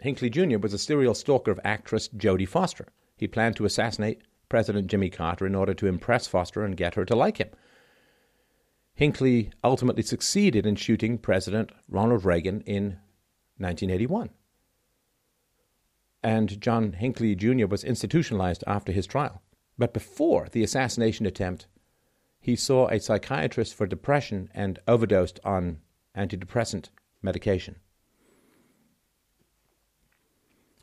Hinckley 0.00 0.30
Jr. 0.30 0.58
was 0.58 0.72
a 0.72 0.78
serial 0.78 1.14
stalker 1.14 1.50
of 1.50 1.60
actress 1.64 2.08
Jodie 2.08 2.48
Foster. 2.48 2.88
He 3.16 3.28
planned 3.28 3.56
to 3.56 3.64
assassinate 3.64 4.22
President 4.48 4.86
Jimmy 4.88 5.10
Carter 5.10 5.46
in 5.46 5.54
order 5.54 5.74
to 5.74 5.86
impress 5.86 6.26
Foster 6.26 6.64
and 6.64 6.76
get 6.76 6.94
her 6.94 7.04
to 7.04 7.14
like 7.14 7.38
him. 7.38 7.50
Hinckley 8.94 9.50
ultimately 9.64 10.02
succeeded 10.02 10.66
in 10.66 10.76
shooting 10.76 11.18
President 11.18 11.70
Ronald 11.88 12.24
Reagan 12.24 12.60
in 12.62 12.98
1981. 13.58 14.30
And 16.22 16.60
John 16.60 16.92
Hinckley 16.92 17.34
Jr. 17.34 17.66
was 17.66 17.84
institutionalized 17.84 18.62
after 18.66 18.92
his 18.92 19.06
trial. 19.06 19.42
But 19.78 19.94
before 19.94 20.48
the 20.52 20.62
assassination 20.62 21.26
attempt, 21.26 21.66
he 22.38 22.54
saw 22.54 22.88
a 22.88 23.00
psychiatrist 23.00 23.74
for 23.74 23.86
depression 23.86 24.50
and 24.54 24.78
overdosed 24.86 25.40
on 25.44 25.78
antidepressant 26.16 26.90
medication. 27.22 27.76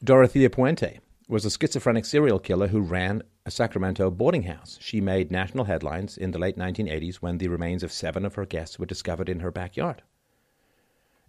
Dorothea 0.03 0.49
Puente 0.49 0.99
was 1.29 1.45
a 1.45 1.49
schizophrenic 1.51 2.05
serial 2.05 2.39
killer 2.39 2.67
who 2.69 2.81
ran 2.81 3.21
a 3.45 3.51
Sacramento 3.51 4.09
boarding 4.09 4.43
house. 4.43 4.79
She 4.81 4.99
made 4.99 5.29
national 5.29 5.65
headlines 5.65 6.17
in 6.17 6.31
the 6.31 6.39
late 6.39 6.57
1980s 6.57 7.17
when 7.17 7.37
the 7.37 7.47
remains 7.49 7.83
of 7.83 7.91
seven 7.91 8.25
of 8.25 8.33
her 8.33 8.47
guests 8.47 8.79
were 8.79 8.87
discovered 8.87 9.29
in 9.29 9.41
her 9.41 9.51
backyard. 9.51 10.01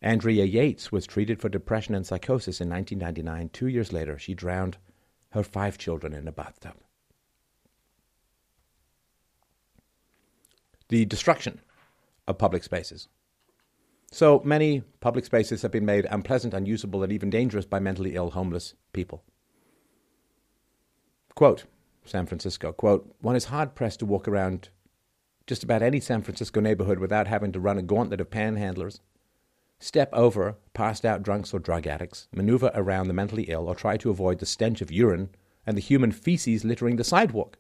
Andrea 0.01 0.47
Yates 0.47 0.91
was 0.91 1.07
treated 1.07 1.39
for 1.39 1.51
depression 1.51 1.95
and 1.95 2.07
psychosis 2.07 2.63
in 2.63 2.71
1999. 2.71 3.51
Two 3.51 3.67
years 3.67 3.93
later, 3.93 4.19
she 4.19 4.33
drowned 4.33 4.79
her 5.33 5.43
five 5.43 5.77
children 5.77 6.15
in 6.15 6.27
a 6.27 6.33
bathtub. 6.33 6.77
The 10.89 11.05
destruction 11.05 11.61
of 12.27 12.39
public 12.39 12.65
spaces. 12.65 13.09
So 14.11 14.41
many 14.47 14.81
public 15.01 15.27
spaces 15.27 15.61
have 15.61 15.71
been 15.71 15.85
made 15.85 16.07
unpleasant, 16.11 16.55
unusable, 16.55 17.03
and 17.03 17.13
even 17.13 17.29
dangerous 17.29 17.67
by 17.67 17.81
mentally 17.81 18.15
ill 18.15 18.31
homeless 18.31 18.73
people. 18.95 19.23
Quote, 21.41 21.65
San 22.05 22.27
Francisco, 22.27 22.71
quote, 22.71 23.17
one 23.23 23.35
is 23.35 23.47
hard 23.47 23.75
pressed 23.75 24.01
to 24.01 24.05
walk 24.05 24.29
around 24.29 24.69
just 25.47 25.65
about 25.65 25.81
any 25.81 25.99
San 25.99 26.21
Francisco 26.21 26.61
neighborhood 26.61 26.99
without 26.99 27.29
having 27.29 27.51
to 27.51 27.59
run 27.59 27.79
a 27.79 27.83
gauntlet 27.83 28.21
of 28.21 28.29
panhandlers, 28.29 29.01
step 29.79 30.11
over 30.13 30.59
passed 30.75 31.07
out 31.07 31.23
drunks 31.23 31.55
or 31.55 31.59
drug 31.59 31.87
addicts, 31.87 32.29
maneuver 32.31 32.71
around 32.75 33.09
the 33.09 33.15
mentally 33.15 33.45
ill, 33.45 33.69
or 33.69 33.75
try 33.75 33.97
to 33.97 34.11
avoid 34.11 34.39
the 34.39 34.45
stench 34.45 34.83
of 34.83 34.93
urine 34.93 35.31
and 35.65 35.79
the 35.79 35.81
human 35.81 36.13
feces 36.13 36.63
littering 36.63 36.97
the 36.97 37.05
sidewalk. 37.05 37.57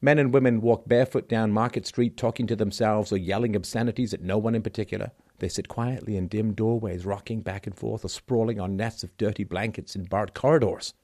Men 0.00 0.18
and 0.18 0.32
women 0.32 0.62
walk 0.62 0.88
barefoot 0.88 1.28
down 1.28 1.52
Market 1.52 1.86
Street 1.86 2.16
talking 2.16 2.46
to 2.46 2.56
themselves 2.56 3.12
or 3.12 3.18
yelling 3.18 3.54
obscenities 3.54 4.14
at 4.14 4.22
no 4.22 4.38
one 4.38 4.54
in 4.54 4.62
particular. 4.62 5.10
They 5.38 5.50
sit 5.50 5.68
quietly 5.68 6.16
in 6.16 6.28
dim 6.28 6.54
doorways, 6.54 7.04
rocking 7.04 7.42
back 7.42 7.66
and 7.66 7.76
forth 7.76 8.06
or 8.06 8.08
sprawling 8.08 8.58
on 8.58 8.74
nets 8.74 9.04
of 9.04 9.14
dirty 9.18 9.44
blankets 9.44 9.94
in 9.94 10.04
barred 10.04 10.32
corridors. 10.32 10.94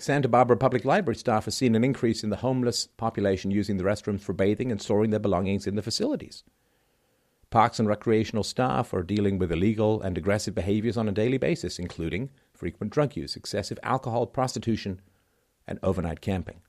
Santa 0.00 0.28
Barbara 0.28 0.56
Public 0.56 0.84
Library 0.84 1.16
staff 1.16 1.46
has 1.46 1.56
seen 1.56 1.74
an 1.74 1.82
increase 1.82 2.22
in 2.22 2.30
the 2.30 2.36
homeless 2.36 2.86
population 2.86 3.50
using 3.50 3.78
the 3.78 3.84
restrooms 3.84 4.20
for 4.20 4.32
bathing 4.32 4.70
and 4.70 4.80
storing 4.80 5.10
their 5.10 5.18
belongings 5.18 5.66
in 5.66 5.74
the 5.74 5.82
facilities. 5.82 6.44
Parks 7.50 7.80
and 7.80 7.88
recreational 7.88 8.44
staff 8.44 8.94
are 8.94 9.02
dealing 9.02 9.38
with 9.38 9.50
illegal 9.50 10.00
and 10.00 10.16
aggressive 10.16 10.54
behaviors 10.54 10.96
on 10.96 11.08
a 11.08 11.12
daily 11.12 11.38
basis, 11.38 11.80
including 11.80 12.30
frequent 12.54 12.92
drug 12.92 13.16
use, 13.16 13.34
excessive 13.34 13.78
alcohol, 13.82 14.26
prostitution, 14.26 15.00
and 15.66 15.80
overnight 15.82 16.20
camping. 16.20 16.60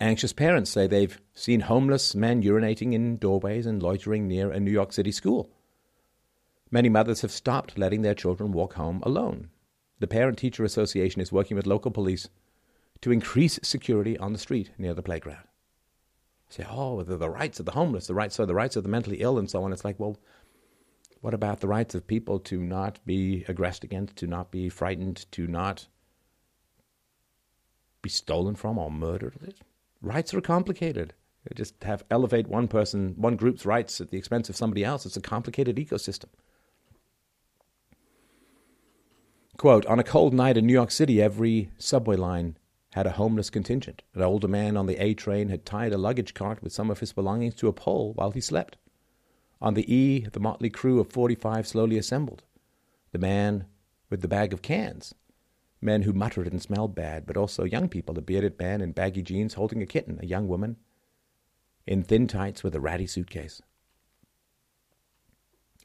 Anxious 0.00 0.32
parents 0.32 0.70
say 0.70 0.88
they've 0.88 1.20
seen 1.32 1.60
homeless 1.60 2.16
men 2.16 2.42
urinating 2.42 2.92
in 2.92 3.18
doorways 3.18 3.66
and 3.66 3.80
loitering 3.80 4.26
near 4.26 4.50
a 4.50 4.58
New 4.58 4.72
York 4.72 4.92
City 4.92 5.12
school. 5.12 5.48
Many 6.72 6.88
mothers 6.88 7.20
have 7.20 7.30
stopped 7.30 7.78
letting 7.78 8.02
their 8.02 8.14
children 8.14 8.50
walk 8.50 8.74
home 8.74 9.00
alone. 9.04 9.50
The 10.04 10.08
Parent 10.08 10.36
Teacher 10.36 10.64
Association 10.64 11.22
is 11.22 11.32
working 11.32 11.56
with 11.56 11.66
local 11.66 11.90
police 11.90 12.28
to 13.00 13.10
increase 13.10 13.58
security 13.62 14.18
on 14.18 14.34
the 14.34 14.38
street 14.38 14.70
near 14.76 14.92
the 14.92 15.00
playground. 15.00 15.48
Say, 16.50 16.66
oh, 16.68 17.02
the, 17.02 17.16
the 17.16 17.30
rights 17.30 17.58
of 17.58 17.64
the 17.64 17.72
homeless, 17.72 18.06
the 18.06 18.12
rights 18.12 18.38
are 18.38 18.44
the 18.44 18.54
rights 18.54 18.76
of 18.76 18.82
the 18.82 18.90
mentally 18.90 19.22
ill, 19.22 19.38
and 19.38 19.50
so 19.50 19.64
on. 19.64 19.72
It's 19.72 19.82
like, 19.82 19.98
well, 19.98 20.18
what 21.22 21.32
about 21.32 21.60
the 21.60 21.68
rights 21.68 21.94
of 21.94 22.06
people 22.06 22.38
to 22.40 22.60
not 22.60 22.98
be 23.06 23.46
aggressed 23.48 23.82
against, 23.82 24.16
to 24.16 24.26
not 24.26 24.50
be 24.50 24.68
frightened, 24.68 25.24
to 25.32 25.46
not 25.46 25.86
be 28.02 28.10
stolen 28.10 28.56
from 28.56 28.76
or 28.76 28.90
murdered? 28.90 29.54
rights 30.02 30.34
are 30.34 30.42
complicated. 30.42 31.14
You 31.48 31.54
just 31.54 31.82
have 31.82 32.04
elevate 32.10 32.46
one 32.46 32.68
person, 32.68 33.14
one 33.16 33.36
group's 33.36 33.64
rights 33.64 34.02
at 34.02 34.10
the 34.10 34.18
expense 34.18 34.50
of 34.50 34.56
somebody 34.56 34.84
else. 34.84 35.06
It's 35.06 35.16
a 35.16 35.22
complicated 35.22 35.76
ecosystem. 35.76 36.28
Quote, 39.56 39.86
on 39.86 39.98
a 39.98 40.04
cold 40.04 40.34
night 40.34 40.56
in 40.56 40.66
New 40.66 40.72
York 40.72 40.90
City, 40.90 41.22
every 41.22 41.70
subway 41.78 42.16
line 42.16 42.56
had 42.92 43.06
a 43.06 43.12
homeless 43.12 43.50
contingent. 43.50 44.02
An 44.14 44.22
older 44.22 44.48
man 44.48 44.76
on 44.76 44.86
the 44.86 45.02
A 45.02 45.14
train 45.14 45.48
had 45.48 45.64
tied 45.64 45.92
a 45.92 45.98
luggage 45.98 46.34
cart 46.34 46.62
with 46.62 46.72
some 46.72 46.90
of 46.90 47.00
his 47.00 47.12
belongings 47.12 47.54
to 47.56 47.68
a 47.68 47.72
pole 47.72 48.12
while 48.14 48.30
he 48.30 48.40
slept. 48.40 48.76
On 49.60 49.74
the 49.74 49.92
E, 49.92 50.26
the 50.32 50.40
motley 50.40 50.70
crew 50.70 51.00
of 51.00 51.12
45 51.12 51.66
slowly 51.66 51.96
assembled. 51.98 52.42
The 53.12 53.18
man 53.18 53.66
with 54.10 54.20
the 54.20 54.28
bag 54.28 54.52
of 54.52 54.62
cans 54.62 55.14
men 55.84 56.02
who 56.02 56.12
muttered 56.12 56.46
and 56.48 56.60
smelled 56.60 56.94
bad, 56.94 57.26
but 57.26 57.36
also 57.36 57.64
young 57.64 57.88
people, 57.88 58.18
a 58.18 58.22
bearded 58.22 58.58
man 58.58 58.80
in 58.80 58.92
baggy 58.92 59.22
jeans 59.22 59.54
holding 59.54 59.82
a 59.82 59.86
kitten, 59.86 60.18
a 60.22 60.26
young 60.26 60.48
woman 60.48 60.76
in 61.86 62.02
thin 62.02 62.26
tights 62.26 62.64
with 62.64 62.74
a 62.74 62.80
ratty 62.80 63.06
suitcase. 63.06 63.60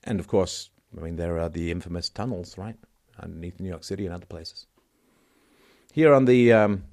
And 0.06 0.20
of 0.20 0.28
course, 0.28 0.70
I 0.98 1.02
mean, 1.02 1.18
there 1.18 1.38
are 1.38 1.50
the 1.50 1.70
infamous 1.70 2.10
tunnels, 2.10 2.58
right, 2.58 2.78
underneath 3.22 3.60
New 3.60 3.70
York 3.70 3.84
City 3.84 4.06
and 4.06 4.14
other 4.14 4.26
places. 4.26 4.66
Here 5.94 6.14
on 6.14 6.26
the 6.26 6.54
um, 6.54 6.84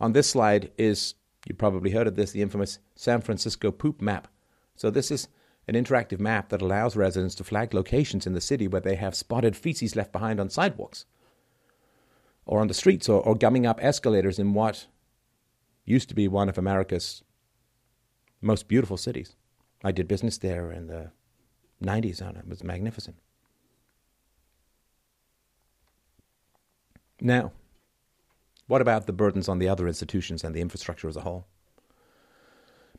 on 0.00 0.12
this 0.12 0.28
slide 0.28 0.70
is 0.76 1.14
you 1.46 1.54
probably 1.54 1.90
heard 1.90 2.06
of 2.06 2.16
this, 2.16 2.32
the 2.32 2.42
infamous 2.42 2.78
San 2.94 3.20
Francisco 3.20 3.70
poop 3.70 4.00
map. 4.00 4.28
So 4.76 4.90
this 4.90 5.10
is 5.10 5.28
an 5.66 5.74
interactive 5.74 6.18
map 6.18 6.48
that 6.48 6.62
allows 6.62 6.96
residents 6.96 7.34
to 7.36 7.44
flag 7.44 7.74
locations 7.74 8.26
in 8.26 8.32
the 8.32 8.40
city 8.40 8.66
where 8.66 8.80
they 8.80 8.96
have 8.96 9.14
spotted 9.14 9.56
feces 9.56 9.96
left 9.96 10.12
behind 10.12 10.40
on 10.40 10.50
sidewalks 10.50 11.04
or 12.46 12.60
on 12.60 12.68
the 12.68 12.74
streets 12.74 13.08
or, 13.08 13.22
or 13.22 13.34
gumming 13.34 13.66
up 13.66 13.78
escalators 13.82 14.38
in 14.38 14.54
what 14.54 14.86
used 15.84 16.08
to 16.08 16.14
be 16.14 16.28
one 16.28 16.48
of 16.48 16.58
America's 16.58 17.22
most 18.40 18.68
beautiful 18.68 18.96
cities. 18.96 19.36
I 19.84 19.92
did 19.92 20.08
business 20.08 20.38
there 20.38 20.72
in 20.72 20.86
the 20.86 21.10
90s 21.82 22.20
and 22.20 22.36
it 22.36 22.48
was 22.48 22.64
magnificent. 22.64 23.16
Now, 27.20 27.52
what 28.66 28.80
about 28.80 29.06
the 29.06 29.12
burdens 29.12 29.48
on 29.48 29.58
the 29.58 29.68
other 29.68 29.88
institutions 29.88 30.44
and 30.44 30.54
the 30.54 30.60
infrastructure 30.60 31.08
as 31.08 31.16
a 31.16 31.22
whole? 31.22 31.46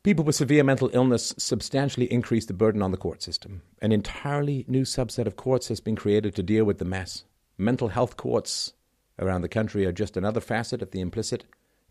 People 0.02 0.24
with 0.24 0.36
severe 0.36 0.64
mental 0.64 0.90
illness 0.94 1.34
substantially 1.38 2.12
increase 2.12 2.46
the 2.46 2.54
burden 2.54 2.82
on 2.82 2.92
the 2.92 2.98
court 2.98 3.22
system. 3.22 3.62
An 3.82 3.92
entirely 3.92 4.66
new 4.68 4.84
subset 4.84 5.26
of 5.26 5.36
courts 5.36 5.68
has 5.68 5.82
been 5.82 5.96
created 5.96 6.36
to 6.36 6.44
deal 6.44 6.64
with 6.64 6.78
the 6.78 6.86
mess. 6.86 7.26
Mental 7.58 7.90
health 7.90 8.16
courts 8.16 8.74
around 9.20 9.42
the 9.42 9.50
country 9.50 9.86
are 9.86 9.92
just 9.92 10.16
another 10.16 10.40
facet 10.40 10.82
of 10.82 10.92
the 10.92 11.02
implicit, 11.02 11.44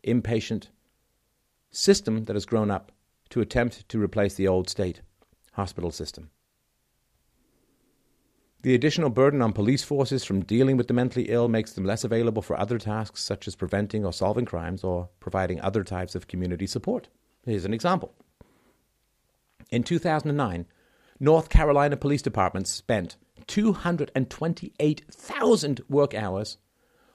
inpatient 0.02 0.68
system 1.70 2.24
that 2.24 2.34
has 2.34 2.46
grown 2.46 2.70
up 2.70 2.92
to 3.28 3.42
attempt 3.42 3.86
to 3.90 4.02
replace 4.02 4.34
the 4.34 4.48
old 4.48 4.70
state 4.70 5.02
hospital 5.52 5.90
system. 5.90 6.30
The 8.62 8.74
additional 8.74 9.10
burden 9.10 9.40
on 9.40 9.52
police 9.52 9.84
forces 9.84 10.24
from 10.24 10.44
dealing 10.44 10.76
with 10.76 10.88
the 10.88 10.94
mentally 10.94 11.26
ill 11.28 11.46
makes 11.46 11.72
them 11.72 11.84
less 11.84 12.02
available 12.02 12.42
for 12.42 12.58
other 12.58 12.78
tasks 12.78 13.22
such 13.22 13.46
as 13.46 13.54
preventing 13.54 14.04
or 14.04 14.12
solving 14.12 14.46
crimes 14.46 14.82
or 14.82 15.10
providing 15.20 15.60
other 15.60 15.84
types 15.84 16.16
of 16.16 16.26
community 16.26 16.66
support. 16.66 17.06
Here's 17.44 17.64
an 17.64 17.72
example. 17.72 18.12
In 19.70 19.84
2009, 19.84 20.66
North 21.20 21.50
Carolina 21.50 21.96
Police 21.96 22.22
departments 22.22 22.70
spent 22.70 23.16
228,000 23.46 25.80
work 25.88 26.14
hours 26.14 26.58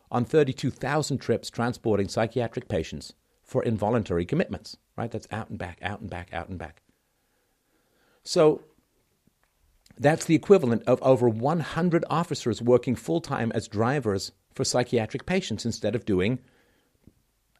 on 0.09 0.23
32,000 0.23 1.17
trips 1.17 1.49
transporting 1.49 2.07
psychiatric 2.07 2.69
patients 2.69 3.11
for 3.41 3.61
involuntary 3.63 4.25
commitments, 4.25 4.77
right? 4.95 5.11
That's 5.11 5.27
out 5.31 5.49
and 5.49 5.57
back, 5.57 5.79
out 5.81 5.99
and 5.99 6.09
back, 6.09 6.29
out 6.31 6.47
and 6.47 6.57
back. 6.57 6.83
So 8.23 8.61
that's 9.97 10.25
the 10.25 10.35
equivalent 10.35 10.83
of 10.83 11.01
over 11.01 11.29
100 11.29 12.05
officers 12.09 12.61
working 12.61 12.95
full 12.95 13.21
time 13.21 13.51
as 13.53 13.67
drivers 13.67 14.31
for 14.53 14.63
psychiatric 14.63 15.25
patients 15.25 15.65
instead 15.65 15.95
of 15.95 16.05
doing 16.05 16.39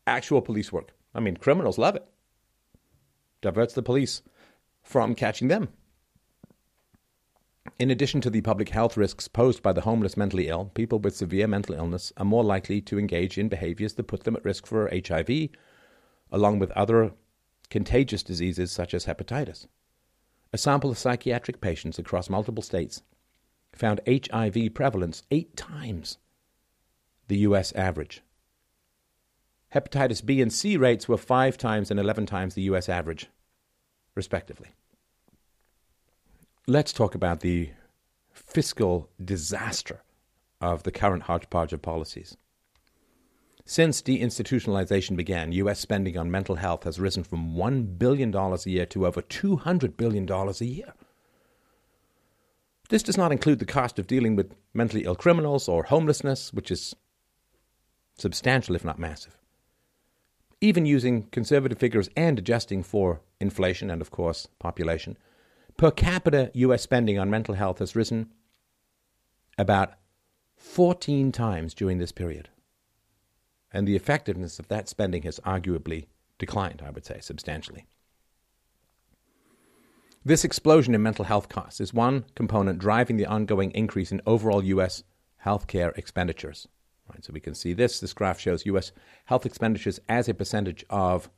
actual 0.08 0.42
police 0.42 0.72
work. 0.72 0.94
I 1.14 1.20
mean, 1.20 1.38
criminals 1.38 1.78
love 1.78 1.96
it. 1.96 2.06
Diverts 3.42 3.74
the 3.74 3.84
police 3.84 4.22
from 4.82 5.16
catching 5.16 5.48
them. 5.48 5.70
In 7.80 7.90
addition 7.90 8.22
to 8.22 8.30
the 8.30 8.42
public 8.42 8.70
health 8.70 8.98
risks 8.98 9.28
posed 9.28 9.64
by 9.64 9.74
the 9.74 9.82
homeless 9.82 10.18
mentally 10.18 10.48
ill, 10.48 10.66
people 10.74 11.00
with 11.00 11.16
severe 11.16 11.48
mental 11.48 11.76
illness 11.76 12.12
are 12.18 12.26
more 12.26 12.44
likely 12.44 12.82
to 12.82 13.00
engage 13.00 13.38
in 13.38 13.48
behaviors 13.48 13.94
that 13.94 14.08
put 14.08 14.24
them 14.24 14.36
at 14.36 14.46
risk 14.46 14.68
for 14.68 14.90
HIV, 14.92 15.50
along 16.32 16.60
with 16.60 16.72
other 16.72 17.14
contagious 17.70 18.22
diseases 18.22 18.72
such 18.72 18.94
as 18.94 19.06
hepatitis. 19.06 19.68
A 20.54 20.58
sample 20.58 20.92
of 20.92 21.00
psychiatric 21.00 21.60
patients 21.62 21.98
across 21.98 22.30
multiple 22.30 22.62
states 22.62 23.02
found 23.74 24.00
HIV 24.08 24.76
prevalence 24.76 25.24
eight 25.32 25.58
times 25.58 26.20
the 27.28 27.38
US 27.38 27.72
average. 27.74 28.22
Hepatitis 29.74 30.24
B 30.24 30.40
and 30.42 30.54
C 30.54 30.78
rates 30.78 31.10
were 31.10 31.18
five 31.18 31.58
times 31.58 31.90
and 31.90 32.00
11 32.00 32.28
times 32.28 32.54
the 32.54 32.62
US 32.64 32.88
average, 32.88 33.30
respectively. 34.14 34.70
Let's 36.68 36.94
talk 36.94 37.16
about 37.16 37.40
the 37.40 37.72
fiscal 38.32 39.10
disaster 39.24 40.04
of 40.62 40.84
the 40.84 40.92
current 40.92 41.24
hodgepodge 41.24 41.74
of 41.74 41.82
policies. 41.82 42.38
Since 43.66 44.02
deinstitutionalization 44.02 45.16
began, 45.16 45.54
U.S. 45.54 45.80
spending 45.80 46.18
on 46.18 46.30
mental 46.30 46.56
health 46.56 46.84
has 46.84 47.00
risen 47.00 47.24
from 47.24 47.56
$1 47.56 47.98
billion 47.98 48.36
a 48.36 48.58
year 48.66 48.86
to 48.88 49.08
over 49.08 49.22
$200 49.22 49.96
billion 49.96 50.30
a 50.30 50.52
year. 50.66 50.94
This 52.90 53.04
does 53.04 53.18
not 53.18 53.32
include 53.32 53.60
the 53.60 53.66
cost 53.66 53.98
of 53.98 54.08
dealing 54.08 54.36
with 54.36 54.54
mentally 54.74 55.06
ill 55.06 55.16
criminals 55.16 55.70
or 55.70 55.84
homelessness, 55.84 56.54
which 56.54 56.72
is 56.72 56.94
substantial, 58.18 58.76
if 58.76 58.84
not 58.84 59.00
massive. 59.00 59.38
Even 60.60 60.86
using 60.86 61.24
conservative 61.32 61.78
figures 61.78 62.10
and 62.18 62.38
adjusting 62.38 62.84
for 62.84 63.22
inflation 63.40 63.90
and, 63.90 64.02
of 64.02 64.12
course, 64.12 64.48
population, 64.60 65.18
per 65.78 65.90
capita 65.90 66.52
U.S. 66.54 66.82
spending 66.82 67.18
on 67.18 67.30
mental 67.30 67.56
health 67.56 67.80
has 67.80 67.96
risen 67.96 68.30
about 69.58 69.94
14 70.58 71.32
times 71.32 71.74
during 71.74 71.98
this 71.98 72.12
period 72.12 72.50
and 73.74 73.88
the 73.88 73.96
effectiveness 73.96 74.60
of 74.60 74.68
that 74.68 74.88
spending 74.88 75.24
has 75.24 75.40
arguably 75.40 76.06
declined, 76.38 76.84
I 76.86 76.92
would 76.92 77.06
say, 77.06 77.20
substantially. 77.22 77.86
This 80.26 80.46
explosion 80.46 80.96
in 80.96 81.04
mental 81.04 81.26
health 81.26 81.50
costs 81.50 81.82
is 81.82 81.94
one 81.94 82.26
component 82.36 82.80
driving 82.80 83.18
the 83.18 83.26
ongoing 83.26 83.72
increase 83.72 84.12
in 84.12 84.22
overall 84.26 84.64
U.S. 84.64 85.04
healthcare 85.46 85.98
expenditures. 85.98 86.68
Right, 87.10 87.26
so 87.26 87.34
we 87.34 87.42
can 87.42 87.54
see 87.54 87.74
this. 87.74 88.00
This 88.00 88.14
graph 88.14 88.40
shows 88.40 88.66
U.S. 88.66 88.94
health 89.26 89.46
expenditures 89.46 90.00
as 90.08 90.30
a 90.30 90.34
percentage 90.34 90.86
of 90.90 91.30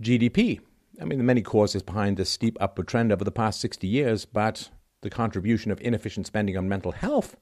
GDP. 0.00 0.60
I 1.00 1.04
mean, 1.04 1.18
the 1.18 1.24
many 1.24 1.42
causes 1.42 1.82
behind 1.82 2.16
this 2.16 2.30
steep 2.30 2.56
upward 2.60 2.88
trend 2.88 3.12
over 3.12 3.24
the 3.24 3.30
past 3.30 3.60
60 3.60 3.86
years, 3.86 4.24
but 4.24 4.70
the 5.02 5.10
contribution 5.10 5.70
of 5.70 5.80
inefficient 5.82 6.26
spending 6.26 6.56
on 6.56 6.68
mental 6.68 6.92
health 6.92 7.36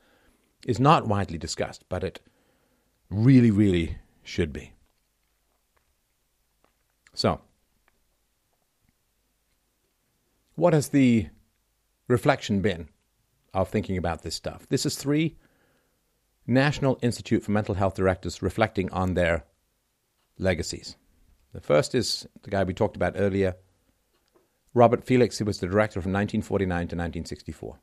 is 0.66 0.80
not 0.80 1.06
widely 1.06 1.38
discussed, 1.38 1.84
but 1.88 2.02
it 2.02 2.20
really, 3.12 3.50
really 3.50 3.98
should 4.22 4.52
be. 4.52 4.72
So, 7.14 7.40
what 10.54 10.72
has 10.72 10.88
the 10.88 11.28
reflection 12.08 12.62
been 12.62 12.88
of 13.52 13.68
thinking 13.68 13.96
about 13.98 14.22
this 14.22 14.34
stuff? 14.34 14.66
This 14.68 14.86
is 14.86 14.96
three 14.96 15.36
National 16.46 16.98
Institute 17.02 17.42
for 17.42 17.52
Mental 17.52 17.74
Health 17.74 17.94
directors 17.94 18.42
reflecting 18.42 18.90
on 18.90 19.14
their 19.14 19.44
legacies. 20.38 20.96
The 21.52 21.60
first 21.60 21.94
is 21.94 22.26
the 22.42 22.50
guy 22.50 22.64
we 22.64 22.72
talked 22.72 22.96
about 22.96 23.14
earlier, 23.16 23.56
Robert 24.74 25.04
Felix, 25.04 25.38
who 25.38 25.44
was 25.44 25.58
the 25.58 25.66
director 25.66 26.00
from 26.00 26.12
1949 26.12 26.76
to 26.76 26.96
1964. 26.96 27.78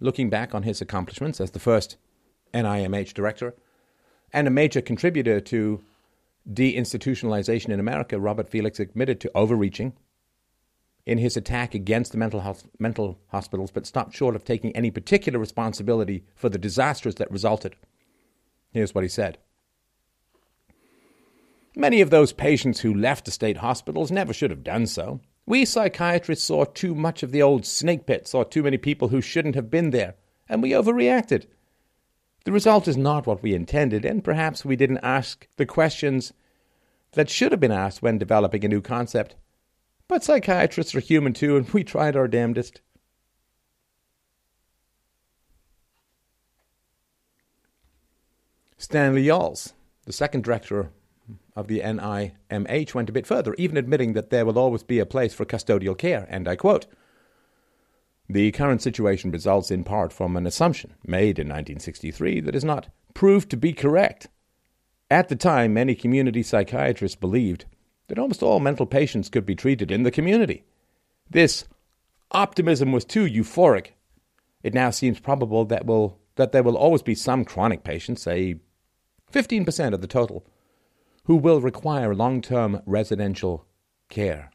Looking 0.00 0.30
back 0.30 0.54
on 0.54 0.62
his 0.62 0.80
accomplishments 0.80 1.40
as 1.40 1.50
the 1.50 1.60
first 1.60 1.98
NIMH 2.54 3.14
director, 3.14 3.54
and 4.32 4.46
a 4.46 4.50
major 4.50 4.80
contributor 4.80 5.40
to 5.40 5.82
deinstitutionalization 6.50 7.68
in 7.68 7.80
America, 7.80 8.18
Robert 8.18 8.48
Felix 8.48 8.80
admitted 8.80 9.20
to 9.20 9.30
overreaching 9.34 9.92
in 11.04 11.18
his 11.18 11.36
attack 11.36 11.74
against 11.74 12.12
the 12.12 12.18
mental, 12.18 12.40
health, 12.40 12.66
mental 12.78 13.18
hospitals, 13.28 13.70
but 13.70 13.86
stopped 13.86 14.14
short 14.14 14.36
of 14.36 14.44
taking 14.44 14.74
any 14.76 14.90
particular 14.90 15.38
responsibility 15.38 16.24
for 16.34 16.48
the 16.48 16.58
disasters 16.58 17.16
that 17.16 17.30
resulted. 17.30 17.74
Here's 18.72 18.94
what 18.94 19.04
he 19.04 19.08
said 19.08 19.38
Many 21.74 22.00
of 22.00 22.10
those 22.10 22.32
patients 22.32 22.80
who 22.80 22.94
left 22.94 23.24
the 23.24 23.30
state 23.30 23.58
hospitals 23.58 24.10
never 24.10 24.32
should 24.32 24.50
have 24.50 24.64
done 24.64 24.86
so. 24.86 25.20
We 25.46 25.64
psychiatrists 25.64 26.44
saw 26.44 26.64
too 26.64 26.94
much 26.94 27.22
of 27.22 27.32
the 27.32 27.42
old 27.42 27.66
snake 27.66 28.06
pit, 28.06 28.28
saw 28.28 28.44
too 28.44 28.62
many 28.62 28.78
people 28.78 29.08
who 29.08 29.20
shouldn't 29.20 29.54
have 29.54 29.70
been 29.70 29.90
there, 29.90 30.14
and 30.48 30.62
we 30.62 30.70
overreacted. 30.70 31.46
The 32.44 32.52
result 32.52 32.88
is 32.88 32.96
not 32.96 33.26
what 33.26 33.42
we 33.42 33.54
intended, 33.54 34.04
and 34.04 34.24
perhaps 34.24 34.64
we 34.64 34.76
didn't 34.76 34.98
ask 34.98 35.46
the 35.56 35.66
questions 35.66 36.32
that 37.12 37.30
should 37.30 37.52
have 37.52 37.60
been 37.60 37.70
asked 37.70 38.02
when 38.02 38.18
developing 38.18 38.64
a 38.64 38.68
new 38.68 38.80
concept. 38.80 39.36
But 40.08 40.24
psychiatrists 40.24 40.94
are 40.94 41.00
human 41.00 41.32
too, 41.34 41.56
and 41.56 41.68
we 41.70 41.84
tried 41.84 42.16
our 42.16 42.28
damnedest. 42.28 42.80
Stanley 48.76 49.22
Yolles, 49.22 49.74
the 50.06 50.12
second 50.12 50.42
director 50.42 50.90
of 51.54 51.68
the 51.68 51.80
NIMH, 51.80 52.94
went 52.94 53.08
a 53.08 53.12
bit 53.12 53.28
further, 53.28 53.54
even 53.54 53.76
admitting 53.76 54.14
that 54.14 54.30
there 54.30 54.44
will 54.44 54.58
always 54.58 54.82
be 54.82 54.98
a 54.98 55.06
place 55.06 55.32
for 55.32 55.44
custodial 55.44 55.96
care, 55.96 56.26
and 56.28 56.48
I 56.48 56.56
quote, 56.56 56.86
the 58.32 58.50
current 58.52 58.82
situation 58.82 59.30
results 59.30 59.70
in 59.70 59.84
part 59.84 60.12
from 60.12 60.36
an 60.36 60.46
assumption 60.46 60.94
made 61.06 61.38
in 61.38 61.48
1963 61.48 62.40
that 62.40 62.54
is 62.54 62.64
not 62.64 62.88
proved 63.14 63.50
to 63.50 63.56
be 63.56 63.72
correct. 63.72 64.28
At 65.10 65.28
the 65.28 65.36
time, 65.36 65.74
many 65.74 65.94
community 65.94 66.42
psychiatrists 66.42 67.16
believed 67.16 67.66
that 68.08 68.18
almost 68.18 68.42
all 68.42 68.60
mental 68.60 68.86
patients 68.86 69.28
could 69.28 69.44
be 69.44 69.54
treated 69.54 69.90
in 69.90 70.02
the 70.02 70.10
community. 70.10 70.64
This 71.28 71.64
optimism 72.30 72.92
was 72.92 73.04
too 73.04 73.26
euphoric. 73.26 73.88
It 74.62 74.74
now 74.74 74.90
seems 74.90 75.20
probable 75.20 75.64
that, 75.66 75.86
will, 75.86 76.18
that 76.36 76.52
there 76.52 76.62
will 76.62 76.76
always 76.76 77.02
be 77.02 77.14
some 77.14 77.44
chronic 77.44 77.84
patients, 77.84 78.22
say 78.22 78.60
15% 79.32 79.92
of 79.92 80.00
the 80.00 80.06
total, 80.06 80.46
who 81.24 81.36
will 81.36 81.60
require 81.60 82.14
long 82.14 82.40
term 82.40 82.82
residential 82.86 83.66
care. 84.08 84.50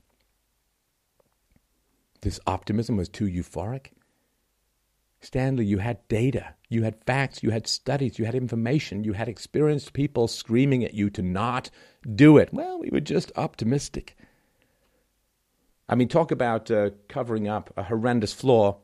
This 2.21 2.39
optimism 2.47 2.97
was 2.97 3.09
too 3.09 3.25
euphoric. 3.25 3.91
Stanley, 5.19 5.65
you 5.65 5.79
had 5.79 6.07
data, 6.07 6.53
you 6.69 6.83
had 6.83 7.03
facts, 7.05 7.41
you 7.41 7.49
had 7.49 7.67
studies, 7.67 8.19
you 8.19 8.25
had 8.25 8.35
information, 8.35 9.03
you 9.03 9.13
had 9.13 9.27
experienced 9.27 9.93
people 9.93 10.27
screaming 10.27 10.83
at 10.83 10.93
you 10.93 11.09
to 11.09 11.21
not 11.21 11.69
do 12.15 12.37
it. 12.37 12.53
Well, 12.53 12.79
we 12.79 12.89
were 12.91 12.99
just 12.99 13.31
optimistic. 13.35 14.15
I 15.89 15.95
mean, 15.95 16.07
talk 16.07 16.31
about 16.31 16.69
uh, 16.69 16.91
covering 17.07 17.47
up 17.47 17.73
a 17.75 17.83
horrendous 17.83 18.33
flaw 18.33 18.77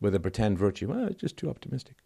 with 0.00 0.14
a 0.14 0.20
pretend 0.20 0.58
virtue. 0.58 0.88
Well, 0.88 1.06
it's 1.06 1.20
just 1.20 1.36
too 1.36 1.48
optimistic. 1.48 1.96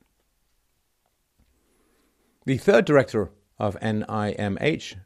The 2.44 2.59
third 2.59 2.85
director 2.85 3.31
of 3.59 3.78
NIMH, 3.81 4.97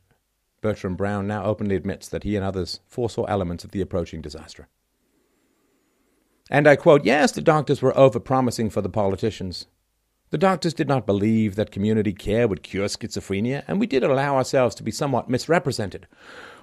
Bertram 0.61 0.97
Brown, 0.97 1.27
now 1.27 1.45
openly 1.45 1.77
admits 1.77 2.09
that 2.09 2.25
he 2.25 2.35
and 2.35 2.45
others 2.45 2.81
foresaw 2.87 3.25
elements 3.25 3.63
of 3.65 3.71
the 3.71 3.81
approaching 3.81 4.21
disaster. 4.21 4.69
And 6.51 6.67
I 6.67 6.77
quote 6.77 7.05
Yes, 7.05 7.33
the 7.33 7.41
doctors 7.41 7.83
were 7.83 7.93
overpromising 7.93 8.71
for 8.73 8.81
the 8.81 8.89
politicians. 8.89 9.67
The 10.31 10.39
doctors 10.39 10.75
did 10.75 10.89
not 10.89 11.07
believe 11.07 11.55
that 11.55 11.71
community 11.71 12.13
care 12.13 12.49
would 12.49 12.63
cure 12.63 12.87
schizophrenia, 12.87 13.63
and 13.69 13.79
we 13.79 13.87
did 13.87 14.03
allow 14.03 14.37
ourselves 14.37 14.75
to 14.77 14.83
be 14.83 14.91
somewhat 14.91 15.31
misrepresented. 15.31 16.09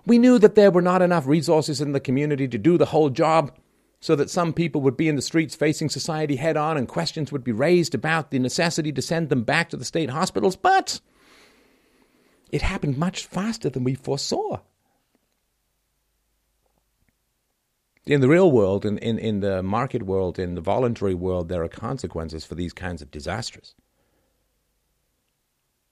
We 0.06 0.20
knew 0.20 0.38
that 0.40 0.56
there 0.56 0.72
were 0.72 0.82
not 0.82 1.02
enough 1.02 1.26
resources 1.26 1.80
in 1.80 1.94
the 1.94 2.02
community 2.02 2.48
to 2.50 2.58
do 2.58 2.78
the 2.78 2.88
whole 2.88 3.10
job, 3.10 3.56
so 4.02 4.18
that 4.18 4.30
some 4.30 4.52
people 4.52 4.82
would 4.82 4.98
be 4.98 5.08
in 5.08 5.16
the 5.16 5.22
streets 5.22 5.56
facing 5.56 5.90
society 5.90 6.36
head 6.36 6.58
on 6.58 6.76
and 6.76 6.90
questions 6.90 7.32
would 7.32 7.44
be 7.44 7.54
raised 7.54 7.96
about 7.96 8.32
the 8.32 8.40
necessity 8.40 8.92
to 8.92 9.02
send 9.02 9.30
them 9.30 9.44
back 9.44 9.70
to 9.70 9.78
the 9.78 9.86
state 9.86 10.10
hospitals, 10.10 10.58
but 10.58 11.00
it 12.52 12.62
happened 12.62 12.98
much 12.98 13.26
faster 13.26 13.70
than 13.70 13.86
we 13.86 13.96
foresaw. 13.96 14.60
In 18.06 18.20
the 18.20 18.28
real 18.28 18.52
world, 18.52 18.86
in, 18.86 18.98
in, 18.98 19.18
in 19.18 19.40
the 19.40 19.64
market 19.64 20.04
world, 20.04 20.38
in 20.38 20.56
the 20.56 20.62
voluntary 20.62 21.14
world, 21.14 21.48
there 21.48 21.64
are 21.64 21.70
consequences 21.70 22.44
for 22.44 22.56
these 22.56 22.74
kinds 22.74 23.02
of 23.02 23.12
disasters. 23.12 23.76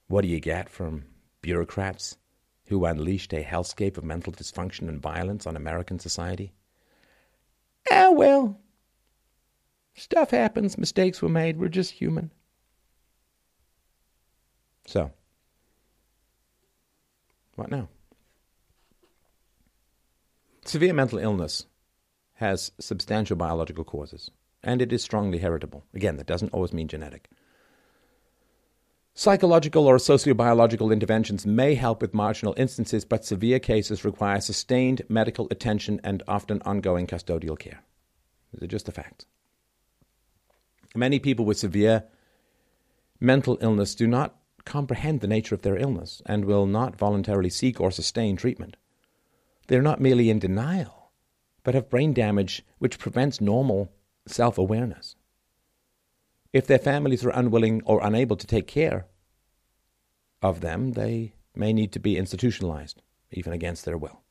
What 0.07 0.23
do 0.23 0.27
you 0.27 0.41
get 0.41 0.69
from 0.69 1.05
bureaucrats 1.41 2.17
who 2.65 2.83
unleashed 2.83 3.31
a 3.31 3.43
hellscape 3.43 3.97
of 3.97 4.03
mental 4.03 4.33
dysfunction 4.33 4.89
and 4.89 5.01
violence 5.01 5.47
on 5.47 5.55
American 5.55 5.99
society? 5.99 6.51
Ah, 7.89 8.09
well, 8.11 8.59
stuff 9.95 10.31
happens, 10.31 10.77
mistakes 10.77 11.21
were 11.21 11.29
made, 11.29 11.57
we're 11.57 11.69
just 11.69 11.91
human. 11.91 12.29
So, 14.85 15.11
what 17.55 17.71
now? 17.71 17.87
Severe 20.65 20.93
mental 20.93 21.17
illness 21.17 21.67
has 22.41 22.71
substantial 22.79 23.37
biological 23.37 23.83
causes, 23.83 24.29
and 24.61 24.81
it 24.81 24.91
is 24.91 25.01
strongly 25.01 25.37
heritable. 25.37 25.85
Again, 25.93 26.17
that 26.17 26.27
doesn't 26.27 26.53
always 26.53 26.73
mean 26.73 26.87
genetic. 26.87 27.29
Psychological 29.13 29.87
or 29.87 29.97
sociobiological 29.97 30.91
interventions 30.91 31.45
may 31.45 31.75
help 31.75 32.01
with 32.01 32.13
marginal 32.13 32.53
instances, 32.57 33.05
but 33.05 33.23
severe 33.23 33.59
cases 33.59 34.03
require 34.05 34.41
sustained 34.41 35.01
medical 35.07 35.47
attention 35.51 36.01
and 36.03 36.23
often 36.27 36.61
ongoing 36.63 37.07
custodial 37.07 37.59
care. 37.59 37.83
These 38.51 38.63
are 38.63 38.67
just 38.67 38.85
the 38.85 38.91
facts. 38.91 39.25
Many 40.95 41.19
people 41.19 41.45
with 41.45 41.59
severe 41.59 42.03
mental 43.19 43.57
illness 43.61 43.95
do 43.95 44.07
not 44.07 44.35
comprehend 44.65 45.21
the 45.21 45.27
nature 45.27 45.55
of 45.55 45.61
their 45.61 45.77
illness 45.77 46.21
and 46.25 46.45
will 46.45 46.65
not 46.65 46.95
voluntarily 46.95 47.49
seek 47.49 47.79
or 47.79 47.91
sustain 47.91 48.35
treatment. 48.35 48.77
They're 49.67 49.81
not 49.81 50.01
merely 50.01 50.29
in 50.29 50.39
denial, 50.39 51.00
but 51.63 51.75
have 51.75 51.89
brain 51.89 52.13
damage 52.13 52.63
which 52.79 52.99
prevents 52.99 53.41
normal 53.41 53.91
self 54.25 54.57
awareness. 54.57 55.15
If 56.53 56.67
their 56.67 56.79
families 56.79 57.23
are 57.25 57.29
unwilling 57.29 57.81
or 57.85 58.01
unable 58.03 58.35
to 58.35 58.47
take 58.47 58.67
care 58.67 59.07
of 60.41 60.61
them, 60.61 60.93
they 60.93 61.33
may 61.55 61.71
need 61.73 61.91
to 61.93 61.99
be 61.99 62.17
institutionalized, 62.17 63.01
even 63.31 63.53
against 63.53 63.85
their 63.85 63.97
will. 63.97 64.21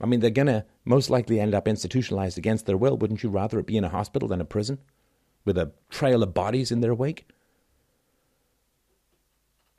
I 0.00 0.06
mean, 0.06 0.20
they're 0.20 0.30
going 0.30 0.46
to 0.46 0.64
most 0.84 1.08
likely 1.08 1.38
end 1.38 1.54
up 1.54 1.68
institutionalized 1.68 2.36
against 2.36 2.66
their 2.66 2.76
will. 2.76 2.96
Wouldn't 2.96 3.22
you 3.22 3.30
rather 3.30 3.58
it 3.58 3.66
be 3.66 3.76
in 3.76 3.84
a 3.84 3.88
hospital 3.88 4.28
than 4.28 4.40
a 4.40 4.44
prison 4.44 4.78
with 5.44 5.56
a 5.56 5.72
trail 5.88 6.22
of 6.22 6.34
bodies 6.34 6.72
in 6.72 6.80
their 6.80 6.94
wake? 6.94 7.28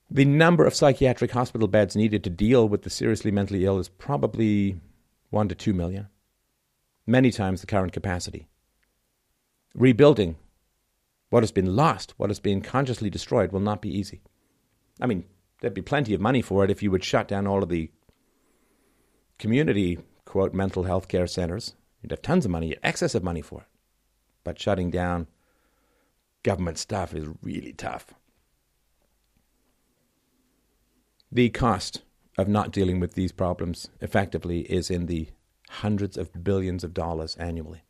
The 0.09 0.25
number 0.25 0.66
of 0.66 0.75
psychiatric 0.75 1.32
hospital 1.32 1.67
beds 1.67 1.95
needed 1.95 2.24
to 2.24 2.30
deal 2.30 2.69
with 2.69 2.84
the 2.84 2.90
seriously 2.90 3.32
mentally 3.32 3.66
ill 3.66 3.80
is 3.80 3.90
probably 3.90 4.80
one 5.32 5.50
to 5.50 5.56
two 5.56 5.74
million, 5.74 6.08
many 7.06 7.32
times 7.32 7.61
the 7.61 7.67
current 7.67 7.93
capacity. 7.93 8.48
Rebuilding 9.74 10.38
what 11.30 11.43
has 11.43 11.51
been 11.51 11.75
lost, 11.75 12.14
what 12.17 12.30
has 12.30 12.40
been 12.40 12.61
consciously 12.61 13.09
destroyed, 13.09 13.51
will 13.51 13.59
not 13.59 13.82
be 13.82 13.95
easy. 13.95 14.22
I 15.01 15.08
mean, 15.08 15.25
there'd 15.59 15.74
be 15.74 15.82
plenty 15.82 16.14
of 16.14 16.22
money 16.22 16.42
for 16.42 16.64
it 16.64 16.72
if 16.72 16.82
you 16.82 16.92
would 16.92 17.03
shut 17.03 17.27
down 17.27 17.48
all 17.48 17.64
of 17.64 17.69
the 17.69 17.92
community, 19.38 20.00
quote, 20.24 20.53
mental 20.53 20.84
health 20.84 21.08
care 21.08 21.27
centers. 21.27 21.75
You'd 22.01 22.11
have 22.11 22.22
tons 22.22 22.45
of 22.45 22.51
money, 22.51 22.75
excess 22.84 23.16
of 23.16 23.24
money 23.24 23.42
for 23.42 23.61
it. 23.61 23.67
But 24.43 24.59
shutting 24.59 24.92
down 24.92 25.27
government 26.43 26.77
stuff 26.77 27.14
is 27.14 27.27
really 27.42 27.74
tough. 27.74 28.14
The 31.32 31.50
cost 31.50 32.03
of 32.38 32.48
not 32.48 32.72
dealing 32.72 33.00
with 33.00 33.16
these 33.16 33.32
problems 33.32 33.90
effectively 34.00 34.61
is 34.61 34.90
in 34.90 35.08
the 35.08 35.30
hundreds 35.69 36.18
of 36.18 36.44
billions 36.44 36.84
of 36.84 36.94
dollars 36.94 37.35
annually. 37.38 37.84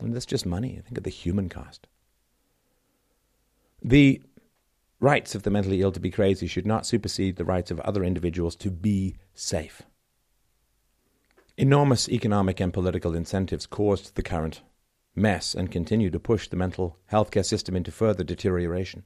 And 0.00 0.14
that's 0.14 0.26
just 0.26 0.46
money. 0.46 0.80
Think 0.84 0.98
of 0.98 1.04
the 1.04 1.10
human 1.10 1.48
cost. 1.48 1.86
The 3.82 4.22
rights 5.00 5.34
of 5.34 5.42
the 5.42 5.50
mentally 5.50 5.82
ill 5.82 5.92
to 5.92 6.00
be 6.00 6.10
crazy 6.10 6.46
should 6.46 6.66
not 6.66 6.86
supersede 6.86 7.36
the 7.36 7.44
rights 7.44 7.70
of 7.70 7.80
other 7.80 8.04
individuals 8.04 8.56
to 8.56 8.70
be 8.70 9.16
safe. 9.34 9.82
Enormous 11.56 12.08
economic 12.08 12.60
and 12.60 12.72
political 12.72 13.14
incentives 13.14 13.66
caused 13.66 14.14
the 14.14 14.22
current 14.22 14.62
mess 15.14 15.54
and 15.54 15.70
continue 15.70 16.10
to 16.10 16.18
push 16.18 16.48
the 16.48 16.56
mental 16.56 16.98
health 17.06 17.30
care 17.30 17.42
system 17.42 17.76
into 17.76 17.90
further 17.90 18.24
deterioration. 18.24 19.04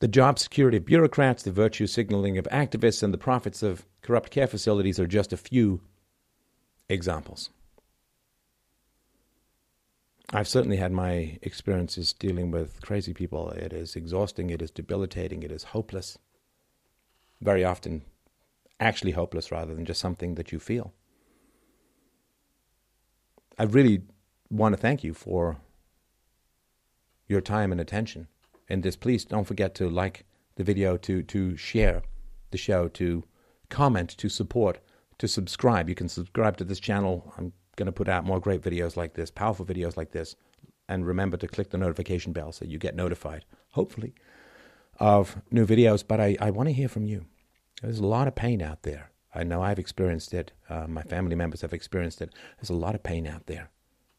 The 0.00 0.08
job 0.08 0.38
security 0.38 0.78
of 0.78 0.84
bureaucrats, 0.84 1.42
the 1.42 1.52
virtue 1.52 1.86
signaling 1.86 2.36
of 2.36 2.46
activists, 2.50 3.02
and 3.02 3.14
the 3.14 3.18
profits 3.18 3.62
of 3.62 3.86
corrupt 4.02 4.30
care 4.30 4.46
facilities 4.46 4.98
are 4.98 5.06
just 5.06 5.32
a 5.32 5.38
few 5.38 5.80
examples. 6.88 7.50
I've 10.30 10.48
certainly 10.48 10.78
had 10.78 10.92
my 10.92 11.38
experiences 11.42 12.12
dealing 12.12 12.50
with 12.50 12.80
crazy 12.82 13.14
people. 13.14 13.50
It 13.50 13.72
is 13.72 13.94
exhausting, 13.94 14.50
it 14.50 14.60
is 14.60 14.70
debilitating, 14.70 15.42
it 15.42 15.52
is 15.52 15.64
hopeless. 15.64 16.18
Very 17.40 17.64
often, 17.64 18.02
actually 18.80 19.12
hopeless 19.12 19.52
rather 19.52 19.74
than 19.74 19.84
just 19.84 20.00
something 20.00 20.34
that 20.34 20.50
you 20.50 20.58
feel. 20.58 20.92
I 23.58 23.64
really 23.64 24.02
want 24.50 24.74
to 24.74 24.80
thank 24.80 25.04
you 25.04 25.14
for 25.14 25.58
your 27.28 27.40
time 27.40 27.72
and 27.72 27.80
attention 27.80 28.28
in 28.68 28.80
this. 28.80 28.96
Please 28.96 29.24
don't 29.24 29.46
forget 29.46 29.74
to 29.76 29.88
like 29.88 30.24
the 30.56 30.64
video, 30.64 30.96
to, 30.98 31.22
to 31.22 31.56
share 31.56 32.02
the 32.50 32.58
show, 32.58 32.88
to 32.88 33.24
comment, 33.68 34.10
to 34.10 34.28
support, 34.28 34.80
to 35.18 35.28
subscribe. 35.28 35.88
You 35.88 35.94
can 35.94 36.08
subscribe 36.08 36.56
to 36.58 36.64
this 36.64 36.80
channel. 36.80 37.32
I'm 37.36 37.52
going 37.76 37.86
to 37.86 37.92
put 37.92 38.08
out 38.08 38.24
more 38.24 38.40
great 38.40 38.62
videos 38.62 38.96
like 38.96 39.14
this, 39.14 39.30
powerful 39.30 39.64
videos 39.64 39.96
like 39.96 40.12
this. 40.12 40.36
And 40.88 41.06
remember 41.06 41.36
to 41.38 41.48
click 41.48 41.70
the 41.70 41.78
notification 41.78 42.32
bell 42.32 42.52
so 42.52 42.64
you 42.64 42.78
get 42.78 42.94
notified, 42.94 43.44
hopefully, 43.70 44.14
of 45.00 45.36
new 45.50 45.66
videos. 45.66 46.04
But 46.06 46.20
I, 46.20 46.36
I 46.40 46.50
want 46.50 46.68
to 46.68 46.72
hear 46.72 46.88
from 46.88 47.04
you. 47.04 47.26
There's 47.82 47.98
a 47.98 48.06
lot 48.06 48.28
of 48.28 48.34
pain 48.34 48.62
out 48.62 48.82
there. 48.82 49.10
I 49.34 49.42
know 49.42 49.62
I've 49.62 49.78
experienced 49.78 50.32
it. 50.32 50.52
Uh, 50.70 50.86
my 50.86 51.02
family 51.02 51.36
members 51.36 51.60
have 51.60 51.74
experienced 51.74 52.22
it. 52.22 52.32
There's 52.58 52.70
a 52.70 52.74
lot 52.74 52.94
of 52.94 53.02
pain 53.02 53.26
out 53.26 53.46
there. 53.46 53.70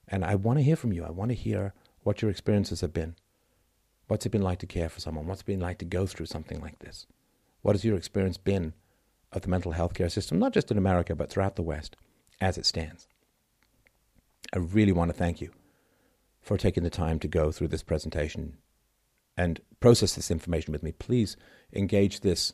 And 0.07 0.23
I 0.23 0.35
want 0.35 0.59
to 0.59 0.63
hear 0.63 0.75
from 0.75 0.93
you. 0.93 1.03
I 1.03 1.09
want 1.09 1.29
to 1.29 1.35
hear 1.35 1.73
what 2.03 2.21
your 2.21 2.29
experiences 2.29 2.81
have 2.81 2.93
been. 2.93 3.15
What's 4.07 4.25
it 4.25 4.31
been 4.31 4.43
like 4.43 4.59
to 4.59 4.67
care 4.67 4.89
for 4.89 4.99
someone? 4.99 5.25
What's 5.25 5.41
it 5.41 5.47
been 5.47 5.59
like 5.59 5.79
to 5.79 5.85
go 5.85 6.05
through 6.05 6.27
something 6.27 6.61
like 6.61 6.79
this? 6.79 7.07
What 7.61 7.75
has 7.75 7.83
your 7.83 7.97
experience 7.97 8.37
been 8.37 8.73
of 9.33 9.41
the 9.41 9.49
mental 9.49 9.73
health 9.73 9.93
care 9.93 10.09
system, 10.09 10.39
not 10.39 10.53
just 10.53 10.71
in 10.71 10.77
America, 10.77 11.15
but 11.15 11.29
throughout 11.29 11.55
the 11.55 11.63
West 11.63 11.95
as 12.39 12.57
it 12.57 12.65
stands? 12.65 13.07
I 14.53 14.59
really 14.59 14.91
want 14.91 15.09
to 15.09 15.17
thank 15.17 15.41
you 15.41 15.51
for 16.41 16.57
taking 16.57 16.83
the 16.83 16.89
time 16.89 17.19
to 17.19 17.27
go 17.27 17.51
through 17.51 17.67
this 17.67 17.83
presentation 17.83 18.57
and 19.35 19.59
process 19.79 20.15
this 20.15 20.31
information 20.31 20.71
with 20.71 20.83
me. 20.83 20.91
Please 20.91 21.35
engage 21.73 22.21
this 22.21 22.53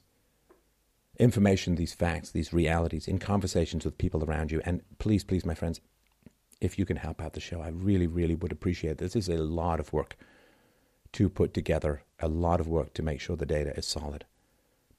information, 1.19 1.75
these 1.75 1.93
facts, 1.93 2.31
these 2.31 2.53
realities 2.53 3.07
in 3.07 3.19
conversations 3.19 3.85
with 3.85 3.97
people 3.97 4.23
around 4.23 4.51
you. 4.51 4.61
And 4.65 4.81
please, 4.97 5.23
please, 5.23 5.45
my 5.45 5.53
friends, 5.53 5.79
if 6.59 6.79
you 6.79 6.85
can 6.85 6.97
help 6.97 7.21
out 7.21 7.33
the 7.33 7.39
show, 7.39 7.61
I 7.61 7.69
really, 7.69 8.07
really 8.07 8.35
would 8.35 8.51
appreciate 8.51 8.97
this. 8.97 9.13
This 9.13 9.27
is 9.27 9.35
a 9.35 9.43
lot 9.43 9.79
of 9.79 9.93
work 9.93 10.17
to 11.13 11.29
put 11.29 11.53
together, 11.53 12.03
a 12.19 12.27
lot 12.27 12.59
of 12.59 12.67
work 12.67 12.93
to 12.95 13.03
make 13.03 13.21
sure 13.21 13.35
the 13.35 13.45
data 13.45 13.77
is 13.77 13.85
solid. 13.85 14.25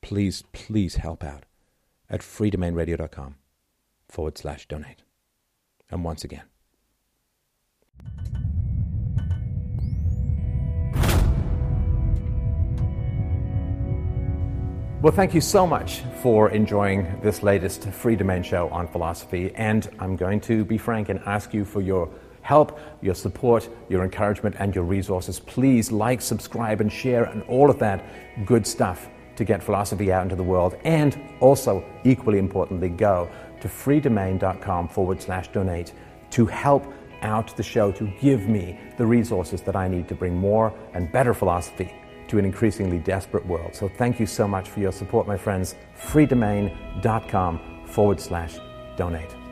Please, 0.00 0.44
please 0.52 0.96
help 0.96 1.24
out 1.24 1.44
at 2.08 2.20
freedomainradio.com 2.20 3.36
forward 4.08 4.38
slash 4.38 4.66
donate. 4.68 5.02
And 5.90 6.04
once 6.04 6.24
again, 6.24 6.44
Well, 15.04 15.12
thank 15.12 15.34
you 15.34 15.42
so 15.42 15.66
much 15.66 16.00
for 16.22 16.48
enjoying 16.48 17.20
this 17.20 17.42
latest 17.42 17.82
Freedomain 17.82 18.42
show 18.42 18.70
on 18.70 18.88
philosophy. 18.88 19.52
And 19.54 19.86
I'm 19.98 20.16
going 20.16 20.40
to 20.40 20.64
be 20.64 20.78
frank 20.78 21.10
and 21.10 21.20
ask 21.26 21.52
you 21.52 21.66
for 21.66 21.82
your 21.82 22.08
help, 22.40 22.78
your 23.02 23.14
support, 23.14 23.68
your 23.90 24.02
encouragement, 24.02 24.56
and 24.58 24.74
your 24.74 24.84
resources. 24.84 25.38
Please 25.38 25.92
like, 25.92 26.22
subscribe, 26.22 26.80
and 26.80 26.90
share, 26.90 27.24
and 27.24 27.42
all 27.42 27.68
of 27.68 27.78
that 27.80 28.02
good 28.46 28.66
stuff 28.66 29.10
to 29.36 29.44
get 29.44 29.62
philosophy 29.62 30.12
out 30.12 30.22
into 30.22 30.36
the 30.36 30.42
world. 30.42 30.76
And 30.84 31.18
also, 31.40 31.84
equally 32.04 32.38
importantly, 32.38 32.88
go 32.88 33.28
to 33.60 33.68
freedomain.com 33.68 34.88
forward 34.88 35.20
slash 35.20 35.48
donate 35.48 35.92
to 36.30 36.46
help 36.46 36.92
out 37.22 37.56
the 37.56 37.62
show, 37.62 37.90
to 37.92 38.12
give 38.20 38.48
me 38.48 38.78
the 38.98 39.06
resources 39.06 39.62
that 39.62 39.76
I 39.76 39.88
need 39.88 40.08
to 40.08 40.14
bring 40.14 40.36
more 40.36 40.72
and 40.92 41.10
better 41.10 41.34
philosophy 41.34 41.92
to 42.28 42.38
an 42.38 42.44
increasingly 42.44 42.98
desperate 42.98 43.46
world. 43.46 43.74
So 43.74 43.88
thank 43.88 44.20
you 44.20 44.26
so 44.26 44.46
much 44.46 44.68
for 44.68 44.80
your 44.80 44.92
support, 44.92 45.26
my 45.26 45.36
friends. 45.36 45.74
freedomain.com 45.98 47.86
forward 47.86 48.20
slash 48.20 48.58
donate. 48.96 49.43